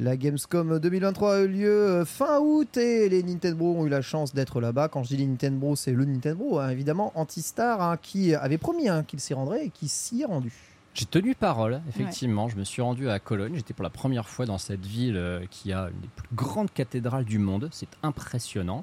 La 0.00 0.16
Gamescom 0.16 0.78
2023 0.78 1.34
a 1.34 1.38
eu 1.40 1.48
lieu 1.48 1.70
euh, 1.70 2.04
fin 2.04 2.38
août 2.38 2.76
et 2.76 3.08
les 3.08 3.24
Nintendo 3.24 3.64
ont 3.64 3.84
eu 3.84 3.88
la 3.88 4.00
chance 4.00 4.32
d'être 4.32 4.60
là-bas. 4.60 4.86
Quand 4.86 5.02
je 5.02 5.08
dis 5.08 5.16
les 5.16 5.26
Nintendo, 5.26 5.74
c'est 5.74 5.90
le 5.90 6.04
Nintendo, 6.04 6.58
hein, 6.58 6.68
évidemment, 6.68 7.10
Antistar, 7.16 7.82
hein, 7.82 7.96
qui 8.00 8.32
avait 8.32 8.58
promis 8.58 8.88
hein, 8.88 9.02
qu'il 9.02 9.18
s'y 9.18 9.34
rendrait 9.34 9.66
et 9.66 9.70
qui 9.70 9.88
s'y 9.88 10.22
est 10.22 10.24
rendu. 10.24 10.52
J'ai 10.98 11.06
tenu 11.06 11.36
parole, 11.36 11.80
effectivement. 11.88 12.48
Je 12.48 12.56
me 12.56 12.64
suis 12.64 12.82
rendu 12.82 13.08
à 13.08 13.20
Cologne. 13.20 13.54
J'étais 13.54 13.72
pour 13.72 13.84
la 13.84 13.90
première 13.90 14.28
fois 14.28 14.46
dans 14.46 14.58
cette 14.58 14.84
ville 14.84 15.16
euh, 15.16 15.46
qui 15.48 15.72
a 15.72 15.90
une 15.94 16.00
des 16.00 16.08
plus 16.08 16.26
grandes 16.34 16.72
cathédrales 16.72 17.24
du 17.24 17.38
monde. 17.38 17.68
C'est 17.70 17.90
impressionnant. 18.02 18.82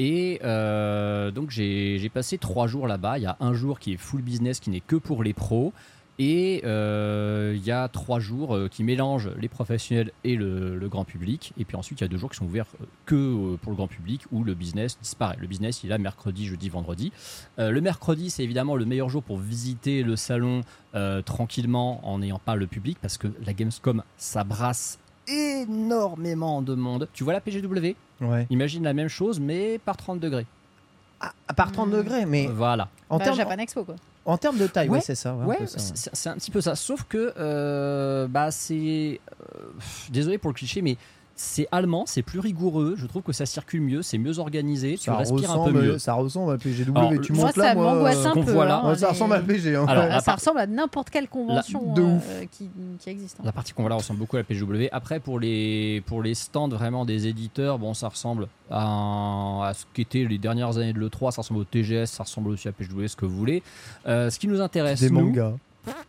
Et 0.00 0.38
euh, 0.44 1.32
donc 1.32 1.50
j'ai 1.50 1.98
j'ai 1.98 2.08
passé 2.10 2.38
trois 2.38 2.68
jours 2.68 2.86
là-bas. 2.86 3.18
Il 3.18 3.24
y 3.24 3.26
a 3.26 3.36
un 3.40 3.54
jour 3.54 3.80
qui 3.80 3.92
est 3.92 3.96
full 3.96 4.22
business, 4.22 4.60
qui 4.60 4.70
n'est 4.70 4.78
que 4.78 4.94
pour 4.94 5.24
les 5.24 5.34
pros. 5.34 5.72
Et 6.18 6.62
euh, 6.64 7.54
il 7.56 7.64
y 7.64 7.70
a 7.70 7.86
trois 7.88 8.18
jours 8.18 8.56
euh, 8.56 8.68
qui 8.68 8.82
mélangent 8.82 9.30
les 9.40 9.48
professionnels 9.48 10.10
et 10.24 10.34
le, 10.34 10.76
le 10.76 10.88
grand 10.88 11.04
public. 11.04 11.52
Et 11.58 11.64
puis 11.64 11.76
ensuite, 11.76 12.00
il 12.00 12.04
y 12.04 12.06
a 12.06 12.08
deux 12.08 12.16
jours 12.16 12.30
qui 12.30 12.36
sont 12.36 12.46
ouverts 12.46 12.66
euh, 12.80 12.86
que 13.06 13.56
pour 13.56 13.70
le 13.70 13.76
grand 13.76 13.86
public 13.86 14.22
où 14.32 14.42
le 14.42 14.54
business 14.54 14.98
disparaît. 15.00 15.36
Le 15.40 15.46
business, 15.46 15.84
il 15.84 15.86
est 15.86 15.90
là 15.90 15.98
mercredi, 15.98 16.46
jeudi, 16.46 16.68
vendredi. 16.68 17.12
Le 17.56 17.80
mercredi, 17.80 18.30
c'est 18.30 18.42
évidemment 18.42 18.76
le 18.76 18.84
meilleur 18.84 19.08
jour 19.08 19.22
pour 19.22 19.38
visiter 19.38 20.02
le 20.02 20.16
salon 20.16 20.62
tranquillement 21.24 22.00
en 22.08 22.18
n'ayant 22.18 22.40
pas 22.44 22.56
le 22.56 22.66
public 22.66 22.98
parce 23.00 23.18
que 23.18 23.28
la 23.44 23.52
Gamescom, 23.52 24.02
ça 24.16 24.44
brasse 24.44 24.98
énormément 25.28 26.62
de 26.62 26.74
monde. 26.74 27.08
Tu 27.12 27.24
vois 27.24 27.32
la 27.32 27.40
PGW 27.40 27.94
Ouais. 28.20 28.46
Imagine 28.50 28.82
la 28.82 28.94
même 28.94 29.08
chose, 29.08 29.38
mais 29.38 29.78
par 29.78 29.96
30 29.96 30.18
degrés. 30.18 30.46
À, 31.20 31.32
à 31.48 31.54
part 31.54 31.72
30 31.72 31.88
Hmm. 31.88 31.92
degrés, 31.92 32.26
mais 32.26 32.46
Voilà. 32.46 32.88
en 33.10 33.18
Bah, 33.18 33.24
termes 33.24 33.36
Japan 33.36 33.56
Expo, 33.58 33.84
quoi. 33.84 33.96
en 34.24 34.36
termes 34.38 34.56
de 34.58 34.66
taille, 34.66 34.88
ouais, 34.88 34.96
Ouais, 34.98 35.00
c'est 35.00 35.14
ça. 35.16 35.34
ouais, 35.34 35.46
Ouais, 35.46 35.58
c'est 35.66 36.28
un 36.28 36.34
petit 36.34 36.50
peu 36.50 36.60
ça. 36.60 36.76
Sauf 36.76 37.04
que, 37.04 37.32
euh, 37.38 38.26
bah, 38.28 38.50
c'est. 38.50 39.20
euh, 39.56 39.62
désolé 40.10 40.38
pour 40.38 40.50
le 40.50 40.54
cliché, 40.54 40.80
mais 40.82 40.96
c'est 41.40 41.68
allemand, 41.70 42.02
c'est 42.06 42.22
plus 42.22 42.40
rigoureux. 42.40 42.94
Je 42.98 43.06
trouve 43.06 43.22
que 43.22 43.32
ça 43.32 43.46
circule 43.46 43.80
mieux, 43.80 44.02
c'est 44.02 44.18
mieux 44.18 44.40
organisé, 44.40 44.96
tu 44.98 45.04
Ça 45.04 45.14
respires 45.16 45.50
un 45.52 45.54
peu 45.54 45.60
ressemble, 45.60 45.82
mieux. 45.82 45.98
ça 45.98 46.14
ressemble 46.14 46.52
à 46.52 46.58
PGW. 46.58 46.92
Alors, 46.98 47.12
tu 47.22 47.32
Moi, 47.32 47.46
montes 47.46 47.56
là, 47.56 47.64
ça 47.68 47.74
moi, 47.76 47.94
euh, 47.94 48.24
un 48.26 48.42
peu. 48.44 48.54
là. 48.64 48.80
hein, 48.84 48.94
ça 48.96 49.08
ressemble 49.10 49.34
à 49.34 49.38
PG. 49.40 49.76
hein. 49.76 49.86
Alors, 49.88 50.12
ça 50.14 50.20
part- 50.22 50.34
ressemble 50.34 50.58
à 50.58 50.66
n'importe 50.66 51.10
quelle 51.10 51.28
convention 51.28 51.94
euh, 51.96 52.18
qui, 52.50 52.68
qui 52.98 53.08
existe. 53.10 53.36
hein. 53.38 53.44
La 53.46 53.52
partie 53.52 53.72
qu'on 53.72 53.82
voit 53.82 53.88
là 53.90 53.94
ressemble 53.96 54.18
beaucoup 54.18 54.36
à 54.36 54.40
la 54.40 54.44
PGW. 54.44 54.88
Après, 54.90 55.20
pour 55.20 55.38
les, 55.38 56.02
pour 56.06 56.22
les 56.22 56.34
stands 56.34 56.68
vraiment 56.68 57.04
des 57.04 57.28
éditeurs, 57.28 57.78
bon, 57.78 57.94
ça 57.94 58.08
ressemble 58.08 58.48
à, 58.70 58.84
un- 58.84 59.62
à 59.62 59.74
ce 59.74 59.84
qu'étaient 59.94 60.24
les 60.24 60.38
dernières 60.38 60.76
années 60.76 60.92
de 60.92 60.98
l'E3. 60.98 61.30
Ça 61.30 61.42
ressemble 61.42 61.60
au 61.60 61.64
TGS, 61.64 62.06
ça 62.06 62.24
ressemble 62.24 62.48
aussi 62.50 62.66
à 62.66 62.72
PGW, 62.72 63.06
ce 63.06 63.14
que 63.16 63.26
vous 63.26 63.36
voulez. 63.36 63.62
Euh, 64.08 64.28
ce 64.30 64.40
qui 64.40 64.48
nous 64.48 64.60
intéresse, 64.60 64.98
des 65.00 65.10
nous, 65.10 65.20
mangas. 65.26 65.52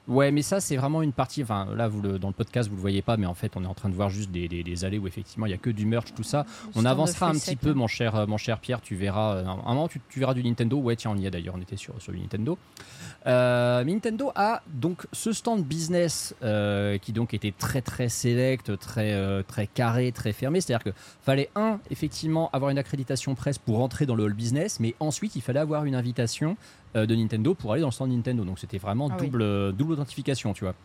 Ouais, 0.08 0.32
mais 0.32 0.42
ça, 0.42 0.60
c'est 0.60 0.76
vraiment 0.78 1.02
une 1.02 1.12
partie. 1.14 1.44
Enfin, 1.44 1.68
là, 1.76 1.88
vous 1.88 2.02
le, 2.02 2.20
dans 2.20 2.28
le 2.30 2.34
podcast, 2.34 2.70
vous 2.70 2.76
le 2.76 2.82
voyez 2.82 3.02
pas, 3.02 3.18
mais 3.18 3.26
en 3.26 3.34
fait, 3.34 3.52
on 3.56 3.64
est 3.64 3.68
en 3.68 3.74
train 3.74 3.90
de 3.90 3.96
voir 3.96 4.10
juste 4.10 4.32
des, 4.32 4.48
des- 4.48 4.64
des 4.64 4.86
allées 4.86 4.98
où 4.98 5.08
effectivement 5.08 5.46
il 5.46 5.50
y 5.52 5.54
a 5.54 5.58
que 5.58 5.70
du 5.70 5.86
merch, 5.86 6.14
tout 6.16 6.24
ça. 6.24 6.46
On 6.76 6.86
avancera 6.86 7.28
un 7.30 7.34
petit 7.34 7.56
peu, 7.56 7.70
hein. 7.72 7.76
mon 7.76 7.88
cher, 7.88 8.16
euh, 8.16 8.26
mon 8.28 8.38
cher 8.38 8.60
Pierre. 8.60 8.82
Tu 8.82 8.96
verras. 8.96 9.36
euh, 9.36 9.46
un 9.46 9.56
moment, 9.74 9.88
tu, 9.88 10.02
tu 10.10 10.20
verras 10.20 10.34
du 10.34 10.44
Nintendo. 10.44 10.78
Ouais, 10.78 10.96
tiens, 10.96 11.12
on 11.12 11.18
y 11.18 11.26
est 11.26 11.32
d'ailleurs. 11.32 11.56
On 11.58 11.62
était 11.62 11.78
sur, 11.78 11.94
sur 12.02 12.12
du 12.14 12.20
Nintendo. 12.20 12.58
Euh, 13.28 13.84
mais 13.86 13.94
Nintendo 13.94 14.32
a 14.36 14.62
donc 14.68 15.06
ce 15.12 15.34
stand 15.34 15.64
business 15.64 16.34
euh, 16.44 16.98
qui 16.98 17.12
donc 17.12 17.34
était 17.34 17.54
très 17.58 17.82
très 17.82 18.08
select, 18.10 18.78
très 18.80 19.44
très 19.44 19.68
carré, 19.68 20.12
très 20.12 20.32
fermé. 20.34 20.62
C'est-à-dire 20.62 20.84
que 20.94 20.98
fallait 21.22 21.50
un 21.56 21.80
effectivement 21.92 22.50
avoir 22.54 22.72
une 22.72 22.78
accréditation 22.78 23.36
presse 23.36 23.58
pour 23.58 23.82
entrer 23.82 24.06
dans 24.06 24.16
le 24.16 24.24
hall 24.24 24.34
business, 24.34 24.80
mais 24.80 24.96
ensuite 25.00 25.36
il 25.36 25.42
fallait 25.42 25.60
avoir 25.60 25.86
une 25.86 25.96
invitation 25.96 26.56
de 26.96 27.16
Nintendo 27.16 27.54
pour 27.54 27.74
aller 27.74 27.82
dans 27.82 27.90
le 27.90 27.94
stand 27.94 28.12
Nintendo. 28.12 28.44
Donc 28.44 28.60
c'était 28.60 28.78
vraiment 28.78 29.10
Ah 29.12 29.18
double 29.18 29.42
euh, 29.42 29.72
double 29.72 29.94
authentification, 29.94 30.54
tu 30.54 30.64
vois. 30.64 30.76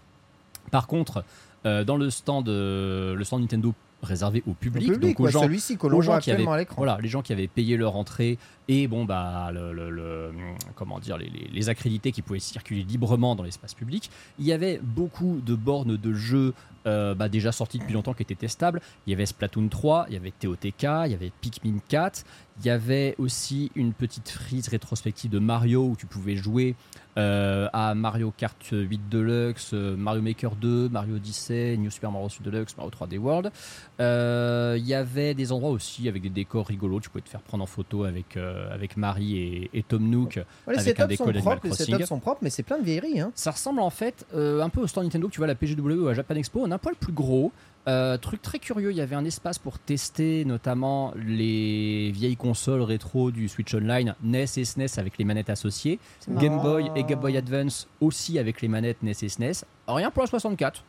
Par 0.70 0.86
contre, 0.86 1.24
euh, 1.66 1.84
dans 1.84 1.96
le 1.96 2.10
stand 2.10 2.48
euh, 2.48 3.14
le 3.14 3.24
stand 3.24 3.40
Nintendo 3.40 3.74
réservé 4.04 4.42
au 4.46 4.52
public, 4.52 4.92
public, 4.92 5.00
donc 5.00 5.20
aux 5.20 5.24
ouais, 5.24 5.30
gens 5.32 5.42
celui-ci 5.42 5.76
que 5.76 5.86
aux 5.86 5.90
l'on 5.90 6.00
gens 6.00 6.12
voit 6.12 6.20
qui 6.20 6.30
avaient, 6.30 6.46
à 6.46 6.58
l'écran. 6.58 6.76
voilà, 6.76 6.98
les 7.02 7.08
gens 7.08 7.22
qui 7.22 7.32
avaient 7.32 7.48
payé 7.48 7.76
leur 7.76 7.96
entrée 7.96 8.38
et 8.68 8.86
bon 8.86 9.04
bah 9.04 9.50
le, 9.52 9.72
le- 9.72 9.90
le- 9.90 10.32
comment 10.74 10.98
dire 11.00 11.18
les, 11.18 11.28
les- 11.28 11.48
les 11.52 11.68
accrédités 11.68 12.12
qui 12.12 12.22
pouvaient 12.22 12.38
circuler 12.38 12.82
librement 12.82 13.34
dans 13.36 13.42
l'espace 13.42 13.74
public. 13.74 14.10
Il 14.38 14.44
y 14.46 14.52
avait 14.52 14.80
beaucoup 14.82 15.40
de 15.44 15.54
bornes 15.54 15.96
de 15.96 16.12
jeux 16.14 16.54
euh, 16.86 17.14
bah, 17.14 17.28
déjà 17.30 17.50
sorties 17.50 17.78
depuis 17.78 17.94
longtemps 17.94 18.12
qui 18.12 18.22
étaient 18.22 18.34
testables. 18.34 18.80
Il 19.06 19.10
y 19.10 19.14
avait 19.14 19.24
Splatoon 19.26 19.68
3, 19.68 20.06
il 20.08 20.14
y 20.14 20.16
avait 20.18 20.32
TOTK, 20.38 20.82
il 20.82 21.10
y 21.12 21.14
avait 21.14 21.32
Pikmin 21.40 21.78
4, 21.88 22.24
il 22.60 22.66
y 22.66 22.70
avait 22.70 23.14
aussi 23.18 23.72
une 23.74 23.94
petite 23.94 24.28
frise 24.28 24.68
rétrospective 24.68 25.30
de 25.30 25.38
Mario 25.38 25.84
où 25.86 25.96
tu 25.96 26.04
pouvais 26.06 26.36
jouer 26.36 26.74
euh, 27.16 27.68
à 27.72 27.94
Mario 27.94 28.32
Kart 28.36 28.56
8 28.72 29.08
Deluxe, 29.08 29.70
euh, 29.74 29.96
Mario 29.96 30.22
Maker 30.22 30.56
2, 30.56 30.88
Mario 30.88 31.16
Odyssey, 31.16 31.76
New 31.76 31.90
Super 31.90 32.10
Mario 32.10 32.28
Deluxe, 32.40 32.76
Mario 32.76 32.90
3D 32.90 33.18
World. 33.18 33.50
Euh, 34.00 34.76
Il 34.78 34.86
y 34.86 34.94
avait 34.94 35.34
des 35.34 35.52
endroits 35.52 35.70
aussi 35.70 36.08
avec 36.08 36.22
des 36.22 36.28
décors 36.28 36.66
rigolos. 36.66 37.00
Tu 37.00 37.10
pouvais 37.10 37.22
te 37.22 37.28
faire 37.28 37.42
prendre 37.42 37.62
en 37.64 37.66
photo 37.66 38.04
avec, 38.04 38.36
euh, 38.36 38.72
avec 38.72 38.96
Marie 38.96 39.38
et, 39.38 39.70
et 39.72 39.82
Tom 39.82 40.08
Nook. 40.08 40.40
Ouais, 40.66 40.74
les 40.74 40.80
avec 40.80 41.00
un 41.00 41.08
sont 41.08 41.24
propres, 41.32 41.60
les 41.64 41.70
Crossing. 41.70 41.86
setups 41.86 42.06
sont 42.06 42.20
propres, 42.20 42.40
mais 42.42 42.50
c'est 42.50 42.62
plein 42.62 42.78
de 42.78 42.84
vieilleries. 42.84 43.20
Hein. 43.20 43.32
Ça 43.34 43.52
ressemble 43.52 43.80
en 43.80 43.90
fait 43.90 44.26
euh, 44.34 44.60
un 44.62 44.68
peu 44.68 44.80
au 44.80 44.86
stand 44.86 45.04
Nintendo 45.04 45.28
que 45.28 45.32
tu 45.32 45.38
vois 45.38 45.46
à 45.46 45.48
la 45.48 45.54
PGW 45.54 45.92
ou 46.00 46.08
à 46.08 46.14
Japan 46.14 46.34
Expo. 46.34 46.60
On 46.62 46.70
a 46.70 46.74
un 46.74 46.78
poil 46.78 46.94
plus 46.96 47.12
gros. 47.12 47.52
Euh, 47.86 48.16
truc 48.16 48.40
très 48.40 48.58
curieux, 48.58 48.92
il 48.92 48.96
y 48.96 49.02
avait 49.02 49.14
un 49.14 49.26
espace 49.26 49.58
pour 49.58 49.78
tester 49.78 50.44
notamment 50.46 51.12
les 51.16 52.10
vieilles 52.12 52.36
consoles 52.36 52.80
rétro 52.80 53.30
du 53.30 53.46
Switch 53.48 53.74
Online, 53.74 54.14
NES 54.22 54.44
et 54.56 54.64
SNES 54.64 54.86
avec 54.98 55.18
les 55.18 55.24
manettes 55.26 55.50
associées, 55.50 55.98
Game. 56.28 56.60
Boy 56.62 56.90
et 56.96 57.04
Game 57.04 57.20
Boy 57.20 57.36
Advance 57.36 57.86
aussi 58.00 58.38
avec 58.38 58.62
les 58.62 58.68
manettes 58.68 59.02
NES 59.02 59.12
et 59.22 59.28
SNES. 59.28 59.64
Rien 59.86 60.10
pour 60.10 60.22
la 60.22 60.28
64. 60.28 60.82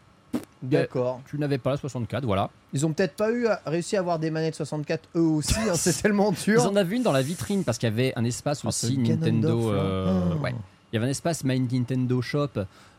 D'accord. 0.64 1.22
Tu 1.30 1.38
n'avais 1.38 1.58
pas 1.58 1.72
la 1.72 1.78
64, 1.78 2.26
voilà. 2.26 2.50
Ils 2.74 2.86
ont 2.86 2.94
peut-être 2.94 3.16
pas 3.16 3.30
eu 3.32 3.46
à- 3.48 3.62
réussi 3.66 3.96
à 3.98 4.00
avoir 4.00 4.18
des 4.20 4.32
manettes 4.32 4.56
64 4.56 5.10
eux 5.16 5.20
aussi, 5.22 5.54
hein, 5.70 5.74
c'est 5.76 6.02
tellement 6.02 6.32
Ils 6.32 6.44
dur. 6.54 6.66
en 6.66 6.76
avaient 6.76 6.96
une 6.96 7.04
dans 7.04 7.12
la 7.12 7.22
vitrine 7.22 7.64
parce 7.64 7.78
qu'il 7.78 7.88
y 7.90 7.92
avait 7.92 8.14
un 8.16 8.24
espace 8.24 8.62
Ah, 8.64 8.70
aussi 8.70 8.98
Nintendo. 8.98 9.72
Euh, 9.72 10.34
ouais. 10.38 10.56
Il 10.92 10.96
y 10.96 10.98
avait 10.98 11.08
un 11.08 11.12
espace 11.12 11.44
My 11.44 11.60
Nintendo 11.60 12.22
Shop 12.22 12.50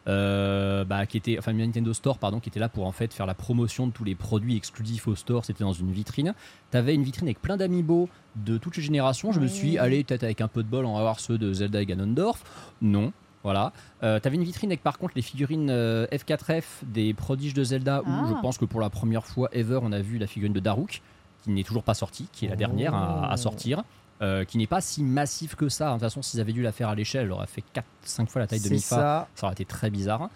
euh, 0.08 0.84
bah, 0.84 1.06
qui 1.06 1.16
était, 1.16 1.36
enfin 1.38 1.52
Nintendo 1.52 1.92
Store 1.92 2.18
pardon, 2.18 2.38
qui 2.40 2.48
était 2.48 2.60
là 2.60 2.68
pour 2.68 2.86
en 2.86 2.92
fait 2.92 3.12
faire 3.12 3.26
la 3.26 3.34
promotion 3.34 3.86
de 3.86 3.92
tous 3.92 4.04
les 4.04 4.14
produits 4.14 4.56
exclusifs 4.56 5.08
au 5.08 5.14
store. 5.16 5.44
C'était 5.44 5.64
dans 5.64 5.72
une 5.72 5.90
vitrine. 5.92 6.34
Tu 6.70 6.76
avais 6.76 6.94
une 6.94 7.02
vitrine 7.02 7.26
avec 7.26 7.40
plein 7.42 7.56
d'amiibo 7.56 8.08
de 8.36 8.58
toutes 8.58 8.76
les 8.76 8.82
générations. 8.82 9.32
Je 9.32 9.40
me 9.40 9.46
suis 9.46 9.70
Oui. 9.72 9.78
allé 9.78 10.04
peut-être 10.04 10.22
avec 10.24 10.40
un 10.40 10.48
peu 10.48 10.62
de 10.62 10.68
bol 10.68 10.84
en 10.86 10.96
avoir 10.96 11.18
ceux 11.20 11.38
de 11.38 11.52
Zelda 11.52 11.82
et 11.82 11.86
Ganondorf. 11.86 12.42
Non. 12.82 13.12
Voilà. 13.42 13.72
Euh, 14.02 14.18
T'avais 14.18 14.36
une 14.36 14.42
vitrine 14.44 14.70
avec 14.70 14.82
par 14.82 14.98
contre 14.98 15.12
les 15.16 15.22
figurines 15.22 15.70
euh, 15.70 16.06
F4F 16.12 16.64
des 16.84 17.14
prodiges 17.14 17.54
de 17.54 17.62
Zelda 17.62 18.00
où 18.02 18.06
Ah. 18.08 18.26
je 18.28 18.40
pense 18.42 18.58
que 18.58 18.64
pour 18.64 18.80
la 18.80 18.90
première 18.90 19.24
fois 19.24 19.48
ever 19.52 19.78
on 19.82 19.92
a 19.92 20.00
vu 20.00 20.18
la 20.18 20.26
figurine 20.26 20.52
de 20.52 20.58
Daruk 20.60 21.00
qui 21.44 21.50
n'est 21.50 21.62
toujours 21.62 21.84
pas 21.84 21.94
sortie, 21.94 22.26
qui 22.32 22.46
est 22.46 22.48
la 22.48 22.56
dernière 22.56 22.92
à, 22.94 23.30
à 23.30 23.36
sortir, 23.36 23.84
euh, 24.22 24.44
qui 24.44 24.59
n'est 24.59 24.66
pas 24.66 24.80
si 24.80 25.02
massif 25.02 25.55
que 25.56 25.68
ça. 25.68 25.88
De 25.88 25.93
toute 25.93 26.01
façon, 26.01 26.22
s'ils 26.22 26.40
avaient 26.40 26.52
dû 26.52 26.62
la 26.62 26.72
faire 26.72 26.88
à 26.88 26.94
l'échelle, 26.94 27.24
elle 27.26 27.32
aurait 27.32 27.47
fait 27.47 27.62
4-5 28.05 28.26
fois 28.28 28.40
la 28.40 28.47
taille 28.47 28.60
de 28.60 28.68
Mifa. 28.68 28.97
ça. 28.97 29.28
Ça 29.34 29.47
aurait 29.47 29.52
été 29.55 29.64
très 29.64 29.90
bizarre. 29.90 30.30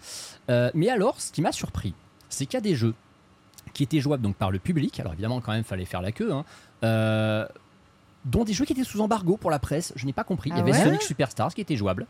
Euh, 0.49 0.69
mais 0.73 0.89
alors, 0.89 1.19
ce 1.19 1.31
qui 1.31 1.41
m'a 1.41 1.51
surpris, 1.51 1.93
c'est 2.29 2.45
qu'il 2.45 2.55
y 2.55 2.57
a 2.57 2.61
des 2.61 2.75
jeux 2.75 2.93
qui 3.73 3.83
étaient 3.83 3.99
jouables 3.99 4.23
donc 4.23 4.35
par 4.35 4.51
le 4.51 4.59
public. 4.59 4.99
Alors 4.99 5.13
évidemment, 5.13 5.41
quand 5.41 5.51
même, 5.51 5.63
fallait 5.63 5.85
faire 5.85 6.01
la 6.01 6.11
queue. 6.11 6.31
hein. 6.33 6.45
Euh, 6.83 7.47
dont 8.25 8.43
des 8.43 8.53
jeux 8.53 8.65
qui 8.65 8.73
étaient 8.73 8.83
sous 8.83 9.01
embargo 9.01 9.35
pour 9.37 9.49
la 9.49 9.59
presse. 9.59 9.93
Je 9.95 10.05
n'ai 10.05 10.13
pas 10.13 10.23
compris. 10.23 10.49
Il 10.51 10.55
y 10.55 10.59
Ah 10.59 10.61
avait 10.61 10.71
ouais 10.73 10.83
Sonic 10.83 11.01
Superstars 11.01 11.53
qui 11.55 11.61
était 11.61 11.75
jouable. 11.75 12.05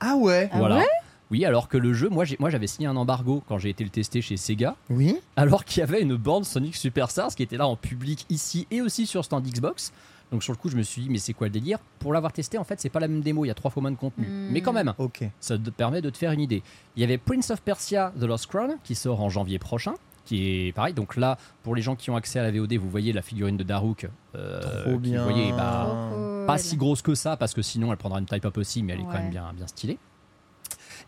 Ah 0.00 0.16
ouais. 0.16 0.48
Ah 0.52 0.58
voilà. 0.58 0.76
ouais 0.78 0.86
oui, 1.30 1.46
alors 1.46 1.68
que 1.68 1.78
le 1.78 1.94
jeu, 1.94 2.10
moi, 2.10 2.26
j'ai- 2.26 2.36
moi 2.40 2.50
j'avais 2.50 2.66
signé 2.66 2.88
un 2.88 2.96
embargo 2.96 3.42
quand 3.48 3.56
j'ai 3.58 3.70
été 3.70 3.84
le 3.84 3.88
tester 3.90 4.20
chez 4.20 4.36
Sega, 4.36 4.76
Oui. 4.90 5.16
alors 5.36 5.64
qu'il 5.64 5.80
y 5.80 5.82
avait 5.82 6.02
une 6.02 6.14
borne 6.14 6.44
Sonic 6.44 6.76
Superstars 6.76 7.34
qui 7.34 7.42
était 7.42 7.56
là 7.56 7.66
en 7.66 7.74
public 7.74 8.26
ici 8.28 8.66
et 8.70 8.82
aussi 8.82 9.06
sur 9.06 9.24
stand 9.24 9.42
Xbox. 9.46 9.92
Donc 10.32 10.42
sur 10.42 10.52
le 10.52 10.56
coup, 10.58 10.68
je 10.70 10.76
me 10.76 10.82
suis 10.82 11.02
dit, 11.02 11.08
mais 11.10 11.18
c'est 11.18 11.34
quoi 11.34 11.46
le 11.46 11.52
délire? 11.52 11.78
Pour 12.00 12.12
l'avoir 12.12 12.32
testé, 12.32 12.58
en 12.58 12.64
fait, 12.64 12.80
c'est 12.80 12.88
pas 12.88 12.98
la 13.00 13.06
même 13.08 13.20
démo, 13.20 13.44
il 13.44 13.48
y 13.48 13.50
a 13.50 13.54
trois 13.54 13.70
fois 13.70 13.82
moins 13.82 13.90
de 13.92 13.96
contenu. 13.96 14.26
Hmm. 14.26 14.48
Mais 14.50 14.60
quand 14.62 14.72
même, 14.72 14.94
Ok. 14.98 15.22
ça 15.38 15.56
te 15.58 15.70
permet 15.70 16.00
de 16.02 16.10
te 16.10 16.16
faire 16.18 16.32
une 16.32 16.40
idée. 16.40 16.62
Il 16.96 17.00
y 17.00 17.04
avait 17.04 17.18
Prince 17.18 17.50
of 17.50 17.60
Persia 17.62 18.12
The 18.18 18.24
Lost 18.24 18.46
Crown 18.46 18.76
qui 18.82 18.94
sort 18.94 19.20
en 19.22 19.28
janvier 19.28 19.58
prochain. 19.58 19.94
Qui 20.24 20.68
est 20.68 20.72
pareil, 20.72 20.94
donc 20.94 21.16
là, 21.16 21.36
pour 21.64 21.74
les 21.74 21.82
gens 21.82 21.96
qui 21.96 22.08
ont 22.08 22.14
accès 22.16 22.38
à 22.38 22.44
la 22.44 22.52
VOD, 22.52 22.74
vous 22.74 22.88
voyez 22.88 23.12
la 23.12 23.22
figurine 23.22 23.56
de 23.56 23.64
Daruk. 23.64 24.08
euh, 24.36 24.60
Trop 24.84 24.92
qui, 24.92 25.10
bien. 25.10 25.24
Vous 25.24 25.28
voyez, 25.30 25.50
bah, 25.50 25.84
Trop 25.84 26.14
cool. 26.16 26.46
pas 26.46 26.58
si 26.58 26.76
grosse 26.76 27.02
que 27.02 27.16
ça, 27.16 27.36
parce 27.36 27.52
que 27.54 27.60
sinon 27.60 27.90
elle 27.90 27.98
prendra 27.98 28.20
une 28.20 28.26
taille 28.26 28.38
pas 28.40 28.52
possible, 28.52 28.86
mais 28.86 28.92
elle 28.92 29.00
est 29.00 29.04
quand 29.04 29.14
même 29.14 29.30
bien, 29.30 29.52
bien 29.52 29.66
stylée. 29.66 29.98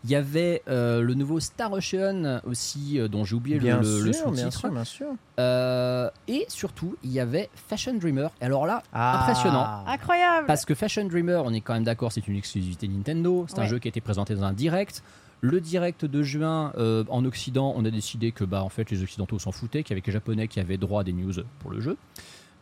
Il 0.05 0.11
y 0.11 0.15
avait 0.15 0.61
euh, 0.67 1.01
le 1.01 1.15
nouveau 1.15 1.39
Star 1.39 1.71
Ocean 1.73 2.39
aussi, 2.45 2.99
euh, 2.99 3.07
dont 3.07 3.23
j'ai 3.23 3.33
oublié 3.35 3.57
le- 3.57 3.63
Bien 3.63 3.81
le, 3.81 4.01
le 4.01 4.13
sûr, 4.13 4.31
bien 4.31 4.43
sous-titre. 4.43 4.59
sûr, 4.59 4.71
bien 4.71 4.83
sûr. 4.83 5.07
Euh, 5.39 6.09
et 6.27 6.45
surtout, 6.47 6.95
il 7.03 7.11
y 7.11 7.19
avait 7.19 7.49
Fashion 7.55 7.95
Dreamer. 7.95 8.29
Et 8.39 8.45
alors 8.45 8.67
là, 8.67 8.83
Ah. 8.93 9.21
impressionnant. 9.23 9.83
Incroyable. 9.87 10.45
Parce 10.45 10.63
que 10.63 10.75
Fashion 10.75 11.05
Dreamer, 11.05 11.41
on 11.43 11.51
est 11.53 11.61
quand 11.61 11.73
même 11.73 11.83
d'accord, 11.85 12.11
c'est 12.11 12.27
une 12.27 12.35
exclusivité 12.35 12.87
Nintendo. 12.87 13.45
C'est 13.49 13.57
un 13.59 13.65
jeu 13.65 13.79
qui 13.79 13.87
a 13.87 13.89
été 13.89 13.99
présenté 13.99 14.35
dans 14.35 14.43
un 14.43 14.53
direct. 14.53 15.01
Le 15.41 15.59
direct 15.59 16.05
de 16.05 16.21
juin 16.23 16.71
euh, 16.77 17.03
en 17.09 17.25
Occident, 17.25 17.73
on 17.75 17.83
a 17.85 17.89
décidé 17.91 18.31
que 18.31 18.43
bah 18.43 18.63
en 18.63 18.69
fait 18.69 18.89
les 18.91 19.01
Occidentaux 19.03 19.37
s'en 19.39 19.51
foutaient, 19.51 19.83
qu'il 19.83 19.91
y 19.91 19.95
avait 19.95 20.01
que 20.01 20.07
les 20.07 20.13
Japonais 20.13 20.47
qui 20.47 20.59
avaient 20.59 20.77
droit 20.77 21.01
à 21.01 21.03
des 21.03 21.13
news 21.13 21.33
pour 21.59 21.71
le 21.71 21.81
jeu. 21.81 21.97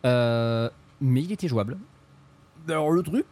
Euh, 0.04 0.68
mais 1.00 1.22
il 1.22 1.30
était 1.32 1.48
jouable. 1.48 1.76
Alors 2.68 2.90
le 2.90 3.02
truc, 3.02 3.26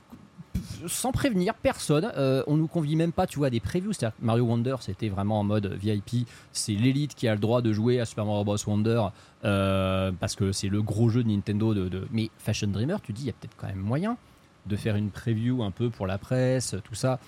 sans 0.87 1.13
prévenir 1.13 1.55
personne, 1.55 2.11
euh, 2.17 2.43
on 2.47 2.57
nous 2.57 2.67
convie 2.67 2.97
même 2.97 3.13
pas, 3.13 3.27
tu 3.27 3.39
vois, 3.39 3.47
à 3.47 3.51
des 3.51 3.61
previews. 3.61 3.93
C'est-à-dire 3.93 4.17
que 4.19 4.25
Mario 4.25 4.45
Wonder, 4.45 4.77
c'était 4.81 5.09
vraiment 5.09 5.41
en 5.41 5.45
mode 5.45 5.67
VIP. 5.75 6.27
C'est 6.53 6.73
l'élite 6.75 7.15
qui 7.15 7.29
a 7.29 7.35
le 7.35 7.41
droit 7.41 7.63
de 7.63 7.73
jouer 7.73 8.01
à 8.01 8.05
Super 8.05 8.25
Mario 8.27 8.45
Bros 8.45 8.57
Wonder 8.67 9.03
euh, 9.45 10.13
parce 10.19 10.35
que 10.35 10.53
c'est 10.53 10.69
le 10.69 10.83
gros 10.83 11.09
jeu 11.09 11.23
de 11.23 11.29
Nintendo. 11.29 11.75
De, 11.75 11.89
de- 11.89 12.07
Mais 12.13 12.31
Fashion 12.39 12.69
Dreamer, 12.69 13.01
tu 13.03 13.13
dis, 13.13 13.23
il 13.23 13.27
y 13.27 13.31
a 13.31 13.35
peut-être 13.35 13.57
quand 13.57 13.69
même 13.69 13.77
moyen 13.79 14.17
de 14.67 14.77
faire 14.77 14.95
une 14.95 15.11
preview 15.11 15.63
un 15.65 15.73
peu 15.73 15.91
pour 15.91 16.07
la 16.07 16.19
presse, 16.19 16.77
tout 16.85 16.95
ça. 16.95 17.19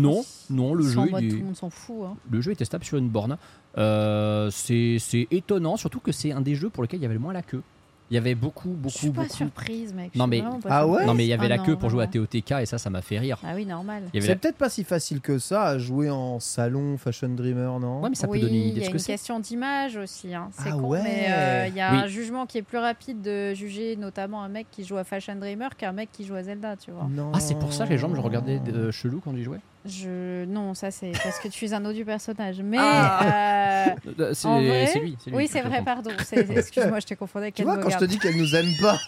Non, 0.00 0.24
non, 0.48 0.72
le 0.74 0.82
jeu, 0.84 1.00
il 1.20 1.26
est- 1.26 1.28
tout 1.30 1.36
le 1.36 1.44
monde 1.44 1.56
s'en 1.56 1.68
fout. 1.70 1.96
hein. 2.06 2.16
le 2.30 2.40
jeu 2.40 2.52
est 2.52 2.56
testable 2.56 2.84
sur 2.84 2.96
une 2.98 3.08
borne. 3.10 3.36
Euh, 3.76 4.50
c'est 4.50 4.98
étonnant, 5.30 5.76
surtout 5.76 6.00
que 6.00 6.12
c'est 6.12 6.32
un 6.32 6.40
des 6.40 6.54
jeux 6.54 6.70
pour 6.70 6.82
lesquels 6.82 7.00
il 7.00 7.02
y 7.02 7.06
avait 7.06 7.14
le 7.14 7.20
moins 7.20 7.32
la 7.34 7.42
queue. 7.42 7.62
Il 8.10 8.14
y 8.14 8.16
avait 8.18 8.34
beaucoup, 8.34 8.70
Je 8.70 8.74
beaucoup, 8.76 8.88
suis 8.96 9.10
pas 9.10 9.22
beaucoup. 9.24 9.34
surprise, 9.36 9.92
mec. 9.92 10.12
Je 10.14 10.18
Non, 10.18 10.24
suis 10.24 10.40
mais- 10.40 10.42
Ah 10.46 10.50
surprise. 10.82 10.96
ouais 10.96 11.04
Non, 11.06 11.12
mais 11.14 11.24
il 11.26 11.28
y 11.28 11.32
avait 11.34 11.44
Ah 11.44 11.48
la 11.48 11.56
non, 11.58 11.64
queue 11.64 11.76
pour 11.76 11.90
jouer 11.90 12.04
à. 12.04 12.06
TOTK 12.06 12.52
et 12.62 12.66
ça, 12.66 12.78
ça 12.78 12.88
m'a 12.88 13.02
fait 13.02 13.18
rire. 13.18 13.38
Ah 13.44 13.52
oui, 13.54 13.66
normal. 13.66 14.04
Il 14.14 14.18
y 14.18 14.22
C'est 14.22 14.28
la- 14.28 14.36
peut-être 14.36 14.56
pas 14.56 14.70
si 14.70 14.82
facile 14.82 15.20
que 15.20 15.38
ça 15.38 15.64
à 15.64 15.78
jouer 15.78 16.08
en 16.08 16.40
salon 16.40 16.96
Fashion 16.96 17.28
Dreamer, 17.28 17.78
non 17.80 18.00
Ouais, 18.00 18.08
mais 18.08 18.14
ça 18.14 18.26
oui, 18.26 18.40
peut 18.40 18.46
donner 18.46 18.58
une 18.60 18.64
il 18.64 18.68
idée 18.68 18.76
y 18.76 18.80
de 18.80 18.80
a 18.80 18.84
ce 18.84 18.88
une 18.90 18.92
que 18.94 18.98
c'est. 18.98 19.12
question 19.12 19.40
d'image 19.40 19.96
aussi. 19.98 20.34
hein. 20.34 20.48
C'est 20.52 20.70
Ah 20.70 20.72
con, 20.72 20.88
ouais. 20.88 21.02
mais 21.02 21.26
euh, 21.28 21.66
il 21.68 21.74
y 21.76 21.80
a 21.82 21.92
Oui. 21.92 21.98
un 21.98 22.06
jugement 22.06 22.46
qui 22.46 22.56
est 22.56 22.62
plus 22.62 22.78
rapide 22.78 23.20
de 23.20 23.52
juger 23.52 23.96
notamment 23.96 24.42
un 24.42 24.48
mec 24.48 24.68
qui 24.70 24.84
joue 24.84 24.96
à 24.96 25.04
Fashion 25.04 25.36
Dreamer 25.36 25.68
qu'un 25.76 25.92
mec 25.92 26.08
qui 26.10 26.24
joue 26.24 26.34
à 26.34 26.42
Zelda, 26.42 26.76
tu 26.76 26.90
vois. 26.90 27.06
Non. 27.10 27.30
Ah, 27.34 27.40
c'est 27.40 27.58
pour 27.58 27.74
ça 27.74 27.84
que 27.84 27.90
les 27.90 27.98
gens 27.98 28.08
me 28.08 28.18
regardaient 28.18 28.60
euh, 28.72 28.90
chelou 28.90 29.20
quand 29.22 29.36
j'y 29.36 29.42
jouais? 29.44 29.60
Je... 29.86 30.44
Non, 30.44 30.74
ça 30.74 30.90
c'est 30.90 31.12
parce 31.22 31.38
que 31.38 31.48
tu 31.48 31.64
es 31.64 31.72
un 31.72 31.82
autre 31.84 31.94
du 31.94 32.04
personnage. 32.04 32.60
Mais 32.62 32.76
Ah. 32.80 33.20
euh, 33.22 33.86
Euh, 34.20 34.30
C'est 34.34 34.48
vrai, 34.48 34.92
lui, 35.00 35.16
lui. 35.26 35.34
oui, 35.34 35.48
c'est 35.50 35.60
vrai, 35.62 35.82
pardon. 35.84 36.10
Excuse-moi, 36.10 37.00
je 37.00 37.06
t'ai 37.06 37.16
confondu 37.16 37.44
avec 37.44 37.54
Tu 37.54 37.62
vois, 37.62 37.78
quand 37.78 37.88
je 37.88 37.96
te 37.98 38.04
dis 38.04 38.18
qu'elle 38.18 38.36
nous 38.36 38.54
aime 38.54 38.66
pas, 38.80 38.98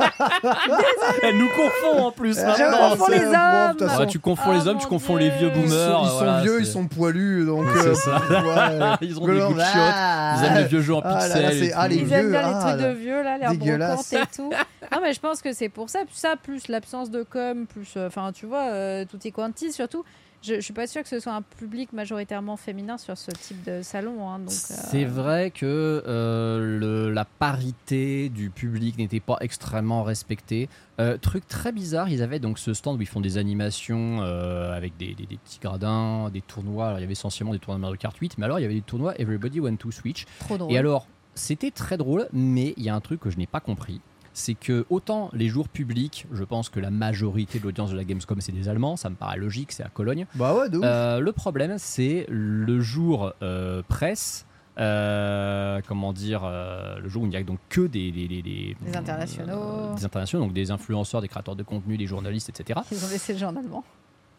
Elle 1.22 1.38
nous 1.38 1.48
confond 1.48 2.05
en 2.06 2.12
plus 2.12 2.36
Je 2.38 2.90
confonds 2.90 3.09
les 3.10 3.18
bon, 3.20 3.26
hommes. 3.26 3.78
façon, 3.78 4.02
Ah, 4.02 4.06
tu 4.06 4.18
confonds 4.20 4.51
Oh, 4.51 4.55
les 4.55 4.68
hommes, 4.68 4.78
tu 4.78 4.86
confonds 4.86 5.16
les 5.16 5.30
vieux 5.30 5.51
Dieu. 5.51 5.62
ils 5.64 5.68
sont, 5.70 5.76
boomers. 5.76 6.01
ils 6.02 6.09
sont 6.09 6.14
voilà, 6.16 6.40
vieux, 6.42 6.60
ils 6.60 6.66
sont 6.66 6.86
poilus, 6.86 7.44
donc. 7.47 7.66
Euh, 7.66 7.94
ça. 7.94 8.16
ouais. 8.30 8.97
Ils 9.02 9.18
ont 9.20 9.26
des 9.26 9.38
goûts 9.40 9.55
de 9.55 9.60
chiottes. 9.60 9.74
ah, 9.76 10.36
Ils 10.38 10.44
aiment 10.47 10.56
les 10.59 10.64
vieux 10.68 10.80
jeux 10.80 10.94
en 10.94 11.01
ah 11.05 11.14
pixels. 11.18 11.72
ah, 11.76 11.88
Ils 11.88 11.98
aiment 11.98 12.06
vieux, 12.06 12.30
bien 12.30 12.42
les 12.48 12.55
ah, 12.55 12.64
trucs 12.74 12.80
de 12.86 12.92
vieux, 12.94 13.22
là, 13.22 13.38
les 13.38 13.56
brocantes 13.56 14.12
et 14.12 14.36
tout. 14.36 14.51
Non, 14.92 14.98
mais 15.02 15.12
je 15.12 15.20
pense 15.20 15.42
que 15.42 15.52
c'est 15.52 15.68
pour 15.68 15.90
ça. 15.90 16.01
Ça, 16.12 16.36
plus 16.42 16.68
l'absence 16.68 17.10
de 17.10 17.22
com, 17.22 17.66
plus. 17.66 17.94
euh, 17.97 18.06
Enfin, 18.06 18.32
tu 18.32 18.47
vois, 18.47 18.70
euh, 18.70 19.05
tout 19.05 19.18
est 19.24 19.30
quanti 19.30 19.72
surtout. 19.72 20.05
Je, 20.43 20.55
je 20.57 20.61
suis 20.61 20.73
pas 20.73 20.87
sûre 20.87 21.03
que 21.03 21.09
ce 21.09 21.21
soit 21.21 21.35
un 21.35 21.43
public 21.43 21.93
majoritairement 21.93 22.57
féminin 22.57 22.97
sur 22.99 23.17
ce 23.19 23.31
type 23.31 23.62
de 23.65 23.83
salon. 23.83 24.29
hein, 24.31 24.41
euh, 24.41 24.49
C'est 24.49 25.05
vrai 25.05 25.51
que 25.51 26.03
euh, 26.07 26.79
le- 26.79 27.11
la 27.12 27.25
parité 27.25 28.29
du 28.29 28.51
public 28.51 28.97
n'était 28.99 29.21
pas 29.21 29.37
extrêmement 29.41 30.03
respectée. 30.03 30.69
Euh, 31.01 31.17
truc 31.19 31.47
très 31.49 31.73
bizarre, 31.73 32.09
ils 32.09 32.23
avaient 32.23 32.39
donc 32.39 32.59
ce 32.59 32.75
stand 32.75 32.99
où 32.99 33.03
ils 33.03 33.07
font 33.09 33.21
des 33.21 33.39
animations 33.39 34.21
avec 34.23 34.97
des, 34.97 35.15
des- 35.15 35.27
des 35.27 35.37
petits 35.37 35.59
gradins, 35.61 36.31
des 36.31 36.41
tournois. 36.41 36.87
Alors, 36.87 36.99
il 36.99 37.03
y 37.03 37.05
avait 37.05 37.12
essentiellement 37.12 37.53
des 37.53 37.59
tournois 37.59 37.77
de 37.77 37.83
Mario 37.83 37.97
Kart 37.97 38.17
8, 38.17 38.39
mais 38.39 38.45
alors 38.47 38.59
il 38.59 38.62
y 38.62 38.65
avait 38.65 38.75
des 38.75 38.81
tournois 38.83 39.15
Everybody 39.21 39.61
Went 39.61 39.77
to 39.77 39.91
Switch. 39.91 40.25
trop 40.41 40.57
drôle. 40.57 40.73
Et 40.73 40.79
alors, 40.79 41.07
c'était 41.35 41.71
très 41.71 41.97
drôle, 41.97 42.29
mais 42.33 42.75
il 42.77 42.83
y 42.83 42.89
a 42.89 42.95
un 42.95 43.01
truc 43.01 43.21
que 43.21 43.31
je 43.31 43.37
n'ai 43.39 43.47
pas 43.47 43.61
compris. 43.61 44.01
C'est 44.32 44.55
que 44.55 44.86
autant 44.90 45.28
les 45.32 45.48
jours 45.48 45.69
publics, 45.69 46.27
je 46.32 46.44
pense 46.44 46.69
que 46.69 46.78
la 46.81 46.90
majorité 46.90 47.59
de 47.59 47.65
l'audience 47.65 47.90
de 47.90 47.97
la 47.97 48.05
Gamescom 48.05 48.40
c'est 48.40 48.52
des 48.52 48.69
Allemands, 48.69 48.97
ça 48.97 49.11
me 49.11 49.16
paraît 49.16 49.39
logique, 49.39 49.73
c'est 49.73 49.82
à 49.82 49.89
Cologne. 49.89 50.27
Bah 50.36 50.55
ouais, 50.55 50.69
de 50.69 50.78
ouf. 50.78 50.85
Euh, 50.86 51.19
le 51.20 51.32
problème, 51.32 51.74
c'est 51.78 52.27
le 52.28 52.81
jour 52.81 53.32
euh, 53.43 53.82
presse. 53.89 54.47
euh, 54.78 55.81
comment 55.86 56.12
dire, 56.12 56.43
euh, 56.44 56.98
le 57.01 57.09
jour 57.09 57.23
où 57.23 57.27
il 57.27 57.31
n'y 57.31 57.36
a 57.36 57.43
donc 57.43 57.59
que 57.69 57.82
des, 57.82 58.11
des, 58.12 58.28
des, 58.28 58.40
des- 58.43 58.77
Des 58.81 58.97
internationaux. 58.97 59.52
euh, 59.52 59.94
des 59.94 60.05
internationaux, 60.05 60.44
donc 60.44 60.52
des 60.55 60.70
influenceurs, 60.70 61.20
des 61.20 61.28
créateurs 61.28 61.57
de 61.57 61.62
contenu, 61.62 61.97
des 61.98 62.07
journalistes, 62.07 62.48
etc. 62.48 62.81
Ils 62.90 63.05
ont 63.05 63.09
laissé 63.09 63.32
le 63.35 63.39
jeu 63.40 63.47
en 63.47 63.57
allemand. 63.57 63.85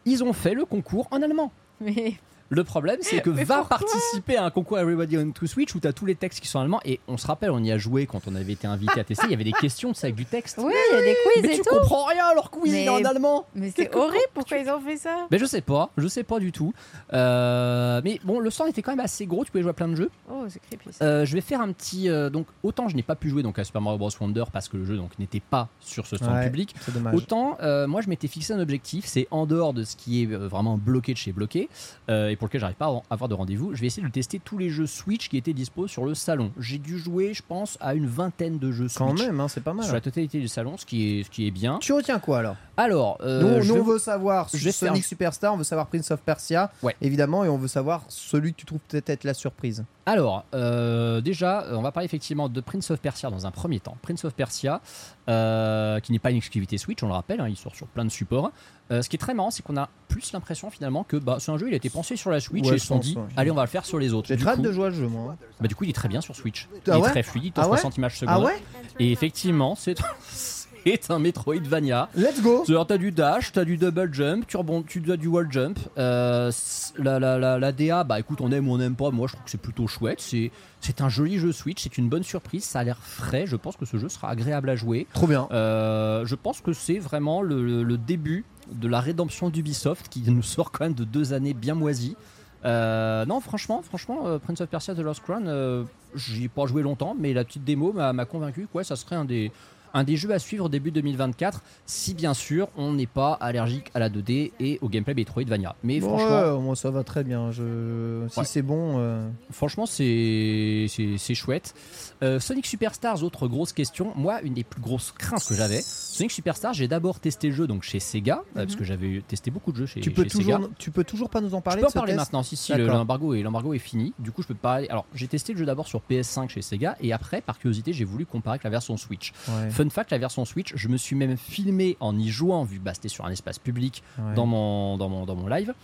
Ils 0.04 0.24
ont 0.24 0.32
fait 0.32 0.54
le 0.54 0.64
concours 0.64 1.06
en 1.10 1.22
allemand. 1.22 1.52
Mais 1.80 2.14
Le 2.54 2.64
problème, 2.64 2.98
c'est 3.00 3.22
que 3.22 3.30
Mais 3.30 3.44
va 3.44 3.64
participer 3.64 4.36
à 4.36 4.44
un 4.44 4.50
concours 4.50 4.78
Everybody 4.78 5.16
on 5.16 5.30
to 5.32 5.46
Switch 5.46 5.74
où 5.74 5.80
tu 5.80 5.88
as 5.88 5.94
tous 5.94 6.04
les 6.04 6.14
textes 6.14 6.38
qui 6.40 6.48
sont 6.48 6.60
allemands. 6.60 6.80
Et 6.84 7.00
on 7.08 7.16
se 7.16 7.26
rappelle, 7.26 7.50
on 7.50 7.62
y 7.64 7.72
a 7.72 7.78
joué 7.78 8.04
quand 8.04 8.20
on 8.26 8.34
avait 8.34 8.52
été 8.52 8.66
invité 8.66 9.00
à 9.00 9.04
tester. 9.04 9.26
Il 9.26 9.30
y 9.30 9.34
avait 9.34 9.42
des 9.44 9.52
questions, 9.52 9.94
c'est 9.94 10.08
avec 10.08 10.16
du 10.16 10.26
texte. 10.26 10.58
oui, 10.58 10.72
il 10.90 10.94
y 10.94 10.98
a 10.98 11.02
des 11.02 11.16
quiz 11.24 11.42
Mais 11.42 11.54
et 11.54 11.56
tu 11.56 11.62
tout. 11.62 11.74
comprends 11.74 12.04
rien, 12.04 12.34
leur 12.34 12.50
quiz 12.50 12.88
en 12.90 13.02
allemand. 13.04 13.46
Mais 13.54 13.72
c'est 13.74 13.94
horrible. 13.96 14.18
Pourquoi 14.34 14.58
ils 14.58 14.68
ont 14.68 14.80
fait 14.82 14.98
ça? 14.98 15.26
Mais 15.30 15.38
je 15.38 15.46
sais 15.46 15.62
pas, 15.62 15.90
je 15.96 16.06
sais 16.08 16.24
pas 16.24 16.38
du 16.38 16.52
tout. 16.52 16.74
Euh, 17.14 18.00
mais 18.04 18.20
bon, 18.24 18.38
le 18.38 18.50
stand 18.50 18.68
était 18.68 18.82
quand 18.82 18.92
même 18.92 19.00
assez 19.04 19.24
gros, 19.26 19.44
tu 19.44 19.50
pouvais 19.50 19.62
jouer 19.62 19.70
à 19.70 19.74
plein 19.74 19.88
de 19.88 19.94
jeux. 19.94 20.10
Oh, 20.30 20.44
c'est 20.48 20.60
creepy. 20.60 20.92
ça. 20.92 21.04
Euh, 21.04 21.24
je 21.24 21.32
vais 21.34 21.40
faire 21.40 21.60
un 21.62 21.72
petit. 21.72 22.08
euh, 22.08 22.28
donc, 22.30 22.46
autant 22.62 22.88
je 22.88 22.96
n'ai 22.96 23.02
pas 23.02 23.16
pu 23.16 23.30
jouer 23.30 23.42
donc, 23.42 23.58
à 23.58 23.64
Super 23.64 23.80
Mario 23.80 23.98
Bros. 23.98 24.10
Wonder 24.20 24.44
parce 24.52 24.68
que 24.68 24.76
le 24.76 24.84
jeu 24.84 24.96
donc 24.96 25.18
n'était 25.18 25.40
pas 25.40 25.68
sur 25.80 26.06
ce 26.06 26.16
stand 26.16 26.34
Ouais, 26.34 26.44
public. 26.46 26.74
C'est 26.82 26.92
dommage. 26.92 27.14
Autant, 27.14 27.56
euh, 27.62 27.86
moi 27.86 28.02
je 28.02 28.08
m'étais 28.08 28.28
fixé 28.28 28.52
un 28.52 28.60
objectif, 28.60 29.06
c'est 29.06 29.26
en 29.30 29.46
dehors 29.46 29.72
de 29.72 29.84
ce 29.84 29.96
qui 29.96 30.22
est 30.22 30.26
vraiment 30.26 30.76
bloqué 30.76 31.12
de 31.14 31.18
chez 31.18 31.32
bloqué, 31.32 31.68
euh, 32.10 32.28
et 32.28 32.36
pour 32.42 32.48
lequel 32.48 32.60
j'arrive 32.60 32.74
pas 32.76 32.86
à 32.88 33.14
avoir 33.14 33.28
de 33.28 33.34
rendez-vous, 33.34 33.72
je 33.72 33.80
vais 33.80 33.86
essayer 33.86 34.04
de 34.04 34.10
tester 34.12 34.40
tous 34.40 34.58
les 34.58 34.68
jeux 34.68 34.88
Switch 34.88 35.28
qui 35.28 35.36
étaient 35.36 35.52
dispo 35.52 35.86
sur 35.86 36.04
le 36.04 36.12
salon. 36.16 36.50
J'ai 36.58 36.78
dû 36.78 36.98
jouer, 36.98 37.34
je 37.34 37.42
pense, 37.46 37.78
à 37.80 37.94
une 37.94 38.06
vingtaine 38.08 38.58
de 38.58 38.72
jeux 38.72 38.88
Switch. 38.88 38.98
Quand 38.98 39.14
même, 39.14 39.38
hein, 39.38 39.46
c'est 39.46 39.62
pas 39.62 39.72
mal. 39.74 39.84
Sur 39.84 39.94
la 39.94 40.00
totalité 40.00 40.40
du 40.40 40.48
salon, 40.48 40.76
ce 40.76 40.84
qui 40.84 41.20
est, 41.20 41.22
ce 41.22 41.30
qui 41.30 41.46
est 41.46 41.52
bien. 41.52 41.78
Tu 41.80 41.92
retiens 41.92 42.18
quoi 42.18 42.40
alors? 42.40 42.56
Alors, 42.76 43.18
euh, 43.20 43.58
Nous, 43.58 43.62
je 43.62 43.72
nous, 43.72 43.78
on 43.80 43.84
veut 43.84 43.98
savoir 44.00 44.50
Sonic 44.50 45.04
Superstar, 45.04 45.54
on 45.54 45.56
veut 45.56 45.62
savoir 45.62 45.86
Prince 45.86 46.10
of 46.10 46.20
Persia, 46.22 46.72
Ouais. 46.82 46.96
évidemment, 47.00 47.44
et 47.44 47.48
on 47.48 47.58
veut 47.58 47.68
savoir 47.68 48.02
celui 48.08 48.52
que 48.54 48.58
tu 48.58 48.66
trouves 48.66 48.80
peut-être 48.88 49.10
être 49.10 49.22
la 49.22 49.34
surprise. 49.34 49.84
Alors, 50.04 50.44
euh, 50.52 51.20
déjà, 51.20 51.62
euh, 51.62 51.76
on 51.76 51.82
va 51.82 51.92
parler 51.92 52.06
effectivement 52.06 52.48
de 52.48 52.60
Prince 52.60 52.90
of 52.90 52.98
Persia 52.98 53.30
dans 53.30 53.46
un 53.46 53.52
premier 53.52 53.78
temps. 53.78 53.96
Prince 54.02 54.24
of 54.24 54.34
Persia, 54.34 54.80
euh, 55.28 56.00
qui 56.00 56.12
n'est 56.12 56.18
pas 56.18 56.30
une 56.30 56.38
exclusivité 56.38 56.78
Switch, 56.78 57.02
on 57.02 57.06
le 57.06 57.12
rappelle, 57.12 57.40
hein, 57.40 57.48
il 57.48 57.56
sort 57.56 57.74
sur 57.74 57.86
plein 57.86 58.04
de 58.04 58.10
supports. 58.10 58.50
Euh, 58.90 59.02
ce 59.02 59.08
qui 59.08 59.16
est 59.16 59.18
très 59.18 59.34
marrant, 59.34 59.50
c'est 59.50 59.62
qu'on 59.62 59.76
a 59.76 59.88
plus 60.08 60.32
l'impression 60.32 60.70
finalement 60.70 61.04
que 61.04 61.16
bah, 61.16 61.36
c'est 61.38 61.50
un 61.52 61.58
jeu, 61.58 61.68
il 61.68 61.74
a 61.74 61.76
été 61.76 61.90
pensé 61.90 62.16
sur 62.16 62.30
la 62.30 62.40
Switch 62.40 62.64
Ouais, 62.66 62.72
et 62.72 62.76
ils 62.76 62.80
se 62.80 62.86
sont 62.86 62.98
dit, 62.98 63.16
ouais. 63.16 63.22
allez, 63.36 63.50
on 63.50 63.54
va 63.54 63.62
le 63.62 63.68
faire 63.68 63.84
sur 63.86 63.98
les 63.98 64.12
autres. 64.12 64.28
J'ai 64.34 64.46
hâte 64.46 64.60
de 64.60 64.72
jouer 64.72 64.88
à 64.88 64.90
ce 64.90 64.96
jeu, 64.96 65.06
moi. 65.06 65.36
bah, 65.60 65.68
du 65.68 65.74
coup, 65.74 65.84
il 65.84 65.90
est 65.90 65.94
très 65.94 66.08
bien 66.08 66.20
sur 66.20 66.34
Switch. 66.34 66.68
Ah 66.72 66.78
il 66.86 66.92
est 66.92 66.96
ouais 66.96 67.10
très 67.10 67.22
fluide, 67.22 67.52
Ah 67.56 67.68
ouais 67.68 67.76
60 67.78 67.96
images 67.98 68.18
secondes. 68.18 68.34
Ah 68.36 68.40
ouais 68.40 68.62
et 68.98 69.12
effectivement, 69.12 69.74
c'est 69.76 69.96
c'est 70.84 71.10
un 71.10 71.18
Metroidvania. 71.18 72.08
Let's 72.16 72.42
go 72.42 72.62
C'est-à-dire, 72.66 72.86
t'as 72.86 72.98
du 72.98 73.12
dash, 73.12 73.52
t'as 73.52 73.64
du 73.64 73.76
double 73.76 74.12
jump, 74.12 74.46
tu 74.46 74.56
rebondis, 74.56 74.86
tu 74.88 75.12
as 75.12 75.16
du 75.16 75.28
wall 75.28 75.46
jump. 75.50 75.78
Euh, 75.98 76.50
la, 76.98 77.18
la, 77.18 77.38
la, 77.38 77.58
la 77.58 77.72
DA, 77.72 78.04
bah 78.04 78.18
écoute, 78.20 78.40
on 78.40 78.50
aime 78.52 78.68
ou 78.68 78.72
on 78.72 78.78
n'aime 78.78 78.96
pas. 78.96 79.10
Moi, 79.10 79.26
je 79.28 79.32
trouve 79.34 79.44
que 79.44 79.50
c'est 79.50 79.60
plutôt 79.60 79.86
chouette. 79.86 80.20
C'est, 80.20 80.50
c'est 80.80 81.00
un 81.00 81.08
joli 81.08 81.38
jeu 81.38 81.52
Switch, 81.52 81.82
c'est 81.82 81.98
une 81.98 82.08
bonne 82.08 82.22
surprise. 82.24 82.64
Ça 82.64 82.80
a 82.80 82.84
l'air 82.84 82.98
frais. 82.98 83.44
Je 83.46 83.56
pense 83.56 83.76
que 83.76 83.84
ce 83.86 83.96
jeu 83.96 84.08
sera 84.08 84.28
agréable 84.30 84.68
à 84.70 84.76
jouer. 84.76 85.06
Trop 85.12 85.26
bien. 85.26 85.48
Euh, 85.52 86.26
je 86.26 86.34
pense 86.34 86.60
que 86.60 86.72
c'est 86.72 86.98
vraiment 86.98 87.42
le, 87.42 87.64
le- 87.64 87.82
le 87.82 87.98
début 87.98 88.44
de 88.72 88.88
la 88.88 89.00
rédemption 89.00 89.50
d'Ubisoft 89.50 90.08
qui 90.08 90.22
nous 90.30 90.42
sort 90.42 90.70
quand 90.70 90.84
même 90.84 90.94
de 90.94 91.04
deux 91.04 91.32
années 91.32 91.54
bien 91.54 91.74
moisies. 91.74 92.16
Euh, 92.64 93.24
non, 93.26 93.40
franchement, 93.40 93.82
franchement, 93.82 94.20
euh, 94.26 94.38
Prince 94.38 94.60
of 94.60 94.68
Persia 94.68 94.94
The 94.94 94.98
Lost 95.00 95.20
Crown, 95.22 95.44
euh, 95.48 95.82
j'y 96.14 96.44
ai 96.44 96.48
pas 96.48 96.64
joué 96.66 96.82
longtemps, 96.82 97.16
mais 97.18 97.32
la 97.34 97.42
petite 97.44 97.64
démo 97.64 97.92
m'a 97.92 98.12
m'a 98.12 98.24
convaincu 98.24 98.68
que 98.72 98.78
ouais, 98.78 98.84
ça 98.84 98.94
serait 98.94 99.16
un 99.16 99.24
des, 99.24 99.50
un 99.94 100.04
des 100.04 100.16
jeux 100.16 100.32
à 100.32 100.38
suivre 100.38 100.68
début 100.68 100.90
2024, 100.90 101.62
si 101.86 102.14
bien 102.14 102.34
sûr 102.34 102.68
on 102.76 102.92
n'est 102.92 103.06
pas 103.06 103.32
allergique 103.40 103.90
à 103.94 103.98
la 103.98 104.08
2D 104.08 104.52
et 104.60 104.78
au 104.82 104.88
gameplay 104.88 105.14
Metroidvania. 105.14 105.74
Mais 105.82 106.00
Bon, 106.00 106.08
franchement, 106.16 106.56
ouais, 106.56 106.60
moi 106.62 106.76
ça 106.76 106.90
va 106.90 107.04
très 107.04 107.24
bien. 107.24 107.50
Je... 107.52 108.26
Si 108.30 108.38
Ouais. 108.40 108.44
c'est 108.46 108.62
bon. 108.62 108.94
euh, 108.98 109.28
Franchement, 109.50 109.86
c'est 109.86 110.86
chouette. 111.34 111.74
Euh, 112.22 112.40
Sonic 112.40 112.66
Superstars, 112.66 113.22
autre 113.22 113.48
grosse 113.48 113.72
question. 113.72 114.12
Moi, 114.16 114.40
une 114.42 114.54
des 114.54 114.64
plus 114.64 114.80
grosses 114.80 115.12
craintes 115.12 115.44
que 115.46 115.54
j'avais, 115.54 115.80
Sonic 115.82 116.30
Superstars, 116.30 116.74
j'ai 116.74 116.88
d'abord 116.88 117.20
testé 117.20 117.48
le 117.48 117.54
jeu 117.54 117.66
donc 117.66 117.82
chez 117.82 118.00
Sega, 118.00 118.42
euh, 118.56 118.64
parce 118.64 118.76
que 118.76 118.84
j'avais 118.84 119.22
testé 119.26 119.50
beaucoup 119.50 119.72
de 119.72 119.76
jeux 119.78 119.86
chez, 119.86 120.00
tu, 120.00 120.10
peux 120.10 120.24
chez 120.24 120.30
Sega. 120.30 120.56
toujours, 120.56 120.70
tu 120.78 120.90
peux 120.90 121.04
toujours 121.04 121.30
pas 121.30 121.40
nous 121.40 121.54
en 121.54 121.58
Je 121.58 121.62
parler 121.62 121.82
peux 121.82 121.88
en 121.88 121.90
parler 121.90 122.12
test 122.14 122.18
maintenant, 122.26 122.42
si, 122.42 122.56
si, 122.56 122.72
l'embargo 122.74 123.34
est, 123.34 123.42
l'embargo 123.42 123.74
est 123.74 123.78
fini. 123.78 124.12
Du 124.18 124.30
coup, 124.32 124.42
je 124.42 124.48
peux 124.48 124.54
parler. 124.54 124.88
Alors, 124.88 125.06
j'ai 125.14 125.28
testé 125.28 125.52
le 125.52 125.58
jeu 125.58 125.66
d'abord 125.66 125.86
sur 125.86 126.00
PS5 126.10 126.48
chez 126.48 126.62
Sega, 126.62 126.96
et 127.00 127.12
après, 127.12 127.40
par 127.40 127.58
curiosité, 127.58 127.92
j'ai 127.92 128.04
voulu 128.04 128.26
comparer 128.26 128.54
avec 128.54 128.64
la 128.64 128.70
version 128.70 128.96
Switch. 128.96 129.32
Ouais, 129.48 129.70
Fun 129.82 129.90
fact, 129.90 130.12
la 130.12 130.18
version 130.18 130.44
Switch, 130.44 130.72
je 130.76 130.86
me 130.86 130.96
suis 130.96 131.16
même 131.16 131.36
filmé 131.36 131.96
en 131.98 132.16
y 132.16 132.28
jouant, 132.28 132.62
vu 132.62 132.78
que 132.78 132.84
bah, 132.84 132.94
c'était 132.94 133.08
sur 133.08 133.24
un 133.24 133.30
espace 133.30 133.58
public 133.58 134.04
ouais. 134.18 134.34
dans, 134.34 134.46
mon, 134.46 134.96
dans, 134.96 135.08
mon, 135.08 135.26
dans 135.26 135.34
mon 135.34 135.48
live. 135.48 135.74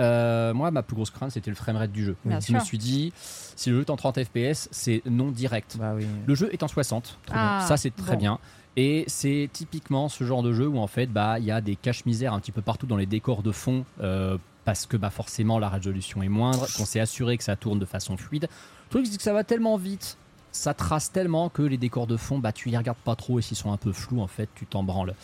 Euh, 0.00 0.54
moi, 0.54 0.70
ma 0.70 0.82
plus 0.82 0.94
grosse 0.94 1.10
crainte, 1.10 1.32
c'était 1.32 1.50
le 1.50 1.56
framerate 1.56 1.92
du 1.92 2.02
jeu. 2.02 2.16
Bien 2.24 2.40
je 2.40 2.52
me 2.54 2.60
suis 2.60 2.78
dit, 2.78 3.12
si 3.54 3.68
le 3.68 3.76
jeu 3.76 3.82
est 3.82 3.90
en 3.90 3.96
30 3.96 4.24
FPS, 4.24 4.68
c'est 4.70 5.02
non 5.04 5.30
direct. 5.30 5.76
Bah 5.78 5.92
oui. 5.94 6.06
Le 6.26 6.34
jeu 6.34 6.48
est 6.50 6.62
en 6.62 6.68
60, 6.68 7.18
Trop 7.26 7.34
bien. 7.34 7.42
Ah, 7.42 7.64
ça 7.68 7.76
c'est 7.76 7.94
très 7.94 8.12
bon. 8.12 8.18
bien. 8.18 8.38
Et 8.76 9.04
c'est 9.06 9.50
typiquement 9.52 10.08
ce 10.08 10.24
genre 10.24 10.42
de 10.42 10.54
jeu 10.54 10.66
où 10.66 10.78
en 10.78 10.86
fait 10.86 11.06
bah 11.06 11.38
il 11.38 11.44
y 11.44 11.50
a 11.50 11.60
des 11.60 11.76
caches 11.76 12.06
misères 12.06 12.32
un 12.32 12.40
petit 12.40 12.52
peu 12.52 12.62
partout 12.62 12.86
dans 12.86 12.96
les 12.96 13.04
décors 13.04 13.42
de 13.42 13.52
fond 13.52 13.84
euh, 14.00 14.38
parce 14.64 14.86
que 14.86 14.96
bah 14.96 15.10
forcément 15.10 15.58
la 15.58 15.68
résolution 15.68 16.22
est 16.22 16.30
moindre, 16.30 16.66
qu'on 16.74 16.86
s'est 16.86 17.00
assuré 17.00 17.36
que 17.36 17.44
ça 17.44 17.54
tourne 17.54 17.78
de 17.78 17.84
façon 17.84 18.16
fluide. 18.16 18.48
Le 18.84 18.88
truc 18.88 19.06
c'est 19.06 19.18
que 19.18 19.22
ça 19.22 19.34
va 19.34 19.44
tellement 19.44 19.76
vite, 19.76 20.16
ça 20.52 20.74
trace 20.74 21.10
tellement 21.10 21.48
que 21.48 21.62
les 21.62 21.78
décors 21.78 22.06
de 22.06 22.16
fond 22.16 22.38
bah 22.38 22.52
tu 22.52 22.68
les 22.68 22.76
regardes 22.76 22.98
pas 22.98 23.16
trop 23.16 23.38
et 23.38 23.42
s'ils 23.42 23.56
sont 23.56 23.72
un 23.72 23.78
peu 23.78 23.92
flous 23.92 24.20
en 24.20 24.26
fait 24.26 24.48
tu 24.54 24.66
t'en 24.66 24.82
branles. 24.82 25.14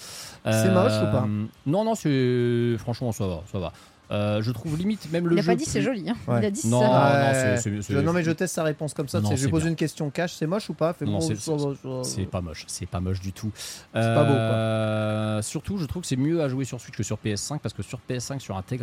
C'est 0.44 0.70
moche 0.72 0.92
ou 1.02 1.12
pas? 1.12 1.26
Non 1.66 1.84
non 1.84 1.94
c'est 1.94 2.76
franchement 2.78 3.12
ça 3.12 3.26
va 3.26 3.42
ça 3.52 3.58
va. 3.58 3.72
Euh, 4.10 4.40
je 4.42 4.50
trouve 4.52 4.76
limite 4.78 5.10
même 5.12 5.26
le 5.28 5.36
Il 5.36 5.38
a 5.38 5.42
jeu 5.42 5.46
pas 5.48 5.54
dit 5.56 5.64
c'est 5.66 5.82
joli. 5.82 6.08
hein. 6.08 6.16
Ouais. 6.26 6.40
Il 6.40 6.46
a 6.46 6.50
dit 6.50 6.66
Non, 6.66 6.80
ça. 6.80 6.86
non, 7.60 7.78
Je- 7.88 8.08
mais 8.10 8.22
je 8.22 8.30
teste 8.30 8.54
sa 8.54 8.62
réponse 8.62 8.94
comme 8.94 9.08
ça. 9.08 9.20
Je 9.34 9.48
pose 9.48 9.62
bien. 9.62 9.70
une 9.70 9.76
question 9.76 10.08
cash. 10.10 10.34
C'est 10.34 10.46
moche 10.46 10.70
ou 10.70 10.74
pas? 10.74 10.94
C'est- 12.02 12.24
pas 12.26 12.40
moche, 12.40 12.64
c'est 12.68 12.86
pas 12.86 13.00
moche 13.00 13.20
du 13.20 13.32
tout. 13.32 13.50
C'est 13.56 13.92
pas 13.92 14.24
beau, 14.24 14.32
quoi. 14.32 14.38
Euh, 14.38 15.42
Surtout, 15.42 15.78
je 15.78 15.84
trouve 15.86 16.02
que 16.02 16.08
c'est 16.08 16.16
mieux 16.16 16.42
à 16.42 16.48
jouer 16.48 16.64
sur 16.64 16.80
Switch 16.80 16.96
que 16.96 17.02
sur 17.02 17.16
PS5 17.18 17.58
parce 17.60 17.74
que 17.74 17.82
sur 17.82 18.00
PS5, 18.08 18.40
sur 18.40 18.56
un 18.56 18.62
très 18.62 18.76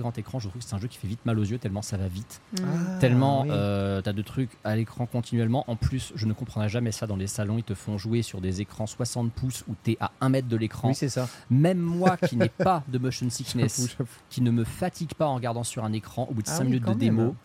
grand, 0.00 0.18
écran, 0.18 0.38
je 0.40 0.48
trouve 0.48 0.60
que 0.60 0.66
c'est 0.68 0.74
un 0.74 0.78
jeu 0.78 0.88
qui 0.88 0.98
fait 0.98 1.08
vite 1.08 1.24
mal 1.24 1.38
aux 1.38 1.44
yeux 1.44 1.58
tellement 1.58 1.82
ça 1.82 1.96
va 1.96 2.08
vite. 2.08 2.40
Mm. 2.52 2.56
Ah, 2.64 2.98
tellement 3.00 3.42
oui. 3.42 3.48
euh, 3.52 4.00
t'as 4.02 4.12
de 4.12 4.22
trucs 4.22 4.50
à 4.64 4.76
l'écran 4.76 5.06
continuellement. 5.06 5.64
En 5.68 5.76
plus, 5.76 6.12
je 6.14 6.26
ne 6.26 6.32
comprendrai 6.32 6.68
jamais 6.68 6.92
ça 6.92 7.06
dans 7.06 7.16
les 7.16 7.26
salons. 7.26 7.58
Ils 7.58 7.64
te 7.64 7.74
font 7.74 7.96
jouer 7.98 8.22
sur 8.22 8.40
des 8.40 8.60
écrans 8.60 8.86
60 8.86 9.32
pouces 9.32 9.64
où 9.68 9.74
t'es 9.82 9.96
à 10.00 10.10
1 10.20 10.28
mètre 10.30 10.48
de 10.48 10.56
l'écran. 10.56 10.88
Oui, 10.88 10.94
c'est 10.94 11.08
ça. 11.08 11.28
Même 11.50 11.78
moi 11.78 12.16
qui 12.16 12.36
n'ai 12.36 12.48
pas 12.48 12.82
de 12.88 12.98
motion 12.98 13.28
sickness, 13.30 13.96
qui 14.30 14.40
ne 14.42 14.50
me 14.50 14.64
fatigue 14.70 15.12
pas 15.14 15.26
en 15.26 15.34
regardant 15.34 15.64
sur 15.64 15.84
un 15.84 15.92
écran, 15.92 16.26
au 16.30 16.34
bout 16.34 16.42
de 16.42 16.48
Ah 16.48 16.56
5 16.56 16.62
oui, 16.64 16.70
minutes 16.70 16.86
de 16.88 16.94
démo, 16.94 17.36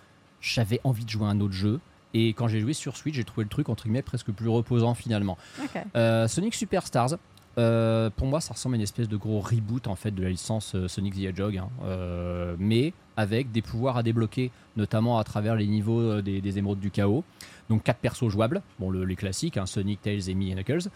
j'avais 0.41 0.79
envie 0.83 1.03
de 1.05 1.09
jouer 1.09 1.25
à 1.25 1.29
un 1.29 1.39
autre 1.41 1.53
jeu. 1.53 1.79
Et 2.13 2.29
quand 2.29 2.47
j'ai 2.47 2.61
joué 2.61 2.73
sur 2.73 2.95
Switch, 2.95 3.15
j'ai 3.15 3.25
trouvé 3.25 3.43
le 3.43 3.49
truc 3.49 3.67
entre 3.67 3.83
guillemets 3.83 4.01
presque 4.01 4.31
plus 4.31 4.47
reposant 4.47 4.93
finalement. 4.93 5.37
Ok. 5.61 5.81
Euh, 5.97 6.27
Sonic 6.29 6.55
Superstars, 6.55 7.15
euh, 7.57 8.09
pour 8.15 8.27
moi, 8.27 8.39
ça 8.41 8.53
ressemble 8.53 8.75
à 8.75 8.77
une 8.77 8.81
espèce 8.83 9.09
de 9.09 9.17
gros 9.17 9.39
reboot 9.41 9.87
en 9.87 9.95
fait 9.95 10.11
de 10.11 10.23
la 10.23 10.29
licence 10.29 10.75
euh, 10.75 10.87
Sonic 10.87 11.15
the 11.15 11.19
Hedgehog, 11.25 11.57
hein. 11.57 11.69
Euh, 11.83 12.55
mais 12.59 12.93
avec 13.17 13.51
des 13.51 13.61
pouvoirs 13.61 13.97
à 13.97 14.03
débloquer, 14.03 14.51
notamment 14.77 15.17
à 15.19 15.23
travers 15.23 15.55
les 15.55 15.67
niveaux 15.67 16.21
des, 16.21 16.41
des 16.41 16.57
émeraudes 16.57 16.79
du 16.81 16.91
chaos. 16.91 17.23
Donc 17.69 17.83
quatre 17.83 17.99
persos 17.99 18.29
jouables, 18.29 18.61
bon 18.79 18.89
le- 18.91 19.05
les 19.05 19.15
classiques, 19.15 19.57
hein, 19.57 19.65
Sonic, 19.65 20.01
Tails, 20.01 20.29
Amy 20.29 20.51
et 20.51 20.55
Knuckles. 20.55 20.89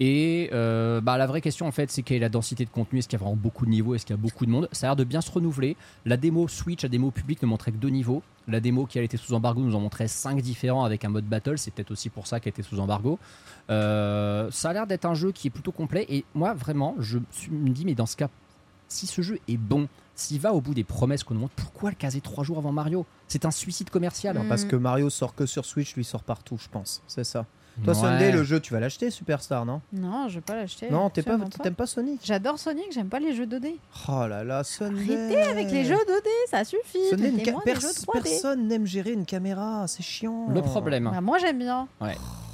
Et 0.00 0.50
euh, 0.52 1.00
bah, 1.00 1.16
la 1.16 1.26
vraie 1.26 1.40
question 1.40 1.66
en 1.66 1.70
fait, 1.70 1.90
c'est 1.90 2.02
quelle 2.02 2.16
est 2.16 2.20
la 2.20 2.28
densité 2.28 2.64
de 2.64 2.70
contenu? 2.70 2.98
Est-ce 2.98 3.08
qu'il 3.08 3.18
y 3.18 3.22
a 3.22 3.24
vraiment 3.24 3.36
beaucoup 3.36 3.66
de 3.66 3.70
niveaux? 3.70 3.94
Est-ce 3.94 4.04
qu'il 4.04 4.16
y 4.16 4.18
a 4.18 4.20
beaucoup 4.20 4.46
de 4.46 4.50
monde? 4.50 4.68
Ça 4.72 4.86
a 4.86 4.88
l'air 4.90 4.96
de 4.96 5.04
bien 5.04 5.20
se 5.20 5.30
renouveler. 5.30 5.76
La 6.06 6.16
démo 6.16 6.48
Switch, 6.48 6.82
la 6.82 6.88
démo 6.88 7.10
publique 7.10 7.42
ne 7.42 7.46
montrait 7.46 7.72
que 7.72 7.76
deux 7.76 7.88
niveaux. 7.88 8.22
La 8.48 8.60
démo 8.60 8.86
qui 8.86 8.98
a 8.98 9.02
été 9.02 9.16
sous 9.16 9.34
embargo 9.34 9.60
nous 9.60 9.74
en 9.74 9.80
montrait 9.80 10.08
cinq 10.08 10.40
différents 10.40 10.84
avec 10.84 11.04
un 11.04 11.08
mode 11.08 11.26
battle. 11.26 11.58
C'est 11.58 11.72
peut-être 11.72 11.92
aussi 11.92 12.08
pour 12.08 12.26
ça 12.26 12.40
qu'elle 12.40 12.50
était 12.50 12.62
sous 12.62 12.80
embargo. 12.80 13.18
Euh, 13.70 14.50
ça 14.50 14.70
a 14.70 14.72
l'air 14.72 14.86
d'être 14.86 15.04
un 15.04 15.14
jeu 15.14 15.30
qui 15.30 15.48
est 15.48 15.50
plutôt 15.50 15.72
complet. 15.72 16.06
Et 16.08 16.24
moi, 16.34 16.54
vraiment, 16.54 16.96
je 16.98 17.18
me 17.50 17.70
dis, 17.70 17.84
mais 17.84 17.94
dans 17.94 18.06
ce 18.06 18.16
cas, 18.16 18.28
si 18.88 19.06
ce 19.06 19.22
jeu 19.22 19.38
est 19.48 19.56
bon, 19.56 19.88
s'il 20.14 20.40
va 20.40 20.52
au 20.52 20.60
bout 20.60 20.74
des 20.74 20.84
promesses 20.84 21.24
qu'on 21.24 21.34
nous 21.34 21.40
montre, 21.40 21.54
pourquoi 21.54 21.90
le 21.90 21.96
caser 21.96 22.20
trois 22.20 22.44
jours 22.44 22.58
avant 22.58 22.72
Mario? 22.72 23.06
C'est 23.28 23.44
un 23.44 23.50
suicide 23.50 23.90
commercial. 23.90 24.38
Mm. 24.38 24.48
Parce 24.48 24.64
que 24.64 24.76
Mario 24.76 25.10
sort 25.10 25.34
que 25.34 25.46
sur 25.46 25.64
Switch, 25.64 25.94
lui 25.94 26.04
sort 26.04 26.24
partout, 26.24 26.58
je 26.58 26.68
pense. 26.68 27.02
C'est 27.06 27.24
ça. 27.24 27.46
Toi, 27.84 27.94
Ouais. 27.94 28.00
Sunday, 28.00 28.32
le 28.32 28.44
jeu, 28.44 28.60
tu 28.60 28.72
vas 28.74 28.80
l'acheter, 28.80 29.10
Superstar, 29.10 29.64
non? 29.64 29.80
Non, 29.92 30.28
je 30.28 30.34
vais 30.36 30.40
pas 30.42 30.54
l'acheter. 30.54 30.90
Non, 30.90 31.08
t'es 31.10 31.22
pas, 31.22 31.38
t'aimes 31.62 31.74
pas 31.74 31.86
Sonic? 31.86 32.20
J'adore 32.22 32.58
Sonic, 32.58 32.84
j'aime 32.92 33.08
pas 33.08 33.18
les 33.18 33.34
jeux 33.34 33.46
2D. 33.46 33.76
Oh 34.08 34.26
là 34.26 34.44
là, 34.44 34.62
Sunday. 34.62 35.14
Arrêtez 35.16 35.42
avec 35.42 35.70
les 35.70 35.84
jeux 35.84 35.94
2D, 35.94 36.28
ça 36.50 36.64
suffit. 36.64 36.98
Sunday, 37.10 37.30
une 37.30 37.38
ca- 37.44 37.52
des 37.52 37.58
pers- 37.64 37.80
jeux 37.80 37.88
3D. 37.88 38.22
personne 38.22 38.68
n'aime 38.68 38.86
gérer 38.86 39.12
une 39.12 39.24
caméra, 39.24 39.86
c'est 39.88 40.02
chiant. 40.02 40.48
Le 40.50 40.60
problème, 40.60 41.10
Bah, 41.12 41.20
moi 41.22 41.38
j'aime 41.38 41.58
bien. 41.58 41.88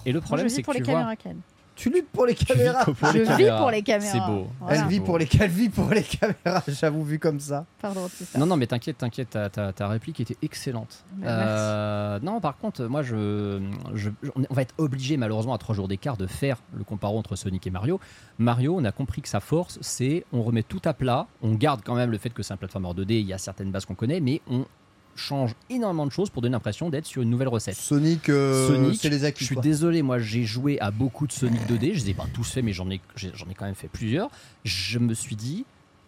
et 0.07 0.13
le 0.13 0.21
problème, 0.21 0.49
c'est 0.49 0.63
que 0.63 0.67
pour 0.67 0.75
tu 0.75 0.81
les 0.81 0.85
vois, 0.85 0.95
caméras 0.95 1.17
Ken. 1.17 1.41
Tu 1.79 1.91
luttes 1.91 2.09
pour 2.13 2.27
les 2.27 2.35
caméras. 2.35 2.85
pour 2.85 2.95
Je 3.09 3.13
les 3.19 3.21
vis 3.23 3.29
caméras. 3.29 3.59
pour 3.59 3.71
les 3.71 3.83
caméras. 3.83 4.13
C'est 4.13 4.21
beau. 4.33 4.49
Voilà. 4.61 4.83
Elle 4.83 4.89
vit 4.89 4.99
beau. 4.99 5.05
pour 5.07 5.19
les, 5.19 5.29
elle 5.41 5.51
vit 5.51 5.69
pour 5.69 5.89
les 5.91 6.03
caméras, 6.03 6.63
j'avoue, 6.69 7.05
vu 7.05 7.19
comme 7.19 7.39
ça. 7.41 7.65
Pardon, 7.81 8.09
ça. 8.09 8.39
Non, 8.39 8.47
non, 8.47 8.57
mais 8.57 8.67
t'inquiète, 8.67 8.99
t'inquiète, 8.99 9.31
ta, 9.31 9.49
ta- 9.49 9.73
ta 9.73 9.87
réplique 9.89 10.19
était 10.21 10.37
excellente. 10.43 11.05
Euh, 11.25 12.19
non, 12.23 12.41
par 12.41 12.57
contre, 12.59 12.85
moi, 12.87 13.03
je, 13.03 13.61
je- 13.95 14.11
on 14.35 14.43
on 14.51 14.55
va 14.55 14.63
être 14.63 14.75
obligé, 14.79 15.17
malheureusement, 15.17 15.55
à 15.55 15.59
trois 15.59 15.75
jours 15.75 15.89
d'écart, 15.89 16.17
de 16.17 16.27
faire 16.27 16.57
le 16.77 16.83
comparo 16.85 17.19
entre 17.19 17.37
Sonic 17.37 17.67
et 17.67 17.71
Mario. 17.71 18.01
Mario, 18.39 18.75
on 18.77 18.85
a 18.85 18.93
compris 18.93 19.23
que 19.23 19.29
sa 19.29 19.41
force, 19.41 19.79
c'est 19.81 20.25
on 20.33 20.43
remet 20.43 20.63
tout 20.65 20.83
à 20.85 20.95
plat, 20.95 21.27
on 21.43 21.55
garde 21.55 21.83
quand 21.85 21.95
même 21.95 22.11
le 22.11 22.19
fait 22.19 22.31
que 22.31 22.43
c'est 22.43 22.53
un 22.55 22.57
platformer 22.57 22.89
2D, 22.89 23.13
il 23.21 23.27
y 23.27 23.33
a 23.33 23.39
certaines 23.39 23.71
bases 23.71 23.85
qu'on 23.85 23.95
connaît, 23.95 24.21
mais 24.21 24.41
on 24.51 24.65
change 25.19 25.55
énormément 25.69 26.07
de 26.07 26.13
choses 26.13 26.31
pour 26.31 26.41
donner 26.43 26.53
l'impression 26.53 26.89
d'être 26.91 27.07
sur 27.07 27.23
une 27.23 27.31
nouvelle 27.31 27.49
recette. 27.49 27.77
Sonic, 27.77 28.29
euh, 28.29 28.69
Sonic, 28.69 28.99
c'est 29.01 29.09
les 29.11 29.19
Je 29.19 29.25
acquis. 29.27 29.45
suis 29.45 29.55
quoi. 29.55 29.63
désolé, 29.63 30.03
moi 30.03 30.19
j'ai 30.19 30.45
joué 30.45 30.79
à 30.81 30.91
beaucoup 30.91 31.27
de 31.27 31.33
Sonic 31.33 31.61
2D, 31.69 31.95
je 31.95 32.05
les 32.05 32.11
ai 32.11 32.15
pas 32.15 32.27
tous 32.33 32.51
fait, 32.51 32.63
mais 32.63 32.73
j'en 32.73 32.89
ai, 32.91 33.01
j'en 33.17 33.47
ai 33.51 33.55
quand 33.55 33.67
même 33.67 33.75
fait 33.75 33.89
plusieurs. 33.89 34.31
Je 34.65 34.99
me 34.99 35.13
suis 35.15 35.37
dit, 35.37 35.65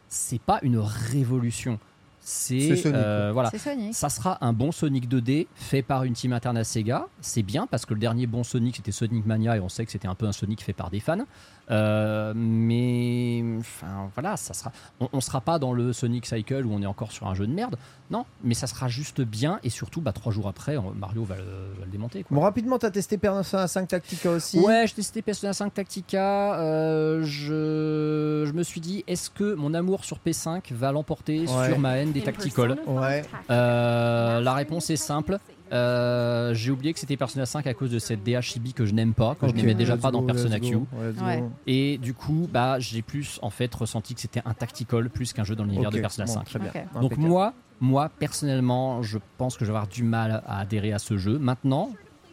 c'est 0.08 0.40
pas 0.40 0.58
une 0.62 0.78
révolution. 0.78 1.78
C'est 2.22 2.60
C'est 2.60 2.76
Sonic, 2.76 2.96
euh, 2.96 3.30
voilà. 3.32 3.50
C'est 3.50 3.58
Sonic. 3.58 3.94
Ça 3.94 4.10
sera 4.10 4.36
un 4.44 4.52
bon 4.52 4.72
Sonic 4.72 5.08
2D 5.08 5.46
fait 5.54 5.80
par 5.82 6.04
une 6.04 6.12
team 6.12 6.34
interne 6.34 6.58
à 6.58 6.64
Sega. 6.64 7.06
C'est 7.22 7.42
bien 7.42 7.66
parce 7.66 7.86
que 7.86 7.94
le 7.94 8.00
dernier 8.00 8.26
bon 8.26 8.44
Sonic 8.44 8.76
c'était 8.76 8.92
Sonic 8.92 9.24
Mania 9.24 9.56
et 9.56 9.60
on 9.60 9.70
sait 9.70 9.86
que 9.86 9.90
c'était 9.92 10.06
un 10.06 10.14
peu 10.14 10.26
un 10.26 10.32
Sonic 10.32 10.62
fait 10.62 10.74
par 10.74 10.90
des 10.90 11.00
fans. 11.00 11.24
Euh, 11.70 12.32
mais 12.36 13.42
enfin 13.58 14.10
voilà, 14.14 14.36
ça 14.36 14.54
sera. 14.54 14.72
On, 15.00 15.08
on 15.12 15.20
sera 15.20 15.40
pas 15.40 15.58
dans 15.58 15.72
le 15.72 15.92
Sonic 15.92 16.26
Cycle 16.26 16.66
où 16.66 16.72
on 16.72 16.82
est 16.82 16.86
encore 16.86 17.12
sur 17.12 17.26
un 17.28 17.34
jeu 17.34 17.46
de 17.46 17.52
merde. 17.52 17.76
Non, 18.10 18.24
mais 18.42 18.54
ça 18.54 18.66
sera 18.66 18.88
juste 18.88 19.20
bien 19.20 19.60
et 19.62 19.70
surtout 19.70 20.00
bah, 20.00 20.12
trois 20.12 20.32
jours 20.32 20.48
après 20.48 20.76
Mario 20.96 21.22
va 21.22 21.36
le, 21.36 21.42
va 21.78 21.84
le 21.84 21.90
démonter. 21.90 22.24
Quoi. 22.24 22.34
Bon, 22.34 22.40
rapidement, 22.42 22.78
t'as 22.78 22.90
testé 22.90 23.18
Persona 23.18 23.68
5 23.68 23.86
Tactica 23.88 24.30
aussi? 24.30 24.58
Ouais, 24.58 24.84
j'ai 24.88 24.94
testé 24.94 25.22
Persona 25.22 25.52
5 25.52 25.72
Tactica. 25.72 26.58
euh, 26.58 27.22
je, 27.22 28.44
je 28.48 28.52
me 28.52 28.62
suis 28.64 28.80
dit, 28.80 29.04
est-ce 29.06 29.30
que 29.30 29.54
mon 29.54 29.74
amour 29.74 30.04
sur 30.04 30.18
P5 30.18 30.72
va 30.72 30.90
l'emporter 30.92 31.40
Ouais. 31.40 31.68
sur 31.68 31.78
ma 31.78 31.96
haine 31.98 32.10
des 32.12 32.20
Tactical 32.22 32.78
Ouais. 32.86 33.22
Euh, 33.50 34.40
La 34.40 34.54
réponse 34.54 34.90
est 34.90 34.96
simple. 34.96 35.38
Euh, 35.72 36.52
j'ai 36.54 36.70
oublié 36.70 36.92
que 36.92 36.98
c'était 36.98 37.16
Persona 37.16 37.46
5 37.46 37.66
à 37.66 37.74
cause 37.74 37.90
de 37.90 37.98
cette 37.98 38.22
DA 38.24 38.40
chibi 38.40 38.72
que 38.72 38.84
je 38.84 38.92
n'aime 38.92 39.14
pas, 39.14 39.34
que 39.34 39.46
Ok, 39.46 39.52
je 39.52 39.56
n'aimais 39.56 39.74
déjà 39.74 39.94
let's 39.94 40.02
pas 40.02 40.10
dans 40.10 40.22
Persona 40.22 40.58
Q. 40.58 40.72
go. 40.76 40.86
Ouais. 41.22 41.44
Et 41.66 41.98
du 41.98 42.12
coup, 42.14 42.48
bah, 42.52 42.78
j'ai 42.80 43.02
plus 43.02 43.38
en 43.42 43.50
fait 43.50 43.72
ressenti 43.74 44.14
que 44.14 44.20
c'était 44.20 44.42
un 44.44 44.54
tactical 44.54 45.08
plus 45.10 45.32
qu'un 45.32 45.44
jeu 45.44 45.54
dans 45.54 45.64
l'univers 45.64 45.88
Ok, 45.90 45.94
de 45.96 46.00
Persona 46.00 46.26
bon, 46.26 46.32
5. 46.34 46.44
Très 46.44 46.58
bien. 46.58 46.68
Ok. 46.70 46.74
Donc 46.94 47.04
Impeccable. 47.12 47.28
moi, 47.28 47.54
moi 47.80 48.10
personnellement, 48.18 49.02
je 49.02 49.18
pense 49.38 49.56
que 49.56 49.64
je 49.64 49.70
vais 49.70 49.76
avoir 49.76 49.88
du 49.88 50.02
mal 50.02 50.42
à 50.46 50.58
adhérer 50.60 50.92
à 50.92 50.98
ce 50.98 51.16
jeu. 51.16 51.38
Maintenant, 51.38 51.90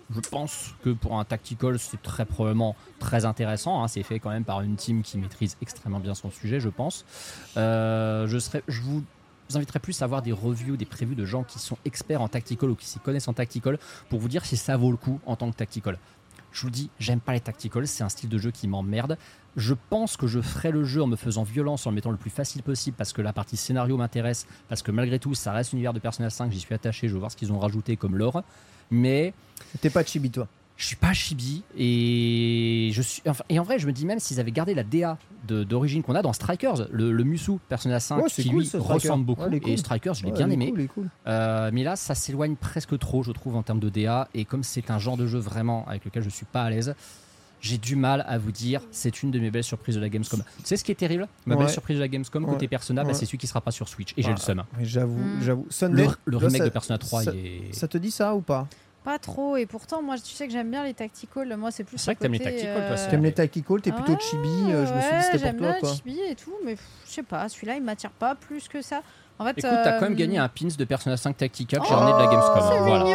je 0.10 0.22
pense 0.22 0.74
que 0.84 0.90
pour 0.92 1.20
un 1.20 1.26
tactical, 1.26 1.78
c'est 1.80 2.02
très 2.02 2.26
probablement 2.26 2.76
très 2.98 3.26
intéressant. 3.26 3.84
hein. 3.84 3.88
C'est 3.88 4.04
fait 4.04 4.20
quand 4.20 4.30
même 4.30 4.46
par 4.46 4.62
une 4.62 4.76
team 4.78 5.02
qui 5.04 5.18
maîtrise 5.18 5.58
extrêmement 5.62 6.00
bien 6.00 6.16
son 6.16 6.32
sujet, 6.32 6.60
je 6.60 6.70
pense. 6.70 7.06
Euh, 7.58 8.26
je 8.28 8.38
serais, 8.40 8.64
je 8.68 8.82
vous 8.82 9.04
inviterai 9.56 9.80
plus 9.80 10.02
à 10.02 10.08
voir 10.08 10.22
des 10.22 10.32
reviews, 10.32 10.76
des 10.76 10.86
prévus 10.86 11.16
de 11.16 11.26
gens 11.26 11.44
qui 11.44 11.60
sont 11.60 11.78
experts 11.86 12.22
en 12.22 12.28
tactical 12.28 12.70
ou 12.70 12.76
qui 12.76 12.88
s'y 12.88 13.00
connaissent 13.00 13.28
en 13.28 13.34
tactical 13.34 13.80
pour 14.10 14.20
vous 14.20 14.28
dire 14.28 14.46
si 14.46 14.58
ça 14.58 14.76
vaut 14.76 14.92
le 14.92 14.98
coup 14.98 15.20
en 15.26 15.36
tant 15.36 15.50
que 15.52 15.56
tactical. 15.56 15.98
Je 16.52 16.62
vous 16.64 16.70
dis, 16.70 16.90
j'aime 17.00 17.20
pas 17.20 17.34
les 17.34 17.40
tacticals, 17.40 17.88
c'est 17.88 18.04
un 18.04 18.10
style 18.10 18.30
de 18.30 18.38
jeu 18.38 18.52
qui 18.52 18.68
m'emmerde. 18.68 19.18
Je 19.56 19.76
pense 19.90 20.18
que 20.18 20.28
je 20.28 20.42
ferai 20.42 20.72
le 20.72 20.84
jeu 20.84 21.04
en 21.04 21.08
me 21.08 21.16
faisant 21.16 21.44
violence, 21.44 21.86
en 21.86 21.92
le 21.92 21.96
mettant 21.96 22.10
le 22.10 22.18
plus 22.18 22.30
facile 22.30 22.64
possible, 22.64 22.98
parce 22.98 23.14
que 23.14 23.22
la 23.22 23.32
partie 23.34 23.58
scénario 23.58 23.96
m'intéresse, 23.98 24.48
parce 24.68 24.82
que 24.82 24.92
malgré 24.92 25.20
tout, 25.20 25.36
ça 25.36 25.52
reste 25.52 25.72
l'univers 25.72 25.94
de 25.94 26.00
Persona 26.00 26.30
5, 26.30 26.52
j'y 26.52 26.60
suis 26.60 26.74
attaché, 26.74 27.08
je 27.08 27.14
veux 27.14 27.20
voir 27.20 27.32
ce 27.32 27.38
qu'ils 27.38 27.52
ont 27.52 27.60
rajouté 27.60 27.96
comme 27.96 28.16
lore. 28.16 28.44
Mais 28.90 29.34
T'es 29.82 29.90
pas 29.90 30.04
chibi, 30.04 30.32
toi. 30.32 30.48
Je 30.78 30.86
suis 30.86 30.96
pas 30.96 31.12
chibi 31.14 31.64
et 31.78 32.90
je 32.94 33.02
suis 33.02 33.22
enfin, 33.28 33.44
et 33.50 33.60
en 33.60 33.64
vrai 33.64 33.80
je 33.80 33.88
me 33.88 33.92
dis 33.92 34.06
même 34.06 34.20
s'ils 34.20 34.40
avaient 34.40 34.52
gardé 34.52 34.74
la 34.76 34.84
DA 34.84 35.18
d'origine 35.48 36.04
qu'on 36.04 36.14
a 36.16 36.22
dans 36.22 36.34
Strikers 36.34 36.88
le, 36.92 37.12
le 37.12 37.24
Musu 37.24 37.54
Persona 37.70 38.00
5 38.00 38.18
Ouais, 38.22 38.30
c'est 38.30 38.44
qui 38.44 38.50
cool, 38.50 38.62
lui 38.64 38.70
ressemble 38.78 39.26
beaucoup 39.26 39.44
Ouais, 39.50 39.60
cool. 39.60 39.72
et 39.72 39.78
Strikers 39.78 40.14
je 40.16 40.24
l'ai 40.26 40.32
Ouais, 40.32 40.38
bien 40.38 40.50
aimé 40.50 40.74
cool. 40.94 41.10
Euh, 41.26 41.72
mais 41.74 41.84
là 41.84 41.96
ça 41.96 42.14
s'éloigne 42.16 42.56
presque 42.56 42.98
trop 43.00 43.24
je 43.24 43.32
trouve 43.32 43.56
en 43.56 43.64
termes 43.64 43.80
de 43.80 43.90
DA 43.90 44.28
et 44.34 44.46
comme 44.46 44.64
c'est 44.64 44.92
un 44.92 45.00
genre 45.00 45.18
de 45.18 45.26
jeu 45.26 45.40
vraiment 45.40 45.86
avec 45.88 46.06
lequel 46.06 46.24
je 46.24 46.30
suis 46.30 46.46
pas 46.46 46.64
à 46.64 46.70
l'aise 46.70 46.94
j'ai 47.60 47.80
du 47.80 47.96
mal 47.96 48.24
à 48.28 48.38
vous 48.38 48.52
dire 48.52 48.82
c'est 48.92 49.24
une 49.24 49.32
de 49.32 49.40
mes 49.40 49.50
belles 49.50 49.64
surprises 49.64 49.96
de 49.96 50.00
la 50.02 50.10
Gamescom 50.10 50.44
tu 50.60 50.64
sais 50.66 50.78
ce 50.78 50.84
qui 50.84 50.92
est 50.92 50.96
terrible? 50.96 51.28
Ma 51.48 51.56
Ouais. 51.56 51.64
belle 51.64 51.72
surprise 51.74 51.96
de 51.98 52.02
la 52.02 52.08
Gamescom 52.08 52.46
côté 52.46 52.66
Ouais. 52.66 52.68
Persona 52.68 53.02
bah, 53.02 53.08
Ouais. 53.10 53.14
c'est 53.16 53.26
celui 53.26 53.40
qui 53.40 53.48
sera 53.48 53.62
pas 53.62 53.72
sur 53.72 53.88
Switch 53.90 54.14
et 54.16 54.22
j'ai 54.22 54.30
le 54.30 54.38
seum 54.38 54.64
Mais 54.78 54.86
J'avoue, 54.86 55.18
j'avoue. 55.42 55.64
le, 55.66 55.72
Sunday, 55.72 56.08
le 56.26 56.32
toi, 56.38 56.42
remake 56.48 56.58
ça- 56.60 56.66
de 56.66 56.70
Persona 56.70 56.98
3 57.00 57.24
ça- 57.24 57.32
il 57.34 57.40
est 57.70 57.74
Ça 57.74 57.88
te 57.88 57.98
dit 57.98 58.12
ça 58.12 58.36
ou 58.36 58.42
pas? 58.42 58.68
Pas 59.08 59.20
trop, 59.20 59.56
et 59.56 59.66
pourtant, 59.66 60.02
moi, 60.02 60.18
tu 60.18 60.34
sais 60.34 60.48
que 60.48 60.52
j'aime 60.52 60.70
bien 60.70 60.84
les 60.84 60.94
tacticals. 60.94 61.56
Moi, 61.56 61.72
c'est 61.72 61.86
plus. 61.86 61.98
C'est 61.98 62.08
vrai 62.08 62.16
que 62.16 62.20
t'aimes 62.20 62.34
les 62.34 62.40
tacticals, 62.40 62.74
toi, 62.74 62.82
euh, 62.92 62.98
c'est 62.98 63.08
T'aimes 63.08 63.24
les 63.24 63.32
tacticals, 63.32 63.82
t'es 63.82 63.94
plutôt 63.94 64.12
Ouais, 64.12 64.20
chibi. 64.20 64.50
euh, 64.50 64.86
je 64.86 64.94
me 64.94 65.00
suis 65.00 65.10
dit 65.10 65.16
ouais, 65.16 65.22
c'était 65.22 65.38
j'aime 65.38 65.56
pour 65.56 65.66
toi, 65.66 65.72
bien 65.72 65.80
quoi. 65.80 65.94
chibi 65.96 66.20
et 66.30 66.36
tout, 66.36 66.54
mais 66.66 66.76
je 67.06 67.10
sais 67.10 67.24
pas, 67.24 67.48
celui-là, 67.48 67.76
il 67.76 67.84
m'attire 67.84 68.12
pas 68.12 68.36
plus 68.36 68.68
que 68.68 68.82
ça. 68.82 69.02
En 69.40 69.46
fait, 69.46 69.52
Écoute, 69.52 69.64
t'as 69.82 69.94
quand 69.94 70.02
même 70.02 70.12
euh, 70.12 70.16
gagné 70.16 70.40
un 70.40 70.50
pins 70.50 70.68
de 70.78 70.84
Persona 70.84 71.16
5 71.16 71.38
Tactica 71.38 71.80
que 71.80 71.86
j'ai 71.86 71.94
Oh, 71.94 71.96
ramené 71.96 72.12
de 72.18 72.18
la 72.18 72.28
Gamescom. 72.28 72.62
C'est 72.70 72.80
voilà. 72.80 73.06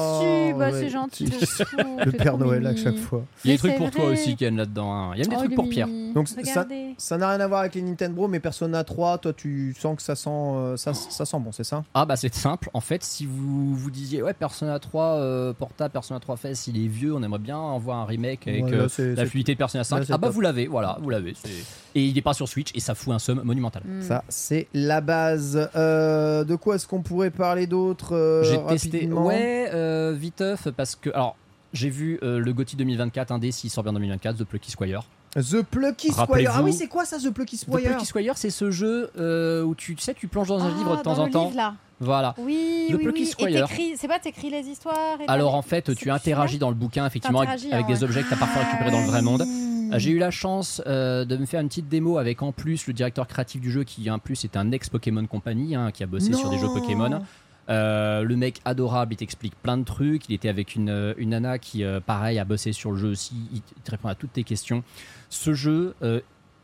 Merci. 0.00 0.52
Bah, 0.58 0.70
ouais. 0.70 0.72
c'est 0.80 0.88
gentil 0.90 1.24
de 1.24 1.30
fou. 1.46 1.76
Le 2.04 2.12
Père 2.12 2.34
trop 2.34 2.38
Noël 2.44 2.66
à 2.66 2.70
mimi. 2.72 2.82
chaque 2.82 2.96
fois. 2.96 3.24
Il 3.44 3.50
y 3.50 3.54
a 3.54 3.54
des 3.54 3.58
trucs 3.58 3.76
pour 3.76 3.90
toi 3.90 4.04
vrai. 4.04 4.12
aussi, 4.14 4.36
Ken, 4.36 4.56
là-dedans. 4.56 4.92
hein. 4.92 5.10
Il 5.14 5.22
y 5.22 5.26
a 5.26 5.28
même 5.28 5.30
des 5.30 5.36
Oh, 5.36 5.44
trucs 5.44 5.54
pour 5.54 5.68
Pierre. 5.68 5.86
mimi. 5.86 6.12
Donc, 6.14 6.28
ça- 6.28 6.36
Regardez. 6.40 6.94
Ça 6.98 7.16
n'a 7.18 7.28
rien 7.30 7.40
à 7.40 7.46
voir 7.46 7.60
avec 7.60 7.74
les 7.74 7.82
Nintendo, 7.82 8.26
mais 8.28 8.40
Persona 8.40 8.82
3, 8.84 9.18
toi, 9.18 9.32
tu 9.32 9.74
sens 9.78 9.96
que 9.96 10.02
ça 10.02 10.14
sent, 10.16 10.30
euh, 10.30 10.76
ça, 10.76 10.92
ça 10.94 11.24
sent 11.24 11.36
bon, 11.40 11.52
c'est 11.52 11.64
ça? 11.64 11.84
Ah 11.94 12.04
bah 12.04 12.16
c'est 12.16 12.34
simple. 12.34 12.68
En 12.74 12.80
fait, 12.80 13.02
si 13.04 13.26
vous 13.26 13.74
vous 13.74 13.90
disiez 13.90 14.22
ouais 14.22 14.34
Persona 14.34 14.78
3 14.78 15.04
euh, 15.16 15.52
portable, 15.52 15.92
Persona 15.92 16.20
3 16.20 16.36
FES, 16.36 16.66
il 16.68 16.84
est 16.84 16.88
vieux, 16.88 17.14
on 17.14 17.22
aimerait 17.22 17.38
bien 17.38 17.56
en 17.58 17.78
voir 17.78 17.98
un 17.98 18.04
remake 18.04 18.46
avec 18.48 18.64
Ouais, 18.64 18.72
euh, 18.74 18.88
c'est- 18.88 19.14
la 19.14 19.22
c'est- 19.24 19.26
fluidité 19.30 19.52
de 19.52 19.58
Persona 19.58 19.84
5. 19.84 19.98
là, 20.00 20.04
c'est 20.06 20.12
ah 20.12 20.18
bah 20.18 20.28
top. 20.28 20.34
vous 20.34 20.40
l'avez, 20.40 20.66
voilà, 20.66 20.98
vous 21.00 21.10
l'avez. 21.10 21.34
c'est- 21.34 21.50
Et 21.96 22.04
il 22.04 22.16
est 22.16 22.22
pas 22.22 22.34
sur 22.34 22.48
Switch 22.48 22.70
et 22.74 22.80
ça 22.80 22.94
fout 22.94 23.12
un 23.12 23.18
somme 23.18 23.42
monumental. 23.42 23.82
Mm. 23.84 24.02
Ça, 24.02 24.22
c'est 24.28 24.68
la 24.74 25.00
base. 25.00 25.68
Euh, 25.74 26.44
de 26.44 26.54
quoi 26.54 26.76
est-ce 26.76 26.86
qu'on 26.86 27.02
pourrait 27.02 27.30
parler 27.30 27.66
d'autre 27.66 28.14
euh, 28.14 28.44
J'ai 28.44 28.58
testé, 28.68 28.98
rapidement? 28.98 29.26
ouais, 29.26 29.68
euh, 29.72 29.89
viteuf 30.16 30.68
parce 30.76 30.96
que 30.96 31.10
alors 31.10 31.36
j'ai 31.72 31.88
vu 31.90 32.18
euh, 32.22 32.38
le 32.40 32.52
GOTY 32.52 32.76
2024 32.76 33.30
indé 33.30 33.52
s'il 33.52 33.70
sort 33.70 33.84
bien 33.84 33.90
en 33.92 33.94
2024, 33.94 34.38
The 34.38 34.44
Plucky 34.44 34.70
Squire. 34.72 35.02
The 35.36 35.62
Plucky 35.62 36.10
Squire. 36.10 36.50
Ah 36.56 36.62
oui, 36.62 36.72
c'est 36.72 36.88
quoi 36.88 37.04
ça, 37.04 37.18
The 37.18 37.30
Plucky 37.30 37.56
The 37.56 37.60
Squire 37.60 37.90
Plucky 37.92 38.06
Squire, 38.06 38.36
c'est 38.36 38.50
ce 38.50 38.72
jeu 38.72 39.10
euh, 39.16 39.62
où 39.62 39.76
tu, 39.76 39.94
tu 39.94 40.02
sais, 40.02 40.12
tu 40.14 40.26
plonges 40.26 40.48
dans 40.48 40.60
un 40.64 40.72
Ah, 40.74 40.76
livre 40.78 40.96
de 40.96 41.02
temps 41.02 41.14
dans 41.14 41.22
en 41.22 41.26
le 41.26 41.30
temps. 41.32 41.44
livre, 41.44 41.56
là. 41.56 41.74
Voilà. 42.00 42.34
Oui, 42.38 42.86
The 42.90 42.94
oui, 42.94 43.04
Plucky 43.04 43.20
oui. 43.20 43.26
Squire. 43.26 43.48
Et 43.66 43.68
t'écris, 43.68 43.92
c'est 43.96 44.08
pas 44.08 44.18
t'écris 44.18 44.50
les 44.50 44.66
histoires. 44.66 45.20
et 45.20 45.24
Alors 45.28 45.52
t'as- 45.52 45.58
en 45.58 45.62
fait, 45.62 45.94
tu 45.94 46.10
interagis 46.10 46.58
dans 46.58 46.70
le 46.70 46.74
bouquin 46.74 47.06
effectivement 47.06 47.40
avec, 47.42 47.86
des 47.86 48.02
objets 48.02 48.22
que 48.22 48.28
tu 48.28 48.34
as 48.34 48.38
parfois 48.38 48.62
récupérés 48.64 48.90
dans 48.90 49.00
le 49.02 49.06
vrai 49.06 49.22
monde. 49.22 49.42
Euh, 49.42 49.98
J'ai 49.98 50.10
eu 50.10 50.18
la 50.18 50.30
chance 50.32 50.82
euh, 50.88 51.24
de 51.24 51.36
me 51.36 51.46
faire 51.46 51.60
une 51.60 51.68
petite 51.68 51.88
démo 51.88 52.18
avec 52.18 52.42
en 52.42 52.50
plus 52.52 52.86
le 52.88 52.92
directeur 52.92 53.28
créatif 53.28 53.60
du 53.60 53.70
jeu 53.70 53.84
qui 53.84 54.10
en 54.10 54.18
plus 54.18 54.44
est 54.44 54.56
un 54.56 54.72
ex 54.72 54.88
Pokémon 54.88 55.26
Company 55.26 55.76
hein, 55.76 55.90
qui 55.92 56.02
a 56.02 56.06
bossé 56.06 56.32
sur 56.32 56.48
des 56.50 56.58
jeux. 56.58 56.68
Pokémon. 56.68 57.22
Euh, 57.68 58.22
le 58.22 58.36
mec 58.36 58.60
adorable, 58.64 59.14
il 59.14 59.16
t'explique 59.16 59.54
plein 59.62 59.76
de 59.76 59.84
trucs. 59.84 60.28
Il 60.28 60.34
était 60.34 60.48
avec 60.48 60.74
une, 60.74 60.90
euh, 60.90 61.14
une 61.18 61.30
nana 61.30 61.58
qui, 61.58 61.84
euh, 61.84 62.00
pareil, 62.00 62.38
a 62.38 62.44
bossé 62.44 62.72
sur 62.72 62.90
le 62.90 62.96
jeu 62.96 63.08
aussi. 63.08 63.34
Il 63.52 63.62
te 63.62 63.90
répond 63.90 64.08
à 64.08 64.14
toutes 64.14 64.32
tes 64.32 64.44
questions. 64.44 64.82
Ce 65.28 65.54
jeu 65.54 65.94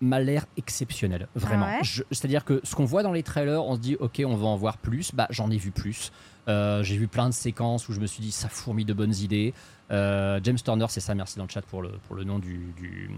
m'a 0.00 0.20
l'air 0.20 0.46
exceptionnel, 0.56 1.28
vraiment. 1.34 1.66
Ah 1.68 1.80
ouais 1.80 2.04
C'est-à-dire 2.10 2.44
que 2.44 2.60
ce 2.64 2.74
qu'on 2.74 2.84
voit 2.84 3.02
dans 3.02 3.12
les 3.12 3.22
trailers, 3.22 3.64
on 3.64 3.74
se 3.76 3.80
dit, 3.80 3.96
ok, 3.98 4.22
on 4.26 4.36
va 4.36 4.46
en 4.46 4.56
voir 4.56 4.78
plus. 4.78 5.12
Bah, 5.14 5.26
j'en 5.30 5.50
ai 5.50 5.56
vu 5.56 5.70
plus. 5.70 6.12
Euh, 6.48 6.82
J'ai 6.84 6.96
vu 6.96 7.08
plein 7.08 7.28
de 7.28 7.34
séquences 7.34 7.88
où 7.88 7.92
je 7.92 7.98
me 8.00 8.06
suis 8.06 8.22
dit, 8.22 8.30
ça 8.30 8.48
fourmille 8.48 8.84
de 8.84 8.92
bonnes 8.92 9.14
idées. 9.14 9.52
Euh, 9.90 10.40
James 10.42 10.58
Turner, 10.64 10.86
c'est 10.88 11.00
ça, 11.00 11.14
merci 11.14 11.38
dans 11.38 11.44
le 11.44 11.48
chat 11.48 11.62
pour 11.62 11.80
le, 11.82 11.90
pour 12.06 12.14
le 12.16 12.24
nom 12.24 12.38
du, 12.38 12.72
du, 12.76 13.08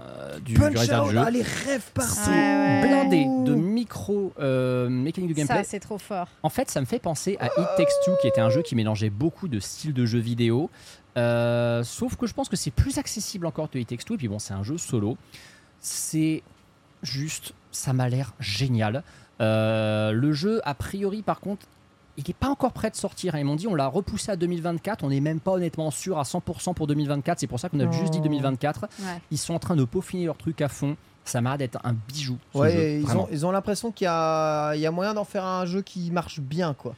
euh, 0.00 0.38
du, 0.40 0.56
Out, 0.56 0.76
jeu. 0.76 1.18
ah, 1.18 1.30
les 1.30 1.42
rêves 1.42 1.90
partout. 1.94 2.30
Ouais, 2.30 2.36
ouais. 2.36 2.86
blindé 2.86 3.24
de 3.50 3.54
micro 3.54 4.32
euh, 4.40 4.88
mécanique 4.88 5.30
de 5.30 5.34
gameplay. 5.34 5.56
Ça, 5.58 5.64
c'est 5.64 5.80
trop 5.80 5.98
fort. 5.98 6.28
En 6.42 6.48
fait, 6.48 6.70
ça 6.70 6.80
me 6.80 6.86
fait 6.86 6.98
penser 6.98 7.36
à 7.40 7.46
It 7.46 7.68
Takes 7.76 7.92
Two, 8.04 8.14
qui 8.20 8.28
était 8.28 8.40
un 8.40 8.50
jeu 8.50 8.62
qui 8.62 8.74
mélangeait 8.74 9.10
beaucoup 9.10 9.48
de 9.48 9.60
styles 9.60 9.94
de 9.94 10.04
jeux 10.06 10.18
vidéo. 10.20 10.70
Euh, 11.16 11.82
sauf 11.82 12.16
que 12.16 12.26
je 12.26 12.34
pense 12.34 12.48
que 12.48 12.56
c'est 12.56 12.70
plus 12.70 12.98
accessible 12.98 13.46
encore 13.46 13.68
que 13.70 13.78
It 13.78 13.88
Takes 13.88 14.04
Two. 14.04 14.14
Et 14.14 14.18
puis 14.18 14.28
bon, 14.28 14.38
c'est 14.38 14.54
un 14.54 14.62
jeu 14.62 14.78
solo. 14.78 15.16
C'est 15.80 16.42
juste, 17.02 17.52
ça 17.72 17.92
m'a 17.92 18.08
l'air 18.08 18.34
génial. 18.40 19.02
Euh, 19.40 20.12
le 20.12 20.32
jeu, 20.32 20.60
a 20.64 20.74
priori, 20.74 21.22
par 21.22 21.40
contre, 21.40 21.66
il 22.16 22.24
n'est 22.28 22.34
pas 22.34 22.48
encore 22.48 22.72
prêt 22.72 22.90
de 22.90 22.96
sortir. 22.96 23.34
Ils 23.36 23.44
m'ont 23.44 23.56
dit, 23.56 23.66
on 23.66 23.74
l'a 23.74 23.86
repoussé 23.86 24.30
à 24.30 24.36
2024. 24.36 25.04
On 25.04 25.08
n'est 25.08 25.20
même 25.20 25.40
pas 25.40 25.52
honnêtement 25.52 25.90
sûr 25.90 26.18
à 26.18 26.24
100% 26.24 26.74
pour 26.74 26.86
2024. 26.86 27.38
C'est 27.38 27.46
pour 27.46 27.58
ça 27.58 27.68
qu'on 27.70 27.80
a 27.80 27.90
juste 27.90 28.12
dit 28.12 28.18
Oh. 28.20 28.24
2024. 28.24 28.80
Ouais. 28.82 28.88
Ils 29.30 29.38
sont 29.38 29.54
en 29.54 29.58
train 29.58 29.76
de 29.76 29.84
peaufiner 29.84 30.26
leur 30.26 30.36
truc 30.36 30.60
à 30.60 30.68
fond. 30.68 30.96
Ça 31.24 31.40
m'a 31.40 31.50
l'air 31.50 31.58
d'être 31.58 31.78
un 31.84 31.94
bijou. 32.08 32.36
Ouais, 32.54 32.72
jeu, 32.72 32.88
ils 33.00 33.16
ont, 33.16 33.28
ils 33.30 33.46
ont 33.46 33.50
l'impression 33.50 33.92
qu'il 33.92 34.04
y 34.06 34.08
a, 34.08 34.74
il 34.74 34.80
y 34.80 34.86
a 34.86 34.90
moyen 34.90 35.14
d'en 35.14 35.24
faire 35.24 35.44
un 35.44 35.64
jeu 35.64 35.80
qui 35.80 36.10
marche 36.10 36.40
bien, 36.40 36.74
quoi. 36.74 36.94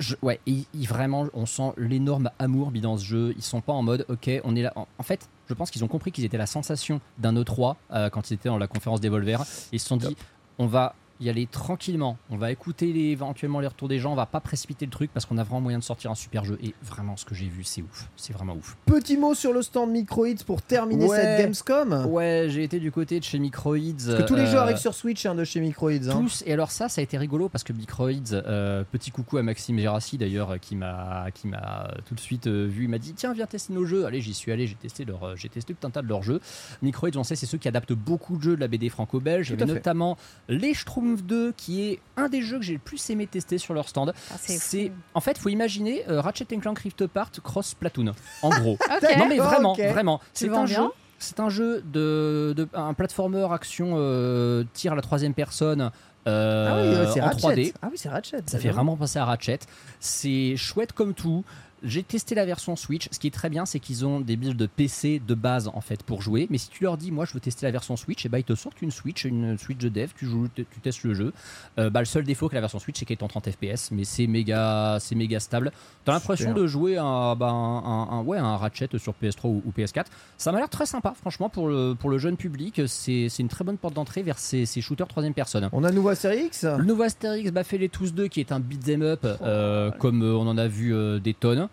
Je- 0.00 0.14
ouais, 0.22 0.40
et, 0.46 0.64
et 0.80 0.86
vraiment, 0.86 1.26
on 1.34 1.44
sent 1.44 1.72
l'énorme 1.76 2.30
amour 2.38 2.70
dans 2.72 2.96
ce 2.96 3.04
jeu. 3.04 3.34
Ils 3.36 3.42
sont 3.42 3.60
pas 3.60 3.72
en 3.72 3.82
mode, 3.82 4.06
ok, 4.08 4.30
on 4.44 4.56
est 4.56 4.62
là. 4.62 4.72
En, 4.76 4.86
en 4.98 5.02
fait, 5.02 5.28
je 5.48 5.54
pense 5.54 5.70
qu'ils 5.70 5.84
ont 5.84 5.88
compris 5.88 6.12
qu'ils 6.12 6.24
étaient 6.24 6.38
la 6.38 6.46
sensation 6.46 7.00
d'un 7.18 7.34
E3 7.34 7.76
euh, 7.92 8.10
quand 8.10 8.30
ils 8.30 8.34
étaient 8.34 8.48
dans 8.48 8.58
la 8.58 8.66
conférence 8.66 9.00
des 9.00 9.08
Volver. 9.08 9.38
Et 9.72 9.76
ils 9.76 9.80
se 9.80 9.88
sont 9.88 9.96
dit, 9.96 10.16
on 10.58 10.66
va 10.66 10.94
y 11.20 11.28
aller 11.28 11.46
tranquillement. 11.46 12.16
On 12.30 12.36
va 12.36 12.50
écouter 12.52 12.92
les, 12.92 13.06
éventuellement 13.10 13.60
les 13.60 13.66
retours 13.66 13.88
des 13.88 13.98
gens. 13.98 14.12
On 14.12 14.16
va 14.16 14.26
pas 14.26 14.40
précipiter 14.40 14.84
le 14.86 14.90
truc 14.92 15.10
parce 15.12 15.26
qu'on 15.26 15.36
a 15.38 15.42
vraiment 15.42 15.60
moyen 15.60 15.78
de 15.78 15.82
sortir 15.84 16.10
un 16.10 16.14
super 16.14 16.44
jeu. 16.44 16.58
Et 16.62 16.74
vraiment, 16.82 17.16
ce 17.16 17.24
que 17.24 17.34
j'ai 17.34 17.46
vu, 17.48 17.64
c'est 17.64 17.82
ouf. 17.82 18.08
C'est 18.16 18.32
vraiment 18.32 18.54
ouf. 18.54 18.76
Petit 18.86 19.16
mot 19.16 19.34
sur 19.34 19.52
le 19.52 19.62
stand 19.62 19.90
Microids 19.90 20.28
pour 20.46 20.62
terminer 20.62 21.06
Ouais. 21.06 21.16
cette 21.20 21.38
Gamescom. 21.40 22.06
Ouais, 22.06 22.46
j'ai 22.48 22.62
été 22.64 22.78
du 22.78 22.92
côté 22.92 23.18
de 23.18 23.24
chez 23.24 23.38
Microids. 23.38 23.76
Parce 24.06 24.18
que 24.18 24.26
tous 24.26 24.34
les 24.36 24.46
jeux 24.46 24.56
euh, 24.56 24.62
arrivent 24.62 24.76
sur 24.76 24.94
Switch 24.94 25.26
hein, 25.26 25.34
de 25.34 25.44
chez 25.44 25.60
Microids. 25.60 25.90
hein. 25.92 26.20
Tous, 26.20 26.42
et 26.46 26.52
alors 26.52 26.70
ça, 26.70 26.88
ça 26.88 27.00
a 27.00 27.04
été 27.04 27.18
rigolo 27.18 27.48
parce 27.48 27.64
que 27.64 27.72
Microids, 27.72 28.32
euh, 28.32 28.84
petit 28.90 29.10
coucou 29.10 29.38
à 29.38 29.42
Maxime 29.42 29.78
Gérassi 29.78 30.18
d'ailleurs, 30.18 30.60
qui 30.60 30.76
m'a 30.76 31.26
qui 31.34 31.48
m'a 31.48 31.90
tout 32.06 32.14
de 32.14 32.20
suite 32.20 32.46
euh, 32.46 32.66
vu, 32.66 32.84
il 32.84 32.88
m'a 32.88 32.98
dit 32.98 33.14
tiens 33.14 33.32
viens 33.32 33.46
tester 33.46 33.72
nos 33.72 33.84
jeux. 33.84 34.06
Allez, 34.06 34.20
j'y 34.20 34.34
suis 34.34 34.52
allé, 34.52 34.66
j'ai 34.66 34.74
testé 34.76 35.04
leur, 35.04 35.36
j'ai 35.36 35.48
testé 35.48 35.74
tout 35.74 35.86
un 35.86 35.90
tas 35.90 36.02
de 36.02 36.08
leurs 36.08 36.22
jeux. 36.22 36.40
Microids, 36.82 37.10
on 37.16 37.24
sait, 37.24 37.34
c'est 37.36 37.46
ceux 37.46 37.58
qui 37.58 37.68
adaptent 37.68 37.92
beaucoup 37.92 38.36
de 38.36 38.42
jeux 38.42 38.56
de 38.56 38.60
la 38.60 38.68
BD 38.68 38.88
franco-belge. 38.88 39.50
Il 39.50 39.58
y 39.58 39.62
avait 39.62 39.72
notamment 39.72 40.16
les 40.48 40.74
Schtroumpfs 40.74 41.07
2, 41.16 41.52
qui 41.56 41.82
est 41.88 42.00
un 42.16 42.28
des 42.28 42.42
jeux 42.42 42.58
que 42.58 42.64
j'ai 42.64 42.74
le 42.74 42.78
plus 42.78 43.08
aimé 43.10 43.26
tester 43.26 43.58
sur 43.58 43.74
leur 43.74 43.88
stand. 43.88 44.12
Ah, 44.30 44.34
c'est 44.38 44.92
en 45.14 45.20
fait, 45.20 45.38
faut 45.38 45.48
imaginer 45.48 46.04
euh, 46.08 46.20
Ratchet 46.20 46.44
Clank 46.44 46.78
Rift 46.78 47.02
Apart 47.02 47.30
cross 47.42 47.74
Platoon, 47.74 48.12
en 48.42 48.48
gros. 48.50 48.78
Non 49.18 49.26
mais 49.28 49.38
vraiment, 49.38 49.74
vraiment. 49.74 50.20
C'est 50.34 50.48
un 50.48 50.66
jeu. 50.66 50.82
C'est 51.20 51.40
un 51.40 51.48
jeu 51.48 51.82
de, 51.82 52.54
de- 52.56 52.68
un 52.74 52.94
platformer 52.94 53.46
action 53.50 53.94
euh, 53.96 54.62
tir 54.72 54.92
à 54.92 54.94
la 54.96 55.02
troisième 55.02 55.34
personne 55.34 55.90
euh, 56.28 56.68
Ah 56.70 57.02
oui, 57.04 57.10
c'est 57.12 57.20
en 57.20 57.24
Ratchet. 57.26 57.48
3D. 57.48 57.72
Ah 57.82 57.88
oui, 57.90 57.98
c'est 57.98 58.08
Ratchet. 58.08 58.42
Ça 58.46 58.58
fait 58.58 58.70
vraiment 58.70 58.96
penser 58.96 59.18
à 59.18 59.24
Ratchet. 59.24 59.58
C'est 59.98 60.54
chouette 60.56 60.92
comme 60.92 61.14
tout. 61.14 61.44
J'ai 61.82 62.02
testé 62.02 62.34
la 62.34 62.44
version 62.44 62.76
Switch. 62.76 63.08
Ce 63.12 63.18
qui 63.18 63.26
est 63.28 63.32
très 63.34 63.48
bien, 63.50 63.64
c'est 63.66 63.78
qu'ils 63.80 64.04
ont 64.04 64.20
des 64.20 64.36
builds 64.36 64.56
de 64.56 64.66
PC 64.66 65.20
de 65.26 65.34
base 65.34 65.68
en 65.72 65.80
fait 65.80 66.02
pour 66.02 66.22
jouer. 66.22 66.46
Mais 66.50 66.58
si 66.58 66.68
tu 66.68 66.84
leur 66.84 66.96
dis, 66.96 67.10
moi 67.12 67.24
je 67.24 67.32
veux 67.34 67.40
tester 67.40 67.66
la 67.66 67.72
version 67.72 67.96
Switch, 67.96 68.24
et 68.26 68.28
bah 68.28 68.38
ils 68.38 68.44
te 68.44 68.54
sortent 68.54 68.82
une 68.82 68.90
Switch, 68.90 69.24
une 69.24 69.56
Switch 69.58 69.78
de 69.78 69.88
dev. 69.88 70.10
Tu 70.16 70.26
joues, 70.26 70.48
tu 70.54 70.64
testes 70.82 71.04
le 71.04 71.14
jeu. 71.14 71.32
Euh, 71.78 71.90
bah, 71.90 72.00
le 72.00 72.06
seul 72.06 72.24
défaut 72.24 72.48
que 72.48 72.54
la 72.54 72.60
version 72.60 72.78
Switch, 72.78 72.98
c'est 72.98 73.04
qu'elle 73.04 73.18
est 73.18 73.22
en 73.22 73.28
30 73.28 73.50
FPS, 73.50 73.90
mais 73.92 74.04
c'est 74.04 74.26
méga, 74.26 74.98
c'est 75.00 75.14
méga 75.14 75.38
stable. 75.40 75.72
T'as 76.04 76.12
l'impression 76.12 76.52
de 76.52 76.66
jouer 76.66 76.96
bah, 76.96 77.36
un, 77.40 77.78
un- 77.84 78.08
un- 78.10 78.22
ouais, 78.22 78.38
un 78.38 78.56
Ratchet 78.56 78.88
sur 78.98 79.14
PS3 79.22 79.46
ou, 79.48 79.62
ou 79.66 79.72
PS4. 79.76 80.06
Ça 80.36 80.52
m'a 80.52 80.58
l'air 80.58 80.68
très 80.68 80.86
sympa, 80.86 81.14
franchement, 81.18 81.48
pour 81.48 81.68
le, 81.68 81.94
pour 81.98 82.10
le 82.10 82.18
jeune 82.18 82.36
public. 82.36 82.82
C'est 82.86 83.28
c'est 83.28 83.42
une 83.42 83.48
très 83.48 83.64
bonne 83.64 83.78
porte 83.78 83.94
d'entrée 83.94 84.22
vers 84.22 84.38
ces, 84.38 84.66
ces 84.66 84.80
shooters 84.80 85.06
troisième 85.08 85.34
personne. 85.34 85.68
On 85.72 85.84
a 85.84 85.88
un 85.88 85.92
nouveau 85.92 86.08
Astérix 86.10 86.64
Le 86.64 86.84
nouveau 86.84 87.02
Astérix 87.04 87.50
bah, 87.52 87.64
fait 87.64 87.78
les 87.78 87.88
tous 87.88 88.12
deux, 88.12 88.28
qui 88.28 88.40
est 88.40 88.52
un 88.52 88.60
beat'em 88.60 89.02
up, 89.02 89.20
euh, 89.42 89.90
comme 89.92 90.22
euh, 90.22 90.34
on 90.34 90.46
en 90.46 90.58
a 90.58 90.66
vu 90.68 90.94
des 91.20 91.34
tonnes. 91.34 91.67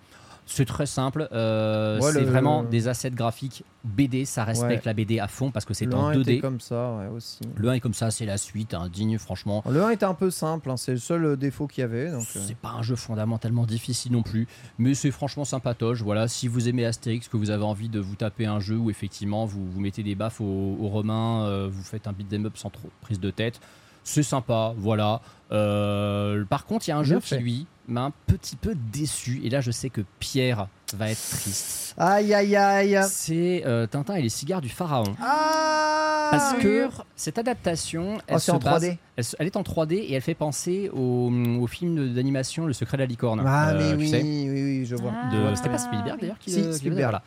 C'est 0.48 0.66
très 0.66 0.86
simple. 0.86 1.28
euh, 1.32 2.00
Ouais, 2.00 2.12
c'est 2.12 2.20
le- 2.22 2.28
vraiment 2.28 2.62
des 2.64 2.88
assets 2.88 3.10
graphiques 3.10 3.64
BD. 3.84 4.26
Ça 4.26 4.44
respecte 4.44 4.72
Ouais. 4.72 4.82
la 4.86 4.94
BD 4.94 5.20
à 5.20 5.28
fond 5.28 5.50
parce 5.50 5.66
que 5.66 5.74
c'est 5.74 5.92
en 5.92 6.06
1 6.08 6.12
était 6.12 6.34
2D. 6.36 6.40
comme 6.40 6.60
ça, 6.60 6.94
ouais, 6.98 7.08
aussi. 7.08 7.40
Le 7.56 7.68
1 7.70 7.74
est 7.74 7.80
comme 7.80 7.96
ça, 7.96 8.12
c'est 8.12 8.28
la 8.28 8.38
suite, 8.38 8.76
hein, 8.76 8.88
digne 8.94 9.18
franchement. 9.18 9.64
Le 9.68 9.84
1 9.84 9.90
était 9.90 10.06
un 10.06 10.14
peu 10.14 10.30
simple, 10.30 10.70
hein, 10.70 10.78
c'est 10.78 10.92
le 10.92 10.98
seul 11.00 11.26
euh, 11.26 11.36
défaut 11.36 11.66
qu'il 11.66 11.82
y 11.82 11.86
avait. 11.86 12.10
Euh, 12.10 12.20
C'est 12.22 12.56
pas 12.58 12.70
un 12.70 12.84
jeu 12.84 12.96
fondamentalement 12.96 13.66
difficile 13.66 14.12
non 14.12 14.22
plus, 14.22 14.48
mais 14.78 14.94
c'est 14.94 15.10
franchement 15.12 15.46
sympatoche. 15.46 16.04
Voilà, 16.04 16.28
si 16.28 16.48
vous 16.48 16.70
aimez 16.70 16.86
Astérix, 16.86 17.28
que 17.28 17.38
vous 17.38 17.50
avez 17.50 17.64
envie 17.64 17.90
de 17.90 18.00
vous 18.00 18.16
taper 18.16 18.46
un 18.46 18.60
jeu 18.60 18.78
où 18.78 18.92
effectivement 18.92 19.46
vous, 19.46 19.66
vous 19.72 19.80
mettez 19.80 20.04
des 20.04 20.14
baffes 20.16 20.42
aux, 20.42 20.78
aux 20.80 20.90
Romains, 20.90 21.46
euh, 21.46 21.68
vous 21.72 21.84
faites 21.84 22.06
un 22.08 22.14
beat'em 22.14 22.46
up 22.46 22.56
sans 22.56 22.70
trop 22.70 22.90
prise 23.02 23.20
de 23.20 23.32
tête, 23.32 23.60
c'est 24.04 24.22
sympa. 24.22 24.76
Voilà. 24.78 25.22
Euh, 25.52 26.44
par 26.46 26.66
contre, 26.66 26.88
il 26.88 26.92
y 26.92 26.94
a 26.94 26.98
un 26.98 27.02
Bien 27.04 27.16
jeu 27.16 27.20
fait. 27.20 27.38
qui 27.38 27.44
lui 27.44 27.68
m'a 27.88 28.02
un 28.06 28.12
petit 28.26 28.56
peu 28.56 28.74
déçu, 28.92 29.42
et 29.44 29.50
là 29.52 29.62
je 29.62 29.70
sais 29.70 29.90
que 29.90 30.02
Pierre 30.20 30.68
va 30.96 31.12
être 31.12 31.20
triste. 31.30 31.94
Aïe 31.98 32.34
aïe 32.34 32.56
aïe. 32.56 33.00
C'est 33.08 33.62
euh, 33.66 33.86
Tintin 33.86 34.16
et 34.16 34.24
les 34.24 34.30
cigares 34.30 34.62
du 34.62 34.70
pharaon. 34.70 35.16
Ah 35.22 36.30
Parce 36.32 36.56
que 36.56 36.90
cette 37.16 37.38
adaptation, 37.38 38.18
elle, 38.28 38.36
Oh, 38.38 38.40
c'est 38.40 38.46
se 38.48 38.52
en 38.52 38.58
base- 38.58 38.84
3D. 38.86 38.98
elle, 39.38 39.46
est 39.48 39.56
en 39.56 39.62
3D 39.62 39.94
et 39.94 40.14
elle 40.14 40.22
fait 40.22 40.34
penser 40.34 40.90
au, 40.94 41.32
au 41.60 41.68
film 41.68 42.14
d'animation 42.16 42.66
Le 42.66 42.74
secret 42.74 42.98
de 42.98 43.04
la 43.04 43.08
licorne. 43.08 43.44
Ah, 43.46 43.70
Euh, 43.70 43.78
mais 43.78 43.92
tu 43.92 43.98
oui, 43.98 44.10
sais, 44.10 44.22
oui, 44.24 44.50
oui, 44.50 44.86
je 44.88 44.96
vois. 44.96 45.12
Ah. 45.14 45.30
de-. 45.52 45.56
C'était 45.56 45.70
pas 45.70 45.78
Spielberg 45.78 46.20
d'ailleurs 46.20 46.40
qui 46.40 46.50
Si, 46.50 46.58
le- 46.58 46.62
qui 46.64 46.66
le 46.68 46.72
faisait, 46.72 46.80
Spielberg. 46.80 47.04
voilà. 47.04 47.22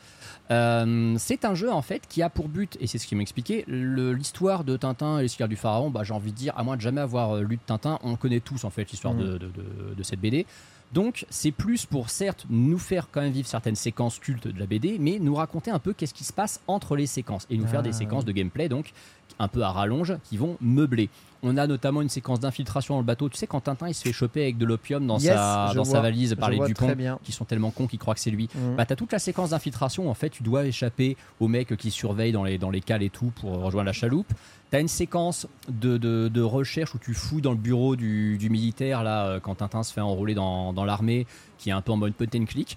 Euh, 0.51 1.15
c'est 1.19 1.45
un 1.45 1.55
jeu 1.55 1.71
en 1.71 1.83
fait 1.83 2.03
qui 2.09 2.23
a 2.23 2.31
pour 2.31 2.49
but, 2.49 2.77
et 2.81 2.87
c'est 2.87 2.99
ce 2.99 3.07
qui 3.07 3.15
m'expliquait, 3.15 3.65
l'histoire 3.69 4.65
de 4.65 4.77
Tintin 4.77 5.19
et 5.21 5.29
cigares 5.29 5.49
du 5.49 5.57
pharaon. 5.57 5.91
Bah, 5.91 6.05
j'ai 6.05 6.15
envie 6.15 6.33
de 6.33 6.37
dire, 6.37 6.55
à 6.57 6.63
moins 6.65 6.77
de 6.77 6.81
jamais 6.81 7.01
avoir 7.01 7.37
euh, 7.37 7.43
lu 7.43 7.57
de 7.57 7.63
Tintin, 7.67 7.99
on 8.03 8.17
connaît 8.17 8.41
tous 8.41 8.65
en 8.65 8.71
fait 8.71 8.91
l'histoire 8.91 9.15
Mhm. 9.15 9.21
de, 9.21 9.27
de- 9.33 9.39
de- 9.39 9.95
de 9.97 10.03
cette 10.03 10.21
BD. 10.21 10.47
Donc 10.95 11.27
c'est 11.29 11.51
plus 11.53 11.85
pour 11.85 12.09
certes 12.09 12.47
nous 12.49 12.79
faire 12.79 13.09
quand 13.13 13.21
même 13.21 13.33
vivre 13.33 13.47
certaines 13.47 13.75
séquences 13.75 14.19
cultes 14.19 14.49
de 14.49 14.59
la 14.59 14.65
BD, 14.65 14.97
mais 14.99 15.19
nous 15.21 15.35
raconter 15.35 15.71
un 15.71 15.79
peu 15.79 15.93
qu'est-ce 15.93 16.15
qui 16.15 16.25
se 16.25 16.33
passe 16.33 16.63
entre 16.67 16.97
les 16.97 17.07
séquences 17.07 17.47
et 17.51 17.59
nous 17.59 17.67
faire 17.67 17.81
Ah, 17.81 17.83
des 17.83 17.93
séquences 17.93 18.25
de 18.25 18.33
gameplay 18.33 18.71
donc 18.71 18.93
un 19.39 19.49
peu 19.49 19.63
à 19.63 19.71
rallonge 19.71 20.15
qui 20.25 20.37
vont 20.37 20.57
meubler. 20.61 21.09
On 21.43 21.57
a 21.57 21.69
notamment 21.69 22.03
une 22.03 22.09
séquence 22.09 22.41
d'infiltration 22.41 22.95
dans 22.95 23.01
le 23.01 23.07
bateau. 23.07 23.29
Tu 23.29 23.37
sais 23.37 23.47
quand 23.47 23.61
Tintin 23.61 23.89
il 23.89 23.95
se 23.95 24.03
fait 24.03 24.13
choper 24.13 24.43
avec 24.43 24.59
de 24.59 24.67
l'opium 24.67 25.07
dans, 25.07 25.19
Yes, 25.19 25.35
sa, 25.35 25.73
dans 25.75 25.85
sa 25.85 26.01
valise 26.01 26.35
par 26.35 26.51
les 26.51 26.59
Dupont 26.59 26.93
qui 27.23 27.31
sont 27.31 27.45
tellement 27.45 27.71
cons 27.71 27.87
qu'ils 27.87 28.01
croient 28.01 28.15
que 28.15 28.21
c'est 28.21 28.33
lui. 28.33 28.49
Mhm. 28.55 28.75
Bah, 28.77 28.85
t'as 28.87 28.97
toute 28.97 29.13
la 29.13 29.21
séquence 29.21 29.51
d'infiltration 29.51 30.09
où 30.09 30.11
en 30.11 30.15
fait 30.15 30.31
tu 30.31 30.43
dois 30.43 30.67
échapper 30.67 31.17
aux 31.39 31.47
mecs 31.47 31.77
qui 31.77 31.93
surveillent 31.93 32.33
dans 32.33 32.43
les, 32.43 32.59
dans 32.59 32.71
les 32.71 32.81
cales 32.81 33.05
et 33.05 33.11
tout 33.11 33.33
pour 33.41 33.53
rejoindre 33.63 33.87
la 33.87 33.93
chaloupe. 33.93 34.33
T'as 34.71 34.81
une 34.81 34.89
séquence 34.89 35.47
de, 35.69 35.97
de, 35.97 36.29
de 36.29 36.43
recherche 36.43 36.95
où 36.95 36.99
tu 36.99 37.15
fous 37.15 37.41
dans 37.41 37.53
le 37.53 37.57
bureau 37.57 37.95
du, 37.95 38.37
du 38.37 38.51
militaire 38.51 39.03
là 39.05 39.27
euh, 39.27 39.41
quand 39.41 39.55
Tintin 39.55 39.83
se 39.85 39.93
fait 39.93 40.01
enrôler 40.01 40.35
dans, 40.35 40.73
dans 40.73 40.85
l'armée 40.85 41.27
qui 41.59 41.71
est 41.71 41.73
un 41.73 41.81
peu 41.81 41.93
en 41.93 41.97
mode 41.97 42.15
point 42.15 42.27
and 42.35 42.45
click. 42.47 42.77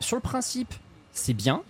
Sur 0.00 0.16
le 0.16 0.22
principe, 0.22 0.74
c'est 1.12 1.34
bien. 1.34 1.62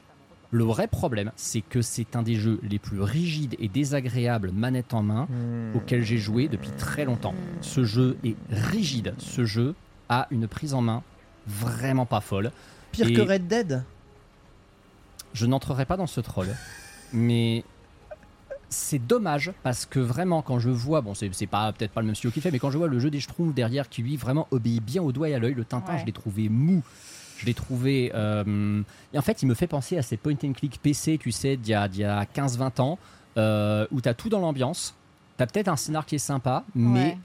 Le 0.52 0.64
vrai 0.64 0.89
problème, 0.89 1.31
c'est 1.36 1.60
que 1.60 1.81
c'est 1.81 2.16
un 2.16 2.22
des 2.22 2.35
jeux 2.35 2.59
les 2.62 2.81
plus 2.81 3.01
rigides 3.01 3.55
et 3.60 3.68
désagréables 3.68 4.51
manette 4.51 4.94
en 4.94 5.02
main 5.02 5.27
Hmm. 5.31 5.77
auquel 5.77 6.02
j'ai 6.02 6.18
joué 6.18 6.48
depuis 6.48 6.70
très 6.70 7.05
longtemps. 7.05 7.35
Ce 7.60 7.85
jeu 7.85 8.16
est 8.24 8.35
rigide. 8.51 9.14
Ce 9.18 9.44
jeu 9.44 9.74
a 10.09 10.27
une 10.32 10.48
prise 10.48 10.74
en 10.74 10.82
main 10.82 11.02
vraiment 11.47 12.05
pas 12.06 12.20
folle. 12.20 12.51
Pire 12.90 13.06
Et- 13.09 13.12
que 13.12 13.20
Red 13.20 13.47
Dead? 13.47 13.85
Je 15.35 15.47
n'entrerai 15.47 15.86
pas 15.86 15.97
dans 15.97 16.09
ce 16.09 16.20
troll, 16.20 16.48
mais 17.12 17.62
c'est 18.68 18.98
dommage 18.98 19.52
parce 19.62 19.86
que 19.86 20.01
vraiment 20.01 20.43
quand 20.43 20.59
je 20.59 20.70
vois, 20.70 21.01
bon 21.01 21.14
c'est 21.14 21.31
pas 21.47 21.72
peut-être 21.72 21.93
pas 21.93 22.01
le 22.01 22.06
même 22.06 22.16
studio 22.16 22.32
qui 22.32 22.40
fait, 22.40 22.51
mais 22.51 22.59
quand 22.59 22.72
je 22.72 22.78
vois 22.78 22.89
le 22.89 22.98
jeu 22.98 23.10
des 23.10 23.20
Schtroumpfs 23.20 23.55
derrière 23.55 23.89
qui 23.89 24.02
lui 24.02 24.16
vraiment 24.16 24.48
obéit 24.51 24.82
bien 24.85 25.02
au 25.02 25.12
doigt 25.12 25.28
et 25.28 25.35
à 25.35 25.39
l'œil, 25.39 25.55
le 25.55 25.64
Tintin 25.64 25.93
Ouais. 25.93 26.01
je 26.01 26.06
l'ai 26.06 26.12
trouvé 26.12 26.48
mou. 26.48 26.82
Je 27.40 27.46
l'ai 27.46 27.54
trouvé. 27.54 28.12
euh, 28.14 28.82
Et 29.14 29.18
en 29.18 29.22
fait, 29.22 29.42
il 29.42 29.46
me 29.46 29.54
fait 29.54 29.66
penser 29.66 29.96
à 29.96 30.02
ces 30.02 30.18
point 30.18 30.34
and 30.44 30.52
click 30.52 30.78
PC, 30.82 31.16
tu 31.18 31.32
sais, 31.32 31.56
d'il 31.56 31.70
y 31.70 31.74
a, 31.74 31.84
a 32.18 32.24
15-20 32.24 32.80
ans, 32.82 32.98
euh, 33.38 33.86
où 33.90 34.00
t'as 34.02 34.12
tout 34.14 34.28
dans 34.28 34.40
l'ambiance. 34.40 34.94
T'as 35.38 35.46
peut-être 35.46 35.68
un 35.68 35.76
scénar 35.76 36.04
qui 36.04 36.16
est 36.16 36.18
sympa, 36.18 36.64
mais. 36.74 37.16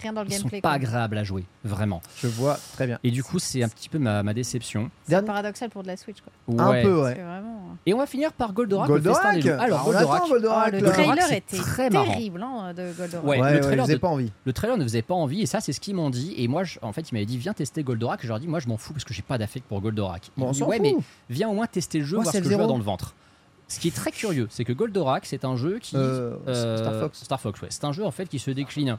Rien 0.00 0.12
dans 0.12 0.22
le 0.22 0.28
ils 0.28 0.34
sont 0.34 0.40
gameplay. 0.42 0.60
pas 0.60 0.68
quoi. 0.70 0.74
agréables 0.76 1.18
à 1.18 1.24
jouer, 1.24 1.44
vraiment. 1.64 2.02
Je 2.16 2.26
vois 2.26 2.58
très 2.74 2.86
bien. 2.86 2.98
Et 3.04 3.10
du 3.10 3.22
coup, 3.22 3.38
c'est 3.38 3.62
un 3.62 3.68
petit 3.68 3.88
peu 3.88 3.98
ma, 3.98 4.22
ma 4.22 4.34
déception. 4.34 4.90
C'est 5.04 5.10
Dernier- 5.10 5.26
paradoxal 5.26 5.70
pour 5.70 5.82
de 5.82 5.86
la 5.88 5.96
Switch. 5.96 6.18
Quoi. 6.20 6.32
Un 6.64 6.82
peu, 6.82 7.02
ouais. 7.02 7.14
vraiment. 7.14 7.58
euh, 7.70 7.74
Et 7.86 7.94
on 7.94 7.98
va 7.98 8.06
finir 8.06 8.32
par 8.32 8.52
Goldorak. 8.52 8.88
le 8.88 8.94
Goldorak 8.94 9.34
des 9.40 9.50
loups. 9.50 9.60
Alors, 9.60 9.82
on 9.82 9.90
Goldorak. 9.92 10.16
attend 10.16 10.28
Goldorak, 10.28 10.70
Oh, 10.74 10.76
le 10.80 10.90
trailer 10.90 11.32
était 11.32 11.56
très 11.56 11.90
terrible 11.90 12.42
hein, 12.42 12.74
de 12.74 12.92
Goldorak. 12.96 13.24
Ouais, 13.26 13.40
Ouais, 13.40 13.52
le 13.54 13.60
trailer 13.60 13.76
je 13.78 13.82
faisais 13.82 13.94
de- 13.94 14.00
pas 14.00 14.08
envie. 14.08 14.32
Le 14.44 14.52
trailer 14.52 14.76
ne 14.76 14.82
faisait 14.84 15.02
pas 15.02 15.14
envie 15.14 15.42
et 15.42 15.46
ça 15.46 15.60
c'est 15.60 15.72
ce 15.72 15.80
qu'ils 15.80 15.94
m'ont 15.94 16.10
dit 16.10 16.34
et 16.38 16.48
moi 16.48 16.64
je- 16.64 16.78
en 16.82 16.92
fait 16.92 17.10
ils 17.10 17.14
m'avaient 17.14 17.26
dit 17.26 17.38
viens 17.38 17.52
tester 17.52 17.82
Goldorak 17.82 18.20
et 18.20 18.22
je 18.24 18.28
leur 18.28 18.36
ai 18.38 18.40
dit 18.40 18.48
moi 18.48 18.58
je 18.60 18.68
m'en 18.68 18.76
fous 18.76 18.92
parce 18.92 19.04
que 19.04 19.14
j'ai 19.14 19.22
pas 19.22 19.38
d'affect 19.38 19.66
pour 19.66 19.80
Goldorak. 19.80 20.30
Ils 20.36 20.40
Bon, 20.40 20.50
dit 20.50 20.62
ouais 20.62 20.76
fout. 20.76 20.82
mais 20.82 20.94
viens 21.30 21.48
au 21.48 21.54
moins 21.54 21.66
tester 21.66 21.98
le 21.98 22.04
jeu 22.04 22.16
Moi, 22.16 22.22
voir 22.24 22.32
c'est 22.32 22.38
ce 22.38 22.42
le 22.44 22.48
que 22.48 22.52
je 22.54 22.58
vois 22.58 22.66
dans 22.66 22.76
le 22.78 22.84
ventre. 22.84 23.14
Ce 23.66 23.80
qui 23.80 23.88
est 23.88 23.96
très 23.96 24.12
curieux 24.12 24.46
c'est 24.50 24.64
que 24.64 24.72
Goldorak 24.74 25.24
c'est 25.26 25.44
un 25.44 25.56
jeu 25.56 25.78
qui 25.80 25.96
Euh, 25.96 26.34
euh, 26.48 26.76
Star 26.78 26.94
Fox. 27.00 27.18
Star 27.24 27.40
Fox 27.40 27.62
ouais 27.62 27.68
c'est 27.70 27.84
un 27.84 27.92
jeu 27.92 28.04
en 28.04 28.10
fait 28.10 28.26
qui 28.26 28.38
se 28.38 28.50
décline 28.50 28.98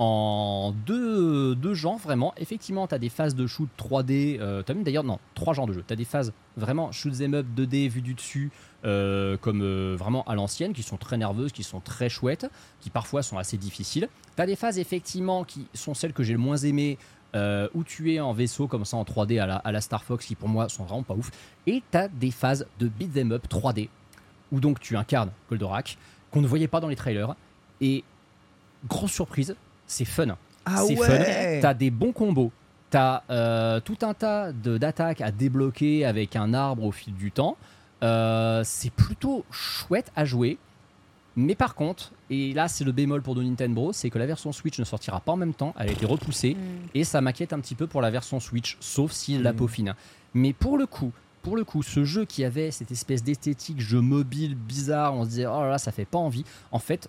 en 0.00 0.74
deux, 0.86 1.54
deux 1.54 1.74
genres 1.74 1.98
vraiment. 1.98 2.32
Effectivement, 2.38 2.86
tu 2.86 2.94
as 2.94 2.98
des 2.98 3.10
phases 3.10 3.34
de 3.34 3.46
shoot 3.46 3.68
3D. 3.78 4.40
Euh, 4.40 4.62
tu 4.62 4.72
as 4.72 4.74
même 4.74 4.82
d'ailleurs, 4.82 5.04
non, 5.04 5.18
trois 5.34 5.52
genres 5.52 5.66
de 5.66 5.74
jeux. 5.74 5.84
Tu 5.86 5.92
as 5.92 5.96
des 5.96 6.06
phases 6.06 6.32
vraiment 6.56 6.90
shoot 6.90 7.16
them 7.18 7.34
up 7.34 7.46
2D 7.54 7.86
vues 7.90 8.00
du 8.00 8.14
dessus, 8.14 8.50
euh, 8.86 9.36
comme 9.36 9.60
euh, 9.60 9.96
vraiment 9.98 10.24
à 10.24 10.34
l'ancienne, 10.34 10.72
qui 10.72 10.82
sont 10.82 10.96
très 10.96 11.18
nerveuses, 11.18 11.52
qui 11.52 11.62
sont 11.62 11.80
très 11.80 12.08
chouettes, 12.08 12.50
qui 12.80 12.88
parfois 12.88 13.22
sont 13.22 13.36
assez 13.36 13.58
difficiles. 13.58 14.08
Tu 14.36 14.42
as 14.42 14.46
des 14.46 14.56
phases 14.56 14.78
effectivement 14.78 15.44
qui 15.44 15.66
sont 15.74 15.92
celles 15.92 16.14
que 16.14 16.22
j'ai 16.22 16.32
le 16.32 16.38
moins 16.38 16.56
aimées. 16.56 16.96
euh, 17.36 17.68
où 17.74 17.84
tu 17.84 18.12
es 18.12 18.18
en 18.18 18.32
vaisseau 18.32 18.66
comme 18.66 18.84
ça 18.84 18.96
en 18.96 19.04
3D 19.04 19.40
à 19.40 19.46
la, 19.46 19.56
à 19.56 19.70
la 19.70 19.80
Star 19.80 20.02
Fox 20.02 20.26
qui 20.26 20.34
pour 20.34 20.48
moi 20.48 20.68
sont 20.68 20.82
vraiment 20.82 21.04
pas 21.04 21.14
ouf 21.14 21.30
et 21.64 21.80
tu 21.92 21.96
as 21.96 22.08
des 22.08 22.32
phases 22.32 22.66
de 22.80 22.88
beat 22.88 23.12
them 23.12 23.30
up 23.30 23.46
3D 23.48 23.88
où 24.50 24.58
donc 24.58 24.80
tu 24.80 24.96
incarnes 24.96 25.30
Goldorak 25.48 25.96
qu'on 26.32 26.40
ne 26.40 26.48
voyait 26.48 26.66
pas 26.66 26.80
dans 26.80 26.88
les 26.88 26.96
trailers 26.96 27.36
et 27.80 28.02
grosse 28.88 29.12
surprise 29.12 29.54
c'est 29.90 30.04
fun 30.04 30.36
Ah 30.66 30.82
c'est 30.86 30.98
ouais 30.98 31.06
fun. 31.06 31.60
T'as 31.62 31.74
des 31.74 31.90
bons 31.90 32.12
combos. 32.12 32.52
T'as 32.90 33.22
euh, 33.30 33.80
tout 33.80 33.98
un 34.02 34.14
tas 34.14 34.52
de- 34.52 34.78
d'attaques 34.78 35.20
à 35.20 35.30
débloquer 35.30 36.04
avec 36.04 36.34
un 36.36 36.54
arbre 36.54 36.84
au 36.84 36.92
fil 36.92 37.14
du 37.14 37.30
temps. 37.30 37.56
Euh, 38.02 38.62
c'est 38.64 38.90
plutôt 38.90 39.44
chouette 39.50 40.10
à 40.16 40.24
jouer. 40.24 40.58
Mais 41.36 41.54
par 41.54 41.74
contre, 41.76 42.10
et 42.28 42.52
là 42.52 42.66
c'est 42.66 42.82
le 42.84 42.90
bémol 42.92 43.22
pour 43.22 43.34
de 43.36 43.42
Nintendo, 43.42 43.92
c'est 43.92 44.10
que 44.10 44.18
la 44.18 44.26
version 44.26 44.50
Switch 44.52 44.78
ne 44.80 44.84
sortira 44.84 45.20
pas 45.20 45.32
en 45.32 45.36
même 45.36 45.54
temps, 45.54 45.74
elle 45.78 45.88
a 45.88 45.92
été 45.92 46.04
repoussée, 46.04 46.54
Mm. 46.54 46.58
et 46.94 47.04
ça 47.04 47.20
m'inquiète 47.20 47.52
un 47.52 47.60
petit 47.60 47.76
peu 47.76 47.86
pour 47.86 48.00
la 48.02 48.10
version 48.10 48.40
Switch, 48.40 48.76
sauf 48.80 49.12
s'il 49.12 49.42
la 49.42 49.52
Mm. 49.52 49.56
peaufine. 49.56 49.94
Mais 50.34 50.52
pour 50.52 50.76
le 50.76 50.86
coup, 50.86 51.12
pour 51.42 51.56
le 51.56 51.62
coup, 51.64 51.82
ce 51.84 52.04
jeu 52.04 52.24
qui 52.24 52.44
avait 52.44 52.70
cette 52.72 52.90
espèce 52.90 53.22
d'esthétique 53.22 53.80
jeu 53.80 54.00
mobile 54.00 54.56
bizarre, 54.56 55.14
on 55.14 55.24
se 55.24 55.28
disait 55.30 55.46
oh 55.46 55.60
là 55.62 55.70
là, 55.70 55.78
ça 55.78 55.92
fait 55.92 56.04
pas 56.04 56.18
envie. 56.18 56.44
En 56.72 56.80
fait, 56.80 57.08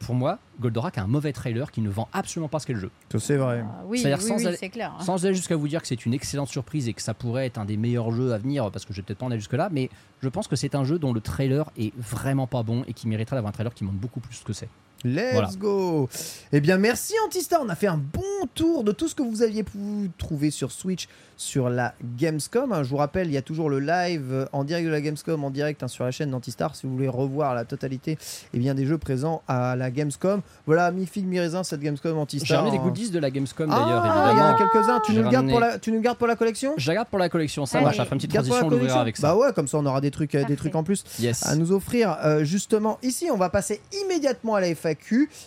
pour 0.00 0.14
moi, 0.14 0.38
Goldorak 0.60 0.96
a 0.98 1.02
un 1.02 1.06
mauvais 1.06 1.32
trailer 1.32 1.70
qui 1.70 1.80
ne 1.82 1.90
vend 1.90 2.08
absolument 2.12 2.48
pas 2.48 2.58
ce 2.58 2.66
qu'est 2.66 2.72
le 2.72 2.80
jeu. 2.80 2.90
C'est 3.18 3.36
vrai. 3.36 3.62
Ah, 3.64 3.82
oui, 3.86 3.98
C'est-à-dire 3.98 4.22
oui, 4.24 4.28
sans 4.28 4.36
oui, 4.38 4.46
aller- 4.46 4.56
c'est 4.56 4.68
clair. 4.70 4.94
hein. 4.98 5.04
Sans 5.04 5.24
aller 5.24 5.34
jusqu'à 5.34 5.56
vous 5.56 5.68
dire 5.68 5.80
que 5.82 5.86
c'est 5.88 6.04
une 6.06 6.14
excellente 6.14 6.48
surprise 6.48 6.88
et 6.88 6.94
que 6.94 7.02
ça 7.02 7.12
pourrait 7.14 7.46
être 7.46 7.58
un 7.58 7.64
des 7.66 7.76
meilleurs 7.76 8.10
jeux 8.10 8.32
à 8.32 8.38
venir, 8.38 8.70
parce 8.70 8.84
que 8.84 8.92
je 8.94 9.00
vais 9.00 9.04
peut-être 9.04 9.18
pas 9.18 9.26
en 9.26 9.30
aller 9.30 9.38
jusque-là, 9.40 9.68
mais 9.70 9.90
je 10.22 10.28
pense 10.28 10.48
que 10.48 10.56
c'est 10.56 10.74
un 10.74 10.84
jeu 10.84 10.98
dont 10.98 11.12
le 11.12 11.20
trailer 11.20 11.70
est 11.76 11.92
vraiment 11.98 12.46
pas 12.46 12.62
bon 12.62 12.82
et 12.88 12.94
qui 12.94 13.08
mériterait 13.08 13.36
d'avoir 13.36 13.50
un 13.50 13.52
trailer 13.52 13.74
qui 13.74 13.84
montre 13.84 13.98
beaucoup 13.98 14.20
plus 14.20 14.34
ce 14.34 14.44
que 14.44 14.52
c'est. 14.54 14.68
Let's 15.04 15.32
Voilà. 15.32 15.48
go 15.58 16.08
Eh 16.52 16.60
bien 16.60 16.76
merci 16.76 17.14
Antistar, 17.26 17.60
on 17.64 17.68
a 17.68 17.74
fait 17.74 17.86
un 17.86 17.96
bon 17.98 18.20
tour 18.54 18.84
de 18.84 18.92
tout 18.92 19.08
ce 19.08 19.14
que 19.14 19.22
vous 19.22 19.42
aviez 19.42 19.62
pu 19.62 20.10
trouver 20.18 20.50
sur 20.50 20.72
Switch 20.72 21.08
sur 21.36 21.70
la 21.70 21.94
Gamescom. 22.18 22.70
hein. 22.72 22.82
Je 22.82 22.88
vous 22.90 22.98
rappelle, 22.98 23.28
il 23.28 23.32
y 23.32 23.38
a 23.38 23.42
toujours 23.42 23.70
le 23.70 23.80
live 23.80 24.46
en 24.52 24.62
direct 24.62 24.86
de 24.86 24.90
la 24.92 25.00
Gamescom, 25.00 25.42
en 25.42 25.48
direct 25.50 25.82
hein, 25.82 25.88
sur 25.88 26.04
la 26.04 26.10
chaîne 26.10 26.30
d'Antistar, 26.30 26.76
si 26.76 26.86
vous 26.86 26.92
voulez 26.92 27.08
revoir 27.08 27.54
la 27.54 27.64
totalité 27.64 28.18
eh 28.52 28.58
bien, 28.58 28.74
des 28.74 28.84
jeux 28.84 28.98
présents 28.98 29.40
à 29.48 29.74
la 29.74 29.90
Gamescom. 29.90 30.42
Voilà, 30.66 30.90
mi 30.90 31.06
figue, 31.06 31.26
mi 31.26 31.40
raisin, 31.40 31.64
cette 31.64 31.80
Gamescom 31.80 32.12
J'ai 32.14 32.20
Antistar. 32.20 32.58
ramené 32.62 32.76
des 32.76 32.82
goodies 32.82 33.10
de 33.10 33.18
la 33.18 33.30
Gamescom 33.30 33.70
Ah, 33.72 33.74
d'ailleurs, 33.74 34.04
il 34.04 34.38
y 34.38 34.42
en 34.42 34.46
a 34.46 34.54
quelques-uns, 34.58 35.00
tu, 35.00 35.12
J'ai 35.12 35.18
nous 35.18 35.24
le 35.24 35.30
gardes 35.30 35.48
pour 35.48 35.60
ramené- 35.60 35.72
la- 35.72 35.78
tu 35.78 35.92
nous 35.92 36.00
gardes 36.02 36.18
pour 36.18 36.26
la 36.26 36.36
collection? 36.36 36.74
Je 36.76 36.86
la 36.88 36.94
garde 36.94 37.08
pour 37.08 37.18
la 37.18 37.28
collection, 37.30 37.64
ça 37.64 37.80
marche, 37.80 37.96
ça 37.96 38.04
fait 38.04 38.10
une 38.14 38.18
petite 38.18 38.34
transition, 38.34 38.66
on 38.66 38.68
l'ouvrira 38.70 39.00
avec 39.00 39.16
ça. 39.16 39.28
Bah 39.28 39.36
ouais, 39.36 39.52
comme 39.54 39.66
ça 39.68 39.78
on 39.78 39.86
aura 39.86 40.02
des 40.02 40.10
trucs, 40.10 40.34
euh, 40.34 40.44
des 40.44 40.56
trucs 40.56 40.74
en 40.74 40.82
plus 40.82 41.04
Yes. 41.18 41.46
à 41.46 41.56
nous 41.56 41.72
offrir. 41.72 42.18
Euh, 42.22 42.44
justement, 42.44 42.98
ici, 43.02 43.28
on 43.32 43.38
va 43.38 43.48
passer 43.48 43.80
immédiatement 44.04 44.56
à 44.56 44.60
la 44.60 44.68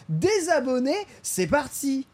Des 0.09 0.49
abonnés, 0.49 1.05
c'est 1.21 1.47
parti 1.47 2.07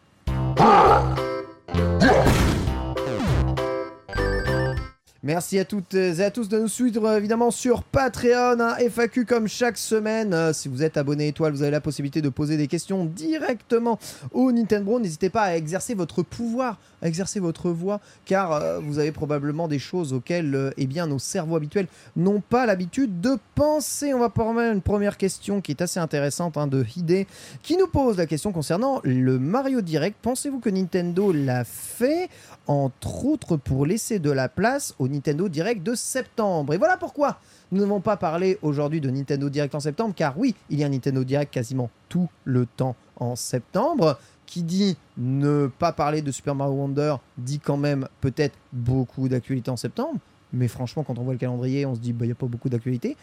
Merci 5.21 5.59
à 5.59 5.65
toutes 5.65 5.95
et 5.95 6.23
à 6.23 6.31
tous 6.31 6.47
de 6.47 6.57
nous 6.57 6.69
suivre 6.69 7.11
évidemment 7.11 7.51
sur 7.51 7.83
Patreon, 7.83 8.57
hein, 8.61 8.77
FAQ 8.89 9.25
comme 9.25 9.49
chaque 9.49 9.77
semaine. 9.77 10.33
Euh, 10.33 10.53
si 10.53 10.69
vous 10.69 10.81
êtes 10.81 10.95
abonné 10.95 11.27
étoile, 11.27 11.51
vous 11.51 11.61
avez 11.61 11.71
la 11.71 11.81
possibilité 11.81 12.21
de 12.21 12.29
poser 12.29 12.55
des 12.55 12.67
questions 12.67 13.03
directement 13.03 13.99
au 14.31 14.53
Nintendo. 14.53 14.97
N'hésitez 14.97 15.29
pas 15.29 15.41
à 15.43 15.55
exercer 15.55 15.93
votre 15.93 16.23
pouvoir, 16.23 16.79
exercer 17.01 17.39
votre 17.39 17.69
voix, 17.69 17.99
car 18.25 18.51
euh, 18.51 18.79
vous 18.79 18.99
avez 18.99 19.11
probablement 19.11 19.67
des 19.67 19.79
choses 19.79 20.13
auxquelles 20.13 20.55
euh, 20.55 20.71
eh 20.77 20.87
bien, 20.87 21.07
nos 21.07 21.19
cerveaux 21.19 21.55
habituels 21.55 21.87
n'ont 22.15 22.41
pas 22.41 22.65
l'habitude 22.65 23.21
de 23.21 23.37
penser. 23.55 24.13
On 24.13 24.19
va 24.19 24.29
prendre 24.29 24.59
une 24.59 24.81
première 24.81 25.17
question 25.17 25.61
qui 25.61 25.71
est 25.71 25.81
assez 25.81 25.99
intéressante 25.99 26.57
hein, 26.57 26.67
de 26.67 26.85
Hide, 26.95 27.25
qui 27.63 27.77
nous 27.77 27.87
pose 27.87 28.17
la 28.17 28.25
question 28.25 28.51
concernant 28.51 29.01
le 29.03 29.39
Mario 29.39 29.81
Direct. 29.81 30.17
Pensez-vous 30.21 30.59
que 30.59 30.69
Nintendo 30.69 31.31
l'a 31.31 31.63
fait, 31.63 32.29
entre 32.67 33.25
autres 33.25 33.57
pour 33.57 33.85
laisser 33.85 34.19
de 34.19 34.31
la 34.31 34.49
place 34.49 34.95
au 34.99 35.07
Nintendo 35.07 35.49
Direct 35.49 35.83
de 35.83 35.95
septembre? 35.95 36.73
Et 36.73 36.77
voilà 36.77 36.97
pourquoi 36.97 37.39
nous 37.71 37.81
n'avons 37.81 38.01
pas 38.01 38.17
parlé 38.17 38.57
aujourd'hui 38.61 38.99
de 38.99 39.09
Nintendo 39.09 39.49
Direct 39.49 39.75
en 39.75 39.79
septembre, 39.79 40.13
car 40.15 40.37
oui, 40.37 40.55
il 40.69 40.79
y 40.79 40.83
a 40.83 40.87
un 40.87 40.89
Nintendo 40.89 41.23
Direct 41.23 41.53
quasiment 41.53 41.89
tout 42.07 42.27
le 42.43 42.65
temps 42.65 42.95
en 43.17 43.35
septembre. 43.35 44.17
Qui 44.49 44.63
dit 44.63 44.97
ne 45.15 45.67
pas 45.67 45.91
parler 45.91 46.23
de 46.23 46.31
Super 46.31 46.55
Mario 46.55 46.73
Wonder 46.73 47.17
dit 47.37 47.59
quand 47.59 47.77
même 47.77 48.07
peut-être 48.19 48.55
beaucoup 48.73 49.29
d'actualité 49.29 49.69
en 49.69 49.77
septembre. 49.77 50.19
Mais 50.53 50.67
franchement, 50.67 51.03
quand 51.03 51.19
on 51.19 51.23
voit 51.23 51.33
le 51.33 51.39
calendrier, 51.39 51.85
on 51.85 51.93
se 51.93 51.99
dit, 51.99 52.13
bah, 52.13 52.25
il 52.25 52.29
n'y 52.29 52.31
a 52.31 52.35
pas 52.35 52.47
beaucoup 52.47 52.67
d'actualité. 52.67 53.15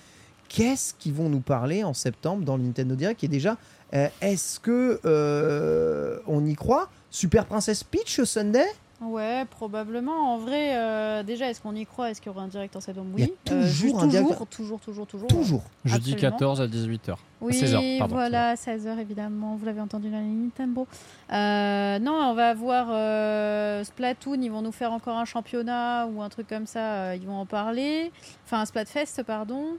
Qu'est-ce 0.48 0.94
qu'ils 0.94 1.14
vont 1.14 1.28
nous 1.28 1.40
parler 1.40 1.82
en 1.82 1.94
septembre 1.94 2.44
dans 2.44 2.56
le 2.56 2.62
Nintendo 2.62 2.94
Direct? 2.94 3.24
Et 3.24 3.28
déjà, 3.28 3.56
euh, 3.92 4.06
est-ce 4.20 4.60
que 4.60 5.00
euh, 5.04 6.20
on 6.28 6.46
y 6.46 6.54
croit? 6.54 6.88
Super 7.10 7.46
Princess 7.46 7.82
Peach 7.82 8.22
Sunday? 8.22 8.66
Ouais, 9.02 9.44
probablement. 9.50 10.32
En 10.34 10.38
vrai, 10.38 10.70
euh, 10.74 11.22
déjà, 11.22 11.50
est-ce 11.50 11.60
qu'on 11.60 11.74
y 11.74 11.84
croit? 11.84 12.10
Est-ce 12.10 12.20
qu'il 12.22 12.32
y 12.32 12.34
aura 12.34 12.44
un 12.44 12.48
direct 12.48 12.74
en 12.76 12.80
septembre 12.80 13.08
Il 13.18 13.20
y 13.20 13.24
a 13.24 13.26
Oui. 13.26 13.32
Euh, 13.50 13.60
toujours 13.60 13.66
juste 13.70 13.96
un 13.96 14.06
direct- 14.06 14.28
toujours, 14.50 14.80
toujours, 14.80 14.80
toujours, 14.80 15.06
toujours. 15.06 15.28
Toujours. 15.28 15.62
Jeudi 15.84 16.12
Absolument. 16.14 16.30
14 16.38 16.60
à 16.62 16.66
18h. 16.66 17.16
Oui, 17.42 17.52
16h, 17.52 17.98
pardon. 17.98 18.14
voilà, 18.14 18.54
16h 18.56 18.98
évidemment, 18.98 19.56
vous 19.56 19.66
l'avez 19.66 19.82
entendu 19.82 20.08
dans 20.08 20.16
les 20.18 20.24
Nintendo. 20.24 20.86
Euh, 21.30 21.98
non, 21.98 22.12
on 22.14 22.32
va 22.34 22.54
voir 22.54 22.86
euh, 22.90 23.84
Splatoon, 23.84 24.40
ils 24.40 24.50
vont 24.50 24.62
nous 24.62 24.72
faire 24.72 24.92
encore 24.92 25.18
un 25.18 25.26
championnat 25.26 26.06
ou 26.06 26.22
un 26.22 26.30
truc 26.30 26.48
comme 26.48 26.66
ça, 26.66 26.80
euh, 27.10 27.16
ils 27.20 27.26
vont 27.26 27.36
en 27.38 27.44
parler. 27.46 28.10
Enfin, 28.46 28.60
un 28.62 28.64
Splatfest, 28.64 29.22
pardon. 29.26 29.76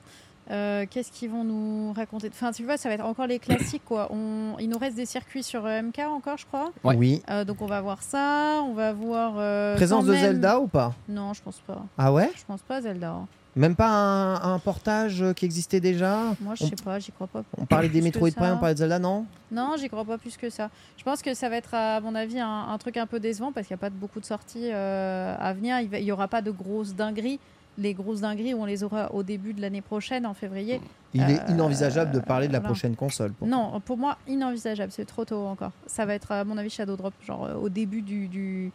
Euh, 0.49 0.85
Qu'est-ce 0.89 1.11
qu'ils 1.11 1.29
vont 1.29 1.43
nous 1.43 1.91
raconter? 1.93 2.29
Enfin, 2.31 2.51
tu 2.51 2.63
vois, 2.63 2.77
ça 2.77 2.87
va 2.89 2.95
être 2.95 3.05
encore 3.05 3.27
les 3.27 3.39
classiques, 3.39 3.83
quoi. 3.85 4.07
On... 4.11 4.57
Il 4.59 4.69
nous 4.69 4.77
reste 4.77 4.95
des 4.95 5.05
circuits 5.05 5.43
sur 5.43 5.65
euh, 5.65 5.81
MK 5.81 5.99
encore, 6.07 6.37
je 6.37 6.45
crois. 6.45 6.71
Ouais. 6.83 6.95
Oui. 6.95 7.21
Euh, 7.29 7.43
donc, 7.43 7.61
on 7.61 7.65
va 7.65 7.81
voir 7.81 8.01
ça. 8.01 8.61
On 8.63 8.73
va 8.73 8.93
voir. 8.93 9.33
euh, 9.37 9.75
Présence 9.75 10.05
de 10.05 10.11
même- 10.13 10.21
Zelda 10.21 10.59
ou 10.59 10.67
pas? 10.67 10.93
Non, 11.09 11.33
je 11.33 11.41
pense 11.41 11.59
pas. 11.67 11.83
Ah 11.97 12.13
ouais? 12.13 12.31
Je 12.35 12.43
pense 12.45 12.61
pas, 12.61 12.81
Zelda. 12.81 13.15
Même 13.57 13.75
pas 13.75 13.87
un, 13.89 14.53
un 14.53 14.59
portage 14.59 15.25
qui 15.35 15.43
existait 15.45 15.79
déjà? 15.79 16.17
Moi, 16.39 16.53
je 16.55 16.63
On- 16.63 16.67
sais 16.69 16.75
pas, 16.83 16.99
j'y 16.99 17.11
crois 17.11 17.25
pas. 17.25 17.41
On 17.57 17.65
parlait 17.65 17.89
des 17.89 18.01
Metroid. 18.01 18.29
Prime, 18.31 18.53
on 18.53 18.57
parlait 18.59 18.75
de 18.75 18.79
Zelda, 18.79 18.99
non? 18.99 19.25
Non, 19.51 19.73
j'y 19.79 19.87
crois 19.89 20.05
pas 20.05 20.19
plus 20.19 20.37
que 20.37 20.49
ça. 20.51 20.69
Je 20.95 21.03
pense 21.03 21.23
que 21.23 21.33
ça 21.33 21.49
va 21.49 21.55
être, 21.57 21.73
à 21.73 21.99
mon 21.99 22.13
avis, 22.13 22.39
un, 22.39 22.67
un 22.69 22.77
truc 22.77 22.97
un 22.97 23.07
peu 23.07 23.19
décevant 23.19 23.51
parce 23.51 23.65
qu'il 23.65 23.73
n'y 23.73 23.79
a 23.79 23.81
pas 23.81 23.89
de- 23.89 23.95
beaucoup 23.95 24.19
de 24.19 24.25
sorties 24.25 24.69
euh, 24.71 25.35
à 25.39 25.53
venir. 25.53 25.79
Il 25.79 26.03
n'y 26.03 26.11
aura 26.11 26.27
pas 26.27 26.41
de 26.43 26.51
grosses 26.51 26.93
dingueries. 26.93 27.39
Les 27.79 27.93
grosses 27.93 28.21
dingueries, 28.21 28.55
on 28.55 28.65
les 28.65 28.83
aura 28.83 29.13
au 29.13 29.21
début 29.21 29.53
de 29.53 29.61
l'année 29.61 29.81
prochaine, 29.81 30.25
en 30.25 30.33
février. 30.33 30.81
Il 31.13 31.21
est 31.21 31.39
Euh, 31.41 31.51
inenvisageable 31.53 32.11
de 32.11 32.19
parler 32.19 32.47
de 32.47 32.53
la 32.53 32.59
voilà. 32.59 32.69
prochaine 32.73 32.95
console. 32.95 33.33
pour- 33.33 33.47
Non, 33.47 33.79
pour 33.81 33.97
moi, 33.97 34.17
inenvisageable. 34.27 34.91
C'est 34.91 35.05
trop 35.05 35.25
tôt 35.25 35.45
encore. 35.45 35.71
Ça 35.85 36.05
va 36.05 36.15
être, 36.15 36.31
à 36.31 36.43
mon 36.43 36.57
avis, 36.57 36.69
Shadow 36.71 36.95
Drop, 36.95 37.13
genre 37.25 37.45
euh, 37.45 37.53
au 37.55 37.69
début 37.69 38.01
du, 38.01 38.27
du, 38.27 38.71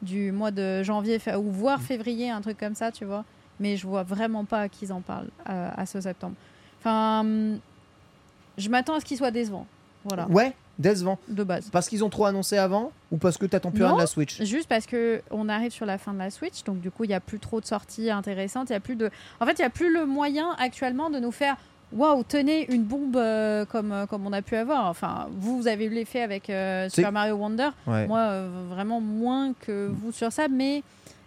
du 0.00 0.32
mois 0.32 0.50
de 0.50 0.82
janvier 0.82 1.18
ou 1.38 1.50
voire 1.50 1.82
février, 1.82 2.30
un 2.30 2.40
truc 2.40 2.56
comme 2.58 2.74
ça, 2.74 2.90
tu 2.90 3.04
vois. 3.04 3.24
Mais 3.60 3.76
je 3.76 3.86
vois 3.86 4.02
vraiment 4.02 4.44
pas 4.44 4.68
qu'ils 4.70 4.92
en 4.92 5.00
parlent 5.02 5.28
euh, 5.50 5.70
à 5.76 5.84
ce 5.86 6.00
septembre. 6.00 6.34
Enfin, 6.80 7.20
hum, 7.20 7.58
je 8.56 8.68
m'attends 8.70 8.94
à 8.94 9.00
ce 9.00 9.04
qu'il 9.04 9.16
soit 9.18 9.30
décevant. 9.30 9.66
Voilà, 10.04 10.26
Ouais, 10.28 10.54
décevant. 10.78 11.18
de 11.28 11.44
base. 11.44 11.68
Parce 11.70 11.88
qu'ils 11.88 12.04
ont 12.04 12.10
trop 12.10 12.26
annoncé 12.26 12.58
avant 12.58 12.92
ou 13.10 13.16
parce 13.16 13.38
que 13.38 13.46
t'attends 13.46 13.70
plus 13.70 13.84
rien 13.84 13.94
de 13.94 14.00
la 14.00 14.06
Switch 14.06 14.42
Juste 14.42 14.68
parce 14.68 14.86
que 14.86 15.22
on 15.30 15.48
arrive 15.48 15.72
sur 15.72 15.86
la 15.86 15.98
fin 15.98 16.12
de 16.12 16.18
la 16.18 16.30
Switch, 16.30 16.64
donc 16.64 16.80
du 16.80 16.90
coup 16.90 17.04
il 17.04 17.10
y 17.10 17.14
a 17.14 17.20
plus 17.20 17.38
trop 17.38 17.60
de 17.60 17.66
sorties 17.66 18.10
intéressantes. 18.10 18.70
Il 18.70 18.72
y 18.72 18.76
a 18.76 18.80
plus 18.80 18.96
de, 18.96 19.10
en 19.40 19.46
fait 19.46 19.54
il 19.58 19.62
y 19.62 19.64
a 19.64 19.70
plus 19.70 19.92
le 19.92 20.06
moyen 20.06 20.54
actuellement 20.58 21.10
de 21.10 21.18
nous 21.18 21.32
faire 21.32 21.56
waouh 21.92 22.24
tenez 22.24 22.70
une 22.72 22.82
bombe 22.82 23.16
euh, 23.16 23.64
comme 23.64 23.92
euh, 23.92 24.06
comme 24.06 24.26
on 24.26 24.32
a 24.32 24.42
pu 24.42 24.56
avoir. 24.56 24.86
Enfin 24.86 25.28
vous 25.32 25.56
vous 25.58 25.68
avez 25.68 25.84
eu 25.86 25.90
l'effet 25.90 26.20
avec 26.20 26.50
euh, 26.50 26.88
Super 26.88 27.12
Mario 27.12 27.36
Wonder. 27.36 27.70
Ouais. 27.86 28.06
Moi 28.06 28.18
euh, 28.18 28.48
vraiment 28.70 29.00
moins 29.00 29.52
que 29.60 29.88
vous 29.92 30.12
sur 30.12 30.32
ça, 30.32 30.48
mais 30.48 30.82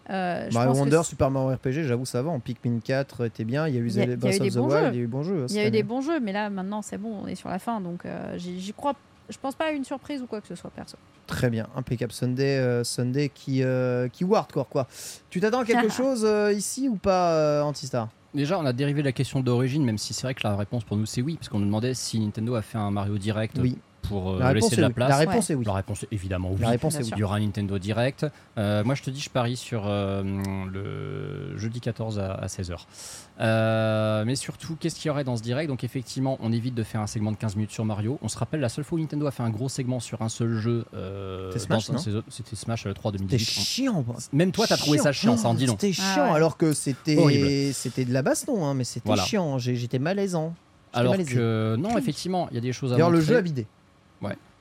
je 0.08 0.54
Mario 0.54 0.72
pense 0.72 0.80
Wonder, 0.80 1.02
Super 1.04 1.30
Mario 1.30 1.56
RPG, 1.56 1.84
j'avoue, 1.84 2.06
ça 2.06 2.22
va. 2.24 2.32
En 2.32 2.40
Pikmin 2.40 2.80
4 2.84 3.26
était 3.26 3.44
bien. 3.44 3.68
Il 3.68 3.76
y 3.76 3.78
a 3.78 3.82
eu 3.82 3.90
y 3.90 4.00
a- 4.02 4.06
y 4.06 4.08
eu 4.08 4.18
des 4.18 4.50
the 4.50 4.56
bons 4.58 4.68
Wild, 4.68 5.24
jeux. 5.24 5.46
il 5.50 5.56
y 5.56 5.60
a 5.60 5.68
eu 5.68 5.72
des 5.72 5.84
bons 5.84 6.02
jeux, 6.02 6.20
mais 6.20 6.34
là 6.34 6.50
maintenant 6.50 6.82
c'est 6.82 6.98
bon, 6.98 7.16
on 7.24 7.28
est 7.28 7.36
sur 7.36 7.50
la 7.50 7.60
fin, 7.60 7.80
donc 7.80 8.04
j'y 8.38 8.60
j'y 8.60 8.74
crois. 8.74 8.96
Je 9.30 9.38
pense 9.38 9.56
pas 9.56 9.66
à 9.66 9.72
une 9.72 9.84
surprise 9.84 10.22
ou 10.22 10.28
quoi 10.28 10.42
que 10.42 10.48
ce 10.48 10.56
soit 10.56 10.72
perso. 10.72 10.98
Très 11.28 11.50
bien, 11.50 11.68
impeccable 11.76 12.12
Sunday, 12.12 12.58
euh, 12.58 12.84
Sunday 12.84 13.30
qui, 13.30 13.64
euh, 13.64 14.08
qui 14.08 14.26
hardcore 14.34 14.68
quoi. 14.68 14.88
Tu 15.30 15.40
t'attends 15.40 15.60
à 15.60 15.66
quelque 15.66 15.90
chose 15.94 16.26
euh, 16.26 16.52
ici 16.52 16.90
ou 16.90 16.96
pas, 16.96 17.34
euh, 17.34 17.62
Antistar 17.62 18.10
Déjà, 18.34 18.60
on 18.60 18.66
a 18.66 18.74
dérivé 18.74 19.02
la 19.02 19.12
question 19.12 19.40
d'origine, 19.40 19.84
même 19.84 19.98
si 19.98 20.14
c'est 20.14 20.24
vrai 20.24 20.36
que 20.36 20.42
la 20.44 20.56
réponse 20.56 20.84
pour 20.84 20.98
nous 20.98 21.06
c'est 21.06 21.22
oui, 21.22 21.36
parce 21.36 21.50
qu'on 21.50 21.60
nous 21.60 21.66
demandait 21.66 21.94
si 21.94 22.20
Nintendo 22.20 22.56
a 22.56 22.62
fait 22.62 22.78
un 22.78 22.92
Mario 22.92 23.18
Direct 23.18 23.58
Oui. 23.60 23.78
Pour 24.10 24.32
euh, 24.32 24.40
La 24.40 24.48
réponse 24.50 24.64
laisser 24.64 24.74
est 24.74 24.78
de 24.78 24.82
la 24.82 24.88
oui. 24.90 24.94
place. 24.94 25.10
La 25.10 25.16
réponse 25.18 25.50
est 25.50 25.56
oui. 25.56 25.66
La 25.66 25.74
réponse 25.74 26.04
est 26.04 26.08
évidemment 26.12 26.50
oui. 26.52 26.58
La 26.62 26.70
réponse 26.70 26.94
bien 26.94 27.00
est 27.00 27.04
oui. 27.04 27.08
sûr. 27.10 27.18
Il 27.18 27.22
y 27.22 27.24
aura 27.24 27.36
un 27.38 27.40
Nintendo 27.40 27.80
Direct. 27.80 28.26
Euh, 28.58 28.84
moi, 28.84 28.96
je 28.96 29.04
te 29.04 29.10
dis, 29.10 29.22
je 29.22 29.30
parie 29.30 29.56
sur 29.56 29.84
euh, 29.86 30.24
le 30.72 31.58
jeudi 31.58 31.80
14 31.80 32.20
à, 32.20 32.46
16h. 32.48 34.26
mais 34.26 34.36
surtout, 34.36 34.76
qu'est-ce 34.80 34.96
qu'il 34.96 35.08
y 35.08 35.12
aurait 35.12 35.24
dans 35.24 35.38
ce 35.38 35.42
direct? 35.44 35.70
Donc, 35.70 35.84
effectivement, 35.84 36.38
on 36.42 36.52
évite 36.52 36.76
de 36.76 36.84
faire 36.84 37.02
un 37.02 37.08
segment 37.08 37.32
de 37.32 37.38
15 37.38 37.56
minutes 37.56 37.72
sur 37.72 37.86
Mario. 37.86 38.20
On 38.22 38.28
se 38.28 38.38
rappelle, 38.38 38.60
la 38.60 38.70
seule 38.70 38.84
fois 38.84 38.98
où 38.98 39.02
Nintendo 39.02 39.26
a 39.28 39.32
fait 39.32 39.44
un 39.44 39.50
gros 39.50 39.70
segment 39.70 40.00
sur 40.00 40.22
un 40.22 40.30
seul 40.30 40.58
jeu, 40.58 40.86
euh, 40.94 41.52
C'était 41.52 41.66
Smash, 41.66 41.90
non 41.90 41.98
c'était 41.98 42.90
euh, 42.90 42.94
3 42.94 43.12
C'était 43.12 43.24
2018. 43.24 43.62
chiant. 43.62 44.04
quoi. 44.04 44.16
Même 44.34 44.52
toi, 44.52 44.68
t'as 44.68 44.78
trouvé 44.78 44.98
ça 44.98 45.12
chiant, 45.12 45.38
ça 45.38 45.48
en 45.48 45.54
dit 45.54 45.66
long. 45.66 45.78
C'était 45.80 45.94
Ah 46.02 46.14
chiant, 46.14 46.24
ouais. 46.30 46.36
alors 46.36 46.58
que 46.58 46.74
c'était 46.74 47.72
c'était 47.74 48.06
de 48.06 48.14
la 48.14 48.22
baston, 48.22 48.66
hein, 48.66 48.74
mais 48.74 48.84
c'était 48.84 49.08
Voilà. 49.08 49.24
chiant. 49.24 49.58
J'étais 49.58 50.00
malaisant. 50.00 50.54
Alors 50.94 51.14
malaisé. 51.14 51.36
que, 51.36 51.76
non, 51.80 51.98
effectivement, 51.98 52.48
il 52.52 52.56
y 52.56 52.58
a 52.58 52.62
des 52.62 52.74
choses 52.74 52.92
à 52.92 52.96
D'ailleurs, 52.96 53.12
le 53.12 53.22
jeu 53.22 53.38
a 53.38 53.42
bidé. 53.42 53.68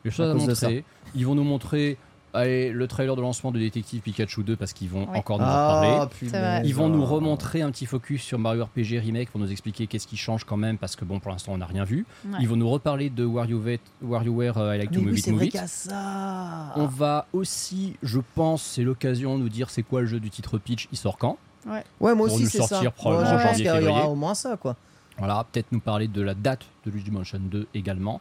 Des 0.04 0.10
choses 0.10 0.28
à 0.28 0.30
à, 0.30 0.34
montrer. 0.34 0.84
Ils 1.14 1.26
vont 1.26 1.34
nous 1.34 1.44
montrer 1.44 1.98
allez, 2.32 2.70
le 2.70 2.86
trailer 2.86 3.16
de 3.16 3.20
lancement 3.20 3.50
de 3.50 3.58
Détective 3.58 4.00
Pikachu 4.00 4.44
2 4.44 4.56
parce 4.56 4.72
qu'ils 4.72 4.88
vont 4.88 5.08
Ouais. 5.08 5.18
encore 5.18 5.38
nous 5.38 5.44
en 5.44 5.48
parler. 5.48 5.88
Ah, 5.90 6.08
vrai. 6.22 6.62
Ils 6.64 6.74
vont 6.74 6.88
nous 6.88 7.04
remontrer 7.04 7.62
un 7.62 7.70
petit 7.70 7.86
focus 7.86 8.22
sur 8.22 8.38
Mario 8.38 8.64
RPG 8.64 9.00
Remake 9.00 9.30
pour 9.30 9.40
nous 9.40 9.50
expliquer 9.50 9.86
qu'est-ce 9.86 10.06
qui 10.06 10.16
change 10.16 10.44
quand 10.44 10.56
même 10.56 10.78
parce 10.78 10.94
que 10.94 11.04
bon 11.04 11.18
pour 11.18 11.30
l'instant 11.32 11.52
on 11.52 11.58
n'a 11.58 11.66
rien 11.66 11.84
vu. 11.84 12.06
Ouais. 12.26 12.38
Ils 12.40 12.48
vont 12.48 12.56
nous 12.56 12.68
reparler 12.70 13.10
de 13.10 13.24
WarioWare, 13.24 13.78
WarioWare 14.02 14.58
euh, 14.58 14.76
I 14.76 14.78
Like 14.78 14.92
to 14.92 15.00
oui, 15.00 15.06
Move 15.06 15.18
It 15.18 15.24
c'est 15.24 15.32
Move 15.32 15.44
It. 15.44 15.56
ça. 15.66 16.72
On 16.76 16.86
va 16.86 17.26
aussi, 17.32 17.96
je 18.02 18.20
pense, 18.34 18.62
c'est 18.62 18.82
l'occasion 18.82 19.36
de 19.36 19.42
nous 19.42 19.48
dire 19.48 19.70
c'est 19.70 19.82
quoi 19.82 20.02
le 20.02 20.06
jeu 20.06 20.20
du 20.20 20.30
titre 20.30 20.58
Peach, 20.58 20.88
il 20.92 20.98
sort 20.98 21.18
quand? 21.18 21.38
Ouais, 21.66 21.82
moi 22.00 22.14
pour 22.14 22.22
aussi, 22.26 22.44
nous 22.44 22.48
c'est 22.48 22.62
ça. 22.62 22.80
Moi, 22.80 23.24
je 23.24 23.34
en 23.34 23.42
pense 23.42 23.56
qu'il 23.56 23.66
y 23.66 23.88
aura 23.88 24.08
au 24.08 24.14
moins 24.14 24.34
ça, 24.34 24.56
quoi. 24.56 24.76
Voilà, 25.18 25.44
peut-être 25.52 25.66
nous 25.72 25.80
parler 25.80 26.06
de 26.08 26.22
la 26.22 26.34
date 26.34 26.64
de 26.86 26.90
Luigi 26.90 27.10
Mansion 27.10 27.40
2 27.42 27.66
également. 27.74 28.20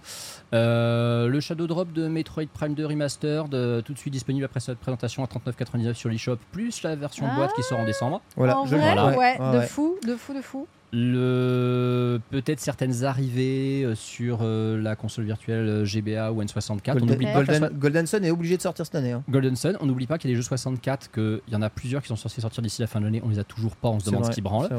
Euh, 0.53 1.27
le 1.27 1.39
Shadow 1.39 1.67
Drop 1.67 1.93
de 1.93 2.07
Metroid 2.07 2.45
Prime 2.51 2.73
2 2.73 2.85
Remastered, 2.87 3.53
euh, 3.53 3.81
tout 3.81 3.93
de 3.93 3.99
suite 3.99 4.13
disponible 4.13 4.45
après 4.45 4.59
cette 4.59 4.79
présentation 4.79 5.23
à 5.23 5.27
39,99 5.27 5.93
sur 5.93 6.09
l'eShop, 6.09 6.37
plus 6.51 6.81
la 6.83 6.95
version 6.95 7.27
Ah. 7.29 7.35
boîte 7.35 7.53
qui 7.53 7.61
sort 7.63 7.79
en 7.79 7.85
décembre. 7.85 8.21
Voilà, 8.35 8.57
en 8.59 8.65
je 8.65 8.75
vrai, 8.75 8.93
vois. 8.93 9.11
ouais, 9.15 9.39
Ouais, 9.39 9.59
de 9.59 9.61
fou, 9.61 9.97
de 10.07 10.15
fou, 10.15 10.33
de 10.33 10.41
fou. 10.41 10.67
Le 10.93 12.19
peut-être 12.31 12.59
certaines 12.61 13.03
arrivées 13.03 13.83
euh, 13.83 13.93
sur 13.93 14.39
euh, 14.41 14.81
la 14.81 14.95
console 14.95 15.25
virtuelle 15.25 15.83
GBA 15.83 16.31
ou 16.31 16.41
N64. 16.41 16.91
On 16.91 16.93
Golden, 17.05 17.19
pas 17.19 17.33
Golden, 17.33 17.67
so- 17.67 17.73
Golden 17.75 18.07
Sun 18.07 18.23
est 18.25 18.31
obligé 18.31 18.57
de 18.57 18.61
sortir 18.61 18.85
cette 18.85 18.95
année. 18.95 19.11
hein. 19.11 19.23
Golden 19.29 19.55
Sun, 19.55 19.77
on 19.81 19.85
n'oublie 19.85 20.07
pas 20.07 20.17
qu'il 20.17 20.29
y 20.29 20.33
a 20.33 20.35
des 20.35 20.41
jeux 20.41 20.47
64, 20.47 21.11
qu'il 21.11 21.41
y 21.51 21.55
en 21.55 21.61
a 21.61 21.69
plusieurs 21.69 22.01
qui 22.01 22.07
sont 22.07 22.15
censés 22.15 22.39
sortir 22.41 22.63
d'ici 22.63 22.81
la 22.81 22.87
fin 22.87 22.99
de 22.99 23.05
l'année, 23.05 23.21
on 23.23 23.29
les 23.29 23.39
a 23.39 23.43
toujours 23.43 23.75
pas, 23.75 23.89
on 23.89 23.99
se 23.99 24.05
demande 24.05 24.23
vrai, 24.23 24.31
ce 24.31 24.35
qui 24.35 24.41
branle. 24.41 24.69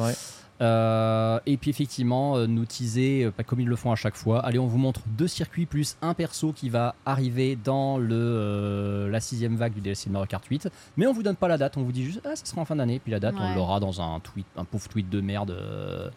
Euh, 0.60 1.38
et 1.46 1.56
puis 1.56 1.70
effectivement, 1.70 2.36
euh, 2.36 2.46
nous 2.46 2.64
teaser, 2.64 3.24
euh, 3.24 3.30
pas 3.30 3.44
comme 3.44 3.60
ils 3.60 3.68
le 3.68 3.76
font 3.76 3.92
à 3.92 3.96
chaque 3.96 4.16
fois. 4.16 4.40
Allez, 4.44 4.58
on 4.58 4.66
vous 4.66 4.78
montre 4.78 5.00
deux 5.06 5.28
circuits 5.28 5.66
plus 5.66 5.96
un 6.02 6.14
perso 6.14 6.52
qui 6.52 6.68
va 6.68 6.94
arriver 7.06 7.56
dans 7.56 7.96
le, 7.96 8.08
euh, 8.12 9.08
la 9.08 9.20
sixième 9.20 9.56
vague 9.56 9.72
du 9.74 9.80
DLC 9.80 10.08
de 10.08 10.12
Mario 10.12 10.26
Kart 10.26 10.44
8. 10.44 10.68
Mais 10.96 11.06
on 11.06 11.12
vous 11.12 11.22
donne 11.22 11.36
pas 11.36 11.48
la 11.48 11.58
date, 11.58 11.76
on 11.76 11.82
vous 11.82 11.92
dit 11.92 12.04
juste 12.04 12.20
ah 12.24 12.34
ça 12.34 12.44
sera 12.44 12.60
en 12.60 12.64
fin 12.64 12.76
d'année. 12.76 12.98
Puis 12.98 13.12
la 13.12 13.20
date, 13.20 13.36
on 13.38 13.54
l'aura 13.54 13.78
dans 13.78 14.00
un 14.00 14.18
tweet, 14.20 14.46
un 14.56 14.64
pauvre 14.64 14.88
tweet 14.88 15.08
de 15.08 15.20
merde 15.20 15.50
euh, 15.52 16.10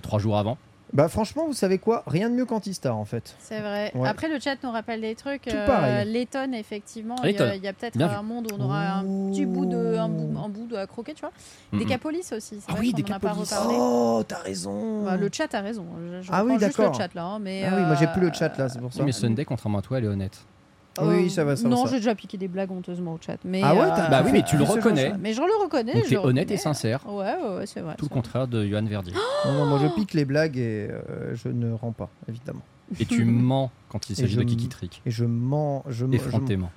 trois 0.00 0.18
jours 0.18 0.36
avant. 0.36 0.58
Bah 0.92 1.08
franchement, 1.08 1.46
vous 1.46 1.52
savez 1.52 1.78
quoi? 1.78 2.02
Rien 2.06 2.30
de 2.30 2.34
mieux 2.34 2.46
qu'Antistar 2.46 2.96
en 2.96 3.04
fait. 3.04 3.36
C'est 3.40 3.60
vrai. 3.60 3.92
Ouais. 3.94 4.08
Après, 4.08 4.28
le 4.28 4.38
chat 4.40 4.56
nous 4.62 4.70
rappelle 4.70 5.00
des 5.02 5.14
trucs. 5.14 5.42
Tout 5.42 5.56
pareil. 5.66 6.10
Letton, 6.10 6.52
effectivement. 6.54 7.16
Il 7.24 7.32
y 7.32 7.38
a, 7.38 7.54
il 7.56 7.62
y 7.62 7.68
a 7.68 7.72
peut-être 7.72 8.00
un 8.00 8.22
monde 8.22 8.50
où 8.50 8.56
on 8.58 8.64
aura 8.64 8.98
un 8.98 9.02
petit 9.30 9.44
bout 9.44 9.66
de, 9.66 9.96
un 9.98 10.08
bout, 10.08 10.38
un 10.38 10.48
bout 10.48 10.66
de 10.66 10.76
à 10.76 10.86
croquer, 10.86 11.14
tu 11.14 11.20
vois. 11.20 11.32
Mhm. 11.72 11.80
Decapolis 11.80 12.32
aussi. 12.32 12.60
C'est 12.60 12.64
Ah 12.68 12.72
vrai 12.72 12.80
oui, 12.80 12.94
reparlé. 12.96 13.76
Oh, 13.78 14.22
t'as 14.26 14.38
raison. 14.38 15.04
Bah, 15.04 15.16
le 15.16 15.28
chat 15.32 15.52
a 15.54 15.60
raison. 15.60 15.84
Je, 15.98 16.22
je 16.22 16.30
Ah 16.32 16.44
oui, 16.44 16.56
d'accord. 16.58 16.92
le 16.92 16.98
chat 16.98 17.14
là. 17.14 17.24
hein, 17.24 17.38
mais, 17.38 17.64
Ah 17.64 17.74
oui, 17.76 17.82
moi 17.82 17.94
j'ai 17.94 18.06
euh, 18.06 18.12
plus 18.12 18.22
le 18.22 18.32
chat 18.32 18.56
là, 18.56 18.68
c'est 18.68 18.80
pour 18.80 18.92
ça. 18.92 19.00
Oui, 19.00 19.06
mais 19.06 19.12
Sunday, 19.12 19.44
contrairement 19.44 19.78
à 19.78 19.82
toi, 19.82 19.98
elle 19.98 20.04
est 20.04 20.08
honnête. 20.08 20.38
Oui, 21.02 21.30
ça 21.30 21.44
va, 21.44 21.56
ça 21.56 21.62
va, 21.64 21.68
Non, 21.68 21.84
ça. 21.84 21.90
j'ai 21.92 21.96
déjà 21.98 22.14
piqué 22.14 22.36
des 22.38 22.48
blagues 22.48 22.70
honteusement 22.70 23.14
au 23.14 23.18
chat. 23.24 23.36
Mais, 23.44 23.60
Ah 23.64 23.74
ouais, 23.74 23.80
euh, 23.82 23.88
t'as- 23.94 24.08
Bah 24.10 24.22
oui, 24.24 24.30
mais 24.32 24.42
tu 24.42 24.56
le 24.56 24.64
reconnais. 24.64 25.12
Mais 25.18 25.32
je 25.32 25.40
le 25.40 25.62
reconnais. 25.62 25.92
Donc 25.94 26.04
je 26.04 26.08
t'es 26.08 26.14
le 26.14 26.20
honnête 26.20 26.50
et 26.50 26.54
reconnais. 26.54 26.56
sincère. 26.62 27.00
Ouais, 27.08 27.34
ouais, 27.42 27.56
ouais, 27.58 27.66
c'est 27.66 27.80
vrai. 27.80 27.94
Tout 27.96 28.04
le 28.04 28.08
c'est 28.08 28.14
contraire 28.14 28.46
de 28.48 28.66
Johan 28.66 28.84
Verdi. 28.84 29.12
Non, 29.46 29.52
non, 29.52 29.66
moi 29.66 29.78
je 29.82 29.88
pique 29.94 30.14
les 30.14 30.24
blagues 30.24 30.56
et 30.58 30.88
euh, 30.90 31.34
je 31.34 31.48
ne 31.48 31.72
rends 31.72 31.92
pas, 31.92 32.10
évidemment. 32.28 32.62
Et 33.00 33.04
tu 33.06 33.24
mens 33.26 33.70
quand 33.90 34.10
il 34.10 34.16
s'agit 34.16 34.36
de 34.36 34.42
Kiki 34.42 34.68
Trick. 34.68 35.00
Et 35.06 35.10
je 35.10 35.24
mens, 35.24 35.82
je, 35.88 36.04
mens- 36.04 36.12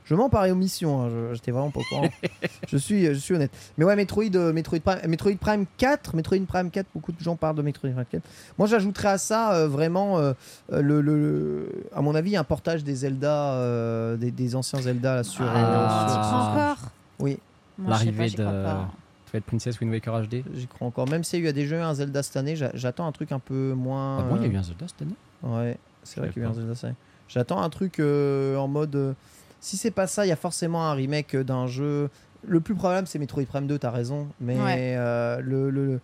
je, 0.06 0.16
mens 0.16 0.30
par 0.30 0.44
omission, 0.50 1.02
hein, 1.04 1.10
je- 1.10 1.34
j'étais 1.36 1.52
vraiment 1.52 1.70
pas 1.72 1.82
au 1.82 1.84
courant. 1.84 2.10
je, 2.68 2.78
suis, 2.78 3.06
je 3.06 3.14
suis 3.14 3.34
honnête. 3.36 3.52
Mais 3.78 3.84
ouais, 3.86 3.96
Metroid, 3.96 4.24
euh, 4.36 4.54
Metroid, 4.54 4.80
Prime, 4.80 5.00
Metroid 5.08 5.36
Prime 5.40 5.66
4, 5.78 6.16
Metroid 6.16 6.40
Prime 6.48 6.70
4, 6.72 6.88
beaucoup 6.94 7.12
de 7.12 7.20
gens 7.20 7.36
parlent 7.36 7.56
de 7.58 7.62
Metroid 7.62 7.90
Prime 7.92 8.06
4. 8.10 8.24
Moi 8.58 8.68
j'ajouterais 8.68 9.10
à 9.10 9.18
ça 9.18 9.54
euh, 9.56 9.68
vraiment, 9.68 10.20
euh, 10.20 10.34
le, 10.70 11.02
le- 11.02 11.18
le- 11.18 11.84
à 11.94 12.02
mon 12.02 12.16
avis, 12.16 12.36
un 12.38 12.44
portage 12.46 12.84
des 12.84 12.96
Zelda, 12.96 13.54
euh, 13.56 14.16
des, 14.18 14.32
des 14.32 14.56
anciens 14.56 14.80
Zelda 14.82 15.16
là, 15.16 15.24
sur. 15.24 15.44
Ah, 15.46 16.06
euh, 16.06 16.10
sur- 16.10 16.62
encore? 16.78 16.92
Oui, 17.20 17.40
L'arrivée 17.86 18.30
de 18.30 19.40
Princess 19.46 19.80
Wind 19.80 19.92
Waker 19.94 20.24
HD. 20.28 20.44
j'y 20.56 20.68
crois 20.68 20.88
encore. 20.88 21.08
Même 21.10 21.24
s'il 21.24 21.42
y 21.44 21.48
a 21.48 21.50
eu 21.50 21.54
des 21.54 21.66
jeux, 21.66 21.82
un 21.82 21.94
Zelda 21.94 22.22
cette 22.24 22.36
année, 22.38 22.56
j'a- 22.56 22.72
j'attends 22.74 23.06
un 23.08 23.12
truc 23.14 23.32
un 23.32 23.40
peu 23.40 23.74
moins. 23.74 24.20
Ah 24.20 24.24
bon, 24.24 24.36
il 24.38 24.42
y 24.44 24.46
a 24.46 24.50
eu 24.50 24.58
un 24.58 24.64
Zelda 24.64 24.86
cette 24.88 25.02
année? 25.04 25.16
Ouais, 25.44 25.78
c'est 26.04 26.20
vrai 26.20 26.30
qu'il 26.30 26.42
y 26.42 26.46
a 26.46 26.48
eu 26.50 26.52
un. 26.52 26.54
Zelda. 26.54 26.96
J'attends 27.28 27.62
un 27.62 27.70
truc 27.70 28.00
euh, 28.00 28.56
en 28.58 28.68
mode. 28.68 28.96
euh, 28.96 29.14
si 29.60 29.78
c'est 29.78 29.92
pas 29.92 30.08
ça, 30.08 30.26
il 30.26 30.30
y 30.30 30.34
a 30.34 30.36
forcément 30.38 30.86
un 30.88 30.94
remake 30.94 31.36
euh, 31.36 31.44
d'un 31.44 31.68
jeu. 31.68 32.10
Le 32.48 32.60
plus 32.60 32.74
probable, 32.76 33.08
c'est 33.08 33.20
Metroid 33.20 33.46
Prime 33.46 33.68
2, 33.68 33.78
t'as 33.78 33.92
raison. 33.92 34.28
Mais 34.40 34.60
Ouais. 34.60 34.96
euh, 34.98 35.40
le, 35.42 35.70
le- 35.70 35.86
le- 35.86 36.00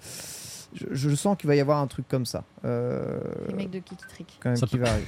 je, 0.74 0.86
je 0.92 1.16
sens 1.16 1.36
qu'il 1.38 1.48
va 1.48 1.56
y 1.56 1.60
avoir 1.60 1.80
un 1.80 1.88
truc 1.88 2.08
comme 2.08 2.26
ça. 2.26 2.44
euh, 2.66 3.20
Les 3.48 3.54
mecs 3.56 3.72
de 3.72 3.80
Kiki 3.80 4.04
Trick. 4.08 4.38
quand 4.44 4.50
même, 4.50 4.58
Ça 4.58 4.68
qui 4.68 4.78
peut- 4.78 4.84
va 4.84 4.90
arriver. 4.92 5.08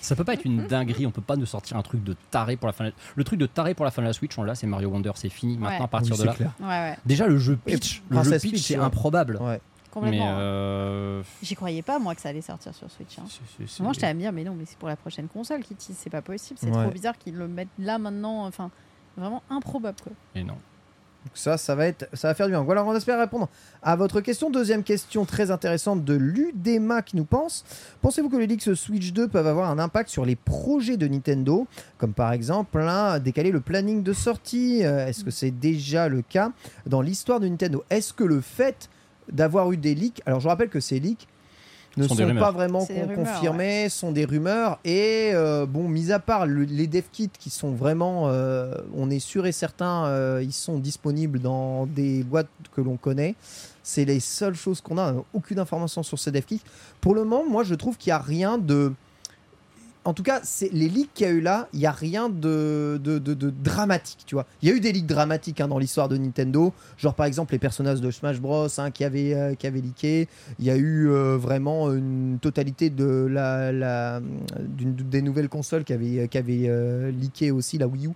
Ça 0.00 0.16
peut 0.16 0.24
pas 0.24 0.32
être 0.34 0.44
une 0.46 0.66
dinguerie, 0.66 1.04
on 1.06 1.10
peut 1.10 1.20
pas 1.20 1.36
nous 1.36 1.44
sortir 1.46 1.76
un 1.76 1.82
truc 1.82 2.02
de 2.02 2.14
taré 2.30 2.56
pour 2.56 2.66
la 2.68 2.72
fin. 2.72 2.86
de- 2.86 2.92
Le 3.16 3.24
truc 3.24 3.38
de 3.38 3.46
taré 3.46 3.74
pour 3.74 3.84
la 3.84 3.90
fin 3.90 4.00
de 4.02 4.06
la 4.06 4.12
Switch, 4.14 4.38
on 4.38 4.44
l'a, 4.44 4.54
c'est 4.54 4.66
Mario 4.66 4.88
Wonder, 4.88 5.10
c'est 5.16 5.28
fini. 5.28 5.58
Maintenant, 5.58 5.78
Ouais. 5.78 5.84
à 5.84 5.88
partir 5.88 6.14
Oui, 6.14 6.20
de 6.20 6.24
là. 6.26 6.34
Ouais, 6.60 6.66
ouais, 6.66 6.96
Déjà, 7.04 7.26
le 7.26 7.36
jeu 7.38 7.58
Et 7.66 7.72
pitch, 7.72 8.02
le 8.08 8.16
jeu 8.16 8.22
Princess 8.22 8.42
pitch, 8.42 8.52
Peach, 8.52 8.62
c'est 8.62 8.78
ouais. 8.78 8.84
improbable. 8.84 9.36
Ouais. 9.42 9.60
Complètement. 9.90 10.30
Hein. 10.30 10.38
euh, 10.40 11.22
J'y 11.42 11.54
croyais 11.54 11.82
pas, 11.82 11.98
moi, 11.98 12.14
que 12.14 12.20
ça 12.20 12.28
allait 12.30 12.40
sortir 12.42 12.74
sur 12.74 12.90
Switch. 12.90 13.18
hein. 13.18 13.24
Moi, 13.80 13.92
j'étais 13.92 14.06
à 14.06 14.14
me 14.14 14.20
dire, 14.20 14.32
mais 14.32 14.44
non, 14.44 14.54
mais 14.58 14.64
c'est 14.66 14.78
pour 14.78 14.88
la 14.88 14.96
prochaine 14.96 15.28
console 15.28 15.62
qui 15.62 15.74
tease, 15.74 15.96
c'est 15.98 16.10
pas 16.10 16.22
possible, 16.22 16.58
c'est 16.60 16.70
Ouais. 16.70 16.82
trop 16.82 16.90
bizarre 16.92 17.18
qu'ils 17.18 17.36
le 17.36 17.48
mettent 17.48 17.68
là 17.78 17.98
maintenant, 17.98 18.46
enfin, 18.46 18.70
vraiment 19.16 19.42
improbable 19.50 19.98
quoi. 20.02 20.12
Et 20.34 20.42
non. 20.44 20.56
Donc 21.22 21.32
ça, 21.34 21.58
ça 21.58 21.74
va, 21.74 21.86
être, 21.86 22.08
ça 22.14 22.28
va 22.28 22.34
faire 22.34 22.46
du 22.46 22.52
bien. 22.52 22.62
Voilà, 22.62 22.82
on 22.82 22.96
espère 22.96 23.18
répondre 23.18 23.46
à 23.82 23.94
votre 23.94 24.22
question. 24.22 24.48
Deuxième 24.48 24.82
question 24.82 25.26
très 25.26 25.50
intéressante 25.50 26.02
de 26.02 26.14
l'UDEMA 26.14 27.02
qui 27.02 27.18
nous 27.18 27.26
pense. 27.26 27.62
Pensez-vous 28.00 28.30
que 28.30 28.38
les 28.38 28.46
leaks 28.46 28.74
Switch 28.74 29.12
2 29.12 29.28
peuvent 29.28 29.46
avoir 29.46 29.68
un 29.70 29.78
impact 29.78 30.08
sur 30.08 30.24
les 30.24 30.34
projets 30.34 30.96
de 30.96 31.06
Nintendo? 31.06 31.66
Comme 31.98 32.14
par 32.14 32.32
exemple, 32.32 32.78
hein, 32.80 33.18
décaler 33.18 33.50
le 33.50 33.60
planning 33.60 34.02
de 34.02 34.14
sortie. 34.14 34.82
Euh, 34.82 35.06
Est-ce 35.06 35.22
que 35.22 35.30
c'est 35.30 35.50
déjà 35.50 36.08
le 36.08 36.22
cas 36.22 36.52
dans 36.86 37.02
l'histoire 37.02 37.38
de 37.38 37.48
Nintendo? 37.48 37.84
Est-ce 37.90 38.14
que 38.14 38.24
le 38.24 38.40
fait 38.40 38.88
d'avoir 39.32 39.70
eu 39.72 39.76
des 39.76 39.94
leaks, 39.94 40.20
alors 40.26 40.40
je 40.40 40.48
rappelle 40.48 40.68
que 40.68 40.80
ces 40.80 41.00
leaks 41.00 41.26
ne 41.96 42.04
Sont 42.06 42.14
pas 42.38 42.52
vraiment 42.52 42.84
con- 42.86 43.00
rumeurs, 43.08 43.16
confirmés, 43.34 43.88
sont 43.88 44.12
des 44.12 44.24
rumeurs. 44.24 44.78
Et 44.84 45.30
euh, 45.34 45.66
bon, 45.66 45.88
mis 45.88 46.12
à 46.12 46.20
part 46.20 46.46
le- 46.46 46.62
les 46.62 46.86
dev 46.86 47.02
kits 47.10 47.28
qui 47.36 47.50
sont 47.50 47.72
vraiment, 47.72 48.28
euh, 48.28 48.72
on 48.96 49.10
est 49.10 49.18
sûr 49.18 49.44
et 49.46 49.50
certain, 49.52 50.04
euh, 50.06 50.40
ils 50.40 50.52
sont 50.52 50.78
disponibles 50.78 51.40
dans 51.40 51.86
des 51.86 52.22
boîtes 52.22 52.46
que 52.76 52.80
l'on 52.80 52.96
connaît. 52.96 53.34
C'est 53.82 54.04
les 54.04 54.20
seules 54.20 54.54
choses 54.54 54.80
qu'on 54.80 54.98
a. 54.98 55.14
Aucune 55.34 55.58
information 55.58 56.04
sur 56.04 56.16
ces 56.18 56.30
dev 56.30 56.42
kits. 56.44 56.60
Pour 57.00 57.14
le 57.16 57.24
moment, 57.24 57.44
moi, 57.50 57.64
je 57.64 57.74
trouve 57.74 57.96
qu'il 57.98 58.10
n'y 58.10 58.14
a 58.14 58.18
rien 58.20 58.56
de. 58.56 58.92
En 60.04 60.14
tout 60.14 60.22
cas, 60.22 60.40
c'est 60.44 60.72
les 60.72 60.88
leaks 60.88 61.12
qu'il 61.12 61.26
y 61.26 61.28
a 61.28 61.32
eu 61.32 61.42
là, 61.42 61.68
il 61.74 61.78
n'y 61.80 61.84
a 61.86 61.90
rien 61.92 62.30
de, 62.30 62.98
de, 63.04 63.18
de- 63.18 63.34
de 63.34 63.50
dramatique, 63.50 64.20
tu 64.24 64.34
vois. 64.34 64.46
Il 64.62 64.68
y 64.68 64.72
a 64.72 64.74
eu 64.74 64.80
des 64.80 64.92
leaks 64.92 65.04
dramatiques 65.06 65.60
hein, 65.60 65.68
dans 65.68 65.78
l'histoire 65.78 66.08
de 66.08 66.16
Nintendo, 66.16 66.72
genre 66.96 67.12
par 67.12 67.26
exemple 67.26 67.52
les 67.52 67.58
personnages 67.58 68.00
de 68.00 68.10
Smash 68.10 68.40
Bros 68.40 68.66
hein, 68.78 68.90
qui, 68.90 69.04
avaient, 69.04 69.34
euh, 69.34 69.54
qui 69.54 69.66
avaient 69.66 69.82
leaké. 69.82 70.26
Il 70.58 70.64
y 70.64 70.70
a 70.70 70.76
eu 70.76 71.10
euh, 71.10 71.36
vraiment 71.36 71.92
une 71.92 72.38
totalité 72.40 72.88
de 72.88 73.26
la, 73.30 73.72
la, 73.72 74.20
d'une- 74.58 74.94
des 74.94 75.20
nouvelles 75.20 75.50
consoles 75.50 75.84
qui 75.84 75.92
avaient, 75.92 76.28
qui 76.28 76.38
avaient 76.38 76.64
euh, 76.68 77.10
leaké 77.10 77.50
aussi, 77.50 77.76
la 77.76 77.86
Wii 77.86 78.06
U, 78.06 78.10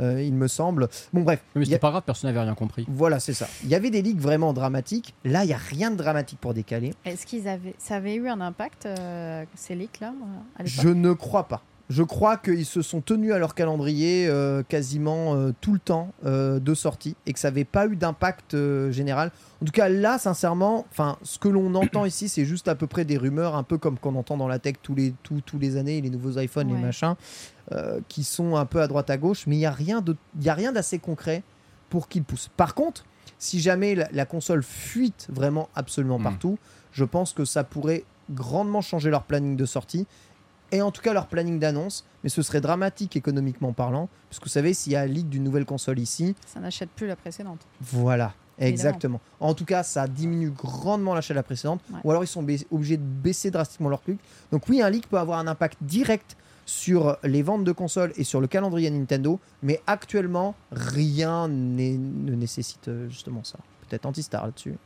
euh, 0.00 0.22
il 0.22 0.34
me 0.34 0.46
semble. 0.46 0.88
Bon, 1.14 1.22
bref. 1.22 1.40
Mais 1.54 1.64
c'était 1.64 1.76
a- 1.76 1.78
pas 1.78 1.90
grave, 1.90 2.02
personne 2.04 2.28
n'avait 2.28 2.44
rien 2.44 2.54
compris. 2.54 2.84
Voilà, 2.86 3.18
c'est 3.18 3.32
ça. 3.32 3.48
Il 3.64 3.70
y 3.70 3.74
avait 3.74 3.88
des 3.90 4.02
leaks 4.02 4.20
vraiment 4.20 4.52
dramatiques. 4.52 5.14
Là, 5.24 5.44
il 5.44 5.46
n'y 5.46 5.54
a 5.54 5.58
rien 5.58 5.90
de 5.90 5.96
dramatique 5.96 6.38
pour 6.38 6.52
décaler. 6.52 6.92
Est-ce 7.06 7.24
qu'ils 7.24 7.48
avaient, 7.48 7.74
ça 7.78 7.96
avait 7.96 8.14
eu 8.16 8.28
un 8.28 8.42
impact 8.42 8.84
euh, 8.84 9.42
ces 9.54 9.74
leaks 9.74 10.00
là 10.00 10.12
à 10.58 10.62
l'époque? 10.64 10.82
Je 10.84 10.88
ne 10.90 11.14
crois 11.14 11.29
pas. 11.48 11.62
Je 11.88 12.04
crois 12.04 12.36
qu'ils 12.36 12.66
se 12.66 12.82
sont 12.82 13.00
tenus 13.00 13.32
à 13.32 13.38
leur 13.40 13.56
calendrier 13.56 14.28
euh, 14.28 14.62
quasiment 14.62 15.34
euh, 15.34 15.50
tout 15.60 15.72
le 15.72 15.80
temps 15.80 16.12
euh, 16.24 16.60
de 16.60 16.72
sortie 16.72 17.16
et 17.26 17.32
que 17.32 17.40
ça 17.40 17.48
n'avait 17.50 17.64
pas 17.64 17.88
eu 17.88 17.96
d'impact 17.96 18.54
euh, 18.54 18.92
général. 18.92 19.32
En 19.60 19.64
tout 19.64 19.72
cas, 19.72 19.88
là, 19.88 20.16
sincèrement, 20.18 20.86
enfin, 20.92 21.16
ce 21.24 21.40
que 21.40 21.48
l'on 21.48 21.74
entend 21.74 22.04
ici, 22.04 22.28
c'est 22.28 22.44
juste 22.44 22.68
à 22.68 22.76
peu 22.76 22.86
près 22.86 23.04
des 23.04 23.16
rumeurs, 23.18 23.56
un 23.56 23.64
peu 23.64 23.76
comme 23.76 23.98
qu'on 23.98 24.14
entend 24.14 24.36
dans 24.36 24.46
la 24.46 24.60
tech 24.60 24.74
tous 24.82 24.94
les, 24.94 25.12
tous, 25.24 25.40
tous 25.40 25.58
les 25.58 25.76
années, 25.76 26.00
les 26.00 26.10
nouveaux 26.10 26.38
iPhones, 26.38 26.68
les 26.68 26.74
Ouais. 26.74 26.80
machins, 26.80 27.16
euh, 27.72 27.98
qui 28.06 28.22
sont 28.22 28.54
un 28.54 28.66
peu 28.66 28.80
à 28.80 28.86
droite 28.86 29.10
à 29.10 29.16
gauche, 29.16 29.48
mais 29.48 29.56
il 29.56 29.60
n'y 29.60 29.66
a 29.66 29.72
rien 29.72 30.00
de- 30.00 30.16
il 30.38 30.44
y 30.44 30.48
a 30.48 30.54
rien 30.54 30.70
d'assez 30.70 31.00
concret 31.00 31.42
pour 31.88 32.06
qu'ils 32.08 32.22
poussent. 32.22 32.50
Par 32.56 32.76
contre, 32.76 33.04
si 33.36 33.58
jamais 33.58 33.96
la, 33.96 34.08
la 34.12 34.26
console 34.26 34.62
fuite 34.62 35.26
vraiment 35.28 35.68
absolument 35.74 36.20
Mm. 36.20 36.22
partout, 36.22 36.58
je 36.92 37.04
pense 37.04 37.32
que 37.32 37.44
ça 37.44 37.64
pourrait 37.64 38.04
grandement 38.30 38.80
changer 38.80 39.10
leur 39.10 39.24
planning 39.24 39.56
de 39.56 39.64
sortie 39.66 40.06
et 40.72 40.82
en 40.82 40.90
tout 40.90 41.02
cas 41.02 41.12
leur 41.12 41.26
planning 41.26 41.58
d'annonce, 41.58 42.04
mais 42.22 42.28
ce 42.30 42.42
serait 42.42 42.60
dramatique 42.60 43.16
économiquement 43.16 43.72
parlant, 43.72 44.08
parce 44.28 44.38
que 44.38 44.44
vous 44.44 44.50
savez, 44.50 44.74
s'il 44.74 44.92
y 44.92 44.96
a 44.96 45.00
un 45.00 45.06
leak 45.06 45.28
d'une 45.28 45.44
nouvelle 45.44 45.64
console 45.64 45.98
ici, 45.98 46.34
Ça 46.46 46.60
n'achète 46.60 46.90
plus 46.90 47.06
la 47.06 47.16
précédente. 47.16 47.60
voilà, 47.80 48.34
Évidemment. 48.58 48.70
exactement. 48.70 49.20
En 49.40 49.54
tout 49.54 49.64
cas, 49.64 49.82
ça 49.82 50.06
diminue 50.06 50.50
grandement 50.50 51.14
l'achat 51.14 51.34
de 51.34 51.36
la 51.38 51.42
précédente, 51.42 51.80
Ouais. 51.92 52.00
ou 52.04 52.10
alors 52.10 52.22
ils 52.24 52.28
sont 52.28 52.46
obligés 52.70 52.96
de 52.96 53.02
baisser 53.02 53.50
drastiquement 53.50 53.88
leur 53.88 54.00
truc. 54.00 54.18
Donc 54.52 54.68
oui, 54.68 54.80
un 54.82 54.90
leak 54.90 55.08
peut 55.08 55.18
avoir 55.18 55.38
un 55.38 55.46
impact 55.46 55.78
direct 55.82 56.36
sur 56.66 57.16
les 57.24 57.42
ventes 57.42 57.64
de 57.64 57.72
consoles 57.72 58.12
et 58.16 58.22
sur 58.22 58.40
le 58.40 58.46
calendrier 58.46 58.90
Nintendo, 58.90 59.40
mais 59.62 59.80
actuellement, 59.88 60.54
rien 60.70 61.48
n'est- 61.48 61.98
ne 61.98 62.34
nécessite 62.36 62.86
euh, 62.86 63.08
justement 63.08 63.42
ça. 63.42 63.58
Peut-être 63.88 64.06
Antistar 64.06 64.44
là-dessus. 64.46 64.76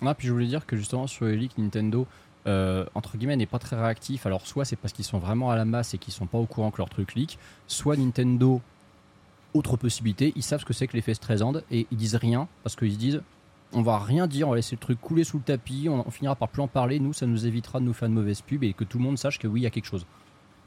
Ah, 0.00 0.14
puis 0.14 0.26
je 0.26 0.32
voulais 0.32 0.46
dire 0.46 0.64
que 0.66 0.76
justement 0.76 1.06
sur 1.06 1.26
les 1.26 1.36
leaks, 1.36 1.56
Nintendo, 1.58 2.06
euh, 2.46 2.84
entre 2.94 3.16
guillemets, 3.16 3.36
n'est 3.36 3.46
pas 3.46 3.58
très 3.58 3.76
réactif. 3.76 4.26
Alors 4.26 4.46
soit 4.46 4.64
c'est 4.64 4.76
parce 4.76 4.92
qu'ils 4.92 5.04
sont 5.04 5.18
vraiment 5.18 5.50
à 5.50 5.56
la 5.56 5.64
masse 5.64 5.94
et 5.94 5.98
qu'ils 5.98 6.12
sont 6.12 6.26
pas 6.26 6.38
au 6.38 6.46
courant 6.46 6.70
que 6.70 6.78
leur 6.78 6.90
truc 6.90 7.14
leak, 7.14 7.38
soit 7.66 7.96
Nintendo, 7.96 8.60
autre 9.54 9.76
possibilité, 9.76 10.32
ils 10.36 10.42
savent 10.42 10.60
ce 10.60 10.64
que 10.64 10.72
c'est 10.72 10.86
que 10.86 10.94
l'effet 10.94 11.14
Streisand 11.14 11.54
et 11.70 11.86
ils 11.90 11.96
disent 11.96 12.16
rien 12.16 12.48
parce 12.62 12.76
qu'ils 12.76 12.92
se 12.92 12.98
disent 12.98 13.22
on 13.74 13.82
va 13.82 13.98
rien 13.98 14.26
dire, 14.26 14.46
on 14.46 14.50
va 14.50 14.56
laisser 14.56 14.76
le 14.76 14.80
truc 14.80 15.00
couler 15.00 15.24
sous 15.24 15.38
le 15.38 15.42
tapis, 15.42 15.88
on, 15.88 16.08
finira 16.10 16.36
par 16.36 16.48
plus 16.48 16.62
en 16.62 16.68
parler, 16.68 17.00
nous 17.00 17.12
ça 17.12 17.26
nous 17.26 17.46
évitera 17.46 17.80
de 17.80 17.84
nous 17.84 17.92
faire 17.92 18.08
de 18.08 18.14
mauvaises 18.14 18.40
pubs 18.40 18.62
et 18.62 18.72
que 18.72 18.84
tout 18.84 18.98
le 18.98 19.04
monde 19.04 19.18
sache 19.18 19.38
que 19.38 19.48
oui, 19.48 19.60
il 19.60 19.64
y 19.64 19.66
a 19.66 19.70
quelque 19.70 19.86
chose. 19.86 20.06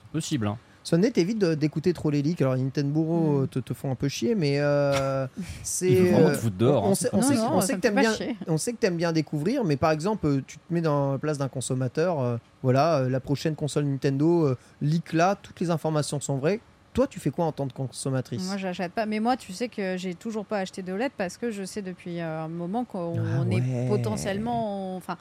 C'est 0.01 0.11
possible, 0.11 0.47
hein. 0.47 0.57
Sunday, 0.89 1.11
t'évites 1.11 1.37
d'écouter 1.43 1.91
trop 1.91 2.09
les 2.09 2.21
leaks. 2.21 2.41
Alors, 2.41 2.55
Nintendo 2.55 3.01
Mm. 3.03 3.43
euh, 3.43 3.45
te, 3.47 3.59
te 3.59 3.73
font 3.73 3.91
un 3.91 3.95
peu 3.95 4.07
chier, 4.07 4.35
mais 4.35 4.59
euh, 4.59 5.27
c'est. 5.63 5.89
Il 5.91 5.97
veut 5.97 6.11
vraiment 6.11 6.29
te 6.29 6.35
foutre 6.35 6.55
dehors, 6.55 6.83
On, 6.85 6.91
hein, 6.91 6.95
sait, 6.95 7.09
c'est 7.11 7.15
on 7.15 7.19
pas 7.19 7.25
sait- 7.25 7.35
Non, 7.35 7.47
on 7.47 7.51
non, 7.55 7.61
sait 7.61 7.67
ça 7.67 7.73
que 7.73 7.77
me 7.77 7.81
t'aimes 7.81 7.95
bien. 7.95 8.11
pas 8.11 8.15
chier. 8.15 8.37
On 8.47 8.57
sait 8.57 8.71
que 8.71 8.77
t'aimes 8.77 8.95
bien 8.95 9.11
découvrir, 9.11 9.65
mais 9.65 9.75
par 9.75 9.91
exemple, 9.91 10.25
euh, 10.27 10.41
tu 10.47 10.57
te 10.57 10.73
mets 10.73 10.79
dans 10.79 11.11
la 11.11 11.17
place 11.17 11.37
d'un 11.37 11.49
consommateur. 11.49 12.21
euh, 12.21 12.37
voilà, 12.63 12.99
euh, 12.99 13.09
la 13.09 13.19
prochaine 13.19 13.53
console 13.55 13.83
Nintendo, 13.83 14.45
euh, 14.47 14.57
leak 14.81 15.11
là, 15.11 15.35
toutes 15.41 15.59
les 15.59 15.69
informations 15.71 16.21
sont 16.21 16.37
vraies. 16.37 16.61
Toi, 16.93 17.05
tu 17.05 17.19
fais 17.19 17.31
quoi 17.31 17.43
en 17.45 17.51
tant 17.51 17.67
que 17.67 17.73
consommatrice? 17.73 18.45
Moi, 18.47 18.55
j'achète 18.57 18.93
pas. 18.93 19.05
Mais 19.05 19.19
moi, 19.19 19.35
tu 19.35 19.51
sais 19.51 19.67
que 19.67 19.97
j'ai 19.97 20.15
toujours 20.15 20.45
pas 20.45 20.59
acheté 20.59 20.81
de 20.83 20.93
OLED 20.93 21.11
parce 21.17 21.35
que 21.37 21.51
je 21.51 21.63
sais 21.63 21.81
depuis 21.81 22.21
un 22.21 22.47
moment 22.47 22.85
qu'on 22.85 23.13
Ah 23.19 23.43
ouais. 23.43 23.57
est 23.57 23.89
potentiellement. 23.89 24.95
Enfin, 24.95 25.17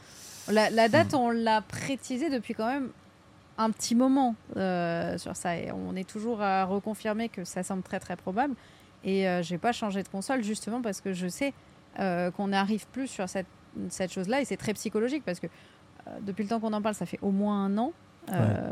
la, 0.51 0.71
la 0.71 0.89
date, 0.89 1.13
on 1.13 1.31
l'a 1.31 1.61
précisé 1.61 2.31
depuis 2.31 2.55
quand 2.55 2.69
même 2.69 2.89
un 3.59 3.71
petit 3.71 3.95
moment 3.95 4.35
euh, 4.57 5.19
sur 5.19 5.37
ça. 5.37 5.57
Et 5.57 5.71
on 5.73 5.97
est 5.97 6.09
toujours 6.09 6.41
à 6.43 6.65
reconfirmer 6.65 7.29
que 7.29 7.45
ça 7.45 7.63
semble 7.63 7.83
très 7.83 8.01
très 8.01 8.17
probable. 8.17 8.55
Et 9.05 9.29
euh, 9.29 9.43
j'ai 9.43 9.57
pas 9.57 9.73
changé 9.73 10.03
de 10.03 10.09
console 10.09 10.43
justement 10.43 10.83
parce 10.83 11.01
que 11.01 11.13
je 11.13 11.29
sais 11.29 11.55
euh, 12.01 12.31
qu'on 12.33 12.49
n'arrive 12.49 12.87
plus 12.89 13.07
sur 13.07 13.29
cette, 13.29 13.47
cette 13.89 14.13
chose-là. 14.13 14.41
Et 14.41 14.45
c'est 14.45 14.57
très 14.57 14.75
psychologique 14.75 15.23
parce 15.25 15.41
que 15.41 15.47
euh, 15.47 16.11
depuis 16.23 16.43
le 16.43 16.49
temps 16.49 16.61
qu'on 16.61 16.73
en 16.73 16.83
parle, 16.83 16.97
ça 16.97 17.07
fait 17.07 17.21
au 17.23 17.31
moins 17.31 17.65
un 17.65 17.79
an, 17.79 17.93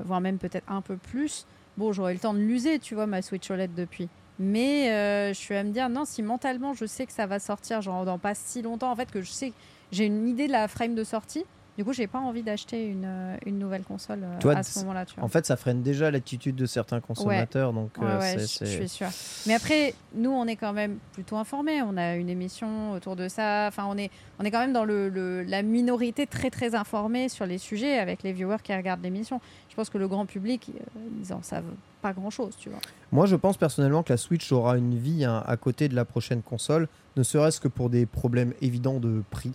voire 0.04 0.20
même 0.20 0.38
peut-être 0.38 0.70
un 0.70 0.80
peu 0.80 0.96
plus. 0.96 1.46
Bon, 1.76 1.92
j'aurais 1.92 2.12
eu 2.12 2.14
le 2.14 2.20
temps 2.20 2.34
de 2.34 2.40
l'user, 2.40 2.78
tu 2.80 2.94
vois, 2.94 3.06
ma 3.06 3.22
Switch 3.22 3.48
OLED 3.50 3.74
depuis. 3.74 4.08
Mais 4.40 5.32
je 5.32 5.38
suis 5.38 5.54
à 5.54 5.62
me 5.62 5.70
dire, 5.70 5.88
non, 5.88 6.04
si 6.04 6.24
mentalement 6.24 6.74
je 6.74 6.86
sais 6.86 7.06
que 7.06 7.12
ça 7.12 7.26
va 7.26 7.38
sortir, 7.38 7.80
genre 7.80 8.04
dans 8.04 8.18
pas 8.18 8.34
si 8.34 8.62
longtemps, 8.62 8.90
en 8.90 8.96
fait, 8.96 9.12
que 9.12 9.22
je 9.22 9.30
sais, 9.30 9.52
j'ai 9.92 10.06
une 10.06 10.26
idée 10.26 10.48
de 10.48 10.52
la 10.52 10.66
frame 10.66 10.96
de 10.96 11.04
sortie, 11.04 11.44
du 11.76 11.84
coup, 11.84 11.92
j'ai 11.92 12.06
pas 12.06 12.20
envie 12.20 12.42
d'acheter 12.42 12.86
une, 12.86 13.04
euh, 13.04 13.36
une 13.46 13.58
nouvelle 13.58 13.82
console 13.82 14.20
euh, 14.22 14.38
Toi, 14.40 14.56
à 14.56 14.62
ce 14.62 14.78
moment-là. 14.80 15.04
En 15.20 15.28
fait, 15.28 15.44
ça 15.44 15.56
freine 15.56 15.82
déjà 15.82 16.10
l'attitude 16.10 16.54
de 16.54 16.66
certains 16.66 17.00
consommateurs. 17.00 17.72
Donc, 17.72 17.90
Ouais, 17.98 18.04
euh, 18.06 18.18
ouais, 18.20 18.38
c'est- 18.46 18.64
je- 18.66 18.70
suis 18.70 18.88
sûre. 18.88 19.08
Mais 19.46 19.54
après, 19.54 19.94
nous, 20.14 20.30
on 20.30 20.46
est 20.46 20.56
quand 20.56 20.72
même 20.72 20.98
plutôt 21.12 21.36
informés. 21.36 21.82
On 21.82 21.96
a 21.96 22.14
une 22.16 22.28
émission 22.28 22.92
autour 22.92 23.16
de 23.16 23.26
ça. 23.28 23.66
Enfin, 23.68 23.86
on 23.88 23.96
est, 23.98 24.10
on 24.38 24.44
est 24.44 24.50
quand 24.52 24.60
même 24.60 24.72
dans 24.72 24.84
le, 24.84 25.08
le- 25.08 25.42
la 25.42 25.62
minorité 25.62 26.26
très, 26.26 26.50
très 26.50 26.74
informée 26.74 27.28
sur 27.28 27.44
les 27.46 27.58
sujets 27.58 27.98
avec 27.98 28.22
les 28.22 28.32
viewers 28.32 28.58
qui 28.62 28.74
regardent 28.74 29.02
l'émission. 29.02 29.40
Je 29.68 29.74
pense 29.74 29.90
que 29.90 29.98
le 29.98 30.06
grand 30.06 30.26
public, 30.26 30.70
euh, 30.74 31.00
ils 31.20 31.32
en 31.32 31.42
savent 31.42 31.64
pas 32.02 32.12
grand-chose, 32.12 32.54
tu 32.56 32.68
vois. 32.68 32.78
Moi, 33.10 33.26
je 33.26 33.34
pense 33.34 33.56
personnellement 33.56 34.02
que 34.02 34.12
la 34.12 34.16
Switch 34.18 34.52
aura 34.52 34.76
une 34.76 34.94
vie 34.96 35.24
hein, 35.24 35.42
à 35.46 35.56
côté 35.56 35.88
de 35.88 35.94
la 35.96 36.04
prochaine 36.04 36.42
console, 36.42 36.86
ne 37.16 37.22
serait-ce 37.22 37.60
que 37.60 37.68
pour 37.68 37.90
des 37.90 38.06
problèmes 38.06 38.52
évidents 38.60 39.00
de 39.00 39.22
prix. 39.30 39.52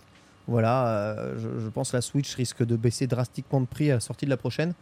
Voilà, 0.50 0.88
euh, 0.88 1.38
je, 1.38 1.60
je 1.64 1.68
pense 1.68 1.92
que 1.92 1.96
la 1.96 2.00
Switch 2.02 2.34
risque 2.34 2.64
de 2.66 2.74
baisser 2.76 3.06
drastiquement 3.06 3.60
de 3.60 3.66
prix 3.66 3.90
à 3.90 3.94
la 3.94 4.00
sortie 4.00 4.24
de 4.24 4.30
la 4.30 4.36
prochaine 4.36 4.74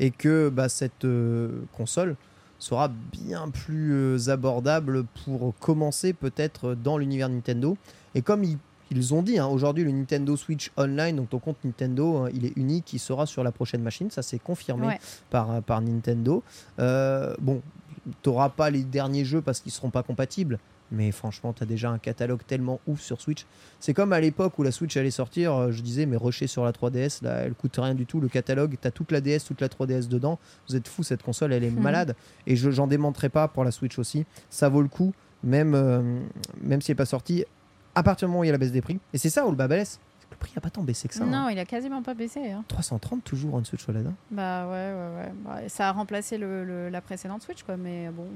et 0.00 0.12
que 0.12 0.48
bah, 0.48 0.68
cette 0.68 1.04
euh, 1.04 1.62
console 1.76 2.14
sera 2.60 2.88
bien 3.12 3.50
plus 3.50 3.92
euh, 3.92 4.28
abordable 4.30 5.04
pour 5.24 5.52
commencer 5.58 6.12
peut-être 6.12 6.74
dans 6.74 6.96
l'univers 6.96 7.28
Nintendo. 7.28 7.76
Et 8.14 8.22
comme 8.22 8.44
ils, 8.44 8.56
ils 8.92 9.14
ont 9.14 9.22
dit, 9.22 9.38
hein, 9.38 9.46
aujourd'hui 9.48 9.82
le 9.82 9.90
Nintendo 9.90 10.36
Switch 10.36 10.70
Online, 10.76 11.16
donc 11.16 11.30
ton 11.30 11.40
compte 11.40 11.56
Nintendo, 11.64 12.18
hein, 12.18 12.28
il 12.32 12.46
est 12.46 12.56
unique, 12.56 12.92
il 12.92 13.00
sera 13.00 13.26
sur 13.26 13.42
la 13.42 13.50
prochaine 13.50 13.82
machine, 13.82 14.10
ça 14.12 14.22
c'est 14.22 14.38
confirmé 14.38 14.86
Ouais. 14.86 15.00
par, 15.30 15.60
par 15.64 15.80
Nintendo. 15.80 16.44
Euh, 16.78 17.34
bon, 17.40 17.62
t'auras 18.22 18.48
pas 18.50 18.70
les 18.70 18.84
derniers 18.84 19.24
jeux 19.24 19.42
parce 19.42 19.58
qu'ils 19.58 19.72
seront 19.72 19.90
pas 19.90 20.04
compatibles. 20.04 20.60
Mais 20.92 21.10
franchement, 21.10 21.52
tu 21.52 21.62
as 21.62 21.66
déjà 21.66 21.90
un 21.90 21.98
catalogue 21.98 22.42
tellement 22.46 22.78
ouf 22.86 23.00
sur 23.00 23.20
Switch. 23.20 23.44
C'est 23.80 23.92
comme 23.94 24.12
à 24.12 24.20
l'époque 24.20 24.58
où 24.58 24.62
la 24.62 24.70
Switch 24.70 24.96
allait 24.96 25.10
sortir, 25.10 25.52
euh, 25.54 25.70
je 25.72 25.82
disais, 25.82 26.06
mais 26.06 26.16
rusher 26.16 26.46
sur 26.46 26.64
la 26.64 26.70
3DS, 26.72 27.24
là, 27.24 27.38
elle 27.40 27.54
coûte 27.54 27.76
rien 27.76 27.94
du 27.94 28.06
tout. 28.06 28.20
Le 28.20 28.28
catalogue, 28.28 28.76
tu 28.80 28.86
as 28.86 28.90
toute 28.92 29.10
la 29.10 29.20
DS, 29.20 29.40
toute 29.46 29.60
la 29.60 29.68
3DS 29.68 30.06
dedans. 30.08 30.38
Vous 30.68 30.76
êtes 30.76 30.86
fous, 30.86 31.02
cette 31.02 31.22
console, 31.24 31.52
elle 31.52 31.64
est 31.64 31.70
Mhm. 31.70 31.82
malade. 31.82 32.14
Et 32.46 32.54
je 32.56 32.70
j'en 32.70 32.86
démenterai 32.86 33.28
pas 33.28 33.48
pour 33.48 33.64
la 33.64 33.72
Switch 33.72 33.98
aussi. 33.98 34.26
Ça 34.48 34.68
vaut 34.68 34.82
le 34.82 34.88
coup, 34.88 35.12
même, 35.42 35.74
euh, 35.74 36.20
même 36.62 36.80
si 36.80 36.90
elle 36.90 36.94
n'est 36.94 36.98
pas 36.98 37.06
sortie, 37.06 37.44
à 37.96 38.02
partir 38.02 38.28
du 38.28 38.30
moment 38.30 38.40
où 38.40 38.44
il 38.44 38.48
y 38.48 38.50
a 38.50 38.52
la 38.52 38.58
baisse 38.58 38.72
des 38.72 38.82
prix. 38.82 39.00
Et 39.12 39.18
c'est 39.18 39.30
ça, 39.30 39.44
où 39.46 39.50
le 39.50 39.56
babalès. 39.56 39.98
Le 40.30 40.36
prix 40.36 40.52
n'a 40.56 40.60
pas 40.60 40.70
tant 40.70 40.82
baissé 40.82 41.08
que 41.08 41.14
ça. 41.14 41.24
non, 41.24 41.36
hein. 41.46 41.50
il 41.50 41.58
a 41.58 41.64
quasiment 41.64 42.02
pas 42.02 42.12
baissé. 42.14 42.50
hein. 42.50 42.64
330 42.68 43.22
toujours 43.24 43.54
en 43.54 43.64
Switch 43.64 43.88
OLED. 43.88 44.06
hein. 44.06 44.14
Bah 44.30 44.66
ouais, 44.66 44.92
ouais, 44.92 45.16
ouais. 45.24 45.32
Bah, 45.44 45.68
ça 45.68 45.88
a 45.88 45.92
remplacé 45.92 46.36
le, 46.36 46.64
le- 46.64 46.88
la 46.90 47.00
précédente 47.00 47.42
Switch, 47.42 47.62
quoi. 47.62 47.76
Mais 47.76 48.08
bon, 48.10 48.26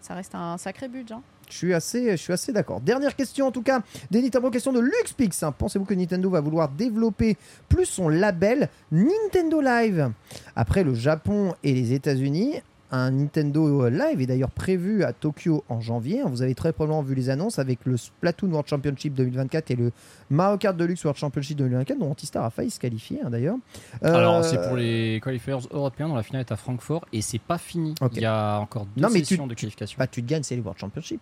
ça 0.00 0.14
reste 0.14 0.34
un 0.34 0.56
sacré 0.58 0.88
budget. 0.88 1.14
hein. 1.14 1.22
Je 1.50 1.56
suis 1.56 1.72
assez, 1.72 2.10
assez 2.30 2.52
d'accord. 2.52 2.80
Dernière 2.80 3.16
question 3.16 3.46
en 3.46 3.50
tout 3.50 3.62
cas, 3.62 3.80
des 4.10 4.20
Nintendo, 4.20 4.50
question 4.50 4.72
de 4.72 4.80
LuxPix. 4.80 5.42
hein. 5.42 5.52
Pensez-vous 5.52 5.86
que 5.86 5.94
Nintendo 5.94 6.28
va 6.28 6.40
vouloir 6.40 6.68
développer 6.68 7.36
plus 7.70 7.86
son 7.86 8.08
label 8.10 8.68
Nintendo 8.92 9.60
Live? 9.62 10.10
Après 10.54 10.84
le 10.84 10.94
Japon 10.94 11.54
et 11.64 11.72
les 11.72 11.94
États-Unis, 11.94 12.60
un 12.90 13.10
Nintendo 13.10 13.88
Live 13.88 14.20
est 14.20 14.26
d'ailleurs 14.26 14.50
prévu 14.50 15.04
à 15.04 15.12
Tokyo 15.12 15.62
en 15.68 15.80
janvier. 15.80 16.22
Vous 16.24 16.42
avez 16.42 16.54
très 16.54 16.72
probablement 16.72 17.02
vu 17.02 17.14
les 17.14 17.28
annonces 17.30 17.58
avec 17.58 17.80
le 17.84 17.96
Splatoon 17.96 18.48
World 18.50 18.68
Championship 18.68 19.14
2024 19.14 19.70
et 19.70 19.76
le 19.76 19.92
Mario 20.30 20.56
Kart 20.58 20.76
Deluxe 20.76 21.04
World 21.04 21.18
Championship 21.18 21.56
2024, 21.58 21.98
dont 21.98 22.10
Antistar 22.10 22.44
a 22.44 22.50
failli 22.50 22.70
se 22.70 22.80
qualifier 22.80 23.20
hein, 23.24 23.30
d'ailleurs. 23.30 23.56
Alors, 24.02 24.36
Euh, 24.36 24.42
c'est 24.42 24.60
pour 24.66 24.76
les 24.76 25.20
qualifiers 25.22 25.56
européens 25.70 26.08
dont 26.08 26.14
la 26.16 26.22
finale 26.22 26.40
est 26.40 26.52
à 26.52 26.56
Francfort 26.56 27.04
et 27.12 27.20
c'est 27.20 27.40
pas 27.40 27.58
fini. 27.58 27.94
Il 28.14 28.20
y 28.20 28.24
a 28.24 28.58
encore 28.58 28.86
deux 28.96 29.02
Non, 29.02 29.08
tu- 29.08 29.18
sessions 29.24 29.46
de 29.46 29.54
qualification. 29.54 29.96
Bah, 29.98 30.06
tu 30.06 30.22
te 30.22 30.28
gagnes, 30.28 30.42
c'est 30.42 30.54
les 30.56 30.62
World 30.62 30.78
Championship. 30.80 31.20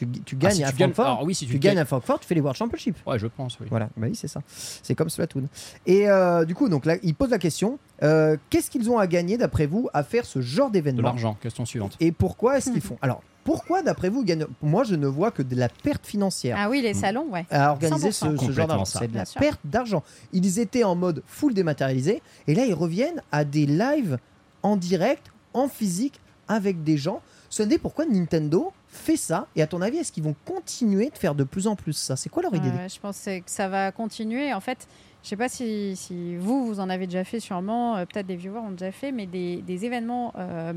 Tu, 0.00 0.08
tu 0.24 0.36
Ah, 0.36 0.44
gagnes 0.44 0.54
si 0.54 0.64
à 0.64 0.70
tu 0.70 0.76
gagnes- 0.78 0.92
Francfort. 0.92 1.14
alors 1.14 1.24
oui, 1.26 1.34
si 1.34 1.44
tu, 1.46 1.52
tu 1.52 1.58
gagnes 1.58 1.74
gagnes- 1.74 1.82
à 1.82 1.84
Francfort, 1.84 2.20
tu 2.20 2.26
fais 2.26 2.34
les 2.34 2.40
World 2.40 2.56
Championship. 2.56 2.96
Ouais, 3.06 3.18
je 3.18 3.26
pense, 3.26 3.58
oui. 3.60 3.66
Voilà, 3.68 3.90
bah 3.96 4.06
oui, 4.08 4.14
c'est 4.14 4.28
ça. 4.28 4.40
C'est 4.46 4.94
comme 4.94 5.10
Splatoon. 5.10 5.44
Et 5.86 6.08
euh, 6.08 6.44
du 6.44 6.54
coup, 6.54 6.68
donc 6.68 6.86
là, 6.86 6.96
il 7.02 7.14
pose 7.14 7.30
la 7.30 7.38
question 7.38 7.78
euh, 8.02 8.36
qu'est-ce 8.48 8.70
qu'ils 8.70 8.88
ont 8.90 8.98
à 8.98 9.06
gagner, 9.06 9.36
d'après 9.36 9.66
vous, 9.66 9.88
à 9.92 10.02
faire 10.02 10.24
ce 10.24 10.40
genre 10.40 10.68
De 10.68 10.74
d'événement? 10.74 11.02
l'argent, 11.02 11.36
question 11.42 11.66
suivante. 11.66 11.96
Et 12.00 12.12
pourquoi 12.12 12.56
est-ce 12.56 12.70
qu'ils 12.70 12.80
font? 12.80 12.96
Alors, 13.02 13.22
pourquoi, 13.44 13.82
d'après 13.82 14.08
vous, 14.08 14.20
ils 14.22 14.26
gagnent 14.26 14.46
Moi, 14.62 14.84
je 14.84 14.94
ne 14.94 15.06
vois 15.06 15.30
que 15.30 15.42
de 15.42 15.54
la 15.54 15.68
perte 15.68 16.06
financière 16.06 16.56
Ah 16.58 16.70
oui, 16.70 16.80
les 16.80 16.94
salons, 16.94 17.26
ouais. 17.30 17.44
à 17.50 17.70
organiser 17.72 18.10
ce, 18.12 18.24
100%. 18.24 18.46
ce 18.46 18.52
genre 18.52 18.66
d'argent. 18.68 18.84
C'est 18.86 19.08
de 19.10 19.16
la 19.16 19.24
sûr. 19.26 19.38
perte 19.40 19.60
d'argent. 19.64 20.02
Ils 20.32 20.58
étaient 20.58 20.84
en 20.84 20.94
mode 20.94 21.22
full 21.26 21.52
dématérialisé 21.52 22.22
et 22.46 22.54
là 22.54 22.64
ils 22.64 22.74
reviennent 22.74 23.22
à 23.32 23.44
des 23.44 23.66
lives 23.66 24.18
en 24.62 24.76
direct, 24.76 25.26
en 25.54 25.68
physique, 25.68 26.20
avec 26.48 26.84
des 26.84 26.96
gens. 26.98 27.20
Ce 27.48 27.62
n'est 27.62 27.78
pourquoi 27.78 28.04
Nintendo 28.06 28.72
fait 28.90 29.16
ça. 29.16 29.46
Et 29.56 29.62
à 29.62 29.66
ton 29.66 29.80
avis, 29.80 29.98
est-ce 29.98 30.12
qu'ils 30.12 30.24
vont 30.24 30.34
continuer 30.44 31.10
de 31.10 31.16
faire 31.18 31.34
de 31.34 31.44
plus 31.44 31.66
en 31.66 31.76
plus 31.76 31.92
ça? 31.92 32.16
C'est 32.16 32.28
quoi 32.28 32.42
leur 32.42 32.54
idée? 32.54 32.70
Je 32.92 32.98
pense 32.98 33.24
que 33.24 33.40
ça 33.46 33.68
va 33.68 33.92
continuer. 33.92 34.52
En 34.52 34.60
fait, 34.60 34.86
je 35.22 35.28
sais 35.28 35.36
pas 35.36 35.48
si, 35.48 35.94
si 35.96 36.36
vous, 36.36 36.66
vous 36.66 36.80
en 36.80 36.90
avez 36.90 37.06
déjà 37.06 37.24
fait 37.24 37.40
sûrement, 37.40 37.96
euh, 37.96 38.04
peut-être 38.04 38.26
des 38.26 38.36
viewers 38.36 38.58
ont 38.60 38.72
déjà 38.72 38.90
fait, 38.90 39.12
mais 39.12 39.26
des, 39.26 39.62
des 39.62 39.84
événements 39.84 40.32
euh, 40.38 40.72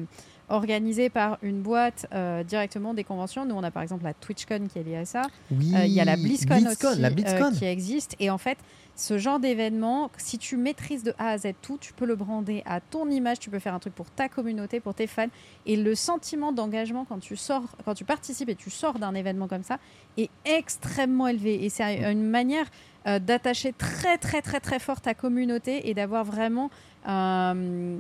organisés 0.50 1.10
par 1.10 1.38
une 1.42 1.62
boîte 1.62 2.06
euh, 2.14 2.44
directement 2.44 2.94
des 2.94 3.04
conventions. 3.04 3.46
Nous, 3.46 3.56
on 3.56 3.64
a 3.64 3.72
par 3.72 3.82
exemple 3.82 4.04
la 4.04 4.14
TwitchCon 4.14 4.68
qui 4.72 4.80
est 4.80 4.84
liée 4.84 4.98
à 4.98 5.06
ça. 5.06 5.24
Oui, 5.50 5.72
Il 5.86 5.92
y 5.92 6.00
a 6.00 6.06
la 6.06 6.16
BlizzCon, 6.16 6.56
aussi 6.68 7.00
la 7.02 7.10
BlizzCon. 7.10 7.52
qui 7.52 7.66
existe. 7.66 8.16
Et 8.20 8.30
en 8.30 8.38
fait, 8.38 8.58
ce 8.96 9.18
genre 9.18 9.40
d'événement, 9.40 10.12
si 10.18 10.38
tu 10.38 10.56
maîtrises 10.56 11.04
de 11.04 11.14
A 11.18 11.30
à 11.30 11.38
Z 11.38 11.54
tout, 11.62 11.78
tu 11.80 11.94
peux 11.94 12.06
le 12.06 12.16
brander 12.16 12.62
à 12.66 12.80
ton 12.80 13.10
image, 13.10 13.40
tu 13.40 13.50
peux 13.50 13.60
faire 13.60 13.74
un 13.74 13.80
truc 13.80 13.96
pour 13.96 14.10
ta 14.12 14.30
communauté, 14.30 14.80
pour 14.80 14.94
tes 14.94 15.08
fans. 15.08 15.28
Et 15.66 15.76
le 15.76 15.96
sentiment 15.96 16.52
d'engagement 16.52 17.06
quand 17.06 17.20
tu 17.20 17.36
sors, 17.36 17.64
quand 17.86 17.96
tu 17.96 18.06
participes 18.06 18.50
et 18.50 18.56
tu 18.56 18.70
sors 18.70 19.00
d'un 19.00 19.16
événement 19.16 19.48
comme 19.48 19.64
ça 19.64 19.80
est 20.18 20.30
extrêmement 20.46 21.28
élevé. 21.28 21.64
Et 21.66 21.70
c'est 21.70 22.12
une 22.12 22.30
manière 22.30 22.68
euh, 23.08 23.20
d'attacher 23.20 23.74
très 23.74 24.18
très 24.18 24.42
très 24.42 24.60
très 24.60 24.80
fort 24.80 25.02
ta 25.02 25.14
communauté 25.14 25.90
et 25.90 25.94
d'avoir 25.94 26.24
vraiment 26.24 26.70
euh, 27.08 27.98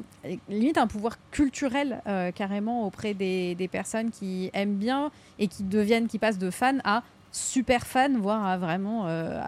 limite 0.48 0.78
un 0.78 0.88
pouvoir 0.88 1.18
culturel 1.32 2.02
euh, 2.08 2.32
carrément 2.32 2.86
auprès 2.86 3.14
des, 3.14 3.56
des 3.56 3.68
personnes 3.68 4.12
qui 4.12 4.50
aiment 4.54 4.76
bien 4.76 5.12
et 5.40 5.48
qui 5.48 5.64
deviennent, 5.64 6.08
qui 6.08 6.20
passent 6.20 6.38
de 6.38 6.52
fans 6.52 6.78
à 6.86 7.04
super 7.34 7.86
fan, 7.86 8.18
voire 8.18 8.46
à 8.46 8.58
vraiment 8.58 9.08
euh, 9.08 9.42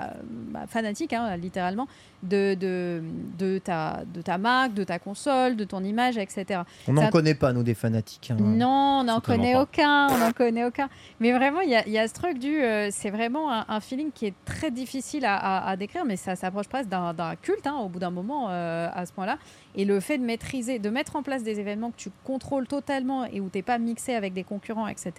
bah, 0.49 0.65
fanatique, 0.67 1.13
hein, 1.13 1.37
littéralement, 1.37 1.87
de, 2.23 2.55
de, 2.55 3.03
de, 3.37 3.59
ta, 3.59 4.01
de 4.11 4.21
ta 4.21 4.37
marque, 4.39 4.73
de 4.73 4.83
ta 4.83 4.97
console, 4.97 5.55
de 5.55 5.63
ton 5.63 5.83
image, 5.83 6.17
etc. 6.17 6.61
On 6.87 6.93
n'en 6.93 7.03
ça- 7.03 7.11
connaît 7.11 7.35
pas, 7.35 7.53
nous, 7.53 7.61
des 7.61 7.75
fanatiques. 7.75 8.31
hein. 8.31 8.37
Non, 8.39 9.01
on 9.01 9.03
n'en 9.03 9.21
connaît 9.21 9.53
pas. 9.53 9.61
aucun, 9.61 10.07
on 10.09 10.17
n'en 10.17 10.31
connaît 10.31 10.65
aucun. 10.65 10.89
Mais 11.19 11.31
vraiment, 11.31 11.61
il 11.61 11.69
y 11.69 11.75
a, 11.75 11.85
il 11.85 11.93
y 11.93 11.99
a 11.99 12.07
ce 12.07 12.13
truc 12.13 12.39
du, 12.39 12.59
euh, 12.61 12.89
c'est 12.91 13.11
vraiment 13.11 13.51
un, 13.53 13.65
un 13.69 13.79
feeling 13.79 14.11
qui 14.11 14.25
est 14.25 14.33
très 14.45 14.71
difficile 14.71 15.23
à, 15.23 15.35
à- 15.35 15.69
à 15.69 15.75
décrire, 15.77 16.03
mais 16.05 16.17
ça 16.17 16.35
s'approche 16.35 16.67
presque 16.67 16.89
d'un 16.89 17.13
culte 17.39 17.67
hein, 17.67 17.75
au 17.83 17.87
bout 17.87 17.99
d'un 17.99 18.09
moment 18.09 18.47
euh, 18.49 18.89
à 18.91 19.05
ce 19.05 19.13
point-là. 19.13 19.37
Et 19.75 19.85
le 19.85 19.99
fait 19.99 20.17
de 20.17 20.23
maîtriser, 20.25 20.79
de 20.79 20.89
mettre 20.89 21.15
en 21.17 21.21
place 21.21 21.43
des 21.43 21.59
événements 21.59 21.91
que 21.91 21.97
tu 21.97 22.09
contrôles 22.23 22.65
totalement 22.65 23.25
et 23.25 23.39
où 23.41 23.49
t'es 23.49 23.61
pas 23.61 23.77
mixé 23.77 24.15
avec 24.15 24.33
des 24.33 24.43
concurrents, 24.43 24.87
etc. 24.87 25.11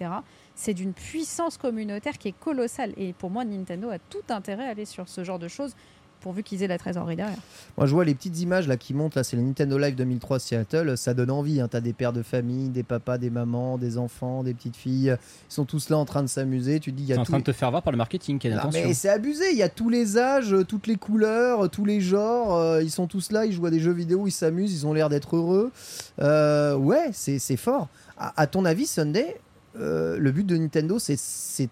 C'est 0.59 0.73
d'une 0.73 0.93
puissance 0.93 1.57
communautaire 1.57 2.17
qui 2.17 2.29
est 2.29 2.37
colossale. 2.39 2.91
Et 2.97 3.13
pour 3.13 3.29
moi, 3.29 3.45
Nintendo 3.45 3.89
a 3.89 3.99
tout 3.99 4.23
intérêt 4.29 4.65
à 4.65 4.71
aller 4.71 4.85
sur 4.85 5.07
ce 5.07 5.23
genre 5.23 5.37
de 5.39 5.47
choses 5.47 5.73
pourvu 6.19 6.41
qu'ils 6.41 6.63
aient 6.63 6.67
la 6.67 6.79
trésorerie 6.79 7.15
derrière. 7.15 7.37
Moi, 7.77 7.85
je 7.85 7.93
vois 7.93 8.03
les 8.03 8.15
petites 8.15 8.39
images 8.39 8.67
là 8.67 8.75
qui 8.75 8.95
montent. 8.95 9.13
Là, 9.13 9.23
c'est 9.23 9.37
le 9.37 9.43
Nintendo 9.43 9.77
Live 9.77 9.93
2003 9.93 10.39
Seattle. 10.39 10.97
Ça 10.97 11.13
donne 11.13 11.29
envie. 11.29 11.61
Hein. 11.61 11.67
T'as 11.69 11.79
des 11.79 11.93
pères 11.93 12.11
de 12.11 12.23
famille, 12.23 12.69
des 12.69 12.81
papas, 12.81 13.19
des 13.19 13.29
mamans, 13.29 13.77
des 13.77 13.99
enfants, 13.99 14.41
des 14.41 14.55
petites 14.55 14.75
filles. 14.75 15.15
Ils 15.47 15.53
sont 15.53 15.65
tous 15.65 15.89
là 15.89 15.97
en 15.99 16.05
train 16.05 16.23
de 16.23 16.27
s'amuser. 16.27 16.79
Tu 16.79 16.91
te 16.91 16.97
dis, 16.97 17.03
il 17.03 17.09
y 17.09 17.13
a 17.13 17.17
en 17.19 17.23
tout. 17.23 17.31
train 17.33 17.39
de 17.39 17.43
te 17.43 17.51
faire 17.51 17.69
voir 17.69 17.83
par 17.83 17.91
le 17.91 17.97
marketing, 17.97 18.39
Ken, 18.39 18.51
Non, 18.53 18.57
attention. 18.61 18.81
mais 18.83 18.95
c'est 18.95 19.09
abusé, 19.09 19.51
il 19.51 19.57
y 19.57 19.63
a 19.63 19.69
tous 19.69 19.89
les 19.89 20.17
âges, 20.17 20.53
euh, 20.55 20.63
toutes 20.63 20.87
les 20.87 20.95
couleurs, 20.95 21.65
euh, 21.65 21.67
tous 21.67 21.85
les 21.85 22.01
genres, 22.01 22.55
euh, 22.55 22.81
ils 22.81 22.89
sont 22.91 23.05
tous 23.05 23.31
là, 23.31 23.45
ils 23.45 23.53
jouent 23.53 23.67
à 23.67 23.71
des 23.71 23.79
jeux 23.79 23.93
vidéo, 23.93 24.25
ils 24.25 24.31
s'amusent, 24.31 24.73
ils 24.73 24.87
ont 24.87 24.93
l'air 24.93 25.09
d'être 25.09 25.35
heureux. 25.35 25.71
Euh, 26.19 26.75
ouais, 26.75 27.09
c'est 27.13 27.37
c'est 27.37 27.57
fort. 27.57 27.89
À, 28.17 28.41
à 28.41 28.47
ton 28.47 28.65
avis, 28.65 28.87
Sunday, 28.87 29.39
euh, 29.79 30.17
le 30.17 30.31
but 30.31 30.45
de 30.45 30.57
Nintendo, 30.57 30.99
c'est 30.99 31.17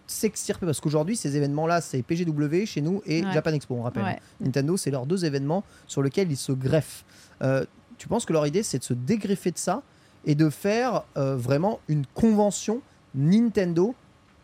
s'extirper, 0.07 0.65
parce 0.65 0.80
qu'aujourd'hui, 0.80 1.15
ces 1.15 1.36
événements-là, 1.38 1.82
c'est 1.82 2.02
PGW 2.02 2.65
chez 2.65 2.82
nous 2.82 3.02
et 3.06 3.23
Ouais. 3.23 3.32
Japan 3.34 3.52
Expo, 3.53 3.76
on 3.76 3.84
rappelle. 3.84 4.03
Ouais. 4.03 4.19
Nintendo, 4.41 4.77
c'est 4.77 4.91
leurs 4.91 5.06
deux 5.06 5.26
événements 5.26 5.64
sur 5.88 6.02
lesquels 6.03 6.32
ils 6.32 6.38
se 6.38 6.52
greffent. 6.52 7.03
Euh, 7.41 7.65
tu 7.98 8.07
penses 8.07 8.26
que 8.26 8.34
leur 8.34 8.45
idée, 8.45 8.64
c'est 8.64 8.80
de 8.80 8.84
se 8.84 8.94
dégreffer 8.94 9.52
de 9.52 9.57
ça 9.57 9.82
et 10.26 10.36
de 10.36 10.49
faire 10.49 11.03
euh, 11.18 11.36
vraiment 11.36 11.80
une 11.88 12.06
convention 12.14 12.82
Nintendo 13.14 13.95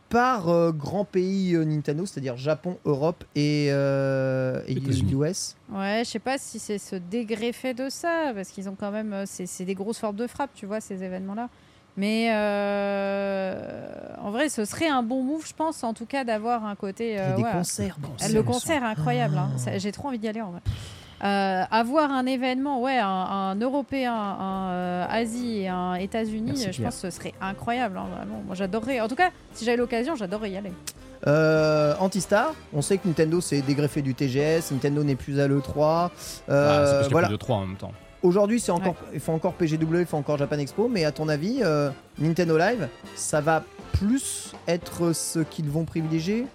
par 0.09 0.49
euh, 0.49 0.71
grand 0.73 1.05
pays 1.05 1.55
euh, 1.55 1.63
Nintendo, 1.63 2.05
c'est-à-dire 2.05 2.35
Japon, 2.35 2.77
Europe 2.85 3.23
et, 3.35 3.67
euh, 3.71 4.61
et. 4.67 4.73
US. 4.75 5.55
Ouais, 5.71 6.01
je 6.05 6.09
sais 6.09 6.19
pas 6.19 6.38
si 6.38 6.59
c'est 6.59 6.77
se 6.77 6.97
dégreffer 6.97 7.73
de 7.73 7.88
ça, 7.89 8.31
parce 8.35 8.49
qu'ils 8.49 8.67
ont 8.67 8.75
quand 8.77 8.91
même. 8.91 9.23
C'est 9.25 9.45
c'est 9.45 9.63
des 9.65 9.73
grosses 9.75 9.99
formes 9.99 10.17
de 10.17 10.27
frappe, 10.27 10.51
tu 10.53 10.65
vois, 10.65 10.81
ces 10.81 11.01
événements-là. 11.03 11.49
Mais 11.97 12.30
euh, 12.31 13.55
en 14.23 14.31
vrai, 14.31 14.49
ce 14.49 14.65
serait 14.65 14.88
un 14.88 15.03
bon 15.03 15.23
move, 15.23 15.45
je 15.45 15.53
pense, 15.53 15.84
en 15.84 15.93
tout 15.93 16.05
cas, 16.05 16.23
d'avoir 16.23 16.65
un 16.65 16.76
côté. 16.76 17.19
Euh, 17.19 17.34
a 17.34 17.35
des 17.35 17.43
ouais, 17.43 17.51
concerts. 17.51 17.97
Bon, 17.99 18.09
Euh, 18.23 18.34
Le 18.34 18.43
concert 18.43 18.84
est 18.84 18.88
incroyable. 18.88 19.38
hein. 19.38 19.49
Ça- 19.57 19.77
J'ai 19.77 19.91
trop 19.91 20.07
envie 20.07 20.19
d'y 20.19 20.27
aller 20.27 20.41
en 20.41 20.51
vrai. 20.51 20.61
Euh, 21.23 21.63
avoir 21.69 22.11
un 22.11 22.26
événement, 22.26 22.81
ouais, 22.81 22.97
un, 22.97 23.05
un 23.07 23.55
Européen, 23.55 24.13
un 24.15 24.69
euh, 24.72 25.05
Asie 25.07 25.59
et 25.59 25.68
un 25.68 25.93
États-Unis, 25.95 26.53
je 26.65 26.69
Pierre. 26.69 26.85
pense 26.89 27.01
que 27.01 27.11
ce 27.11 27.15
serait 27.15 27.34
incroyable. 27.41 27.97
hein, 27.97 28.05
vraiment. 28.18 28.41
Moi, 28.45 28.55
j'adorerais. 28.55 29.01
En 29.01 29.07
tout 29.07 29.15
cas, 29.15 29.30
si 29.53 29.65
j'avais 29.65 29.77
l'occasion, 29.77 30.15
j'adorerais 30.15 30.49
y 30.51 30.57
aller. 30.57 30.72
Euh, 31.27 31.93
Antistar, 31.99 32.55
on 32.73 32.81
sait 32.81 32.97
que 32.97 33.07
Nintendo 33.07 33.39
s'est 33.41 33.61
dégreffé 33.61 34.01
du 34.01 34.15
TGS, 34.15 34.72
Nintendo 34.72 35.03
n'est 35.03 35.15
plus 35.15 35.39
à 35.39 35.47
l'E3. 35.47 36.09
Ah, 36.09 36.09
c'est 36.47 36.51
Euh, 36.51 36.77
parce 36.77 36.91
qu'il 36.93 37.03
y 37.03 37.05
a 37.05 37.09
voilà. 37.11 37.27
plus 37.27 37.34
de 37.34 37.39
3 37.39 37.57
en 37.57 37.68
même 37.68 37.77
temps. 37.77 37.91
Aujourd'hui, 38.23 38.60
c'est 38.60 38.72
encore, 38.72 38.95
ils 39.14 39.19
font 39.19 39.34
encore 39.34 39.53
PGW, 39.53 40.02
ils 40.02 40.06
font 40.06 40.19
encore 40.19 40.38
Japan 40.38 40.60
Expo, 40.60 40.88
mais 40.88 41.06
à 41.06 41.11
ton 41.11 41.27
avis, 41.27 41.60
euh, 41.61 41.89
Nintendo 42.19 42.56
Live, 42.56 42.88
ça 43.15 43.41
va 43.41 43.64
plus 43.93 44.53
être 44.68 45.14
ce 45.14 45.39
qu'ils 45.39 45.69
vont 45.69 45.85
privilégier? 45.85 46.45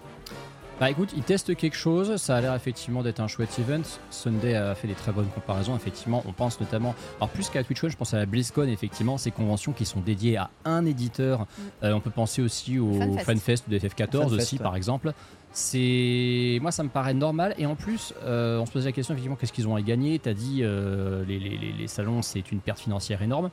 Bah 0.79 0.91
écoute, 0.91 1.09
ils 1.17 1.23
testent 1.23 1.55
quelque 1.55 1.75
chose, 1.75 2.17
ça 2.17 2.35
a 2.35 2.41
l'air 2.41 2.53
effectivement 2.53 3.01
d'être 3.01 3.19
un 3.19 3.27
chouette 3.27 3.57
event. 3.57 3.81
Sunday 4.11 4.53
a 4.53 4.75
fait 4.75 4.87
des 4.87 4.93
très 4.93 5.11
bonnes 5.11 5.27
comparaisons, 5.27 5.75
effectivement. 5.75 6.23
On 6.27 6.33
pense 6.33 6.59
notamment, 6.61 6.93
alors 7.17 7.29
plus 7.29 7.49
qu'à 7.49 7.63
TwitchCon, 7.63 7.89
je 7.89 7.97
pense 7.97 8.13
à 8.13 8.17
la 8.17 8.27
BlizzCon, 8.27 8.67
effectivement, 8.67 9.17
ces 9.17 9.31
conventions 9.31 9.73
qui 9.73 9.85
sont 9.85 10.01
dédiées 10.01 10.37
à 10.37 10.51
un 10.65 10.85
éditeur. 10.85 11.47
Euh, 11.83 11.93
on 11.93 11.99
peut 11.99 12.11
penser 12.11 12.43
aussi 12.43 12.77
au 12.77 12.93
FanFest. 12.93 13.25
FanFest 13.25 13.69
de 13.69 13.79
FF14 13.79 14.11
FanFest, 14.11 14.33
aussi, 14.35 14.55
ouais. 14.57 14.63
par 14.63 14.75
exemple. 14.75 15.13
C'est 15.59 16.59
moi 16.61 16.71
ça 16.71 16.83
me 16.83 16.89
paraît 16.89 17.15
normal. 17.15 17.55
Et 17.57 17.65
en 17.65 17.73
plus 17.73 18.13
euh, 18.21 18.59
on 18.59 18.67
se 18.67 18.71
posait 18.71 18.89
la 18.89 18.91
question 18.91 19.15
effectivement 19.15 19.35
qu'est-ce 19.35 19.51
qu'ils 19.51 19.67
ont 19.67 19.75
à 19.75 19.81
gagner? 19.81 20.19
T'as 20.19 20.35
dit 20.35 20.59
euh, 20.61 21.25
les, 21.25 21.87
salons 21.87 22.21
c'est 22.21 22.51
une 22.51 22.59
perte 22.59 22.79
financière 22.79 23.23
énorme. 23.23 23.49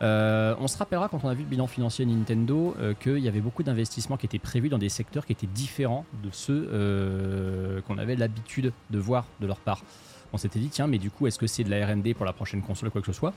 Euh, 0.00 0.54
on 0.60 0.66
se 0.66 0.78
rappellera 0.78 1.10
quand 1.10 1.20
on 1.24 1.28
a 1.28 1.34
vu 1.34 1.42
le 1.42 1.48
bilan 1.50 1.66
financier 1.66 2.06
Nintendo 2.06 2.74
qu'il 3.00 3.18
y 3.18 3.28
avait 3.28 3.42
beaucoup 3.42 3.62
d'investissements 3.62 4.16
qui 4.16 4.24
étaient 4.24 4.38
prévus 4.38 4.70
dans 4.70 4.78
des 4.78 4.88
secteurs 4.88 5.26
qui 5.26 5.32
étaient 5.32 5.46
différents 5.46 6.06
de 6.24 6.30
ceux 6.32 7.82
qu'on 7.86 7.98
avait 7.98 8.16
l'habitude 8.16 8.72
de 8.88 8.98
voir 8.98 9.26
de 9.42 9.46
leur 9.46 9.58
part. 9.58 9.82
On 10.32 10.38
s'était 10.38 10.58
dit 10.58 10.70
tiens 10.70 10.86
mais 10.86 10.96
du 10.96 11.10
coup 11.10 11.26
est-ce 11.26 11.38
que 11.38 11.46
c'est 11.46 11.64
de 11.64 11.70
la 11.70 11.86
R&D 11.86 12.14
pour 12.14 12.24
la 12.24 12.32
prochaine 12.32 12.62
console 12.62 12.88
ou 12.88 12.92
quoi 12.92 13.02
que 13.02 13.06
ce 13.06 13.12
soit? 13.12 13.34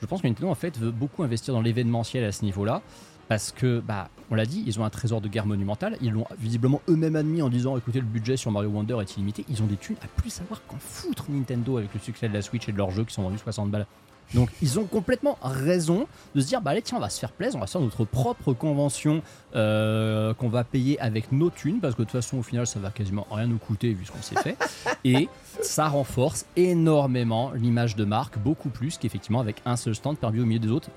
Je 0.00 0.06
pense 0.06 0.22
que 0.22 0.26
Nintendo 0.26 0.48
en 0.48 0.54
fait 0.54 0.78
veut 0.78 0.90
beaucoup 0.90 1.22
investir 1.22 1.52
dans 1.52 1.60
l'événementiel 1.60 2.24
à 2.24 2.32
ce 2.32 2.46
niveau-là 2.46 2.80
parce 3.28 3.52
que 3.52 3.80
bah 3.80 4.08
on 4.30 4.34
l'a 4.34 4.46
dit 4.46 4.62
ils 4.66 4.80
ont 4.80 4.84
un 4.84 4.90
trésor 4.90 5.20
de 5.20 5.28
guerre 5.28 5.46
monumental. 5.46 5.96
Ils 6.00 6.12
l'ont 6.12 6.26
visiblement 6.38 6.80
eux-mêmes 6.88 7.16
admis 7.16 7.42
en 7.42 7.48
disant 7.48 7.76
écoutez 7.76 8.00
le 8.00 8.06
budget 8.06 8.36
sur 8.36 8.50
Mario 8.50 8.70
Wonder 8.70 8.96
est 9.00 9.16
illimité. 9.16 9.44
Ils 9.48 9.62
ont 9.62 9.66
des 9.66 9.76
thunes 9.76 9.96
à 10.02 10.08
plus 10.20 10.30
savoir 10.30 10.60
qu'en 10.66 10.78
foutre 10.78 11.26
Nintendo 11.28 11.78
avec 11.78 11.92
le 11.94 12.00
succès 12.00 12.28
de 12.28 12.34
la 12.34 12.42
Switch 12.42 12.68
et 12.68 12.72
de 12.72 12.78
leurs 12.78 12.90
jeux 12.90 13.04
qui 13.04 13.14
sont 13.14 13.22
vendus 13.22 13.38
60 13.38 13.70
balles. 13.70 13.86
Donc 14.34 14.50
ils 14.60 14.78
ont 14.78 14.84
complètement 14.84 15.38
raison 15.42 16.06
de 16.34 16.40
se 16.40 16.46
dire 16.46 16.60
bah 16.60 16.72
allez 16.72 16.82
tiens 16.82 16.98
on 16.98 17.00
va 17.00 17.08
se 17.08 17.18
faire 17.18 17.32
plaisir 17.32 17.56
on 17.56 17.60
va 17.60 17.66
se 17.66 17.72
faire 17.72 17.80
notre 17.80 18.04
propre 18.04 18.52
convention 18.52 19.22
euh, 19.56 20.34
qu'on 20.34 20.50
va 20.50 20.64
payer 20.64 21.00
avec 21.00 21.32
nos 21.32 21.48
thunes 21.48 21.80
parce 21.80 21.94
que 21.94 22.00
de 22.00 22.04
toute 22.04 22.12
façon 22.12 22.36
au 22.36 22.42
final 22.42 22.66
ça 22.66 22.78
va 22.78 22.90
quasiment 22.90 23.26
rien 23.30 23.46
nous 23.46 23.56
coûter 23.56 23.94
vu 23.94 24.04
ce 24.04 24.12
qu'on 24.12 24.22
s'est 24.22 24.36
fait. 24.36 24.56
Et 25.04 25.28
ça 25.62 25.88
renforce 25.88 26.44
énormément 26.56 27.52
l'image 27.52 27.96
de 27.96 28.04
marque 28.04 28.38
beaucoup 28.38 28.68
plus 28.68 28.98
qu'effectivement 28.98 29.40
avec 29.40 29.62
un 29.64 29.76
seul 29.76 29.94
stand 29.94 30.18
perdu 30.18 30.42
au 30.42 30.44
milieu 30.44 30.60
des 30.60 30.70
autres 30.70 30.90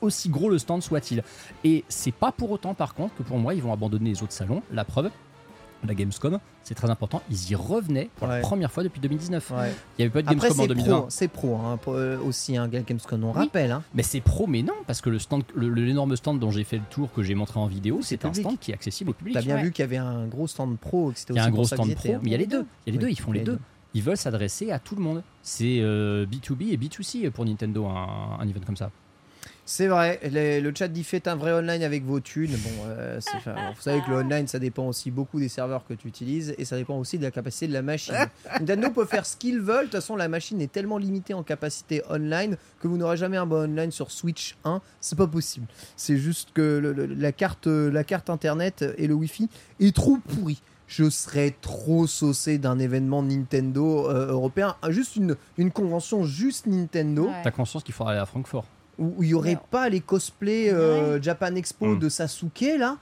aussi 0.00 0.28
gros 0.28 0.48
le 0.50 0.58
stand 0.58 0.82
soit-il 0.82 1.22
et 1.64 1.84
c'est 1.88 2.12
pas 2.12 2.32
pour 2.32 2.50
autant 2.50 2.74
par 2.74 2.94
contre 2.94 3.14
que 3.16 3.22
pour 3.22 3.38
moi 3.38 3.54
ils 3.54 3.62
vont 3.62 3.72
abandonner 3.72 4.10
les 4.10 4.22
autres 4.22 4.32
salons 4.32 4.62
la 4.72 4.84
preuve 4.84 5.10
la 5.86 5.94
Gamescom 5.94 6.38
c'est 6.62 6.74
très 6.74 6.88
important 6.90 7.22
ils 7.30 7.50
y 7.50 7.54
revenaient 7.54 8.08
pour 8.16 8.26
Ouais. 8.28 8.36
la 8.36 8.40
première 8.40 8.72
fois 8.72 8.82
depuis 8.82 8.98
2019 9.00 9.50
Ouais. 9.50 9.72
il 9.98 10.00
n'y 10.00 10.04
avait 10.06 10.10
pas 10.10 10.22
de 10.22 10.26
Après, 10.36 10.48
Gamescom 10.48 10.60
en 10.60 10.62
c'est 10.62 10.68
2020 10.68 10.96
pro, 10.98 11.06
c'est 11.10 11.28
pro 11.28 11.56
hein, 11.56 11.78
euh, 11.88 12.18
aussi, 12.20 12.56
un 12.56 12.66
Gamescom, 12.66 13.22
on 13.22 13.28
Oui. 13.28 13.38
rappelle. 13.38 13.70
Hein. 13.70 13.82
mais 13.94 14.02
c'est 14.02 14.20
pro, 14.22 14.46
mais 14.46 14.62
non, 14.62 14.72
parce 14.86 15.00
que 15.02 15.10
le 15.10 15.18
stand, 15.18 15.44
le- 15.54 15.68
l'énorme 15.68 16.16
stand 16.16 16.40
dont 16.40 16.50
j'ai 16.50 16.64
fait 16.64 16.78
le 16.78 16.82
tour, 16.90 17.12
que 17.12 17.22
j'ai 17.22 17.34
montré 17.36 17.60
en 17.60 17.66
vidéo, 17.66 18.00
c'est 18.02 18.24
un 18.24 18.32
stand 18.32 18.58
qui 18.58 18.70
est 18.72 18.74
accessible 18.74 19.10
au 19.10 19.12
public. 19.12 19.34
T'as 19.34 19.42
bien 19.42 19.56
Ouais. 19.56 19.62
vu 19.64 19.70
qu'il 19.70 19.82
y 19.82 19.84
avait 19.84 19.96
un 19.98 20.26
gros 20.26 20.46
stand 20.48 20.76
pro, 20.78 21.12
que 21.12 21.18
Il 21.30 21.36
y 21.36 21.38
a 21.38 21.44
un 21.44 21.50
gros 21.50 21.64
stand 21.64 21.94
pro, 21.94 22.14
hein. 22.14 22.18
mais 22.22 22.30
il 22.30 22.32
y 22.32 22.34
a 22.34 22.38
les 22.38 22.46
deux. 22.46 22.64
Il 22.86 22.94
y 22.94 22.96
a 22.96 22.98
les 22.98 23.04
Oui, 23.04 23.04
deux, 23.04 23.10
ils 23.10 23.20
font 23.20 23.32
les 23.32 23.40
les 23.40 23.44
deux. 23.44 23.52
deux. 23.52 23.60
Ils 23.94 24.02
veulent 24.02 24.16
s'adresser 24.16 24.72
à 24.72 24.78
tout 24.80 24.96
le 24.96 25.02
monde. 25.02 25.22
C'est 25.42 25.78
euh, 25.80 26.26
B2B 26.26 26.72
et 26.72 26.76
B2C 26.76 27.30
pour 27.30 27.44
Nintendo, 27.44 27.86
un, 27.86 28.38
un 28.40 28.48
event 28.48 28.60
comme 28.66 28.76
ça. 28.76 28.90
C'est 29.68 29.88
vrai, 29.88 30.20
les- 30.22 30.60
le 30.60 30.72
chat 30.72 30.86
dit 30.86 31.02
faites 31.02 31.26
un 31.26 31.34
vrai 31.34 31.52
online 31.52 31.82
avec 31.82 32.04
vos 32.04 32.20
thunes. 32.20 32.52
Bon, 32.52 32.70
euh, 32.86 33.18
vous 33.44 33.80
savez 33.82 34.00
que 34.00 34.10
le 34.10 34.18
online 34.18 34.46
ça 34.46 34.60
dépend 34.60 34.86
aussi 34.86 35.10
beaucoup 35.10 35.40
des 35.40 35.48
serveurs 35.48 35.84
que 35.84 35.92
tu 35.92 36.06
utilises 36.06 36.54
et 36.56 36.64
ça 36.64 36.76
dépend 36.76 36.96
aussi 36.98 37.18
de 37.18 37.24
la 37.24 37.32
capacité 37.32 37.66
de 37.66 37.72
la 37.72 37.82
machine. 37.82 38.14
Nintendo 38.60 38.90
peut 38.90 39.06
faire 39.06 39.26
ce 39.26 39.36
qu'ils 39.36 39.58
veulent, 39.58 39.86
de 39.86 39.90
toute 39.90 39.94
façon 40.00 40.14
la 40.14 40.28
machine 40.28 40.60
est 40.60 40.70
tellement 40.70 40.98
limitée 40.98 41.34
en 41.34 41.42
capacité 41.42 42.00
online 42.08 42.56
que 42.80 42.86
vous 42.86 42.96
n'aurez 42.96 43.16
jamais 43.16 43.38
un 43.38 43.46
bon 43.46 43.64
online 43.68 43.90
sur 43.90 44.12
Switch 44.12 44.56
1, 44.64 44.80
c'est 45.00 45.18
pas 45.18 45.26
possible. 45.26 45.66
C'est 45.96 46.16
juste 46.16 46.50
que 46.54 46.78
le- 46.78 46.92
le- 46.92 47.06
la, 47.06 47.32
carte, 47.32 47.66
la 47.66 48.04
carte 48.04 48.30
internet 48.30 48.84
et 48.98 49.08
le 49.08 49.14
wifi 49.14 49.48
est 49.80 49.94
trop 49.94 50.18
pourri. 50.18 50.62
Je 50.86 51.10
serais 51.10 51.52
trop 51.60 52.06
saucé 52.06 52.58
d'un 52.58 52.78
événement 52.78 53.20
Nintendo 53.24 54.08
euh, 54.08 54.28
européen, 54.28 54.76
juste 54.90 55.16
une, 55.16 55.34
une 55.58 55.72
convention 55.72 56.22
juste 56.22 56.66
Nintendo 56.68 57.24
Ouais. 57.26 57.42
T'as 57.42 57.50
conscience 57.50 57.82
qu'il 57.82 57.94
faudra 57.94 58.12
aller 58.12 58.20
à 58.20 58.26
Francfort 58.26 58.64
où 58.98 59.22
il 59.22 59.28
y 59.30 59.34
aurait 59.34 59.58
pas 59.70 59.88
les 59.88 60.00
cosplays 60.00 60.70
euh, 60.70 61.20
Japan 61.22 61.54
Expo 61.54 61.86
Mm. 61.86 61.98
de 61.98 62.08
Sasuke 62.08 62.76
là 62.78 62.96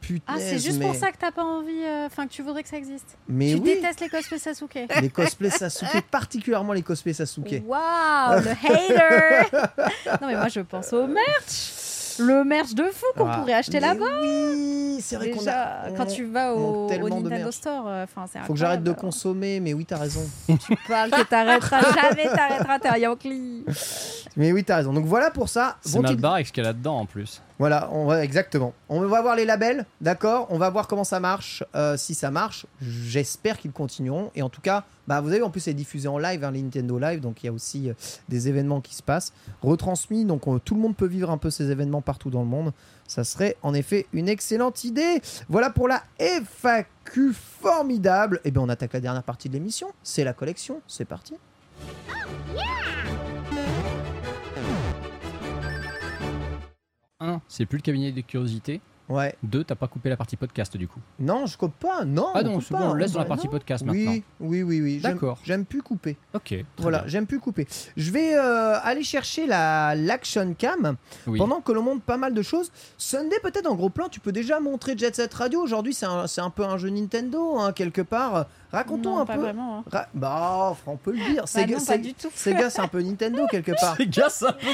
Putain, 0.00 0.32
Ah, 0.34 0.40
c'est 0.40 0.58
juste 0.58 0.78
mais, 0.78 0.86
pour 0.86 0.94
ça 0.94 1.12
que 1.12 1.18
t'as 1.18 1.30
pas 1.30 1.44
envie. 1.44 1.82
euh, 1.84 2.06
Enfin, 2.06 2.26
que 2.26 2.32
tu 2.32 2.40
voudrais 2.40 2.62
que 2.62 2.70
ça 2.70 2.78
existe. 2.78 3.18
Mais 3.28 3.50
tu 3.52 3.56
oui, 3.60 3.74
détestes 3.74 4.00
les 4.00 4.08
cosplays 4.08 4.38
Sasuke. 4.38 4.78
les 5.02 5.10
cosplays 5.10 5.50
Sasuke, 5.50 6.00
particulièrement 6.10 6.72
les 6.72 6.80
cosplays 6.80 7.12
Sasuke. 7.12 7.62
Waouh, 7.66 8.40
le 8.40 8.50
hater 8.50 9.50
Non, 10.22 10.28
mais 10.28 10.36
moi, 10.36 10.48
je 10.48 10.60
pense 10.60 10.90
au 10.94 11.06
merch. 11.06 11.72
Le 12.20 12.44
merch 12.44 12.74
de 12.74 12.84
fou 12.84 13.06
qu'on 13.16 13.26
Ah, 13.28 13.38
pourrait 13.38 13.54
acheter 13.54 13.80
là-bas. 13.80 14.04
Oui, 14.22 14.98
c'est 15.02 15.16
vrai 15.16 15.30
qu'on 15.30 15.46
a. 15.48 15.90
quand 15.96 16.06
tu 16.06 16.24
vas 16.24 16.54
au, 16.54 16.86
au 16.88 17.08
Nintendo. 17.08 17.50
Store, 17.50 17.84
euh, 17.88 18.04
enfin, 18.04 18.26
c'est 18.30 18.38
Faut 18.40 18.52
que 18.52 18.58
j'arrête 18.58 18.82
de 18.82 18.92
consommer, 18.92 19.60
mais 19.60 19.72
oui, 19.74 19.84
t'as 19.84 19.98
raison. 19.98 20.22
Tu 20.48 20.76
parles 20.88 21.10
que 21.10 21.22
t'arrêteras 21.22 21.80
jamais, 21.94 22.24
t'arrêteras, 22.24 22.78
t'es 22.78 22.88
un 22.88 22.96
Yankee. 22.98 23.64
Mais 24.36 24.52
oui, 24.52 24.62
t'as 24.64 24.76
raison. 24.76 24.92
Donc 24.92 25.06
voilà 25.06 25.30
pour 25.30 25.48
ça. 25.48 25.76
C'est 25.80 25.98
mal 26.00 26.16
barré 26.16 26.34
avec 26.36 26.46
ce 26.48 26.52
qu'il 26.52 26.62
y 26.62 26.66
a 26.66 26.70
là-dedans 26.70 26.98
en 27.00 27.06
plus. 27.06 27.40
Voilà, 27.60 27.90
on 27.92 28.06
va, 28.06 28.24
exactement. 28.24 28.72
On 28.88 29.02
va 29.02 29.20
voir 29.20 29.36
les 29.36 29.44
labels, 29.44 29.84
d'accord? 30.00 30.46
On 30.48 30.56
va 30.56 30.70
voir 30.70 30.88
comment 30.88 31.04
ça 31.04 31.20
marche. 31.20 31.62
Euh, 31.74 31.98
si 31.98 32.14
ça 32.14 32.30
marche, 32.30 32.64
j'espère 32.80 33.58
qu'ils 33.58 33.70
continueront. 33.70 34.30
Et 34.34 34.40
en 34.40 34.48
tout 34.48 34.62
cas, 34.62 34.84
bah, 35.06 35.20
vous 35.20 35.30
avez 35.30 35.42
en 35.42 35.50
plus 35.50 35.60
c'est 35.60 35.74
diffusé 35.74 36.08
en 36.08 36.16
live, 36.16 36.42
hein, 36.42 36.52
Nintendo 36.52 36.98
Live, 36.98 37.20
donc 37.20 37.42
il 37.42 37.46
y 37.46 37.48
a 37.50 37.52
aussi 37.52 37.90
euh, 37.90 37.94
des 38.30 38.48
événements 38.48 38.80
qui 38.80 38.94
se 38.94 39.02
passent, 39.02 39.34
retransmis, 39.60 40.24
donc 40.24 40.44
tout 40.64 40.74
le 40.74 40.80
monde 40.80 40.96
peut 40.96 41.06
vivre 41.06 41.30
un 41.30 41.36
peu 41.36 41.50
ces 41.50 41.70
événements 41.70 42.00
partout 42.00 42.30
dans 42.30 42.40
le 42.40 42.48
monde. 42.48 42.72
Ça 43.06 43.24
serait 43.24 43.58
en 43.62 43.74
effet 43.74 44.06
une 44.14 44.30
excellente 44.30 44.84
idée. 44.84 45.20
Voilà 45.50 45.68
pour 45.68 45.86
la 45.86 46.02
FAQ 46.18 47.34
formidable. 47.34 48.40
Et 48.44 48.52
bien 48.52 48.62
on 48.62 48.70
attaque 48.70 48.94
la 48.94 49.00
dernière 49.00 49.22
partie 49.22 49.50
de 49.50 49.52
l'émission, 49.52 49.88
c'est 50.02 50.24
la 50.24 50.32
collection. 50.32 50.80
C'est 50.88 51.04
parti. 51.04 51.34
Un, 57.20 57.40
c'est 57.48 57.66
plus 57.66 57.78
le 57.78 57.82
cabinet 57.82 58.12
des 58.12 58.22
curiosités. 58.22 58.80
Ouais. 59.08 59.34
Deux, 59.42 59.64
t'as 59.64 59.74
pas 59.74 59.88
coupé 59.88 60.08
la 60.08 60.16
partie 60.16 60.36
podcast 60.36 60.76
du 60.76 60.86
coup. 60.86 61.00
Non, 61.18 61.44
je 61.46 61.58
coupe 61.58 61.74
pas. 61.74 62.04
Non. 62.04 62.28
Ah 62.32 62.42
on 62.44 62.44
non, 62.44 62.60
c'est 62.60 62.72
bon, 62.72 62.90
on 62.90 62.94
laisse 62.94 63.10
hein. 63.10 63.14
dans 63.14 63.18
la 63.18 63.24
Bah, 63.24 63.28
partie 63.30 63.46
non. 63.48 63.50
podcast 63.50 63.84
maintenant. 63.84 64.12
Oui, 64.38 64.62
oui, 64.62 64.80
oui, 64.80 65.00
D'accord. 65.00 65.40
J'aime 65.42 65.64
plus 65.64 65.82
couper. 65.82 66.16
Ok. 66.32 66.54
Voilà, 66.78 67.02
j'aime 67.08 67.26
plus 67.26 67.40
couper. 67.40 67.66
Je 67.96 68.12
vais 68.12 68.36
euh, 68.36 68.78
aller 68.84 69.02
chercher 69.02 69.48
la 69.48 69.96
l'action 69.96 70.54
cam 70.54 70.94
Oui. 71.26 71.38
pendant 71.38 71.60
que 71.60 71.72
l'on 71.72 71.82
montre 71.82 72.02
pas 72.02 72.18
mal 72.18 72.34
de 72.34 72.42
choses. 72.42 72.70
Sunday, 72.98 73.36
peut-être 73.42 73.66
en 73.66 73.74
gros 73.74 73.90
plan, 73.90 74.08
tu 74.08 74.20
peux 74.20 74.30
déjà 74.30 74.60
montrer 74.60 74.96
Jet 74.96 75.16
Set 75.16 75.34
Radio. 75.34 75.60
Aujourd'hui, 75.60 75.92
c'est 75.92 76.06
un, 76.06 76.26
un 76.38 76.50
peu 76.50 76.64
un 76.64 76.78
jeu 76.78 76.90
Nintendo, 76.90 77.58
hein, 77.58 77.72
quelque 77.72 78.02
part. 78.02 78.46
Racontons 78.72 79.16
Non, 79.16 79.20
un 79.22 79.26
pas 79.26 79.34
peu. 79.34 79.40
vraiment. 79.40 79.78
hein. 79.78 79.84
Ra- 79.90 80.06
bah, 80.14 80.76
on 80.86 80.96
peut 80.96 81.10
le 81.12 81.18
dire. 81.18 81.42
Bah 81.42 81.46
Sega, 81.46 81.76
non, 81.78 81.84
pas 81.84 81.92
Sega- 81.96 82.02
du 82.02 82.14
tout. 82.14 82.28
Sega, 82.34 82.70
c'est 82.70 82.80
un 82.80 82.88
peu 82.88 83.02
Nintendo 83.02 83.46
quelque 83.50 83.72
part. 83.80 83.96
Les 83.98 84.06
gars, 84.06 84.28
ça 84.28 84.52
peut. 84.52 84.66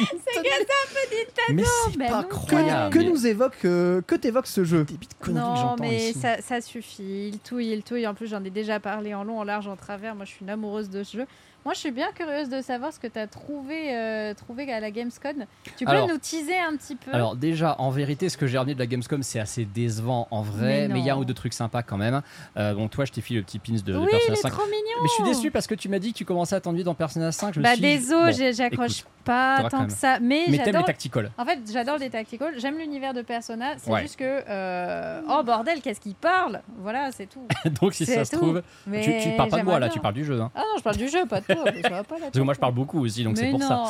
Mais 1.53 1.63
c'est 1.65 1.97
mais 1.97 2.07
pas 2.07 2.13
non. 2.13 2.19
incroyable. 2.19 2.93
Que 2.93 2.99
mais- 2.99 3.05
nous 3.09 3.27
évoque, 3.27 3.59
euh, 3.65 4.01
que 4.03 4.15
t'évoques 4.15 4.47
ce 4.47 4.65
jeu 4.65 4.85
Des 4.85 4.95
petites 4.95 5.19
conneries 5.19 5.43
que 5.55 5.61
Non, 5.67 5.77
mais 5.81 6.11
ici. 6.11 6.19
ça, 6.21 6.41
ça 6.43 6.61
suffit. 6.61 7.29
Il 7.33 7.39
touille, 7.39 7.71
il 7.73 7.83
touille. 7.83 8.07
En 8.07 8.15
plus, 8.15 8.27
j'en 8.27 8.43
ai 8.45 8.51
déjà 8.51 8.81
parlé 8.81 9.15
en 9.15 9.25
long, 9.25 9.39
en 9.39 9.45
large, 9.45 9.69
en 9.69 9.77
travers. 9.77 10.15
Moi, 10.15 10.25
je 10.25 10.31
suis 10.31 10.43
une 10.43 10.51
amoureuse 10.51 10.91
de 10.91 11.03
ce 11.03 11.19
jeu. 11.19 11.27
Moi, 11.67 11.75
je 11.75 11.81
suis 11.81 11.91
bien 11.91 12.13
curieuse 12.15 12.49
de 12.49 12.61
savoir 12.61 12.93
ce 12.93 13.01
que 13.01 13.09
tu 13.09 13.19
as 13.19 13.27
trouvé, 13.27 13.93
euh, 13.93 14.35
trouvé 14.35 14.73
à 14.73 14.79
la 14.79 14.93
Gamescom. 14.93 15.47
Tu 15.77 15.85
peux 15.85 15.91
Alors- 15.91 16.07
nous 16.07 16.17
teaser 16.17 16.57
un 16.57 16.77
petit 16.77 16.95
peu 16.95 17.11
Alors 17.13 17.35
déjà, 17.35 17.75
en 17.81 17.91
vérité, 17.91 18.29
ce 18.29 18.37
que 18.39 18.47
j'ai 18.47 18.57
ramené 18.57 18.75
de 18.75 18.79
la 18.79 18.87
Gamescom, 18.87 19.21
c'est 19.25 19.41
assez 19.41 19.65
décevant 19.65 20.29
en 20.31 20.43
vrai, 20.43 20.87
Mais 20.87 21.01
il 21.01 21.05
y 21.05 21.11
a 21.11 21.15
un 21.15 21.19
ou 21.19 21.25
deux 21.25 21.35
trucs 21.35 21.55
sympas 21.55 21.83
quand 21.83 21.97
même. 21.97 22.23
Euh, 22.57 22.73
bon, 22.73 22.87
toi, 22.87 23.05
je 23.05 23.11
t'ai 23.11 23.21
filé 23.21 23.41
le 23.41 23.45
petit 23.45 23.59
pins 23.59 23.73
de, 23.73 23.81
de 23.81 23.99
Oui, 23.99 24.07
Persona 24.09 24.23
il 24.29 24.33
est 24.39 24.43
5. 24.43 24.51
trop 24.51 24.63
mignon. 24.67 25.03
Mais 25.03 25.09
je 25.09 25.13
suis 25.15 25.25
déçu 25.25 25.51
parce 25.51 25.67
que 25.67 25.75
tu 25.75 25.89
m'as 25.89 25.99
dit 25.99 26.13
que 26.13 26.19
tu 26.19 26.25
commençais 26.25 26.55
à 26.55 26.61
t'ennuyer 26.61 26.85
dans 26.85 26.95
Persona 26.95 27.33
5. 27.33 27.55
Je 27.55 27.59
me 27.59 27.65
Bah, 27.65 27.73
suis 27.73 27.81
désolé, 27.81 28.33
bon, 28.33 28.53
j'accroche 28.57 29.05
pas 29.25 29.69
tant 29.69 29.79
même. 29.81 29.87
que 29.89 29.93
ça. 29.93 30.21
Mais, 30.21 30.45
Mais 30.49 30.59
t'aimes 30.59 30.67
j'adore. 30.67 30.81
les 30.83 30.87
tacticals. 30.87 31.31
En 31.37 31.45
fait, 31.45 31.59
j'adore 31.73 31.99
les 31.99 32.11
tacticals. 32.11 32.61
J'aime 32.61 32.79
l'univers 32.79 33.13
de 33.13 33.23
Persona. 33.23 33.73
C'est 33.79 33.91
Ouais. 33.91 34.03
juste 34.03 34.17
que. 34.21 34.45
euh, 34.49 35.21
Oh 35.29 35.43
bordel, 35.43 35.81
qu'est-ce 35.83 35.99
qu'il 36.01 36.15
parle? 36.15 36.61
Voilà, 36.79 37.11
c'est 37.11 37.27
tout. 37.27 37.45
Donc 37.81 37.93
si 37.95 38.07
ça 38.07 38.25
se 38.25 38.37
trouve, 38.37 38.63
Mais 38.87 39.01
tu, 39.03 39.11
tu 39.31 39.37
parles 39.37 39.51
pas 39.51 39.59
de 39.59 39.65
moi 39.65 39.81
là, 39.81 39.89
tu 39.89 39.99
parles 39.99 40.15
du 40.15 40.25
jeu. 40.25 40.41
Hein. 40.41 40.53
Ah 40.55 40.61
non, 40.61 40.79
je 40.79 40.83
parle 40.85 40.97
du 40.97 41.09
jeu, 41.09 41.27
pas 41.27 41.41
de 41.41 41.56
ça 41.83 41.89
va 41.91 42.05
pas, 42.05 42.15
là, 42.17 42.21
Parce 42.27 42.33
que 42.33 42.41
moi, 42.41 42.55
je 42.55 42.59
parle 42.61 42.75
beaucoup 42.75 43.05
aussi, 43.05 43.25
donc 43.25 43.37
c'est 43.37 43.51
pour 43.51 43.59
non, 43.59 43.69
ça. 43.69 43.87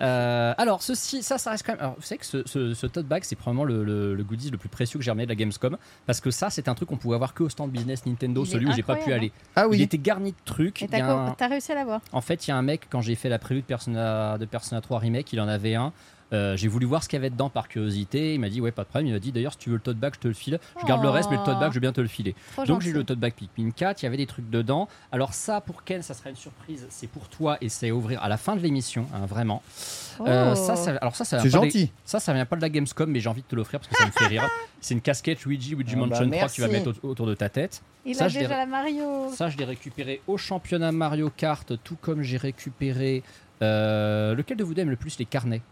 Euh, 0.00 0.54
alors, 0.58 0.82
ceci, 0.82 1.22
ça, 1.22 1.38
ça 1.38 1.50
reste 1.50 1.64
quand 1.66 1.72
même. 1.72 1.80
Alors, 1.80 1.94
vous 1.96 2.02
savez 2.02 2.18
que 2.18 2.26
ce, 2.26 2.42
ce, 2.46 2.74
ce 2.74 2.86
tote 2.86 3.06
bag, 3.06 3.22
c'est 3.24 3.36
probablement 3.36 3.64
le, 3.64 3.84
le, 3.84 4.14
le 4.14 4.24
goodies 4.24 4.50
le 4.50 4.58
plus 4.58 4.68
précieux 4.68 4.98
que 4.98 5.04
j'ai 5.04 5.10
ramené 5.10 5.24
de 5.26 5.30
la 5.30 5.34
Gamescom. 5.36 5.76
Parce 6.06 6.20
que 6.20 6.30
ça, 6.30 6.50
c'est 6.50 6.68
un 6.68 6.74
truc 6.74 6.88
qu'on 6.88 6.96
pouvait 6.96 7.14
avoir 7.14 7.34
que 7.34 7.42
au 7.44 7.48
stand 7.48 7.70
business 7.70 8.06
Nintendo, 8.06 8.44
Il 8.44 8.50
celui 8.50 8.66
où 8.66 8.72
j'ai 8.72 8.82
pas 8.82 8.96
pu 8.96 9.12
aller. 9.12 9.32
Ah 9.56 9.62
Il 9.66 9.70
oui. 9.70 9.82
était 9.82 9.98
garni 9.98 10.32
de 10.32 10.36
trucs. 10.44 10.82
Et 10.82 10.86
Il 10.86 10.90
t'as 10.90 11.04
un- 11.04 11.48
réussi 11.48 11.72
à 11.72 11.76
l'avoir 11.76 12.00
En 12.12 12.20
fait, 12.20 12.46
il 12.46 12.50
y 12.50 12.52
a 12.52 12.56
un 12.56 12.62
mec, 12.62 12.82
quand 12.90 13.00
j'ai 13.00 13.14
fait 13.14 13.28
la 13.28 13.38
prévue 13.38 13.60
de 13.62 13.66
Persona, 13.66 14.38
de 14.38 14.44
Persona 14.44 14.80
3 14.80 14.98
Remake, 14.98 15.32
il 15.32 15.40
en 15.40 15.48
avait 15.48 15.74
un. 15.74 15.92
Euh, 16.34 16.56
j'ai 16.58 16.68
voulu 16.68 16.84
voir 16.84 17.02
ce 17.02 17.08
qu'il 17.08 17.16
y 17.16 17.20
avait 17.20 17.30
dedans 17.30 17.48
par 17.48 17.68
curiosité. 17.68 18.34
Il 18.34 18.40
m'a 18.40 18.50
dit, 18.50 18.60
ouais, 18.60 18.70
pas 18.70 18.82
de 18.82 18.88
problème. 18.88 19.06
Il 19.06 19.12
m'a 19.14 19.18
dit, 19.18 19.32
d'ailleurs, 19.32 19.52
si 19.52 19.58
tu 19.58 19.70
veux 19.70 19.76
le 19.76 19.80
tote 19.80 19.96
bag, 19.96 20.12
je 20.14 20.20
te 20.20 20.28
le 20.28 20.34
file. 20.34 20.60
Je 20.80 20.86
garde 20.86 21.02
le 21.02 21.08
reste, 21.08 21.30
mais 21.30 21.38
le 21.38 21.42
tote 21.42 21.58
bag, 21.58 21.70
je 21.70 21.74
veux 21.76 21.80
bien 21.80 21.92
te 21.92 22.00
le 22.02 22.06
filer. 22.08 22.34
Trop 22.52 22.64
Donc, 22.66 22.82
j'ai 22.82 22.90
eu 22.90 22.92
le 22.92 23.04
tote 23.04 23.18
bag 23.18 23.32
Pikmin 23.32 23.70
4. 23.70 24.02
Il 24.02 24.04
y 24.04 24.08
avait 24.08 24.18
des 24.18 24.26
trucs 24.26 24.50
dedans. 24.50 24.88
Alors, 25.10 25.32
ça, 25.32 25.60
pour 25.62 25.84
Ken, 25.84 26.02
ça 26.02 26.12
sera 26.12 26.28
une 26.30 26.36
surprise. 26.36 26.86
C'est 26.90 27.06
pour 27.06 27.28
toi 27.28 27.56
et 27.62 27.68
c'est 27.70 27.88
à 27.88 27.94
ouvrir 27.94 28.22
à 28.22 28.28
la 28.28 28.36
fin 28.36 28.56
de 28.56 28.60
l'émission, 28.60 29.06
hein, 29.14 29.24
vraiment. 29.26 29.62
Euh, 30.26 30.52
Oh. 30.52 30.54
ça, 30.54 30.76
ça- 30.76 30.96
alors, 31.00 31.14
ça, 31.16 31.24
ça 31.24 31.38
C'est 31.40 31.48
vient 31.48 31.60
pas 31.60 31.64
des- 31.66 31.70
gentil. 31.70 31.92
ça, 32.04 32.20
ça 32.20 32.32
vient 32.34 32.44
pas 32.44 32.56
de 32.56 32.60
la 32.62 32.68
Gamescom, 32.68 33.08
mais 33.10 33.20
j'ai 33.20 33.28
envie 33.28 33.42
de 33.42 33.46
te 33.46 33.54
l'offrir 33.56 33.80
parce 33.80 33.90
que 33.90 33.96
ça 33.96 34.06
me 34.06 34.10
fait 34.12 34.26
rire. 34.26 34.42
C'est 34.80 34.94
une 34.94 35.00
casquette 35.00 35.44
Luigi, 35.44 35.74
Luigi 35.74 35.94
Ah 35.96 36.00
bah, 36.00 36.06
Mansion 36.06 36.28
3 36.30 36.48
que 36.48 36.52
tu 36.52 36.60
vas 36.60 36.68
mettre 36.68 36.92
au- 37.02 37.08
autour 37.08 37.26
de 37.26 37.34
ta 37.34 37.48
tête. 37.48 37.82
Il 38.04 38.14
ça, 38.14 38.24
a 38.24 38.28
je 38.28 38.34
l'ai- 38.34 38.42
déjà 38.44 38.58
la 38.58 38.66
Mario. 38.66 39.30
Ça, 39.32 39.48
je 39.48 39.56
l'ai 39.56 39.64
récupéré 39.64 40.20
au 40.26 40.36
championnat 40.36 40.92
Mario 40.92 41.30
Kart, 41.34 41.72
tout 41.82 41.96
comme 42.00 42.20
j'ai 42.22 42.36
récupéré. 42.36 43.22
euh, 43.60 44.36
lequel 44.36 44.56
de 44.56 44.62
vous 44.62 44.72
deux 44.72 44.82
aime 44.82 44.90
le 44.90 44.94
plus 44.96 45.18
les 45.18 45.24
carnets? 45.24 45.62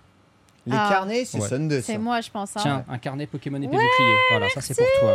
Les 0.66 0.76
Ah. 0.76 0.88
carnets, 0.90 1.24
c'est 1.24 1.40
Ouais. 1.40 1.48
Sunday. 1.48 1.80
C'est 1.82 1.98
moi, 1.98 2.20
je 2.20 2.30
pense. 2.30 2.56
hein. 2.56 2.60
Tiens, 2.62 2.84
un 2.88 2.98
carnet 2.98 3.26
Pokémon 3.26 3.58
épée 3.58 3.68
Ouais, 3.76 3.82
bouclier. 3.82 4.14
Voilà, 4.30 4.48
ça 4.50 4.60
c'est 4.60 4.74
pour 4.76 4.86
toi. 5.00 5.14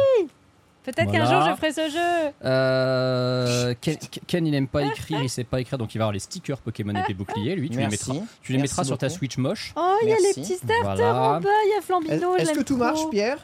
Peut-être 0.84 1.12
qu'un 1.12 1.26
jour 1.26 1.42
je 1.48 1.56
ferai 1.58 1.72
ce 1.74 1.90
jeu. 1.92 2.32
Euh, 2.44 3.76
Ken, 3.82 3.98
Ken, 4.26 4.48
il 4.48 4.56
aime 4.56 4.68
pas 4.68 4.82
écrire, 4.84 5.22
il 5.22 5.30
sait 5.30 5.44
pas 5.44 5.62
écrire, 5.62 5.78
donc 5.78 5.94
il 5.94 6.00
va 6.00 6.06
avoir 6.06 6.14
les 6.14 6.20
stickers 6.20 6.58
Pokémon 6.60 6.96
épée 6.96 7.14
bouclier. 7.14 7.56
Lui, 7.56 7.70
tu 7.70 7.78
les 7.78 7.88
mettras, 7.88 8.14
tu 8.42 8.52
les 8.54 8.58
Merci 8.58 8.72
mettras 8.74 8.84
sur 8.86 8.98
ta. 8.98 9.10
Switch 9.10 9.38
moche. 9.38 9.74
Oh, 9.76 9.96
il 10.02 10.10
y 10.10 10.14
a 10.14 10.16
les 10.16 10.34
petits 10.34 10.56
starters 10.56 10.82
Voilà. 10.82 11.14
en 11.38 11.40
bas. 11.42 11.50
Il 11.66 11.74
y 11.76 11.78
a 11.78 11.82
Flambino. 11.82 12.36
Est-ce 12.38 12.54
que 12.54 12.60
tout 12.62 12.76
trop. 12.76 12.84
marche, 12.86 13.10
Pierre? 13.12 13.38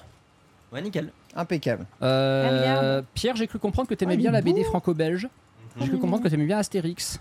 Ouais, 0.71 0.81
nickel. 0.81 1.11
Impeccable. 1.35 1.85
Euh. 2.01 3.01
Pierre, 3.13 3.35
j'ai 3.35 3.45
cru 3.47 3.59
comprendre 3.59 3.87
que 3.87 3.93
tu 3.93 4.03
aimais 4.03 4.15
il 4.15 4.19
bien 4.21 4.31
la 4.31 4.41
BD 4.41 4.63
franco-belge. 4.63 5.27
J'ai 5.79 5.87
cru 5.89 5.99
comprendre 5.99 6.23
que 6.23 6.29
tu 6.29 6.33
aimais 6.33 6.45
bien 6.45 6.57
Astérix. 6.57 7.19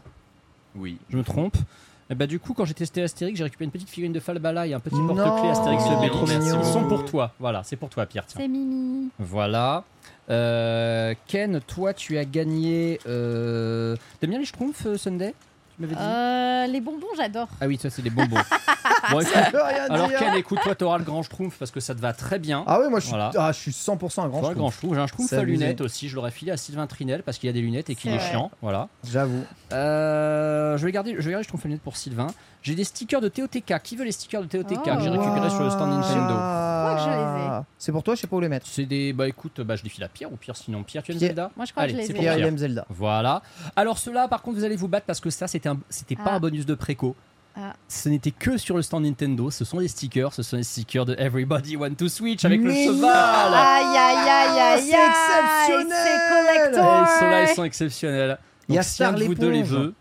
Oui. 0.75 0.97
Je 1.11 1.17
me 1.19 1.25
trompe. 1.25 1.57
Et 2.09 2.15
bah 2.15 2.27
du 2.27 2.39
coup 2.39 2.55
quand 2.55 2.65
j'ai 2.65 2.75
testé 2.75 3.03
Astérix 3.03 3.37
j'ai 3.37 3.45
récupéré 3.45 3.65
une 3.65 3.73
petite 3.73 3.91
figurine 3.91 4.13
de 4.13 4.21
Falbala 4.21 4.67
et 4.67 4.75
un 4.75 4.81
petit 4.81 4.97
porte-clés 4.97 5.51
Astérix 5.51 5.83
Oh, 5.87 6.03
le 6.03 6.09
trop 6.09 6.27
mignon. 6.27 6.61
Ils 6.61 6.65
sont 6.65 6.85
pour 6.85 7.05
toi. 7.05 7.33
Voilà, 7.41 7.63
c'est 7.65 7.77
pour 7.77 7.89
toi 7.89 8.07
Pierre. 8.07 8.25
C'est 8.29 8.47
Mimi. 8.47 9.09
Voilà. 9.19 9.85
Euh, 10.29 11.15
Ken, 11.27 11.61
toi, 11.67 11.95
tu 11.95 12.19
as 12.19 12.25
gagné. 12.25 13.01
Euh... 13.07 13.97
T'aimes 14.21 14.31
bien 14.31 14.39
les 14.39 14.45
schtroumpfs, 14.45 14.87
euh, 14.87 14.97
Sunday? 14.97 15.35
Tu 15.77 15.83
m'avais 15.83 15.95
dit? 15.95 16.01
Euh, 16.01 16.67
les 16.67 16.81
bonbons, 16.81 17.07
j'adore. 17.17 17.49
Ah 17.61 17.67
oui, 17.67 17.79
ça, 17.81 17.91
c'est 17.91 18.03
des 18.03 18.11
bonbons. 18.11 18.37
bon, 19.13 19.21
écoute, 19.21 19.33
Ça 19.35 19.51
veut 19.53 19.63
rien 19.63 19.85
alors, 19.91 20.09
dire. 20.09 20.19
Ken, 20.19 20.35
écoute, 20.35 20.59
toi, 20.63 20.75
t'auras 20.75 20.99
le 20.99 21.05
grand 21.05 21.23
schtroumpf 21.23 21.57
parce 21.59 21.71
que 21.71 21.81
ça 21.81 21.95
te 21.95 22.01
va 22.01 22.13
très 22.13 22.39
bien. 22.39 22.65
Ah 22.67 22.81
oui, 22.81 22.89
moi 22.91 23.01
je 23.01 23.07
suis, 23.07 23.15
Voilà. 23.15 23.31
ah, 23.37 23.53
je 23.53 23.59
suis 23.59 23.71
100% 23.73 24.23
un 24.23 24.29
grand 24.29 24.49
le 24.49 24.55
grand 24.55 24.71
schtroumpf. 24.71 24.75
schtroumpf. 24.75 24.95
J'ai 24.95 25.01
un 25.01 25.07
schtroumpf 25.07 25.29
C'est 25.31 25.37
à 25.39 25.43
lunettes 25.43 25.81
aussi. 25.81 26.09
Je 26.09 26.17
l'aurais 26.17 26.31
filé 26.31 26.53
à 26.53 26.57
Sylvain 26.57 26.87
Trinel 26.87 27.23
parce 27.23 27.39
qu'il 27.39 27.49
a 27.49 27.53
des 27.53 27.61
lunettes 27.61 27.91
et 27.91 27.95
qu'il 27.95 28.11
est 28.13 28.19
chiant. 28.21 28.51
Voilà. 28.63 28.89
J'avoue. 29.09 29.45
Euh, 29.73 30.77
je 30.79 30.85
vais 30.85 30.93
garder, 30.93 31.13
je 31.19 31.23
vais 31.23 31.31
garder 31.31 31.39
le 31.39 31.43
schtroumpf 31.45 31.65
à 31.65 31.69
lunettes 31.69 31.83
pour 31.83 31.97
Sylvain. 31.97 32.27
J'ai 32.63 32.75
des 32.75 32.85
stickers 32.85 33.21
de 33.21 33.29
TOTK. 33.29 33.81
Qui 33.83 33.97
veut 33.97 34.05
les 34.05 34.13
stickers 34.13 34.43
de 34.43 34.47
TOTK 34.47 34.83
que 34.83 35.01
j'ai 35.03 35.09
Oh. 35.09 35.13
récupérés 35.21 35.51
sur 35.51 35.63
le 35.63 35.71
stand 35.71 35.91
Nintendo 35.91 36.35
crois 36.35 36.95
que 36.97 37.01
je 37.03 37.07
les 37.09 37.15
ai. 37.15 37.47
Ah. 37.49 37.65
C'est 37.79 37.93
pour 37.93 38.03
toi, 38.03 38.15
je 38.15 38.21
sais 38.21 38.27
pas 38.27 38.37
où 38.37 38.41
les 38.41 38.49
mettre. 38.49 38.67
C'est 38.67 38.87
des. 38.87 39.13
Bah 39.13 39.29
écoute, 39.29 39.61
bah, 39.61 39.77
je 39.77 39.83
les 39.85 39.89
file 39.89 40.05
à 40.05 40.09
Pierre 40.09 40.33
ou 40.33 40.37
Pierre 40.37 40.57
sinon. 40.57 40.83
Pierre, 40.83 41.03
tu 41.03 41.13
aimes 41.13 41.19
Pierre. 41.19 41.29
Zelda? 41.31 41.51
Moi, 41.57 41.65
je 41.65 41.71
crois 41.73 41.85
Allez, 41.85 41.95
que 41.95 42.01
je 42.03 42.07
c'est 42.07 42.13
les 42.13 42.19
ai. 42.19 42.23
Pierre, 42.23 42.33
il 42.35 42.37
Pierre. 42.39 42.49
aime 42.49 42.59
Zelda. 42.59 42.87
Voilà. 42.91 43.43
Alors 43.77 43.99
ceux-là, 43.99 44.29
par 44.29 44.43
contre, 44.43 44.59
vous 44.59 44.65
allez 44.65 44.77
vous 44.77 44.89
battre 44.89 45.07
parce 45.07 45.21
que 45.21 45.31
ça, 45.31 45.47
c'était 45.47 45.69
un, 45.69 45.79
c'était 45.91 46.17
pas 46.17 46.23
Ah. 46.27 46.35
un 46.37 46.41
bonus 46.41 46.67
de 46.67 46.75
préco. 46.75 47.15
Ah. 47.59 47.73
Ce 47.89 48.09
n'était 48.11 48.33
que 48.33 48.59
sur 48.59 48.77
le 48.77 48.83
stand 48.83 49.05
Nintendo. 49.05 49.51
Ce 49.51 49.65
sont 49.65 49.79
des 49.81 49.89
stickers. 49.89 50.33
Ce 50.35 50.43
sont 50.43 50.57
des 50.59 50.63
stickers 50.63 51.07
de 51.07 51.15
Everybody 51.19 51.77
Want 51.77 51.95
to 51.95 52.09
Switch 52.09 52.45
avec 52.45 52.61
Mais 52.61 52.87
le 52.87 52.93
cheval. 52.93 53.11
Aïe, 53.55 53.97
aïe, 53.97 54.29
aïe, 54.29 54.61
aïe, 54.61 54.83
C'est 54.83 54.95
aïe. 54.95 55.09
exceptionnel. 55.09 55.99
C'est 56.05 56.15
Et 56.15 56.73
collector. 56.73 57.09
ceux-là, 57.19 57.43
ils 57.43 57.49
sont 57.55 57.65
exceptionnels. 57.65 58.39
Il 58.69 58.75
y 58.75 58.79
a 58.79 58.83
Donc, 58.83 58.89
si 58.91 59.05
un 59.05 59.13
de 59.13 59.25
vous 59.25 59.35
deux 59.35 59.49
les 59.51 59.63
veut, 59.63 59.95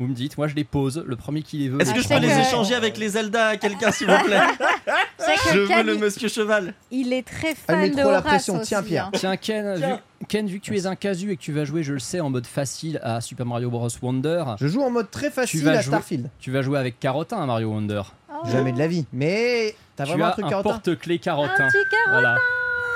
vous 0.00 0.06
me 0.08 0.14
dites. 0.14 0.36
Moi, 0.36 0.48
je 0.48 0.54
les 0.56 0.64
pose. 0.64 1.02
Le 1.06 1.14
premier 1.16 1.42
qui 1.42 1.58
les 1.58 1.68
veut. 1.68 1.80
Est-ce 1.80 1.90
Ah, 1.90 1.94
que 1.94 2.02
je 2.02 2.06
c'est 2.08 2.14
peux 2.16 2.26
les 2.26 2.38
échanger 2.40 2.74
avec 2.74 2.96
les 2.98 3.10
Zelda 3.10 3.48
à 3.50 3.56
quelqu'un, 3.56 3.92
s'il 3.92 4.10
vous 4.10 4.24
plaît? 4.24 4.40
C'est 4.84 4.90
Je 5.18 5.58
veux 5.60 5.82
le 5.82 5.96
monsieur 5.98 6.28
cheval. 6.28 6.74
il 6.90 7.12
est 7.12 7.26
très 7.26 7.54
Elle 7.68 7.76
met 7.78 7.86
fan 7.86 7.90
de 7.92 7.96
la 7.96 8.06
Horace 8.08 8.22
pression. 8.24 8.56
aussi, 8.56 8.68
Tiens, 8.68 8.82
Pierre. 8.82 9.06
hein. 9.06 9.10
Tiens 9.14 9.36
Ken, 9.36 9.74
Tiens. 9.78 9.96
Vu, 10.20 10.26
Ken, 10.28 10.46
vu 10.46 10.60
que 10.60 10.64
tu 10.64 10.76
es 10.76 10.86
un 10.86 10.94
casu 10.96 11.30
et 11.32 11.36
que 11.36 11.42
tu 11.42 11.52
vas 11.52 11.64
jouer, 11.64 11.82
je 11.82 11.92
le 11.94 11.98
sais, 11.98 12.20
en 12.20 12.30
mode 12.30 12.46
facile 12.46 13.00
à 13.02 13.20
Super 13.20 13.46
Mario 13.46 13.70
Bros 13.70 13.88
Wonder, 14.02 14.44
Je 14.60 14.66
joue 14.66 14.82
en 14.82 14.90
mode 14.90 15.10
très 15.10 15.30
facile 15.30 15.62
vas 15.64 15.70
à 15.70 15.74
jouer- 15.80 15.82
Starfield. 15.84 16.30
tu 16.38 16.50
vas 16.50 16.62
jouer 16.62 16.78
avec 16.78 17.00
Carotin 17.00 17.38
à 17.42 17.46
Mario 17.46 17.70
Wonder. 17.70 18.02
Oh, 18.30 18.46
Jamais 18.48 18.72
de 18.72 18.78
la 18.78 18.86
vie. 18.88 19.06
Mais 19.12 19.74
t'as 19.96 20.04
tu 20.04 20.10
vraiment 20.10 20.26
as 20.26 20.28
un 20.28 20.32
truc 20.32 20.44
un 20.44 20.48
carotin 20.50 20.70
porte-clés 20.70 21.14
Un 21.14 21.18
Carotin. 21.18 21.68
petit 21.68 21.78
carreau. 21.90 22.20
Voilà. 22.20 22.36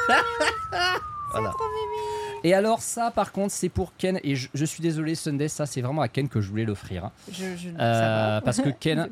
Voilà. 1.32 1.50
trop 1.50 1.65
mimi. 1.65 2.40
Et 2.42 2.55
alors 2.55 2.82
ça 2.82 3.12
par 3.12 3.31
contre 3.31 3.52
c'est 3.52 3.68
pour 3.68 3.92
Ken 3.97 4.18
et 4.24 4.34
je, 4.34 4.49
je 4.52 4.65
suis 4.65 4.82
désolé 4.82 5.15
Sunday 5.15 5.47
ça 5.47 5.65
c'est 5.66 5.81
vraiment 5.81 6.02
à 6.02 6.08
Ken 6.08 6.28
que 6.28 6.40
je 6.40 6.49
voulais 6.50 6.65
l'offrir 6.65 7.05
hein. 7.05 7.12
Je, 7.31 7.44
je, 7.57 7.68
Euh, 7.68 7.76
ça 7.78 8.34
va. 8.34 8.40
parce 8.44 8.60
que 8.60 8.68
Ken 8.81 9.08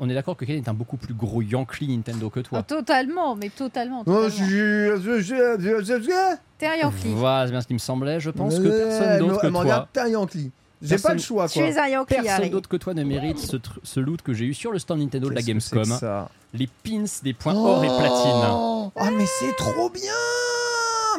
on 0.00 0.08
est 0.08 0.14
d'accord 0.14 0.36
que 0.36 0.44
Ken 0.44 0.56
est 0.56 0.68
un 0.68 0.74
beaucoup 0.74 0.96
plus 0.96 1.14
gros 1.14 1.40
Yankee 1.42 1.88
Nintendo 1.88 2.28
que 2.30 2.40
Oh, 2.40 2.42
toi. 2.42 2.62
totalement, 2.62 3.36
mais 3.36 3.48
totalement. 3.48 4.02
Oh, 4.06 4.12
totalement. 4.28 4.28
je- 4.30 4.96
je- 5.02 5.20
je- 5.20 5.56
je- 5.60 5.84
je- 5.84 6.02
je- 6.02 6.36
T'es 6.58 6.66
un 6.66 6.76
Yankee. 6.76 7.12
Voilà 7.14 7.46
c'est 7.46 7.52
bien 7.52 7.60
ce 7.60 7.66
qui 7.66 7.74
me 7.74 7.78
semblait. 7.78 8.20
Je 8.20 8.30
pense 8.30 8.58
que 8.58 8.62
Ouais, 8.64 8.84
personne 8.84 9.18
d'autre 9.18 9.40
que 9.40 9.46
toi, 9.48 9.88
t'es 9.92 10.00
un 10.00 10.08
Yankee. 10.08 10.50
J'ai 10.82 10.98
pas 10.98 11.14
le 11.14 11.18
choix 11.18 11.48
Tu 11.48 11.60
quoi. 11.60 11.68
es 11.68 11.78
un 11.78 11.88
Yankee, 11.88 12.14
personne 12.22 12.50
d'autre 12.50 12.68
que 12.68 12.76
toi 12.76 12.92
ne 12.94 13.04
mérite 13.04 13.38
ce, 13.84 14.00
loot 14.00 14.20
que 14.20 14.34
j'ai 14.34 14.44
eu 14.44 14.54
sur 14.54 14.70
le 14.70 14.78
stand 14.78 14.98
Nintendo 15.00 15.30
de 15.30 15.34
la 15.34 15.40
Gamescom. 15.42 15.82
que 15.82 15.88
ça 15.88 16.28
Les 16.52 16.66
pins 16.66 17.04
des 17.22 17.32
points 17.32 17.54
or 17.54 17.82
et 17.84 17.88
platine. 17.88 18.50
Oh, 18.50 18.92
Ah 18.96 19.10
mais 19.16 19.24
c'est 19.26 19.56
trop 19.56 19.88
bien 19.88 20.12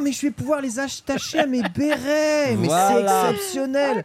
Mais 0.01 0.11
je 0.11 0.21
vais 0.23 0.31
pouvoir 0.31 0.61
les 0.61 0.77
attacher 0.77 1.39
à 1.39 1.45
mes 1.47 1.61
bérets 1.63 2.55
Mais 2.57 2.67
Voilà. 2.67 2.89
c'est 3.29 3.31
exceptionnel 3.33 4.03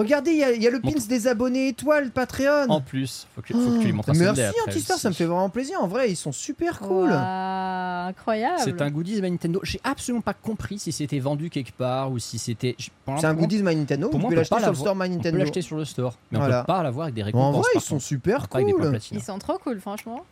Regardez, 0.00 0.30
il 0.32 0.38
y 0.38 0.44
a- 0.44 0.52
il 0.52 0.62
y, 0.62 0.66
a 0.66 0.70
le 0.70 0.80
pins 0.80 0.90
Montre. 0.90 1.06
des 1.08 1.26
abonnés 1.26 1.68
étoiles 1.68 2.10
Patreon 2.10 2.66
En 2.68 2.80
plus, 2.80 3.26
faut 3.34 3.42
que, 3.42 3.52
faut 3.52 3.58
que 3.58 3.80
tu 3.80 3.86
les 3.86 3.92
montres 3.92 4.10
à 4.10 4.12
Merci 4.12 4.26
Sunday 4.28 4.46
après 4.46 4.70
Antistar, 4.70 4.98
ça 4.98 5.08
me 5.10 5.14
fait 5.14 5.24
vraiment 5.26 5.48
plaisir. 5.50 5.78
En 5.80 5.86
vrai, 5.86 6.10
ils 6.10 6.16
sont 6.16 6.32
super 6.32 6.80
cool. 6.80 7.10
Ouah, 7.10 8.06
incroyable. 8.06 8.60
C'est 8.64 8.80
un 8.80 8.90
goodies 8.90 9.20
My 9.22 9.30
Nintendo. 9.30 9.60
J'ai 9.62 9.80
absolument 9.84 10.22
pas 10.22 10.34
compris 10.34 10.78
si 10.78 10.90
c'était 10.92 11.18
vendu 11.18 11.50
quelque 11.50 11.72
part 11.72 12.10
ou 12.10 12.18
si 12.18 12.38
c'était. 12.38 12.76
pour 13.04 13.18
C'est 13.18 13.26
un 13.26 13.30
l'instant, 13.30 13.40
goodies 13.42 13.62
My 13.62 13.76
Nintendo. 13.76 14.08
pour 14.08 14.18
Vous 14.18 14.18
moi, 14.22 14.28
pouvez 14.30 14.36
on 14.36 14.36
peut 14.36 14.36
l'acheter 14.36 14.54
pas 14.54 14.56
sur 14.60 14.66
le 14.66 14.72
l'avoir- 14.72 14.86
store 14.86 14.96
My 14.96 15.02
On 15.02 15.08
peut 15.08 15.14
Nintendo. 15.16 15.38
l'acheter 15.38 15.62
sur 15.62 15.76
le 15.76 15.84
store, 15.84 16.18
mais 16.30 16.38
on 16.38 16.40
Voilà. 16.40 16.60
peut 16.62 16.66
pas 16.66 16.82
l'avoir 16.82 17.04
avec 17.04 17.14
des 17.14 17.22
En 17.22 17.26
récompenses. 17.26 17.56
vrai, 17.56 17.70
ils 17.74 17.80
sont 17.80 17.94
contre. 17.96 18.04
super 18.04 18.48
Pas 18.48 18.56
avec 18.58 18.66
des 18.66 18.72
points 18.72 18.82
cool. 18.82 18.90
platine. 18.90 19.18
Ils 19.18 19.22
sont 19.24 19.38
trop 19.38 19.58
cool, 19.58 19.80
franchement. 19.80 20.24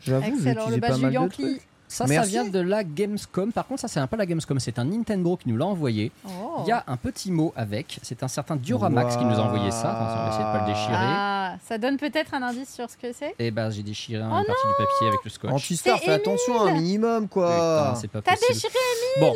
J'avoue, 0.00 0.24
j'ai 0.24 0.32
Excellent, 0.50 0.54
le 0.68 0.76
utilisé 0.76 0.80
badge 0.80 0.90
pas 0.90 0.96
du 0.96 1.02
mal 1.02 1.10
de 1.10 1.14
Yankee. 1.14 1.42
trucs. 1.42 1.68
Ça, 1.88 2.06
ça 2.06 2.22
vient 2.22 2.44
de 2.44 2.58
la 2.58 2.84
Gamescom. 2.84 3.52
Par 3.52 3.66
contre, 3.66 3.80
ça, 3.80 3.88
c'est 3.88 4.04
pas 4.06 4.16
la 4.16 4.26
Gamescom, 4.26 4.58
c'est 4.58 4.78
un 4.78 4.84
Nintendo 4.84 5.36
qui 5.36 5.48
nous 5.48 5.56
l'a 5.56 5.66
envoyé. 5.66 6.10
Oh. 6.26 6.62
Il 6.64 6.68
y 6.68 6.72
a 6.72 6.84
un 6.86 6.96
petit 6.96 7.30
mot 7.30 7.52
avec. 7.56 7.98
C'est 8.02 8.22
un 8.22 8.28
certain 8.28 8.56
Dioramax 8.56 9.16
qui 9.16 9.24
nous 9.24 9.34
a 9.34 9.42
envoyé 9.42 9.70
ça. 9.70 9.96
On 10.00 10.04
va 10.04 10.28
essayer 10.28 10.44
de 10.44 10.52
pas 10.52 10.66
le 10.66 10.72
déchirer. 10.72 10.94
Ah, 10.96 11.56
ça 11.64 11.78
donne 11.78 11.96
peut-être 11.96 12.34
un 12.34 12.42
indice 12.42 12.74
sur 12.74 12.90
ce 12.90 12.96
que 12.96 13.12
c'est? 13.12 13.34
Et 13.38 13.50
ben, 13.50 13.70
j'ai 13.70 13.82
déchiré 13.82 14.22
une 14.22 14.28
Oh 14.28 14.44
partie 14.46 14.66
du 14.66 14.74
papier 14.76 15.08
avec 15.08 15.24
le 15.24 15.30
scotch. 15.30 15.52
Antistar, 15.52 15.98
fais 16.00 16.12
attention, 16.12 16.60
un 16.60 16.72
minimum 16.72 17.28
quoi. 17.28 17.50
Putain, 17.50 17.94
c'est 17.94 18.08
pas 18.08 18.22
T'as 18.22 18.32
possible. 18.32 18.54
déchiré 18.54 18.74
Bon, 19.20 19.34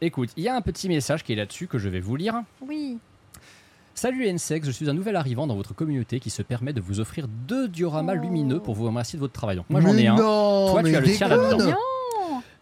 écoute, 0.00 0.30
il 0.36 0.44
y 0.44 0.48
a 0.48 0.54
un 0.54 0.62
petit 0.62 0.88
message 0.88 1.22
qui 1.22 1.32
est 1.32 1.36
là-dessus 1.36 1.66
que 1.66 1.78
je 1.78 1.88
vais 1.88 2.00
vous 2.00 2.16
lire. 2.16 2.42
Oui. 2.66 2.98
Salut 3.94 4.26
NSEX, 4.32 4.66
je 4.66 4.70
suis 4.70 4.88
un 4.90 4.94
nouvel 4.94 5.16
arrivant 5.16 5.46
dans 5.46 5.54
votre 5.54 5.74
communauté 5.74 6.18
qui 6.18 6.30
se 6.30 6.42
permet 6.42 6.72
de 6.72 6.80
vous 6.80 6.98
offrir 7.00 7.28
deux 7.28 7.68
dioramas 7.68 8.14
Oh. 8.16 8.22
lumineux 8.22 8.58
pour 8.60 8.74
vous 8.74 8.86
remercier 8.86 9.16
de 9.16 9.20
votre 9.20 9.32
travail. 9.34 9.56
Donc 9.56 9.66
moi 9.68 9.80
j'en 9.80 9.96
ai 9.96 10.06
un. 10.06 10.16
Non, 10.16 10.70
Toi, 10.72 10.82
tu 10.82 10.94
as 10.96 11.00
le 11.00 11.12
tien 11.12 11.28
là-dedans. 11.28 11.74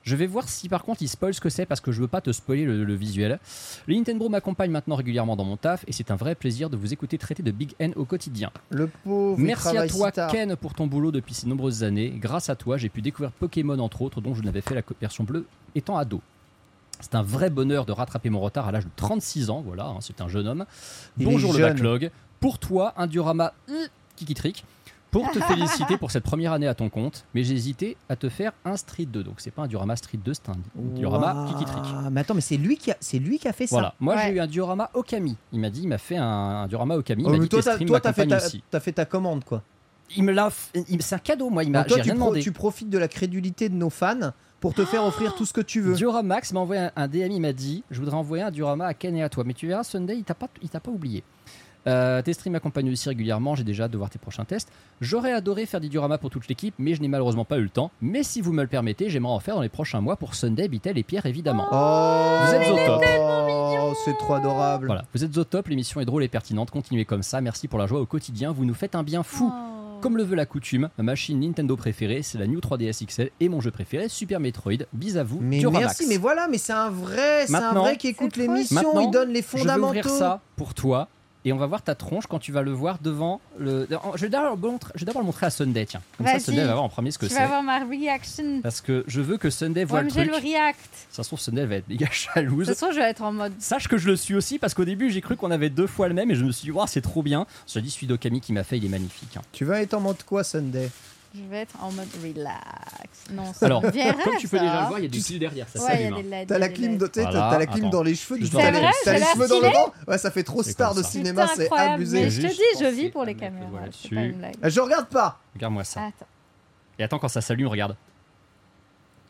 Je 0.03 0.17
vais 0.17 0.27
voir 0.27 0.49
si 0.49 0.69
par 0.69 0.83
contre 0.85 1.03
il 1.03 1.09
spoil 1.09 1.33
ce 1.35 1.41
que 1.41 1.51
c'est 1.51 1.67
parce 1.67 1.81
que 1.81 1.93
je 1.93 2.01
veux 2.01 2.09
pas 2.09 2.21
te 2.21 2.33
spoiler 2.33 2.65
le, 2.65 2.85
le 2.85 2.95
visuel. 2.95 3.39
Le 3.87 3.95
Nintendo 3.95 4.29
m'accompagne 4.29 4.71
maintenant 4.71 4.97
régulièrement 4.97 5.37
dans 5.37 5.45
mon 5.45 5.57
taf 5.57 5.85
et 5.87 5.93
c'est 5.93 6.11
un 6.11 6.17
vrai 6.17 6.35
plaisir 6.35 6.69
de 6.71 6.77
vous 6.77 6.93
écouter 6.93 7.17
traiter 7.19 7.43
de 7.43 7.51
Big 7.53 7.73
N 7.79 7.93
au 7.97 8.05
quotidien. 8.07 8.51
Le 8.71 8.89
pauvre. 8.89 9.39
Merci 9.39 9.77
à 9.77 9.87
toi. 9.87 10.11
Ken 10.11 10.57
pour 10.57 10.75
ton 10.75 10.87
boulot 10.89 11.13
depuis 11.13 11.35
ces 11.35 11.47
nombreuses 11.47 11.85
années. 11.85 12.13
Grâce 12.19 12.49
à 12.51 12.57
toi, 12.57 12.77
j'ai 12.77 12.89
pu 12.89 13.03
découvrir 13.03 13.31
Pokémon 13.31 13.79
entre 13.79 14.03
autres 14.03 14.21
dont 14.21 14.35
je 14.35 14.43
n'avais 14.43 14.63
fait 14.63 14.75
la 14.75 14.83
version 15.01 15.23
bleue 15.25 15.47
étant 15.75 15.97
ado. 15.97 16.21
C'est 17.01 17.15
un 17.15 17.23
vrai 17.23 17.51
bonheur 17.51 17.87
de 17.87 17.93
rattraper 17.93 18.31
mon 18.31 18.41
retard 18.41 18.69
à 18.69 18.73
l'âge 18.73 18.85
de 18.85 18.91
36 18.97 19.51
ans, 19.51 19.63
voilà, 19.67 19.87
hein, 19.87 19.97
c'est 20.01 20.21
un 20.21 20.29
jeune 20.29 20.47
homme. 20.47 20.65
Il 21.19 21.27
Bonjour 21.27 21.53
le 21.53 21.59
jeune. 21.59 21.73
backlog. 21.73 22.11
Pour 22.41 22.59
toi, 22.59 22.95
un 22.97 23.07
diorama 23.07 23.53
euh, 23.71 23.87
kiki-trick. 24.17 24.65
Pour 25.11 25.29
te 25.33 25.41
féliciter 25.49 25.97
pour 25.97 26.11
cette 26.13 26.23
première 26.23 26.53
année 26.53 26.69
à 26.69 26.75
ton 26.75 26.89
compte, 26.89 27.25
mais 27.35 27.43
j'ai 27.43 27.55
hésité 27.55 27.97
à 28.09 28.15
te 28.15 28.29
faire 28.29 28.53
un 28.65 28.77
Street 28.77 29.07
2. 29.07 29.25
Donc 29.25 29.35
c'est 29.39 29.51
pas 29.51 29.63
un 29.63 29.67
diorama 29.67 29.97
Street 29.97 30.21
2, 30.25 30.35
c'est 30.35 30.49
un 30.49 30.53
diorama 30.77 31.35
Waouh. 31.35 31.49
kiki-trick. 31.49 31.83
Mais 32.13 32.21
attends, 32.21 32.35
mais 32.35 32.41
c'est 32.41 32.57
lui 32.57 32.77
qui 32.77 32.93
a, 32.93 32.97
c'est 33.01 33.19
lui 33.19 33.39
qui 33.41 33.49
a 33.49 33.53
fait 33.53 33.67
ça. 33.67 33.75
Voilà, 33.75 33.95
moi 33.99 34.15
Ouais. 34.15 34.23
j'ai 34.29 34.35
eu 34.35 34.41
un 34.41 34.47
diorama 34.47 34.89
Okami. 34.95 35.37
Il 35.53 35.59
m'a 35.61 35.71
dit, 35.71 35.83
il 35.83 35.89
m'a 35.89 35.99
fait 35.99 36.17
un, 36.17 36.25
un 36.25 36.69
diorama 36.69 36.95
Okami. 36.97 37.25
Il 37.25 37.27
Oh, 37.27 37.31
m'a 37.33 37.39
dit 37.39 37.49
toi, 37.49 37.61
t'as, 37.63 37.73
streams 37.73 37.89
toi, 37.89 38.01
t'as 38.01 38.13
fait, 38.13 38.27
ta, 38.29 38.37
aussi. 38.37 38.63
t'as 38.71 38.79
fait 38.81 38.93
ta 38.93 39.05
commande, 39.05 39.43
quoi. 39.45 39.63
Il 40.17 40.23
me 40.23 40.33
l'a, 40.33 40.49
f- 40.49 41.01
c'est 41.01 41.15
un 41.17 41.19
cadeau, 41.19 41.51
moi. 41.51 41.65
Il 41.65 41.71
m'a, 41.73 41.83
j'ai 41.89 41.95
tu, 41.97 42.01
rien 42.03 42.15
pro- 42.15 42.25
demandé. 42.27 42.41
tu 42.41 42.53
profites 42.53 42.91
de 42.91 42.99
la 42.99 43.09
crédulité 43.09 43.69
de 43.69 43.75
nos 43.75 43.91
fans 43.91 44.33
pour 44.61 44.75
te 44.75 44.85
faire 44.85 45.05
offrir 45.05 45.35
tout 45.35 45.47
ce 45.47 45.53
que 45.53 45.61
tu 45.61 45.81
veux. 45.81 45.95
Dioramax 45.95 46.53
m'a 46.53 46.61
envoyé 46.61 46.83
un, 46.83 46.93
un 46.97 47.09
DM, 47.09 47.31
il 47.33 47.41
m'a 47.41 47.53
dit 47.53 47.83
Je 47.91 47.99
voudrais 47.99 48.17
envoyer 48.17 48.45
un 48.45 48.51
diorama 48.51 48.87
à 48.87 48.95
Ken 48.95 49.17
et 49.17 49.23
à 49.23 49.29
toi. 49.29 49.45
Mais 49.45 49.55
tu 49.55 49.67
verras, 49.67 49.85
Sunday, 49.85 50.17
il 50.17 50.25
t'a 50.25 50.35
pas, 50.35 50.49
il 50.63 50.69
t'a 50.69 50.81
pas 50.81 50.91
oublié. 50.91 51.25
Euh, 51.87 52.21
tes 52.21 52.35
streams 52.35 52.53
m'accompagnent 52.53 52.91
aussi 52.91 53.09
régulièrement, 53.09 53.55
j'ai 53.55 53.65
déjà 53.65 53.85
hâte 53.85 53.91
de 53.91 53.97
voir 53.97 54.11
tes 54.11 54.19
prochains 54.19 54.45
tests. 54.45 54.71
J'aurais 55.01 55.33
adoré 55.33 55.65
faire 55.65 55.81
des 55.81 55.89
dioramas 55.89 56.19
pour 56.19 56.29
toute 56.29 56.47
l'équipe, 56.47 56.75
mais 56.79 56.95
je 56.95 57.01
n'ai 57.01 57.09
malheureusement 57.09 57.47
pas 57.47 57.57
eu 57.57 57.63
le 57.63 57.71
temps. 57.71 57.91
Mais 58.03 58.23
si 58.23 58.43
vous 58.43 58.53
me 58.53 58.61
le 58.61 58.69
permettez, 58.69 59.09
j'aimerais 59.09 59.33
en 59.33 59.41
faire 59.41 59.55
dans 59.55 59.63
les 59.63 59.71
prochains 59.71 60.03
mois 60.03 60.17
pour 60.17 60.35
Sunday, 60.35 60.69
Bitel 60.69 60.99
et 60.99 61.03
Pierre 61.03 61.25
évidemment. 61.25 61.67
Oh, 61.73 62.39
Vous 62.47 62.55
êtes 62.55 62.69
au 62.71 62.77
top. 62.77 63.03
Oh, 63.09 63.95
c'est 64.05 64.17
trop 64.19 64.35
adorable. 64.35 64.87
Voilà, 64.87 65.05
vous 65.15 65.25
êtes 65.25 65.37
au 65.39 65.45
top, 65.45 65.69
l'émission 65.69 66.03
est 66.03 66.05
drôle 66.05 66.23
et 66.23 66.29
pertinente, 66.29 66.71
continuez 66.71 67.07
comme 67.07 67.23
ça, 67.23 67.41
merci 67.41 67.67
pour 67.67 67.79
la 67.79 67.87
joie 67.87 68.01
au 68.01 68.07
quotidien, 68.07 68.53
vous 68.53 68.67
nous 68.67 68.75
faites 68.75 68.95
un 68.95 69.03
bien 69.03 69.23
fou. 69.23 69.51
Oh. 69.51 69.80
Comme 70.01 70.17
le 70.17 70.23
veut 70.23 70.37
la 70.37 70.47
coutume, 70.47 70.89
ma 70.97 71.05
machine 71.05 71.39
Nintendo 71.41 71.77
préférée, 71.77 72.23
c'est 72.23 72.39
la 72.39 72.47
New 72.47 72.59
3DS 72.61 73.05
XL 73.07 73.31
et 73.39 73.49
mon 73.51 73.61
jeu 73.61 73.71
préféré, 73.71 74.09
Super 74.09 74.41
Metroid. 74.41 74.73
Bis 74.95 75.17
à 75.17 75.25
vous, 75.25 75.39
Mais 75.43 75.63
merci, 75.71 76.07
mais 76.09 76.17
voilà, 76.17 76.49
mais 76.49 76.57
c'est 76.57 76.73
un 76.73 76.89
vrai, 76.89 77.47
c'est 77.47 77.55
un 77.55 77.75
vrai 77.75 77.97
qui 77.99 78.09
écoute 78.09 78.37
l'émission, 78.37 78.99
il 79.01 79.11
donne 79.11 79.29
les 79.31 79.43
Je 79.43 79.57
vais 79.57 79.61
ouvrir 79.61 80.05
fondamentaux. 80.05 80.09
ça 80.09 80.41
pour 80.57 80.73
toi 80.73 81.09
et 81.45 81.53
on 81.53 81.57
va 81.57 81.67
voir 81.67 81.83
ta 81.83 81.95
tronche 81.95 82.27
quand 82.27 82.39
tu 82.39 82.53
vas 82.53 82.63
le 82.63 82.73
voir 82.73 82.99
devant 83.01 83.41
le. 83.59 83.89
Je 84.17 84.21
vais 84.23 84.29
d'abord 84.29 84.57
le 84.57 85.25
montrer- 85.27 85.47
à 85.47 85.51
Sunday, 85.51 85.87
tiens. 85.87 86.03
Comme 86.19 86.27
ça, 86.27 86.33
Vas-y. 86.35 86.43
Sunday 86.43 86.65
va 86.67 86.73
voir 86.73 86.85
en 86.85 86.89
premier 86.89 87.11
ce 87.11 87.19
que 87.19 87.27
Tu 87.27 87.33
c'est. 87.33 87.39
vas 87.41 87.47
voir 87.47 87.63
ma 87.63 87.79
reaction. 87.79 88.61
Parce 88.63 88.81
que 88.81 89.05
je 89.07 89.21
veux 89.21 89.39
que 89.39 89.49
Sunday 89.51 89.85
voit 89.85 89.99
Ouais, 90.01 90.05
le 90.05 90.11
truc. 90.11 90.27
le 90.27 90.35
react. 90.37 90.79
Ça 91.11 91.23
se 91.23 91.29
trouve, 91.29 91.41
Sunday 91.41 91.65
va 91.67 91.77
être 91.77 91.89
méga 91.89 92.07
De 92.07 92.13
jalouse. 92.35 92.67
toute 92.69 92.77
façon, 92.77 92.93
je 92.93 92.99
vais 92.99 93.09
être 93.09 93.23
en 93.23 93.33
mode. 93.33 93.53
Sache 93.59 93.89
que 93.89 93.97
je 93.99 94.09
le 94.09 94.17
suis 94.17 94.35
aussi 94.35 94.59
parce 94.59 94.75
qu'au 94.75 94.85
début 94.85 95.11
j'ai 95.11 95.21
cru 95.21 95.37
qu'on 95.37 95.51
avait 95.51 95.71
deux 95.71 95.87
fois 95.87 96.09
le 96.09 96.15
même 96.15 96.31
et 96.31 96.35
je 96.35 96.45
me 96.45 96.53
suis 96.53 96.65
dit, 96.67 96.71
Ouah, 96.73 96.87
c'est 96.87 97.01
trop 97.01 97.23
bien. 97.23 97.47
Je 97.73 97.79
dis, 97.81 97.91
celui 97.91 98.07
d'Okami 98.07 98.41
qui 98.41 98.53
m'a 98.53 98.63
fait, 98.65 98.77
il 98.77 98.85
est 98.85 98.89
magnifique. 98.89 99.37
hein. 99.37 99.43
Tu 99.53 99.65
vas 99.65 99.81
être 99.81 99.95
en 99.95 100.01
mode 100.01 100.23
quoi, 100.25 100.45
Sunday? 100.45 100.91
Je 101.33 101.43
vais 101.49 101.59
être 101.59 101.77
en 101.81 101.93
mode 101.93 102.09
relax. 102.23 102.59
Non, 103.31 103.53
ça 103.55 103.67
Alors, 103.67 103.83
comme 103.83 103.93
tu 104.39 104.49
peux 104.49 104.57
ça. 104.59 104.65
déjà 104.65 104.81
le 104.83 104.87
voir, 104.89 104.99
il 104.99 105.03
y 105.03 105.07
a 105.07 105.09
du 105.09 105.21
fil 105.21 105.39
derrière, 105.39 105.69
ça 105.69 105.79
Ouais, 105.85 105.85
il 105.95 106.01
y 106.01 106.07
a 106.07 106.11
s'allume. 106.11 106.31
des 106.31 106.37
hein. 106.37 106.45
T'as 106.49 106.59
la 106.59 106.69
clim, 106.69 106.99
de, 106.99 107.07
t'as- 107.07 107.23
Voilà, 107.23 107.49
t'as 107.53 107.59
la 107.59 107.67
clim 107.67 107.85
attends. 107.85 107.91
dans 107.91 108.03
les 108.03 108.15
cheveux, 108.17 108.39
du 108.41 108.47
C'est 108.47 108.51
coup, 108.51 108.57
t'as 108.59 108.71
les, 108.73 108.81
vrai, 108.81 108.91
t'as 109.05 109.13
j'ai 109.13 109.19
les 109.19 109.25
l'air 109.25 109.33
cheveux 109.35 109.49
dans 109.49 109.61
le 109.61 109.69
vent. 109.69 109.93
Ouais, 110.09 110.19
ça 110.19 110.31
fait 110.33 110.43
trop 110.43 110.63
C'est 110.65 110.73
star 110.73 110.93
de 110.95 111.03
cinéma, 111.05 111.47
c'est 111.55 111.65
incroyable. 111.67 111.95
abusé. 111.95 112.23
Mais 112.25 112.31
je 112.31 112.43
te 112.43 112.47
dis, 112.49 112.63
je 112.81 112.87
vis 112.87 113.11
pour 113.11 113.25
les 113.25 113.37
caméras. 113.37 113.69
C'est 113.93 114.71
Je 114.71 114.81
regarde 114.81 115.07
pas. 115.07 115.39
Regarde-moi 115.55 115.85
ça. 115.85 116.01
Attends. 116.07 116.27
Et 116.99 117.05
attends, 117.05 117.19
quand 117.21 117.29
ça 117.29 117.41
s'allume, 117.41 117.69
regarde. 117.69 117.97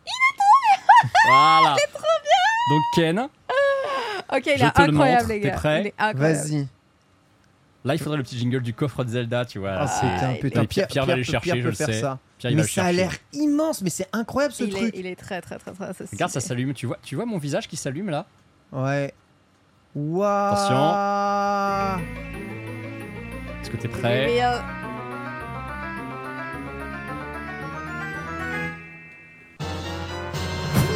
Il 0.07 0.11
est 0.11 0.37
trop 0.39 0.57
bien 1.03 1.11
Voilà. 1.29 1.77
Il 1.77 1.83
est 1.83 1.93
trop 1.93 2.03
bien 2.23 2.77
Donc 2.77 2.83
Ken, 2.95 3.29
Ok, 4.33 4.43
il 4.47 4.63
est 4.63 4.81
incroyable, 4.81 5.29
les 5.29 5.41
T'es 5.41 5.49
gars. 5.49 5.55
prêt 5.57 5.81
Il 5.83 5.87
est 5.89 5.95
incroyable. 5.99 6.39
Vas-y. 6.49 6.69
Là 7.85 7.95
il 7.95 7.99
faudrait 7.99 8.19
le 8.19 8.23
petit 8.23 8.39
jingle 8.39 8.61
du 8.63 8.75
coffre 8.75 9.05
de 9.05 9.11
Zelda, 9.11 9.45
tu 9.45 9.59
vois. 9.59 9.73
Ah, 9.73 9.87
putain, 9.87 10.33
il 10.33 10.41
putain, 10.41 10.63
est- 10.63 10.67
Pierre- 10.67 10.89
Pierre 10.89 11.07
va 11.07 11.13
aller 11.15 11.25
chercher, 11.25 11.53
Pierre 11.53 11.63
je 11.63 11.69
le 11.69 11.75
faire 11.75 11.87
sais. 11.87 12.01
ça. 12.01 12.19
Pierre, 12.39 12.53
Mais 12.55 12.63
ça 12.63 12.85
a 12.85 12.93
l'air 12.93 13.13
immense, 13.33 13.83
mais 13.83 13.91
c'est 13.91 14.09
incroyable 14.13 14.55
ce 14.55 14.65
il, 14.65 14.71
est, 14.75 14.79
truc. 14.79 14.95
il 14.97 15.07
est 15.07 15.17
très, 15.17 15.41
très, 15.43 15.59
très, 15.59 15.73
très. 15.73 15.93
très 15.93 16.05
Regarde, 16.13 16.31
ça 16.33 16.41
s'allume. 16.41 16.73
Tu 16.75 16.87
vois, 16.87 16.99
tu 17.03 17.15
vois 17.17 17.27
mon 17.27 17.39
visage 17.39 17.69
qui 17.69 17.77
s'allume 17.77 18.09
là? 18.11 18.27
Ouais. 18.73 19.13
Waouh. 19.95 22.01
Est-ce 23.61 23.71
que 23.71 23.77
t'es 23.77 23.89
prêt? 23.89 24.27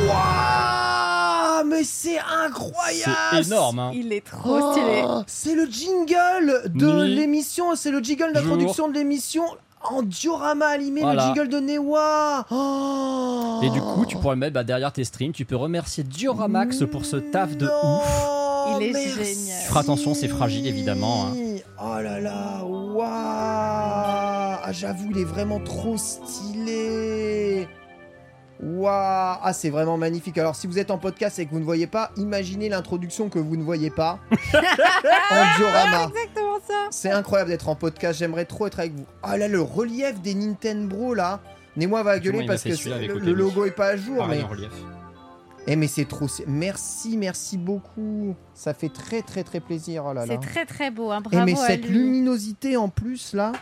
Waouh, 0.06 0.73
mais 1.66 1.84
c'est 1.84 2.18
incroyable. 2.18 3.12
C'est 3.32 3.46
énorme, 3.46 3.78
hein. 3.78 3.90
Il 3.94 4.12
est 4.12 4.24
trop 4.24 4.72
stylé. 4.72 5.02
Oh, 5.06 5.22
c'est 5.26 5.54
le 5.54 5.66
jingle 5.66 6.62
de 6.74 6.86
Nuit. 7.04 7.14
l'émission, 7.14 7.74
c'est 7.76 7.90
le 7.90 8.00
jingle 8.00 8.32
d'introduction 8.32 8.88
de 8.88 8.94
l'émission 8.94 9.44
en 9.86 10.02
diorama 10.02 10.66
animé, 10.66 11.02
Voilà. 11.02 11.28
le 11.28 11.34
jingle 11.34 11.48
de 11.50 11.60
Newa. 11.60 12.46
Oh. 12.50 13.60
Et 13.62 13.68
du 13.70 13.80
coup, 13.82 14.06
tu 14.06 14.16
pourrais 14.16 14.34
le 14.34 14.40
mettre 14.40 14.54
bah, 14.54 14.64
derrière 14.64 14.92
tes 14.92 15.04
streams. 15.04 15.32
Tu 15.32 15.44
peux 15.44 15.56
remercier 15.56 16.04
Dioramax 16.04 16.84
pour 16.90 17.04
ce 17.04 17.16
taf 17.16 17.56
de 17.56 17.66
Non, 17.66 17.96
ouf. 17.98 18.80
Il 18.80 18.86
est 18.86 18.92
merci. 18.92 19.10
génial. 19.10 19.60
Tu 19.62 19.68
feras 19.68 19.80
attention, 19.80 20.14
c'est 20.14 20.28
fragile, 20.28 20.66
évidemment, 20.66 21.26
hein. 21.26 21.36
Oh 21.82 22.00
là 22.02 22.18
là, 22.18 22.64
waouh 22.64 23.04
Ah, 23.06 24.72
j'avoue, 24.72 25.08
il 25.10 25.18
est 25.18 25.24
vraiment 25.24 25.60
trop 25.60 25.96
stylé. 25.98 27.68
Waouh 28.64 29.38
Ah, 29.42 29.52
c'est 29.52 29.68
vraiment 29.70 29.98
magnifique. 29.98 30.38
Alors, 30.38 30.56
si 30.56 30.66
vous 30.66 30.78
êtes 30.78 30.90
en 30.90 30.96
podcast 30.98 31.38
et 31.38 31.44
que 31.46 31.50
vous 31.50 31.58
ne 31.60 31.64
voyez 31.64 31.86
pas, 31.86 32.10
imaginez 32.16 32.68
l'introduction 32.70 33.28
que 33.28 33.38
vous 33.38 33.56
ne 33.56 33.62
voyez 33.62 33.90
pas 33.90 34.18
en 34.54 35.56
diorama. 35.58 36.08
Exactement 36.08 36.58
ça. 36.66 36.86
C'est 36.90 37.10
incroyable 37.10 37.50
d'être 37.50 37.68
en 37.68 37.74
podcast. 37.76 38.18
J'aimerais 38.18 38.46
trop 38.46 38.66
être 38.66 38.80
avec 38.80 38.94
vous. 38.94 39.04
Ah 39.22 39.36
là, 39.36 39.48
le 39.48 39.60
relief 39.60 40.20
des 40.22 40.34
Nintendo 40.34 41.12
là. 41.14 41.40
Némois 41.76 42.02
va 42.02 42.18
gueuler 42.18 42.46
parce 42.46 42.62
que 42.62 42.70
le, 42.70 43.32
logo 43.32 43.64
est 43.64 43.72
pas 43.72 43.88
à 43.88 43.96
jour. 43.96 44.18
Pareil 44.18 44.38
Mais, 44.38 44.44
en 44.44 44.48
relief. 44.48 44.72
eh, 45.66 45.76
mais 45.76 45.88
c'est 45.88 46.04
trop. 46.04 46.26
Merci, 46.46 47.16
merci 47.16 47.58
beaucoup. 47.58 48.34
Ça 48.54 48.72
fait 48.74 48.88
très, 48.88 49.22
très, 49.22 49.42
très 49.42 49.60
plaisir. 49.60 50.04
Oh 50.06 50.12
là 50.14 50.24
là. 50.24 50.34
C'est 50.40 50.48
très 50.48 50.64
très 50.66 50.90
beau, 50.90 51.10
hein. 51.10 51.20
Eh, 51.20 51.28
bravo 51.28 51.44
mais 51.44 51.60
à 51.60 51.66
cette 51.66 51.84
lui. 51.86 51.98
luminosité 51.98 52.76
en 52.76 52.88
plus 52.88 53.34
là. 53.34 53.52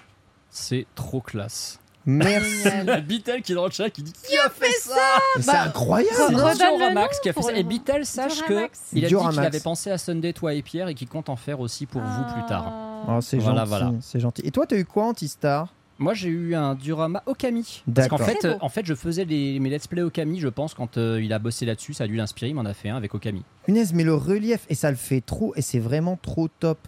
C'est 0.51 0.87
trop 0.95 1.23
classe. 1.23 1.81
Merci. 2.07 2.63
Génial. 2.65 3.03
Bitel 3.05 3.43
qui 3.43 3.53
est 3.53 3.55
dans 3.55 3.67
le 3.67 3.71
chat 3.71 3.91
qui 3.91 4.03
dit 4.03 4.13
Qui 4.13 4.37
a 4.39 4.49
fait 4.51 4.73
ça 4.81 4.95
c'est 5.39 5.47
Bah, 5.47 5.63
incroyable. 5.67 6.15
C'est 6.17 6.57
Dioramax 6.57 7.21
qui 7.21 7.29
a 7.29 7.33
fait 7.33 7.43
ça. 7.43 7.53
Et. 7.57 7.63
Bitel, 7.63 8.05
sache 8.07 8.41
que 8.43 8.47
Dioramax. 8.49 8.81
il 8.93 9.05
a 9.05 9.09
dit 9.09 9.15
qu'il 9.31 9.39
avait 9.41 9.61
pensé 9.61 9.91
à 9.91 9.99
Sunday, 9.99 10.33
toi 10.33 10.55
et 10.55 10.63
Pierre, 10.63 10.89
et 10.89 10.95
qu'il 10.95 11.09
compte 11.09 11.29
en 11.29 11.37
faire 11.37 11.61
aussi 11.61 11.87
pour 11.87 12.01
vous 12.03 12.25
plus 12.33 12.45
tard. 12.47 12.65
Ah. 12.69 13.17
Oh, 13.17 13.21
c'est 13.21 13.37
Voilà, 13.39 13.61
gentil. 13.61 13.69
voilà. 13.69 13.93
C'est 14.01 14.21
gentil. 14.21 14.43
Et 14.45 14.51
toi, 14.51 14.67
t'as 14.67 14.77
eu 14.77 14.85
quoi, 14.85 15.05
Antistar? 15.07 15.69
Moi, 15.99 16.15
j'ai 16.15 16.31
eu 16.31 16.55
un 16.57 16.75
diorama 16.75 17.23
Okami. 17.27 17.83
Parce 17.95 18.09
qu'en 18.09 18.19
fait, 18.19 18.45
euh, 18.45 18.57
en 18.61 18.69
fait, 18.69 18.85
je 18.85 18.95
faisais 18.95 19.25
les, 19.25 19.61
mes 19.61 19.71
let's 19.71 19.87
play 19.87 20.03
Okami, 20.03 20.41
je 20.41 20.49
pense, 20.49 20.75
quand 20.75 20.97
euh, 20.99 21.21
il 21.23 21.33
a 21.33 21.39
bossé 21.39 21.65
là-dessus, 21.67 21.95
ça 21.95 22.05
a 22.05 22.07
dû 22.09 22.17
l'inspirer, 22.17 22.49
il 22.51 22.55
m'en 22.55 22.65
a 22.65 22.75
fait 22.75 22.89
un 22.89 22.97
avec 22.97 23.15
Okami. 23.15 23.45
Punaise, 23.65 23.93
mais 23.93 24.03
le 24.03 24.15
relief, 24.15 24.67
et 24.69 24.75
ça 24.75 24.91
le 24.91 24.97
fait 24.97 25.21
trop, 25.21 25.53
et 25.55 25.63
c'est 25.63 25.79
vraiment 25.79 26.19
trop 26.21 26.49
top. 26.49 26.79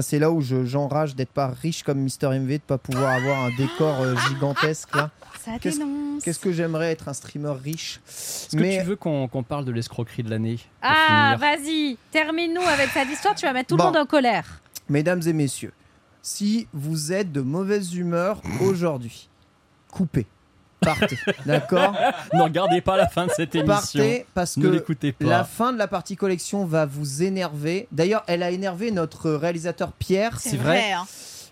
C'est 0.00 0.18
là 0.18 0.30
où 0.30 0.40
je- 0.40 0.64
j'enrage 0.64 1.14
d'être 1.14 1.32
pas 1.32 1.48
riche 1.48 1.82
comme 1.82 1.98
Mister 1.98 2.28
MV, 2.28 2.48
de 2.58 2.62
pas 2.62 2.78
pouvoir 2.78 3.12
avoir 3.12 3.38
un 3.44 3.50
décor 3.56 4.00
euh, 4.00 4.14
gigantesque 4.28 4.94
là. 4.96 5.10
Ça 5.44 5.58
Qu'est-ce- 5.60 5.78
dénonce. 5.78 6.22
Qu'est-ce 6.22 6.38
que 6.38 6.52
j'aimerais 6.52 6.92
être 6.92 7.08
un 7.08 7.12
streamer 7.12 7.52
riche? 7.62 8.00
Est-ce 8.08 8.56
que 8.56 8.62
Mais 8.62 8.78
tu 8.78 8.84
veux 8.84 8.96
qu'on 8.96 9.28
parle 9.46 9.64
de 9.64 9.72
l'escroquerie 9.72 10.22
de 10.22 10.30
l'année 10.30 10.58
Ah, 10.80 11.36
vas-y, 11.38 11.98
termine-nous 12.12 12.62
avec 12.62 12.88
cette 12.90 13.08
histoire, 13.10 13.34
tu 13.34 13.44
vas 13.44 13.52
mettre 13.52 13.68
tout 13.68 13.76
Bon. 13.76 13.84
le 13.84 13.88
monde 13.90 13.98
en 13.98 14.06
colère. 14.06 14.62
mesdames 14.88 15.20
et 15.26 15.32
messieurs, 15.32 15.72
si 16.22 16.68
vous 16.72 17.12
êtes 17.12 17.32
de 17.32 17.40
mauvaise 17.40 17.94
humeur 17.94 18.40
aujourd'hui, 18.62 19.28
coupez, 19.90 20.26
partez, 20.82 21.18
d'accord 21.46 21.94
Ne 22.34 22.42
regardez 22.42 22.80
pas 22.80 22.96
la 22.96 23.08
fin 23.08 23.26
de 23.26 23.32
cette 23.32 23.54
émission. 23.54 24.00
Partez 24.00 24.26
parce 24.34 24.56
Ne 24.56 24.62
que 24.64 24.68
l'écoutez 24.68 25.12
pas. 25.12 25.24
la 25.24 25.44
fin 25.44 25.72
de 25.72 25.78
la 25.78 25.88
partie 25.88 26.16
collection 26.16 26.64
va 26.66 26.84
vous 26.86 27.22
énerver. 27.22 27.88
D'ailleurs, 27.92 28.22
elle 28.26 28.42
a 28.42 28.50
énervé 28.50 28.90
notre 28.90 29.30
réalisateur 29.30 29.92
Pierre. 29.92 30.38
C'est 30.40 30.56
vrai. 30.56 30.92
hein. 30.92 31.04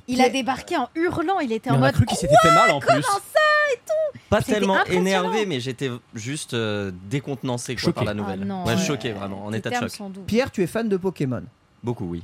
Il 0.09 0.17
Pierre- 0.17 0.27
a 0.27 0.31
débarqué 0.31 0.77
en 0.77 0.89
hurlant, 0.97 1.39
il 1.41 1.53
était 1.53 1.71
Mais 1.71 1.77
en 1.77 1.81
on 1.81 1.83
a 1.83 1.87
mode 1.87 1.95
cru 1.95 2.07
qu'il 2.07 2.17
s'était 2.17 2.35
fait 2.43 2.55
mal 2.55 2.71
en 2.73 2.81
plus. 2.81 2.89
comment 2.89 3.03
ça 3.03 3.41
Pas 4.29 4.43
tellement 4.43 4.83
énervé, 4.85 5.47
mais 5.47 5.61
j'étais 5.61 5.91
juste 6.15 6.55
euh, 6.55 6.91
décontenancé 7.09 7.77
quoi, 7.77 7.93
par 7.93 8.05
la 8.05 8.15
nouvelle. 8.15 8.41
Ah 8.43 8.45
non, 8.47 8.65
ouais, 8.65 8.75
ouais. 8.75 8.79
choqué 8.81 9.13
vraiment, 9.13 9.45
en 9.45 9.53
état 9.53 9.71
de 9.71 9.75
choc. 9.77 9.93
Pierre, 10.27 10.51
tu 10.51 10.63
es 10.63 10.67
fan 10.67 10.89
de 10.89 10.97
Pokémon. 10.97 11.43
Beaucoup, 11.83 12.05
oui. 12.05 12.23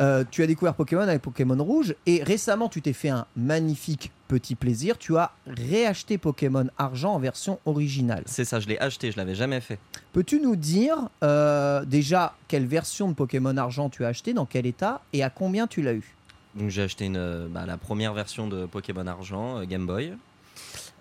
Euh, 0.00 0.24
tu 0.30 0.42
as 0.42 0.46
découvert 0.46 0.74
Pokémon 0.74 1.02
avec 1.02 1.22
Pokémon 1.22 1.62
Rouge 1.62 1.94
et 2.04 2.22
récemment 2.22 2.68
tu 2.68 2.82
t'es 2.82 2.92
fait 2.92 3.08
un 3.08 3.26
magnifique 3.36 4.12
petit 4.28 4.54
plaisir. 4.54 4.98
Tu 4.98 5.16
as 5.16 5.32
réacheté 5.46 6.18
Pokémon 6.18 6.66
Argent 6.76 7.14
en 7.14 7.18
version 7.18 7.58
originale. 7.64 8.22
C'est 8.26 8.44
ça, 8.44 8.60
je 8.60 8.68
l'ai 8.68 8.78
acheté, 8.78 9.10
je 9.10 9.16
l'avais 9.16 9.34
jamais 9.34 9.60
fait. 9.60 9.78
Peux-tu 10.12 10.40
nous 10.40 10.56
dire 10.56 11.08
euh, 11.24 11.84
déjà 11.86 12.34
quelle 12.48 12.66
version 12.66 13.08
de 13.08 13.14
Pokémon 13.14 13.56
Argent 13.56 13.88
tu 13.88 14.04
as 14.04 14.08
acheté, 14.08 14.34
dans 14.34 14.46
quel 14.46 14.66
état 14.66 15.00
et 15.14 15.22
à 15.22 15.30
combien 15.30 15.66
tu 15.66 15.80
l'as 15.80 15.94
eu? 15.94 16.14
Donc 16.54 16.68
j'ai 16.68 16.82
acheté 16.82 17.06
une, 17.06 17.16
euh, 17.16 17.48
bah, 17.48 17.64
la 17.66 17.78
première 17.78 18.12
version 18.12 18.46
de 18.46 18.66
Pokémon 18.66 19.06
Argent, 19.06 19.58
euh, 19.58 19.64
Game 19.64 19.86
Boy. 19.86 20.12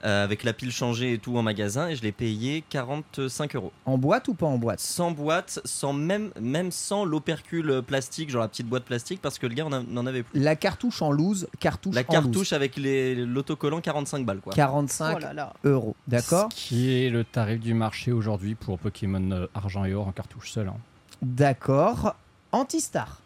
Euh, 0.05 0.23
avec 0.23 0.43
la 0.43 0.53
pile 0.53 0.71
changée 0.71 1.13
et 1.13 1.17
tout 1.17 1.35
en 1.37 1.41
magasin, 1.41 1.87
et 1.89 1.95
je 1.95 2.03
l'ai 2.03 2.11
payé 2.11 2.63
45 2.69 3.55
euros. 3.55 3.71
En 3.85 3.97
boîte 3.97 4.27
ou 4.27 4.33
pas 4.33 4.45
en 4.45 4.57
boîte? 4.57 4.79
Sans 4.79 5.11
boîte, 5.11 5.59
sans 5.65 5.93
même, 5.93 6.29
même 6.39 6.71
sans 6.71 7.05
l'opercule 7.05 7.81
plastique, 7.85 8.29
genre 8.29 8.41
la 8.41 8.47
petite 8.47 8.67
boîte 8.67 8.83
plastique, 8.85 9.21
parce 9.21 9.39
que 9.39 9.47
le 9.47 9.53
gars 9.55 9.65
n'en 9.65 10.05
avait 10.05 10.23
plus. 10.23 10.39
La 10.39 10.55
cartouche 10.55 11.01
en 11.01 11.11
loose, 11.11 11.47
cartouche 11.59 11.95
La 11.95 12.01
en 12.01 12.03
cartouche 12.05 12.35
loose. 12.35 12.53
avec 12.53 12.75
les- 12.77 13.15
l'autocollant 13.15 13.81
45 13.81 14.25
balles 14.25 14.39
quoi. 14.41 14.53
45 14.53 15.15
Oh 15.17 15.19
là 15.19 15.33
là. 15.33 15.53
euros, 15.63 15.95
d'accord? 16.07 16.49
Ce 16.53 16.67
qui 16.67 16.93
est 17.05 17.09
le 17.09 17.23
tarif 17.23 17.59
du 17.59 17.73
marché 17.73 18.11
aujourd'hui 18.11 18.55
pour 18.55 18.77
Pokémon 18.79 19.31
euh, 19.31 19.47
argent 19.55 19.85
et 19.85 19.93
or 19.93 20.07
en 20.07 20.11
cartouche 20.11 20.51
seule. 20.51 20.67
hein. 20.67 20.75
D'accord. 21.21 22.15
Antistar. 22.51 23.21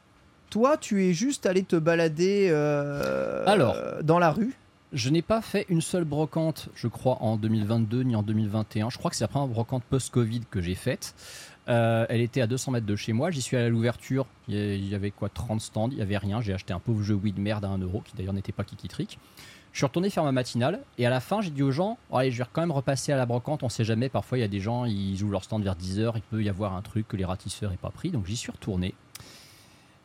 Toi, 0.50 0.75
tu 0.77 1.06
es 1.06 1.14
juste 1.14 1.45
allé 1.45 1.64
te 1.64 1.75
balader 1.75 2.48
euh, 2.51 3.43
Alors. 3.45 3.75
dans 4.03 4.19
la 4.19 4.32
rue? 4.32 4.53
Je 4.93 5.09
n'ai 5.09 5.21
pas 5.21 5.41
fait 5.41 5.65
une 5.69 5.79
seule 5.79 6.03
brocante, 6.03 6.67
je 6.75 6.87
crois, 6.89 7.17
en 7.21 7.37
2022 7.37 8.03
ni 8.03 8.15
en 8.15 8.23
2021. 8.23 8.89
Je 8.89 8.97
crois 8.97 9.09
que 9.09 9.15
c'est 9.15 9.23
la 9.23 9.29
première 9.29 9.47
brocante 9.47 9.83
post-Covid 9.83 10.41
que 10.51 10.59
j'ai 10.59 10.75
faite. 10.75 11.15
Euh, 11.69 12.05
elle 12.09 12.19
était 12.19 12.41
à 12.41 12.47
200 12.47 12.71
mètres 12.71 12.85
de 12.85 12.95
chez 12.97 13.13
moi. 13.13 13.31
J'y 13.31 13.41
suis 13.41 13.55
allé 13.55 13.67
à 13.67 13.69
l'ouverture. 13.69 14.25
Il 14.49 14.85
y 14.85 14.93
avait 14.93 15.11
quoi 15.11 15.29
30 15.29 15.61
stands. 15.61 15.89
Il 15.91 15.97
y 15.97 16.01
avait 16.01 16.17
rien. 16.17 16.41
J'ai 16.41 16.53
acheté 16.53 16.73
un 16.73 16.79
pauvre 16.79 17.03
jeu 17.03 17.13
Wii 17.15 17.31
de 17.31 17.39
merde 17.39 17.63
à 17.63 17.69
1 17.69 17.77
euro, 17.77 18.01
qui 18.01 18.13
d'ailleurs 18.17 18.33
n'était 18.33 18.51
pas 18.51 18.65
Kiki 18.65 18.89
Trick. 18.89 19.17
Je 19.71 19.77
suis 19.77 19.85
retourné 19.85 20.09
faire 20.09 20.25
ma 20.25 20.33
matinale. 20.33 20.81
Et 20.97 21.05
à 21.05 21.09
la 21.09 21.21
fin, 21.21 21.39
j'ai 21.39 21.51
dit 21.51 21.63
aux 21.63 21.71
gens 21.71 21.97
Bon, 22.09 22.17
Allez, 22.17 22.31
je 22.31 22.43
vais 22.43 22.49
quand 22.51 22.59
même 22.59 22.71
repasser 22.73 23.13
à 23.13 23.15
la 23.15 23.25
brocante. 23.25 23.63
On 23.63 23.69
sait 23.69 23.85
jamais. 23.85 24.09
Parfois, 24.09 24.39
il 24.39 24.41
y 24.41 24.43
a 24.43 24.49
des 24.49 24.59
gens, 24.59 24.83
ils 24.83 25.23
ouvrent 25.23 25.31
leur 25.31 25.45
stand 25.45 25.63
vers 25.63 25.77
10h. 25.77 26.11
Il 26.15 26.21
peut 26.23 26.43
y 26.43 26.49
avoir 26.49 26.73
un 26.75 26.81
truc 26.81 27.07
que 27.07 27.15
les 27.15 27.23
ratisseurs 27.23 27.71
n'aient 27.71 27.77
pas 27.77 27.91
pris. 27.91 28.09
Donc, 28.11 28.25
j'y 28.25 28.35
suis 28.35 28.51
retourné. 28.51 28.93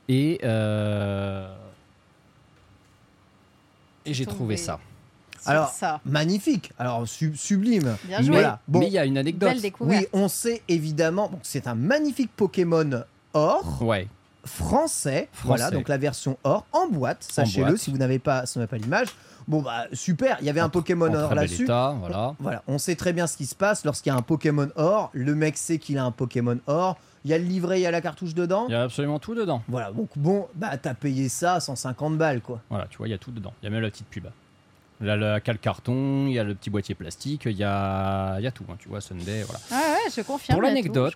Et. 0.08 0.38
euh, 0.44 1.52
Et 4.06 4.14
j'ai 4.14 4.26
trouvé 4.26 4.56
ça. 4.56 4.78
Alors, 5.44 5.68
ça. 5.68 6.00
Magnifique. 6.04 6.72
Alors, 6.78 7.06
su- 7.06 7.36
sublime. 7.36 7.96
Bien 8.04 8.18
Mais 8.18 8.24
joué. 8.24 8.34
Voilà. 8.36 8.58
Bon, 8.66 8.80
mais 8.80 8.86
il 8.88 8.92
y 8.92 8.98
a 8.98 9.04
une 9.04 9.18
anecdote. 9.18 9.52
Oui, 9.80 10.06
on 10.12 10.28
sait 10.28 10.62
évidemment. 10.68 11.28
Donc, 11.28 11.40
c'est 11.42 11.66
un 11.68 11.74
magnifique 11.74 12.30
Pokémon 12.36 13.02
or 13.34 13.82
Ouais. 13.82 14.08
français. 14.44 15.28
Français. 15.32 15.46
Voilà, 15.46 15.70
donc 15.70 15.88
la 15.88 15.98
version 15.98 16.36
or 16.42 16.64
en 16.72 16.88
boîte. 16.88 17.26
Sachez-le 17.30 17.76
si 17.76 17.90
vous 17.90 17.98
n'avez 17.98 18.18
pas, 18.18 18.46
si 18.46 18.58
pas 18.58 18.76
l'image. 18.78 19.08
Bon 19.48 19.62
bah 19.62 19.84
super. 19.92 20.38
Il 20.40 20.46
y 20.46 20.50
avait 20.50 20.58
un 20.58 20.68
Pokémon 20.68 21.06
en 21.06 21.14
or 21.14 21.26
très 21.26 21.36
bel 21.36 21.44
là-dessus. 21.44 21.62
état, 21.64 21.94
voilà. 22.00 22.34
Voilà, 22.40 22.62
on 22.66 22.78
sait 22.78 22.96
très 22.96 23.12
bien 23.12 23.28
ce 23.28 23.36
qui 23.36 23.46
se 23.46 23.54
passe 23.54 23.84
lorsqu'il 23.84 24.10
y 24.10 24.12
a 24.12 24.18
un 24.18 24.22
Pokémon 24.22 24.68
or. 24.74 25.10
Le 25.12 25.36
mec 25.36 25.56
sait 25.56 25.78
qu'il 25.78 25.98
a 25.98 26.04
un 26.04 26.10
Pokémon 26.10 26.58
or. 26.66 26.96
Il 27.26 27.30
y 27.30 27.34
a 27.34 27.38
le 27.38 27.44
livret, 27.44 27.80
il 27.80 27.82
y 27.82 27.86
a 27.86 27.90
la 27.90 28.00
cartouche 28.00 28.34
dedans. 28.34 28.66
Il 28.68 28.72
y 28.72 28.76
a 28.76 28.82
absolument 28.84 29.18
tout 29.18 29.34
dedans. 29.34 29.60
Voilà, 29.66 29.90
donc 29.90 30.10
bon, 30.14 30.46
bah 30.54 30.76
t'as 30.76 30.94
payé 30.94 31.28
ça 31.28 31.58
150 31.58 32.16
balles 32.16 32.40
quoi. 32.40 32.60
Voilà, 32.70 32.86
tu 32.88 32.98
vois, 32.98 33.08
il 33.08 33.10
y 33.10 33.14
a 33.14 33.18
tout 33.18 33.32
dedans. 33.32 33.52
Il 33.60 33.64
y 33.64 33.68
a 33.68 33.70
même 33.72 33.82
la 33.82 33.90
petite 33.90 34.06
pub. 34.06 34.26
Là, 35.00 35.16
le 35.16 35.40
carton, 35.58 36.28
il 36.28 36.34
y 36.34 36.38
a 36.38 36.44
le 36.44 36.54
petit 36.54 36.70
boîtier 36.70 36.94
plastique, 36.94 37.42
il 37.46 37.56
y 37.56 37.64
a, 37.64 38.38
il 38.38 38.44
y 38.44 38.46
a 38.46 38.52
tout. 38.52 38.64
hein, 38.70 38.76
tu 38.78 38.88
vois, 38.88 39.00
Sunday, 39.00 39.42
voilà. 39.42 39.60
Ah 39.72 39.94
ouais, 39.94 40.10
je 40.16 40.22
confirme. 40.22 40.56
Pour 40.56 40.62
l'anecdote. 40.62 41.14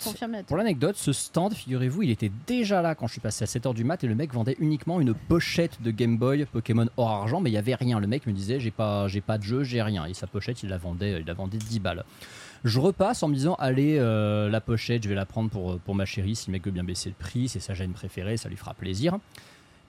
Pour 0.49 0.57
l'anecdote, 0.57 0.97
ce 0.97 1.13
stand, 1.13 1.55
figurez-vous, 1.55 2.03
il 2.03 2.11
était 2.11 2.33
déjà 2.49 2.83
là 2.83 2.97
quand 2.97 3.07
je 3.07 3.13
suis 3.13 3.21
passé 3.21 3.45
à 3.45 3.47
7h 3.47 3.73
du 3.73 3.85
mat 3.85 4.03
et 4.03 4.09
le 4.09 4.17
mec 4.17 4.35
vendait 4.35 4.57
uniquement 4.59 5.01
une 5.01 5.15
pochette 5.15 5.81
de 5.81 5.93
Game 5.93 6.19
Boy 6.19 6.45
Pokémon 6.45 6.89
or 6.97 7.09
argent, 7.09 7.41
mais 7.41 7.51
il 7.51 7.55
y 7.55 7.57
avait 7.57 7.77
rien. 7.77 8.01
Le 8.01 8.09
mec 8.09 8.27
me 8.27 8.33
disait 8.33 8.59
j'ai 8.59 8.73
pas, 8.73 9.07
j'ai 9.07 9.21
pas 9.21 9.39
de 9.39 9.45
jeu, 9.45 9.63
j'ai 9.63 9.81
rien. 9.81 10.05
Et 10.07 10.13
sa 10.13 10.27
pochette, 10.27 10.65
il 10.65 10.71
la 10.71 10.77
vendait, 10.77 11.21
il 11.21 11.25
la 11.27 11.35
vendait 11.35 11.59
10 11.59 11.79
balles. 11.79 12.05
Je 12.65 12.79
repasse 12.79 13.23
en 13.23 13.29
me 13.29 13.35
disant 13.35 13.55
allez, 13.59 13.97
euh, 13.99 14.51
la 14.51 14.61
pochette, 14.61 15.03
je 15.03 15.09
vais 15.09 15.15
la 15.15 15.25
prendre 15.27 15.49
pour, 15.51 15.79
pour 15.81 15.95
ma 15.95 16.05
chérie. 16.05 16.37
Si 16.37 16.49
le 16.49 16.53
mec 16.53 16.65
veut 16.65 16.71
bien 16.71 16.85
baisser 16.85 17.09
le 17.09 17.15
prix, 17.15 17.49
c'est 17.49 17.61
sa 17.61 17.73
gêne 17.75 17.93
préférée, 17.93 18.37
ça 18.37 18.49
lui 18.49 18.57
fera 18.57 18.75
plaisir. 18.75 19.19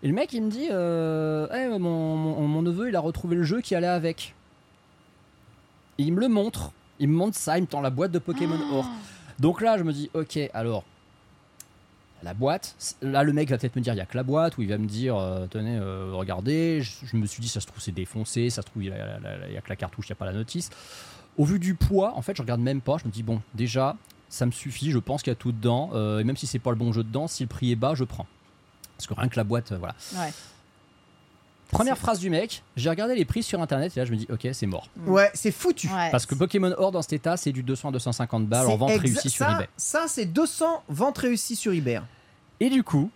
Et 0.04 0.08
le 0.08 0.14
mec, 0.14 0.32
il 0.34 0.42
me 0.44 0.50
dit 0.50 0.68
euh, 0.72 1.48
Eh, 1.54 1.68
mon, 1.78 2.16
mon- 2.16 2.48
mon 2.48 2.62
neveu, 2.62 2.90
il 2.90 2.96
a 2.96 3.00
retrouvé 3.02 3.36
le 3.36 3.44
jeu 3.44 3.62
qui 3.62 3.76
allait 3.76 3.88
avec. 3.88 4.34
Et 5.98 6.04
il 6.04 6.14
me 6.14 6.20
le 6.22 6.28
montre. 6.30 6.72
Il 7.00 7.10
me 7.10 7.16
montre 7.16 7.38
ça, 7.38 7.58
il 7.58 7.62
me 7.62 7.68
tend 7.68 7.82
la 7.82 7.90
boîte 7.90 8.12
de 8.12 8.20
Pokémon 8.20 8.58
Or. 8.74 8.86
Donc 9.40 9.62
là, 9.62 9.78
je 9.78 9.84
me 9.84 9.92
dis, 9.92 10.10
ok, 10.14 10.40
alors, 10.54 10.84
la 12.24 12.34
boîte, 12.36 12.76
là, 13.02 13.24
le 13.24 13.34
mec 13.34 13.50
va 13.50 13.58
peut-être 13.58 13.76
me 13.76 13.82
dire, 13.82 13.94
il 13.94 13.98
y 13.98 14.02
a 14.02 14.06
que 14.06 14.16
la 14.16 14.22
boîte, 14.24 14.58
ou 14.58 14.62
il 14.62 14.70
va 14.70 14.78
me 14.78 14.86
dire, 14.88 15.18
euh, 15.18 15.48
tenez, 15.48 15.78
euh, 15.78 16.12
regardez. 16.14 16.82
Je, 16.82 17.06
je 17.08 17.18
me 17.18 17.26
suis 17.26 17.42
dit, 17.42 17.50
ça 17.50 17.60
se 17.60 17.66
trouve, 17.68 17.82
c'est 17.82 17.92
défoncé, 17.92 18.50
ça 18.52 18.62
se 18.62 18.68
trouve, 18.68 18.84
il 18.84 18.90
y 18.90 18.92
a, 18.94 19.16
a 19.16 19.62
que 19.62 19.70
la 19.70 19.76
cartouche, 19.76 20.08
il 20.08 20.12
n'y 20.12 20.16
a 20.16 20.16
pas 20.18 20.26
la 20.26 20.34
notice. 20.34 20.70
Au 21.38 21.46
vu 21.46 21.60
du 21.60 21.76
poids, 21.76 22.14
en 22.16 22.22
fait, 22.22 22.36
je 22.36 22.42
regarde 22.42 22.62
même 22.62 22.82
pas. 22.82 22.98
Je 22.98 23.06
me 23.06 23.12
dis, 23.12 23.24
bon, 23.24 23.42
déjà, 23.54 23.96
ça 24.30 24.46
me 24.46 24.52
suffit, 24.52 24.92
je 24.92 24.98
pense 24.98 25.24
qu'il 25.24 25.32
y 25.32 25.34
a 25.34 25.36
tout 25.36 25.52
dedans. 25.52 25.90
euh, 25.94 26.20
et 26.20 26.24
même 26.24 26.38
si 26.38 26.48
c'est 26.48 26.60
pas 26.60 26.70
le 26.72 26.76
bon 26.78 26.92
jeu 26.94 27.04
dedans, 27.04 27.28
si 27.28 27.44
le 27.44 27.50
prix 27.50 27.72
est 27.72 27.76
bas, 27.76 27.94
je 27.96 28.04
prends. 28.04 28.28
Parce 28.98 29.08
que 29.08 29.14
rien 29.14 29.30
que 29.30 29.38
la 29.38 29.44
boîte, 29.44 29.72
euh, 29.72 29.78
voilà. 29.78 29.96
Ouais. 30.16 30.32
Première 31.72 31.98
phrase 31.98 32.20
du 32.20 32.30
mec, 32.30 32.64
j'ai 32.76 32.90
regardé 32.90 33.16
les 33.16 33.24
prix 33.24 33.44
sur 33.44 33.62
internet 33.62 33.96
et 33.96 34.00
là 34.02 34.06
je 34.06 34.12
me 34.12 34.18
dis 34.18 34.28
ok 34.30 34.46
c'est 34.52 34.66
mort. 34.66 34.90
Ouais, 35.08 35.32
c'est 35.34 35.52
foutu. 35.52 35.88
Ouais. 35.88 36.12
Parce 36.12 36.26
que 36.26 36.36
Pokémon 36.36 36.74
Or 36.78 36.92
dans 36.92 37.02
cet 37.02 37.14
état 37.14 37.38
c'est 37.38 37.54
du 37.54 37.64
200 37.64 37.90
à 37.90 37.92
250 37.94 38.46
balles 38.46 38.68
en 38.68 38.76
vente 38.76 38.92
réussie 38.92 39.30
sur 39.30 39.50
eBay. 39.50 39.70
Ça, 39.78 40.04
c'est 40.10 40.26
200 40.26 40.84
ventes 40.90 41.20
réussies 41.20 41.56
sur 41.56 41.72
eBay. 41.72 42.02
Et 42.60 42.70
du 42.70 42.84
coup, 42.84 43.10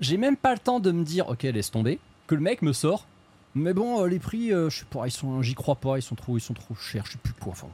j'ai 0.00 0.18
même 0.18 0.36
pas 0.36 0.52
le 0.52 0.58
temps 0.58 0.78
de 0.78 0.92
me 0.92 1.04
dire 1.04 1.26
ok 1.28 1.44
laisse 1.44 1.70
tomber, 1.70 1.98
que 2.26 2.34
le 2.34 2.42
mec 2.42 2.60
me 2.60 2.74
sort. 2.74 3.06
Mais 3.54 3.74
bon 3.74 4.02
euh, 4.02 4.08
les 4.08 4.18
prix, 4.18 4.52
euh, 4.52 4.70
je 4.70 4.78
sais 4.78 4.84
pas, 4.88 5.06
ils 5.06 5.10
sont, 5.10 5.42
j'y 5.42 5.54
crois 5.54 5.74
pas, 5.76 5.98
ils 5.98 6.02
sont 6.02 6.14
trop, 6.14 6.36
ils 6.38 6.40
sont 6.40 6.54
trop 6.54 6.74
chers, 6.74 7.04
je 7.06 7.12
sais 7.12 7.18
plus 7.22 7.34
quoi. 7.34 7.52
Enfin, 7.52 7.68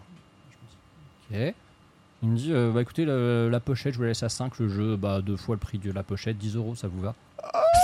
ok. 1.30 1.54
Il 2.22 2.28
me 2.30 2.36
dit 2.36 2.52
euh, 2.52 2.72
bah 2.72 2.82
écoutez 2.82 3.04
la, 3.04 3.48
la 3.48 3.60
pochette 3.60 3.92
je 3.92 3.98
vous 3.98 4.02
la 4.02 4.08
laisse 4.08 4.24
à 4.24 4.28
5 4.28 4.58
le 4.58 4.68
jeu 4.68 4.96
bah 4.96 5.20
deux 5.22 5.36
fois 5.36 5.54
le 5.54 5.60
prix 5.60 5.78
de 5.78 5.92
la 5.92 6.02
pochette 6.02 6.36
10 6.36 6.56
euros 6.56 6.74
ça 6.74 6.88
vous 6.88 7.00
va? 7.00 7.14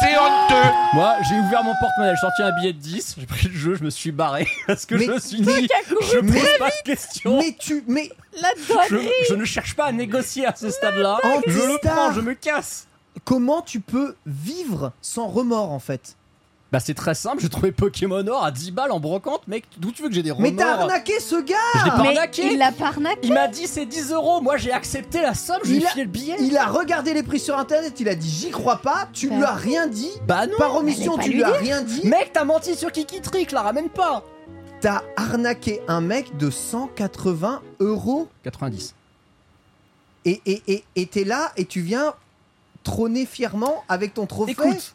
C'est 0.01 0.19
honteux 0.19 0.69
Moi 0.93 1.15
j'ai 1.29 1.37
ouvert 1.39 1.63
mon 1.63 1.73
porte-monnaie, 1.81 2.15
j'ai 2.17 2.21
sorti 2.21 2.43
un 2.43 2.51
billet 2.59 2.73
de 2.73 2.79
10, 2.79 3.15
j'ai 3.21 3.27
pris 3.27 3.47
le 3.47 3.55
jeu, 3.55 3.75
je 3.77 3.85
me 3.85 3.91
suis 3.91 4.11
barré 4.11 4.49
parce 4.67 4.87
que 4.87 4.97
Mais 4.97 5.05
je 5.05 5.11
me 5.13 5.19
suis 5.21 5.41
dit 5.41 5.69
je 6.13 6.19
pose 6.19 6.59
pas 6.59 6.69
de 6.71 6.83
questions. 6.85 7.39
Mais 7.39 7.57
tu, 7.57 7.85
mais 7.87 8.11
La 8.43 8.49
Je, 8.91 8.97
je 9.29 9.35
ne 9.35 9.45
cherche 9.45 9.77
pas 9.77 9.85
à 9.85 9.93
négocier 9.93 10.47
à 10.47 10.55
ce 10.57 10.69
stade-là. 10.69 11.19
Je 11.47 11.53
le 11.57 11.79
prends, 11.81 12.11
je 12.13 12.21
me 12.21 12.35
casse. 12.35 12.89
comment 13.23 13.63
tu 13.63 13.79
peux 13.79 14.17
vivre 14.27 14.91
sans 15.01 15.29
remords 15.29 15.71
en 15.71 15.79
fait? 15.79 16.17
Bah 16.75 16.81
c'est 16.81 16.95
très 16.95 17.15
simple, 17.15 17.41
j'ai 17.41 17.49
trouvé 17.49 17.71
Pokémon 17.71 18.27
Or 18.27 18.45
à 18.45 18.51
10 18.51 18.73
balles 18.73 18.91
en 18.91 18.99
brocante, 18.99 19.47
mec. 19.47 19.65
D'où 19.79 19.93
tu 19.93 20.03
veux 20.03 20.09
que 20.09 20.15
j'ai 20.17 20.25
des 20.25 20.33
remords 20.33 20.51
Mais 20.51 20.57
t'as 20.57 20.73
arnaqué 20.81 21.21
ce 21.21 21.37
gars 21.41 21.55
Je 21.79 21.85
l'ai 21.85 21.91
pas 21.93 22.03
Mais 22.03 22.09
arnaqué. 22.09 22.53
il 22.53 22.59
l'a 22.59 22.73
pas 22.73 22.87
arnaqué 22.89 23.21
Il 23.23 23.33
m'a 23.33 23.47
dit 23.47 23.69
c'est 23.69 23.87
10 23.87 24.11
euros, 24.11 24.41
moi 24.41 24.57
j'ai 24.57 24.73
accepté 24.73 25.23
la 25.23 25.35
somme, 25.35 25.61
je 25.63 25.69
lui 25.71 25.77
ai 25.77 25.79
Il 25.83 25.87
a- 25.87 25.91
filé 25.91 26.03
le 26.05 26.11
billet. 26.11 26.37
Il 26.41 26.57
a 26.57 26.67
regardé 26.67 27.15
les 27.15 27.23
prix 27.23 27.39
sur 27.39 27.57
internet, 27.57 28.01
il 28.01 28.09
a 28.09 28.17
dit 28.17 28.29
j'y 28.29 28.51
crois 28.51 28.79
pas, 28.79 29.09
tu 29.13 29.29
Bah. 29.29 29.37
lui 29.37 29.45
as 29.45 29.53
rien 29.53 29.87
dit, 29.87 30.11
Bah 30.27 30.49
non 30.49 30.59
par 30.59 30.75
omission 30.75 31.17
pas 31.17 31.23
tu 31.23 31.29
lui 31.31 31.37
lui 31.37 31.45
as 31.45 31.53
dire. 31.53 31.61
rien 31.61 31.81
dit, 31.83 32.09
Mec 32.09 32.31
t'as 32.33 32.43
menti 32.43 32.75
sur 32.75 32.91
Kiki 32.91 33.21
Trick, 33.21 33.53
la 33.53 33.63
ramène 33.63 33.89
pas 33.89 34.25
t'as 34.81 35.03
arnaqué 35.17 35.81
un 35.87 36.01
mec 36.01 36.37
de 36.39 36.51
180 36.51 37.63
euros 37.79 38.27
90. 38.43 38.97
et 40.25 40.41
et 40.45 40.61
et 40.67 40.85
et 40.97 41.07
t'es 41.07 41.23
là 41.23 41.53
et 41.57 41.67
tu 41.67 41.83
viens 41.83 42.15
trôner 42.83 43.27
fièrement 43.27 43.85
avec 43.89 44.13
ton 44.15 44.27
trophée. 44.27 44.51
Écoute, 44.53 44.95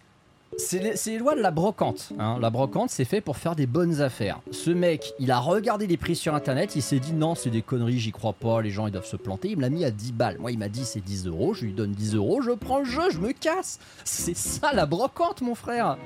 c'est 0.57 0.79
les, 1.11 1.17
lois 1.17 1.35
de 1.35 1.41
la 1.41 1.51
brocante. 1.51 2.09
hein. 2.19 2.37
La 2.41 2.49
brocante, 2.49 2.89
c'est 2.89 3.05
fait 3.05 3.21
pour 3.21 3.37
faire 3.37 3.55
des 3.55 3.65
bonnes 3.65 4.01
affaires. 4.01 4.39
Ce 4.51 4.69
mec, 4.71 5.13
il 5.19 5.31
a 5.31 5.39
regardé 5.39 5.87
les 5.87 5.97
prix 5.97 6.15
sur 6.15 6.35
internet, 6.35 6.75
il 6.75 6.81
s'est 6.81 6.99
dit 6.99 7.13
non, 7.13 7.35
c'est 7.35 7.49
des 7.49 7.61
conneries, 7.61 7.99
j'y 7.99 8.11
crois 8.11 8.33
pas, 8.33 8.61
les 8.61 8.69
gens 8.71 8.87
ils 8.87 8.91
doivent 8.91 9.05
se 9.05 9.15
planter. 9.15 9.49
Il 9.51 9.57
me 9.57 9.61
l'a 9.61 9.69
mis 9.69 9.85
à 9.85 9.91
10 9.91 10.11
balles. 10.13 10.37
Moi, 10.39 10.51
il 10.51 10.57
m'a 10.59 10.69
dit 10.69 10.85
c'est 10.85 11.01
10 11.03 11.27
euros, 11.27 11.53
je 11.53 11.65
lui 11.65 11.73
donne 11.73 11.91
10 11.91 12.15
euros, 12.15 12.41
je 12.41 12.51
prends 12.51 12.79
le 12.79 12.85
jeu, 12.85 13.09
je 13.11 13.19
me 13.19 13.31
casse. 13.31 13.79
C'est 14.03 14.35
ça 14.35 14.73
la 14.73 14.85
brocante, 14.85 15.41
mon 15.41 15.55
frère. 15.55 15.97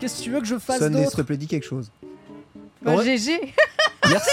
Qu'est-ce 0.00 0.18
que 0.18 0.24
tu 0.24 0.30
veux 0.30 0.40
que 0.40 0.46
je 0.46 0.58
fasse 0.58 0.78
Sunday, 0.78 0.98
s'il 0.98 1.06
te 1.06 1.16
d'autre? 1.16 1.22
plaît, 1.22 1.36
dis 1.38 1.46
quelque 1.46 1.66
chose. 1.66 1.90
Bah, 2.82 2.94
Ouais. 2.94 3.04
GG 3.16 3.40
Merci. 4.08 4.30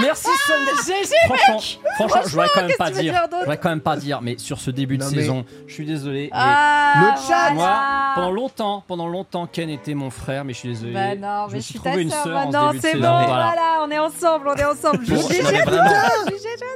Merci 0.00 0.28
Sunday. 0.46 1.04
Franchement, 1.26 1.60
franchement, 1.96 2.20
je 2.24 2.30
voudrais 2.30 2.48
quand 2.54 2.62
même 2.66 2.76
pas 2.78 2.90
dire. 2.90 3.02
dire 3.12 3.22
Je 3.30 3.36
voudrais 3.40 3.58
quand 3.58 3.68
même 3.68 3.80
pas 3.80 3.96
dire, 3.96 4.20
mais 4.22 4.38
sur 4.38 4.58
ce 4.60 4.70
début 4.70 4.96
de 4.98 5.02
Non, 5.04 5.10
mais- 5.10 5.16
saison, 5.18 5.44
je 5.66 5.74
suis 5.74 5.84
désolé. 5.86 6.24
mais 6.24 6.30
Ah, 6.32 6.94
Le 7.16 7.28
chat, 7.28 7.50
Moi, 7.52 7.80
pendant 8.14 8.30
longtemps, 8.30 8.84
pendant 8.86 9.08
longtemps, 9.08 9.46
Ken 9.46 9.68
était 9.68 9.94
mon 9.94 10.10
frère, 10.10 10.44
mais 10.44 10.52
je 10.54 10.58
suis 10.58 10.68
désolé. 10.70 10.92
Bah 10.92 11.14
non, 11.16 11.48
je 11.48 11.52
mais 11.54 11.58
je 11.60 11.64
suis 11.64 11.70
suis 11.72 11.78
trouvé 11.80 11.94
ta 11.96 12.00
une 12.00 12.10
sœur 12.10 12.46
début 12.46 12.76
de 12.78 12.82
c'est 12.82 12.94
bon, 12.94 13.02
saison. 13.02 13.24
voilà. 13.26 13.78
on 13.82 13.90
est 13.90 13.98
ensemble, 13.98 14.48
on 14.48 14.54
est 14.54 14.64
ensemble. 14.64 15.04
GG 15.04 15.12
non, 15.14 15.20
GG 15.22 15.58
à 15.58 15.64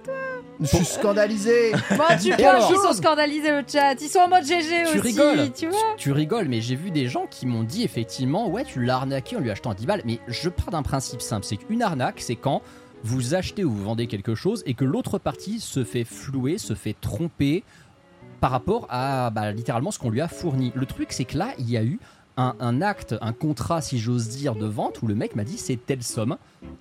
toi. 0.04 0.14
Je 0.62 0.76
suis 0.76 0.84
scandalisé. 0.84 1.72
Bon, 1.90 2.04
tu 2.20 2.28
Et 2.28 2.44
alors 2.44 2.66
qu'ils 2.66 2.76
sont 2.76 2.92
scandalisés 2.92 3.50
le 3.50 3.62
chat, 3.66 3.94
ils 4.00 4.08
sont 4.08 4.20
en 4.20 4.28
mode 4.28 4.44
GG 4.44 4.84
Tu 4.90 4.98
aussi, 4.98 5.00
rigoles. 5.00 5.52
tu 5.52 5.68
vois. 5.68 5.78
Tu 5.96 6.12
rigoles, 6.12 6.48
mais 6.48 6.60
j'ai 6.60 6.76
vu 6.76 6.90
des 6.90 7.08
gens 7.08 7.26
qui 7.30 7.46
m'ont 7.46 7.64
dit 7.64 7.82
effectivement, 7.82 8.48
ouais, 8.48 8.64
tu 8.64 8.82
l'as 8.82 8.96
arnaqué 8.96 9.36
en 9.36 9.40
lui 9.40 9.50
achetant 9.50 9.74
10 9.74 9.86
balles. 9.86 10.02
Mais 10.04 10.20
je 10.28 10.48
pars 10.48 10.70
d'un 10.70 10.82
principe 10.82 11.20
simple, 11.20 11.44
c'est 11.44 11.56
qu'une 11.56 11.82
arnaque, 11.82 12.20
c'est 12.20 12.36
quand 12.36 12.62
vous 13.04 13.34
achetez 13.34 13.64
ou 13.64 13.70
vous 13.70 13.84
vendez 13.84 14.06
quelque 14.06 14.34
chose 14.34 14.62
et 14.66 14.74
que 14.74 14.84
l'autre 14.84 15.18
partie 15.18 15.60
se 15.60 15.84
fait 15.84 16.04
flouer, 16.04 16.58
se 16.58 16.74
fait 16.74 16.94
tromper 17.00 17.64
par 18.40 18.50
rapport 18.50 18.86
à 18.90 19.30
bah, 19.30 19.52
littéralement 19.52 19.90
ce 19.90 19.98
qu'on 19.98 20.10
lui 20.10 20.20
a 20.20 20.28
fourni. 20.28 20.72
Le 20.74 20.86
truc, 20.86 21.12
c'est 21.12 21.24
que 21.24 21.36
là, 21.38 21.48
il 21.58 21.70
y 21.70 21.76
a 21.76 21.82
eu 21.84 21.98
un, 22.58 22.82
acte, 22.82 23.14
un 23.20 23.32
contrat, 23.32 23.80
si 23.80 23.98
j'ose 23.98 24.28
dire, 24.28 24.54
de 24.54 24.66
vente 24.66 25.02
où 25.02 25.06
le 25.06 25.14
mec 25.14 25.36
m'a 25.36 25.44
dit 25.44 25.58
c'est 25.58 25.76
telle 25.76 26.02
somme 26.02 26.36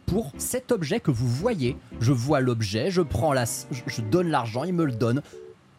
pour 0.06 0.31
cet 0.38 0.72
objet 0.72 0.99
que 0.99 1.11
vous 1.11 1.27
voyez. 1.27 1.77
Je 1.99 2.11
vois 2.11 2.40
l'objet, 2.40 2.91
je 2.91 3.01
prends 3.01 3.33
la, 3.33 3.45
je, 3.45 3.81
je 3.85 4.01
donne 4.01 4.30
l'argent, 4.30 4.64
il 4.64 4.73
me 4.73 4.85
le 4.85 4.91
donne. 4.91 5.22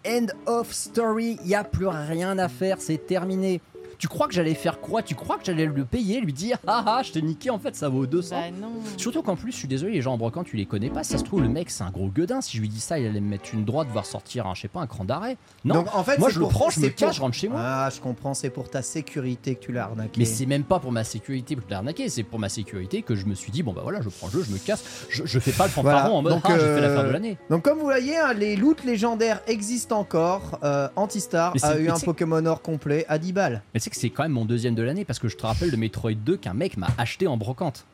End 0.06 0.26
of 0.46 0.72
story, 0.72 1.38
il 1.42 1.48
n'y 1.48 1.54
a 1.54 1.64
plus 1.64 1.86
rien 1.86 2.38
à 2.38 2.48
faire, 2.48 2.80
c'est 2.80 3.06
terminé. 3.06 3.60
Tu 4.02 4.08
crois 4.08 4.26
que 4.26 4.34
j'allais 4.34 4.54
faire 4.54 4.80
quoi? 4.80 5.00
Tu 5.00 5.14
crois 5.14 5.38
que 5.38 5.44
j'allais 5.44 5.64
le 5.64 5.84
payer, 5.84 6.20
lui 6.20 6.32
dire 6.32 6.58
ah 6.66 6.82
ah, 6.88 7.02
je 7.04 7.12
t'ai 7.12 7.22
niqué, 7.22 7.50
en 7.50 7.60
fait 7.60 7.76
ça 7.76 7.88
vaut 7.88 8.04
200 8.04 8.34
Bah 8.34 8.42
non. 8.60 8.72
Surtout 8.96 9.22
qu'en 9.22 9.36
plus, 9.36 9.52
je 9.52 9.56
suis 9.58 9.68
désolé, 9.68 9.92
les 9.92 10.02
gens 10.02 10.14
en 10.14 10.18
brocante, 10.18 10.46
tu 10.48 10.56
les 10.56 10.66
connais 10.66 10.90
pas. 10.90 11.04
Ça 11.04 11.18
se 11.18 11.22
trouve, 11.22 11.40
le 11.40 11.48
mec, 11.48 11.70
c'est 11.70 11.84
un 11.84 11.92
gros 11.92 12.08
gueudin. 12.08 12.40
Si 12.40 12.56
je 12.56 12.62
lui 12.62 12.68
dis 12.68 12.80
ça, 12.80 12.98
il 12.98 13.06
allait 13.06 13.20
me 13.20 13.28
mettre 13.28 13.54
une 13.54 13.64
droite, 13.64 13.86
voir 13.92 14.04
sortir 14.04 14.48
un, 14.48 14.56
je 14.56 14.62
sais 14.62 14.66
pas, 14.66 14.80
un 14.80 14.88
cran 14.88 15.04
d'arrêt. 15.04 15.36
Non, 15.64 15.76
Donc, 15.76 15.94
en 15.94 16.02
fait, 16.02 16.18
moi 16.18 16.30
je 16.30 16.40
le 16.40 16.48
prends, 16.48 16.68
je 16.68 16.80
me 16.80 16.88
pour- 16.88 16.96
cache, 16.96 17.14
je 17.14 17.20
rentre 17.20 17.36
chez 17.36 17.46
moi. 17.46 17.60
Ah, 17.62 17.90
je 17.94 18.00
comprends, 18.00 18.34
c'est 18.34 18.50
pour 18.50 18.68
ta 18.68 18.82
sécurité 18.82 19.54
que 19.54 19.60
tu 19.66 19.70
l'as 19.70 19.84
arnaqué. 19.84 20.18
Mais 20.18 20.24
c'est 20.24 20.46
même 20.46 20.64
pas 20.64 20.80
pour 20.80 20.90
ma 20.90 21.04
sécurité 21.04 21.54
que 21.54 21.62
je 21.62 21.68
l'ai 21.68 21.76
arnaqué, 21.76 22.08
c'est 22.08 22.24
pour 22.24 22.40
ma 22.40 22.48
sécurité 22.48 23.02
que 23.02 23.14
je 23.14 23.26
me 23.26 23.36
suis 23.36 23.52
dit, 23.52 23.62
bon 23.62 23.72
bah 23.72 23.82
voilà, 23.84 24.00
je 24.02 24.08
prends 24.08 24.26
le 24.26 24.32
jeu, 24.32 24.42
je 24.42 24.52
me 24.52 24.58
casse, 24.58 24.82
je, 25.10 25.22
je 25.26 25.38
fais 25.38 25.52
pas 25.52 25.66
le 25.66 25.70
fanfaron 25.70 25.92
Voilà. 26.00 26.10
en 26.10 26.22
mode, 26.22 26.32
Donc, 26.32 26.42
ah, 26.46 26.54
j'ai 26.54 26.58
fait 26.58 26.64
euh, 26.64 26.80
l'affaire 26.80 27.04
de 27.04 27.10
l'année. 27.10 27.38
Donc 27.50 27.62
comme 27.62 27.78
vous 27.78 27.84
voyez, 27.84 28.18
hein, 28.18 28.32
les 28.32 28.56
loots 28.56 28.82
légendaires 28.84 29.40
existent 29.46 30.00
encore. 30.00 30.58
Euh, 30.64 30.88
Antistar 30.96 31.54
a 31.62 31.78
eu 31.78 31.88
un 31.88 32.00
Pokémon 32.00 32.44
Or 32.46 32.62
complet 32.62 33.06
à 33.08 33.18
10 33.18 33.32
balles. 33.32 33.62
Mais 33.74 33.78
c'est 33.96 34.10
quand 34.10 34.22
même 34.24 34.32
mon 34.32 34.44
deuxième 34.44 34.74
de 34.74 34.82
l'année 34.82 35.04
parce 35.04 35.18
que 35.18 35.28
je 35.28 35.36
te 35.36 35.44
rappelle 35.46 35.70
de 35.70 35.76
Metroid 35.76 36.12
2 36.14 36.36
qu'un 36.36 36.54
mec 36.54 36.76
m'a 36.76 36.88
acheté 36.98 37.26
en 37.26 37.36
brocante. 37.36 37.84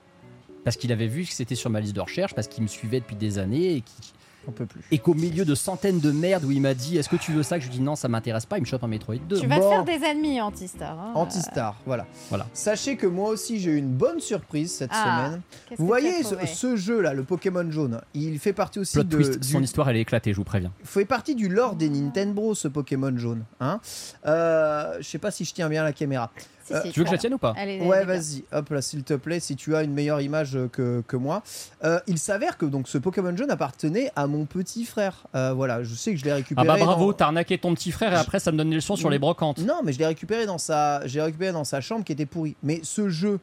Parce 0.65 0.77
qu'il 0.77 0.93
avait 0.93 1.07
vu 1.07 1.25
que 1.25 1.33
c'était 1.33 1.55
sur 1.55 1.70
ma 1.70 1.81
liste 1.81 1.94
de 1.97 2.01
recherche, 2.01 2.35
parce 2.35 2.49
qu'il 2.49 2.62
me 2.62 2.68
suivait 2.68 3.01
depuis 3.01 3.17
des 3.17 3.39
années 3.39 3.77
et, 3.77 3.81
qui- 3.81 4.12
On 4.49 4.52
peut 4.52 4.67
plus. 4.67 4.81
et 4.91 4.99
qu'au 4.99 5.15
milieu 5.15 5.44
de 5.44 5.55
centaines 5.55 6.01
de 6.01 6.10
merdes 6.10 6.44
où 6.44 6.51
il 6.51 6.60
m'a 6.60 6.75
dit 6.75 6.97
Est-ce 6.99 7.09
que 7.09 7.17
tu 7.17 7.33
veux 7.33 7.43
ça 7.43 7.59
Que 7.59 7.65
je 7.65 7.68
lui 7.68 7.77
dis 7.77 7.83
non, 7.83 7.94
ça 7.97 8.09
m'intéresse 8.09 8.47
pas, 8.47 8.57
il 8.57 8.62
me 8.62 8.67
chope 8.67 8.83
un 8.83 8.89
Metroid 8.89 9.17
2. 9.28 9.39
Tu 9.41 9.47
vas 9.47 9.57
te 9.57 9.68
faire 9.68 9.85
des 9.85 10.02
ennemis, 10.05 10.41
Antistar. 10.41 10.99
hein. 10.99 11.12
Antistar, 11.15 11.77
voilà. 11.86 12.07
Voilà. 12.31 12.47
Sachez 12.55 12.97
que 12.97 13.07
moi 13.07 13.28
aussi 13.31 13.60
j'ai 13.60 13.73
eu 13.73 13.77
une 13.77 13.93
bonne 13.93 14.20
surprise 14.20 14.73
cette 14.73 14.91
Ah, 14.93 15.27
semaine. 15.28 15.41
Vous 15.78 15.86
voyez 15.86 16.23
ce, 16.23 16.31
trouvé 16.35 16.47
ce 16.47 16.77
jeu 16.77 17.01
là, 17.02 17.12
le 17.12 17.23
Pokémon 17.25 17.70
jaune, 17.70 18.01
il 18.15 18.39
fait 18.39 18.52
partie 18.55 18.78
aussi 18.78 18.94
Plot 18.94 19.05
de, 19.05 19.17
twist, 19.17 19.39
du- 19.41 19.49
son 19.52 19.62
histoire 19.62 19.89
elle 19.91 19.97
est 19.97 20.01
éclatée, 20.01 20.33
je 20.33 20.36
vous 20.39 20.44
préviens. 20.44 20.73
fait 20.83 21.05
partie 21.05 21.35
du 21.35 21.49
lore 21.49 21.75
des 21.77 21.89
Nintendo 21.91 22.33
Bros, 22.33 22.55
ce 22.55 22.68
Pokémon 22.68 23.17
jaune. 23.17 23.44
Hein 23.60 23.81
euh, 24.27 24.97
je 25.01 25.05
sais 25.07 25.18
pas 25.18 25.31
si 25.31 25.44
je 25.44 25.52
tiens 25.55 25.68
bien 25.68 25.83
la 25.85 25.93
caméra. 25.93 26.31
Si, 26.69 26.75
Euh, 26.75 26.83
si, 26.85 26.93
Tu 26.93 27.01
veux 27.01 27.05
que 27.05 27.09
je 27.11 27.15
la 27.15 27.19
tienne 27.19 27.35
ou 27.35 27.39
pas 27.39 27.55
Allez, 27.57 27.81
Ouais, 27.81 28.05
vas-y, 28.05 28.45
hop 28.53 28.69
là, 28.71 28.83
s'il 28.83 29.03
te 29.03 29.15
plaît, 29.15 29.41
si 29.41 29.57
tu 29.57 29.75
as 29.75 29.83
une 29.83 29.93
meilleure 29.93 30.21
image 30.21 30.55
euh, 30.57 30.69
que, 30.69 31.03
que 31.07 31.17
moi. 31.17 31.43
Euh, 31.85 31.99
il 32.07 32.19
s'avère 32.19 32.57
que 32.59 32.67
donc 32.67 32.89
ce 32.89 32.99
Pokémon 32.99 33.37
jaune 33.37 33.51
appartenait 33.51 34.11
à 34.17 34.27
mon 34.27 34.45
petit 34.45 34.85
frère. 34.85 35.27
Euh, 35.35 35.53
voilà, 35.55 35.83
je 35.83 35.95
sais 35.95 36.13
que 36.13 36.19
je 36.19 36.25
l'ai 36.25 36.31
Ah 36.31 36.35
récupéré. 36.37 36.67
bah 36.67 36.77
bravo, 36.79 37.07
dans- 37.13 37.17
t'as 37.17 37.25
arnaqué 37.27 37.59
ton 37.59 37.75
petit 37.75 37.91
frère 37.91 38.13
et 38.13 38.17
après 38.17 38.39
ça 38.39 38.53
me 38.53 38.59
donne 38.59 38.71
des 38.71 38.77
leçons 38.77 38.97
sur 38.97 39.11
les 39.11 39.19
brocantes. 39.19 39.59
Non, 39.59 39.81
mais 39.83 39.93
je 39.93 39.99
l'ai 39.99 40.07
récupéré 40.07 40.47
dans 40.47 40.59
sa, 40.59 41.07
j'ai 41.07 41.21
récupéré 41.23 41.53
dans 41.53 41.65
sa 41.65 41.81
chambre 41.81 42.05
qui 42.05 42.13
était 42.13 42.27
pourrie. 42.27 42.55
Mais 42.63 42.81
ce 42.83 43.09
jeu, 43.09 43.41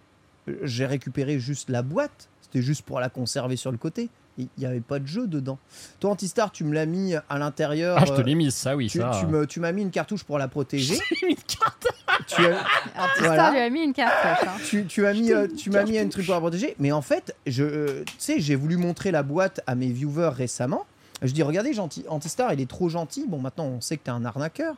j'ai 0.63 0.85
récupéré 0.85 1.39
juste 1.39 1.69
la 1.69 1.81
boîte. 1.81 2.29
C'était 2.41 2.61
juste 2.61 2.83
pour 2.83 2.99
la 2.99 3.09
conserver 3.09 3.55
sur 3.55 3.71
le 3.71 3.77
côté. 3.77 4.09
Il 4.37 4.47
n'y 4.57 4.65
avait 4.65 4.81
pas 4.81 4.99
de 4.99 5.07
jeu 5.07 5.27
dedans. 5.27 5.57
Toi, 5.99 6.11
Antistar, 6.11 6.51
tu 6.51 6.63
me 6.65 6.73
l'as 6.73 6.85
mis 6.85 7.13
à 7.15 7.37
l'intérieur. 7.39 7.97
Ah, 7.99 8.05
je 8.05 8.11
te 8.13 8.19
euh, 8.19 8.23
l'ai 8.23 8.35
mise, 8.35 8.53
ça 8.53 8.75
oui, 8.75 8.87
tu, 8.89 8.99
ça. 8.99 9.11
tu 9.19 9.27
me, 9.27 9.47
tu 9.47 9.59
m'as 9.61 9.71
mis 9.71 9.81
une 9.81 9.91
cartouche 9.91 10.23
pour 10.25 10.37
la 10.37 10.47
protéger. 10.49 10.95
J'ai 11.21 11.27
mis 11.27 11.33
une 11.33 11.37
carte. 11.41 11.87
tu 12.27 12.45
as, 12.45 12.59
Antistar 12.97 13.13
Voilà. 13.19 13.51
lui 13.51 13.59
a 13.59 13.69
mis 13.69 13.83
une 13.83 13.93
cartouche. 13.93 14.47
hein. 14.47 14.57
tu, 14.67 14.85
tu 14.87 15.05
as 15.07 15.13
mis, 15.13 15.31
euh, 15.31 15.47
tu 15.47 15.69
m'as 15.69 15.83
mis 15.83 15.97
un 15.97 16.07
truc 16.09 16.25
pour 16.25 16.33
la 16.35 16.41
protéger. 16.41 16.75
Mais 16.79 16.91
en 16.91 17.01
fait, 17.01 17.33
je, 17.45 17.63
euh, 17.63 18.03
tu 18.05 18.13
sais, 18.17 18.39
j'ai 18.39 18.55
voulu 18.55 18.75
montrer 18.77 19.11
la 19.11 19.23
boîte 19.23 19.61
à 19.67 19.75
mes 19.75 19.87
viewers 19.89 20.31
récemment. 20.35 20.85
Je 21.21 21.31
dis, 21.31 21.41
regardez, 21.43 21.71
gentil, 21.73 22.03
Antistar, 22.09 22.51
il 22.51 22.59
est 22.59 22.69
trop 22.69 22.89
gentil. 22.89 23.25
Bon, 23.27 23.39
maintenant, 23.39 23.65
on 23.65 23.79
sait 23.81 23.95
que 23.95 24.03
t'es 24.03 24.11
un 24.11 24.25
arnaqueur. 24.25 24.75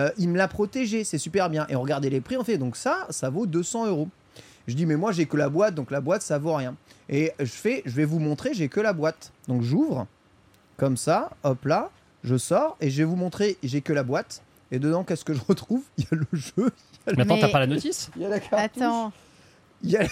Euh, 0.00 0.10
il 0.18 0.28
me 0.28 0.36
l'a 0.36 0.48
protégé, 0.48 1.04
c'est 1.04 1.18
super 1.18 1.50
bien. 1.50 1.66
Et 1.68 1.76
regardez 1.76 2.10
les 2.10 2.20
prix, 2.20 2.36
en 2.36 2.42
fait. 2.44 2.58
Donc 2.58 2.76
ça, 2.76 3.06
ça 3.10 3.30
vaut 3.30 3.46
200 3.46 3.86
euros. 3.86 4.08
Je 4.68 4.74
dis, 4.74 4.86
mais 4.86 4.96
moi, 4.96 5.10
j'ai 5.12 5.26
que 5.26 5.36
la 5.36 5.48
boîte, 5.48 5.74
donc 5.74 5.90
la 5.90 6.00
boîte, 6.00 6.22
ça 6.22 6.38
vaut 6.38 6.54
rien. 6.54 6.76
Et 7.08 7.32
je 7.40 7.44
fais, 7.46 7.82
je 7.86 7.90
vais 7.92 8.04
vous 8.04 8.18
montrer, 8.20 8.50
j'ai 8.54 8.68
que 8.68 8.80
la 8.80 8.92
boîte. 8.92 9.32
Donc 9.48 9.62
j'ouvre, 9.62 10.06
comme 10.76 10.96
ça, 10.96 11.30
hop 11.42 11.64
là, 11.64 11.90
je 12.22 12.36
sors, 12.36 12.76
et 12.80 12.90
je 12.90 12.98
vais 12.98 13.04
vous 13.04 13.16
montrer, 13.16 13.56
j'ai 13.62 13.80
que 13.80 13.92
la 13.94 14.02
boîte. 14.04 14.42
Et 14.70 14.78
dedans, 14.78 15.02
qu'est-ce 15.04 15.24
que 15.24 15.32
je 15.34 15.40
retrouve? 15.48 15.82
Il 15.98 16.04
y 16.04 16.06
a 16.12 16.16
le 16.16 16.26
jeu, 16.38 16.70
Mais 17.06 17.22
attends, 17.22 17.34
Mais- 17.36 17.40
t'as 17.40 17.48
pas 17.48 17.60
la 17.60 17.66
notice? 17.66 18.10
Il 18.16 18.22
y 18.22 18.26
a 18.26 18.28
la 18.28 18.40
cartouche, 18.40 18.60
Attends, 18.82 19.12
il 19.82 19.90
y 19.90 19.96
a 19.96 20.02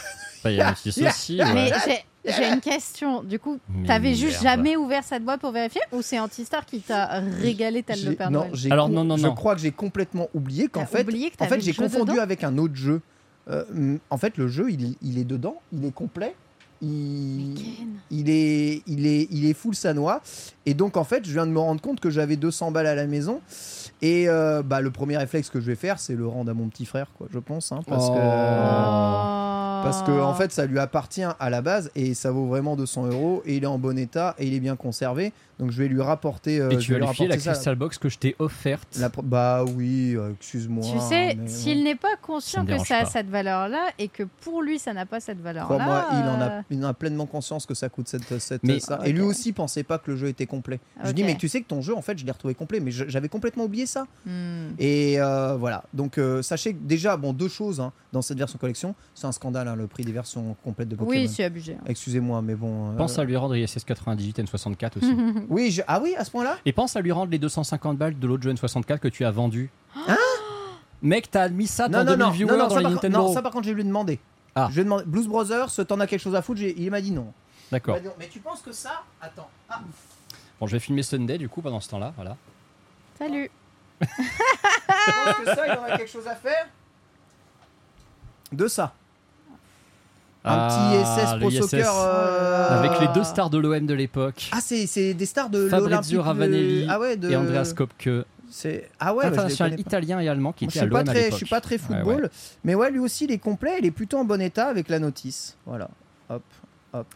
Bah, 0.42 0.50
y 0.50 0.60
a 0.60 0.64
la 0.64 0.70
notice 0.70 0.98
aussi. 0.98 1.38
ouais. 1.38 1.52
mais 1.54 1.70
j'ai- 1.84 2.32
j'ai 2.32 2.48
une 2.52 2.60
question. 2.60 3.22
Du 3.22 3.38
coup, 3.38 3.58
Mais 3.68 3.86
t'avais 3.86 4.14
juste 4.14 4.42
jamais 4.42 4.76
ouvert 4.76 5.04
cette 5.04 5.22
boîte 5.24 5.40
pour 5.40 5.52
vérifier 5.52 5.82
ou 5.92 6.00
c'est 6.02 6.18
Antistar 6.18 6.64
qui 6.64 6.80
t'a 6.80 7.20
régalé 7.42 7.82
tel 7.82 8.02
le 8.04 8.14
Père 8.14 8.30
non, 8.30 8.40
Noël? 8.40 8.50
j'ai 8.54 8.70
Alors, 8.72 8.86
com- 8.86 8.94
non, 8.94 9.04
non, 9.04 9.16
je 9.18 9.26
non. 9.26 9.34
crois 9.34 9.54
que 9.54 9.60
j'ai 9.60 9.70
complètement 9.70 10.28
oublié 10.34 10.66
qu'en 10.68 10.80
T'as 10.80 10.86
fait, 10.86 11.02
oublié 11.02 11.30
que 11.30 11.44
en 11.44 11.46
fait 11.46 11.60
j'ai 11.60 11.74
confondu 11.74 12.18
avec 12.18 12.42
un 12.42 12.56
autre 12.58 12.74
jeu. 12.74 13.00
Euh, 13.48 13.96
en 14.10 14.18
fait, 14.18 14.36
le 14.38 14.48
jeu, 14.48 14.70
il, 14.70 14.96
il 15.02 15.18
est 15.18 15.24
dedans, 15.24 15.60
il 15.72 15.84
est 15.84 15.92
complet, 15.92 16.34
il, 16.82 17.54
est, 18.30 18.82
il 18.86 19.06
est, 19.06 19.28
il 19.30 19.46
est 19.46 19.54
full 19.54 19.74
sanois. 19.74 20.20
Et 20.66 20.74
donc, 20.74 20.96
en 20.96 21.04
fait, 21.04 21.24
je 21.24 21.32
viens 21.32 21.46
de 21.46 21.52
me 21.52 21.58
rendre 21.58 21.80
compte 21.80 22.00
que 22.00 22.10
j'avais 22.10 22.36
200 22.36 22.70
balles 22.70 22.86
à 22.86 22.94
la 22.94 23.06
maison. 23.06 23.40
Et 24.02 24.28
euh, 24.28 24.62
bah, 24.62 24.80
le 24.80 24.90
premier 24.90 25.16
réflexe 25.16 25.48
que 25.48 25.60
je 25.60 25.66
vais 25.66 25.74
faire, 25.76 25.98
c'est 25.98 26.14
le 26.14 26.26
rendre 26.26 26.50
à 26.50 26.54
mon 26.54 26.68
petit 26.68 26.84
frère, 26.84 27.10
quoi, 27.16 27.28
je 27.32 27.38
pense, 27.38 27.72
hein, 27.72 27.80
parce 27.86 28.06
Oh. 28.08 28.14
que. 28.14 28.18
Oh. 28.18 29.32
Parce 29.82 30.02
que 30.02 30.10
en 30.20 30.34
fait, 30.34 30.50
ça 30.50 30.66
lui 30.66 30.80
appartient 30.80 31.22
à 31.38 31.50
la 31.50 31.62
base 31.62 31.90
et 31.94 32.14
ça 32.14 32.32
vaut 32.32 32.46
vraiment 32.46 32.74
200 32.74 33.06
euros 33.06 33.42
et 33.46 33.56
il 33.56 33.62
est 33.62 33.68
en 33.68 33.78
bon 33.78 33.96
état 33.96 34.34
et 34.38 34.46
il 34.46 34.54
est 34.54 34.58
bien 34.58 34.74
conservé. 34.74 35.32
Donc 35.58 35.70
je 35.70 35.82
vais 35.82 35.88
lui 35.88 36.00
rapporter. 36.02 36.60
euh, 36.60 36.68
Et 36.70 36.74
je 36.74 36.78
tu 36.80 36.92
vais 36.92 36.98
vas 37.00 37.06
lui 37.06 37.14
filer 37.14 37.28
la 37.28 37.38
ça. 37.38 37.52
Crystal 37.52 37.76
Box 37.76 37.98
que 37.98 38.08
je 38.08 38.18
t'ai 38.18 38.36
offerte. 38.38 38.96
La 38.98 39.08
pro- 39.10 39.22
Bah 39.22 39.64
oui, 39.64 40.14
euh, 40.14 40.32
excuse-moi. 40.38 40.84
Tu 40.84 40.98
sais, 41.00 41.38
s'il 41.46 41.82
n'est 41.82 41.94
pas 41.94 42.16
conscient 42.20 42.62
me 42.64 42.68
que 42.76 42.78
ça 42.84 42.98
a 42.98 43.04
pas. 43.04 43.10
cette 43.10 43.28
valeur-là 43.30 43.80
et 43.98 44.08
que 44.08 44.24
pour 44.42 44.62
lui 44.62 44.78
ça 44.78 44.92
n'a 44.92 45.06
pas 45.06 45.18
cette 45.20 45.40
valeur-là. 45.40 46.08
Il 46.12 46.16
en 46.28 46.40
euh, 46.40 46.58
a, 46.60 46.62
il 46.70 46.84
en 46.84 46.88
a 46.88 46.94
pleinement 46.94 47.26
conscience 47.26 47.64
que 47.66 47.74
ça 47.74 47.88
coûte 47.88 48.08
cette, 48.08 48.38
cette 48.38 48.62
Mais- 48.64 48.80
ça. 48.80 49.00
Et 49.04 49.12
lui 49.12 49.22
aussi 49.22 49.52
pensait 49.52 49.82
pas 49.82 49.98
que 49.98 50.10
le 50.10 50.16
jeu 50.16 50.28
était 50.28 50.46
complet. 50.46 50.78
Je 51.02 51.08
Ok. 51.10 51.14
dis 51.14 51.24
mais 51.24 51.36
tu 51.36 51.48
sais 51.48 51.62
que 51.62 51.66
ton 51.68 51.80
jeu 51.80 51.94
en 51.94 52.02
fait 52.02 52.18
je 52.18 52.24
l'ai 52.26 52.32
retrouvé 52.32 52.54
complet, 52.54 52.80
mais 52.80 52.90
je- 52.90 53.08
j'avais 53.08 53.28
complètement 53.28 53.64
oublié 53.64 53.86
ça. 53.86 54.06
hmm. 54.26 54.74
Et 54.78 55.20
euh, 55.20 55.56
voilà. 55.56 55.84
Donc 55.94 56.18
euh, 56.18 56.42
sachez 56.42 56.74
que 56.74 56.78
déjà 56.82 57.16
bon 57.16 57.32
deux 57.32 57.48
choses 57.48 57.80
hein, 57.80 57.92
dans 58.12 58.20
cette 58.22 58.38
version 58.38 58.58
collection, 58.58 58.94
c'est 59.14 59.26
un 59.26 59.32
scandale 59.32 59.68
hein, 59.68 59.76
le 59.76 59.86
prix 59.86 60.04
des 60.04 60.12
versions 60.12 60.54
complètes 60.64 60.88
de 60.90 60.96
Pokémon. 60.96 61.18
Oui, 61.22 61.28
c'est 61.28 61.44
abusé. 61.44 61.74
hein. 61.74 61.84
Excusez-moi, 61.86 62.42
mais 62.42 62.54
bon. 62.54 62.90
euh, 62.92 62.96
Pense 62.96 63.18
à 63.18 63.24
lui 63.24 63.36
rendre 63.36 63.56
ISS 63.56 63.84
98 63.84 64.38
N64 64.40 64.98
aussi. 64.98 65.14
Oui, 65.48 65.70
je- 65.70 65.82
ah 65.86 66.00
oui, 66.00 66.14
à 66.16 66.24
ce 66.24 66.30
point-là. 66.30 66.56
Et 66.64 66.72
pense 66.72 66.96
à 66.96 67.00
lui 67.00 67.12
rendre 67.12 67.30
les 67.30 67.38
250 67.38 67.96
balles 67.98 68.18
de 68.18 68.26
l'autre 68.26 68.42
jeu 68.42 68.52
N64 68.52 68.98
que 68.98 69.08
tu 69.08 69.24
as 69.24 69.30
vendu. 69.30 69.70
Hein 70.08 70.16
Mec, 71.02 71.30
t'as 71.30 71.48
mis 71.48 71.66
ça 71.66 71.88
dans 71.88 71.98
Non, 71.98 72.04
non, 72.04 72.10
2000 72.12 72.24
non, 72.26 72.30
viewers 72.32 72.50
non, 72.52 72.58
non, 72.58 72.68
dans 72.68 72.74
ça 72.74 72.80
les 72.80 72.88
Nintendo. 72.94 73.18
non, 73.18 73.32
ça 73.34 73.42
par 73.42 73.52
contre, 73.52 73.64
je 73.64 73.70
vais 73.70 73.76
lui 73.76 73.84
demander. 73.84 74.18
Ah. 74.54 74.68
Je 74.70 74.74
lui 74.74 74.80
ai 74.80 74.84
demandé, 74.84 75.04
Blues 75.06 75.28
Brothers, 75.28 75.68
t'en 75.86 76.00
as 76.00 76.06
quelque 76.06 76.20
chose 76.22 76.34
à 76.34 76.42
foutre? 76.42 76.60
Il 76.62 76.90
m'a 76.90 77.00
dit 77.00 77.10
non. 77.12 77.32
D'accord. 77.70 77.98
Mais 78.18 78.28
tu 78.28 78.38
penses 78.40 78.62
que 78.62 78.72
ça 78.72 79.02
Attends. 79.20 79.48
Ah, 79.68 79.80
Bon, 80.58 80.66
je 80.66 80.72
vais 80.72 80.80
filmer 80.80 81.02
Sunday 81.02 81.36
du 81.36 81.48
coup 81.50 81.60
pendant 81.60 81.80
ce 81.80 81.88
temps-là. 81.90 82.12
Voilà. 82.16 82.36
Salut. 83.18 83.50
tu 84.00 84.06
penses 84.06 85.34
que 85.44 85.54
ça, 85.54 85.66
il 85.66 85.78
en 85.78 85.82
a 85.84 85.96
quelque 85.98 86.10
chose 86.10 86.26
à 86.26 86.34
faire? 86.34 86.66
De 88.52 88.66
ça. 88.68 88.94
Un 90.48 90.52
Ah, 90.52 90.68
petit 90.68 91.22
SS 91.24 91.32
le 91.34 91.38
Pro. 91.40 91.50
Soccer. 91.50 91.92
euh, 91.94 92.78
Avec 92.78 93.00
les 93.00 93.08
deux 93.08 93.24
stars 93.24 93.50
de 93.50 93.58
l'OM 93.58 93.84
de 93.84 93.94
l'époque. 93.94 94.48
Ah, 94.52 94.58
c'est 94.60 95.12
des 95.14 95.26
stars 95.26 95.50
de 95.50 95.68
Fabrizio. 95.68 96.22
Ravanelli 96.22 96.86
Ah 96.88 97.00
ouais, 97.00 97.16
de... 97.16 97.30
Et 97.30 97.36
Andreas 97.36 97.72
Kopke. 97.76 98.08
Ah 99.00 99.12
ouais, 99.14 99.24
bah, 99.24 99.28
international 99.32 99.72
connais 99.72 99.82
pas. 99.82 99.88
italien 99.88 100.20
et 100.20 100.28
allemand 100.28 100.52
qui 100.52 100.64
était 100.66 100.78
à 100.78 100.84
l'OM 100.86 101.02
je 101.04 101.34
suis 101.34 101.46
pas 101.46 101.60
très 101.60 101.74
Ouais, 101.74 101.78
football, 101.78 102.22
ouais. 102.22 102.30
mais 102.64 102.74
ouais, 102.76 102.90
lui 102.90 103.00
aussi, 103.00 103.24
il 103.24 103.32
est 103.32 103.38
complet, 103.38 103.76
il 103.80 103.86
est 103.86 103.90
plutôt 103.90 104.18
en 104.18 104.24
bon 104.24 104.40
état 104.40 104.68
avec 104.68 104.88
la 104.88 104.98
notice. 105.00 105.56
Voilà. 105.66 105.90
Hop. 106.30 106.42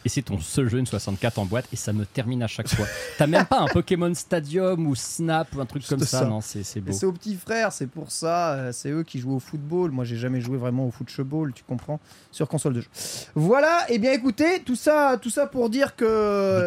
Et 0.05 0.09
c'est 0.09 0.23
ton 0.23 0.39
seul 0.41 0.68
jeu 0.68 0.78
une 0.78 0.86
64 0.86 1.39
en 1.39 1.44
boîte 1.47 1.67
et 1.73 1.76
ça 1.76 1.92
me 1.92 2.05
termine 2.07 2.42
à 2.42 2.47
chaque 2.47 2.68
fois. 2.68 2.86
T'as 3.18 3.26
même 3.26 3.47
pas 3.47 3.60
un 3.60 3.67
Pokémon 3.68 4.12
Stadium 4.15 4.86
ou 4.86 4.94
Snap 4.94 5.55
ou 5.55 5.60
un 5.60 5.67
truc 5.67 5.86
comme 5.86 6.00
ça, 6.00 6.20
ça. 6.20 6.25
non 6.25 6.41
C'est 6.41 6.81
beau. 6.81 6.92
C'est 6.92 7.07
aux 7.07 7.12
petits 7.12 7.36
frères, 7.36 7.73
c'est 7.73 7.86
pour 7.86 8.10
ça. 8.10 8.52
euh, 8.55 8.73
C'est 8.73 8.91
eux 8.91 9.02
qui 9.02 9.18
jouent 9.20 9.34
au 9.36 9.41
football. 9.41 9.91
Moi, 9.91 10.05
j'ai 10.05 10.17
jamais 10.17 10.41
joué 10.41 10.57
vraiment 10.59 10.86
au 10.86 10.91
football, 10.91 11.52
tu 11.52 11.62
comprends, 11.65 12.00
sur 12.31 12.49
console 12.49 12.75
de 12.75 12.81
jeu. 12.81 12.89
Voilà. 13.34 13.86
Et 13.91 13.99
bien, 13.99 14.12
écoutez, 14.12 14.62
tout 14.65 14.76
ça, 14.76 15.18
tout 15.20 15.31
ça 15.31 15.47
pour 15.47 15.70
dire 15.70 15.97
que 15.97 16.65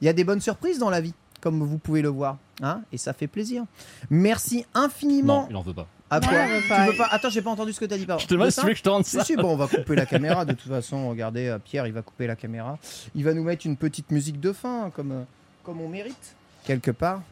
il 0.00 0.06
y 0.06 0.08
a 0.08 0.12
des 0.12 0.24
bonnes 0.24 0.40
surprises 0.40 0.78
dans 0.78 0.90
la 0.90 1.00
vie, 1.00 1.14
comme 1.40 1.62
vous 1.62 1.78
pouvez 1.78 2.02
le 2.02 2.08
voir, 2.08 2.38
hein, 2.62 2.80
et 2.92 2.98
ça 2.98 3.12
fait 3.12 3.28
plaisir. 3.28 3.64
Merci 4.10 4.64
infiniment. 4.74 5.42
Non, 5.42 5.46
il 5.50 5.56
en 5.56 5.62
veut 5.62 5.74
pas. 5.74 5.86
À 6.12 6.20
Non, 6.20 6.28
quoi 6.28 6.38
il 6.46 6.52
veut 6.60 6.68
pas. 6.68 6.84
Tu 6.84 6.90
veux 6.92 6.96
pas 6.98 7.08
Attends, 7.10 7.30
j'ai 7.30 7.42
pas 7.42 7.50
entendu 7.50 7.72
ce 7.72 7.80
que 7.80 7.84
t'as 7.86 7.96
dit. 7.96 8.04
Pardon. 8.06 8.22
Je 8.22 8.26
te 8.28 8.32
demande 8.34 8.46
De 8.48 8.50
si 8.50 8.56
ça 8.56 8.62
tu 8.62 8.66
veux 8.68 8.72
que 8.74 8.78
je 8.78 8.82
te 8.82 8.88
rende 8.88 9.04
Si, 9.04 9.16
ça. 9.16 9.24
si, 9.24 9.34
bon, 9.36 9.52
on 9.52 9.56
va 9.56 9.66
couper 9.66 9.96
la 9.96 10.06
caméra 10.14 10.44
de 10.44 10.52
toute 10.52 10.70
façon. 10.70 11.08
Regardez, 11.08 11.48
euh, 11.48 11.58
Pierre, 11.58 11.86
il 11.86 11.92
va 11.92 12.02
couper 12.02 12.26
la 12.26 12.36
caméra. 12.36 12.78
Il 13.14 13.24
va 13.24 13.32
nous 13.34 13.42
mettre 13.44 13.66
une 13.66 13.76
petite 13.76 14.10
musique 14.10 14.38
de 14.38 14.52
fin, 14.52 14.84
hein, 14.84 14.90
comme, 14.94 15.12
euh, 15.12 15.22
comme 15.64 15.80
on 15.80 15.88
mérite, 15.88 16.34
quelque 16.64 16.90
part. 16.90 17.22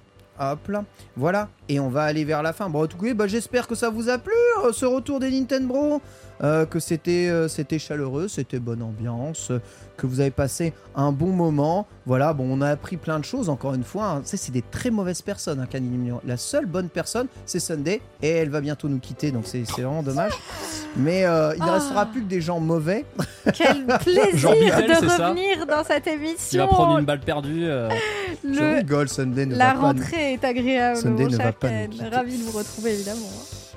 Hop 0.43 0.69
là. 0.69 0.85
Voilà. 1.17 1.49
Et 1.69 1.79
on 1.81 1.91
va 1.91 2.05
aller 2.05 2.25
vers 2.25 2.43
la 2.43 2.55
fin. 2.55 2.71
Bon, 2.71 2.83
en 2.83 2.87
tout 2.87 2.97
cas, 2.97 3.13
bah, 3.13 3.27
j'espère 3.27 3.69
que 3.69 3.75
ça 3.75 3.91
vous 3.91 4.09
a 4.09 4.17
plu, 4.17 4.33
euh, 4.65 4.73
ce 4.73 4.87
retour 4.87 5.21
des 5.21 5.31
Nintendo. 5.31 6.01
euh, 6.43 6.65
que 6.65 6.81
c'était 6.81 7.29
euh, 7.29 7.49
c'était 7.49 7.79
chaleureux, 7.79 8.27
c'était 8.27 8.59
bonne 8.59 8.81
ambiance, 8.81 9.53
que 10.01 10.07
vous 10.07 10.21
avez 10.21 10.31
passé 10.31 10.73
un 10.97 11.13
bon 11.13 11.29
moment. 11.29 11.87
Voilà, 12.07 12.33
bon, 12.33 12.47
on 12.51 12.61
a 12.63 12.71
appris 12.71 12.97
plein 12.97 13.19
de 13.19 13.25
choses, 13.25 13.49
encore 13.49 13.75
une 13.75 13.85
fois. 13.85 14.07
hein. 14.07 14.23
C'est 14.25 14.51
des 14.51 14.63
très 14.63 14.91
mauvaises 14.91 15.23
personnes, 15.23 15.61
hein, 15.61 15.67
Canine 15.71 15.91
Mignon. 15.91 16.21
La 16.27 16.37
seule 16.37 16.67
bonne 16.67 16.89
personne, 16.89 17.27
c'est 17.47 17.61
Sunday, 17.61 18.01
et 18.23 18.29
elle 18.29 18.49
va 18.51 18.61
bientôt 18.61 18.89
nous 18.89 18.99
quitter, 18.99 19.31
donc 19.31 19.43
c'est 19.47 19.63
vraiment 19.71 20.03
dommage. 20.03 20.33
Mais 20.97 21.25
euh, 21.25 21.53
il 21.57 21.63
ne 21.63 21.69
Ah. 21.69 21.75
restera 21.75 22.07
plus 22.07 22.23
que 22.23 22.29
des 22.29 22.41
gens 22.41 22.59
mauvais. 22.61 23.05
Quel 23.55 23.87
plaisir 24.01 24.51
de 24.51 25.23
revenir 25.23 25.67
dans 25.67 25.85
cette 25.85 26.07
Il 26.07 26.13
émission. 26.15 26.67
va 26.67 26.69
prendre 26.69 26.99
une 26.99 27.05
balle 27.05 27.21
perdue. 27.21 27.65
euh, 27.67 27.89
Je 28.43 28.49
Le- 28.59 28.77
rigole, 28.77 29.09
Sunday 29.09 29.47
ne 29.47 29.55
La 29.55 29.67
va 29.67 29.73
pas 29.73 29.77
nous- 29.93 30.01
rentrée 30.01 30.33
est 30.33 30.45
agréable, 30.45 30.97
Sunday 30.99 31.27
ne 31.27 31.37
va 31.37 31.53
pas 31.53 31.69
nous 31.69 31.75
Ken. 31.79 31.91
quitter. 31.91 32.09
Ravi 32.09 32.39
de 32.39 32.43
vous 32.45 32.57
retrouver, 32.59 32.95
évidemment. 32.95 33.29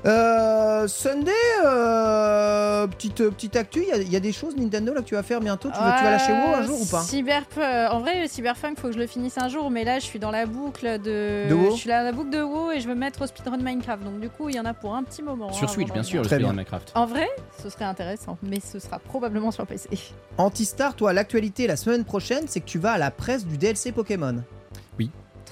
Euh, 0.05 0.87
Sunday, 0.87 1.31
euh, 1.65 2.87
petite, 2.87 3.29
petite 3.29 3.55
actu, 3.55 3.81
il 3.83 3.87
y 3.87 3.91
a- 3.91 3.97
il 3.97 4.11
y, 4.11 4.15
a 4.15 4.19
des 4.19 4.33
choses 4.33 4.55
Nintendo 4.57 4.93
là 4.93 4.99
que 5.01 5.05
tu 5.05 5.15
vas 5.15 5.23
faire 5.23 5.39
bientôt. 5.39 5.69
Tu, 5.69 5.79
vas- 5.79 5.95
tu 5.97 6.03
vas 6.03 6.11
lâcher 6.11 6.33
WoW 6.33 6.55
un 6.55 6.63
jour 6.63 6.81
ou 6.81 6.85
pas 6.85 7.01
Cyberpunk. 7.01 7.57
euh, 7.63 7.87
En 7.89 7.99
vrai, 7.99 8.21
le 8.21 8.27
Cyberpunk, 8.27 8.77
faut 8.79 8.87
que 8.89 8.93
je 8.93 8.99
le 8.99 9.07
finisse 9.07 9.37
un 9.37 9.47
jour, 9.47 9.69
mais 9.71 9.83
là, 9.85 9.99
je 9.99 10.03
suis 10.05 10.19
dans 10.19 10.31
la 10.31 10.45
boucle 10.45 10.99
de. 10.99 11.47
De 11.49 11.53
WoW 11.53 11.71
je 11.71 11.77
suis 11.77 11.89
dans 11.89 12.03
la 12.03 12.11
boucle 12.11 12.31
de 12.31 12.41
WoW 12.41 12.71
et 12.71 12.79
je 12.81 12.87
veux 12.87 12.95
me 12.95 12.99
mettre 12.99 13.21
au 13.21 13.27
speedrun 13.27 13.57
Minecraft. 13.57 14.03
Donc, 14.03 14.19
du 14.19 14.29
coup, 14.29 14.49
il 14.49 14.55
y 14.55 14.59
en 14.59 14.65
a 14.65 14.73
pour 14.73 14.93
un 14.93 15.03
petit 15.03 15.23
moment. 15.23 15.51
Sur 15.53 15.69
hein, 15.69 15.71
Switch, 15.71 15.91
bien 15.91 16.03
sûr, 16.03 16.21
le 16.21 16.27
Très 16.27 16.35
speedrun 16.35 16.51
bien. 16.51 16.57
Minecraft. 16.63 16.91
En 16.95 17.05
vrai, 17.05 17.29
ce 17.61 17.69
serait 17.69 17.85
intéressant, 17.85 18.37
mais 18.43 18.59
ce 18.59 18.79
sera 18.79 18.99
probablement 18.99 19.51
sur 19.51 19.65
PC. 19.65 19.87
Antistar, 20.37 20.95
toi, 20.95 21.13
l'actualité 21.13 21.65
la 21.65 21.77
semaine 21.77 22.03
prochaine, 22.03 22.43
c'est 22.47 22.59
que 22.59 22.65
tu 22.65 22.77
vas 22.79 22.91
à 22.93 22.97
la 22.97 23.09
presse 23.11 23.45
du 23.45 23.57
DLC 23.57 23.91
Pokémon. 23.93 24.43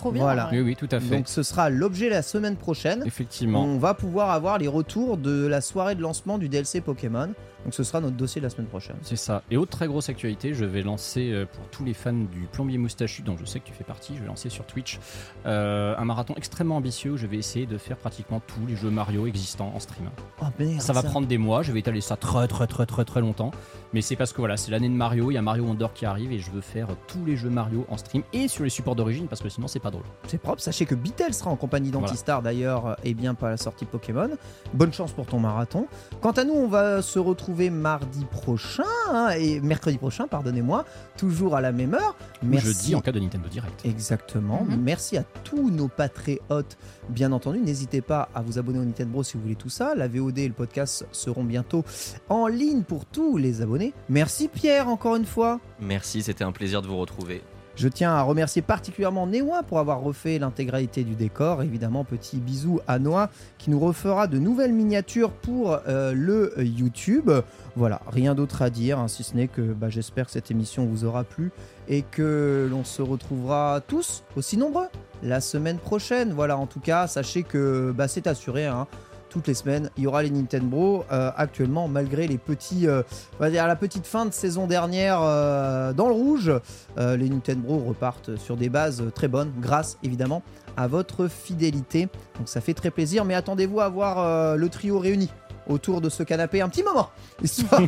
Trop 0.02 0.12
bien. 0.12 0.24
Voilà. 0.24 0.46
en 0.46 0.48
vrai. 0.48 0.58
Oui, 0.58 0.64
oui, 0.66 0.76
tout 0.76 0.88
à 0.92 1.00
fait. 1.00 1.16
Donc 1.16 1.28
ce 1.28 1.44
sera 1.44 1.70
l'objet 1.70 2.10
la 2.10 2.24
semaine 2.24 2.56
prochaine. 2.56 3.04
Effectivement. 3.06 3.64
On 3.64 3.78
va 3.78 3.94
pouvoir 3.94 4.32
avoir 4.32 4.58
les 4.58 4.68
retours 4.68 5.16
de 5.16 5.46
la 5.46 5.62
soirée 5.62 5.94
de 5.94 6.02
lancement 6.02 6.40
du 6.40 6.50
DLC 6.50 6.82
Pokémon. 6.82 7.30
Donc 7.64 7.74
ce 7.74 7.84
sera 7.84 8.02
notre 8.02 8.18
dossier 8.18 8.42
la 8.42 8.50
semaine 8.50 8.68
prochaine. 8.68 8.96
C'est 9.02 9.16
ça. 9.16 9.44
Et 9.52 9.58
autre 9.58 9.72
très 9.72 9.88
grosse 9.88 10.10
actualité, 10.10 10.54
je 10.54 10.66
vais 10.66 10.82
lancer 10.82 11.32
euh, 11.32 11.46
pour 11.46 11.64
tous 11.70 11.84
les 11.84 11.94
fans 11.94 12.14
du 12.14 12.48
plombier 12.52 12.78
moustachu, 12.78 13.22
dont 13.22 13.38
je 13.38 13.46
sais 13.46 13.60
que 13.60 13.66
tu 13.68 13.74
fais 13.74 13.84
partie, 13.84 14.16
je 14.16 14.22
vais 14.22 14.28
lancer 14.28 14.50
sur 14.50 14.66
Twitch 14.66 15.00
euh, 15.46 15.96
un 15.98 16.06
marathon 16.06 16.34
extrêmement 16.38 16.78
ambitieux 16.78 17.12
où 17.12 17.18
je 17.18 17.28
vais 17.28 17.38
essayer 17.38 17.66
de 17.66 17.78
faire 17.78 17.98
pratiquement 17.98 18.42
tous 18.46 18.66
les 18.68 18.76
jeux 18.76 18.90
Mario 18.90 19.28
existants 19.28 19.72
en 19.76 19.80
stream. 19.80 20.10
Oh 20.42 20.46
merde. 20.58 20.82
Ça 20.82 20.94
va 20.94 21.04
prendre 21.04 21.28
des 21.28 21.38
mois, 21.38 21.62
je 21.62 21.72
vais 21.72 21.80
étaler 21.80 22.02
ça 22.02 22.18
très 22.18 22.48
très 22.48 22.68
très 22.68 22.86
très 22.86 23.06
très 23.06 23.22
longtemps. 23.22 23.52
Mais 23.94 24.02
c'est 24.02 24.16
parce 24.16 24.32
que 24.32 24.38
voilà, 24.38 24.58
c'est 24.58 24.72
l'année 24.72 24.90
de 24.90 24.94
Mario, 24.94 25.32
il 25.32 25.36
y 25.36 25.38
a 25.38 25.42
Mario 25.42 25.66
Wonder 25.66 25.88
qui 25.94 26.06
arrive 26.06 26.32
et 26.32 26.40
je 26.40 26.50
veux 26.50 26.62
faire 26.62 26.88
tous 27.08 27.24
les 27.26 27.36
jeux 27.36 27.50
Mario 27.50 27.86
en 27.90 27.98
stream 27.98 28.24
et 28.34 28.48
sur 28.48 28.64
les 28.64 28.70
supports 28.70 28.96
d'origine 28.96 29.28
parce 29.28 29.42
que 29.42 29.50
sinon 29.50 29.68
c'est 29.68 29.80
pas 29.80 29.92
drôle. 29.92 30.06
C'est 30.28 30.40
propre. 30.40 30.62
Sachez 30.62 30.86
que 30.86 30.96
Beatle 30.96 31.34
sera 31.34 31.52
en 31.52 31.56
compagnie 31.56 31.92
d'Antistar 31.92 32.42
d'ailleurs 32.42 32.98
et 33.04 33.14
bien 33.14 33.34
pas 33.34 33.48
à 33.48 33.52
la 33.52 33.58
sortie 33.58 33.86
Pokémon. 33.86 34.30
Bonne 34.74 34.94
chance 34.94 35.12
pour 35.12 35.26
ton 35.26 35.40
marathon. 35.40 35.88
Quant 36.22 36.32
à 36.32 36.44
nous, 36.44 36.54
on 36.54 36.68
va 36.68 37.02
se 37.02 37.20
retrouver 37.20 37.51
mardi 37.70 38.26
prochain 38.26 38.84
hein, 39.10 39.30
et 39.38 39.60
mercredi 39.60 39.98
prochain, 39.98 40.28
pardonnez-moi, 40.28 40.86
toujours 41.18 41.56
à 41.56 41.62
la 41.62 41.72
même 41.72 41.94
heure. 41.94 42.16
Merci. 42.44 42.68
Jeudi 42.68 42.96
en 42.96 43.02
cas 43.02 43.12
de 43.12 43.20
Nintendo 43.20 43.48
Direct. 43.50 43.86
Exactement. 43.86 44.66
Mhm. 44.66 44.82
Merci 44.82 45.18
à 45.18 45.24
tous 45.44 45.70
nos 45.70 45.88
patriotes, 45.88 46.78
bien 47.10 47.32
entendu. 47.32 47.60
N'hésitez 47.60 48.02
pas 48.02 48.30
à 48.34 48.42
vous 48.42 48.58
abonner 48.58 48.80
au 48.80 48.86
Nintendo 48.86 49.12
Bros 49.12 49.24
si 49.24 49.38
vous 49.38 49.44
voulez 49.44 49.56
tout 49.56 49.70
ça. 49.70 49.96
La 49.96 50.08
VOD 50.08 50.40
et 50.40 50.48
le 50.48 50.54
podcast 50.54 51.06
seront 51.12 51.44
bientôt 51.44 51.84
en 52.30 52.48
ligne 52.48 52.84
pour 52.84 53.06
tous 53.06 53.38
les 53.38 53.62
abonnés. 53.62 53.94
Merci 54.10 54.48
Pierre, 54.48 54.88
encore 54.88 55.16
une 55.16 55.26
fois. 55.26 55.60
Merci, 55.80 56.22
c'était 56.24 56.44
un 56.44 56.52
plaisir 56.52 56.82
de 56.82 56.88
vous 56.88 56.98
retrouver. 56.98 57.42
Je 57.82 57.88
tiens 57.88 58.12
à 58.12 58.22
remercier 58.22 58.62
particulièrement 58.62 59.26
Newa 59.26 59.64
pour 59.64 59.80
avoir 59.80 60.02
refait 60.02 60.38
l'intégralité 60.38 61.04
du 61.04 61.16
décor. 61.16 61.64
Évidemment, 61.64 62.04
petit 62.04 62.38
bisou 62.38 62.80
à 62.88 63.00
Noah 63.00 63.32
qui 63.58 63.72
nous 63.72 63.80
refera 63.80 64.28
de 64.28 64.38
nouvelles 64.38 64.72
miniatures 64.72 65.32
pour 65.32 65.80
euh, 65.88 66.14
le 66.14 66.54
YouTube. 66.60 67.32
Voilà, 67.76 68.00
rien 68.06 68.36
d'autre 68.36 68.62
à 68.62 68.70
dire, 68.70 69.00
hein, 69.00 69.08
si 69.08 69.24
ce 69.24 69.36
n'est 69.36 69.48
que 69.48 69.62
bah, 69.62 69.90
j'espère 69.90 70.28
que 70.28 70.32
cette 70.32 70.52
émission 70.52 70.86
vous 70.86 71.06
aura 71.06 71.24
plu 71.24 71.52
et 71.90 72.04
que 72.04 72.68
l'on 72.70 72.84
se 72.84 73.02
retrouvera 73.02 73.82
tous 73.88 74.26
aussi 74.36 74.58
nombreux 74.58 74.90
la 75.24 75.42
semaine 75.42 75.80
prochaine. 75.80 76.34
Voilà, 76.34 76.60
en 76.60 76.68
tout 76.68 76.82
cas, 76.82 77.08
sachez 77.08 77.42
que 77.42 77.92
bah, 77.98 78.08
c'est 78.08 78.28
assuré. 78.28 78.68
hein. 78.68 78.86
Toutes 79.32 79.48
les 79.48 79.54
semaines, 79.54 79.90
il 79.98 80.04
y 80.04 80.08
aura 80.08 80.22
les 80.22 80.30
Nintendo 80.30 81.06
euh, 81.12 81.32
actuellement, 81.36 81.88
malgré 81.88 82.28
les 82.28 82.38
petits, 82.38 82.86
euh, 82.86 83.02
on 83.40 83.44
va 83.44 83.50
dire 83.50 83.66
la 83.66 83.78
petite 83.78 84.06
fin 84.06 84.26
de 84.26 84.34
saison 84.34 84.68
dernière 84.68 85.20
euh, 85.22 85.94
dans 85.94 86.08
le 86.08 86.14
rouge. 86.14 86.52
Euh, 86.98 87.16
les 87.16 87.30
Nintendo 87.30 87.78
repartent 87.78 88.36
sur 88.36 88.58
des 88.58 88.68
bases 88.68 89.04
très 89.16 89.30
bonnes, 89.30 89.54
grâce 89.60 89.98
évidemment 90.04 90.44
à 90.76 90.88
votre 90.88 91.30
fidélité. 91.30 92.10
Donc 92.38 92.50
ça 92.50 92.60
fait 92.60 92.74
très 92.74 92.92
plaisir, 92.92 93.24
mais 93.24 93.34
attendez-vous 93.34 93.80
à 93.80 93.88
voir 93.88 94.58
le 94.58 94.70
trio 94.70 95.00
réuni 95.00 95.30
autour 95.68 96.02
de 96.02 96.10
ce 96.10 96.24
canapé 96.24 96.60
un 96.60 96.68
petit 96.68 96.84
moment, 96.84 97.10
histoire, 97.44 97.82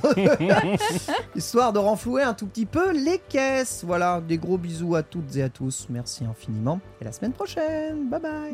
histoire 1.36 1.74
de 1.74 1.80
renflouer 1.80 2.24
un 2.24 2.34
tout 2.34 2.48
petit 2.48 2.66
peu 2.66 2.92
les 2.92 3.18
caisses. 3.18 3.84
Voilà, 3.86 4.22
des 4.22 4.38
gros 4.38 4.58
bisous 4.58 4.96
à 4.96 5.04
toutes 5.04 5.36
et 5.36 5.44
à 5.44 5.50
tous. 5.50 5.88
Merci 5.90 6.24
infiniment. 6.24 6.80
Et 7.02 7.04
la 7.04 7.12
semaine 7.12 7.34
prochaine. 7.34 8.10
Bye 8.10 8.22
bye. 8.22 8.54